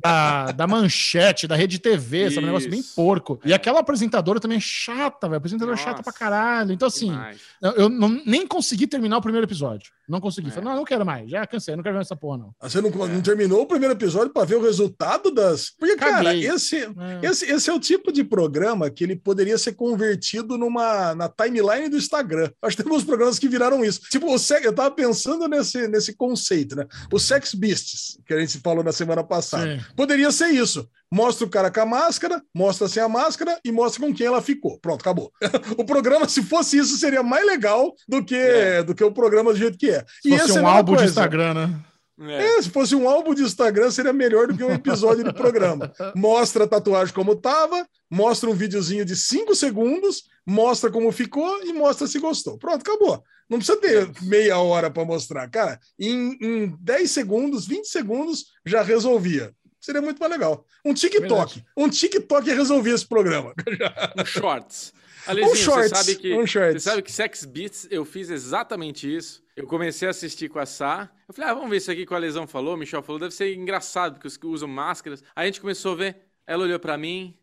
da, 0.02 0.52
da 0.52 0.66
manchete, 0.66 1.46
da 1.46 1.54
rede 1.56 1.78
TV, 1.78 2.30
sabe? 2.30 2.44
Um 2.44 2.46
negócio 2.48 2.70
bem 2.70 2.82
porco. 2.96 3.40
E 3.44 3.52
É. 3.52 3.54
aquela 3.54 3.80
apresentadora 3.80 4.40
também 4.40 4.58
é 4.58 4.60
chata, 4.60 5.28
velho. 5.28 5.38
Apresentadora 5.38 5.76
chata 5.76 5.90
Nossa, 5.90 6.02
pra 6.02 6.12
caralho. 6.12 6.39
Então, 6.72 6.88
assim, 6.88 7.10
Demais. 7.10 7.40
eu, 7.62 7.70
eu 7.72 7.88
não- 7.88 8.22
nem 8.26 8.46
consegui 8.46 8.86
terminar 8.86 9.18
o 9.18 9.22
primeiro 9.22 9.46
episódio. 9.46 9.90
Não 10.08 10.20
consegui. 10.20 10.48
É. 10.48 10.50
Falei, 10.50 10.68
não, 10.68 10.76
não 10.76 10.84
quero 10.84 11.06
mais. 11.06 11.30
Já 11.30 11.46
cansei, 11.46 11.76
não 11.76 11.82
quero 11.84 11.94
ver 11.94 12.00
essa 12.02 12.16
porra, 12.16 12.38
não. 12.38 12.54
Você 12.60 12.80
não, 12.80 12.90
não 12.90 13.20
terminou 13.20 13.62
o 13.62 13.66
primeiro 13.66 13.94
episódio 13.94 14.30
para 14.32 14.44
ver 14.44 14.56
o 14.56 14.62
resultado 14.62 15.30
das. 15.30 15.70
Porque, 15.78 15.94
cara, 15.96 16.34
esse, 16.34 16.78
É. 16.78 16.90
Esse, 17.22 17.44
esse 17.46 17.70
é 17.70 17.72
o 17.72 17.78
tipo 17.78 18.12
de 18.12 18.24
programa 18.24 18.90
que 18.90 19.04
ele 19.04 19.14
poderia 19.14 19.56
ser 19.56 19.74
convertido 19.74 20.58
numa 20.58 21.14
na 21.14 21.28
timeline 21.28 21.88
do 21.88 21.96
Instagram. 21.96 22.50
Acho 22.62 22.76
que 22.76 22.82
tem 22.82 22.90
alguns 22.90 23.04
programas 23.06 23.38
que 23.38 23.48
viraram 23.48 23.84
isso. 23.84 24.00
Tipo, 24.10 24.34
o 24.34 24.38
sex, 24.38 24.64
eu 24.64 24.74
tava 24.74 24.90
pensando 24.90 25.46
nesse, 25.46 25.86
nesse 25.86 26.12
conceito, 26.14 26.74
né? 26.74 26.86
O 27.12 27.18
Sex 27.18 27.54
Beasts, 27.54 28.18
que 28.26 28.34
a 28.34 28.40
gente 28.40 28.58
falou 28.58 28.82
na 28.82 28.92
semana 28.92 29.22
passada. 29.22 29.78
Sim. 29.78 29.84
Poderia 29.94 30.32
ser 30.32 30.48
isso. 30.48 30.88
Mostra 31.12 31.46
o 31.46 31.50
cara 31.50 31.70
com 31.70 31.80
a 31.80 31.86
máscara, 31.86 32.40
mostra 32.54 32.88
sem 32.88 33.02
a 33.02 33.08
máscara 33.08 33.58
e 33.64 33.72
mostra 33.72 34.00
com 34.06 34.14
quem 34.14 34.26
ela 34.26 34.40
ficou. 34.40 34.78
Pronto, 34.78 35.00
acabou. 35.00 35.32
o 35.76 35.84
programa, 35.84 36.28
se 36.28 36.42
fosse 36.42 36.78
isso, 36.78 36.96
seria 36.98 37.22
mais 37.22 37.44
legal 37.44 37.94
do 38.08 38.24
que, 38.24 38.36
É. 38.36 38.82
do 38.82 38.94
que 38.94 39.02
o 39.02 39.12
programa 39.12 39.52
do 39.52 39.58
jeito 39.58 39.76
que 39.76 39.90
é. 39.90 40.04
Se 40.22 40.30
fosse 40.30 40.42
essa 40.42 40.58
é 40.60 40.62
um 40.62 40.66
álbum 40.68 40.92
de 40.92 40.98
coisa. 40.98 41.10
Instagram, 41.10 41.54
né? 41.54 41.80
É. 42.22 42.58
É, 42.58 42.62
se 42.62 42.68
fosse 42.68 42.94
um 42.94 43.08
álbum 43.08 43.34
de 43.34 43.42
Instagram, 43.42 43.90
seria 43.90 44.12
melhor 44.12 44.46
do 44.46 44.56
que 44.56 44.62
um 44.62 44.70
episódio 44.70 45.24
do 45.24 45.32
programa. 45.32 45.90
Mostra 46.14 46.64
a 46.64 46.68
tatuagem 46.68 47.14
como 47.14 47.34
tava, 47.34 47.86
mostra 48.10 48.50
um 48.50 48.54
videozinho 48.54 49.06
de 49.06 49.16
5 49.16 49.54
segundos, 49.54 50.24
mostra 50.46 50.90
como 50.90 51.10
ficou 51.12 51.64
e 51.64 51.72
mostra 51.72 52.06
se 52.06 52.18
gostou. 52.18 52.58
Pronto, 52.58 52.82
acabou. 52.82 53.22
Não 53.48 53.58
precisa 53.58 53.80
ter 53.80 54.08
meia 54.22 54.58
hora 54.58 54.90
para 54.90 55.04
mostrar. 55.04 55.48
Cara, 55.50 55.80
em, 55.98 56.36
em 56.40 56.76
10 56.80 57.10
segundos, 57.10 57.66
20 57.66 57.86
segundos, 57.86 58.44
já 58.64 58.82
resolvia. 58.82 59.52
Seria 59.80 60.02
muito 60.02 60.18
mais 60.18 60.30
legal. 60.30 60.66
Um 60.84 60.92
TikTok. 60.92 61.64
Um 61.76 61.88
TikTok 61.88 62.50
resolvia 62.50 62.94
esse 62.94 63.06
programa. 63.06 63.54
Um 64.18 64.24
shorts. 64.24 64.92
Alezinho, 65.26 65.52
Um 65.52 65.56
shorts, 65.56 65.90
Você 65.90 65.96
sabe 65.96 66.16
que, 66.16 66.34
um 66.34 66.46
shorts. 66.46 66.82
Você 66.82 66.90
sabe 66.90 67.02
que 67.02 67.12
Sex 67.12 67.44
Beats 67.44 67.88
eu 67.90 68.04
fiz 68.04 68.30
exatamente 68.30 69.14
isso. 69.14 69.42
Eu 69.56 69.66
comecei 69.66 70.08
a 70.08 70.10
assistir 70.10 70.48
com 70.48 70.58
a 70.58 70.66
Sá. 70.66 71.10
Eu 71.28 71.34
falei, 71.34 71.50
ah, 71.50 71.54
vamos 71.54 71.70
ver 71.70 71.76
isso 71.76 71.90
aqui 71.90 72.06
que 72.06 72.12
o 72.12 72.16
Alesão 72.16 72.46
falou, 72.46 72.74
o 72.74 72.76
Michel 72.76 73.02
falou. 73.02 73.18
Deve 73.20 73.34
ser 73.34 73.54
engraçado, 73.54 74.14
porque 74.14 74.28
os 74.28 74.36
que 74.36 74.46
usam 74.46 74.68
máscaras. 74.68 75.22
Aí 75.34 75.44
a 75.44 75.46
gente 75.46 75.60
começou 75.60 75.92
a 75.92 75.96
ver. 75.96 76.16
Ela 76.46 76.64
olhou 76.64 76.78
pra 76.78 76.96
mim. 76.96 77.36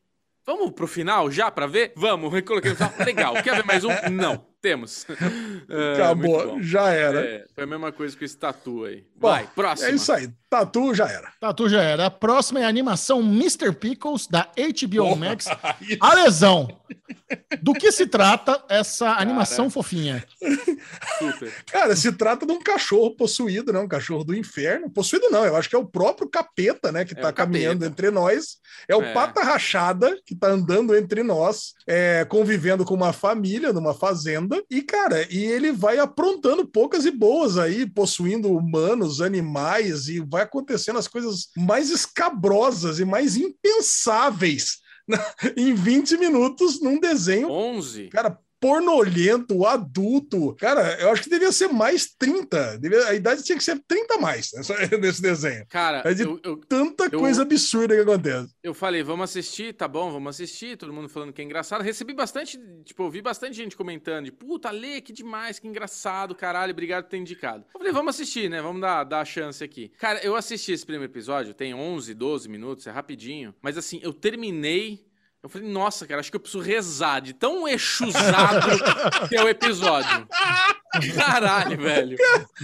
Vamos 0.45 0.71
pro 0.71 0.87
final 0.87 1.29
já 1.29 1.51
pra 1.51 1.67
ver? 1.67 1.93
Vamos. 1.95 2.33
Eu 2.33 2.43
coloquei 2.43 2.71
no 2.71 2.77
final. 2.77 2.93
Legal. 3.05 3.33
Quer 3.43 3.55
ver 3.55 3.65
mais 3.65 3.83
um? 3.83 3.89
Não. 4.11 4.45
Temos. 4.61 5.05
É, 5.69 5.93
Acabou, 5.95 6.63
já 6.63 6.89
era. 6.91 7.19
É, 7.19 7.45
foi 7.53 7.65
a 7.65 7.67
mesma 7.67 7.91
coisa 7.91 8.15
com 8.17 8.23
esse 8.23 8.37
tatu 8.37 8.85
aí. 8.85 9.03
Bom, 9.17 9.27
Vai, 9.27 9.47
próximo. 9.53 9.89
É 9.89 9.91
isso 9.91 10.11
aí. 10.13 10.29
Tatu 10.49 10.93
já 10.95 11.05
era. 11.09 11.33
Tatu 11.41 11.67
já 11.67 11.81
era. 11.81 12.05
A 12.05 12.09
próxima 12.11 12.61
é 12.61 12.63
a 12.63 12.69
animação 12.69 13.19
Mr. 13.19 13.73
Pickles, 13.73 14.27
da 14.27 14.49
HBO 14.55 15.13
Max. 15.17 15.45
Isso. 15.81 15.97
A 15.99 16.13
lesão. 16.13 16.69
Do 17.61 17.73
que 17.73 17.91
se 17.91 18.07
trata 18.07 18.63
essa 18.69 19.09
animação 19.15 19.69
fofinha? 19.69 20.23
Super. 21.19 21.51
Cara, 21.69 21.95
se 21.97 22.13
trata 22.13 22.45
de 22.45 22.53
um 22.53 22.61
cachorro 22.61 23.13
possuído, 23.17 23.73
né? 23.73 23.79
Um 23.79 23.87
cachorro 23.89 24.23
do 24.23 24.33
inferno. 24.33 24.89
Possuído 24.89 25.29
não, 25.29 25.43
eu 25.45 25.57
acho 25.57 25.69
que 25.69 25.75
é 25.75 25.79
o 25.79 25.85
próprio 25.85 26.29
capeta, 26.29 26.93
né? 26.93 27.03
Que 27.03 27.13
É 27.13 27.21
tá 27.21 27.33
caminhando 27.33 27.79
capeta. 27.81 27.91
entre 27.91 28.11
nós. 28.11 28.57
É 28.87 28.95
o 28.95 29.01
É. 29.01 29.13
pata 29.13 29.43
rachada 29.43 30.17
que 30.25 30.33
tá 30.33 30.47
andando 30.47 30.95
entre 30.95 31.23
nós, 31.23 31.73
é, 31.85 32.23
convivendo 32.23 32.85
com 32.85 32.93
uma 32.93 33.11
família 33.11 33.73
numa 33.73 33.93
fazenda. 33.93 34.46
E, 34.69 34.81
cara, 34.81 35.27
e 35.31 35.43
ele 35.45 35.71
vai 35.71 35.97
aprontando 35.97 36.67
poucas 36.67 37.05
e 37.05 37.11
boas 37.11 37.57
aí, 37.57 37.85
possuindo 37.85 38.51
humanos, 38.51 39.21
animais, 39.21 40.07
e 40.07 40.19
vai 40.19 40.43
acontecendo 40.43 40.99
as 40.99 41.07
coisas 41.07 41.49
mais 41.57 41.89
escabrosas 41.89 42.99
e 42.99 43.05
mais 43.05 43.37
impensáveis 43.37 44.79
né, 45.07 45.17
em 45.55 45.73
20 45.73 46.17
minutos 46.17 46.81
num 46.81 46.99
desenho 46.99 47.49
11. 47.49 48.09
Cara, 48.09 48.39
pornolento, 48.59 49.65
adulto. 49.65 50.55
Cara, 50.55 50.99
eu 50.99 51.09
acho 51.11 51.23
que 51.23 51.29
devia 51.29 51.51
ser 51.51 51.67
mais 51.67 52.07
30. 52.17 52.77
Devia- 52.79 53.07
a 53.07 53.13
idade 53.13 53.43
tinha 53.43 53.57
que 53.57 53.63
ser 53.63 53.81
30 53.87 54.15
a 54.15 54.17
mais 54.19 54.51
nessa- 54.53 54.75
nesse 54.97 55.21
desenho. 55.21 55.65
Cara, 55.69 56.01
É 56.05 56.13
de- 56.13 56.23
eu, 56.23 56.39
eu, 56.43 56.57
Tanta 56.67 57.05
Eu- 57.11 57.19
coisa 57.19 57.41
absurda 57.43 57.95
que 57.95 58.01
acontece. 58.01 58.53
Eu 58.63 58.73
falei, 58.73 59.03
vamos 59.03 59.25
assistir, 59.29 59.73
tá 59.73 59.87
bom, 59.87 60.11
vamos 60.11 60.29
assistir. 60.35 60.77
Todo 60.77 60.91
mundo 60.93 61.07
falando 61.09 61.31
que 61.33 61.41
é 61.41 61.45
engraçado. 61.45 61.81
Recebi 61.81 62.13
bastante, 62.13 62.59
tipo, 62.83 63.03
ouvi 63.03 63.21
bastante 63.21 63.55
gente 63.55 63.75
comentando 63.77 64.25
de 64.25 64.31
puta, 64.31 64.69
Lê, 64.71 65.01
que 65.01 65.13
demais, 65.13 65.59
que 65.59 65.67
engraçado, 65.67 66.35
caralho, 66.35 66.71
obrigado 66.71 67.03
por 67.05 67.09
ter 67.11 67.17
indicado. 67.17 67.63
Eu 67.73 67.79
falei, 67.79 67.93
vamos 67.93 68.15
assistir, 68.15 68.49
né? 68.49 68.61
Vamos 68.61 68.81
dar, 68.81 69.03
dar 69.03 69.21
a 69.21 69.25
chance 69.25 69.63
aqui. 69.63 69.91
Cara, 69.97 70.19
eu 70.23 70.35
assisti 70.35 70.71
esse 70.71 70.85
primeiro 70.85 71.11
episódio, 71.11 71.53
tem 71.53 71.73
11, 71.73 72.13
12 72.13 72.49
minutos, 72.49 72.85
é 72.87 72.91
rapidinho. 72.91 73.53
Mas 73.61 73.77
assim, 73.77 73.99
eu 74.03 74.13
terminei. 74.13 75.06
Eu 75.41 75.49
falei, 75.49 75.69
nossa, 75.69 76.05
cara, 76.07 76.19
acho 76.19 76.31
que 76.31 76.35
eu 76.35 76.39
preciso 76.41 76.63
rezar 76.63 77.19
de 77.21 77.33
tão 77.33 77.67
exusado 77.67 78.67
que 79.29 79.35
é 79.35 79.43
o 79.43 79.47
episódio. 79.47 80.27
Caralho, 81.15 81.77
velho. 81.77 82.17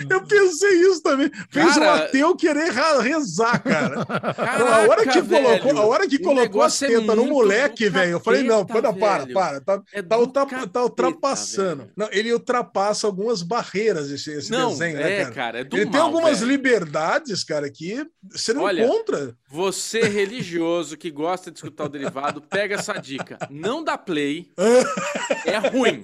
Eu 0.09 0.21
pensei 0.25 0.81
isso 0.81 1.01
também. 1.01 1.29
Fez 1.49 1.73
Cara- 1.75 1.85
o 1.85 1.89
ateu 2.03 2.35
querer 2.35 2.71
rezar, 2.71 3.61
cara. 3.63 4.05
Caraca, 4.05 4.75
a 4.75 4.87
hora 4.87 5.03
que 5.07 5.21
colocou, 5.21 5.63
velho. 5.73 5.77
a 5.79 5.85
hora 5.85 6.07
que 6.07 6.17
colocou 6.19 6.61
as 6.61 6.81
é 6.81 6.87
tetas 6.87 7.05
no 7.07 7.15
muito 7.17 7.33
moleque, 7.33 7.89
velho, 7.89 8.11
eu 8.13 8.19
falei, 8.19 8.43
não, 8.43 8.65
para, 8.65 8.93
para, 8.93 9.27
para. 9.27 9.61
Tá, 9.61 9.81
É 9.93 10.01
tá, 10.01 10.17
capeta, 10.45 10.67
tá 10.67 10.83
ultrapassando. 10.83 11.83
velho. 11.83 11.91
Não, 11.95 12.07
ele 12.11 12.33
ultrapassa 12.33 13.07
algumas 13.07 13.41
barreiras, 13.41 14.09
esse, 14.09 14.31
esse 14.31 14.51
Não, 14.51 14.69
desenho, 14.71 14.97
é, 14.97 15.03
né, 15.03 15.17
cara? 15.23 15.33
cara, 15.33 15.57
é 15.59 15.61
Ele 15.61 15.69
tem 15.69 15.85
mal, 15.91 16.01
algumas 16.03 16.39
velho. 16.39 16.51
liberdades, 16.51 17.43
cara, 17.43 17.69
que 17.69 18.05
você 18.31 18.53
não 18.53 18.63
Olha, 18.63 18.83
encontra. 18.85 19.35
Você 19.49 20.01
religioso 20.01 20.97
que 20.97 21.11
gosta 21.11 21.51
de 21.51 21.57
escutar 21.57 21.85
o 21.85 21.89
derivado, 21.89 22.41
pega 22.41 22.75
essa 22.75 22.93
dica. 22.93 23.37
Não 23.49 23.83
dá 23.83 23.97
play. 23.97 24.51
É 25.45 25.57
ruim. 25.57 26.01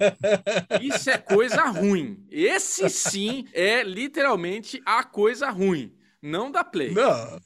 Isso 0.80 1.08
é 1.10 1.16
coisa 1.18 1.62
ruim. 1.64 2.19
Esse 2.30 2.88
sim 2.88 3.46
é 3.52 3.82
literalmente 3.82 4.80
a 4.84 5.02
coisa 5.04 5.50
ruim. 5.50 5.92
Não 6.22 6.50
dá 6.52 6.62
play. 6.62 6.90
Não. 6.92 7.40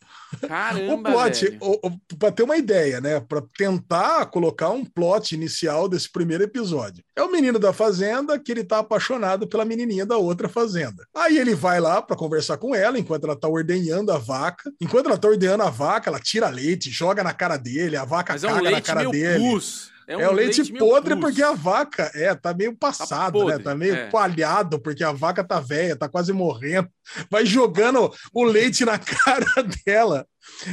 Caramba, 0.49 1.11
O 1.11 1.13
plot, 1.13 1.45
velho. 1.45 1.59
o, 1.61 1.87
o, 1.87 2.17
pra 2.19 2.33
ter 2.33 2.43
uma 2.43 2.57
ideia, 2.57 3.01
né? 3.01 3.21
Pra 3.21 3.41
tentar 3.57 4.27
colocar 4.27 4.71
um 4.71 4.85
plot 4.85 5.33
inicial 5.33 5.89
desse 5.89 6.11
primeiro 6.11 6.43
episódio. 6.43 7.05
É 7.15 7.23
o 7.23 7.31
menino 7.31 7.57
da 7.57 7.73
fazenda 7.73 8.37
que 8.37 8.51
ele 8.51 8.65
tá 8.65 8.81
apaixonado 8.81 9.47
pela 9.47 9.65
menininha 9.65 10.05
da 10.05 10.17
outra 10.17 10.49
fazenda. 10.49 11.07
Aí 11.15 11.39
ele 11.39 11.55
vai 11.55 11.79
lá 11.81 12.03
pra 12.03 12.17
conversar 12.17 12.57
com 12.57 12.75
ela 12.75 12.99
enquanto 12.99 13.25
ela 13.25 13.37
tá 13.39 13.47
ordenhando 13.47 14.11
a 14.11 14.19
vaca. 14.19 14.69
Enquanto 14.81 15.07
ela 15.07 15.19
tá 15.19 15.29
ordenhando 15.29 15.63
a 15.63 15.71
vaca, 15.71 16.11
ela 16.11 16.19
tira 16.19 16.49
leite, 16.49 16.91
joga 16.91 17.23
na 17.23 17.33
cara 17.33 17.57
dele, 17.57 17.97
a 17.97 18.05
vaca 18.05 18.33
Mas 18.33 18.43
é 18.43 18.49
um 18.49 18.55
caga 18.55 18.63
na 18.65 18.71
leite 18.71 18.87
cara 18.87 19.01
meio 19.01 19.13
dele. 19.13 19.39
pus. 19.39 19.94
É, 20.07 20.17
um 20.17 20.31
o 20.31 20.33
leite, 20.33 20.63
meio 20.73 20.79
podre 20.85 21.17
porque 21.17 21.43
a 21.43 21.53
vaca 21.53 22.11
é, 22.15 22.35
tá 22.35 22.53
meio 22.53 22.77
passado, 22.77 23.39
né? 23.45 23.53
podre, 23.53 23.65
Tá 23.65 23.75
meio 23.75 23.95
é. 23.95 24.11
coalhado 24.11 24.79
porque 24.79 25.03
a 25.03 25.13
vaca 25.13 25.43
tá 25.43 25.61
velha, 25.61 25.97
tá 25.97 26.09
quase 26.09 26.33
morrendo. 26.33 26.89
Vai 27.31 27.47
jogando 27.47 28.13
o 28.33 28.45
leite 28.45 28.85
na 28.85 28.99
cara 28.99 29.47
dela. 29.87 30.27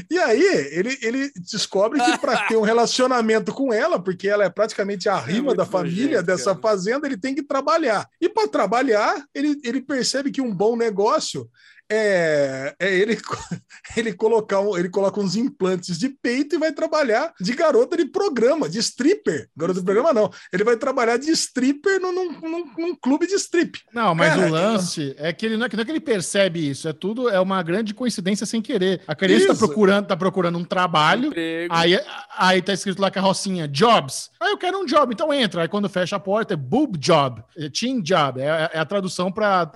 E 0.10 0.18
aí, 0.18 0.44
ele, 0.72 0.98
ele 1.02 1.32
descobre 1.50 2.00
que 2.04 2.18
para 2.18 2.46
ter 2.46 2.58
um 2.58 2.62
relacionamento 2.62 3.54
com 3.54 3.72
ela, 3.72 4.02
porque 4.02 4.28
ela 4.28 4.44
é 4.44 4.50
praticamente 4.50 5.08
a 5.08 5.18
rima 5.18 5.48
muito 5.48 5.58
da 5.58 5.66
família 5.66 6.22
nojento, 6.22 6.26
dessa 6.26 6.50
cara. 6.52 6.62
fazenda, 6.62 7.08
ele 7.08 7.18
tem 7.18 7.34
que 7.34 7.44
trabalhar. 7.44 8.06
E 8.20 8.28
para 8.28 8.50
trabalhar, 8.50 9.24
ele, 9.34 9.60
ele 9.64 9.82
percebe 9.82 10.30
que 10.30 10.42
um 10.42 10.54
bom 10.54 10.76
negócio 10.76 11.50
é, 11.92 12.74
é 12.80 12.94
ele, 12.96 13.18
ele, 13.98 14.14
colocar 14.14 14.60
um- 14.62 14.78
ele 14.78 14.90
coloca 14.90 15.20
uns 15.20 15.36
implantes 15.36 16.00
de 16.00 16.10
peito 16.10 16.56
e 16.56 16.60
vai 16.60 16.72
trabalhar 16.72 17.34
de 17.40 17.54
garota 17.54 17.98
de 17.98 18.06
programa, 18.06 18.70
de 18.70 18.80
stripper. 18.80 19.50
Garota 19.56 19.80
de 19.80 19.86
programa 19.86 20.14
não. 20.14 20.32
Ele 20.54 20.64
vai 20.64 20.78
trabalhar 20.78 21.18
de 21.18 21.30
stripper 21.32 22.00
num, 22.00 22.14
num, 22.14 22.32
num- 22.42 22.72
num 22.78 22.96
clube 22.96 23.28
de 23.28 23.36
strip. 23.36 23.80
Não, 23.94 24.16
mas 24.16 24.34
Cara, 24.36 24.48
o 24.48 24.50
lance 24.52 25.14
é 25.18 25.34
que 25.34 25.46
ele 25.46 25.58
não 25.58 25.66
é, 25.66 25.70
que 25.70 25.76
não 25.76 25.82
é 25.82 25.86
que 25.86 25.92
ele 25.92 26.00
percebe 26.00 26.70
isso, 26.70 26.88
é 26.88 26.94
tudo, 26.94 27.30
é 27.30 27.40
uma 27.40 27.62
grande 27.62 27.94
coincidência 27.94 28.46
sem 28.46 28.62
querer. 28.62 29.02
A 29.08 29.14
criança 29.16 29.48
tá 29.48 29.54
Isso. 29.54 29.66
procurando, 29.68 30.08
tá 30.08 30.16
procurando 30.16 30.58
um 30.58 30.64
trabalho, 30.64 31.28
Emprego. 31.28 31.74
aí, 31.74 32.00
aí 32.38 32.62
tá 32.62 32.74
escrito 32.74 33.02
lá 33.02 33.12
carrocinha, 33.12 33.68
jobs. 33.68 34.30
Ah, 34.40 34.50
eu 34.50 34.58
quero 34.58 34.80
um 34.80 34.86
job, 34.86 35.14
então 35.14 35.34
entra. 35.34 35.64
Aí 35.64 35.68
quando 35.68 35.90
fecha 35.90 36.16
a 36.16 36.20
porta 36.20 36.54
é 36.54 36.58
boob 36.58 36.98
job, 36.98 37.44
é 37.58 37.70
teen 37.70 38.02
job, 38.02 38.40
é, 38.42 38.70
é 38.74 38.80
a 38.80 38.86
tradução 38.86 39.32
para 39.32 39.72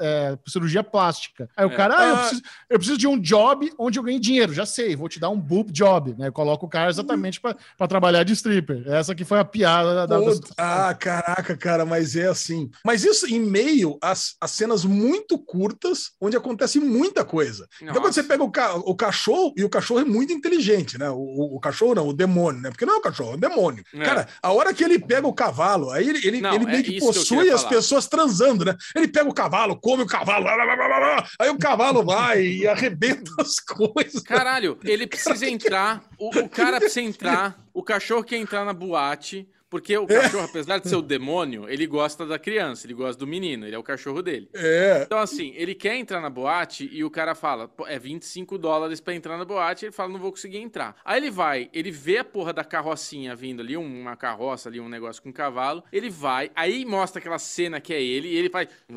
cirurgia 0.47 0.83
plástica. 0.83 1.49
Aí 1.57 1.65
o 1.65 1.71
É. 1.71 1.75
cara, 1.75 2.04
ah, 2.05 2.09
eu 2.09 2.15
Ah. 2.15 2.19
preciso, 2.19 2.41
eu 2.69 2.77
preciso 2.79 2.97
de 2.97 3.07
um 3.07 3.19
job 3.19 3.71
onde 3.77 3.99
eu 3.99 4.03
ganhe 4.03 4.19
dinheiro, 4.19 4.53
já 4.53 4.65
sei, 4.65 4.95
vou 4.95 5.09
te 5.09 5.19
dar 5.19 5.29
um 5.29 5.39
boob 5.39 5.71
job, 5.71 6.15
né? 6.17 6.31
Coloca 6.31 6.65
o 6.65 6.69
cara 6.69 6.89
exatamente 6.89 7.39
para 7.41 7.87
trabalhar 7.87 8.23
de 8.23 8.33
stripper. 8.33 8.83
Essa 8.87 9.13
que 9.15 9.23
foi 9.25 9.39
a 9.39 9.45
piada 9.45 9.93
da, 9.93 10.05
da, 10.05 10.19
Puta, 10.19 10.53
ah, 10.57 10.93
caraca, 10.93 11.55
cara, 11.57 11.85
mas 11.85 12.15
é 12.15 12.27
assim. 12.27 12.69
Mas 12.83 13.03
isso 13.03 13.27
em 13.27 13.39
meio 13.39 13.97
às, 14.01 14.35
às 14.41 14.51
cenas 14.51 14.83
muito 14.85 15.37
curtas, 15.37 16.11
onde 16.19 16.35
acontece 16.37 16.79
muita 16.79 17.23
coisa. 17.23 17.67
Então, 17.81 17.93
quando 17.95 18.05
Nossa. 18.05 18.21
você 18.21 18.23
pega 18.23 18.43
o, 18.43 18.51
ca- 18.51 18.75
o 18.75 18.95
cachorro, 18.95 19.53
e 19.57 19.63
o 19.63 19.69
cachorro 19.69 19.99
é 20.01 20.05
muito 20.05 20.33
inteligente, 20.33 20.97
né? 20.97 21.09
O, 21.09 21.55
o- 21.55 21.59
cachorro 21.59 21.95
não, 21.95 22.07
o 22.07 22.13
demônio, 22.13 22.61
né? 22.61 22.69
Porque 22.69 22.85
não 22.85 22.95
é 22.95 22.97
o 22.97 23.01
cachorro, 23.01 23.31
é 23.31 23.35
o 23.35 23.39
demônio. 23.39 23.83
É. 23.93 24.03
Cara, 24.03 24.27
a 24.41 24.51
hora 24.51 24.73
que 24.73 24.83
ele 24.83 24.99
pega 24.99 25.27
o 25.27 25.33
cavalo, 25.33 25.89
aí 25.91 26.07
ele, 26.09 26.19
ele, 26.27 26.41
Não, 26.41 26.53
ele 26.53 26.63
é 26.65 26.67
meio 26.67 26.83
que 26.83 26.91
isso 26.97 26.99
que 26.99 27.03
eu 27.03 27.13
possui 27.21 27.37
queria 27.37 27.55
as 27.55 27.61
falar. 27.63 27.75
pessoas 27.75 28.07
transando, 28.07 28.65
né? 28.65 28.75
Ele 28.95 29.07
pega 29.07 29.29
o 29.29 29.33
cavalo, 29.33 29.75
come 29.79 30.03
o 30.03 30.07
cavalo, 30.07 30.43
blá, 30.43 30.55
blá, 30.55 30.65
blá, 30.75 30.75
blá, 30.87 30.99
blá, 30.99 31.27
aí 31.39 31.49
o 31.49 31.57
cavalo 31.57 31.94
vai 32.03 32.41
e 32.41 32.67
arrebenta 32.67 33.31
as 33.39 33.59
coisas. 33.59 34.21
Caralho, 34.23 34.77
ele 34.83 35.07
precisa 35.07 35.47
entrar, 35.47 36.03
o, 36.17 36.29
o 36.39 36.49
cara 36.49 36.79
precisa 36.79 37.01
entrar, 37.01 37.57
o 37.73 37.83
cachorro 37.83 38.23
quer 38.23 38.37
entrar 38.37 38.65
na 38.65 38.73
boate, 38.73 39.47
porque 39.75 39.97
o 39.97 40.07
cachorro, 40.07 40.45
apesar 40.47 40.77
de 40.79 40.87
ser 40.87 40.95
o 40.95 41.01
demônio, 41.01 41.67
ele 41.67 41.85
gosta 41.85 42.25
da 42.25 42.39
criança, 42.39 42.87
ele 42.87 42.93
gosta 42.93 43.19
do 43.19 43.27
menino, 43.27 43.65
ele 43.67 43.75
é 43.75 43.77
o 43.77 43.83
cachorro 43.83 44.21
dele. 44.21 44.47
É. 44.55 45.01
Então, 45.05 45.19
assim, 45.19 45.51
ele 45.57 45.75
quer 45.75 45.97
entrar 45.97 46.21
na 46.21 46.29
boate 46.29 46.89
e 46.93 47.03
o 47.03 47.09
cara 47.09 47.35
fala, 47.35 47.67
"Pô, 47.67 47.85
é 47.85 47.99
25 47.99 48.57
dólares 48.57 49.01
pra 49.01 49.13
entrar 49.13 49.37
na 49.37 49.43
boate, 49.43 49.83
ele 49.83 49.91
fala, 49.91 50.13
não 50.13 50.19
vou 50.19 50.31
conseguir 50.31 50.59
entrar. 50.59 50.95
Aí 51.03 51.19
ele 51.19 51.29
vai, 51.29 51.69
ele 51.73 51.91
vê 51.91 52.19
a 52.19 52.23
porra 52.23 52.53
da 52.53 52.63
carrocinha 52.63 53.35
vindo 53.35 53.61
ali, 53.61 53.75
um- 53.75 53.99
uma 54.01 54.15
carroça 54.15 54.69
ali, 54.69 54.79
um 54.79 54.87
negócio 54.87 55.21
com 55.21 55.33
cavalo, 55.33 55.83
ele 55.91 56.09
vai, 56.09 56.49
aí 56.55 56.85
mostra 56.85 57.19
aquela 57.19 57.37
cena 57.37 57.81
que 57.81 57.93
é 57.93 58.01
ele, 58.01 58.29
e 58.29 58.37
ele 58.37 58.49
faz, 58.49 58.69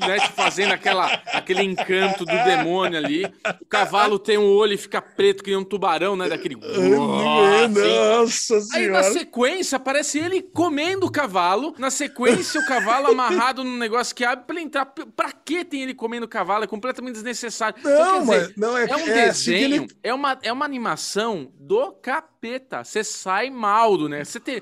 né, 0.00 0.18
tipo, 0.18 0.32
fazendo 0.34 0.72
aquela, 0.72 1.12
aquele 1.26 1.62
encanto 1.62 2.24
do 2.24 2.44
demônio 2.44 2.96
ali. 2.98 3.26
O 3.60 3.66
cavalo 3.66 4.18
tem 4.18 4.38
um 4.38 4.46
olho 4.46 4.72
e 4.72 4.78
fica 4.78 5.02
preto 5.02 5.44
que 5.44 5.50
nem 5.50 5.58
um 5.58 5.64
tubarão, 5.64 6.16
né, 6.16 6.26
daquele... 6.26 6.54
assim. 6.64 8.13
Nossa 8.20 8.54
Aí 8.54 8.60
na 8.88 9.02
senhora. 9.02 9.02
sequência 9.12 9.76
aparece 9.76 10.18
ele 10.18 10.42
comendo 10.42 11.06
o 11.06 11.10
cavalo. 11.10 11.74
Na 11.78 11.90
sequência, 11.90 12.60
o 12.60 12.66
cavalo 12.66 13.08
amarrado 13.12 13.62
num 13.64 13.76
negócio 13.76 14.14
que 14.14 14.24
abre 14.24 14.44
pra 14.44 14.56
ele 14.56 14.64
entrar. 14.66 14.86
Pra 14.86 15.32
que 15.32 15.64
tem 15.64 15.82
ele 15.82 15.94
comendo 15.94 16.26
o 16.26 16.28
cavalo? 16.28 16.64
É 16.64 16.66
completamente 16.66 17.14
desnecessário. 17.14 17.76
Então, 17.78 17.90
Não, 17.92 18.26
quer 18.26 18.40
dizer, 18.40 18.46
mas 18.48 18.56
não 18.56 18.78
é, 18.78 18.84
é 18.88 18.96
um 18.96 19.00
é 19.08 19.24
desenho, 19.26 19.82
ele- 19.84 19.88
é, 20.02 20.14
uma, 20.14 20.38
é 20.42 20.52
uma 20.52 20.64
animação 20.64 21.52
do 21.58 21.92
capeta. 21.92 22.84
Você 22.84 23.02
sai 23.02 23.50
mal 23.50 23.96
do, 23.96 24.08
né? 24.08 24.24
Você 24.24 24.38
tem. 24.38 24.60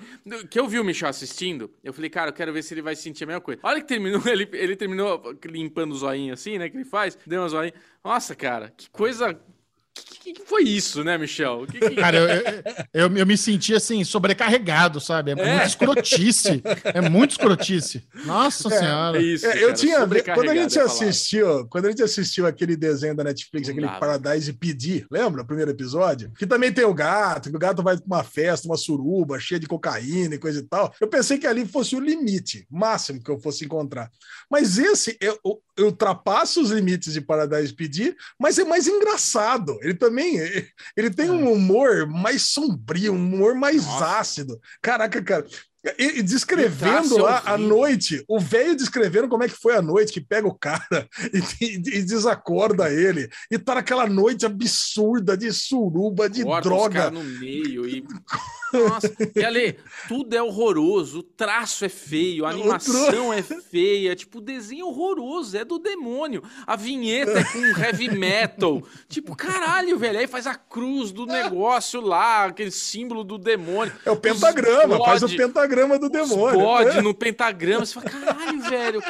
Que 0.51 0.59
eu 0.59 0.67
vi 0.69 0.79
o 0.79 0.85
Michel 0.85 1.09
assistindo, 1.09 1.71
eu 1.83 1.93
falei, 1.93 2.09
cara, 2.11 2.31
eu 2.31 2.35
quero 2.35 2.53
ver 2.53 2.63
se 2.63 2.73
ele 2.75 2.83
vai 2.83 2.95
sentir 2.95 3.25
a 3.25 3.27
mesma 3.27 3.41
coisa. 3.41 3.61
Olha 3.63 3.81
que 3.81 3.87
terminou, 3.89 4.23
ele, 4.27 4.49
ele 4.53 4.77
terminou 4.77 5.21
limpando 5.45 5.93
o 5.93 5.97
zoinho 5.97 6.33
assim, 6.33 6.59
né? 6.59 6.69
Que 6.69 6.77
ele 6.77 6.85
faz, 6.85 7.17
deu 7.27 7.41
uma 7.43 7.49
zoinha. 7.49 7.75
Nossa, 8.05 8.35
cara, 8.35 8.73
que 8.77 8.89
coisa. 8.91 9.39
Que, 10.23 10.33
que, 10.33 10.45
foi 10.45 10.63
isso, 10.63 11.03
né, 11.03 11.19
Michel? 11.19 11.67
Que, 11.67 11.81
que... 11.81 11.97
Cara, 11.97 12.17
eu, 12.17 12.29
eu, 12.29 12.63
eu, 12.95 13.17
eu 13.17 13.27
me 13.27 13.37
senti 13.37 13.75
assim, 13.75 14.05
sobrecarregado, 14.05 15.01
sabe? 15.01 15.33
É, 15.33 15.35
É. 15.35 15.53
muito 15.57 15.67
escrotice. 15.67 16.63
É 16.85 17.01
muito 17.01 17.31
escrotice. 17.33 18.05
Nossa 18.25 18.71
Senhora. 18.71 19.19
É 19.19 19.23
isso. 19.23 19.47
É, 19.47 19.57
eu 19.57 19.69
cara, 19.69 19.75
tinha. 19.75 20.07
Quando 20.35 20.51
a 20.51 20.55
gente 20.55 20.79
é 20.79 20.83
assistiu, 20.83 21.67
quando 21.69 21.87
a 21.87 21.91
gente 21.91 22.03
assistiu 22.03 22.47
aquele 22.47 22.77
desenho 22.77 23.17
da 23.17 23.25
Netflix, 23.25 23.67
Não 23.67 23.73
aquele 23.73 23.87
dava. 23.87 23.99
Paradise 23.99 24.53
PD, 24.53 25.07
lembra 25.11 25.43
o 25.43 25.47
primeiro 25.47 25.73
episódio? 25.73 26.31
Que 26.39 26.47
também 26.47 26.73
tem 26.73 26.85
o 26.85 26.95
gato, 26.95 27.51
que 27.51 27.57
o 27.57 27.59
gato 27.59 27.83
vai 27.83 27.97
pra 27.97 28.07
uma 28.07 28.23
festa, 28.23 28.69
uma 28.69 28.77
suruba, 28.77 29.41
cheia 29.41 29.59
de 29.59 29.67
cocaína 29.67 30.37
e 30.37 30.39
coisa 30.39 30.61
e 30.61 30.63
tal. 30.63 30.95
Eu 31.01 31.09
pensei 31.09 31.37
que 31.37 31.47
ali 31.49 31.67
fosse 31.67 31.97
o 31.97 32.01
limite, 32.01 32.65
máximo 32.71 33.21
que 33.21 33.31
eu 33.31 33.41
fosse 33.41 33.65
encontrar. 33.65 34.09
Mas 34.49 34.79
esse 34.79 35.17
eu, 35.21 35.39
eu, 35.79 35.87
ultrapassa 35.87 36.61
os 36.61 36.71
limites 36.71 37.15
de 37.15 37.21
Paradise 37.21 37.73
PD, 37.73 38.15
mas 38.39 38.59
é 38.59 38.65
mais 38.65 38.87
engraçado. 38.87 39.79
Ele 39.83 39.95
também 39.95 40.12
ele 40.97 41.11
tem 41.11 41.31
um 41.31 41.53
humor 41.53 42.07
mais 42.07 42.43
sombrio, 42.43 43.13
um 43.13 43.17
humor 43.17 43.55
mais 43.55 43.85
Nossa. 43.85 44.19
ácido. 44.19 44.61
Caraca, 44.81 45.23
cara. 45.23 45.47
E, 45.99 46.19
e 46.19 46.23
descrevendo 46.23 47.19
lá 47.19 47.43
a 47.45 47.59
noite, 47.59 48.25
o 48.29 48.39
velho 48.39 48.77
descrevendo 48.77 49.29
como 49.29 49.43
é 49.43 49.49
que 49.49 49.55
foi 49.57 49.75
a 49.75 49.83
noite, 49.83 50.13
que 50.13 50.21
pega 50.21 50.47
o 50.47 50.55
cara 50.55 51.09
e, 51.61 51.65
e- 51.65 51.75
e 51.99 52.03
desacorda 52.03 52.89
ele. 52.93 53.29
E 53.51 53.59
tá 53.59 53.75
naquela 53.75 54.07
noite 54.07 54.47
absurda 54.47 55.37
de 55.37 55.53
suruba, 55.53 56.31
de 56.31 56.45
Corta 56.45 56.69
droga. 56.69 57.11
no 57.11 57.25
meio 57.25 57.85
e. 57.89 58.05
Nossa, 58.73 59.13
e 59.37 59.45
ali, 59.45 59.77
tudo 60.09 60.35
é 60.35 60.43
horroroso, 60.43 61.19
o 61.19 61.23
traço 61.23 61.85
é 61.85 61.91
feio, 61.91 62.47
a 62.47 62.51
animação 62.51 63.31
é 63.31 63.43
feia, 63.43 64.17
tipo, 64.17 64.39
o 64.39 64.41
desenho 64.41 64.87
horroroso, 64.87 65.59
é 65.59 65.63
do 65.65 65.79
demônio. 65.79 66.43
A 66.67 66.75
vinheta 66.75 67.33
é 67.41 67.45
com 67.45 67.59
heavy 67.83 68.09
metal. 68.17 68.83
Tipo, 69.11 69.37
caralho, 69.37 69.99
velho. 69.99 70.19
Aí 70.19 70.27
faz 70.27 70.47
a 70.47 70.55
cruz 70.55 71.13
do 71.13 71.27
negócio 71.27 72.01
lá, 72.01 72.47
aquele 72.47 72.71
símbolo 72.71 73.23
do 73.25 73.37
demônio. 73.37 73.93
É 74.07 74.11
o 74.11 74.17
pentagrama, 74.17 74.99
Os 74.99 75.05
faz 75.05 75.23
o 75.23 75.27
bode- 75.27 75.37
pentagrama 75.73 75.99
do 75.99 76.09
demônio. 76.09 76.61
bode 76.61 76.99
É. 76.99 77.03
no 77.03 77.15
pentagrama. 77.15 77.85
Você 77.87 77.95
fala, 77.95 78.11
caralho, 78.11 78.61
velho. 78.63 79.03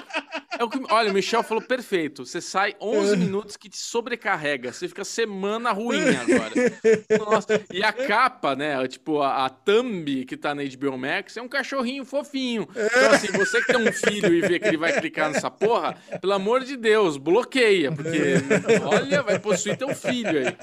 É 0.59 0.65
o 0.65 0.69
que... 0.69 0.81
Olha, 0.91 1.11
o 1.11 1.15
Michel 1.15 1.43
falou 1.43 1.63
perfeito. 1.63 2.25
Você 2.25 2.41
sai 2.41 2.75
11 2.81 3.17
minutos 3.17 3.57
que 3.57 3.69
te 3.69 3.77
sobrecarrega. 3.79 4.73
Você 4.73 4.87
fica 4.89 5.05
semana 5.05 5.73
ruim 5.73 6.01
agora. 6.15 7.31
Nossa. 7.31 7.61
E 7.73 7.83
a 7.83 7.93
capa, 7.93 8.55
né? 8.55 8.87
Tipo, 8.87 9.21
a, 9.21 9.47
a 9.47 9.51
thumb 9.51 10.25
que 10.25 10.37
tá 10.37 10.55
na 10.55 10.63
HBO 10.63 10.97
Max 10.97 11.37
é 11.37 11.43
um 11.43 11.49
cachorrinho 11.49 12.05
fofinho. 12.05 12.69
Então, 12.71 13.11
assim, 13.13 13.29
você 13.33 13.61
que 13.63 13.73
tem 13.73 13.89
um 13.89 13.93
filho 13.93 14.35
e 14.35 14.41
vê 14.41 14.59
que 14.59 14.69
ele 14.69 14.77
vai 14.77 14.93
clicar 14.93 15.31
nessa 15.31 15.51
porra, 15.51 15.97
pelo 16.21 16.33
amor 16.33 16.61
de 16.65 16.77
Deus, 16.77 17.17
bloqueia. 17.17 17.91
Porque, 17.93 18.35
olha, 18.85 19.23
vai 19.23 19.39
possuir 19.39 19.77
teu 19.77 19.95
filho 19.95 20.39
aí. 20.39 20.57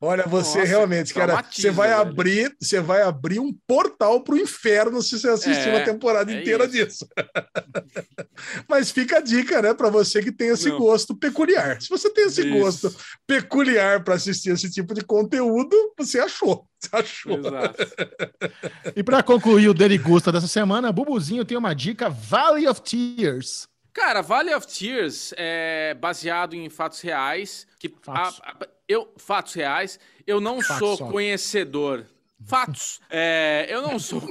Olha, 0.00 0.24
você 0.26 0.60
Nossa, 0.60 0.70
realmente, 0.70 1.14
cara, 1.14 1.44
você 1.50 1.70
vai 1.70 1.88
velho. 1.90 2.00
abrir, 2.00 2.56
você 2.60 2.80
vai 2.80 3.02
abrir 3.02 3.38
um 3.38 3.52
portal 3.66 4.20
pro 4.24 4.36
inferno 4.38 5.02
se 5.02 5.18
você 5.18 5.28
assistir 5.28 5.68
É, 5.68 5.76
uma 5.76 5.84
temporada 5.84 6.32
é 6.32 6.40
inteira 6.40 6.64
isso. 6.64 6.72
disso. 6.72 7.08
Mas 8.68 8.90
fica 8.90 9.18
a 9.18 9.20
dica, 9.20 9.60
né, 9.62 9.74
para 9.74 9.88
você 9.90 10.22
que 10.22 10.32
tem 10.32 10.48
esse 10.48 10.68
Não. 10.68 10.78
gosto 10.78 11.14
peculiar. 11.14 11.80
Se 11.80 11.88
você 11.88 12.10
tem 12.10 12.24
esse 12.26 12.40
Isso. 12.40 12.58
gosto 12.58 12.96
peculiar 13.26 14.02
para 14.02 14.14
assistir 14.14 14.50
esse 14.50 14.70
tipo 14.70 14.94
de 14.94 15.02
conteúdo, 15.02 15.76
você 15.98 16.18
achou. 16.18 16.66
Você 16.78 16.88
achou. 16.92 17.38
Exato. 17.38 17.86
E 18.96 19.02
pra 19.02 19.22
concluir 19.22 19.68
o 19.68 19.74
Derigusta 19.74 20.30
dessa 20.32 20.48
semana, 20.48 20.92
Bubuzinho 20.92 21.44
tem 21.44 21.56
uma 21.56 21.74
dica: 21.74 22.08
Valley 22.10 22.66
of 22.68 22.82
Tears. 22.82 23.66
Cara, 23.92 24.20
Valley 24.22 24.54
of 24.54 24.66
Tears 24.66 25.32
é 25.36 25.94
baseado 25.94 26.54
em 26.54 26.68
fatos 26.68 27.00
reais. 27.00 27.66
Que 27.78 27.88
Fatos. 28.02 28.40
a- 28.42 28.50
a- 28.50 28.68
eu, 28.88 29.12
fatos 29.16 29.54
reais. 29.54 29.98
Eu 30.26 30.40
não 30.40 30.60
Fatos 30.60 30.78
sou 30.78 30.96
só. 30.96 31.06
conhecedor. 31.10 32.04
Fatos. 32.42 33.00
É, 33.10 33.66
eu 33.68 33.82
não 33.82 33.98
sou. 33.98 34.22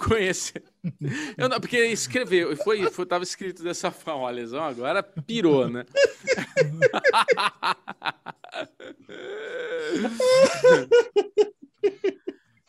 Eu 1.37 1.47
não, 1.47 1.61
porque 1.61 1.77
escreveu, 1.85 2.55
foi, 2.57 2.91
foi, 2.91 3.05
tava 3.05 3.23
escrito 3.23 3.63
dessa 3.63 3.89
forma, 3.89 4.23
olha 4.23 4.45
só, 4.45 4.63
agora 4.63 5.01
pirou, 5.01 5.69
né? 5.69 5.85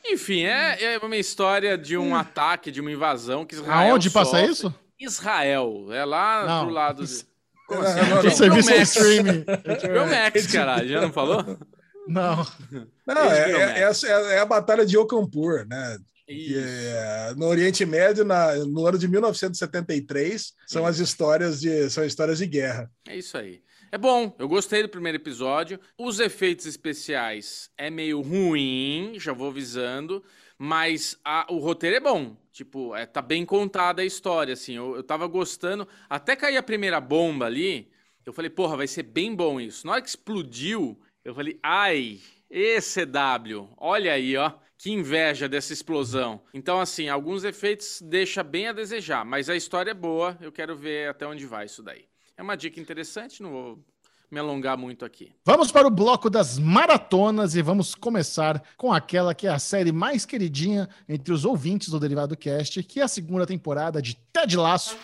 Enfim, 0.06 0.44
é, 0.44 0.94
é 0.94 0.98
uma 0.98 1.16
história 1.16 1.76
de 1.78 1.96
um 1.96 2.14
ataque, 2.14 2.70
de 2.70 2.80
uma 2.80 2.92
invasão 2.92 3.44
que 3.44 3.54
Israel 3.54 3.92
Aonde 3.92 4.10
passa 4.10 4.38
sofre. 4.38 4.52
isso? 4.52 4.74
Israel, 4.98 5.88
é 5.90 6.04
lá 6.04 6.46
Não, 6.46 6.64
pro 6.66 6.74
lado... 6.74 7.04
De... 7.04 7.24
Como 7.66 7.80
assim? 7.80 8.00
Não, 8.00 8.10
não, 8.10 8.18
O 8.18 8.22
Gente, 8.22 8.36
serviço 8.36 8.68
de 8.68 8.78
Max. 8.78 8.94
streaming. 8.96 9.44
HBO 9.44 10.10
Max, 10.10 10.46
caralho, 10.52 10.88
já 10.88 11.00
não 11.00 11.12
falou? 11.12 11.58
Não. 12.08 12.36
Não, 13.06 13.30
é, 13.32 13.50
é, 13.50 13.80
essa 13.82 14.06
é- 14.08 14.34
é 14.36 14.38
a 14.38 14.46
Batalha 14.46 14.84
de 14.86 14.96
Okampur, 14.96 15.66
né? 15.66 15.98
Isso. 16.26 16.58
é, 16.58 17.34
no 17.36 17.46
Oriente 17.46 17.84
Médio, 17.84 18.24
na- 18.24 18.54
no 18.64 18.86
ano 18.86 18.98
de 18.98 19.06
1973, 19.08 20.52
são 20.66 20.86
as 20.86 20.98
histórias 20.98 21.60
de 21.60 21.90
são 21.90 22.04
histórias 22.04 22.38
de 22.38 22.46
guerra. 22.46 22.90
É 23.06 23.16
isso 23.16 23.36
aí. 23.36 23.62
É 23.92 23.98
bom, 23.98 24.34
eu 24.38 24.48
gostei 24.48 24.82
do 24.82 24.88
primeiro 24.88 25.16
episódio. 25.18 25.78
Os 25.98 26.18
efeitos 26.20 26.66
especiais 26.66 27.68
é 27.76 27.90
meio 27.90 28.20
ruim, 28.22 29.16
já 29.20 29.32
vou 29.32 29.48
avisando, 29.50 30.24
mas 30.58 31.16
a- 31.24 31.46
o 31.50 31.58
roteiro 31.58 31.96
é 31.96 32.00
bom. 32.00 32.36
Tipo, 32.52 32.94
é, 32.96 33.04
tá 33.06 33.20
bem 33.20 33.44
contada 33.44 34.00
a 34.02 34.04
história, 34.04 34.54
assim. 34.54 34.74
Eu, 34.76 34.96
eu 34.96 35.02
tava 35.02 35.26
gostando. 35.26 35.86
Até 36.08 36.34
cair 36.36 36.56
a 36.56 36.62
primeira 36.62 37.00
bomba 37.00 37.46
ali, 37.46 37.90
eu 38.24 38.32
falei, 38.32 38.48
porra, 38.50 38.76
vai 38.78 38.86
ser 38.86 39.02
bem 39.02 39.34
bom 39.34 39.60
isso. 39.60 39.86
Na 39.86 39.92
hora 39.94 40.02
que 40.02 40.08
explodiu, 40.08 40.98
eu 41.24 41.34
falei, 41.34 41.58
ai, 41.62 42.20
esse 42.50 43.06
W, 43.06 43.68
olha 43.78 44.12
aí, 44.12 44.36
ó. 44.36 44.52
Que 44.76 44.90
inveja 44.90 45.48
dessa 45.48 45.72
explosão. 45.72 46.42
Então, 46.52 46.78
assim, 46.78 47.08
alguns 47.08 47.42
efeitos 47.42 48.02
deixa 48.02 48.42
bem 48.42 48.68
a 48.68 48.72
desejar, 48.72 49.24
mas 49.24 49.48
a 49.48 49.56
história 49.56 49.92
é 49.92 49.94
boa. 49.94 50.36
Eu 50.40 50.52
quero 50.52 50.76
ver 50.76 51.08
até 51.08 51.26
onde 51.26 51.46
vai 51.46 51.64
isso 51.64 51.82
daí. 51.82 52.04
É 52.36 52.42
uma 52.42 52.56
dica 52.56 52.78
interessante, 52.78 53.42
não 53.42 53.50
vou 53.50 53.84
me 54.30 54.38
alongar 54.38 54.76
muito 54.76 55.04
aqui. 55.04 55.32
Vamos 55.46 55.72
para 55.72 55.86
o 55.86 55.90
bloco 55.90 56.28
das 56.28 56.58
maratonas 56.58 57.54
e 57.54 57.62
vamos 57.62 57.94
começar 57.94 58.62
com 58.76 58.92
aquela 58.92 59.34
que 59.34 59.46
é 59.46 59.50
a 59.50 59.58
série 59.58 59.92
mais 59.92 60.26
queridinha 60.26 60.88
entre 61.08 61.32
os 61.32 61.46
ouvintes 61.46 61.88
do 61.88 62.00
Derivado 62.00 62.36
Cast, 62.36 62.82
que 62.82 63.00
é 63.00 63.04
a 63.04 63.08
segunda 63.08 63.46
temporada 63.46 64.02
de 64.02 64.16
Ted 64.32 64.56
Laço. 64.56 64.98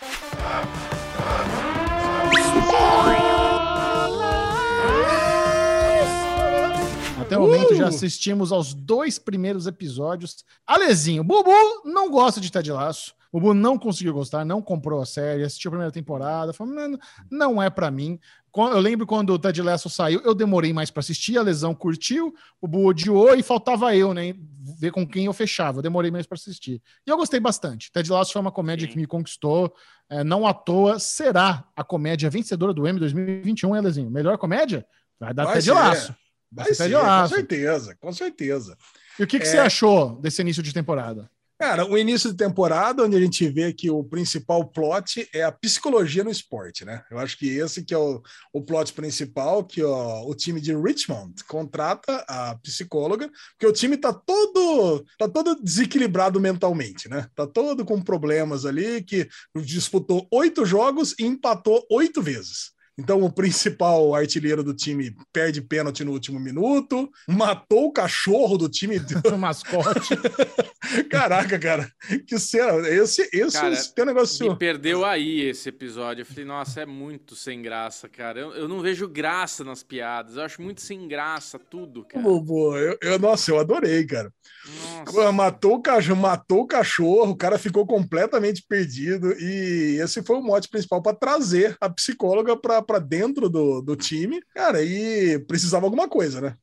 Até 7.31 7.37
o 7.37 7.47
momento 7.47 7.75
já 7.75 7.87
assistimos 7.87 8.51
aos 8.51 8.73
dois 8.73 9.17
primeiros 9.17 9.65
episódios. 9.65 10.43
Alezinho, 10.67 11.23
Bubu 11.23 11.49
não 11.85 12.11
gosta 12.11 12.41
de 12.41 12.51
Ted 12.51 12.69
Laço. 12.69 13.13
O 13.31 13.39
Bubu 13.39 13.53
não 13.53 13.77
conseguiu 13.77 14.13
gostar, 14.13 14.43
não 14.43 14.61
comprou 14.61 15.01
a 15.01 15.05
série, 15.05 15.43
assistiu 15.43 15.69
a 15.69 15.71
primeira 15.71 15.91
temporada, 15.93 16.51
falou, 16.51 16.73
não, 16.73 16.99
não 17.31 17.63
é 17.63 17.69
pra 17.69 17.89
mim. 17.89 18.19
Eu 18.53 18.79
lembro 18.79 19.07
quando 19.07 19.29
o 19.29 19.39
Ted 19.39 19.61
Lasso 19.61 19.89
saiu, 19.89 20.19
eu 20.25 20.35
demorei 20.35 20.73
mais 20.73 20.91
pra 20.91 20.99
assistir, 20.99 21.37
a 21.37 21.41
Lesão 21.41 21.73
curtiu, 21.73 22.33
o 22.59 22.67
Bu 22.67 22.87
odiou 22.87 23.33
e 23.33 23.41
faltava 23.41 23.95
eu, 23.95 24.13
né? 24.13 24.33
Ver 24.77 24.91
com 24.91 25.07
quem 25.07 25.23
eu 25.23 25.33
fechava. 25.33 25.77
Eu 25.77 25.83
demorei 25.83 26.11
mais 26.11 26.27
pra 26.27 26.35
assistir. 26.35 26.81
E 27.07 27.09
eu 27.09 27.15
gostei 27.15 27.39
bastante. 27.39 27.89
Ted 27.93 28.11
Lasso 28.11 28.33
foi 28.33 28.41
uma 28.41 28.51
comédia 28.51 28.85
Sim. 28.85 28.91
que 28.91 28.99
me 28.99 29.07
conquistou. 29.07 29.73
É, 30.09 30.21
não 30.21 30.45
à 30.45 30.53
toa 30.53 30.99
será 30.99 31.63
a 31.73 31.83
comédia 31.85 32.29
vencedora 32.29 32.73
do 32.73 32.85
M 32.85 32.99
2021, 32.99 33.73
hein, 33.73 33.81
Lezinho? 33.81 34.11
Melhor 34.11 34.37
comédia? 34.37 34.85
Vai 35.17 35.33
dar 35.33 35.45
Vai 35.45 35.53
Ted 35.53 35.65
ser. 35.65 35.71
Lasso. 35.71 36.15
Vai 36.51 36.73
ser, 36.73 36.91
com 36.91 37.27
certeza, 37.27 37.95
com 37.99 38.13
certeza. 38.13 38.77
E 39.19 39.23
o 39.23 39.27
que, 39.27 39.39
que 39.39 39.45
É. 39.45 39.49
você 39.49 39.57
achou 39.57 40.19
desse 40.19 40.41
início 40.41 40.61
de 40.61 40.73
temporada? 40.73 41.29
Cara, 41.59 41.85
o 41.85 41.95
início 41.95 42.31
de 42.31 42.35
temporada, 42.37 43.03
onde 43.03 43.15
a 43.15 43.19
gente 43.19 43.47
vê 43.47 43.71
que 43.71 43.87
o 43.91 44.03
principal 44.03 44.65
plot 44.65 45.29
é 45.31 45.43
a 45.43 45.51
psicologia 45.51 46.23
no 46.23 46.31
esporte, 46.31 46.83
né? 46.83 47.03
Eu 47.11 47.19
acho 47.19 47.37
que 47.37 47.47
esse 47.55 47.83
que 47.85 47.93
é 47.93 47.97
o, 47.99 48.19
o 48.51 48.63
plot 48.63 48.91
principal, 48.93 49.63
que 49.63 49.83
ó, 49.83 50.23
o 50.25 50.33
time 50.33 50.59
de 50.59 50.75
Richmond 50.75 51.43
contrata 51.43 52.25
a 52.27 52.55
psicóloga, 52.63 53.29
porque 53.51 53.67
o 53.67 53.71
time 53.71 53.95
tá 53.95 54.11
todo, 54.11 55.05
tá 55.19 55.29
todo 55.29 55.53
desequilibrado 55.61 56.39
mentalmente, 56.39 57.07
né? 57.07 57.27
Tá 57.35 57.45
todo 57.45 57.85
com 57.85 58.01
problemas 58.01 58.65
ali, 58.65 59.03
que 59.03 59.29
disputou 59.63 60.27
oito 60.31 60.65
jogos 60.65 61.13
e 61.19 61.25
empatou 61.25 61.85
oito 61.91 62.23
vezes. 62.23 62.71
Então, 62.97 63.23
o 63.23 63.31
principal 63.31 64.13
artilheiro 64.13 64.63
do 64.63 64.73
time 64.73 65.15
perde 65.31 65.61
pênalti 65.61 66.03
no 66.03 66.11
último 66.11 66.39
minuto, 66.39 67.09
matou 67.27 67.85
o 67.85 67.91
cachorro 67.91 68.57
do 68.57 68.69
time 68.69 68.99
O 69.31 69.37
mascote. 69.37 70.15
Caraca, 71.09 71.57
cara, 71.57 71.89
que 72.27 72.37
cena. 72.37 72.87
Esse, 72.89 73.29
esse, 73.31 73.57
Cara, 73.59 73.73
esse 73.73 73.93
tem 73.93 74.03
um 74.03 74.07
negócio. 74.07 74.49
Me 74.49 74.57
perdeu 74.57 75.05
aí 75.05 75.41
esse 75.41 75.69
episódio. 75.69 76.21
Eu 76.21 76.25
falei, 76.25 76.45
nossa, 76.45 76.81
é 76.81 76.85
muito 76.85 77.35
sem 77.35 77.61
graça, 77.61 78.09
cara. 78.09 78.39
Eu, 78.39 78.51
eu 78.53 78.67
não 78.67 78.81
vejo 78.81 79.07
graça 79.07 79.63
nas 79.63 79.83
piadas. 79.83 80.35
Eu 80.35 80.43
acho 80.43 80.61
muito 80.61 80.81
sem 80.81 81.07
graça 81.07 81.57
tudo, 81.57 82.03
cara. 82.05 82.21
Bobo, 82.23 82.75
eu, 82.77 82.97
eu- 83.01 83.19
nossa, 83.19 83.51
eu 83.51 83.59
adorei, 83.59 84.05
cara. 84.05 84.31
Nossa. 84.65 85.11
Pô, 85.11 85.31
Matou 85.31 85.75
o, 85.75 85.81
cachorro, 85.81 86.19
matou 86.19 86.59
o 86.61 86.67
cachorro, 86.67 87.31
o 87.31 87.37
cara 87.37 87.57
ficou 87.57 87.85
completamente 87.85 88.63
perdido. 88.67 89.33
E 89.39 89.97
esse 90.01 90.21
foi 90.23 90.37
o 90.37 90.41
mote 90.41 90.67
principal 90.67 91.01
para 91.01 91.15
trazer 91.15 91.75
a 91.79 91.89
psicóloga 91.89 92.55
para 92.57 92.80
dentro 92.99 93.49
do, 93.49 93.81
do 93.81 93.95
time. 93.95 94.41
Cara, 94.53 94.81
e 94.83 95.39
precisava 95.45 95.85
alguma 95.85 96.07
coisa, 96.09 96.41
né? 96.41 96.55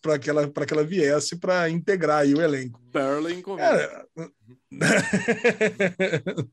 Para 0.00 0.18
que, 0.18 0.28
ela- 0.30 0.48
pra 0.48 0.64
que 0.66 0.72
ela 0.72 0.84
viesse 0.84 1.36
para 1.36 1.68
integrar 1.70 2.20
aí 2.20 2.34
o 2.34 2.40
elenco. 2.40 2.80
Comigo. 3.42 3.66
Cara, 3.66 4.06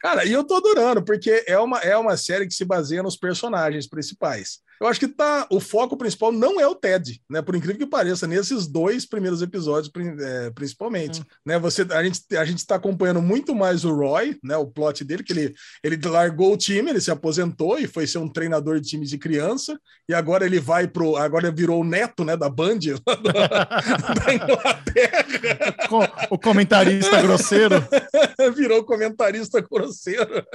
Cara, 0.00 0.24
e 0.24 0.32
eu 0.32 0.42
tô 0.44 0.56
adorando, 0.56 1.02
porque 1.04 1.44
é 1.46 1.58
uma, 1.58 1.78
é 1.78 1.96
uma 1.96 2.16
série 2.16 2.46
que 2.46 2.54
se 2.54 2.64
baseia 2.64 3.02
nos 3.02 3.16
personagens 3.16 3.86
principais. 3.88 4.58
Eu 4.80 4.86
acho 4.86 4.98
que 4.98 5.08
tá, 5.08 5.46
o 5.50 5.60
foco 5.60 5.96
principal 5.96 6.32
não 6.32 6.58
é 6.58 6.66
o 6.66 6.74
Ted, 6.74 7.20
né? 7.28 7.42
Por 7.42 7.54
incrível 7.54 7.78
que 7.78 7.86
pareça, 7.86 8.26
nesses 8.26 8.66
dois 8.66 9.04
primeiros 9.04 9.42
episódios, 9.42 9.92
é, 10.20 10.50
principalmente. 10.50 11.22
Né? 11.44 11.58
Você, 11.58 11.82
a, 11.90 12.02
gente, 12.02 12.20
a 12.34 12.44
gente 12.46 12.66
tá 12.66 12.76
acompanhando 12.76 13.20
muito 13.20 13.54
mais 13.54 13.84
o 13.84 13.94
Roy, 13.94 14.38
né? 14.42 14.56
O 14.56 14.66
plot 14.66 15.04
dele, 15.04 15.22
que 15.22 15.32
ele, 15.32 15.54
ele 15.84 16.08
largou 16.08 16.54
o 16.54 16.56
time, 16.56 16.90
ele 16.90 17.00
se 17.00 17.10
aposentou 17.10 17.78
e 17.78 17.86
foi 17.86 18.06
ser 18.06 18.18
um 18.18 18.28
treinador 18.28 18.80
de 18.80 18.88
time 18.88 19.04
de 19.04 19.18
criança, 19.18 19.78
e 20.08 20.14
agora 20.14 20.46
ele 20.46 20.58
vai 20.58 20.88
pro. 20.88 21.16
Agora 21.16 21.48
ele 21.48 21.56
virou 21.56 21.80
o 21.80 21.84
neto 21.84 22.24
né, 22.24 22.36
da 22.36 22.48
Band 22.48 22.78
do- 22.78 23.02
da 23.04 24.34
Inglaterra. 24.34 25.26
O 26.30 26.38
comentarista 26.38 27.20
grosseiro. 27.20 27.76
virou 28.56 28.84
comentarista 28.84 29.60
grosseiro. 29.60 30.46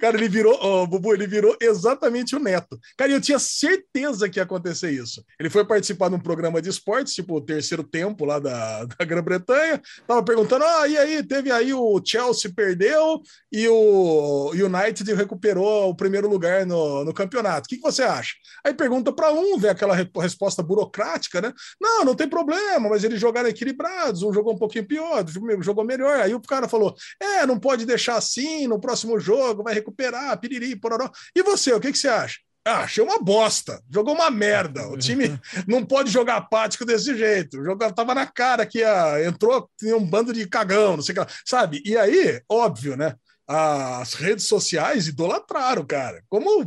Cara, 0.00 0.16
ele 0.16 0.28
virou, 0.28 0.56
ó, 0.60 0.86
Bubu, 0.86 1.12
ele 1.12 1.26
virou 1.26 1.56
exatamente 1.60 2.34
o 2.34 2.38
neto. 2.38 2.78
Cara, 2.96 3.12
eu 3.12 3.20
tinha 3.20 3.38
certeza 3.58 4.28
que 4.28 4.38
ia 4.38 4.42
acontecer 4.42 4.90
isso. 4.90 5.24
Ele 5.38 5.50
foi 5.50 5.64
participar 5.64 6.08
de 6.08 6.14
um 6.14 6.20
programa 6.20 6.60
de 6.60 6.68
esportes, 6.68 7.14
tipo 7.14 7.36
o 7.36 7.40
terceiro 7.40 7.82
tempo 7.82 8.24
lá 8.24 8.38
da, 8.38 8.84
da 8.98 9.04
Grã-Bretanha, 9.04 9.80
tava 10.06 10.22
perguntando: 10.22 10.64
ah, 10.64 10.88
e 10.88 10.96
aí, 10.96 11.22
teve 11.22 11.50
aí 11.50 11.72
o 11.72 12.00
Chelsea 12.04 12.52
perdeu 12.54 13.20
e 13.52 13.68
o 13.68 14.50
United 14.50 15.12
recuperou 15.14 15.90
o 15.90 15.94
primeiro 15.94 16.28
lugar 16.28 16.64
no, 16.66 17.04
no 17.04 17.14
campeonato. 17.14 17.66
O 17.66 17.68
que, 17.68 17.76
que 17.76 17.82
você 17.82 18.02
acha? 18.02 18.34
Aí 18.64 18.74
pergunta 18.74 19.12
para 19.12 19.32
um, 19.32 19.58
vê 19.58 19.68
aquela 19.68 19.94
re- 19.94 20.10
resposta 20.16 20.62
burocrática, 20.62 21.40
né? 21.40 21.52
Não, 21.80 22.04
não 22.04 22.14
tem 22.14 22.28
problema, 22.28 22.88
mas 22.88 23.04
eles 23.04 23.20
jogaram 23.20 23.48
equilibrados, 23.48 24.22
um 24.22 24.32
jogou 24.32 24.54
um 24.54 24.58
pouquinho 24.58 24.86
pior, 24.86 25.24
jogou 25.60 25.84
melhor. 25.84 26.20
Aí 26.20 26.34
o 26.34 26.40
cara 26.40 26.68
falou: 26.68 26.94
é, 27.20 27.46
não 27.46 27.58
pode 27.58 27.84
deixar 27.86 28.16
assim, 28.16 28.66
no 28.66 28.80
próximo 28.80 29.18
jogo 29.18 29.62
vai 29.62 29.74
recuperar, 29.74 30.38
piriri, 30.38 30.76
pororó. 30.76 31.10
E 31.34 31.42
você, 31.42 31.72
o 31.72 31.80
que, 31.80 31.92
que 31.92 31.98
você 31.98 32.08
acha? 32.08 32.38
Ah, 32.70 32.84
achei 32.84 33.02
uma 33.02 33.18
bosta, 33.18 33.82
jogou 33.90 34.14
uma 34.14 34.30
merda. 34.30 34.88
O 34.88 34.96
time 34.96 35.36
não 35.66 35.84
pode 35.84 36.08
jogar 36.10 36.36
apático 36.36 36.84
desse 36.84 37.16
jeito. 37.16 37.58
O 37.58 37.64
jogo 37.64 37.92
tava 37.92 38.14
na 38.14 38.26
cara 38.26 38.64
que 38.64 38.78
ia, 38.78 39.24
entrou, 39.26 39.68
tinha 39.76 39.96
um 39.96 40.06
bando 40.06 40.32
de 40.32 40.46
cagão, 40.46 40.96
não 40.96 41.02
sei 41.02 41.12
o 41.12 41.14
que 41.14 41.20
lá. 41.20 41.26
Sabe? 41.44 41.82
E 41.84 41.96
aí, 41.96 42.40
óbvio, 42.48 42.96
né? 42.96 43.16
As 43.52 44.14
redes 44.14 44.46
sociais 44.46 45.08
idolatraram, 45.08 45.84
cara. 45.84 46.22
Como, 46.28 46.64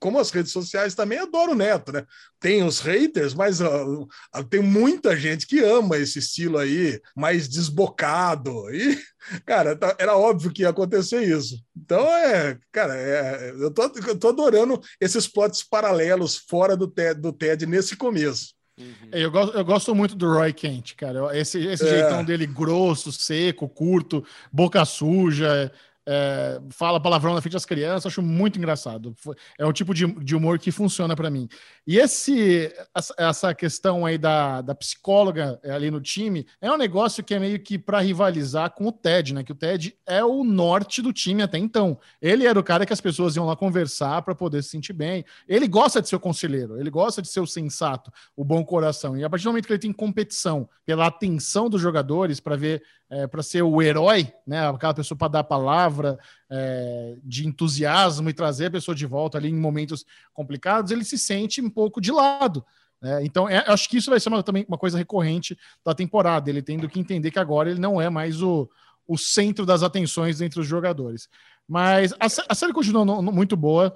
como 0.00 0.18
as 0.18 0.30
redes 0.30 0.52
sociais 0.52 0.94
também 0.94 1.18
adoram 1.18 1.52
o 1.52 1.56
Neto, 1.56 1.92
né? 1.92 2.06
Tem 2.40 2.62
os 2.62 2.80
haters, 2.80 3.34
mas 3.34 3.60
ó, 3.60 4.06
tem 4.48 4.62
muita 4.62 5.14
gente 5.14 5.46
que 5.46 5.62
ama 5.62 5.98
esse 5.98 6.18
estilo 6.18 6.56
aí, 6.56 6.98
mais 7.14 7.46
desbocado. 7.46 8.50
E, 8.74 8.98
cara, 9.44 9.76
tá- 9.76 9.94
era 9.98 10.16
óbvio 10.16 10.50
que 10.50 10.62
ia 10.62 10.70
acontecer 10.70 11.22
isso. 11.22 11.56
Então, 11.76 12.00
é, 12.06 12.56
cara, 12.72 12.96
é, 12.96 13.50
eu, 13.60 13.70
tô, 13.70 13.82
eu 13.82 14.18
tô 14.18 14.28
adorando 14.28 14.80
esses 14.98 15.28
plots 15.28 15.62
paralelos 15.62 16.38
fora 16.48 16.74
do 16.74 16.88
TED, 16.88 17.20
do 17.20 17.34
TED 17.34 17.66
nesse 17.66 17.96
começo. 17.96 18.54
Uhum. 18.78 19.08
Eu 19.12 19.30
gosto, 19.30 19.56
eu 19.58 19.64
gosto 19.64 19.94
muito 19.94 20.16
do 20.16 20.32
Roy 20.32 20.54
Kent, 20.54 20.94
cara. 20.96 21.38
Esse, 21.38 21.58
esse 21.66 21.84
É. 21.84 21.88
jeitão 21.90 22.24
dele 22.24 22.46
grosso, 22.46 23.12
seco, 23.12 23.68
curto, 23.68 24.24
boca 24.50 24.82
suja. 24.86 25.70
É, 26.06 26.60
fala 26.70 27.00
palavrão 27.00 27.34
na 27.34 27.40
frente 27.40 27.54
das 27.54 27.64
crianças, 27.64 28.06
acho 28.06 28.22
muito 28.22 28.58
engraçado. 28.58 29.14
É 29.58 29.64
um 29.66 29.72
tipo 29.72 29.94
de, 29.94 30.06
de 30.22 30.36
humor 30.36 30.58
que 30.58 30.70
funciona 30.70 31.16
pra 31.16 31.30
mim. 31.30 31.48
E 31.86 31.98
esse, 31.98 32.72
essa- 33.18 33.54
questão 33.54 34.04
aí 34.04 34.16
da, 34.18 34.60
da 34.62 34.74
psicóloga 34.74 35.58
é, 35.62 35.70
ali 35.72 35.90
no 35.90 36.00
time 36.00 36.46
é 36.60 36.70
um 36.70 36.76
negócio 36.76 37.22
que 37.22 37.34
é 37.34 37.38
meio 37.38 37.58
que 37.60 37.78
pra 37.78 38.00
rivalizar 38.00 38.70
com 38.70 38.86
o 38.88 38.92
Ted, 38.92 39.34
né? 39.34 39.42
Que 39.44 39.52
o 39.52 39.54
Ted 39.54 39.94
é 40.06 40.24
o 40.24 40.42
norte 40.44 41.00
do 41.02 41.12
time 41.12 41.42
até 41.42 41.58
então. 41.58 41.98
Ele 42.20 42.46
era 42.46 42.58
o 42.58 42.64
cara 42.64 42.84
que 42.86 42.92
as 42.92 43.00
pessoas 43.00 43.36
iam 43.36 43.46
lá 43.46 43.54
conversar 43.56 44.22
pra 44.22 44.34
poder 44.34 44.62
se 44.62 44.70
sentir 44.70 44.92
bem. 44.92 45.24
Ele 45.48 45.66
gosta 45.68 46.00
de 46.02 46.08
ser 46.08 46.16
o 46.16 46.20
conselheiro, 46.20 46.78
ele 46.80 46.90
gosta 46.90 47.20
de 47.22 47.28
ser 47.28 47.40
o 47.40 47.46
sensato, 47.46 48.10
o 48.36 48.44
bom 48.44 48.64
coração. 48.64 49.16
E 49.16 49.24
a 49.24 49.30
partir 49.30 49.44
do 49.44 49.48
momento 49.50 49.66
que 49.66 49.72
ele 49.72 49.78
tem 49.78 49.92
competição 49.92 50.68
pela 50.84 51.06
atenção 51.06 51.68
dos 51.68 51.80
jogadores 51.80 52.40
para 52.40 52.56
ver, 52.56 52.82
para 53.30 53.42
ser 53.42 53.62
o 53.62 53.80
herói, 53.82 54.32
né? 54.46 54.68
Aquela 54.68 54.94
pessoa 54.94 55.16
para 55.16 55.28
dar 55.28 55.38
a 55.40 55.44
palavra 55.44 56.18
é, 56.50 57.16
de 57.22 57.46
entusiasmo 57.46 58.28
e 58.28 58.34
trazer 58.34 58.66
a 58.66 58.70
pessoa 58.70 58.94
de 58.94 59.06
volta 59.06 59.38
ali 59.38 59.48
em 59.50 59.54
momentos 59.58 60.04
complicados, 60.32 60.90
ele 60.90 61.04
se 61.04 61.18
sente 61.18 61.60
um 61.60 61.70
pouco 61.70 62.00
de 62.00 62.10
lado. 62.10 62.64
né? 63.00 63.24
então, 63.24 63.48
é- 63.48 63.64
acho 63.68 63.88
que 63.88 63.98
isso 63.98 64.10
vai 64.10 64.18
ser 64.18 64.28
uma, 64.30 64.42
também 64.42 64.64
uma 64.68 64.78
coisa 64.78 64.96
recorrente 64.98 65.56
da 65.84 65.94
temporada. 65.94 66.48
Ele 66.50 66.62
tendo 66.62 66.88
que 66.88 66.98
entender 66.98 67.30
que 67.30 67.38
agora 67.38 67.70
ele 67.70 67.80
não 67.80 68.00
é 68.00 68.08
mais 68.08 68.40
o, 68.42 68.68
o 69.06 69.16
centro 69.18 69.66
das 69.66 69.82
atenções 69.82 70.40
entre 70.40 70.58
os 70.60 70.66
jogadores. 70.66 71.28
Mas 71.68 72.12
a, 72.14 72.26
a 72.48 72.54
série 72.54 72.72
continua 72.72 73.04
no- 73.04 73.20
no- 73.22 73.32
muito 73.32 73.56
boa. 73.56 73.94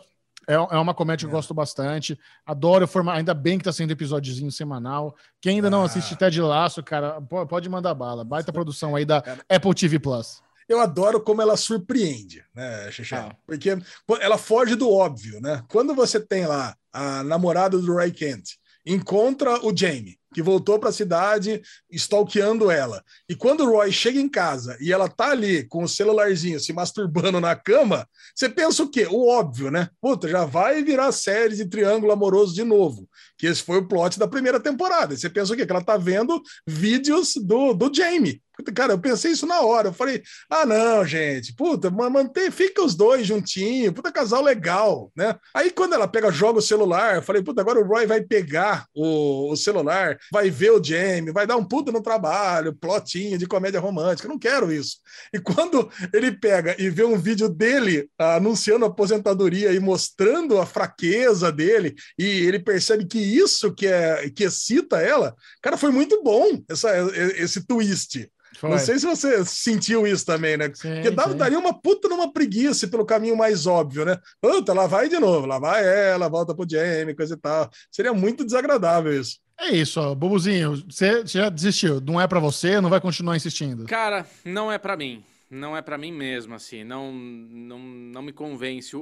É, 0.49 0.55
é 0.55 0.79
uma 0.79 0.95
comédia 0.95 1.27
que 1.29 1.33
eu 1.33 1.37
gosto 1.37 1.53
bastante. 1.53 2.19
Adoro 2.47 2.87
o 2.87 2.89
formato. 2.89 3.19
Ainda 3.19 3.35
bem 3.35 3.59
que 3.59 3.65
tá 3.65 3.73
sendo 3.73 3.91
episódiozinho 3.91 4.51
semanal. 4.51 5.15
Quem 5.41 5.57
ainda 5.57 5.69
não 5.69 5.83
Ah. 5.83 5.85
assiste 5.85 6.17
Ted 6.17 6.41
Laço, 6.41 6.83
cara, 6.83 7.21
po- 7.21 7.47
pode 7.47 7.69
mandar 7.69 7.93
bala. 7.95 8.25
Baita 8.25 8.53
produção 8.53 8.97
aí 8.97 9.05
da 9.05 9.19
Apple 9.49 9.75
TV 9.75 9.99
Plus. 9.99 10.43
Eu 10.69 10.81
adoro 10.81 11.21
como 11.21 11.41
ela 11.41 11.57
surpreende, 11.57 12.45
né, 12.55 12.91
Xixi? 12.91 13.15
Ah. 13.15 13.35
Porque 13.47 13.77
ela 14.21 14.37
foge 14.39 14.75
do 14.75 14.91
óbvio, 14.93 15.41
né? 15.41 15.63
Quando 15.69 15.95
você 15.95 16.19
tem 16.21 16.47
lá 16.47 16.75
a 16.93 17.23
namorada 17.23 17.79
do 17.79 17.93
Roy 17.95 18.11
Kent, 18.11 18.53
encontra 18.85 19.65
o 19.67 19.77
Jamie, 19.77 20.19
que 20.35 20.43
voltou 20.43 20.79
para 20.79 20.89
a 20.89 20.93
cidade 20.93 21.63
stalkeando 21.91 22.71
ela. 22.71 23.03
E 23.29 23.35
quando 23.35 23.63
o 23.63 23.71
Roy 23.71 23.91
chega 23.91 24.21
em 24.21 24.29
casa 24.29 24.77
e 24.81 24.93
ela 24.93 25.09
tá 25.09 25.31
ali 25.31 25.67
com 25.67 25.83
o 25.83 25.89
celularzinho 25.89 26.61
se 26.61 26.73
masturbando 26.73 27.41
na 27.41 27.57
cama, 27.57 28.07
você 28.35 28.49
pensa 28.49 28.83
o 28.83 28.89
quê? 28.89 29.07
O 29.11 29.29
óbvio, 29.29 29.71
né? 29.71 29.89
Puta, 30.01 30.29
já 30.29 30.45
vai 30.45 30.83
virar 30.83 31.13
série 31.13 31.57
de 31.57 31.67
triângulo 31.67 32.13
amoroso 32.13 32.55
de 32.55 32.65
novo. 32.65 33.09
Que 33.37 33.47
esse 33.47 33.63
foi 33.63 33.79
o 33.79 33.89
plot 33.89 34.19
da 34.19 34.29
primeira 34.29 34.61
temporada. 34.61 35.15
E 35.15 35.17
você 35.17 35.31
pensa 35.31 35.53
o 35.53 35.57
quê? 35.57 35.65
Que 35.65 35.73
ela 35.73 35.85
tá 35.85 35.97
vendo 35.97 36.43
vídeos 36.67 37.35
do, 37.37 37.73
do 37.73 37.93
Jamie. 37.93 38.43
Cara, 38.75 38.93
eu 38.93 38.99
pensei 38.99 39.33
isso 39.33 39.47
na 39.47 39.61
hora. 39.61 39.89
Eu 39.89 39.93
falei, 39.93 40.23
ah, 40.51 40.67
não, 40.67 41.05
gente, 41.05 41.55
puta, 41.55 41.91
ma- 41.91 42.11
mantém, 42.11 42.51
fica 42.51 42.83
os 42.83 42.95
dois 42.95 43.27
juntinhos, 43.27 43.93
puta 43.93 44.11
casal 44.11 44.43
legal, 44.43 45.13
né? 45.17 45.37
Aí 45.55 45.71
quando 45.71 45.95
ela 45.95 46.09
pega, 46.09 46.31
joga 46.31 46.59
o 46.59 46.63
celular, 46.63 47.17
eu 47.17 47.23
falei, 47.23 47.43
puta, 47.43 47.61
agora 47.61 47.79
o 47.81 47.87
Roy 47.87 48.07
vai 48.07 48.21
pegar 48.21 48.87
o, 48.95 49.53
o 49.53 49.57
celular, 49.57 50.19
vai 50.33 50.51
ver 50.51 50.73
o 50.73 50.83
Jamie, 50.83 51.33
vai 51.33 51.47
dar 51.47 51.57
um 51.57 51.65
puta 51.65 51.93
no 51.93 52.03
trabalho, 52.03 52.75
plotinho 52.75 53.39
de 53.39 53.47
comédia 53.47 53.81
romântica. 53.81 54.27
Eu 54.27 54.33
não 54.33 54.39
quero 54.39 54.73
isso. 54.73 54.97
E 55.33 55.39
quando 55.39 55.89
ele 56.13 56.33
pega 56.33 56.75
e 56.79 56.91
vê 56.91 57.05
um 57.05 57.19
vídeo 57.19 57.49
dele 57.49 58.09
ah, 58.19 58.37
anunciando 58.37 58.85
a 58.85 58.89
aposentadoria 58.89 59.73
e 59.73 59.81
mostrando 59.81 60.59
a 60.59 60.67
fraqueza 60.67 61.53
dele, 61.53 61.95
e 62.19 62.25
ele 62.25 62.59
percebe 62.59 63.07
que 63.07 63.19
isso 63.19 63.73
que 63.73 63.87
é 63.87 64.31
que 64.31 64.45
excita 64.45 65.01
ela, 65.01 65.35
cara, 65.63 65.77
foi 65.77 65.91
muito 65.91 66.23
bom 66.23 66.61
essa, 66.69 66.91
esse 67.37 67.65
twist. 67.67 68.29
Foi. 68.59 68.71
Não 68.71 68.79
sei 68.79 68.99
se 68.99 69.07
você 69.07 69.45
sentiu 69.45 70.07
isso 70.07 70.27
também, 70.27 70.57
né? 70.57 70.71
Sim, 70.75 70.95
Porque 70.95 71.11
dá- 71.11 71.29
sim. 71.29 71.37
daria 71.37 71.59
uma 71.59 71.73
puta 71.81 72.09
numa 72.09 72.33
preguiça 72.33 72.89
pelo 72.89 73.05
caminho 73.07 73.37
mais 73.37 73.67
óbvio, 73.67 74.05
né? 74.05 74.19
Puta, 74.41 74.73
lá 74.73 74.87
vai 74.89 75.09
de 75.09 75.19
novo, 75.19 75.47
lá 75.47 75.59
vai 75.59 75.85
ela, 75.87 76.29
volta 76.29 76.55
pro 76.55 76.67
Jamie, 76.69 77.15
coisa 77.15 77.35
e 77.35 77.39
tal. 77.39 77.71
Seria 77.91 78.13
muito 78.13 78.45
desagradável 78.45 79.13
isso. 79.19 79.39
É 79.61 79.71
isso, 79.71 80.01
ó. 80.01 80.15
Bubuzinho, 80.15 80.85
você 80.89 81.25
já 81.27 81.49
desistiu. 81.49 82.01
Não 82.01 82.21
é 82.21 82.27
pra 82.27 82.41
você, 82.41 82.81
não 82.81 82.91
vai 82.91 83.01
continuar 83.01 83.37
insistindo. 83.37 83.85
Cara, 83.87 84.27
não 84.45 84.71
é 84.73 84.79
pra 84.79 84.97
mim. 84.97 85.25
Não 85.51 85.77
é 85.77 85.81
pra 85.81 85.97
mim 85.97 86.13
mesmo, 86.13 86.55
assim. 86.55 86.85
Não, 86.85 87.11
não, 87.13 87.79
não 87.79 88.23
me 88.23 88.33
convence. 88.33 88.95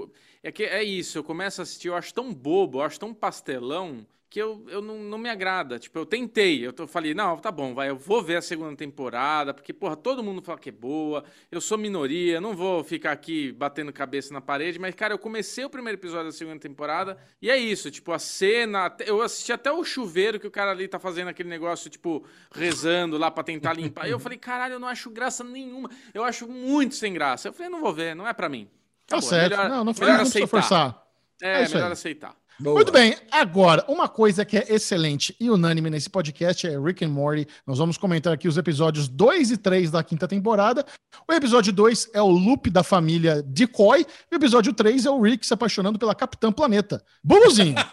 É 0.43 0.53
que 0.53 0.62
é 0.65 0.83
isso, 0.85 1.19
eu 1.19 1.24
começo 1.24 1.61
a 1.61 1.65
assistir, 1.65 1.89
eu 1.89 1.97
acho 1.97 2.15
tão 2.15 2.33
bobo, 2.33 2.78
eu 2.78 2.83
acho 2.83 3.01
tão 3.01 3.12
pastelão, 3.12 4.07
que 4.28 4.43
eu, 4.43 4.65
eu 4.69 4.82
não, 4.82 4.98
não 4.98 5.19
me 5.19 5.28
agrada. 5.31 5.78
Tipo, 5.78 5.98
eu 6.01 6.05
tentei, 6.07 6.66
eu 6.66 6.73
tô, 6.73 6.86
falei, 6.86 7.15
não, 7.15 7.36
tá 7.39 7.51
bom, 7.53 7.74
vai, 7.74 7.89
eu 7.89 7.97
vou 7.97 8.23
ver 8.23 8.36
a 8.36 8.43
segunda 8.43 8.74
temporada, 8.77 9.55
porque, 9.55 9.73
porra, 9.73 9.97
todo 9.97 10.23
mundo 10.23 10.43
fala 10.43 10.59
que 10.59 10.69
é 10.69 10.73
boa, 10.73 11.24
eu 11.51 11.61
sou 11.61 11.78
minoria, 11.78 12.40
não 12.40 12.55
vou 12.55 12.82
ficar 12.82 13.12
aqui 13.12 13.53
batendo 13.53 13.93
cabeça 13.93 14.35
na 14.35 14.40
parede, 14.40 14.78
mas, 14.78 14.94
cara, 14.94 15.15
eu 15.15 15.19
comecei 15.19 15.65
o 15.65 15.70
primeiro 15.70 15.98
episódio 15.98 16.27
da 16.27 16.32
segunda 16.32 16.59
temporada, 16.59 17.16
e 17.40 17.48
é 17.51 17.57
isso, 17.57 17.90
tipo, 17.90 18.12
a 18.12 18.19
cena, 18.19 18.94
eu 19.07 19.23
assisti 19.23 19.53
até 19.53 19.70
o 19.70 19.85
chuveiro 19.85 20.40
que 20.40 20.47
o 20.47 20.51
cara 20.51 20.73
ali 20.73 20.89
tá 20.89 20.98
fazendo 20.98 21.28
aquele 21.28 21.48
negócio, 21.48 21.89
tipo, 21.89 22.24
rezando 22.53 23.16
lá 23.16 23.31
pra 23.31 23.44
tentar 23.44 23.73
limpar, 23.74 24.09
e 24.09 24.11
eu 24.11 24.19
falei, 24.19 24.39
caralho, 24.39 24.74
eu 24.74 24.81
não 24.81 24.89
acho 24.89 25.09
graça 25.11 25.44
nenhuma, 25.44 25.89
eu 26.12 26.24
acho 26.24 26.48
muito 26.48 26.94
sem 26.94 27.12
graça. 27.12 27.48
Eu 27.48 27.53
falei, 27.53 27.70
não 27.70 27.81
vou 27.81 27.93
ver, 27.93 28.15
não 28.15 28.27
é 28.27 28.32
pra 28.32 28.48
mim. 28.48 28.69
Tá 29.07 29.16
Acabou, 29.16 29.28
certo. 29.31 29.51
melhor- 29.57 29.69
não, 29.69 29.85
não, 29.85 29.94
foi, 29.94 30.07
melhor 30.07 30.19
não 30.19 30.27
aceitar. 30.27 30.48
forçar. 30.48 31.07
É, 31.40 31.62
É 31.62 31.69
melhor 31.69 31.86
aí. 31.86 31.93
aceitar. 31.93 32.35
Boa. 32.59 32.77
Muito 32.77 32.91
bem, 32.91 33.15
agora, 33.31 33.85
uma 33.87 34.09
coisa 34.09 34.43
que 34.43 34.57
é 34.57 34.65
excelente 34.73 35.37
e 35.39 35.51
unânime 35.51 35.91
nesse 35.91 36.09
podcast 36.09 36.66
é 36.66 36.78
Rick 36.81 37.05
and 37.05 37.11
Morty. 37.11 37.47
Nós 37.66 37.77
vamos 37.77 37.99
comentar 37.99 38.33
aqui 38.33 38.49
os 38.49 38.57
episódios 38.57 39.09
2 39.09 39.51
e 39.51 39.57
3 39.59 39.91
da 39.91 40.03
quinta 40.03 40.27
temporada. 40.27 40.83
O 41.28 41.35
episódio 41.35 41.70
2 41.70 42.09
é 42.15 42.23
o 42.23 42.28
loop 42.28 42.70
da 42.70 42.83
família 42.83 43.43
Decoy. 43.43 44.07
E 44.31 44.35
o 44.35 44.37
episódio 44.37 44.73
3 44.73 45.05
é 45.05 45.11
o 45.11 45.20
Rick 45.20 45.47
se 45.47 45.53
apaixonando 45.53 45.99
pela 45.99 46.15
Capitã 46.15 46.51
Planeta. 46.51 47.05
Buluzinho! 47.23 47.74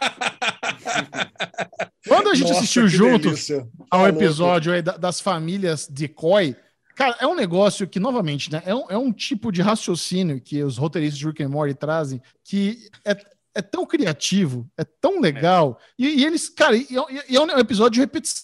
Quando 2.08 2.30
a 2.30 2.36
gente 2.36 2.48
Nossa, 2.48 2.60
assistiu 2.60 2.84
que 2.84 2.90
junto 2.90 3.30
delícia. 3.30 3.68
ao 3.90 4.04
Tá 4.04 4.10
episódio 4.10 4.84
da- 4.84 4.98
das 4.98 5.20
famílias 5.20 5.88
Decoy, 5.88 6.56
cara, 6.96 7.16
é 7.20 7.28
um 7.28 7.36
negócio 7.36 7.88
que, 7.88 8.00
novamente, 8.00 8.52
né, 8.52 8.62
é 8.66 8.76
um, 8.76 8.86
é 8.90 8.98
um 8.98 9.12
tipo 9.12 9.52
de 9.52 9.62
raciocínio 9.62 10.40
que 10.40 10.62
os 10.64 10.78
roteiristas 10.78 11.18
de 11.20 11.26
Rick 11.28 11.44
and 11.44 11.50
Morty 11.50 11.74
trazem 11.74 12.22
que 12.44 12.90
é, 13.06 13.16
é 13.56 13.62
tão 13.62 13.86
criativo, 13.86 14.70
é 14.78 14.84
tão 14.84 15.20
legal, 15.20 15.80
e, 15.98 16.08
e 16.22 16.26
eles, 16.26 16.50
cara, 16.50 16.76
e, 16.76 16.88
e- 16.90 17.24
e 17.34 17.36
é 17.36 17.40
um 17.42 17.60
episódio 17.60 17.92
de 17.94 18.00
repetição, 18.00 18.44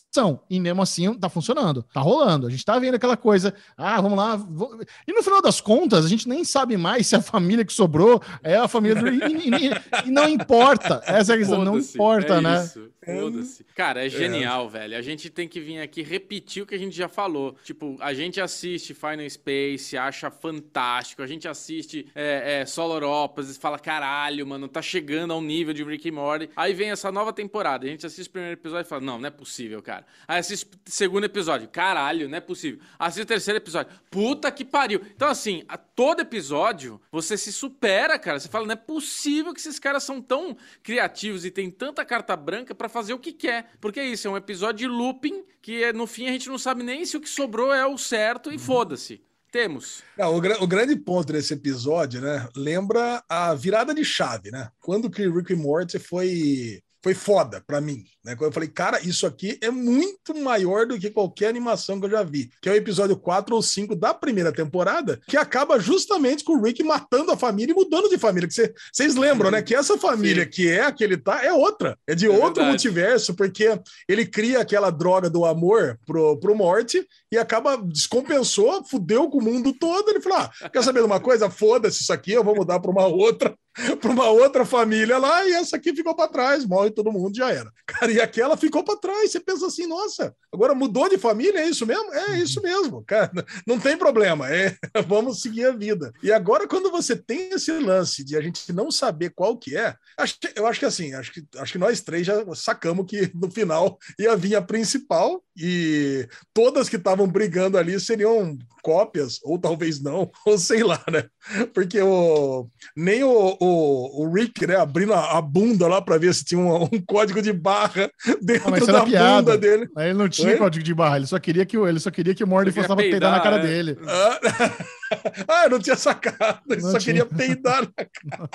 e 0.50 0.60
mesmo 0.60 0.82
assim 0.82 1.14
tá 1.14 1.30
funcionando, 1.30 1.84
tá 1.94 2.02
rolando, 2.02 2.48
a 2.48 2.50
gente 2.50 2.66
tá 2.66 2.78
vendo 2.80 2.96
aquela 2.96 3.16
coisa, 3.16 3.54
ah, 3.78 4.02
vamos 4.02 4.18
lá, 4.18 4.36
vo- 4.36 4.80
e 5.08 5.14
no 5.14 5.22
final 5.22 5.42
das 5.42 5.62
contas, 5.62 6.04
a 6.04 6.10
gente 6.10 6.28
nem 6.28 6.44
sabe 6.44 6.76
mais 6.78 7.06
se 7.08 7.16
a 7.16 7.22
família 7.22 7.64
que 7.64 7.72
sobrou 7.72 8.22
é 8.44 8.56
a 8.56 8.68
família 8.68 8.96
do... 8.96 9.08
E, 9.08 9.68
e- 9.68 10.08
e 10.08 10.12
não 10.12 10.28
importa, 10.28 11.02
essa 11.06 11.34
é 11.34 11.36
a 11.36 11.38
questão, 11.38 11.64
não 11.64 11.78
importa, 11.78 12.36
é 12.36 12.42
né? 12.42 12.64
Isso, 12.64 12.90
foda-se. 13.06 13.64
Cara, 13.76 14.06
é 14.06 14.10
genial, 14.10 14.68
velho. 14.70 14.98
A 14.98 15.02
gente 15.02 15.30
tem 15.30 15.48
que 15.48 15.60
vir 15.60 15.80
aqui 15.80 16.02
repetir 16.02 16.64
o 16.64 16.66
que 16.66 16.76
a 16.76 16.78
gente 16.78 16.96
já 16.96 17.08
falou. 17.08 17.56
Tipo, 17.64 17.96
a 18.00 18.14
gente 18.14 18.40
assiste 18.42 18.94
Final 18.94 19.28
Space, 19.30 19.98
acha 19.98 20.30
fantástico. 20.30 21.22
A 21.22 21.28
gente 21.28 21.48
assiste 21.48 22.08
é, 22.14 22.62
é, 22.62 22.66
Solar 22.66 23.04
Opposites, 23.04 23.58
fala, 23.58 23.80
caralho, 23.80 24.46
mano, 24.46 24.68
tá 24.68 24.82
chegando 24.82 25.34
ao 25.34 25.42
nível 25.42 25.74
de 25.74 25.84
Rick 25.84 26.08
e 26.08 26.12
Morty. 26.12 26.50
Aí 26.56 26.74
vem 26.74 26.92
essa 26.92 27.12
nova 27.12 27.32
temporada. 27.34 27.86
A 27.86 27.90
gente 27.90 28.06
assiste 28.06 28.28
o 28.30 28.32
primeiro 28.32 28.60
episódio 28.60 28.86
e 28.86 28.90
fala, 28.90 29.02
não, 29.02 29.18
não 29.20 29.28
é 29.28 29.32
possível, 29.32 29.82
cara. 29.82 30.06
Aí 30.28 30.40
assiste 30.40 30.66
o 30.66 30.70
segundo 30.86 31.24
episódio, 31.24 31.68
caralho, 31.68 32.30
não 32.30 32.38
é 32.38 32.42
possível. 32.42 32.80
Assiste 32.98 33.24
o 33.24 33.28
terceiro 33.28 33.58
episódio, 33.58 33.92
puta 34.12 34.52
que 34.52 34.64
pariu. 34.64 35.02
Então, 35.16 35.28
assim, 35.28 35.64
a 35.68 35.78
todo 35.78 36.22
episódio, 36.22 37.02
você 37.12 37.38
se 37.38 37.52
supera, 37.52 38.18
cara. 38.20 38.40
Você 38.40 38.48
fala, 38.48 38.66
não 38.66 38.74
é 38.74 38.76
possível 38.76 39.54
que 39.54 39.60
esses 39.60 39.80
caras 39.80 40.04
são 40.04 40.22
tão 40.22 40.56
criativos 40.84 41.46
e 41.46 41.52
têm 41.52 41.70
tanta 41.72 42.06
carta 42.06 42.36
branca 42.36 42.76
pra 42.76 42.88
fazer 42.90 43.14
o 43.14 43.20
que 43.20 43.32
quer. 43.34 43.72
Porque 43.82 44.00
é 44.00 44.06
isso, 44.06 44.28
é 44.28 44.32
um 44.32 44.38
episódio 44.38 44.80
de 44.80 44.88
looping 44.88 45.44
que 45.62 45.84
é, 45.84 45.92
no 45.92 46.08
fim 46.08 46.28
a 46.28 46.32
gente 46.32 46.50
não 46.50 46.58
sabe 46.58 46.84
nem 46.84 47.06
se 47.06 47.18
o 47.18 47.22
que 47.22 47.30
sobrou 47.30 47.74
é 47.74 47.86
o 47.86 47.98
certo 47.98 48.52
e 48.52 48.58
foda-se. 48.58 49.22
Temos. 49.52 50.04
Não, 50.16 50.36
o, 50.36 50.40
gra- 50.40 50.62
o 50.62 50.68
grande 50.68 50.96
ponto 50.96 51.34
desse 51.34 51.56
episódio, 51.56 52.22
né? 52.22 52.48
Lembra 52.56 53.24
a 53.28 53.56
virada 53.56 53.96
de 53.96 54.06
chave, 54.06 54.52
né? 54.52 54.70
Quando 54.80 55.10
que 55.10 55.28
Rick 55.28 55.54
e 55.54 55.56
Morty 55.56 55.98
foi 55.98 56.80
foi 57.02 57.14
foda 57.14 57.64
pra 57.66 57.80
mim, 57.80 58.04
né? 58.26 58.36
Quando 58.36 58.50
eu 58.50 58.54
falei, 58.54 58.68
cara, 58.70 59.00
isso 59.02 59.26
aqui 59.26 59.58
é 59.62 59.72
muito 59.72 60.36
maior 60.36 60.86
do 60.86 61.00
que 61.00 61.10
qualquer 61.10 61.48
animação 61.48 61.98
que 62.00 62.06
eu 62.08 62.10
já 62.12 62.24
vi. 62.24 62.50
Que 62.62 62.68
é 62.68 62.74
o 62.74 62.76
episódio 62.76 63.16
4 63.16 63.56
ou 63.56 63.62
5 63.62 63.96
da 63.96 64.14
primeira 64.14 64.52
temporada, 64.52 65.20
que 65.28 65.38
acaba 65.38 65.80
justamente 65.80 66.44
com 66.44 66.58
o 66.58 66.62
Rick 66.62 66.84
matando 66.84 67.32
a 67.32 67.38
família 67.38 67.72
e 67.72 67.76
mudando 67.76 68.10
de 68.10 68.18
família. 68.18 68.48
Que 68.50 68.54
cê- 68.54 68.74
Vocês 68.92 69.16
lembram, 69.16 69.50
né? 69.50 69.62
Que 69.62 69.74
essa 69.74 69.98
família 69.98 70.44
Sim. 70.44 70.50
que 70.50 70.70
é 70.70 70.82
a 70.86 70.92
que 70.92 71.04
ele 71.04 71.16
tá 71.18 71.44
é 71.44 71.54
outra. 71.54 71.98
É 72.06 72.14
de 72.14 72.26
É 72.26 72.30
outro 72.30 72.46
verdade. 72.64 72.70
multiverso, 72.70 73.34
porque 73.34 73.80
ele 74.08 74.26
cria 74.26 74.60
aquela 74.60 74.90
droga 74.90 75.30
do 75.30 75.46
amor 75.46 75.98
pro, 76.06 76.38
pro 76.38 76.56
Morty 76.56 77.08
e 77.32 77.38
acaba 77.38 77.78
descompensou, 77.78 78.84
fudeu 78.86 79.30
com 79.30 79.38
o 79.38 79.44
mundo 79.44 79.74
todo. 79.74 80.10
Ele 80.10 80.20
falou: 80.22 80.40
ah, 80.40 80.70
quer 80.70 80.84
saber 80.84 81.00
de 81.00 81.06
uma 81.06 81.20
coisa? 81.20 81.50
Foda-se 81.50 82.02
isso 82.02 82.12
aqui, 82.14 82.32
eu 82.34 82.44
vou 82.44 82.56
mudar 82.56 82.80
para 82.80 82.92
uma 82.92 83.06
outra. 83.08 83.56
para 84.00 84.12
uma 84.12 84.30
outra 84.30 84.66
família 84.66 85.18
lá 85.18 85.46
e 85.46 85.54
essa 85.54 85.78
aqui 85.78 85.96
ficou 85.96 86.16
para 86.16 86.30
trás, 86.30 86.66
morre 86.66 86.92
todo 86.92 87.12
mundo, 87.12 87.36
já 87.36 87.52
era. 87.52 87.72
Cara, 87.86 88.12
e 88.12 88.20
aquela 88.20 88.58
ficou 88.58 88.84
para 88.84 88.98
trás. 88.98 89.32
Você 89.32 89.40
pensa 89.40 89.68
assim, 89.68 89.88
nossa, 89.88 90.34
agora 90.52 90.74
mudou 90.76 91.10
de 91.10 91.18
família, 91.18 91.60
é 91.60 91.70
isso 91.70 91.86
mesmo? 91.86 92.14
É 92.14 92.38
isso 92.40 92.62
mesmo, 92.62 93.04
cara, 93.06 93.32
não 93.66 93.80
tem 93.80 93.98
problema, 93.98 94.50
é, 94.50 94.76
vamos 95.08 95.42
seguir 95.42 95.66
a 95.66 95.72
vida. 95.72 96.12
E 96.24 96.32
agora, 96.32 96.68
quando 96.68 96.92
você 96.92 97.16
tem 97.16 97.50
esse 97.52 97.72
lance 97.72 98.24
de 98.24 98.36
a 98.38 98.42
gente 98.42 98.72
não 98.74 98.92
saber 98.92 99.32
qual 99.32 99.58
que 99.58 99.78
é, 99.78 99.96
acho 100.18 100.40
que- 100.40 100.54
eu 100.56 100.66
acho 100.68 100.80
que 100.80 100.86
assim, 100.86 101.14
acho 101.14 101.32
que, 101.32 101.44
acho 101.58 101.72
que 101.72 101.78
nós 101.78 102.02
três 102.02 102.26
já 102.26 102.44
sacamos 102.56 103.06
que 103.08 103.32
no 103.34 103.50
final 103.50 103.98
ia 104.20 104.36
vir 104.36 104.56
a 104.56 104.62
principal 104.62 105.44
e 105.56 106.28
todas 106.54 106.88
que 106.90 106.96
estavam 106.96 107.28
brigando 107.28 107.78
ali 107.78 108.00
seriam 108.00 108.58
cópias, 108.82 109.40
ou 109.44 109.60
talvez 109.60 110.02
não, 110.02 110.32
ou 110.46 110.58
sei 110.58 110.84
lá, 110.84 111.04
né? 111.12 111.26
Porque 111.74 112.02
o, 112.02 112.68
nem 112.96 113.24
o, 113.24 113.58
o, 113.60 113.69
o 113.70 114.32
Rick, 114.34 114.66
né, 114.66 114.76
abrindo 114.76 115.14
a, 115.14 115.38
a 115.38 115.42
bunda 115.42 115.88
lá 115.88 116.02
para 116.02 116.18
ver 116.18 116.34
se 116.34 116.44
tinha 116.44 116.60
um, 116.60 116.84
um 116.84 117.02
código 117.06 117.42
de 117.42 117.54
barra 117.54 118.10
dentro 118.42 118.76
isso 118.78 118.88
da 118.88 119.06
bunda 119.06 119.58
dele. 119.58 119.88
Aí 119.96 120.10
ele 120.10 120.18
não 120.18 120.30
tinha 120.30 120.50
Oi? 120.50 120.58
código 120.58 120.84
de 120.84 120.94
barra, 120.94 121.18
ele 121.18 121.28
só 121.28 121.40
queria 121.40 121.66
que 121.66 121.78
o, 121.78 121.88
ele 121.88 122.00
só 122.00 122.12
queria 122.12 122.36
que 122.36 122.44
o 122.44 122.48
Morty 122.48 122.72
fosse 122.72 122.88
peidar 122.88 123.32
na 123.32 123.40
peidar, 123.40 123.44
cara 123.44 123.56
é. 123.58 123.62
dele. 123.62 123.98
Ah, 124.08 124.40
ah, 125.48 125.64
eu 125.66 125.70
não 125.72 125.80
tinha 125.80 125.96
sacado, 125.96 126.62
ele 126.70 126.82
Não 126.82 126.92
só 126.92 127.00
tinha. 127.00 127.14
queria 127.14 127.26
peidar 127.26 127.82
na 127.84 128.06
cara. 128.06 128.50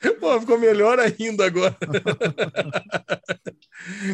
Pô, 0.20 0.38
ficou 0.40 0.58
melhor 0.58 0.98
ainda 1.00 1.46
agora. 1.46 1.74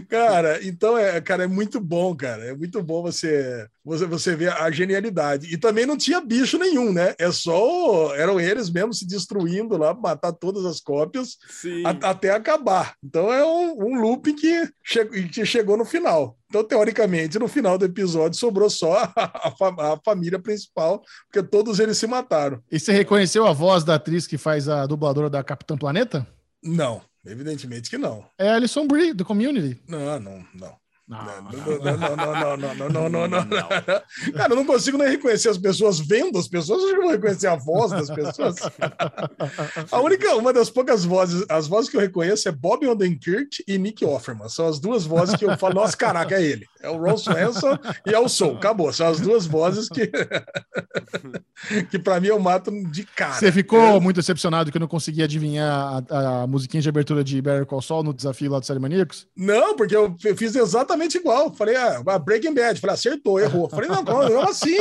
Cara, 0.08 0.62
então 0.64 0.96
é, 0.98 1.20
cara, 1.20 1.44
é 1.44 1.46
muito 1.46 1.80
bom, 1.80 2.14
cara. 2.14 2.44
É 2.44 2.54
muito 2.54 2.82
bom 2.82 3.02
você, 3.02 3.66
você, 3.84 4.06
você 4.06 4.36
ver 4.36 4.52
a 4.52 4.70
genialidade. 4.70 5.52
E 5.52 5.56
também 5.56 5.86
não 5.86 5.96
tinha 5.96 6.20
bicho 6.20 6.58
nenhum, 6.58 6.92
né? 6.92 7.14
É 7.18 7.30
só 7.32 8.08
o- 8.08 8.14
eram 8.14 8.40
eles 8.40 8.70
mesmo 8.70 8.92
se 8.92 9.06
destruindo 9.06 9.76
lá, 9.76 9.94
matar 9.94 10.32
todas 10.32 10.64
as 10.64 10.80
cópias 10.80 11.36
a- 11.84 12.10
até 12.10 12.30
acabar. 12.30 12.94
Então 13.02 13.32
é 13.32 13.44
um, 13.44 13.72
um 13.84 14.00
loop 14.00 14.32
que, 14.34 14.68
che- 14.84 15.04
que 15.28 15.44
chegou 15.46 15.76
no 15.76 15.84
final. 15.84 16.36
Então, 16.52 16.62
teoricamente, 16.62 17.38
no 17.38 17.48
final 17.48 17.78
do 17.78 17.86
episódio 17.86 18.38
sobrou 18.38 18.68
só 18.68 19.04
a, 19.16 19.48
a 19.48 19.50
fa- 19.52 19.74
a 19.94 19.98
família 20.04 20.38
principal, 20.38 21.02
porque 21.32 21.42
todos 21.48 21.80
eles 21.80 21.96
se 21.96 22.06
mataram. 22.06 22.60
E 22.70 22.78
você 22.78 22.92
reconheceu 22.92 23.46
a 23.46 23.54
voz 23.54 23.84
da 23.84 23.94
atriz 23.94 24.26
que 24.26 24.36
faz 24.36 24.68
a 24.68 24.84
dubladora 24.86 25.30
da 25.30 25.42
Capitã 25.42 25.78
Planeta? 25.78 26.26
Não, 26.62 27.00
evidentemente 27.26 27.88
que 27.88 27.96
não. 27.96 28.22
É 28.38 28.50
a 28.50 28.56
Alison 28.56 28.86
Brie, 28.86 29.14
do 29.14 29.24
Community. 29.24 29.80
Não, 29.88 30.20
não, 30.20 30.44
não. 30.54 30.76
Não, 31.08 31.18
Não, 31.18 31.42
não, 31.42 32.16
não, 32.16 32.16
não, 32.16 32.56
não, 32.56 32.74
não, 32.74 32.88
não, 32.88 33.08
não, 33.08 33.28
não, 33.28 33.44
não. 33.44 33.68
Cara, 34.34 34.52
eu 34.52 34.56
não 34.56 34.64
consigo 34.64 34.96
nem 34.96 35.08
reconhecer 35.08 35.48
as 35.48 35.58
pessoas 35.58 35.98
vendo 35.98 36.38
as 36.38 36.46
pessoas, 36.46 36.82
eu 36.82 36.94
não 36.94 37.02
vou 37.02 37.10
reconhecer 37.10 37.48
a 37.48 37.56
voz 37.56 37.90
das 37.90 38.08
pessoas. 38.08 38.56
A 39.90 40.00
única, 40.00 40.34
uma 40.36 40.52
das 40.52 40.70
poucas 40.70 41.04
vozes, 41.04 41.44
as 41.48 41.66
vozes 41.66 41.90
que 41.90 41.96
eu 41.96 42.00
reconheço 42.00 42.48
é 42.48 42.52
Bob 42.52 42.86
Odenkirk 42.86 43.64
e 43.66 43.78
Nick 43.78 44.04
Offerman. 44.04 44.48
São 44.48 44.68
as 44.68 44.78
duas 44.78 45.04
vozes 45.04 45.34
que 45.34 45.44
eu 45.44 45.58
falo, 45.58 45.74
nossa, 45.74 45.96
caraca, 45.96 46.36
é 46.36 46.42
ele. 46.42 46.66
É 46.80 46.88
o 46.88 46.96
Ron 46.96 47.16
Swanson 47.16 47.78
e 48.06 48.14
é 48.14 48.18
o 48.18 48.28
Soul. 48.28 48.56
Acabou. 48.56 48.92
São 48.92 49.08
as 49.08 49.20
duas 49.20 49.44
vozes 49.44 49.88
que, 49.88 50.10
que 51.90 51.98
para 51.98 52.20
mim 52.20 52.28
eu 52.28 52.38
mato 52.38 52.70
de 52.90 53.04
cara. 53.04 53.34
Você 53.34 53.52
ficou 53.52 54.00
muito 54.00 54.16
decepcionado 54.16 54.70
que 54.70 54.76
eu 54.76 54.80
não 54.80 54.88
conseguia 54.88 55.24
adivinhar 55.24 56.02
a, 56.08 56.42
a 56.42 56.46
musiquinha 56.46 56.80
de 56.80 56.88
abertura 56.88 57.22
de 57.22 57.42
Better 57.42 57.66
Call 57.66 57.82
Saul 57.82 58.02
no 58.02 58.14
desafio 58.14 58.50
lá 58.50 58.60
do 58.60 58.66
Série 58.66 58.78
Maníacos? 58.78 59.26
Não, 59.36 59.76
porque 59.76 59.96
eu 59.96 60.16
fiz 60.36 60.54
exatamente 60.54 60.91
igual. 61.16 61.52
Falei, 61.52 61.76
ah, 61.76 62.02
Breaking 62.18 62.54
Bad. 62.54 62.80
Falei, 62.80 62.94
acertou, 62.94 63.40
errou. 63.40 63.68
Falei, 63.68 63.88
não, 63.88 64.04
como, 64.04 64.40
assim? 64.40 64.76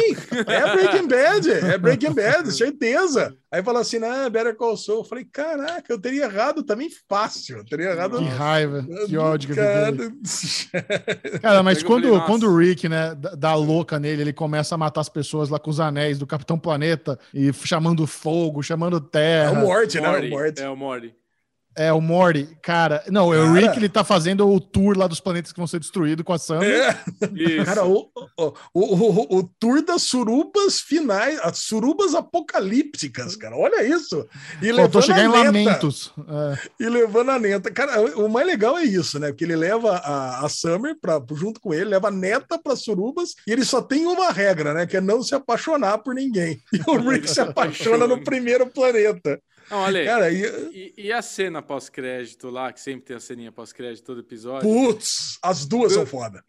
É 0.47 0.75
Breaking 0.75 1.07
Bad, 1.07 1.51
é 1.51 1.77
Breaking 1.77 2.13
Bad, 2.13 2.51
certeza. 2.51 3.35
Aí 3.51 3.61
falou 3.61 3.81
assim, 3.81 3.99
não, 3.99 4.29
Better 4.29 4.55
Call 4.55 4.77
Saul. 4.77 5.03
Falei, 5.03 5.25
caraca, 5.25 5.91
eu 5.91 5.99
teria 5.99 6.23
errado 6.23 6.63
também 6.63 6.89
fácil. 7.09 7.57
Eu 7.57 7.65
teria 7.65 7.91
errado. 7.91 8.17
Que 8.17 8.23
raiva, 8.23 8.87
que 9.05 9.17
ódio 9.17 9.53
que 9.53 9.59
eu 9.59 9.63
Cara, 9.63 9.93
fiquei. 10.25 11.39
Cara, 11.41 11.61
mas 11.61 11.83
quando, 11.83 12.07
falei, 12.07 12.25
quando 12.25 12.43
o 12.49 12.57
Rick, 12.57 12.87
né, 12.87 13.13
dá 13.37 13.53
louca 13.55 13.99
nele, 13.99 14.21
ele 14.21 14.33
começa 14.33 14.75
a 14.75 14.77
matar 14.77 15.01
as 15.01 15.09
pessoas 15.09 15.49
lá 15.49 15.59
com 15.59 15.69
os 15.69 15.81
anéis 15.81 16.17
do 16.17 16.25
Capitão 16.25 16.57
Planeta 16.57 17.19
e 17.33 17.51
chamando 17.51 18.07
fogo, 18.07 18.63
chamando 18.63 18.95
É 18.95 18.99
o 18.99 19.01
terra. 19.01 19.53
Morte, 19.53 19.99
né? 19.99 20.07
Morty, 20.07 20.27
O 20.27 20.29
Morte. 20.29 20.61
É 20.61 20.69
o 20.69 20.75
Morty. 20.75 21.20
É, 21.75 21.91
o 21.93 22.01
Morty, 22.01 22.49
cara. 22.61 23.03
Não, 23.07 23.33
é 23.33 23.39
o 23.39 23.53
Cara. 23.53 23.59
Rick, 23.59 23.77
ele 23.77 23.87
tá 23.87 24.03
fazendo 24.03 24.47
o 24.47 24.59
tour 24.59 24.97
lá 24.97 25.07
dos 25.07 25.21
planetas 25.21 25.53
que 25.53 25.57
vão 25.57 25.67
ser 25.67 25.79
destruídos 25.79 26.25
com 26.25 26.33
a 26.33 26.37
Sam. 26.37 26.61
É, 26.63 26.97
Isso. 27.33 27.65
cara, 27.65 27.85
o, 27.85 28.09
o, 28.37 28.53
o, 28.73 28.81
o, 28.81 29.37
o 29.37 29.43
tour 29.59 29.81
das 29.83 30.03
surubas 30.03 30.81
finais, 30.81 31.39
as 31.41 31.59
surubas 31.59 32.13
apocalípticas, 32.13 33.35
cara. 33.37 33.55
Olha 33.55 33.83
isso. 33.83 34.27
E 34.61 34.73
Faltou 34.73 35.01
levando 35.01 35.03
chegar 35.03 35.21
a 35.21 35.23
em 35.23 35.27
neta. 35.27 35.45
Lamentos. 35.45 36.13
É. 36.27 36.83
e 36.83 36.89
levando 36.89 37.31
a 37.31 37.39
neta. 37.39 37.71
Cara, 37.71 38.01
o 38.17 38.27
mais 38.27 38.45
legal 38.45 38.77
é 38.77 38.83
isso, 38.83 39.17
né? 39.17 39.29
Porque 39.29 39.45
ele 39.45 39.55
leva 39.55 39.97
a, 39.97 40.45
a 40.45 40.49
Summer 40.49 40.95
pra, 40.99 41.21
junto 41.33 41.61
com 41.61 41.73
ele, 41.73 41.85
leva 41.85 42.09
a 42.09 42.11
neta 42.11 42.59
para 42.59 42.75
surubas 42.75 43.35
e 43.47 43.51
ele 43.51 43.63
só 43.63 43.81
tem 43.81 44.05
uma 44.05 44.31
regra, 44.31 44.73
né? 44.73 44.85
Que 44.85 44.97
é 44.97 45.01
não 45.01 45.23
se 45.23 45.33
apaixonar 45.33 45.99
por 45.99 46.13
ninguém. 46.13 46.61
E 46.73 46.81
o 46.89 46.97
Rick 46.97 47.29
se 47.29 47.39
apaixona 47.41 48.05
no 48.05 48.21
primeiro 48.23 48.67
planeta. 48.67 49.39
Não, 49.71 49.79
olha 49.79 50.01
aí. 50.01 50.05
Cara, 50.05 50.31
e, 50.31 50.43
E, 50.73 51.05
e 51.05 51.11
a 51.13 51.21
cena 51.21 51.61
pós-crédito 51.61 52.49
lá, 52.49 52.73
que 52.73 52.81
sempre 52.81 53.05
tem 53.05 53.15
a 53.15 53.19
ceninha 53.19 53.51
pós-crédito 53.51 54.03
todo 54.03 54.19
episódio? 54.19 54.69
putz, 54.69 55.39
as 55.41 55.65
duas 55.65 55.93
são 55.93 56.05
foda. 56.05 56.43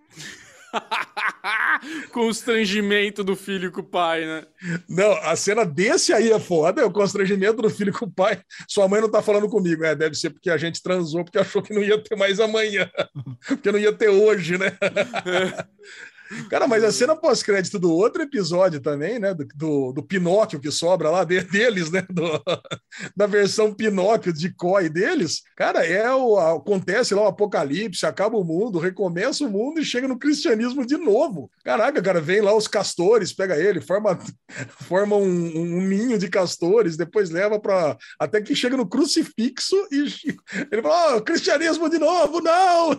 Constrangimento 2.13 3.23
do 3.23 3.37
filho 3.37 3.71
com 3.71 3.81
o 3.81 3.85
pai, 3.85 4.25
né? 4.25 4.45
Não, 4.89 5.13
a 5.13 5.37
cena 5.37 5.65
desse 5.65 6.13
aí 6.13 6.33
é 6.33 6.41
foda, 6.41 6.83
é 6.83 6.85
o 6.85 6.91
constrangimento 6.91 7.63
do 7.63 7.71
filho 7.71 7.93
com 7.93 8.07
o 8.07 8.11
pai. 8.11 8.41
Sua 8.69 8.89
mãe 8.89 9.01
não 9.01 9.11
tá 9.11 9.23
falando 9.23 9.49
comigo. 9.49 9.85
É, 9.85 9.95
deve 9.95 10.15
ser 10.15 10.31
porque 10.31 10.51
a 10.51 10.57
gente 10.57 10.83
transou, 10.83 11.25
porque 11.25 11.39
achou 11.39 11.63
que 11.63 11.75
não 11.75 11.83
ia 11.83 12.03
ter 12.03 12.17
mais 12.17 12.41
amanhã. 12.41 12.91
Porque 13.47 13.71
não 13.71 13.79
ia 13.79 13.93
ter 13.93 14.09
hoje, 14.09 14.57
né? 14.57 14.73
Cara, 16.49 16.67
mas 16.67 16.85
a 16.85 16.93
cena 16.93 17.17
pós-crédito 17.17 17.79
do 17.79 17.93
outro 17.93 18.23
episódio 18.23 18.81
também, 18.81 19.19
né? 19.19 19.35
Do, 19.35 19.47
do, 19.55 19.93
do 19.93 20.03
Pinóquio 20.03 20.61
que 20.61 20.71
sobra 20.71 21.11
lá 21.11 21.25
de- 21.25 21.43
deles, 21.43 21.91
né? 21.91 22.05
do- 22.11 22.43
da 23.17 23.27
versão 23.27 23.73
Pinóquio 23.73 24.33
de 24.33 24.53
COI 24.55 24.89
deles, 24.89 25.43
cara, 25.57 25.85
é 25.87 26.11
o, 26.13 26.39
acontece 26.39 27.15
lá 27.15 27.23
o 27.23 27.27
apocalipse, 27.29 28.07
acaba 28.07 28.37
o 28.37 28.45
mundo, 28.45 28.79
recomeça 28.79 29.45
o 29.45 29.51
mundo 29.51 29.81
e 29.81 29.85
chega 29.85 30.09
no 30.09 30.19
cristianismo 30.19 30.87
de 30.87 30.97
novo. 30.97 31.51
Caraca, 31.65 32.01
cara, 32.03 32.21
vem 32.21 32.41
lá 32.41 32.55
os 32.55 32.69
castores, 32.69 33.33
pega 33.33 33.57
ele, 33.57 33.81
forma, 33.81 34.19
forma 34.81 35.17
um, 35.17 35.27
um 35.27 35.81
ninho 35.81 36.19
de 36.19 36.29
castores, 36.29 36.97
depois 36.97 37.31
leva 37.31 37.59
para 37.61 37.97
até 38.19 38.41
que 38.41 38.55
chega 38.55 38.77
no 38.77 38.89
crucifixo 38.89 39.77
e 39.91 40.07
ele 40.71 40.83
fala: 40.83 41.17
oh, 41.17 41.23
cristianismo 41.23 41.89
de 41.89 41.99
novo, 41.99 42.41
não! 42.41 42.93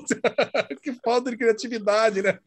que 0.81 0.93
falta 1.03 1.31
de 1.31 1.37
criatividade, 1.37 2.21
né? 2.21 2.39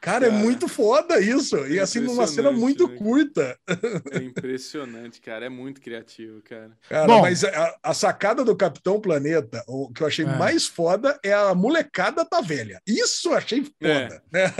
Cara, 0.00 0.26
é 0.26 0.30
Cara, 0.30 0.42
muito 0.42 0.66
foda 0.68 1.20
isso. 1.20 1.56
E 1.66 1.78
assim, 1.78 2.00
numa 2.00 2.26
cena 2.26 2.50
muito 2.50 2.88
né? 2.88 2.96
curta. 2.96 3.58
É 4.10 4.18
impressionante, 4.18 5.20
cara. 5.20 5.46
É 5.46 5.48
muito 5.48 5.80
criativo, 5.80 6.42
cara. 6.42 6.70
Cara, 6.88 7.06
Bom. 7.06 7.20
mas 7.22 7.44
a, 7.44 7.78
a 7.82 7.94
sacada 7.94 8.44
do 8.44 8.56
Capitão 8.56 9.00
Planeta, 9.00 9.62
o 9.68 9.92
que 9.92 10.02
eu 10.02 10.06
achei 10.06 10.24
É. 10.24 10.36
mais 10.36 10.66
foda 10.66 11.18
é 11.24 11.32
a 11.32 11.54
molecada 11.54 12.24
tá 12.24 12.40
velha. 12.40 12.80
Isso 12.86 13.28
eu 13.28 13.34
achei 13.34 13.64
foda, 13.64 14.22
né? 14.32 14.52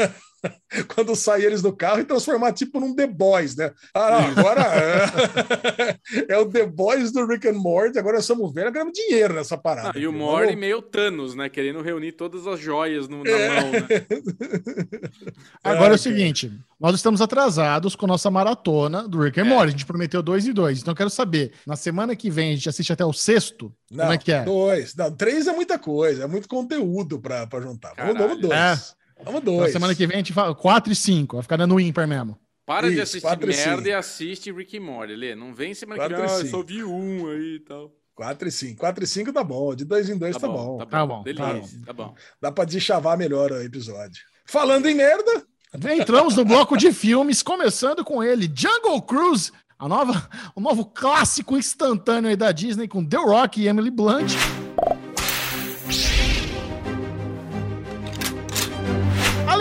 Quando 0.94 1.14
sai 1.14 1.42
eles 1.44 1.62
do 1.62 1.72
carro 1.72 2.00
e 2.00 2.04
transformar 2.04 2.52
tipo 2.52 2.80
num 2.80 2.94
The 2.94 3.06
Boys, 3.06 3.54
né? 3.56 3.70
Ah, 3.94 4.10
não, 4.10 4.18
agora 4.40 4.62
é, 4.62 5.96
é 6.34 6.38
o 6.38 6.46
The 6.46 6.66
Boys 6.66 7.12
do 7.12 7.26
Rick 7.26 7.46
and 7.48 7.52
Morty, 7.54 7.98
agora 7.98 8.16
nós 8.16 8.24
somos 8.24 8.52
velhos, 8.52 8.72
ganhamos 8.72 8.92
dinheiro 8.94 9.34
nessa 9.34 9.56
parada. 9.56 9.92
Ah, 9.94 9.98
e 9.98 10.06
o. 10.06 10.12
Morty 10.12 10.46
Vamos- 10.46 10.60
meio 10.60 10.82
Thanos, 10.82 11.34
né? 11.34 11.48
Querendo 11.48 11.80
reunir 11.82 12.12
todas 12.12 12.46
as 12.46 12.58
joias 12.58 13.08
no- 13.08 13.22
na 13.22 13.30
É. 13.30 13.60
mão, 13.60 13.70
né? 13.72 13.80
Agora 15.62 15.90
é 15.90 15.92
Ah, 15.92 15.94
o 15.94 15.98
seguinte: 15.98 16.52
nós 16.80 16.94
estamos 16.94 17.20
atrasados 17.20 17.94
com 17.94 18.06
nossa 18.06 18.30
maratona 18.30 19.06
do 19.08 19.20
Rick 19.22 19.40
and 19.40 19.44
É. 19.46 19.48
Morty. 19.48 19.66
A 19.68 19.70
gente 19.70 19.86
prometeu 19.86 20.22
dois 20.22 20.46
e 20.46 20.52
dois. 20.52 20.80
Então 20.80 20.92
eu 20.92 20.96
quero 20.96 21.10
saber, 21.10 21.52
na 21.66 21.76
semana 21.76 22.16
que 22.16 22.30
vem 22.30 22.52
a 22.52 22.54
gente 22.54 22.68
assiste 22.68 22.92
até 22.92 23.04
o 23.04 23.12
sexto? 23.12 23.72
Não, 23.90 24.00
Como 24.04 24.12
é 24.12 24.18
que 24.18 24.32
é? 24.32 24.42
Dois. 24.44 24.94
Não, 24.94 25.10
três 25.14 25.46
é 25.46 25.52
muita 25.52 25.78
coisa, 25.78 26.24
é 26.24 26.26
muito 26.26 26.48
conteúdo 26.48 27.20
pra, 27.20 27.46
pra 27.46 27.60
juntar. 27.60 27.92
Vamos, 27.96 28.14
vamos 28.14 28.40
Caralho. 28.40 28.40
dois. 28.40 28.96
É. 28.98 29.01
Vamos 29.24 29.42
dois. 29.42 29.72
semana 29.72 29.94
que 29.94 30.06
vem 30.06 30.16
a 30.16 30.18
gente 30.18 30.32
fala 30.32 30.54
quatro 30.54 30.92
e 30.92 30.96
cinco. 30.96 31.36
Vai 31.36 31.42
ficar 31.42 31.56
dando 31.56 31.78
ímpar 31.78 32.06
mesmo. 32.06 32.38
Para 32.64 32.88
de 32.88 32.94
Isso, 32.94 33.02
assistir 33.02 33.22
quatro 33.22 33.50
e 33.50 33.56
merda 33.56 33.76
cinco. 33.76 33.88
e 33.88 33.92
assiste 33.92 34.52
Rick 34.52 34.76
e 34.76 34.80
Morty, 34.80 35.14
Lê. 35.16 35.34
Não 35.34 35.54
vem 35.54 35.74
semana 35.74 36.00
que 36.00 36.08
Quatro 36.14 36.28
vem, 36.28 36.44
e 36.44 36.48
ah, 36.48 36.50
só 36.50 36.62
vi 36.62 36.84
um 36.84 37.28
aí 37.28 37.56
e 37.56 37.60
tal. 37.60 37.90
4 38.14 38.46
e 38.46 38.52
5. 38.52 38.78
4 38.78 39.04
e 39.04 39.06
5 39.06 39.32
tá 39.32 39.42
bom. 39.42 39.74
De 39.74 39.84
dois 39.84 40.08
em 40.08 40.16
dois 40.18 40.36
tá, 40.36 40.46
bom. 40.46 40.78
Tá 40.78 40.84
bom, 40.84 40.90
Tá 40.90 41.06
bom, 41.06 41.22
Delícia, 41.22 41.80
tá 41.80 41.86
tá 41.86 41.92
bom. 41.92 42.14
Dá 42.40 42.52
pra 42.52 42.64
deschavar 42.64 43.16
melhor 43.16 43.50
o 43.50 43.62
episódio. 43.62 44.22
Falando 44.44 44.86
em 44.86 44.94
merda, 44.94 45.44
Entramos 45.90 46.36
no 46.36 46.44
bloco 46.44 46.76
de 46.76 46.92
filmes, 46.92 47.42
começando 47.42 48.04
com 48.04 48.22
ele, 48.22 48.50
Jungle 48.54 49.00
Cruise, 49.00 49.50
a 49.78 49.88
nova, 49.88 50.28
o 50.54 50.60
novo 50.60 50.84
clássico 50.84 51.56
instantâneo 51.56 52.28
aí 52.28 52.36
da 52.36 52.52
Disney 52.52 52.86
com 52.86 53.02
The 53.02 53.16
Rock 53.16 53.62
e 53.62 53.68
Emily 53.68 53.90
Blunt. 53.90 54.34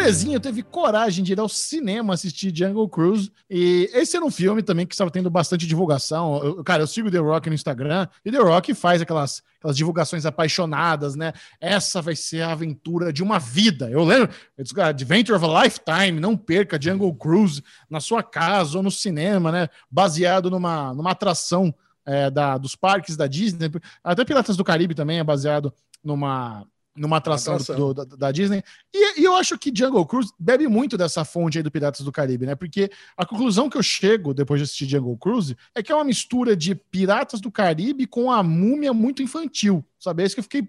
Alezinho 0.02 0.40
teve 0.40 0.64
coragem 0.64 1.24
de 1.24 1.34
ir 1.34 1.40
ao 1.40 1.48
cinema 1.50 2.14
assistir 2.14 2.56
Jungle 2.56 2.88
Cruise. 2.90 3.32
E 3.50 3.90
esse 3.94 4.16
era 4.16 4.26
um 4.26 4.32
filme 4.32 4.62
também 4.62 4.86
que 4.86 4.94
estava 4.94 5.10
tendo 5.12 5.30
bastante 5.30 5.66
divulgação. 5.68 6.44
Eu- 6.44 6.64
cara, 6.64 6.84
eu 6.84 6.88
sigo 6.88 7.10
The 7.12 7.20
Rock 7.20 7.50
no 7.50 7.56
Instagram 7.56 8.08
e 8.26 8.32
The 8.32 8.38
Rock 8.40 8.74
faz 8.74 9.02
aquelas, 9.02 9.42
aquelas 9.60 9.78
divulgações 9.78 10.26
apaixonadas, 10.26 11.16
né? 11.16 11.34
Essa 11.60 12.02
vai 12.02 12.16
ser 12.16 12.42
a 12.42 12.52
aventura 12.52 13.14
de 13.14 13.24
uma 13.24 13.40
vida. 13.40 13.90
Eu 13.90 14.04
lembro, 14.04 14.30
got 14.74 14.82
Adventure 14.82 15.36
of 15.38 15.46
a 15.46 15.64
Lifetime. 15.64 16.20
Não 16.20 16.36
perca 16.36 16.82
Jungle 16.82 17.14
Cruise 17.16 17.64
na 17.90 18.00
sua 18.00 18.24
casa 18.24 18.78
ou 18.78 18.84
no 18.84 18.92
cinema, 18.92 19.52
né? 19.52 19.70
Baseado 19.90 20.50
numa, 20.50 20.94
numa 20.94 21.12
atração 21.12 21.74
é, 22.06 22.30
da, 22.32 22.58
dos 22.58 22.76
parques 22.76 23.16
da 23.16 23.28
Disney. 23.28 23.70
Até 24.04 24.26
Piratas 24.26 24.58
do 24.58 24.64
Caribe 24.64 24.96
também 24.96 25.20
é 25.20 25.24
baseado 25.24 25.74
numa, 26.04 26.66
numa 26.96 27.18
atração, 27.18 27.56
do- 27.58 27.62
Atração. 27.64 27.94
do- 27.94 28.06
da, 28.06 28.16
da 28.16 28.32
Disney. 28.32 28.62
E, 28.94 29.22
e 29.22 29.24
eu 29.24 29.36
acho 29.36 29.58
que 29.58 29.72
Jungle 29.74 30.06
Cruise 30.06 30.32
bebe 30.38 30.68
muito 30.68 30.98
dessa 30.98 31.24
fonte 31.24 31.58
aí 31.58 31.64
do 31.64 31.72
Piratas 31.72 32.02
do 32.06 32.12
Caribe, 32.12 32.46
né? 32.46 32.54
Porque 32.56 32.92
a 33.16 33.26
conclusão 33.26 33.70
que 33.70 33.78
eu 33.78 33.84
chego 33.84 34.34
depois 34.34 34.60
de 34.60 34.66
assistir 34.66 34.88
Jungle 34.90 35.18
Cruise 35.18 35.56
é 35.74 35.82
que 35.82 35.92
é 35.92 35.96
uma 35.96 36.04
mistura 36.04 36.56
de 36.56 36.76
Piratas 36.76 37.40
do 37.40 37.50
Caribe 37.52 38.06
com 38.06 38.30
a 38.32 38.44
múmia 38.44 38.94
muito 38.94 39.24
infantil, 39.24 39.84
sabe? 40.00 40.24
É 40.24 40.26
isso 40.26 40.36
que 40.36 40.40
eu 40.40 40.44
fiquei 40.44 40.68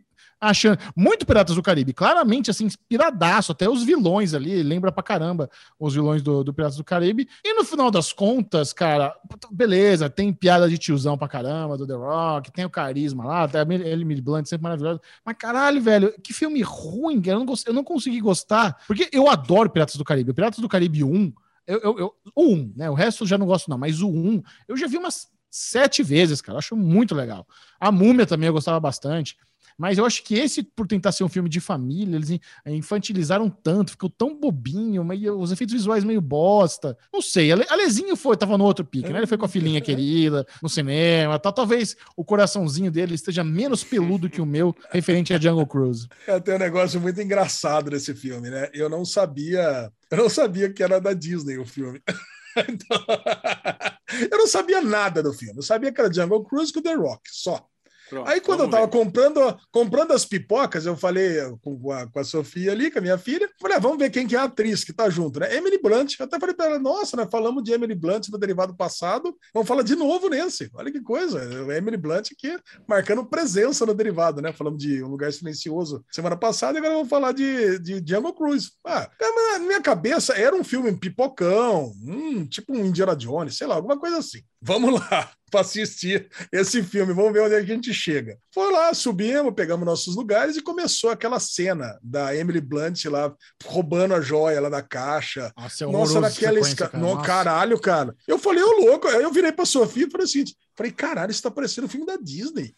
achando. 0.51 0.79
Muito 0.97 1.25
Piratas 1.25 1.55
do 1.55 1.63
Caribe, 1.63 1.93
claramente, 1.93 2.51
assim, 2.51 2.65
inspiradaço, 2.65 3.53
até 3.53 3.69
os 3.69 3.85
vilões 3.85 4.35
ali, 4.35 4.63
lembra 4.63 4.91
pra 4.91 5.03
caramba 5.03 5.49
os 5.79 5.95
vilões 5.95 6.21
do, 6.23 6.43
do 6.43 6.53
Piratas 6.53 6.77
do 6.77 6.85
Caribe. 6.85 7.29
E 7.45 7.55
no 7.55 7.65
final 7.65 7.91
das 7.91 8.13
contas, 8.13 8.73
cara, 8.73 9.15
beleza, 9.51 10.11
tem 10.11 10.33
piada 10.33 10.69
de 10.69 10.77
tiozão 10.77 11.17
pra 11.17 11.29
caramba, 11.29 11.77
do 11.79 11.87
The 11.87 11.95
Rock, 11.95 12.51
tem 12.53 12.65
o 12.65 12.71
carisma 12.71 13.25
lá, 13.25 13.45
até 13.45 13.61
Emily 13.63 14.21
Blunt 14.21 14.47
sempre 14.47 14.65
maravilhosa. 14.65 15.01
Mas 15.25 15.37
caralho, 15.39 15.81
velho, 15.81 16.13
que 16.23 16.33
filme 16.33 16.61
ruim, 16.63 17.21
cara. 17.23 17.39
Eu 17.39 17.45
não, 17.45 17.55
eu 17.67 17.73
não 17.75 17.85
consegui 17.85 18.21
gostar, 18.21 18.77
porque 18.87 19.09
eu 19.13 19.31
adoro 19.31 19.71
Piratas 19.71 19.97
do 19.97 20.05
Caribe. 20.05 20.33
Piratas 20.35 20.59
do 20.59 20.69
Caribe 20.69 21.05
1, 21.05 21.33
eu, 21.67 21.79
eu, 21.81 21.99
eu- 21.99 22.15
o 22.35 22.53
1, 22.55 22.73
né? 22.77 22.91
O 22.91 22.95
resto 22.95 23.23
eu 23.23 23.29
já 23.29 23.39
não 23.39 23.47
gosto, 23.47 23.71
não, 23.71 23.79
mas 23.79 24.01
o 24.01 24.09
1, 24.09 24.43
eu 24.67 24.77
já 24.77 24.87
vi 24.89 24.97
umas 24.97 25.29
sete 25.51 26.03
vezes, 26.03 26.41
cara. 26.41 26.59
Acho 26.59 26.75
muito 26.75 27.15
legal. 27.15 27.47
A 27.79 27.93
Múmia 27.93 28.27
também 28.27 28.47
eu 28.49 28.53
gostava 28.53 28.81
bastante. 28.81 29.37
Mas 29.79 29.99
eu 29.99 30.05
acho 30.05 30.23
que 30.25 30.35
esse, 30.35 30.63
por 30.63 30.87
tentar 30.87 31.13
ser 31.13 31.25
um 31.25 31.29
filme 31.29 31.49
de 31.49 31.61
família, 31.61 32.17
eles 32.17 32.31
in- 32.31 32.41
infantilizaram 32.67 33.49
tanto, 33.49 33.93
ficou 33.93 34.11
tão 34.11 34.39
bobinho, 34.39 35.05
meio, 35.05 35.39
os 35.39 35.53
efeitos 35.53 35.73
visuais 35.75 36.05
meio 36.05 36.21
bosta. 36.21 36.97
Não 37.13 37.21
sei, 37.23 37.53
Ale- 37.53 37.67
Alezinho 37.69 38.17
foi, 38.17 38.37
tava 38.37 38.57
no 38.59 38.65
outro 38.65 38.85
pique, 38.85 39.11
né? 39.13 39.19
Ele 39.19 39.27
foi 39.27 39.39
com 39.39 39.45
a 39.47 39.49
filhinha 39.49 39.81
querida, 39.81 40.47
no 40.63 40.69
cinema, 40.69 41.39
tal. 41.39 41.53
Talvez 41.53 41.97
o 42.17 42.25
coraçãozinho 42.25 42.91
dele 42.91 43.15
esteja 43.15 43.43
menos 43.45 43.83
peludo 43.85 44.29
que 44.31 44.41
o 44.41 44.47
meu, 44.47 44.75
referente 44.91 45.33
a 45.35 45.39
Jungle 45.41 45.67
Cruise. 45.67 46.09
É, 46.27 46.39
tem 46.41 46.55
um 46.55 46.59
negócio 46.59 47.01
muito 47.01 47.21
engraçado 47.21 47.91
nesse 47.91 48.15
filme, 48.15 48.51
né? 48.51 48.69
Eu 48.73 48.89
não 48.89 49.05
sabia, 49.05 49.91
eu 50.11 50.17
não 50.19 50.29
sabia 50.29 50.73
que 50.73 50.83
era 50.83 51.01
da 51.01 51.13
Disney 51.13 51.59
o 51.59 51.65
filme. 51.67 52.01
Então, 52.69 52.99
eu 54.31 54.37
não 54.39 54.47
sabia 54.47 54.83
nada 54.83 55.23
do 55.23 55.33
filme. 55.33 55.57
Eu 55.57 55.63
sabia 55.63 55.91
que 55.91 55.99
era 55.99 56.13
Jungle 56.13 56.45
Cruise 56.45 56.71
com 56.71 56.83
The 56.83 56.93
Rock, 56.95 57.23
só. 57.31 57.67
Pronto, 58.13 58.29
Aí 58.29 58.43
quando 58.43 58.61
eu 58.61 58.69
vamos 58.69 58.73
tava 58.73 58.85
ver. 58.85 58.93
comprando, 58.93 59.59
comprando 59.71 60.13
as 60.13 60.27
pipocas, 60.27 60.85
eu 60.85 60.95
falei 60.95 61.39
com 61.63 61.91
a, 61.91 62.07
com 62.07 62.19
a 62.19 62.25
Sofia 62.25 62.71
ali, 62.71 62.91
com 62.91 62.99
a 62.99 63.03
minha 63.03 63.17
filha, 63.17 63.49
falei, 63.59 63.79
ah, 63.79 63.81
vamos 63.81 63.97
ver 63.97 64.11
quem 64.11 64.27
que 64.27 64.37
é 64.37 64.39
a 64.39 64.45
atriz 64.45 64.85
que 64.85 64.93
tá 64.93 65.09
junto, 65.09 65.41
né? 65.41 65.57
Emily 65.57 65.81
Blunt. 65.81 66.17
Eu 66.19 66.27
até 66.27 66.39
falei 66.39 66.55
pra 66.55 66.67
ela, 66.67 66.79
nossa, 66.79 67.17
nós 67.17 67.31
falamos 67.31 67.65
de 67.65 67.73
Emily 67.73 67.95
Blunt 67.95 68.29
no 68.29 68.37
derivado 68.37 68.77
passado, 68.77 69.35
vamos 69.55 69.67
falar 69.67 69.83
de 69.83 69.97
novo 69.97 70.29
nesse. 70.29 70.71
Olha 70.75 70.93
que 70.93 71.01
coisa, 71.01 71.43
Emily 71.75 71.97
Blunt 71.97 72.33
aqui 72.33 72.55
marcando 72.87 73.25
presença 73.25 73.87
no 73.87 73.95
derivado, 73.95 74.43
né? 74.43 74.53
Falamos 74.53 74.79
de 74.79 75.03
Um 75.03 75.09
Lugar 75.09 75.33
Silencioso 75.33 76.05
semana 76.11 76.37
passada, 76.37 76.77
e 76.77 76.81
agora 76.81 76.93
vamos 76.97 77.09
falar 77.09 77.33
de, 77.33 77.79
de 77.79 77.95
Jungle 78.07 78.35
Cruise. 78.35 78.73
Ah, 78.85 79.09
na 79.19 79.59
minha 79.59 79.81
cabeça 79.81 80.35
era 80.35 80.55
um 80.55 80.63
filme 80.63 80.93
pipocão, 80.95 81.95
hum, 82.07 82.45
tipo 82.45 82.75
um 82.75 82.85
Indiana 82.85 83.17
Jones, 83.17 83.57
sei 83.57 83.67
lá, 83.67 83.77
alguma 83.77 83.99
coisa 83.99 84.19
assim. 84.19 84.43
Vamos 84.61 85.01
lá 85.01 85.33
para 85.53 85.61
assistir 85.61 86.29
esse 86.51 86.83
filme, 86.83 87.13
vamos 87.13 87.33
ver 87.33 87.43
onde 87.43 87.55
a 87.55 87.63
gente 87.63 87.93
chega. 87.93 88.39
Foi 88.53 88.73
lá, 88.73 88.95
subimos, 88.95 89.53
pegamos 89.55 89.85
nossos 89.85 90.17
lugares 90.17 90.57
e 90.57 90.63
começou 90.63 91.11
aquela 91.11 91.39
cena 91.39 91.99
da 92.03 92.35
Emily 92.35 92.61
Blunt 92.61 93.05
lá 93.05 93.33
roubando 93.67 94.15
a 94.15 94.21
joia 94.21 94.63
lá 94.63 94.71
da 94.71 94.81
caixa. 94.81 95.53
Nossa, 95.57 95.85
é 95.85 95.87
Nossa, 95.87 96.21
naquela 96.21 96.55
sequência, 96.55 96.73
esca... 96.73 96.89
cara. 96.89 97.05
no, 97.05 97.23
caralho, 97.23 97.79
cara. 97.79 98.17
Eu 98.27 98.39
falei, 98.39 98.63
ô 98.63 98.81
louco. 98.81 99.07
Aí 99.07 99.23
eu 99.23 99.31
virei 99.31 99.53
pra 99.53 99.67
Sofia 99.67 100.07
e 100.07 100.11
falei 100.11 100.27
seguinte: 100.27 100.57
falei, 100.75 100.91
caralho, 100.91 101.31
isso 101.31 101.43
tá 101.43 101.51
parecendo 101.51 101.87
um 101.87 101.91
filme 101.91 102.07
da 102.07 102.17
Disney. 102.17 102.75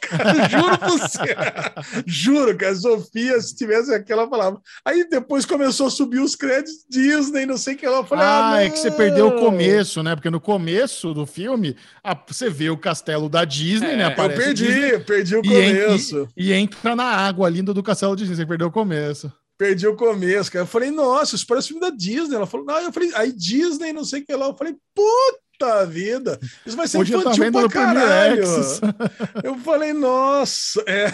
Cara, 0.00 0.48
juro 0.48 0.78
por 0.78 0.90
você. 0.90 1.18
Juro 2.06 2.56
que 2.56 2.64
a 2.64 2.74
Sofia, 2.74 3.40
se 3.40 3.54
tivesse 3.54 3.92
aquela 3.94 4.26
palavra. 4.28 4.60
Aí 4.84 5.08
depois 5.08 5.44
começou 5.44 5.86
a 5.86 5.90
subir 5.90 6.20
os 6.20 6.34
créditos 6.34 6.84
Disney, 6.88 7.46
não 7.46 7.56
sei 7.56 7.74
o 7.74 7.76
que 7.76 7.86
lá. 7.86 7.98
Eu 7.98 8.04
falei, 8.04 8.24
Ah, 8.24 8.52
ah, 8.54 8.64
é 8.64 8.70
que 8.70 8.78
você 8.78 8.90
perdeu 8.90 9.28
o 9.28 9.38
começo, 9.40 10.02
né? 10.02 10.14
Porque 10.14 10.30
no 10.30 10.40
começo 10.40 11.12
do 11.12 11.26
filme, 11.26 11.76
a- 12.02 12.18
você 12.26 12.48
vê 12.48 12.70
o 12.70 12.76
castelo 12.78 13.28
da 13.28 13.44
Disney, 13.44 13.92
É, 13.92 13.96
né? 13.96 14.04
eu 14.04 14.08
Eu 14.08 14.12
Aparece 14.12 14.42
perdi, 14.42 14.64
Disney, 14.66 14.98
perdi 15.00 15.36
o 15.36 15.40
e, 15.40 15.48
começo. 15.48 16.28
e- 16.36 16.48
e 16.48 16.52
entra 16.52 16.96
na 16.96 17.04
água 17.04 17.48
linda 17.48 17.72
do 17.74 17.82
castelo 17.82 18.16
Disney. 18.16 18.36
Você 18.36 18.46
perdeu 18.46 18.68
o 18.68 18.72
começo. 18.72 19.32
Perdi 19.58 19.86
o 19.88 19.96
começo, 19.96 20.52
cara. 20.52 20.62
Eu 20.62 20.68
falei, 20.68 20.90
nossa, 20.90 21.34
isso 21.34 21.44
parece 21.46 21.68
filme 21.68 21.80
da 21.80 21.90
Disney. 21.90 22.36
Ela 22.36 22.46
falou, 22.46 22.64
não, 22.64 22.78
eu 22.80 22.92
falei, 22.92 23.10
aí 23.14 23.32
Disney, 23.32 23.92
não 23.92 24.04
sei 24.04 24.20
o 24.22 24.24
que 24.24 24.34
lá. 24.34 24.46
Eu 24.46 24.56
falei, 24.56 24.74
puta 24.94 25.38
vida, 25.88 26.38
isso 26.64 26.76
vai 26.76 26.86
ser 26.86 26.98
Hoje 26.98 27.12
eu 27.12 27.20
infantil 27.20 27.44
vendo 27.44 27.60
pra 27.60 27.68
caralho. 27.68 28.44
Eu 29.42 29.56
falei, 29.58 29.92
nossa, 29.92 30.82
é. 30.86 31.10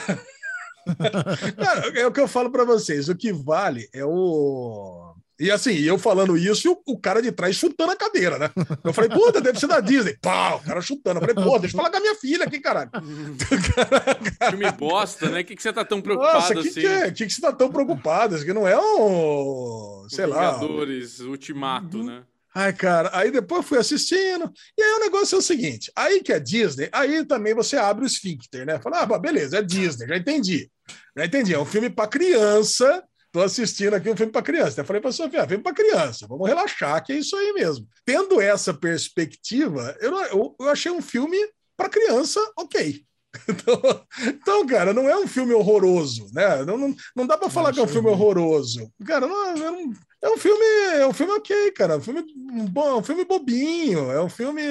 Cara, 1.56 1.98
é 1.98 2.06
o 2.06 2.12
que 2.12 2.20
eu 2.20 2.28
falo 2.28 2.50
pra 2.50 2.64
vocês, 2.64 3.08
o 3.08 3.14
que 3.14 3.32
vale 3.32 3.88
é 3.92 4.04
o. 4.04 5.14
E 5.40 5.50
assim, 5.50 5.72
eu 5.80 5.98
falando 5.98 6.36
isso 6.36 6.68
e 6.68 6.70
o, 6.70 6.80
o 6.86 6.96
cara 6.96 7.20
de 7.20 7.32
trás 7.32 7.56
chutando 7.56 7.90
a 7.90 7.96
cadeira, 7.96 8.38
né? 8.38 8.50
Eu 8.84 8.92
falei, 8.92 9.10
puta, 9.10 9.40
deve 9.40 9.58
ser 9.58 9.66
da 9.66 9.80
Disney. 9.80 10.16
Pau, 10.22 10.58
o 10.58 10.62
cara 10.62 10.80
chutando. 10.80 11.18
Eu 11.18 11.26
falei, 11.26 11.34
pô, 11.34 11.58
deixa 11.58 11.74
eu 11.74 11.78
falar 11.78 11.90
com 11.90 11.96
a 11.96 12.00
minha 12.00 12.14
filha 12.14 12.44
aqui, 12.44 12.60
caralho. 12.60 12.90
Filme 14.50 14.70
bosta, 14.72 15.28
né? 15.28 15.40
O 15.40 15.44
que, 15.44 15.56
que 15.56 15.62
você 15.62 15.72
tá 15.72 15.84
tão 15.84 16.00
preocupado 16.00 16.34
Nossa, 16.34 16.52
o 16.52 16.62
que, 16.62 16.68
assim? 16.68 16.80
que 16.82 16.86
é? 16.86 17.08
O 17.08 17.12
que, 17.12 17.26
que 17.26 17.32
você 17.32 17.40
tá 17.40 17.52
tão 17.52 17.68
preocupado? 17.68 18.34
Isso 18.36 18.44
aqui 18.44 18.52
não 18.52 18.68
é 18.68 18.78
um. 18.78 20.06
Sei 20.08 20.24
lá. 20.24 20.52
Vingadores, 20.52 21.18
Ultimato, 21.18 22.04
né? 22.04 22.22
Ai, 22.56 22.72
cara, 22.72 23.10
aí 23.12 23.32
depois 23.32 23.66
fui 23.66 23.78
assistindo, 23.78 24.52
e 24.78 24.82
aí 24.82 24.92
o 24.92 25.00
negócio 25.00 25.34
é 25.34 25.38
o 25.38 25.42
seguinte: 25.42 25.90
aí 25.96 26.22
que 26.22 26.32
é 26.32 26.38
Disney, 26.38 26.88
aí 26.92 27.24
também 27.24 27.52
você 27.52 27.76
abre 27.76 28.04
o 28.04 28.06
esfíncter, 28.06 28.64
né? 28.64 28.78
Fala, 28.80 29.00
ah, 29.00 29.18
beleza, 29.18 29.58
é 29.58 29.62
Disney, 29.62 30.06
já 30.06 30.16
entendi. 30.16 30.70
Já 31.16 31.24
entendi, 31.24 31.52
é 31.52 31.58
um 31.58 31.64
filme 31.64 31.90
para 31.90 32.08
criança. 32.08 33.02
Tô 33.32 33.42
assistindo 33.42 33.94
aqui 33.94 34.08
um 34.08 34.16
filme 34.16 34.30
para 34.30 34.42
criança. 34.42 34.72
Até 34.80 34.84
falei 34.84 35.02
para 35.02 35.10
Sofia, 35.10 35.42
ah, 35.42 35.48
filme 35.48 35.64
para 35.64 35.74
criança, 35.74 36.26
vamos 36.28 36.48
relaxar, 36.48 37.02
que 37.04 37.12
é 37.12 37.16
isso 37.16 37.34
aí 37.36 37.52
mesmo. 37.52 37.88
Tendo 38.04 38.40
essa 38.40 38.72
perspectiva, 38.72 39.96
eu, 40.00 40.16
eu, 40.26 40.56
eu 40.60 40.68
achei 40.68 40.92
um 40.92 41.02
filme 41.02 41.36
para 41.76 41.88
criança, 41.88 42.40
ok. 42.56 43.04
Então, 43.48 43.80
então, 44.26 44.66
cara, 44.66 44.92
não 44.92 45.08
é 45.08 45.16
um 45.16 45.26
filme 45.26 45.52
horroroso, 45.52 46.26
né? 46.32 46.64
Não, 46.64 46.76
não, 46.78 46.94
não 47.16 47.26
dá 47.26 47.36
para 47.36 47.50
falar 47.50 47.72
que 47.72 47.80
é 47.80 47.82
um 47.82 47.88
filme 47.88 48.08
ruim. 48.08 48.18
horroroso. 48.18 48.90
Cara, 49.04 49.26
não, 49.26 49.46
é 49.56 49.70
um- 49.70 49.92
é 50.22 50.28
um 50.30 50.38
filme, 50.38 50.64
é 50.98 51.06
um 51.06 51.12
filme 51.12 51.32
ok, 51.32 51.70
cara. 51.72 51.94
É 51.94 51.96
um 51.96 52.00
filme 52.00 52.24
bom, 52.70 52.88
é 52.88 52.94
um 52.96 53.02
filme 53.02 53.24
bobinho, 53.24 54.10
é 54.10 54.22
um 54.22 54.28
filme. 54.28 54.62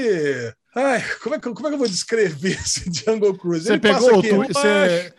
Ai, 0.76 1.04
como 1.22 1.36
é 1.36 1.40
que, 1.40 1.54
como 1.54 1.68
é 1.68 1.70
que 1.70 1.76
eu 1.76 1.80
vou 1.80 1.88
descrever 1.88 2.58
esse 2.66 2.92
Jungle 2.92 3.38
Cruise? 3.38 3.66
Você 3.68 3.78
pegou, 3.78 4.18
o 4.18 4.22
tu- 4.24 4.54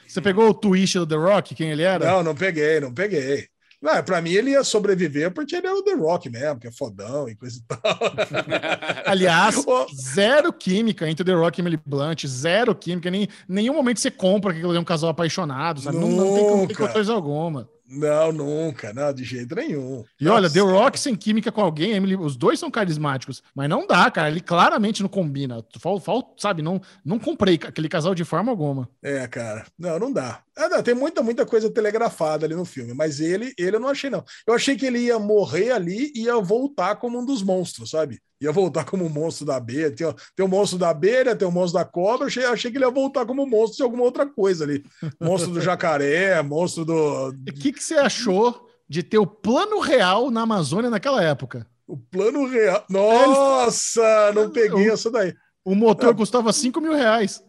você 0.08 0.20
pegou 0.20 0.48
o 0.48 0.54
twist 0.54 0.98
do 0.98 1.06
The 1.06 1.14
Rock, 1.16 1.54
quem 1.54 1.70
ele 1.70 1.82
era? 1.82 2.04
Não, 2.04 2.22
não 2.22 2.34
peguei, 2.34 2.80
não 2.80 2.92
peguei. 2.92 3.48
Não, 3.84 4.02
pra 4.02 4.22
mim 4.22 4.30
ele 4.30 4.52
ia 4.52 4.64
sobreviver 4.64 5.30
porque 5.30 5.54
ele 5.54 5.66
é 5.66 5.72
o 5.72 5.82
The 5.82 5.92
Rock 5.92 6.30
mesmo, 6.30 6.58
que 6.58 6.66
é 6.66 6.72
fodão 6.72 7.28
e 7.28 7.36
coisa 7.36 7.58
e 7.58 7.62
tal. 7.68 7.98
Aliás, 9.04 9.62
zero 9.94 10.50
química 10.54 11.06
entre 11.06 11.22
The 11.22 11.34
Rock 11.34 11.60
e 11.60 11.60
Emily 11.60 11.78
Blunt, 11.84 12.26
zero 12.26 12.74
química, 12.74 13.10
nem 13.10 13.28
nenhum 13.46 13.74
momento 13.74 14.00
você 14.00 14.10
compra 14.10 14.52
que 14.52 14.58
aquilo 14.60 14.74
é 14.74 14.80
um 14.80 14.84
casal 14.84 15.10
apaixonado, 15.10 15.82
sabe? 15.82 15.98
Não, 15.98 16.08
não 16.08 16.34
tem, 16.34 16.46
não 16.46 16.66
tem 16.66 16.68
Nunca. 16.68 16.88
coisa 16.88 17.12
alguma. 17.12 17.68
Não, 17.86 18.32
nunca, 18.32 18.92
não, 18.94 19.12
de 19.12 19.24
jeito 19.24 19.54
nenhum. 19.54 20.04
E 20.18 20.26
olha, 20.26 20.48
Nossa. 20.48 20.54
The 20.54 20.60
Rock 20.60 20.98
sem 20.98 21.14
química 21.14 21.52
com 21.52 21.60
alguém, 21.60 21.92
Emily, 21.92 22.16
os 22.16 22.34
dois 22.34 22.58
são 22.58 22.70
carismáticos, 22.70 23.42
mas 23.54 23.68
não 23.68 23.86
dá, 23.86 24.10
cara. 24.10 24.28
Ele 24.30 24.40
claramente 24.40 25.02
não 25.02 25.08
combina. 25.08 25.62
Fal, 25.78 26.00
fal- 26.00 26.34
sabe, 26.38 26.62
não, 26.62 26.80
não 27.04 27.18
comprei 27.18 27.56
aquele 27.56 27.88
casal 27.88 28.14
de 28.14 28.24
forma 28.24 28.50
alguma. 28.50 28.88
É, 29.02 29.26
cara. 29.28 29.66
Não, 29.78 29.98
não 29.98 30.12
dá. 30.12 30.42
Ah, 30.56 30.68
não, 30.68 30.82
tem 30.82 30.94
muita, 30.94 31.22
muita 31.22 31.44
coisa 31.44 31.70
telegrafada 31.70 32.46
ali 32.46 32.54
no 32.54 32.64
filme, 32.64 32.94
mas 32.94 33.20
ele, 33.20 33.52
ele 33.58 33.76
eu 33.76 33.80
não 33.80 33.88
achei, 33.88 34.08
não. 34.08 34.24
Eu 34.46 34.54
achei 34.54 34.76
que 34.76 34.86
ele 34.86 35.00
ia 35.00 35.18
morrer 35.18 35.72
ali 35.72 36.10
e 36.14 36.22
ia 36.22 36.36
voltar 36.40 36.96
como 36.96 37.18
um 37.18 37.24
dos 37.26 37.42
monstros, 37.42 37.90
sabe? 37.90 38.20
Ia 38.40 38.52
voltar 38.52 38.84
como 38.84 39.04
um 39.04 39.08
monstro 39.08 39.46
da 39.46 39.56
abelha. 39.56 39.90
Tem, 39.94 40.06
o- 40.06 40.14
tem 40.36 40.44
o 40.44 40.48
monstro 40.48 40.78
da 40.78 40.90
abelha, 40.90 41.34
tem 41.36 41.46
o 41.46 41.52
monstro 41.52 41.80
da 41.80 41.84
cobra. 41.84 42.26
Achei, 42.26 42.44
achei 42.44 42.70
que 42.70 42.76
ele 42.76 42.84
ia 42.84 42.90
voltar 42.90 43.24
como 43.24 43.46
monstro 43.46 43.76
de 43.78 43.82
alguma 43.82 44.02
outra 44.02 44.26
coisa 44.26 44.64
ali. 44.64 44.84
Monstro 45.20 45.52
do 45.52 45.60
jacaré, 45.60 46.42
monstro 46.42 46.84
do. 46.84 47.28
O 47.28 47.34
que, 47.54 47.72
que 47.72 47.82
você 47.82 47.94
achou 47.94 48.68
de 48.88 49.02
ter 49.02 49.18
o 49.18 49.26
plano 49.26 49.78
real 49.80 50.30
na 50.30 50.42
Amazônia 50.42 50.90
naquela 50.90 51.22
época? 51.22 51.66
O 51.86 51.96
plano 51.96 52.46
real. 52.46 52.84
Nossa, 52.90 54.32
não 54.34 54.50
peguei 54.50 54.90
essa 54.90 55.10
daí. 55.10 55.34
O 55.64 55.74
motor 55.74 56.14
custava 56.14 56.52
5 56.52 56.80
mil 56.80 56.94
reais. 56.94 57.42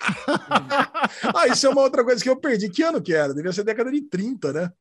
Ah, 1.34 1.46
isso 1.48 1.66
é 1.66 1.70
uma 1.70 1.82
outra 1.82 2.04
coisa 2.04 2.22
que 2.22 2.28
eu 2.30 2.36
perdi. 2.36 2.68
Que 2.68 2.82
ano 2.82 3.00
que 3.02 3.12
era? 3.14 3.34
Devia 3.34 3.52
ser 3.52 3.64
década 3.64 3.90
de 3.90 4.00
30, 4.02 4.52
né? 4.52 4.72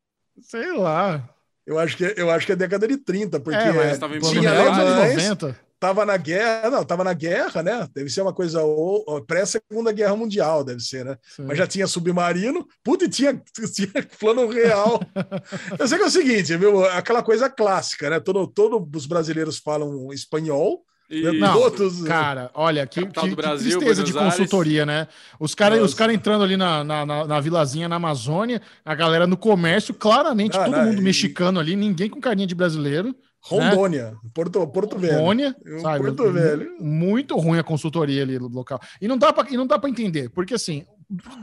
Sei 0.42 0.72
lá. 0.74 1.28
Eu 1.68 1.78
acho 1.78 1.98
que, 1.98 2.14
eu 2.16 2.32
acho 2.32 2.46
que 2.46 2.54
é 2.54 2.56
década 2.56 2.88
de 2.88 2.96
30, 2.98 3.40
porque 3.42 3.60
É, 3.60 3.74
mas 3.74 4.00
tava 4.00 4.16
em 4.16 4.20
tinha 4.22 4.50
alemães, 4.50 5.16
90. 5.18 5.60
tava 5.78 6.06
na 6.06 6.16
guerra, 6.16 6.70
não, 6.70 6.84
tava 6.86 7.04
na 7.04 7.12
guerra, 7.14 7.62
né? 7.62 7.88
Deve 7.94 8.10
ser 8.10 8.22
uma 8.22 8.34
coisa 8.34 8.62
ou- 8.64 9.04
ou 9.06 9.22
pré-segunda 9.22 9.92
guerra 9.92 10.16
mundial, 10.16 10.64
deve 10.64 10.80
ser, 10.80 11.04
né? 11.04 11.18
Sim. 11.36 11.44
Mas 11.44 11.58
já 11.58 11.68
tinha 11.68 11.86
submarino, 11.86 12.66
puta, 12.82 13.04
e 13.04 13.10
tinha, 13.10 13.34
tinha 13.76 13.92
plano 14.18 14.48
real. 14.48 15.02
Eu 15.78 15.88
sei 15.88 15.98
que 15.98 16.06
é 16.06 16.08
o 16.08 16.10
seguinte, 16.12 16.56
viu? 16.56 16.86
Aquela 16.86 17.22
coisa 17.22 17.50
clássica, 17.50 18.10
né? 18.10 18.20
Todo, 18.22 18.48
todos 18.48 18.88
os 18.96 19.06
brasileiros 19.06 19.58
falam 19.60 20.12
espanhol, 20.14 20.84
E- 21.10 21.22
né? 21.22 21.32
Não, 21.32 21.54
todos. 21.72 22.02
Cara, 22.04 22.52
olha, 22.54 22.86
que, 22.86 23.06
que- 23.06 23.36
Brasil, 23.36 23.72
tristeza 23.80 24.04
de 24.04 24.12
Buenos 24.12 24.34
Aires. 24.34 24.38
consultoria, 24.50 24.86
né? 24.86 25.08
Os 25.40 25.56
caras 25.56 25.94
cara 25.94 26.14
entrando 26.14 26.44
ali 26.44 26.58
na, 26.58 26.84
na, 26.84 27.06
na, 27.06 27.26
na 27.26 27.40
vilazinha 27.40 27.88
na 27.88 27.96
Amazônia, 27.96 28.62
a 28.84 28.94
galera 28.94 29.26
no 29.26 29.38
comércio, 29.38 29.94
claramente 29.94 30.58
Ah, 30.58 30.66
todo 30.66 30.76
não, 30.78 30.86
mundo 30.86 31.00
e- 31.00 31.04
mexicano 31.04 31.60
ali, 31.60 31.76
ninguém 31.76 32.10
com 32.10 32.20
carinha 32.20 32.46
de 32.48 32.54
brasileiro. 32.56 33.16
Rondônia, 33.40 34.14
Porto, 34.34 34.68
Porto 34.68 34.98
Velho. 35.00 35.20
Rônia, 35.20 35.56
Eu- 35.64 35.80
sabe? 35.80 36.00
Porto 36.04 36.32
Velho. 36.34 36.70
Muito 36.82 37.38
ruim 37.38 37.58
a 37.60 37.64
consultoria 37.64 38.24
ali 38.24 38.38
no 38.38 38.50
local. 38.50 38.80
E 39.02 39.08
não 39.08 39.18
dá 39.18 39.32
pra, 39.32 39.48
e 39.50 39.56
não 39.56 39.66
dá 39.66 39.80
pra 39.80 39.90
entender, 39.90 40.30
porque 40.32 40.54
assim, 40.56 40.84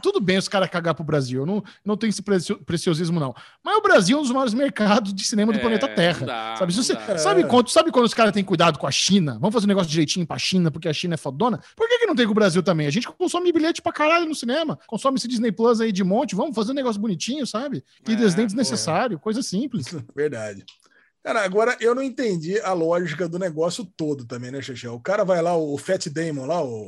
tudo 0.03 0.21
bem 0.21 0.37
os 0.37 0.47
caras 0.49 0.69
cagar 0.69 0.95
pro 0.95 1.03
Brasil, 1.05 1.41
eu 1.41 1.47
não, 1.47 1.65
não 1.85 1.97
tenho 1.97 2.11
esse 2.11 2.21
precio- 2.23 2.59
preciosismo, 2.65 3.19
não. 3.19 3.35
Mas 3.65 3.77
o 3.77 3.81
Brasil 3.81 4.17
é 4.17 4.21
um 4.21 4.23
dos 4.23 4.31
maiores 4.31 4.53
mercados 4.53 5.15
de 5.15 5.25
cinema 5.25 5.53
do 5.53 5.59
É, 5.59 5.61
planeta 5.61 5.89
Terra. 5.89 6.27
dá, 6.27 6.57
sabe, 6.59 6.73
você, 6.75 6.95
dá. 6.95 7.17
sabe, 7.19 7.41
É. 7.43 7.45
quando, 7.45 7.69
sabe 7.71 7.91
quando 7.91 8.05
os 8.05 8.13
caras 8.15 8.33
têm 8.33 8.45
cuidado 8.45 8.79
com 8.79 8.87
a 8.87 8.91
China? 8.91 9.39
Vamos 9.41 9.55
fazer 9.55 9.65
um 9.67 9.69
negócio 9.69 9.91
direitinho 9.91 10.27
pra 10.27 10.39
China, 10.39 10.71
porque 10.71 10.89
a 10.89 10.93
China 10.93 11.15
é 11.15 11.17
fodona? 11.17 11.61
Por 11.75 11.89
que, 11.89 11.99
que 12.01 12.07
não 12.07 12.15
tem 12.15 12.27
com 12.27 12.33
o 12.33 12.35
Brasil 12.35 12.63
também? 12.63 12.87
A 12.87 12.91
gente 12.91 13.09
consome 13.09 13.51
bilhete 13.53 13.81
pra 13.81 13.93
caralho 13.93 14.27
no 14.27 14.35
cinema, 14.35 14.79
consome 14.87 15.17
esse 15.17 15.27
Disney 15.29 15.51
Plus 15.53 15.81
aí 15.81 15.91
de 15.93 16.05
monte, 16.05 16.35
vamos 16.35 16.55
fazer 16.55 16.73
um 16.73 16.75
negócio 16.75 17.01
bonitinho, 17.01 17.47
sabe? 17.47 17.83
Que 18.05 18.13
É, 18.13 18.17
desdém 18.17 18.45
porra. 18.45 18.47
desnecessário, 18.47 19.19
coisa 19.19 19.43
simples. 19.43 19.87
Verdade. 20.15 20.65
Cara, 21.25 21.43
agora 21.43 21.75
eu 21.81 21.95
não 21.95 22.03
entendi 22.03 22.61
a 22.61 22.75
lógica 22.75 23.27
do 23.27 23.39
negócio 23.39 23.83
todo 23.97 24.27
também, 24.27 24.51
né, 24.51 24.61
Xexé? 24.61 24.91
O 24.91 25.01
cara 25.01 25.25
vai 25.25 25.41
lá, 25.41 25.57
o 25.57 25.79
Fat 25.79 26.07
Damon 26.11 26.45
lá, 26.45 26.63
o, 26.63 26.87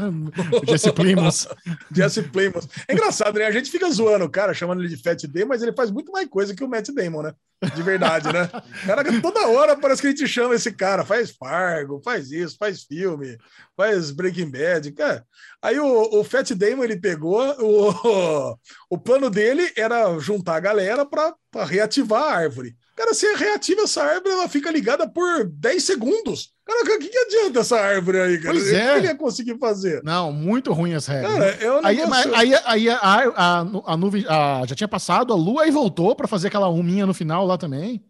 Jesse 0.66 0.90
Plimons. 0.90 1.46
Jesse 1.94 2.22
Plemons. 2.22 2.66
É 2.88 2.94
engraçado, 2.94 3.38
né? 3.38 3.44
A 3.44 3.50
gente 3.50 3.70
fica 3.70 3.90
zoando 3.90 4.24
o 4.24 4.30
cara, 4.30 4.54
chamando 4.54 4.80
ele 4.80 4.88
de 4.88 5.02
Fat 5.02 5.22
Damon, 5.26 5.48
mas 5.48 5.62
ele 5.62 5.74
faz 5.74 5.90
muito 5.90 6.10
mais 6.10 6.26
coisa 6.26 6.54
que 6.54 6.64
o 6.64 6.68
Matt 6.68 6.88
Damon, 6.94 7.24
né? 7.24 7.34
De 7.74 7.82
verdade, 7.82 8.32
né? 8.32 8.48
Cara, 8.86 9.20
toda 9.20 9.48
hora 9.48 9.76
parece 9.76 10.00
que 10.00 10.08
a 10.08 10.10
gente 10.10 10.26
chama 10.26 10.54
esse 10.54 10.72
cara, 10.72 11.04
faz 11.04 11.30
Fargo, 11.30 12.00
faz 12.02 12.32
isso, 12.32 12.56
faz 12.58 12.84
filme, 12.84 13.36
faz 13.76 14.10
Breaking 14.10 14.50
Bad, 14.50 14.92
cara. 14.92 15.26
Aí 15.60 15.78
o, 15.78 16.20
o 16.20 16.24
Fat 16.24 16.50
Damon, 16.54 16.84
ele 16.84 16.96
pegou, 16.96 17.54
o, 17.60 18.56
o 18.88 18.96
plano 18.96 19.28
dele 19.28 19.70
era 19.76 20.18
juntar 20.18 20.56
a 20.56 20.60
galera 20.60 21.04
para 21.04 21.34
reativar 21.66 22.22
a 22.22 22.34
árvore. 22.34 22.74
Cara, 22.96 23.12
você 23.12 23.34
reativa 23.34 23.82
essa 23.82 24.02
árvore, 24.02 24.32
ela 24.34 24.48
fica 24.48 24.70
ligada 24.70 25.08
por 25.08 25.44
10 25.46 25.82
segundos. 25.82 26.52
Cara, 26.64 26.82
o 26.82 26.98
que, 26.98 27.08
que 27.08 27.18
adianta 27.18 27.60
essa 27.60 27.76
árvore 27.78 28.18
aí, 28.20 28.38
cara? 28.38 28.54
Pois 28.54 28.66
O 28.66 28.70
que 28.70 28.76
é. 28.76 28.96
ele 28.98 29.06
ia 29.08 29.14
conseguir 29.16 29.58
fazer? 29.58 30.02
Não, 30.04 30.32
muito 30.32 30.72
ruim 30.72 30.94
as 30.94 31.06
regras. 31.06 31.32
Cara, 31.32 31.46
é 31.60 31.72
um 31.72 31.80
Aí, 31.86 31.96
negócio... 31.96 32.34
aí, 32.34 32.54
aí 32.64 32.88
a, 32.88 32.96
a, 33.02 33.60
a 33.86 33.96
nuvem 33.96 34.24
a- 34.28 34.62
já 34.66 34.74
tinha 34.74 34.88
passado, 34.88 35.32
a 35.32 35.36
lua 35.36 35.64
aí 35.64 35.70
voltou 35.70 36.14
pra 36.14 36.28
fazer 36.28 36.48
aquela 36.48 36.66
ruminha 36.68 37.04
no 37.04 37.12
final 37.12 37.44
lá 37.44 37.58
também. 37.58 38.02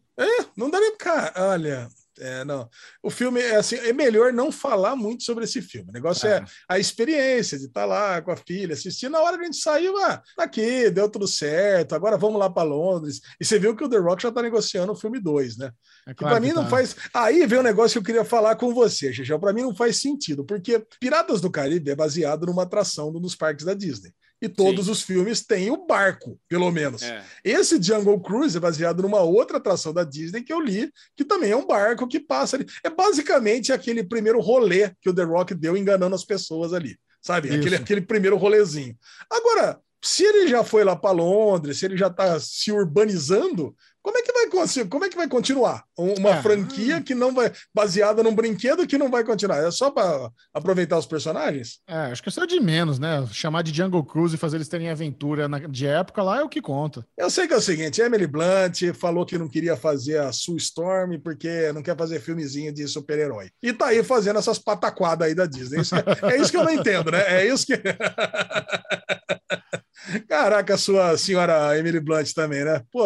Não 0.56 0.70
dá 0.70 0.78
nem. 0.78 0.96
Cara, 0.96 1.32
olha. 1.50 1.88
É, 2.20 2.44
não. 2.44 2.68
O 3.02 3.10
filme 3.10 3.40
é 3.40 3.56
assim, 3.56 3.76
é 3.76 3.92
melhor 3.92 4.32
não 4.32 4.52
falar 4.52 4.94
muito 4.94 5.24
sobre 5.24 5.44
esse 5.44 5.60
filme. 5.60 5.90
O 5.90 5.92
negócio 5.92 6.28
é 6.28 6.44
a 6.68 6.78
experiência 6.78 7.58
de 7.58 7.66
estar 7.66 7.84
lá 7.84 8.22
com 8.22 8.30
a 8.30 8.36
filha, 8.36 8.74
assistir. 8.74 9.08
Na 9.08 9.20
hora 9.20 9.36
que 9.36 9.42
a 9.42 9.46
gente 9.46 9.58
saiu, 9.58 9.96
ah, 10.04 10.22
tá 10.36 10.44
aqui, 10.44 10.90
deu 10.90 11.08
tudo 11.08 11.26
certo, 11.26 11.94
agora 11.94 12.16
vamos 12.16 12.38
lá 12.38 12.48
para 12.48 12.62
Londres. 12.62 13.20
E 13.40 13.44
você 13.44 13.58
viu 13.58 13.74
que 13.74 13.84
o 13.84 13.88
The 13.88 13.98
Rock 13.98 14.22
já 14.22 14.30
tá 14.30 14.42
negociando 14.42 14.92
o 14.92 14.96
filme 14.96 15.20
2, 15.20 15.56
né? 15.56 15.72
É 16.06 16.10
Que 16.10 16.18
claro 16.18 16.34
pra 16.34 16.40
mim 16.40 16.48
que 16.48 16.54
não 16.54 16.64
tá. 16.64 16.70
faz. 16.70 16.96
Aí 17.12 17.46
vem 17.46 17.58
um 17.58 17.62
negócio 17.62 17.94
que 17.94 17.98
eu 17.98 18.14
queria 18.14 18.24
falar 18.24 18.56
com 18.56 18.72
você, 18.72 19.12
Xixão. 19.12 19.40
Pra 19.40 19.52
mim 19.52 19.62
não 19.62 19.74
faz 19.74 20.00
sentido, 20.00 20.44
porque 20.44 20.84
Piratas 21.00 21.40
do 21.40 21.50
Caribe 21.50 21.90
é 21.90 21.96
baseado 21.96 22.46
numa 22.46 22.62
atração 22.62 23.12
dos 23.12 23.34
parques 23.34 23.64
da 23.64 23.74
Disney. 23.74 24.12
E 24.44 24.48
todos 24.48 24.86
Sim. 24.86 24.92
os 24.92 25.02
filmes 25.02 25.40
têm 25.40 25.70
o 25.70 25.86
barco, 25.86 26.38
pelo 26.46 26.70
menos. 26.70 27.02
É. 27.02 27.24
Esse 27.42 27.82
Jungle 27.82 28.20
Cruise 28.20 28.54
é 28.54 28.60
baseado 28.60 29.02
numa 29.02 29.20
outra 29.20 29.56
atração 29.56 29.92
da 29.92 30.04
Disney 30.04 30.42
que 30.42 30.52
eu 30.52 30.60
li, 30.60 30.92
que 31.16 31.24
também 31.24 31.50
é 31.50 31.56
um 31.56 31.66
barco 31.66 32.06
que 32.06 32.20
passa 32.20 32.56
ali. 32.56 32.66
É 32.84 32.90
basicamente 32.90 33.72
aquele 33.72 34.04
primeiro 34.04 34.40
rolê 34.40 34.90
que 35.00 35.08
o 35.08 35.14
The 35.14 35.22
Rock 35.22 35.54
deu 35.54 35.76
enganando 35.76 36.14
as 36.14 36.24
pessoas 36.24 36.74
ali. 36.74 36.98
Sabe? 37.22 37.48
Isso. 37.48 37.58
Aquele, 37.58 37.76
aquele 37.76 38.00
primeiro 38.02 38.36
rolezinho. 38.36 38.94
Agora, 39.30 39.80
se 40.02 40.22
ele 40.22 40.46
já 40.46 40.62
foi 40.62 40.84
lá 40.84 40.94
para 40.94 41.12
Londres, 41.12 41.78
se 41.78 41.86
ele 41.86 41.96
já 41.96 42.08
está 42.08 42.38
se 42.38 42.70
urbanizando, 42.70 43.74
como 44.04 44.18
é 44.18 44.22
que 44.22 44.32
vai 44.32 44.44
como 44.88 45.04
é 45.04 45.08
que 45.08 45.16
vai 45.16 45.26
continuar? 45.28 45.82
Um- 45.98 46.14
Uma 46.18 46.30
É. 46.36 46.42
franquia 46.42 47.00
que 47.00 47.14
não 47.14 47.32
vai 47.34 47.50
baseada 47.74 48.22
num 48.22 48.34
brinquedo 48.34 48.86
que 48.86 48.98
não 48.98 49.10
vai 49.10 49.24
continuar. 49.24 49.58
É 49.66 49.70
só 49.70 49.90
para 49.90 50.30
aproveitar 50.52 50.98
os 50.98 51.06
personagens? 51.06 51.80
É, 51.88 51.96
acho 52.12 52.22
que 52.22 52.28
isso 52.28 52.42
é 52.42 52.46
de 52.46 52.60
menos, 52.60 52.98
né? 52.98 53.26
Chamar 53.32 53.62
de 53.62 53.74
Jungle 53.74 54.04
Cruise 54.04 54.34
e 54.34 54.38
fazer 54.38 54.56
eles 54.58 54.68
terem 54.68 54.90
aventura 54.90 55.48
na- 55.48 55.58
de 55.60 55.86
época 55.86 56.22
lá 56.22 56.40
é 56.40 56.42
o 56.42 56.48
que 56.48 56.60
conta. 56.60 57.04
Eu 57.16 57.30
sei 57.30 57.48
que 57.48 57.54
é 57.54 57.56
o 57.56 57.60
seguinte, 57.60 58.00
Emily 58.02 58.26
Blunt 58.26 58.92
falou 58.94 59.24
que 59.26 59.38
não 59.38 59.48
queria 59.48 59.76
fazer 59.76 60.18
a 60.18 60.30
Sue 60.32 60.56
Storm 60.58 61.18
porque 61.18 61.72
não 61.72 61.82
quer 61.82 61.96
fazer 61.96 62.20
filmezinho 62.20 62.72
de 62.72 62.86
super-herói. 62.86 63.50
E 63.62 63.72
tá 63.72 63.86
aí 63.86 64.04
fazendo 64.04 64.38
essas 64.38 64.58
pataquadas 64.58 65.26
aí 65.28 65.34
da 65.34 65.46
Disney. 65.46 65.80
Isso 65.80 65.94
que- 65.96 66.26
é 66.26 66.36
isso 66.40 66.50
que 66.50 66.56
eu 66.58 66.64
não 66.64 66.70
entendo, 66.72 67.10
né? 67.10 67.22
É 67.40 67.46
isso 67.46 67.64
que. 67.66 67.74
Caraca, 70.28 70.74
a 70.74 70.78
sua 70.78 71.16
senhora 71.16 71.78
Emily 71.78 72.00
Blunt 72.00 72.32
também, 72.32 72.64
né? 72.64 72.82
Pô, 72.90 73.04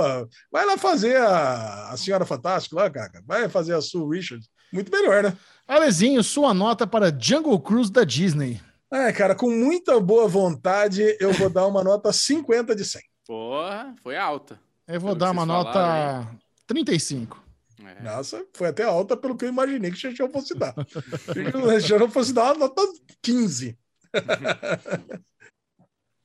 vai 0.51 0.65
lá 0.65 0.77
fazer 0.77 1.17
a, 1.17 1.91
a 1.91 1.97
Senhora 1.97 2.25
Fantástica 2.25 2.77
lá, 2.77 2.91
cara. 2.91 3.23
Vai 3.27 3.49
fazer 3.49 3.75
a 3.75 3.81
Sue 3.81 4.17
Richard. 4.17 4.45
Muito 4.73 4.91
melhor, 4.91 5.23
né? 5.23 5.37
Alezinho, 5.67 6.23
sua 6.23 6.53
nota 6.55 6.87
para 6.87 7.17
Jungle 7.17 7.61
Cruise 7.61 7.93
da 7.93 8.05
Disney. 8.05 8.61
É, 8.91 9.13
cara, 9.13 9.35
com 9.35 9.51
muita 9.51 10.01
boa 10.01 10.27
vontade, 10.27 11.17
eu 11.21 11.33
vou 11.33 11.51
dar 11.51 11.67
uma 11.67 11.85
nota 11.85 12.13
50 12.13 12.75
de 12.75 12.85
100. 12.85 13.03
Porra, 13.27 13.95
foi 14.03 14.17
alta. 14.17 14.59
Eu 14.87 14.99
vou 14.99 15.11
Pelo 15.11 15.21
dar 15.21 15.31
uma 15.33 15.45
nota 15.45 15.73
falaram 15.73 16.39
35. 16.67 17.45
É. 17.85 18.03
Nossa, 18.03 18.45
foi 18.55 18.69
até 18.69 18.85
alta 18.85 19.17
pelo 19.17 19.37
que 19.37 19.45
eu 19.45 19.49
imaginei 19.51 19.91
que 19.91 19.97
o 19.97 20.01
Xexão 20.01 20.31
fosse 20.31 20.55
dar. 20.55 20.75
Que 20.75 21.57
o 21.57 21.81
Xexão 21.81 22.11
fosse 22.11 22.33
dar 22.33 22.55
uma 22.55 22.67
nota 22.67 22.83
15. 23.23 23.79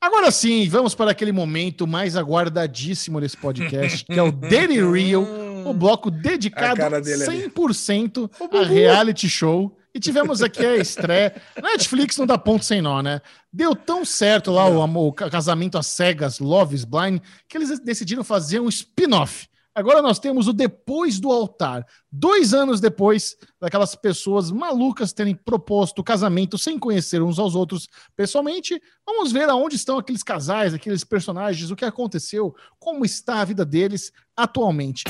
Agora 0.06 0.30
sim, 0.32 0.68
vamos 0.68 0.94
para 0.94 1.12
aquele 1.12 1.32
momento 1.32 1.88
mais 1.88 2.18
aguardadíssimo 2.18 3.22
desse 3.22 3.38
podcast, 3.38 4.04
que 4.06 4.20
é 4.20 4.22
o 4.22 4.32
Daily 4.36 4.82
Real, 4.82 5.24
o 5.66 5.74
bloco 5.74 6.12
dedicado 6.12 6.74
A 6.74 6.76
cara 6.76 7.02
dele 7.02 7.24
ali. 7.24 7.50
100% 7.50 8.30
a 8.52 8.64
reality 8.64 9.30
show. 9.30 9.78
E 9.96 10.00
tivemos 10.00 10.42
aqui 10.42 10.66
a 10.66 10.76
estreia. 10.76 11.36
Netflix 11.62 12.18
não 12.18 12.26
dá 12.26 12.36
ponto 12.38 12.66
sem 12.66 12.82
nó, 12.82 13.02
né? 13.02 13.22
Deu 13.52 13.76
tão 13.76 14.04
certo 14.04 14.52
lá 14.52 14.68
o, 14.68 14.82
amor, 14.82 15.08
o 15.10 15.14
ca- 15.14 15.30
casamento 15.30 15.78
às 15.78 15.86
cegas, 15.88 16.40
Love 16.40 16.76
is 16.76 16.84
Blind, 16.84 17.22
que 17.48 17.56
eles 17.58 17.80
decidiram 17.80 18.24
fazer 18.24 18.60
um 18.60 18.68
spin-off. 18.68 19.48
Agora 19.76 20.03
nós 20.03 20.19
temos 20.19 20.48
o 20.48 20.53
Depois 20.53 21.19
do 21.19 21.32
Altar. 21.32 21.84
Dois 22.11 22.53
anos 22.53 22.80
depois 22.80 23.35
daquelas 23.60 23.95
pessoas 23.95 24.52
malucas 24.52 25.14
terem 25.14 25.34
proposto 25.34 26.00
o 26.00 26.03
casamento 26.03 26.60
sem 26.60 26.77
conhecer 26.77 27.24
uns 27.24 27.40
aos 27.40 27.56
outros 27.56 27.88
pessoalmente, 28.16 28.80
vamos 29.03 29.32
ver 29.32 29.50
aonde 29.50 29.76
estão 29.76 29.98
aqueles 29.98 30.22
casais, 30.22 30.76
aqueles 30.76 31.03
personagens, 31.03 31.72
o 31.72 31.76
que 31.76 31.85
aconteceu, 31.85 32.56
como 32.80 33.03
está 33.03 33.42
a 33.42 33.45
vida 33.45 33.66
deles 33.66 34.11
atualmente. 34.38 35.06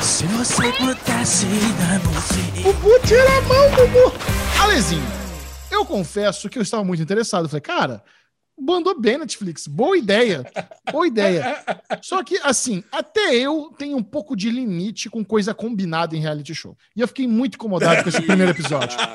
Se 0.00 0.24
você 0.26 0.72
pudesse 0.72 1.46
dar 1.78 2.00
Bubu, 2.62 2.98
tira 3.06 3.22
a 3.22 3.42
mão, 3.42 3.70
Bubu! 3.70 4.16
Alezinho, 4.62 5.04
eu 5.70 5.84
confesso 5.84 6.48
que 6.48 6.58
eu 6.58 6.62
estava 6.62 6.82
muito 6.82 7.02
interessado. 7.02 7.46
Falei, 7.46 7.60
cara, 7.60 8.02
mandou 8.58 8.98
bem 8.98 9.18
Netflix, 9.18 9.66
boa 9.66 9.96
ideia, 9.96 10.44
boa 10.90 11.06
ideia. 11.06 11.62
Só 12.02 12.22
que, 12.22 12.38
assim, 12.42 12.82
até 12.90 13.34
eu 13.34 13.72
tenho 13.78 13.96
um 13.96 14.02
pouco 14.02 14.36
de 14.36 14.50
limite 14.50 15.08
com 15.10 15.24
coisa 15.24 15.52
combinada 15.54 16.16
em 16.16 16.20
reality 16.20 16.54
show. 16.54 16.76
E 16.96 17.00
eu 17.00 17.08
fiquei 17.08 17.26
muito 17.28 17.54
incomodado 17.56 18.02
com 18.02 18.08
esse 18.08 18.22
primeiro 18.22 18.52
episódio. 18.52 18.96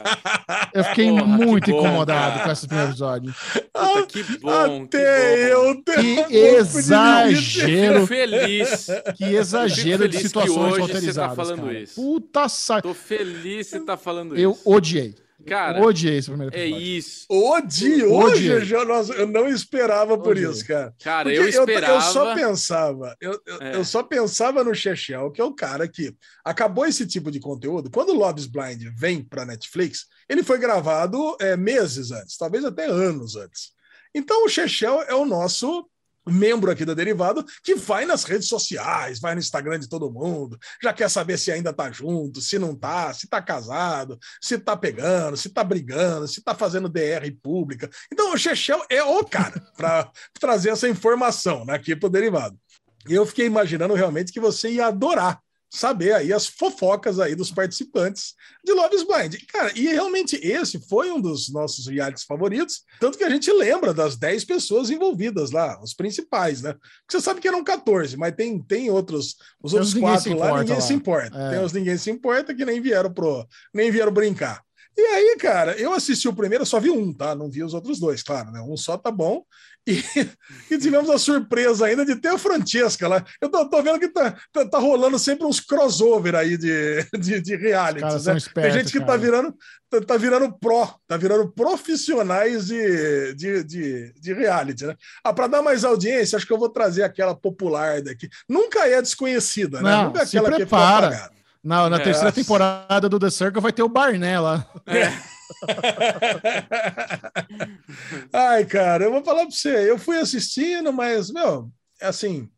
Eu 0.74 0.86
fiquei 0.86 1.10
Porra, 1.10 1.22
que 1.24 1.28
muito 1.28 1.72
bom, 1.72 1.80
incomodado 1.80 2.32
cara. 2.36 2.46
com 2.46 2.52
esse 2.52 2.66
primeiro 2.68 2.92
episódio. 2.92 3.34
Puta, 3.74 4.06
que 4.08 4.24
bom. 4.40 4.88
que 4.88 4.98
Até 4.98 5.54
bom. 5.54 5.62
eu 5.68 5.84
tenho 5.84 6.02
Que 6.04 6.22
um 6.24 6.28
de 6.30 6.38
exagero, 6.38 8.00
Tô 8.02 8.08
feliz. 8.08 8.88
que 9.18 9.24
exagero 9.26 10.08
de 10.08 10.18
feliz 10.18 10.22
que 10.22 10.28
situações 10.28 10.72
você 10.72 10.80
tá 10.80 10.82
roteirizadas. 10.82 11.36
falando 11.36 11.62
cara. 11.64 11.80
isso. 11.80 11.96
Puta 11.96 12.48
saco. 12.50 12.88
Tô 12.88 12.94
feliz 12.94 13.68
que 13.70 13.78
você 13.80 13.86
tá 13.86 13.98
falando 13.98 14.38
Eu 14.38 14.52
isso. 14.52 14.62
odiei. 14.66 15.16
Cara, 15.46 15.82
odiei 15.82 16.18
esse 16.18 16.30
primeiro 16.30 16.56
é 16.56 16.62
episódio. 16.68 16.88
isso. 16.88 17.26
Odiou, 17.30 18.20
Odiei. 18.26 18.86
Nossa, 18.86 19.14
eu 19.14 19.28
não 19.28 19.48
esperava 19.48 20.18
por 20.18 20.32
Odiei. 20.32 20.50
isso, 20.50 20.66
cara. 20.66 20.94
Cara, 21.04 21.24
Porque 21.24 21.40
eu 21.40 21.44
eu, 21.44 21.50
esperava. 21.50 21.94
eu 21.94 22.02
só 22.02 22.36
pensava, 22.36 23.16
eu, 23.20 23.42
eu, 23.46 23.62
É. 23.62 23.76
eu 23.76 23.84
só 23.86 24.04
pensava 24.04 24.64
no 24.64 24.74
Chechel, 24.76 25.32
que 25.32 25.42
é 25.42 25.44
o 25.44 25.54
cara 25.54 25.88
que 25.88 26.16
acabou 26.44 26.86
esse 26.86 27.06
tipo 27.06 27.30
de 27.32 27.40
conteúdo. 27.40 27.90
Quando 27.92 28.10
o 28.10 28.16
Lobby's 28.18 28.46
Blind 28.48 28.84
vem 28.98 29.24
para 29.24 29.46
Netflix, 29.46 30.06
ele 30.30 30.44
foi 30.44 30.58
gravado 30.58 31.36
é, 31.40 31.56
meses 31.58 32.12
antes, 32.12 32.38
talvez 32.38 32.64
até 32.66 32.86
anos 32.86 33.36
antes. 33.36 33.72
Então 34.14 34.46
o 34.46 34.50
Chechel 34.50 35.02
é 35.04 35.16
o 35.16 35.26
nosso 35.26 35.88
membro 36.28 36.72
aqui 36.72 36.86
da 36.86 36.94
Derivado 36.94 37.46
que 37.64 37.76
vai 37.76 38.06
nas 38.06 38.24
redes 38.24 38.48
sociais, 38.48 39.20
vai 39.20 39.34
no 39.34 39.40
Instagram 39.40 39.80
de 39.80 39.90
todo 39.90 40.12
mundo, 40.12 40.58
já 40.82 40.94
quer 40.94 41.10
saber 41.10 41.38
se 41.38 41.52
ainda 41.52 41.74
tá 41.74 41.92
junto, 41.92 42.42
se 42.42 42.60
não 42.60 42.76
tá, 42.76 43.14
se 43.14 43.28
tá 43.28 43.42
casado, 43.42 44.20
se 44.42 44.58
tá 44.58 44.76
pegando, 44.76 45.36
se 45.38 45.50
tá 45.50 45.64
brigando, 45.64 46.28
se 46.28 46.42
tá 46.44 46.54
fazendo 46.54 46.90
DR 46.90 47.32
pública. 47.42 47.90
Então 48.12 48.34
o 48.34 48.38
Chechel 48.38 48.84
é 48.90 49.04
o 49.04 49.24
cara 49.24 49.60
para 49.76 50.12
trazer 50.40 50.70
essa 50.70 50.88
informação 50.88 51.66
né, 51.66 51.74
aqui 51.74 51.96
pro 51.96 52.10
Derivado. 52.10 52.58
E 53.08 53.14
eu 53.14 53.26
fiquei 53.26 53.46
imaginando 53.46 53.96
realmente 53.96 54.32
que 54.32 54.40
você 54.40 54.70
ia 54.70 54.88
adorar 54.88 55.42
saber 55.72 56.14
aí 56.14 56.34
as 56.34 56.48
fofocas 56.48 57.18
aí 57.18 57.34
dos 57.34 57.50
participantes 57.50 58.34
de 58.64 58.74
Love 58.74 58.96
is 58.96 59.04
Blind. 59.04 59.36
Cara, 59.48 59.72
e 59.74 59.88
realmente 59.88 60.36
esse 60.36 60.78
foi 60.88 61.10
um 61.10 61.22
dos 61.22 61.52
nossos 61.52 61.88
realities 61.88 62.26
favoritos, 62.26 62.84
tanto 63.00 63.18
que 63.18 63.24
a 63.24 63.30
gente 63.30 63.50
lembra 63.52 63.94
das 63.94 64.18
10 64.18 64.44
pessoas 64.44 64.90
envolvidas 64.90 65.52
lá, 65.52 65.82
os 65.82 65.94
principais, 65.94 66.62
né? 66.62 66.74
Porque 66.74 67.12
você 67.12 67.22
sabe 67.22 67.40
que 67.40 67.48
eram 67.48 67.64
14, 67.64 68.18
mas 68.18 68.36
tem, 68.36 68.62
tem 68.62 68.92
outros, 68.92 69.38
os 69.64 69.74
outros 69.74 69.94
ninguém 69.94 70.10
quatro 70.10 70.38
lá, 70.38 70.60
ninguém 70.60 70.76
lá. 70.76 70.82
se 70.82 70.94
importa. 70.94 71.38
É. 71.38 71.50
Tem 71.52 71.64
os 71.64 71.72
ninguém 71.72 71.98
se 71.98 72.12
importa 72.12 72.54
que 72.54 72.66
nem 72.66 72.82
vieram 72.82 73.14
pro, 73.14 73.48
nem 73.74 73.90
vieram 73.90 74.12
brincar. 74.12 74.62
E 74.98 75.02
aí, 75.02 75.38
cara, 75.40 75.72
eu 75.80 75.94
assisti 75.94 76.28
o 76.28 76.36
primeiro, 76.36 76.66
só 76.66 76.80
vi 76.80 76.90
um, 76.90 77.14
tá? 77.14 77.34
Não 77.34 77.50
vi 77.50 77.64
os 77.64 77.74
outros 77.74 77.98
dois, 77.98 78.22
claro, 78.22 78.52
né? 78.52 78.62
Um 78.62 78.76
só 78.76 78.98
tá 78.98 79.10
bom. 79.10 79.44
E, 79.88 80.04
e 80.70 80.78
tivemos 80.78 81.10
a 81.10 81.18
surpresa 81.18 81.88
ainda 81.88 82.06
de 82.06 82.16
ter 82.16 82.28
a 82.28 82.38
Francesca 82.38 83.08
lá. 83.08 83.26
Eu 83.42 83.50
tô, 83.50 83.68
tô 83.68 83.82
vendo 83.82 84.00
que 84.00 84.10
tá, 84.10 84.36
tá, 84.54 84.66
tá 84.66 84.78
rolando 84.78 85.18
sempre 85.18 85.46
uns 85.46 85.60
crossover 85.60 86.36
aí 86.36 86.56
de, 86.56 87.04
de, 87.20 87.42
de 87.42 87.58
caras 87.72 88.26
né? 88.26 88.36
Tem 88.54 88.72
gente 88.72 88.92
que 88.92 89.04
tá 89.04 89.18
virando, 89.18 89.56
tá, 89.90 90.00
tá 90.02 90.18
virando 90.18 90.54
pró, 90.60 90.94
tá 91.08 91.18
virando 91.18 91.52
profissionais 91.52 92.68
de, 92.68 93.34
de, 93.34 93.64
de, 93.64 94.14
de 94.14 94.34
reality, 94.34 94.86
né? 94.86 94.96
Ah, 95.24 95.34
para 95.34 95.48
dar 95.48 95.62
mais 95.64 95.84
audiência, 95.84 96.38
acho 96.38 96.46
que 96.46 96.54
eu 96.54 96.60
vou 96.60 96.70
trazer 96.70 97.02
aquela 97.04 97.34
popular 97.36 98.02
daqui. 98.02 98.30
Nunca 98.48 98.88
é 98.88 99.02
desconhecida, 99.02 99.82
né? 99.82 99.92
Não, 99.92 100.04
Nunca 100.06 100.22
é 100.22 100.26
se 100.26 100.38
aquela 100.38 100.56
que 100.58 100.64
fica 100.64 100.68
prepara. 100.78 101.08
apagada. 101.08 101.42
Na, 101.64 101.90
na 101.90 101.98
É. 101.98 102.04
terceira 102.04 102.32
temporada 102.32 103.08
do 103.08 103.20
The 103.20 103.30
Circle 103.30 103.62
vai 103.62 103.72
ter 103.72 103.84
o 103.84 103.90
Barné 103.90 104.40
lá. 104.40 104.66
Ai, 108.34 108.66
cara, 108.66 109.06
eu 109.06 109.12
vou 109.12 109.24
falar 109.24 109.42
pra 109.46 109.52
você, 109.52 109.90
eu 109.90 109.98
fui 109.98 110.18
assistindo, 110.18 110.92
mas, 110.94 111.32
meu, 111.32 111.70
é 112.02 112.08
assim, 112.08 112.50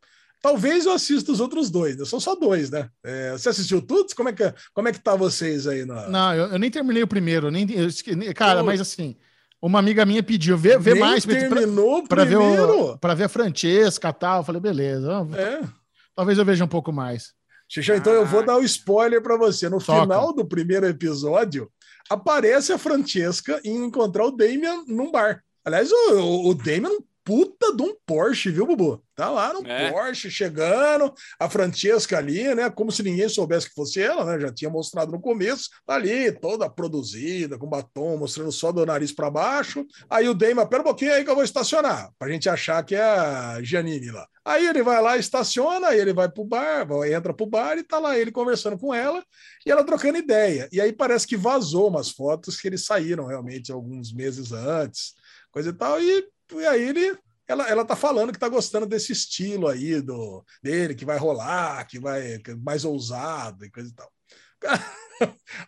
talvez 0.42 0.86
eu 0.86 0.92
assista 0.92 1.32
os 1.32 1.40
outros 1.40 1.70
dois, 1.70 1.96
são 2.08 2.20
só 2.20 2.34
dois, 2.34 2.70
né? 2.70 2.88
É, 3.04 3.32
você 3.32 3.48
assistiu 3.48 3.82
tudo? 3.82 4.14
Como 4.14 4.28
é 4.28 4.32
que, 4.32 4.52
como 4.72 4.88
é 4.88 4.92
que 4.92 5.00
tá 5.00 5.14
vocês 5.16 5.66
aí? 5.66 5.84
Na... 5.84 6.08
Não, 6.08 6.34
eu, 6.34 6.46
eu 6.52 6.58
nem 6.58 6.70
terminei 6.70 7.02
o 7.02 7.06
primeiro. 7.08 7.50
Nem, 7.50 7.66
eu 7.70 7.88
cara, 8.34 8.60
Pô. 8.60 8.66
mas 8.66 8.80
assim, 8.80 9.16
uma 9.60 9.78
amiga 9.78 10.04
minha 10.04 10.22
pediu, 10.22 10.56
vê, 10.56 10.78
vê 10.78 10.92
Nem 10.92 11.00
mais 11.00 11.26
pra, 11.26 11.36
pra, 11.36 11.48
terminou 11.58 12.06
pra 12.06 12.24
ver 12.24 12.36
primeiro? 12.36 12.92
o, 12.92 12.98
pra 12.98 13.14
ver 13.14 13.24
a 13.24 13.28
Francesca 13.28 14.08
e 14.08 14.12
tal. 14.12 14.40
Eu 14.40 14.44
falei, 14.44 14.60
beleza, 14.60 15.26
É. 15.36 15.66
talvez 16.14 16.38
eu 16.38 16.44
veja 16.44 16.64
um 16.64 16.68
pouco 16.68 16.92
mais. 16.92 17.32
Xixão, 17.66 17.96
então 17.96 18.12
eu 18.12 18.26
vou 18.26 18.44
dar 18.44 18.58
o 18.58 18.62
spoiler 18.62 19.22
para 19.22 19.38
você. 19.38 19.70
No 19.70 19.82
Toca. 19.82 20.02
final 20.02 20.34
do 20.34 20.46
primeiro 20.46 20.86
episódio, 20.86 21.70
aparece 22.08 22.72
a 22.72 22.78
Francesca 22.78 23.60
em 23.64 23.76
encontrar 23.84 24.26
o 24.26 24.30
Damian 24.30 24.84
num 24.86 25.10
bar. 25.10 25.42
Aliás, 25.64 25.90
o, 25.90 26.48
o, 26.48 26.54
Damian 26.54 26.96
puta 27.24 27.74
de 27.74 27.82
um 27.82 27.96
Porsche, 28.06 28.50
viu, 28.50 28.66
Bubu? 28.66 29.02
Tá 29.16 29.30
lá 29.30 29.52
no 29.52 29.66
É. 29.66 29.90
Porsche, 29.90 30.30
chegando, 30.30 31.12
a 31.38 31.48
Francesca 31.48 32.18
ali, 32.18 32.54
né? 32.54 32.68
Como 32.68 32.92
se 32.92 33.02
ninguém 33.02 33.28
soubesse 33.28 33.68
que 33.68 33.74
fosse 33.74 34.02
ela, 34.02 34.24
né? 34.24 34.38
Já 34.40 34.52
tinha 34.52 34.68
mostrado 34.70 35.10
no 35.10 35.20
começo, 35.20 35.70
tá 35.86 35.94
ali, 35.94 36.30
toda 36.32 36.68
produzida, 36.68 37.56
com 37.58 37.66
batom, 37.68 38.16
mostrando 38.18 38.52
só 38.52 38.70
do 38.72 38.84
nariz 38.84 39.12
para 39.12 39.30
baixo. 39.30 39.86
Aí 40.10 40.28
o 40.28 40.34
Damian, 40.34 40.66
pera 40.66 40.82
um 40.82 40.84
pouquinho 40.84 41.14
aí 41.14 41.24
que 41.24 41.30
eu 41.30 41.34
vou 41.34 41.44
estacionar, 41.44 42.10
pra 42.18 42.28
gente 42.28 42.48
achar 42.48 42.84
que 42.84 42.94
é 42.94 43.02
a 43.02 43.58
Janine 43.62 44.10
lá. 44.10 44.26
Aí 44.44 44.66
ele 44.66 44.82
vai 44.82 45.00
lá, 45.00 45.16
estaciona, 45.16 45.88
aí 45.88 45.98
ele 45.98 46.12
vai 46.12 46.28
pro 46.30 46.44
bar, 46.44 46.86
vai- 46.86 47.14
entra 47.14 47.32
pro 47.32 47.46
bar 47.46 47.78
e 47.78 47.82
tá 47.82 47.98
lá 47.98 48.18
ele 48.18 48.30
conversando 48.30 48.76
com 48.78 48.92
ela 48.92 49.24
e 49.64 49.70
ela 49.70 49.82
trocando 49.84 50.18
ideia. 50.18 50.68
E 50.70 50.80
aí 50.80 50.92
parece 50.92 51.26
que 51.26 51.36
vazou 51.36 51.88
umas 51.88 52.10
fotos 52.10 52.60
que 52.60 52.68
eles 52.68 52.84
saíram 52.84 53.24
realmente 53.26 53.72
alguns 53.72 54.12
meses 54.12 54.52
antes, 54.52 55.14
coisa 55.50 55.70
e 55.70 55.72
tal. 55.72 55.98
E, 55.98 56.26
e 56.52 56.66
aí 56.66 56.82
ele, 56.82 57.18
ela, 57.46 57.68
ela 57.68 57.84
tá 57.84 57.96
falando 57.96 58.32
que 58.32 58.38
tá 58.38 58.48
gostando 58.48 58.86
desse 58.86 59.12
estilo 59.12 59.68
aí 59.68 60.00
do 60.00 60.44
dele, 60.62 60.94
que 60.94 61.04
vai 61.04 61.18
rolar, 61.18 61.84
que 61.86 61.98
vai 61.98 62.38
que 62.38 62.52
é 62.52 62.54
mais 62.54 62.84
ousado 62.84 63.64
e 63.64 63.70
coisa 63.70 63.90
e 63.90 63.94
tal. 63.94 64.10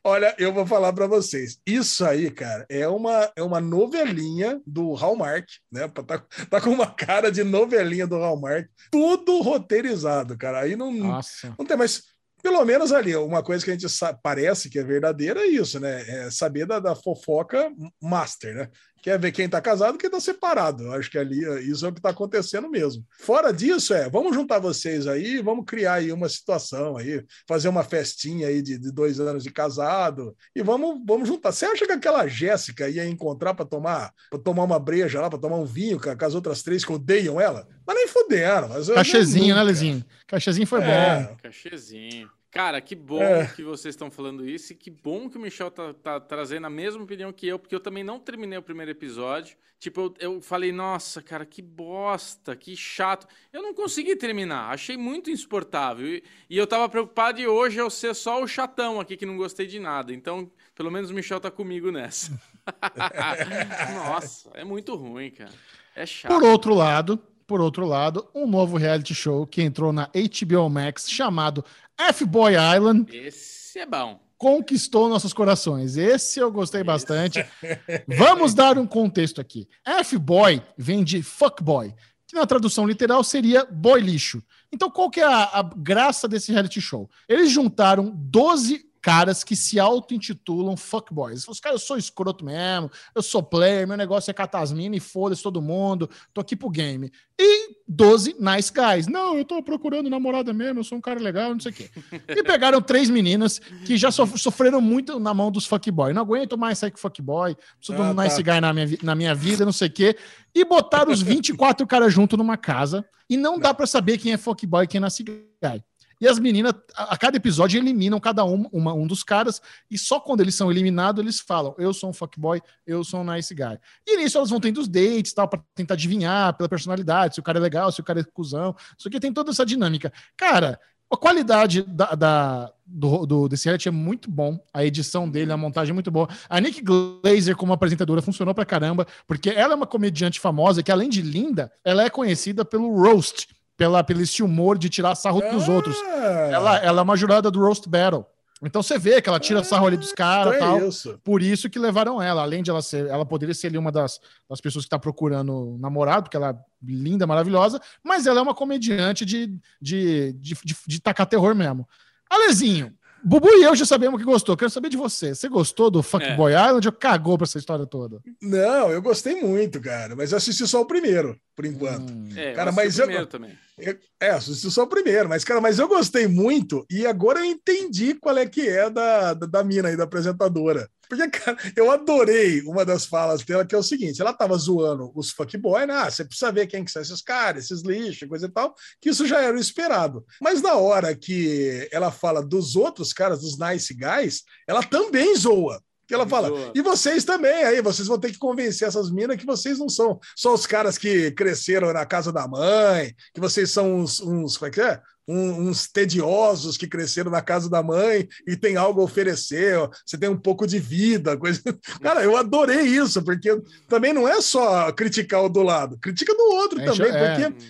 Olha, 0.03 0.35
eu 0.39 0.53
vou 0.53 0.67
falar 0.67 0.93
para 0.93 1.07
vocês. 1.07 1.59
Isso 1.67 2.05
aí, 2.05 2.31
cara, 2.31 2.67
é 2.69 2.89
uma, 2.89 3.31
é 3.37 3.43
uma 3.43 3.61
novelinha 3.61 4.61
do 4.67 4.95
Hallmark, 4.95 5.47
né? 5.71 5.89
Tá, 5.89 6.19
tá 6.51 6.61
com 6.61 6.71
uma 6.71 6.91
cara 6.91 7.31
de 7.31 7.45
novelinha 7.45 8.07
do 8.07 8.19
Hallmark, 8.19 8.69
tudo 8.91 9.41
roteirizado, 9.43 10.37
cara. 10.37 10.61
Aí 10.61 10.77
não, 10.77 10.93
Nossa. 10.93 11.55
não 11.59 11.65
tem 11.65 11.77
mais. 11.77 12.03
Pelo 12.43 12.65
menos 12.65 12.93
ali, 12.93 13.17
uma 13.17 13.43
coisa 13.43 13.65
que 13.65 13.71
a 13.71 13.77
gente 13.77 13.93
parece 14.23 14.71
que 14.71 14.79
é 14.79 14.85
verdadeira 14.85 15.41
é 15.41 15.47
isso, 15.47 15.81
né? 15.81 16.03
É 16.09 16.31
saber 16.31 16.67
da, 16.67 16.79
da 16.79 16.95
fofoca 16.95 17.73
master, 18.01 18.55
né? 18.55 18.71
Quer 19.07 19.21
ver 19.21 19.31
quem 19.31 19.49
tá 19.49 19.61
casado 19.61 19.95
e 19.95 19.99
quem 19.99 20.11
tá 20.11 20.19
separado. 20.19 20.83
Eu 20.83 20.93
acho 20.95 21.09
que 21.09 21.17
ali 21.17 21.39
isso 21.71 21.87
é 21.87 21.91
o 21.91 21.93
que 21.93 22.01
tá 22.01 22.09
acontecendo 22.11 22.69
mesmo. 22.69 23.05
Fora 23.21 23.53
disso, 23.53 23.95
é, 23.95 24.11
vamos 24.11 24.35
juntar 24.35 24.59
vocês 24.59 25.07
aí, 25.07 25.41
vamos 25.41 25.65
criar 25.65 25.93
aí 25.95 26.11
uma 26.11 26.29
situação 26.29 26.97
aí, 26.97 27.25
fazer 27.47 27.69
uma 27.69 27.85
festinha 27.85 28.49
aí 28.49 28.61
de, 28.61 28.77
de 28.77 28.91
dois 28.91 29.21
anos 29.21 29.45
de 29.45 29.51
casado 29.53 30.37
e 30.57 30.61
vamos, 30.61 31.01
vamos 31.07 31.29
juntar. 31.29 31.53
Você 31.53 31.67
acha 31.67 31.87
que 31.87 31.93
aquela 31.93 32.27
Jéssica 32.27 32.89
ia 32.89 33.07
encontrar 33.07 33.55
para 33.55 33.65
tomar, 33.65 34.13
para 34.29 34.41
tomar 34.41 34.65
uma 34.65 34.81
breja 34.81 35.21
lá, 35.21 35.31
para 35.31 35.39
tomar 35.39 35.59
um 35.59 35.65
vinho 35.65 36.01
com, 36.01 36.19
com 36.19 36.25
as 36.25 36.35
outras 36.35 36.65
três 36.65 36.85
que 36.85 36.93
odeiam 36.93 37.41
ela? 37.41 37.65
Mas 37.87 37.95
nem 37.97 38.09
fuderam. 38.09 38.71
Mas 38.71 38.89
Cachezinho, 38.89 39.55
né. 39.55 39.63
Lezinho? 39.63 40.05
Cachezinho 40.27 40.67
foi 40.67 40.81
É. 40.83 41.21
bom. 41.29 41.37
Cachezinho. 41.45 42.29
Cara, 42.51 42.81
que 42.81 42.95
bom 42.95 43.23
É. 43.23 43.47
que 43.49 43.63
vocês 43.63 43.95
estão 43.95 44.11
falando 44.11 44.49
isso 44.49 44.73
e 44.73 44.77
que 44.77 44.91
bom 44.91 45.29
que 45.29 45.37
o 45.37 45.41
Michel 45.41 45.71
tá, 45.71 45.93
tá 45.93 46.21
trazendo 46.21 46.67
a 46.67 46.71
mesma 46.71 47.03
opinião 47.03 47.33
que 47.33 47.47
eu, 47.47 47.59
porque 47.59 47.75
eu 47.75 47.81
também 47.81 48.03
não 48.03 48.19
terminei 48.19 48.59
o 48.59 48.63
primeiro 48.63 48.91
episódio. 48.91 49.57
Tipo, 49.79 50.01
eu, 50.01 50.15
eu 50.19 50.41
falei, 50.41 50.73
nossa, 50.73 51.21
cara, 51.21 51.45
que 51.45 51.61
bosta, 51.61 52.57
que 52.57 52.75
chato. 52.75 53.27
Eu 53.53 53.63
não 53.63 53.75
consegui 53.75 54.17
terminar, 54.17 54.73
achei 54.73 54.97
muito 54.97 55.31
insuportável. 55.31 56.07
E, 56.07 56.25
e 56.49 56.57
eu 56.57 56.67
tava 56.67 56.89
preocupado 56.89 57.37
de 57.39 57.47
hoje 57.47 57.79
eu 57.79 57.91
ser 57.91 58.15
só 58.15 58.43
o 58.43 58.49
chatão 58.49 58.99
aqui 59.01 59.19
que 59.19 59.27
não 59.27 59.37
gostei 59.37 59.67
de 59.67 59.79
nada. 59.79 60.15
Então, 60.15 60.51
pelo 60.75 60.91
menos 60.91 61.11
o 61.11 61.15
Michel 61.15 61.41
tá 61.41 61.51
comigo 61.51 61.91
nessa. 61.91 62.33
nossa, 63.95 64.51
é 64.55 64.65
muito 64.65 64.95
ruim, 64.95 65.31
cara. 65.31 65.53
É 65.95 66.07
chato. 66.07 66.33
Por 66.33 66.43
outro 66.43 66.75
lado, 66.75 67.23
por 67.47 67.61
outro 67.61 67.87
lado, 67.87 68.27
um 68.35 68.47
novo 68.47 68.77
reality 68.77 69.15
show 69.15 69.47
que 69.47 69.63
entrou 69.63 69.93
na 69.93 70.11
HBO 70.15 70.69
Max 70.69 71.09
chamado 71.09 71.65
F-Boy 71.99 72.55
Island 72.55 73.17
Esse 73.17 73.79
é 73.79 73.87
bom. 73.87 74.21
conquistou 74.37 75.09
nossos 75.09 75.33
corações. 75.33 75.97
Esse 75.97 76.41
eu 76.41 76.51
gostei 76.51 76.83
bastante. 76.83 77.45
Vamos 78.07 78.53
dar 78.53 78.79
um 78.79 78.87
contexto 78.87 79.41
aqui. 79.41 79.69
F-boy 79.85 80.63
vem 80.77 81.05
de 81.05 81.23
fuckboy, 81.23 81.95
que 82.27 82.35
na 82.35 82.47
tradução 82.47 82.87
literal 82.87 83.23
seria 83.23 83.65
boy 83.65 84.01
lixo. 84.01 84.43
Então, 84.73 84.91
qual 84.91 85.09
que 85.09 85.21
é 85.21 85.25
a, 85.25 85.45
a 85.45 85.63
graça 85.63 86.27
desse 86.27 86.53
reality 86.53 86.81
show? 86.81 87.09
Eles 87.29 87.51
juntaram 87.51 88.13
12 88.15 88.86
caras 89.07 89.45
que 89.45 89.55
se 89.55 89.79
auto-intitulam 89.79 90.77
fuckboys. 90.77 91.47
Os 91.47 91.61
caras, 91.61 91.81
eu 91.81 91.87
sou 91.87 91.97
escroto 91.97 92.45
mesmo, 92.45 92.91
eu 93.15 93.23
sou 93.23 93.41
player, 93.41 93.87
meu 93.87 93.97
negócio 93.97 94.33
é 94.33 94.35
catar 94.35 94.63
as 94.63 94.73
minas 94.73 94.97
e 94.97 95.01
foda-se 95.01 95.41
todo 95.45 95.63
mundo, 95.63 96.11
tô 96.35 96.41
aqui 96.41 96.57
pro 96.57 96.69
game. 96.69 97.13
E 97.39 97.77
12 97.87 98.35
nice 98.41 98.73
guys. 98.73 99.07
Não, 99.07 99.39
eu 99.39 99.45
tô 99.45 99.63
procurando 99.63 100.11
namorada 100.11 100.53
mesmo, 100.53 100.81
eu 100.81 100.85
sou 100.85 100.99
um 100.99 101.01
cara 101.01 101.21
legal, 101.21 101.53
não 101.53 101.61
sei 101.61 101.71
o 101.71 101.75
quê. 101.77 101.89
E 102.29 102.43
pegaram 102.43 102.83
três 102.83 103.09
meninas 103.09 103.61
que 103.85 103.97
já 103.97 104.11
sof- 104.11 104.37
sofreram 104.41 104.81
muito 104.81 105.21
na 105.21 105.33
mão 105.33 105.53
dos 105.53 105.67
fuckboy. 105.67 106.13
Não 106.13 106.23
aguento 106.23 106.59
mais 106.59 106.77
sair 106.81 106.91
com 106.91 106.99
fuckboy, 106.99 107.55
preciso 107.79 107.97
de 107.97 108.03
Ah, 108.05 108.11
um 108.11 108.15
tá. 108.17 108.25
nice 108.25 108.43
guy 108.43 108.61
na 108.61 108.73
minha, 108.73 108.89
na 109.05 109.15
minha 109.15 109.35
vida, 109.37 109.65
não 109.65 109.73
sei 109.73 109.87
o 109.87 109.93
quê. 109.93 110.17
E 110.53 110.65
botaram 110.65 111.13
os 111.13 111.23
24 111.23 111.87
caras 111.87 112.13
junto 112.13 112.37
numa 112.37 112.57
casa. 112.57 113.07
E 113.31 113.37
não 113.37 113.57
dá 113.57 113.73
pra 113.73 113.87
saber 113.87 114.19
quem 114.19 114.33
é 114.33 114.37
fuckboy 114.37 114.83
e 114.85 114.89
quem 114.89 114.99
é 114.99 115.05
nice 115.05 115.23
guy. 115.23 115.81
E 116.21 116.27
as 116.27 116.39
meninas, 116.39 116.73
a, 116.95 117.17
cada 117.17 117.37
episódio, 117.37 117.79
eliminam 117.79 118.19
cada 118.19 118.45
um, 118.45 118.67
uma- 118.73 118.95
um 118.95 119.07
dos 119.07 119.23
caras, 119.23 119.61
e 119.91 119.99
só 119.99 120.19
quando 120.19 120.41
eles 120.41 120.55
são 120.55 120.71
eliminados, 120.71 121.23
eles 121.23 121.41
falam: 121.41 121.75
Eu 121.79 121.93
sou 121.93 122.11
um 122.11 122.13
fuckboy, 122.13 122.61
eu 122.87 123.05
sou 123.05 123.21
um 123.21 123.25
nice 123.33 123.55
guy. 123.55 123.79
E 124.07 124.17
nisso 124.17 124.39
elas 124.39 124.51
vão 124.51 124.61
tendo 124.61 124.81
os 124.81 124.89
dates 124.89 125.33
tal, 125.35 125.47
pra 125.49 125.61
tentar 125.75 125.95
adivinhar 125.95 126.55
pela 126.57 126.69
personalidade, 126.69 127.35
se 127.35 127.41
o 127.41 127.43
cara 127.43 127.59
é 127.59 127.63
legal, 127.63 127.91
se 127.93 128.01
o 128.01 128.05
cara 128.05 128.21
é 128.21 128.25
cuzão. 128.25 128.75
Isso 128.99 129.09
aqui 129.09 129.21
tem 129.21 129.33
toda 129.33 129.51
essa 129.51 129.65
dinâmica. 129.67 130.13
Cara, 130.37 130.81
a 131.11 131.17
qualidade 131.17 131.83
da, 131.83 132.15
da- 132.15 132.73
do, 132.85 133.27
do- 133.27 133.49
desse 133.49 133.67
reality 133.67 133.89
é 133.89 133.93
muito 133.93 134.31
bom. 134.31 134.59
A 134.73 134.85
edição 134.85 135.29
dele, 135.29 135.53
a 135.53 135.57
montagem 135.57 135.91
é 135.91 135.95
muito 135.95 136.11
boa. 136.11 136.29
A 136.49 136.61
Nick 136.61 136.83
Glazer, 136.83 137.55
como 137.57 137.73
apresentadora, 137.73 138.23
funcionou 138.23 138.55
pra 138.55 138.65
caramba, 138.65 139.07
porque 139.27 139.51
ela 139.51 139.75
é 139.75 139.77
uma 139.77 139.87
comediante 139.87 140.41
famosa 140.41 140.83
que, 140.83 140.91
além 140.91 141.09
de 141.09 141.21
linda, 141.23 141.71
ela 141.85 142.03
é 142.03 142.11
conhecida 142.11 142.65
pelo 142.65 142.91
roast, 142.97 143.49
pela, 143.77 144.03
pelo 144.03 144.23
esse 144.23 144.43
humor 144.43 144.79
de 144.79 144.89
tirar 144.89 145.15
sarro 145.15 145.41
dos 145.51 145.69
outros. 145.69 145.97
Ah, 146.07 146.49
Ela, 146.53 146.77
ela 146.79 147.01
é 147.01 147.03
uma 147.03 147.17
jurada 147.17 147.51
do 147.51 147.61
Roast 147.61 147.89
Battle. 147.89 148.25
Então 148.63 148.83
você 148.83 148.99
vê 148.99 149.21
que 149.21 149.29
ela 149.29 149.39
tira 149.39 149.63
sarro 149.63 149.87
ali 149.87 149.99
dos 149.99 150.13
caras 150.13 150.55
e 150.55 150.57
Então 150.57 150.69
tal. 150.69 150.81
é 150.81 150.89
isso. 150.89 151.21
Por 151.23 151.43
isso 151.43 151.69
que 151.69 151.79
levaram 151.79 152.23
ela. 152.23 152.41
Além 152.41 152.63
de 152.63 152.71
ela 152.71 152.81
ser, 152.81 153.07
ela 153.07 153.27
poderia 153.27 153.55
ser 153.55 153.67
ali 153.67 153.77
uma 153.77 153.93
das, 153.93 154.19
das 154.49 154.63
pessoas 154.63 154.87
que 154.87 154.89
tá 154.89 154.99
procurando 154.99 155.77
namorado, 155.79 156.23
porque 156.23 156.39
ela 156.39 156.51
é 156.51 156.57
linda, 156.83 157.27
maravilhosa, 157.27 157.79
mas 158.03 158.27
ela 158.27 158.39
é 158.41 158.43
uma 158.43 158.55
comediante 158.55 159.27
de, 159.27 159.49
de, 159.81 160.33
de, 160.33 160.55
de, 160.65 160.77
de 160.87 161.01
tacar 161.03 161.27
terror 161.27 161.55
mesmo. 161.55 161.87
Alezinho, 162.31 162.95
Bubu 163.25 163.49
e 163.51 163.65
eu 163.65 163.75
já 163.75 163.85
sabemos 163.85 164.19
que 164.21 164.25
gostou. 164.25 164.57
Quero 164.57 164.71
saber 164.71 164.89
de 164.89 164.97
você. 164.97 165.35
Você 165.35 165.49
gostou 165.49 165.91
do 165.91 166.03
Fuckboy 166.03 166.53
Island 166.53 166.87
ou 166.87 166.93
cagou 166.93 167.37
pra 167.37 167.45
essa 167.45 167.59
história 167.59 167.87
toda? 167.87 168.21
Não, 168.41 168.91
eu 168.91 169.03
gostei 169.03 169.41
muito, 169.43 169.81
cara, 169.81 170.15
mas 170.15 170.31
eu 170.33 170.39
assisti 170.39 170.67
só 170.67 170.81
o 170.83 170.87
primeiro, 170.87 171.37
por 171.57 171.65
enquanto. 171.65 172.13
Hum. 172.13 172.29
É, 172.37 172.53
Cara, 172.53 172.71
eu 172.71 172.75
mas 172.75 172.99
eu- 172.99 173.05
primeiro 173.07 173.27
também. 173.27 173.53
Eu- 173.79 173.97
É, 174.21 174.31
assisti 174.31 174.71
só 174.71 174.85
o 174.85 174.87
primeiro, 174.87 175.29
mas, 175.29 175.45
cara, 175.45 175.61
mas 175.61 175.79
eu 175.79 175.87
gostei 175.89 176.27
muito 176.27 176.87
e 176.91 177.07
agora 177.07 177.41
eu 177.41 177.45
entendi 177.45 178.15
qual 178.15 178.37
é 178.39 178.47
que 178.47 178.67
é 178.67 178.89
da, 178.89 179.35
da, 179.35 179.47
da 179.47 179.65
mina 179.65 179.89
aí, 179.89 179.97
da 179.97 180.05
apresentadora. 180.05 180.89
Porque, 181.09 181.29
cara, 181.29 181.57
eu 181.77 181.91
adorei 181.91 182.63
uma 182.63 182.85
das 182.85 183.07
falas 183.07 183.43
dela, 183.43 183.65
que 183.65 183.75
é 183.75 183.79
o 183.79 183.83
seguinte: 183.83 184.21
ela 184.21 184.33
tava 184.33 184.57
zoando 184.57 185.11
os 185.15 185.31
fuckboy, 185.31 185.87
né? 185.87 185.95
Ah, 185.95 186.11
você 186.11 186.25
precisa 186.25 186.53
ver 186.53 186.67
quem 186.67 186.85
que 186.85 186.91
são 186.91 187.03
esses 187.03 187.23
caras, 187.23 187.65
esses 187.65 187.83
lixos, 187.83 188.29
coisa 188.29 188.47
e 188.47 188.51
tal, 188.51 188.75
que 189.01 189.11
isso 189.11 189.27
já 189.27 189.41
era 189.41 189.57
o 189.57 189.61
esperado. 189.61 190.25
Mas 190.41 190.63
na 190.63 190.75
hora 190.75 191.15
que 191.15 191.89
ela 191.91 192.11
fala 192.11 192.43
dos 192.43 192.77
outros 192.77 193.13
caras, 193.13 193.41
dos 193.41 193.59
nice 193.59 193.95
guys, 193.95 194.43
ela 194.67 194.83
também 194.83 195.35
zoa. 195.37 195.81
Que 196.07 196.15
ela 196.15 196.27
fala, 196.27 196.71
e 196.73 196.81
vocês 196.81 197.25
também, 197.25 197.65
aí 197.65 197.83
vocês 197.83 198.07
vão 198.07 198.17
ter 198.19 198.31
que 198.31 198.39
convencer 198.39 198.87
essas 198.87 199.11
minas 199.11 199.37
que 199.37 199.45
vocês 199.45 199.81
não 199.81 199.89
são 199.89 200.21
só 200.37 200.55
os 200.55 200.65
caras 200.65 200.97
que 200.97 201.33
cresceram 201.33 201.93
na 201.93 202.07
casa 202.07 202.33
da 202.33 202.47
mãe, 202.47 203.13
que 203.35 203.41
vocês 203.41 203.73
são 203.73 203.93
uns, 203.93 204.21
uns 204.21 204.57
como 204.57 204.69
é 204.69 204.71
que 204.71 204.81
é? 204.81 205.03
Um- 205.29 205.69
uns 205.69 205.89
tediosos 205.89 206.77
que 206.77 206.87
cresceram 206.87 207.31
na 207.31 207.43
casa 207.43 207.69
da 207.69 207.83
mãe 207.83 208.29
e 208.47 208.57
tem 208.57 208.77
algo 208.77 209.01
a 209.01 209.05
oferecer, 209.05 209.77
ó, 209.77 209.91
você 210.05 210.17
tem 210.17 210.29
um 210.29 210.37
pouco 210.39 210.67
de 210.67 210.79
vida, 210.79 211.37
coisa. 211.37 211.61
Cara, 212.01 212.23
eu 212.23 212.37
adorei 212.37 212.83
isso, 212.83 213.23
porque 213.23 213.61
também 213.89 214.13
não 214.13 214.29
é 214.29 214.41
só 214.41 214.93
criticar 214.93 215.43
o 215.43 215.49
do 215.49 215.63
lado, 215.63 215.99
critica 215.99 216.33
do 216.35 216.45
outro 216.55 216.81
É, 216.81 216.85
também, 216.85 217.11
é. 217.11 217.51
porque 217.51 217.67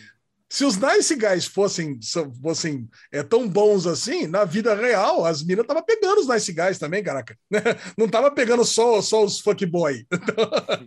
se 0.49 0.65
os 0.65 0.77
Nice 0.77 1.15
Guys 1.15 1.47
fossem, 1.47 1.99
fossem 2.41 2.89
é, 3.13 3.23
tão 3.23 3.49
bons 3.49 3.87
assim, 3.87 4.27
na 4.27 4.45
vida 4.45 4.75
real, 4.75 5.25
as 5.25 5.43
minas 5.43 5.65
estavam 5.65 5.83
pegando 5.83 6.21
os 6.21 6.29
Nice 6.29 6.53
Guys 6.53 6.79
também, 6.79 7.03
caraca. 7.03 7.37
Não 7.99 8.09
tava 8.09 8.31
pegando 8.31 8.65
só, 8.65 9.03
só 9.03 9.25
os 9.25 9.41
fuckboy. 9.41 10.07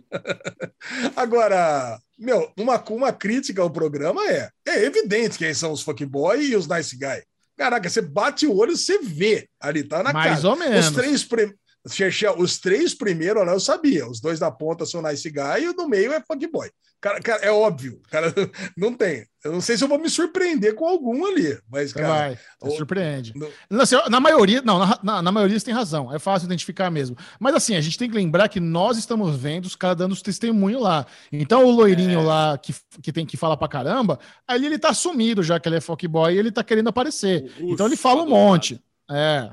Agora, 1.14 1.98
meu, 2.18 2.50
uma, 2.58 2.82
uma 2.90 3.12
crítica 3.12 3.60
ao 3.60 3.70
programa 3.70 4.26
é: 4.30 4.48
é 4.66 4.84
evidente 4.84 5.38
quem 5.38 5.52
são 5.52 5.72
os 5.72 5.82
fuckboy 5.82 6.42
e 6.42 6.56
os 6.56 6.66
Nice 6.66 6.96
Guy. 6.96 7.22
Caraca, 7.56 7.90
você 7.90 8.00
bate 8.00 8.46
o 8.46 8.56
olho, 8.56 8.74
você 8.74 8.98
vê 9.00 9.46
ali, 9.60 9.84
tá 9.84 10.02
na 10.02 10.14
Mais 10.14 10.40
cara. 10.40 10.48
ou 10.48 10.56
menos. 10.56 10.86
Os 10.86 10.92
três, 10.92 11.24
prim... 11.24 11.52
Xexé, 11.88 12.30
os 12.36 12.58
três 12.58 12.94
primeiros 12.94 13.46
eu 13.46 13.60
sabia. 13.60 14.06
Os 14.08 14.20
dois 14.20 14.38
da 14.38 14.50
ponta 14.50 14.84
são 14.84 15.00
Nice 15.02 15.28
Guy 15.30 15.62
e 15.64 15.68
o 15.68 15.72
do 15.74 15.88
meio 15.88 16.12
é 16.12 16.20
Fuckboy. 16.20 16.70
Cara, 17.00 17.18
cara, 17.20 17.42
é 17.42 17.50
óbvio. 17.50 17.98
Cara, 18.10 18.26
não 18.76 18.92
tem. 18.92 19.24
Eu 19.42 19.52
não 19.52 19.60
sei 19.62 19.78
se 19.78 19.82
eu 19.82 19.88
vou 19.88 19.98
me 19.98 20.10
surpreender 20.10 20.74
com 20.74 20.86
algum 20.86 21.24
ali, 21.24 21.58
mas, 21.72 21.94
cara. 21.94 22.06
vai, 22.08 22.38
você 22.60 22.74
o- 22.74 22.76
surpreende. 22.76 23.32
no- 23.34 23.48
Não, 23.70 23.80
assim, 23.80 23.96
na 24.10 24.20
maioria, 24.20 24.60
não, 24.60 24.78
na, 24.78 24.98
na- 25.02 25.22
na 25.22 25.32
maioria 25.32 25.58
você 25.58 25.64
tem 25.64 25.72
razão, 25.72 26.14
é 26.14 26.18
fácil 26.18 26.44
identificar 26.44 26.90
mesmo. 26.90 27.16
Mas 27.38 27.54
assim, 27.54 27.74
a 27.74 27.80
gente 27.80 27.96
tem 27.96 28.06
que 28.10 28.14
lembrar 28.14 28.50
que 28.50 28.60
nós 28.60 28.98
estamos 28.98 29.34
vendo 29.34 29.64
os 29.64 29.74
caras 29.74 29.96
dando 29.96 30.12
os 30.12 30.20
testemunhos 30.20 30.82
lá. 30.82 31.06
Então 31.32 31.64
o 31.64 31.70
loirinho 31.70 32.20
É. 32.20 32.22
lá 32.22 32.58
que, 32.58 32.74
que 33.02 33.10
tem 33.10 33.24
que 33.24 33.38
falar 33.38 33.56
pra 33.56 33.66
caramba, 33.66 34.18
ali 34.46 34.66
ele 34.66 34.78
tá 34.78 34.92
sumido 34.92 35.42
já 35.42 35.58
que 35.58 35.66
ele 35.70 35.76
é 35.76 35.80
fuckboy 35.80 36.34
e 36.34 36.38
ele 36.38 36.52
tá 36.52 36.62
querendo 36.62 36.88
aparecer. 36.88 37.50
Então 37.58 37.86
ele 37.86 37.96
fala 37.96 38.22
um 38.22 38.28
monte. 38.28 38.78
É. 39.10 39.50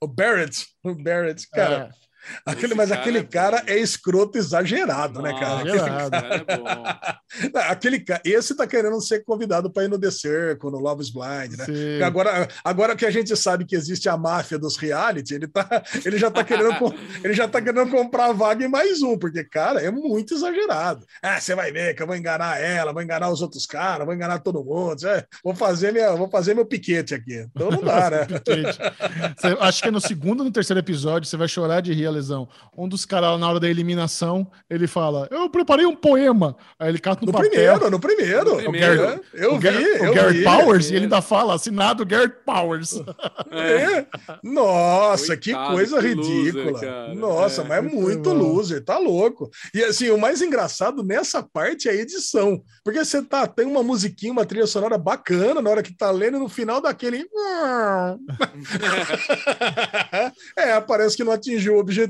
O 0.00 0.06
Barrett, 0.06 0.66
o 0.84 0.94
Barrett, 0.94 1.48
cara. 1.50 1.90
é. 1.92 2.05
Aquele, 2.44 2.74
mas 2.74 2.88
cara 2.88 3.00
aquele 3.00 3.18
é 3.18 3.22
bom. 3.22 3.28
cara 3.30 3.62
é 3.66 3.78
escroto 3.78 4.38
exagerado, 4.38 5.20
né, 5.22 5.32
cara? 5.38 5.64
Nossa, 5.64 5.66
Aquele- 5.66 5.76
esse 5.76 6.10
cara 6.10 6.34
é 6.48 6.56
bom. 6.56 7.58
Aquele 7.68 8.00
ca- 8.00 8.20
esse 8.24 8.54
tá 8.56 8.66
querendo 8.66 9.00
ser 9.00 9.24
convidado 9.24 9.70
para 9.70 9.84
ir 9.84 9.88
no 9.88 9.98
The 9.98 10.10
Circle, 10.10 10.70
no 10.70 10.78
Love 10.78 11.02
is 11.02 11.10
Blind, 11.10 11.56
né? 11.58 11.64
Sim. 11.64 12.02
Agora, 12.02 12.48
agora 12.64 12.96
que 12.96 13.04
a 13.06 13.10
gente 13.10 13.36
sabe 13.36 13.64
que 13.64 13.76
existe 13.76 14.08
a 14.08 14.16
máfia 14.16 14.58
dos 14.58 14.76
reality, 14.76 15.34
ele, 15.34 15.46
tá, 15.46 15.82
ele, 16.04 16.18
já 16.18 16.30
tá 16.30 16.42
querendo, 16.44 16.74
com- 16.78 16.92
ele 17.22 17.34
já 17.34 17.46
tá 17.48 17.60
querendo 17.60 17.90
comprar 17.90 18.26
a 18.26 18.32
vaga 18.32 18.64
em 18.64 18.68
mais 18.68 19.02
um, 19.02 19.18
porque, 19.18 19.44
cara, 19.44 19.80
é 19.80 19.90
muito 19.90 20.34
exagerado. 20.34 21.04
Ah, 21.22 21.40
você 21.40 21.54
vai 21.54 21.70
ver 21.72 21.94
que 21.94 22.02
eu 22.02 22.06
vou 22.06 22.16
enganar 22.16 22.60
ela, 22.60 22.92
vou 22.92 23.02
enganar 23.02 23.28
os 23.30 23.42
outros 23.42 23.66
caras, 23.66 24.04
vou 24.06 24.14
enganar 24.14 24.38
todo 24.40 24.64
mundo. 24.64 25.06
é, 25.06 25.24
vou, 25.44 25.54
fazer 25.54 25.92
minha, 25.92 26.12
vou 26.12 26.28
fazer 26.28 26.54
meu 26.54 26.64
piquete 26.66 27.14
aqui. 27.14 27.46
Então 27.54 27.70
não 27.70 27.82
dá, 27.82 28.10
né? 28.10 28.26
Acho 29.60 29.82
que 29.82 29.88
é 29.88 29.90
no 29.90 30.00
segundo 30.00 30.40
ou 30.40 30.46
no 30.46 30.52
terceiro 30.52 30.80
episódio, 30.80 31.28
você 31.28 31.36
vai 31.36 31.48
chorar 31.48 31.80
de 31.80 31.92
rir, 31.92 32.06
Lesão. 32.16 32.48
Um 32.76 32.88
dos 32.88 33.04
caras 33.04 33.30
lá 33.30 33.38
na 33.38 33.48
hora 33.48 33.60
da 33.60 33.68
eliminação, 33.68 34.46
ele 34.68 34.86
fala: 34.86 35.28
Eu 35.30 35.48
preparei 35.48 35.86
um 35.86 35.94
poema. 35.94 36.56
Aí 36.78 36.88
ele 36.88 36.98
cata 36.98 37.20
no, 37.20 37.26
No 37.26 37.32
papel. 37.32 37.50
primeiro, 37.50 37.90
no 37.90 38.00
primeiro. 38.00 38.50
No 38.56 38.62
primeiro. 38.70 39.02
É, 39.02 39.20
Eu 39.34 39.54
o 39.54 39.58
vi, 39.58 39.68
o 39.68 40.14
Garrett. 40.14 40.42
Powers, 40.44 40.90
e 40.90 40.94
ele 40.96 41.04
ainda 41.04 41.22
fala, 41.22 41.54
assinado 41.54 42.04
Garrett 42.06 42.36
Powers. 42.44 43.00
É. 43.52 44.06
Nossa, 44.42 45.36
que 45.36 45.52
Coitado, 45.52 45.74
coisa 45.74 46.00
que 46.00 46.06
ridícula. 46.08 46.70
loser. 46.72 47.14
Nossa, 47.14 47.62
É. 47.62 47.64
mas 47.64 47.78
é 47.78 47.82
Muito 47.82 48.32
loser, 48.32 48.84
tá 48.84 48.98
louco. 48.98 49.48
E 49.74 49.82
assim, 49.84 50.10
o 50.10 50.18
mais 50.18 50.42
engraçado 50.42 51.02
nessa 51.02 51.42
parte 51.42 51.88
é 51.88 51.92
a 51.92 51.94
edição. 51.94 52.60
Porque 52.84 53.04
você 53.04 53.22
tá, 53.22 53.46
tem 53.46 53.66
uma 53.66 53.82
musiquinha, 53.82 54.32
uma 54.32 54.44
trilha 54.44 54.66
sonora 54.66 54.98
bacana 54.98 55.62
na 55.62 55.70
hora 55.70 55.82
que 55.82 55.96
tá 55.96 56.10
lendo, 56.10 56.36
e 56.36 56.40
no 56.40 56.48
final 56.48 56.80
daquele. 56.80 57.26
é, 60.56 60.80
parece 60.80 61.16
que 61.16 61.24
não 61.24 61.32
atingiu 61.32 61.76
o 61.76 61.78
objetivo. 61.78 62.05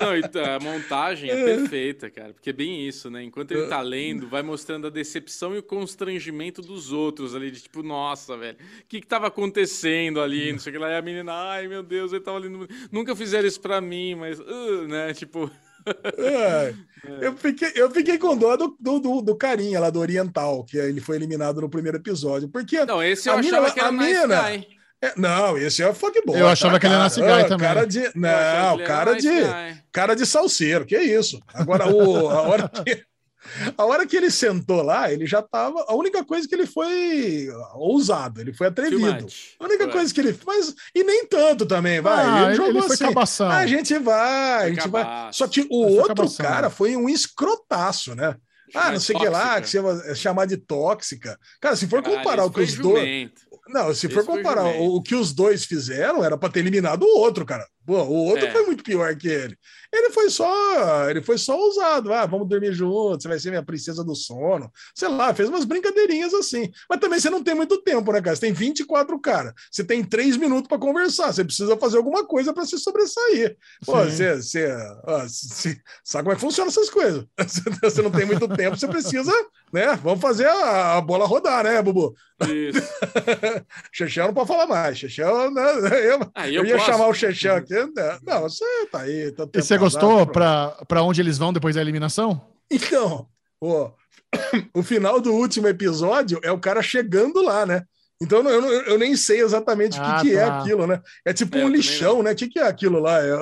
Não, 0.00 0.16
e 0.16 0.22
tá- 0.28 0.56
a 0.56 0.60
montagem 0.60 1.30
é 1.30 1.44
perfeita, 1.44 2.10
cara. 2.10 2.32
Porque 2.32 2.50
é 2.50 2.52
bem 2.52 2.86
isso, 2.86 3.10
né? 3.10 3.22
Enquanto 3.22 3.52
ele 3.52 3.66
tá 3.66 3.80
lendo, 3.80 4.28
vai 4.28 4.42
mostrando 4.42 4.86
a 4.86 4.90
decepção 4.90 5.54
e 5.54 5.58
o 5.58 5.62
constrangimento 5.62 6.60
dos 6.60 6.92
outros 6.92 7.34
ali. 7.34 7.50
De 7.50 7.60
tipo, 7.60 7.82
nossa, 7.82 8.36
velho, 8.36 8.56
o 8.56 8.86
que 8.88 9.00
que 9.00 9.06
tava 9.06 9.26
acontecendo 9.28 10.20
ali? 10.20 10.52
Não 10.52 10.58
sei 10.58 10.70
o 10.70 10.74
que 10.74 10.78
lá. 10.80 10.90
E 10.90 10.96
a 10.96 11.02
menina, 11.02 11.32
ai 11.32 11.68
meu 11.68 11.82
Deus, 11.82 12.12
ele 12.12 12.22
tava 12.22 12.38
lendo. 12.38 12.68
Nunca 12.92 13.16
fizeram 13.16 13.46
isso 13.46 13.60
pra 13.60 13.80
mim, 13.80 14.14
mas, 14.14 14.38
uh, 14.40 14.86
né? 14.88 15.12
Tipo, 15.14 15.50
É, 16.16 16.74
Eu, 17.20 17.36
fiquei, 17.36 17.72
eu 17.74 17.90
fiquei 17.90 18.16
com 18.16 18.34
dó 18.36 18.56
do, 18.56 18.74
do, 18.80 19.20
do, 19.20 19.36
carinha 19.36 19.78
lá 19.78 19.90
do 19.90 20.00
Oriental, 20.00 20.64
que 20.64 20.78
ele 20.78 21.02
foi 21.02 21.16
eliminado 21.16 21.60
no 21.60 21.68
primeiro 21.68 21.98
episódio. 21.98 22.48
Porque. 22.48 22.82
não, 22.86 23.02
esse 23.02 23.28
eu 23.28 23.34
A 23.34 23.36
mina- 23.36 23.58
achava 23.58 23.72
que 23.74 23.80
era 23.80 23.88
a 23.88 23.92
mina-. 23.92 24.66
É, 25.04 25.12
não, 25.16 25.56
esse 25.58 25.82
é 25.82 25.88
o 25.88 25.94
fuckboy. 25.94 26.38
Eu 26.40 26.48
achava 26.48 26.78
que 26.78 26.86
ele 26.86 26.94
era 26.94 27.04
nice 27.04 27.20
guy 27.20 27.28
Ah, 27.30 27.44
também. 27.44 27.68
Cara 27.68 27.86
de, 27.86 28.10
não, 28.14 28.74
ele 28.74 28.84
cara 28.84 29.12
de. 29.14 29.30
cara 29.92 30.14
de 30.14 30.26
salseiro, 30.26 30.84
que 30.86 30.96
isso. 30.98 31.40
Agora, 31.52 31.88
o, 31.88 32.28
a, 32.30 32.42
hora 32.42 32.68
que, 32.68 33.02
a 33.76 33.84
hora 33.84 34.06
que 34.06 34.16
ele 34.16 34.30
sentou 34.30 34.82
lá, 34.82 35.12
ele 35.12 35.26
já 35.26 35.42
tava. 35.42 35.84
A 35.88 35.94
única 35.94 36.24
coisa 36.24 36.48
que 36.48 36.54
ele 36.54 36.66
foi 36.66 37.48
ousado, 37.74 38.40
ele 38.40 38.52
foi 38.52 38.68
atrevido. 38.68 39.26
A 39.60 39.64
única 39.64 39.88
coisa 39.88 40.12
que 40.12 40.20
ele. 40.20 40.38
Mas, 40.46 40.74
e 40.94 41.04
nem 41.04 41.26
tanto 41.26 41.66
também, 41.66 42.00
vai. 42.00 42.24
Ah, 42.24 42.44
ele 42.46 42.54
jogou 42.54 42.82
foi 42.82 42.94
assim. 42.94 43.04
cabação. 43.04 43.48
"Ah, 43.50 43.58
a 43.58 43.66
gente 43.66 43.98
vai, 43.98 44.56
a 44.56 44.60
Foi 44.60 44.68
gente 44.74 44.88
vai. 44.88 45.04
cabaço. 45.04 45.38
Só 45.38 45.48
que 45.48 45.60
o 45.62 45.66
Foi 45.68 45.98
outro 45.98 46.14
cabação. 46.14 46.44
cara 46.46 46.70
foi 46.70 46.96
um 46.96 47.08
escrotaço, 47.08 48.14
né? 48.14 48.34
Ah, 48.74 48.90
não 48.90 49.00
sei 49.00 49.14
o 49.14 49.18
que 49.20 49.28
lá, 49.28 49.60
que 49.60 49.68
você 49.68 49.80
vai 49.80 50.14
chamar 50.14 50.46
de 50.46 50.56
tóxica. 50.56 51.38
Cara, 51.60 51.76
se 51.76 51.86
for 51.86 52.02
Caralho, 52.02 52.18
comparar 52.18 52.44
o 52.44 52.50
que 52.50 52.60
os 52.60 52.74
dois. 52.74 53.30
Não, 53.68 53.94
se 53.94 54.08
for 54.08 54.18
Esse 54.18 54.26
foi 54.26 54.36
comparar 54.36 54.66
o 54.66 55.00
que 55.02 55.14
os 55.14 55.32
dois 55.32 55.64
fizeram, 55.64 56.24
era 56.24 56.36
para 56.36 56.52
ter 56.52 56.60
eliminado 56.60 57.04
o 57.04 57.18
outro, 57.18 57.46
cara. 57.46 57.66
Pô, 57.86 58.02
o 58.02 58.12
outro 58.26 58.46
É. 58.46 58.50
foi 58.50 58.62
muito 58.66 58.82
pior 58.82 59.14
que 59.16 59.28
ele. 59.28 59.56
Ele 59.92 60.10
foi 60.10 60.28
só, 60.28 61.08
ele 61.08 61.22
foi 61.22 61.38
só 61.38 61.56
ousado. 61.56 62.12
Ah, 62.12 62.26
vamos 62.26 62.48
dormir 62.48 62.72
juntos, 62.72 63.22
você 63.22 63.28
vai 63.28 63.38
ser 63.38 63.50
minha 63.50 63.62
princesa 63.62 64.02
do 64.02 64.14
sono. 64.14 64.70
Sei 64.94 65.08
lá, 65.08 65.32
fez 65.32 65.48
umas 65.48 65.64
brincadeirinhas 65.64 66.34
assim. 66.34 66.70
Mas 66.90 66.98
também 66.98 67.20
você 67.20 67.30
não 67.30 67.42
tem 67.44 67.54
muito 67.54 67.80
tempo, 67.82 68.10
né, 68.12 68.20
cara? 68.20 68.34
Você 68.34 68.40
tem 68.40 68.52
24 68.52 69.16
caras. 69.20 69.52
Você 69.70 69.84
tem 69.84 70.02
3 70.02 70.36
minutos 70.36 70.66
para 70.66 70.78
conversar. 70.78 71.32
Você 71.32 71.44
precisa 71.44 71.76
fazer 71.76 71.96
alguma 71.98 72.26
coisa 72.26 72.52
para 72.52 72.64
se 72.66 72.76
sobressair. 72.78 73.56
Pô, 73.86 74.02
Sim. 74.04 74.10
você, 74.10 74.36
você, 74.36 74.76
ó, 75.06 75.18
você 75.22 75.78
sabe 76.02 76.24
como 76.24 76.32
é 76.32 76.34
que 76.34 76.40
funcionam 76.40 76.70
essas 76.70 76.90
coisas. 76.90 77.24
Você 77.84 78.00
não 78.02 78.10
tem 78.10 78.24
muito 78.26 78.48
tempo, 78.48 78.76
você 78.76 78.88
precisa, 78.88 79.30
né? 79.72 79.94
Vamos 80.02 80.20
fazer 80.20 80.46
a, 80.46 80.96
a 80.96 81.00
bola 81.00 81.26
rodar, 81.26 81.64
né, 81.64 81.80
Bubu? 81.82 82.14
Isso. 82.48 82.80
Chechel 83.92 84.26
não 84.28 84.34
pode 84.34 84.48
falar 84.48 84.66
mais. 84.66 84.98
Chechel, 84.98 85.50
né? 85.50 85.62
Eu, 86.04 86.30
Ah, 86.34 86.48
eu, 86.48 86.62
eu 86.62 86.66
ia 86.66 86.76
posso. 86.76 86.86
chamar 86.90 87.08
o 87.08 87.14
Chechel 87.14 87.56
aqui. 87.56 87.73
Né? 87.94 88.18
Não, 88.22 88.42
você 88.42 88.64
tá 88.90 89.00
aí. 89.00 89.30
Tá 89.32 89.46
E 89.54 89.62
você 89.62 89.76
gostou 89.78 90.26
pra, 90.26 90.68
pra 90.88 91.02
onde 91.02 91.20
eles 91.20 91.38
vão 91.38 91.52
depois 91.52 91.74
da 91.74 91.80
eliminação? 91.80 92.40
Então, 92.70 93.26
ó, 93.60 93.90
o 94.74 94.82
final 94.82 95.20
do 95.20 95.32
último 95.32 95.68
episódio 95.68 96.40
é 96.42 96.50
o 96.50 96.58
cara 96.58 96.82
chegando 96.82 97.42
lá, 97.42 97.64
né? 97.66 97.82
Então 98.22 98.38
eu, 98.48 98.60
não- 98.62 98.70
eu 98.70 98.98
nem 98.98 99.16
sei 99.16 99.40
exatamente 99.42 99.98
o 99.98 100.02
que, 100.02 100.08
Ah, 100.10 100.20
que 100.20 100.36
é 100.36 100.46
tá. 100.46 100.58
aquilo, 100.60 100.86
né? 100.86 101.00
É 101.26 101.32
tipo 101.32 101.56
É, 101.56 101.60
eu 101.60 101.64
um 101.64 101.66
também 101.66 101.80
lixão, 101.80 102.22
né? 102.22 102.32
O 102.32 102.36
que, 102.36 102.48
que 102.48 102.58
é 102.58 102.66
aquilo 102.66 102.98
lá? 103.00 103.20
É, 103.20 103.32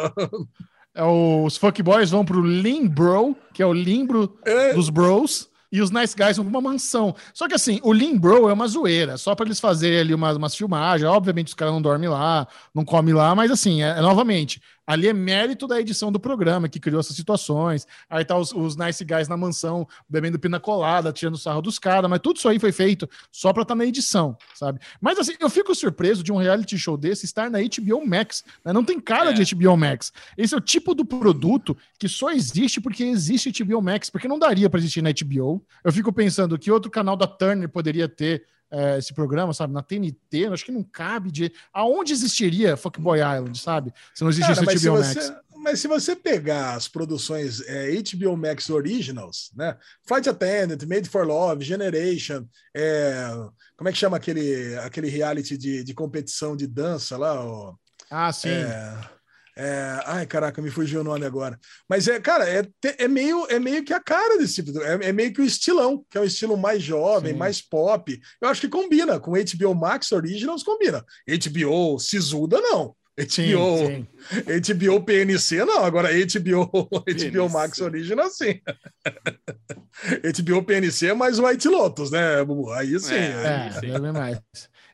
É, 0.95 1.05
os 1.05 1.57
fuckboys 1.57 2.11
vão 2.11 2.25
pro 2.25 2.43
Limbro, 2.43 3.35
que 3.55 3.63
é 3.63 3.67
o 3.67 3.73
limbro 3.73 4.39
é, 4.45 4.75
dos 4.75 4.91
bros. 4.91 5.49
E 5.73 5.81
os 5.81 5.91
Nice 5.91 6.15
Guys 6.15 6.37
vão 6.37 6.45
pra 6.45 6.59
uma 6.59 6.71
mansão. 6.71 7.15
Só 7.33 7.49
que 7.49 7.55
assim, 7.55 7.81
o 7.83 7.93
Lean 7.93 8.19
Bro 8.19 8.51
é 8.51 8.53
uma 8.53 8.69
zoeira, 8.69 9.17
só 9.17 9.35
pra 9.35 9.47
eles 9.47 9.59
fazerem 9.59 9.99
ali 9.99 10.15
umas, 10.15 10.37
umas 10.37 10.55
filmagens. 10.55 11.11
Obviamente 11.11 11.49
os 11.49 11.55
caras 11.55 11.73
não 11.73 11.81
dormem 11.81 12.09
lá, 12.09 12.47
não 12.75 12.85
comem 12.85 13.15
lá, 13.15 13.35
mas 13.35 13.51
assim, 13.51 13.83
é, 13.83 13.99
é 13.99 14.01
novamente, 14.03 14.61
ali 14.87 15.07
é 15.09 15.13
mérito 15.13 15.67
da 15.67 15.81
edição 15.81 16.11
do 16.11 16.19
programa 16.19 16.69
que 16.69 16.81
criou 16.81 17.01
essas 17.01 17.15
situações. 17.17 17.87
Aí 18.11 18.25
tá 18.25 18.37
os, 18.37 18.53
os 18.53 18.77
Nice 18.77 19.05
Guys 19.05 19.29
na 19.29 19.37
mansão, 19.37 19.87
bebendo 20.09 20.39
pina 20.39 20.59
colada, 20.59 21.13
tirando 21.13 21.39
sarro 21.39 21.63
dos 21.63 21.79
caras, 21.79 22.09
mas 22.11 22.21
tudo 22.21 22.37
isso 22.37 22.49
aí 22.49 22.59
foi 22.59 22.73
feito 22.73 23.09
só 23.31 23.53
pra 23.53 23.63
estar 23.63 23.75
na 23.75 23.85
edição, 23.85 24.37
sabe? 24.55 24.81
Mas 25.01 25.19
assim, 25.19 25.35
eu 25.41 25.49
fico 25.51 25.75
surpreso 25.75 26.23
de 26.23 26.33
um 26.33 26.37
reality 26.37 26.77
show 26.79 26.97
desse 26.97 27.25
estar 27.25 27.51
na 27.51 27.59
HBO 27.61 28.07
Max. 28.07 28.45
né? 28.65 28.73
Não 28.73 28.85
tem 28.85 28.99
cara 29.01 29.31
É. 29.31 29.33
de 29.33 29.55
HBO 29.55 29.77
Max. 29.77 30.13
Esse 30.37 30.55
é 30.55 30.57
o 30.57 30.61
tipo 30.61 30.95
do 30.95 31.05
produto 31.05 31.77
que 31.99 32.09
só 32.09 32.31
existe 32.31 32.81
porque 32.81 33.05
existe 33.05 33.53
HBO 33.65 33.81
Max, 33.83 34.11
porque 34.11 34.27
não 34.29 34.39
daria 34.39 34.69
pra 34.69 34.79
existir 34.81 35.03
na 35.03 35.11
HBO. 35.11 35.65
Eu 35.85 35.93
fico 35.93 36.13
pensando 36.13 36.59
que 36.59 36.71
outro 36.71 36.91
canal 36.91 37.17
da 37.17 37.27
Turner 37.27 37.69
poderia 37.69 38.09
ter 38.09 38.45
eh, 38.73 38.99
esse 38.99 39.13
programa, 39.13 39.53
sabe? 39.53 39.75
Na 39.75 39.83
TNT, 39.83 40.47
acho 40.51 40.65
que 40.65 40.73
não 40.73 40.83
cabe 40.83 41.31
de. 41.31 41.53
Aonde 41.73 42.13
existiria 42.13 42.77
Fuckboy 42.77 43.19
Island, 43.19 43.59
sabe? 43.59 43.93
Se 44.15 44.25
não 44.25 44.31
existisse 44.31 44.65
Cara, 44.65 44.79
HBO 44.79 44.97
você, 44.97 45.15
Max. 45.15 45.33
mas 45.57 45.81
se 45.81 45.87
você 45.87 46.17
pegar 46.17 46.75
as 46.75 46.89
produções 46.89 47.61
é, 47.67 47.91
HBO 47.93 48.37
Max 48.37 48.71
Originals, 48.71 49.53
né? 49.55 49.77
Flight 50.05 50.29
Attendant, 50.29 50.83
Made 50.87 51.09
for 51.09 51.27
Love, 51.27 51.63
Generation, 51.65 52.47
é, 52.75 53.29
como 53.77 53.91
é 53.91 53.93
que 53.93 53.99
chama 53.99 54.17
aquele, 54.17 54.75
aquele 54.79 55.09
reality 55.09 55.59
de, 55.59 55.85
de 55.85 55.93
competição 55.93 56.57
de 56.57 56.67
dança 56.67 57.19
lá? 57.19 57.45
ó? 57.45 57.75
Ah, 58.11 58.33
sim. 58.33 58.49
É, 58.49 58.99
é, 59.57 60.01
ai, 60.07 60.27
caraca, 60.27 60.63
me 60.63 60.71
fugiu 60.71 61.01
o 61.01 61.05
nome 61.05 61.27
agora. 61.27 61.59
Mas 61.89 62.09
é, 62.09 62.19
cara, 62.21 62.49
é, 62.49 62.67
é, 62.99 63.09
meio, 63.09 63.47
é 63.49 63.59
meio 63.59 63.85
que 63.85 63.93
a 63.93 64.01
cara 64.01 64.39
desse 64.39 64.63
tipo. 64.63 64.81
É, 64.83 65.09
é 65.09 65.13
meio 65.13 65.33
que 65.33 65.43
o 65.43 65.45
estilão, 65.45 66.05
que 66.09 66.17
é 66.17 66.21
um 66.21 66.25
estilo 66.25 66.57
mais 66.57 66.83
jovem, 66.83 67.33
Sim. 67.33 67.39
mais 67.39 67.61
pop. 67.61 68.19
Eu 68.41 68.49
acho 68.49 68.61
que 68.61 68.69
combina 68.69 69.21
com 69.21 69.33
HBO 69.33 69.75
Max 69.75 70.11
Originals, 70.13 70.63
combina. 70.63 71.05
HBO 71.29 71.99
Sisuda, 71.99 72.61
não. 72.61 72.97
Sim, 73.29 73.53
HBO, 73.53 73.77
sim. 73.87 74.07
HBO 74.75 75.05
PNC, 75.05 75.65
não. 75.67 75.85
Agora 75.85 76.09
HBO, 76.09 76.89
HBO. 76.89 77.49
Max 77.51 77.79
Original, 77.81 78.31
sim. 78.31 78.59
HBO 80.35 80.63
PNC 80.65 81.09
é 81.09 81.15
mais 81.15 81.39
White 81.39 81.69
Lotus, 81.69 82.11
né? 82.11 82.21
Aí 82.75 82.99
sim. 82.99 83.15
É, 83.15 83.69
É, 83.69 83.81
sim. 83.81 83.91
é 83.95 84.13
mais. 84.13 84.39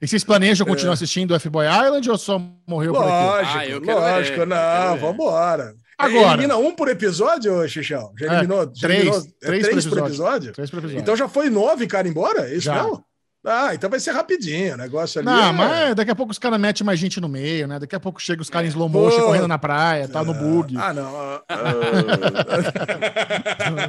E 0.00 0.06
vocês 0.06 0.22
planejam 0.24 0.66
continuar 0.66 0.92
assistindo 0.94 1.34
F-Boy 1.34 1.66
Island 1.66 2.08
ou 2.10 2.16
só 2.18 2.40
morreu 2.66 2.92
por 2.92 3.02
aqui? 3.02 3.10
Lógico, 3.10 3.58
Ah, 3.58 3.66
eu 3.66 3.80
quero 3.80 3.98
lógico, 4.00 4.38
ver, 4.38 4.46
não, 4.46 4.96
vambora. 4.98 5.74
Agora. 5.98 6.28
Elimina 6.34 6.56
um 6.56 6.72
por 6.76 6.88
episódio, 6.88 7.68
Xixão? 7.68 8.12
Já 8.16 8.26
É, 8.26 8.38
eliminou? 8.38 8.70
já 8.72 8.86
três. 8.86 9.00
eliminou- 9.00 9.26
é 9.42 9.46
Três 9.46 9.62
por 9.64 9.70
três 9.70 9.86
por 9.86 9.98
episódio. 9.98 10.06
episódio? 10.06 10.52
Três 10.52 10.70
por 10.70 10.78
episódio. 10.78 11.00
Então 11.00 11.16
já 11.16 11.28
foi 11.28 11.50
nove 11.50 11.86
cara 11.88 12.06
embora? 12.06 12.42
É 12.48 12.52
isso 12.52 12.62
Já. 12.66 12.74
mesmo? 12.84 13.04
Ah, 13.50 13.74
então 13.74 13.88
vai 13.88 13.98
ser 13.98 14.10
rapidinho. 14.12 14.74
O 14.74 14.76
negócio 14.76 15.20
ali. 15.20 15.26
Não, 15.26 15.48
é- 15.48 15.52
mas 15.52 15.94
daqui 15.94 16.10
a 16.10 16.14
pouco 16.14 16.32
os 16.32 16.38
caras 16.38 16.60
metem 16.60 16.84
mais 16.84 16.98
gente 16.98 17.18
no 17.20 17.28
meio, 17.28 17.66
né? 17.66 17.78
Daqui 17.78 17.96
a 17.96 18.00
pouco 18.00 18.20
chega 18.20 18.42
os 18.42 18.50
caras 18.50 18.66
em 18.68 18.70
slow 18.70 18.88
motion 18.90 19.20
Pô. 19.20 19.24
correndo 19.26 19.48
na 19.48 19.58
praia, 19.58 20.06
tá 20.06 20.22
no 20.22 20.34
bug. 20.34 20.76
Ah, 20.76 20.92
não. 20.92 21.16
ah. 21.16 21.42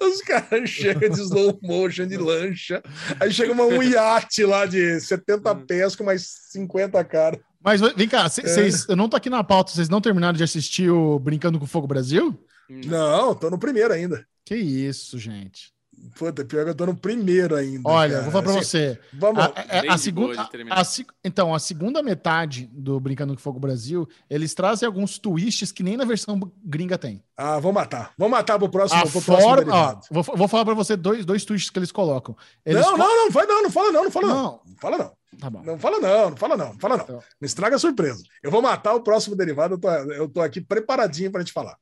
Os 0.00 0.20
caras 0.22 0.70
chegam 0.70 1.08
de 1.10 1.20
slow 1.20 1.58
motion, 1.62 2.06
de 2.06 2.16
lancha. 2.16 2.82
Aí 3.20 3.32
chega 3.32 3.52
uma, 3.52 3.64
um 3.64 3.82
iate 3.82 4.44
lá 4.44 4.66
de 4.66 5.00
70 5.00 5.54
pés 5.66 5.96
com 5.96 6.04
mais 6.04 6.22
50 6.50 7.02
caras. 7.04 7.40
Mas 7.62 7.80
vem 7.80 8.08
cá, 8.08 8.26
É. 8.26 8.28
vocês, 8.28 8.86
eu 8.88 8.96
não 8.96 9.08
tô 9.08 9.16
aqui 9.16 9.30
na 9.30 9.42
pauta, 9.42 9.72
vocês 9.72 9.88
não 9.88 10.00
terminaram 10.00 10.36
de 10.36 10.44
assistir 10.44 10.90
o 10.90 11.18
Brincando 11.18 11.58
com 11.58 11.66
Fogo 11.66 11.86
Brasil? 11.86 12.38
Não, 12.68 13.34
tô 13.34 13.50
no 13.50 13.58
primeiro 13.58 13.92
ainda. 13.92 14.24
Que 14.44 14.56
isso, 14.56 15.18
gente. 15.18 15.72
Puta, 16.18 16.44
pior 16.44 16.64
que 16.64 16.70
eu 16.70 16.74
tô 16.74 16.86
no 16.86 16.94
primeiro 16.96 17.54
ainda. 17.56 17.80
Olha, 17.88 18.10
cara. 18.12 18.22
vou 18.22 18.30
falar 18.32 18.42
pra 18.44 18.52
Assim, 18.52 18.60
você. 18.62 19.00
Vamos. 19.12 19.42
A, 19.42 19.46
a- 19.46 19.94
a 19.94 19.98
segunda, 19.98 20.42
a- 20.42 20.82
então, 21.24 21.54
a 21.54 21.58
segunda 21.58 22.02
metade 22.02 22.68
do 22.72 23.00
Brincando 23.00 23.34
com 23.34 23.40
Fogo 23.40 23.58
Brasil, 23.58 24.08
eles 24.28 24.54
trazem 24.54 24.86
alguns 24.86 25.18
twists 25.18 25.72
que 25.72 25.82
nem 25.82 25.96
na 25.96 26.04
versão 26.04 26.38
gringa 26.64 26.96
tem. 26.98 27.22
Ah, 27.36 27.58
vou 27.58 27.72
matar. 27.72 28.12
Vou 28.16 28.28
matar 28.28 28.58
pro 28.58 28.68
próximo, 28.68 29.00
A 29.02 29.06
pro 29.06 29.20
forma, 29.20 29.74
ó, 29.74 30.00
vou, 30.10 30.22
vou 30.22 30.48
falar 30.48 30.64
pra 30.64 30.74
você 30.74 30.96
dois, 30.96 31.24
dois 31.24 31.44
twists 31.44 31.70
que 31.70 31.78
eles 31.78 31.90
colocam. 31.90 32.36
Eles 32.64 32.80
Não, 32.84 32.92
co- 32.92 32.98
não, 32.98 33.24
não, 33.24 33.30
vai 33.30 33.46
não, 33.46 33.62
não 33.62 33.70
fala 33.70 33.90
não, 33.92 34.04
não 34.04 34.10
fala 34.10 34.26
não. 34.28 34.34
Não, 34.34 34.60
Não 34.66 34.76
fala 34.80 34.98
não. 34.98 35.12
Tá 35.34 35.50
bom. 35.50 35.62
Não 35.62 35.78
fala 35.78 35.98
não, 36.00 36.30
não 36.30 36.36
fala 36.36 36.56
não, 36.56 36.72
não 36.72 36.78
fala 36.78 36.96
não. 36.96 37.04
Então. 37.04 37.22
Não 37.40 37.46
estraga 37.46 37.76
a 37.76 37.78
surpresa. 37.78 38.22
Eu 38.42 38.50
vou 38.50 38.62
matar 38.62 38.94
o 38.94 39.02
próximo 39.02 39.36
derivado, 39.36 39.74
eu 39.74 39.78
tô, 39.78 39.88
eu 39.90 40.28
tô 40.28 40.40
aqui 40.40 40.60
preparadinho 40.60 41.30
pra 41.30 41.40
gente 41.40 41.52
falar. 41.52 41.76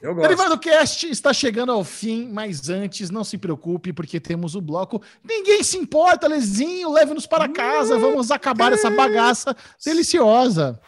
Eu 0.00 0.14
gosto. 0.14 0.28
Derivado 0.28 0.58
Cast 0.58 1.08
está 1.08 1.32
chegando 1.32 1.72
ao 1.72 1.84
fim, 1.84 2.28
mas 2.32 2.68
antes, 2.68 3.10
não 3.10 3.24
se 3.24 3.38
preocupe, 3.38 3.92
porque 3.92 4.18
temos 4.18 4.54
o 4.54 4.60
bloco 4.60 5.02
Ninguém 5.22 5.62
se 5.62 5.76
importa, 5.76 6.26
Lezinho, 6.26 6.92
leve-nos 6.92 7.26
para 7.26 7.48
casa, 7.48 7.98
vamos 7.98 8.30
acabar 8.30 8.72
essa 8.72 8.90
bagaça 8.90 9.54
deliciosa. 9.84 10.80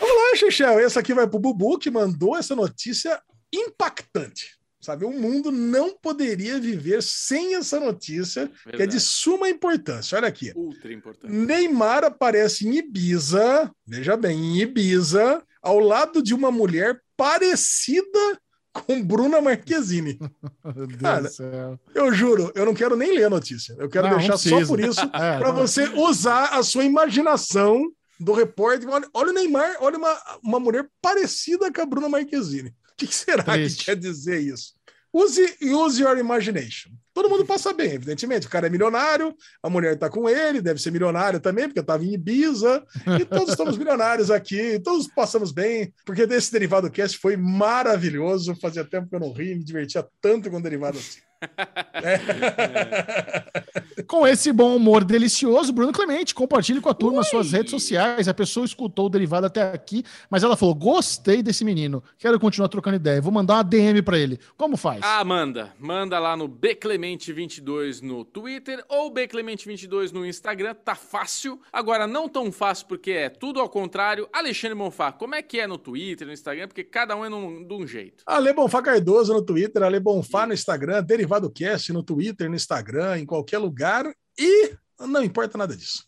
Ah, 0.00 0.36
Xixel, 0.36 0.80
esse 0.80 0.98
aqui 0.98 1.14
vai 1.14 1.26
pro 1.26 1.38
Bubu, 1.38 1.78
que 1.78 1.90
mandou 1.90 2.36
essa 2.36 2.54
notícia 2.54 3.20
impactante. 3.52 4.56
Sabe, 4.86 5.04
o 5.04 5.10
mundo 5.10 5.50
não 5.50 5.96
poderia 5.98 6.60
viver 6.60 7.02
sem 7.02 7.56
essa 7.56 7.80
notícia, 7.80 8.46
que 8.46 8.68
é 8.68 8.70
de 8.72 8.76
Verdade. 8.78 9.00
suma 9.00 9.48
importância. 9.48 10.16
Olha 10.16 10.28
aqui. 10.28 10.52
Ultra 10.54 10.92
importante. 10.92 11.32
Neymar 11.34 12.04
aparece 12.04 12.68
em 12.68 12.76
Ibiza, 12.76 13.68
veja 13.84 14.16
bem, 14.16 14.38
em 14.38 14.60
Ibiza, 14.60 15.42
ao 15.60 15.80
lado 15.80 16.22
de 16.22 16.32
uma 16.32 16.52
mulher 16.52 17.00
parecida 17.16 18.38
com 18.72 19.02
Bruna 19.02 19.40
Marquezine. 19.40 20.18
Meu 20.76 20.86
Deus 20.86 21.00
Cara, 21.00 21.22
do 21.22 21.28
céu. 21.30 21.80
Eu 21.92 22.12
juro, 22.14 22.52
eu 22.54 22.64
não 22.64 22.74
quero 22.74 22.94
nem 22.94 23.12
ler 23.12 23.24
a 23.24 23.30
notícia. 23.30 23.74
Eu 23.80 23.88
quero 23.88 24.04
Não, 24.04 24.12
não 24.12 24.18
deixar 24.18 24.36
só 24.36 24.50
precisa. 24.50 24.68
por 24.68 24.78
isso, 24.78 25.00
É, 25.14 25.38
para 25.38 25.48
não. 25.48 25.56
você 25.56 25.88
usar 25.94 26.56
a 26.56 26.62
sua 26.62 26.84
imaginação 26.84 27.90
do 28.20 28.32
repórter. 28.32 28.88
Olha, 28.88 29.08
olha 29.12 29.30
o 29.30 29.34
Neymar, 29.34 29.78
olha 29.80 29.98
uma, 29.98 30.16
uma 30.44 30.60
mulher 30.60 30.88
parecida 31.02 31.72
com 31.72 31.80
a 31.80 31.86
Bruna 31.86 32.08
Marquezine. 32.08 32.68
O 32.68 32.96
que, 32.96 33.06
que 33.08 33.14
será 33.14 33.42
Triste. 33.42 33.78
que 33.80 33.84
quer 33.86 33.96
dizer 33.96 34.40
isso? 34.40 34.75
Use, 35.16 35.56
use 35.62 35.98
your 35.98 36.18
imagination. 36.18 36.90
Todo 37.14 37.30
mundo 37.30 37.46
passa 37.46 37.72
bem, 37.72 37.92
evidentemente. 37.92 38.46
O 38.46 38.50
cara 38.50 38.66
é 38.66 38.70
milionário, 38.70 39.34
a 39.62 39.70
mulher 39.70 39.96
tá 39.96 40.10
com 40.10 40.28
ele, 40.28 40.60
deve 40.60 40.78
ser 40.78 40.90
milionário 40.90 41.40
também, 41.40 41.64
porque 41.64 41.80
estava 41.80 42.04
em 42.04 42.12
Ibiza, 42.12 42.84
e 43.18 43.24
todos 43.24 43.48
estamos 43.48 43.78
milionários 43.78 44.30
aqui, 44.30 44.78
todos 44.84 45.08
passamos 45.08 45.52
bem, 45.52 45.90
porque 46.04 46.26
desse 46.26 46.52
Derivado 46.52 46.90
Cast 46.90 47.16
foi 47.16 47.34
maravilhoso. 47.34 48.54
Fazia 48.60 48.84
tempo 48.84 49.08
que 49.08 49.16
eu 49.16 49.20
não 49.20 49.32
ria, 49.32 49.56
me 49.56 49.64
divertia 49.64 50.06
tanto 50.20 50.50
com 50.50 50.60
derivado 50.60 50.98
assim. 50.98 51.20
Com 54.06 54.26
esse 54.26 54.52
bom 54.52 54.76
humor 54.76 55.04
delicioso, 55.04 55.72
Bruno 55.72 55.92
Clemente, 55.92 56.34
compartilhe 56.34 56.80
com 56.80 56.88
a 56.88 56.94
turma 56.94 57.20
as 57.20 57.28
suas 57.28 57.52
redes 57.52 57.70
sociais. 57.70 58.28
A 58.28 58.34
pessoa 58.34 58.64
escutou 58.66 59.06
o 59.06 59.08
derivado 59.08 59.46
até 59.46 59.62
aqui, 59.72 60.04
mas 60.30 60.42
ela 60.42 60.56
falou: 60.56 60.74
gostei 60.74 61.42
desse 61.42 61.64
menino, 61.64 62.02
quero 62.18 62.38
continuar 62.38 62.68
trocando 62.68 62.96
ideia. 62.96 63.20
Vou 63.20 63.32
mandar 63.32 63.54
uma 63.54 63.64
DM 63.64 64.02
pra 64.02 64.18
ele. 64.18 64.38
Como 64.56 64.76
faz? 64.76 65.00
Ah, 65.02 65.24
manda. 65.24 65.72
Manda 65.78 66.18
lá 66.18 66.36
no 66.36 66.48
Bclemente22 66.48 68.02
no 68.02 68.24
Twitter 68.24 68.84
ou 68.88 69.12
Bclemente22 69.12 70.12
no 70.12 70.24
Instagram. 70.26 70.74
Tá 70.74 70.94
fácil. 70.94 71.60
Agora, 71.72 72.06
não 72.06 72.28
tão 72.28 72.52
fácil 72.52 72.86
porque 72.86 73.10
é 73.10 73.28
tudo 73.28 73.60
ao 73.60 73.68
contrário. 73.68 74.28
Alexandre 74.32 74.76
Monfá, 74.76 75.10
como 75.12 75.34
é 75.34 75.42
que 75.42 75.58
é 75.60 75.66
no 75.66 75.78
Twitter, 75.78 76.26
no 76.26 76.32
Instagram? 76.32 76.68
Porque 76.68 76.84
cada 76.84 77.16
um 77.16 77.24
é 77.24 77.28
num- 77.28 77.64
de 77.66 77.74
um 77.74 77.86
jeito. 77.86 78.22
Ale 78.26 78.52
Bonfá 78.52 78.80
Cardoso 78.82 79.32
no 79.32 79.42
Twitter, 79.42 79.82
Ale 79.82 79.98
Bonfá 80.00 80.46
no 80.46 80.52
Instagram, 80.54 81.02
Derivado 81.02 81.25
Cast 81.54 81.92
no 81.92 82.02
Twitter, 82.02 82.48
no 82.48 82.56
Instagram, 82.56 83.18
em 83.18 83.26
qualquer 83.26 83.58
lugar. 83.58 84.12
E 84.38 84.74
não 85.00 85.22
importa 85.22 85.58
nada 85.58 85.76
disso. 85.76 86.04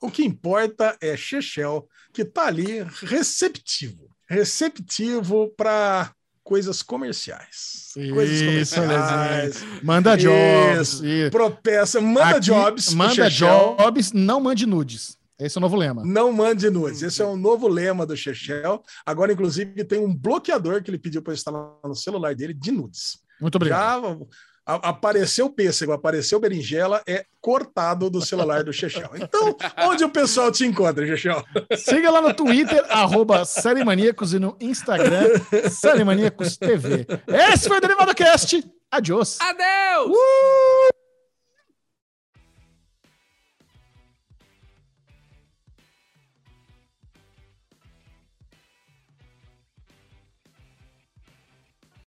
O 0.00 0.10
que 0.10 0.24
importa 0.24 0.96
é 1.00 1.16
Chechel, 1.16 1.86
que 2.12 2.24
tá 2.24 2.46
ali 2.46 2.82
receptivo. 3.02 4.08
Receptivo 4.28 5.52
para 5.56 6.12
coisas 6.42 6.82
comerciais. 6.82 7.90
coisas 7.94 8.72
comerciais. 8.72 9.62
Manda 9.82 10.16
jobs. 10.16 11.00
Isso. 11.00 11.30
Propeça, 11.30 12.00
manda 12.00 12.30
Aqui, 12.30 12.40
jobs. 12.40 12.94
Manda 12.94 13.28
jobs, 13.28 14.12
não 14.12 14.40
mande 14.40 14.66
nudes. 14.66 15.18
Esse 15.38 15.56
é 15.56 15.60
o 15.60 15.62
novo 15.62 15.76
lema. 15.76 16.04
Não 16.04 16.32
mande 16.32 16.68
nudes. 16.68 17.02
Esse 17.02 17.22
é 17.22 17.26
um 17.26 17.36
novo 17.36 17.66
lema 17.66 18.04
do 18.04 18.16
Chechel. 18.16 18.82
Agora, 19.06 19.32
inclusive, 19.32 19.84
tem 19.84 19.98
um 19.98 20.14
bloqueador 20.14 20.82
que 20.82 20.90
ele 20.90 20.98
pediu 20.98 21.22
para 21.22 21.32
instalar 21.32 21.70
no 21.84 21.94
celular 21.94 22.34
dele 22.34 22.52
de 22.52 22.70
nudes. 22.70 23.18
Muito 23.40 23.56
obrigado. 23.56 24.02
Já 24.02 24.26
apareceu 24.66 25.50
pêssego, 25.50 25.92
apareceu 25.92 26.38
berinjela, 26.38 27.02
é 27.06 27.24
cortado 27.40 28.10
do 28.10 28.20
celular 28.20 28.62
do 28.62 28.72
Chechel. 28.72 29.10
Então, 29.14 29.56
onde 29.88 30.04
o 30.04 30.10
pessoal 30.10 30.52
te 30.52 30.64
encontra, 30.64 31.06
Chechel? 31.06 31.42
Siga 31.76 32.10
lá 32.10 32.20
no 32.20 32.34
Twitter, 32.34 32.84
arroba 32.88 33.44
Série 33.44 33.84
e 34.32 34.38
no 34.38 34.56
Instagram, 34.60 35.28
Série 35.70 36.04
Maníacos 36.04 36.56
TV. 36.56 37.06
Esse 37.26 37.68
foi 37.68 37.78
o 37.78 37.80
Derivado 37.80 38.14
Cast. 38.14 38.62
Adiós. 38.90 39.38
Adeus! 39.40 40.10
Uh! 40.10 40.89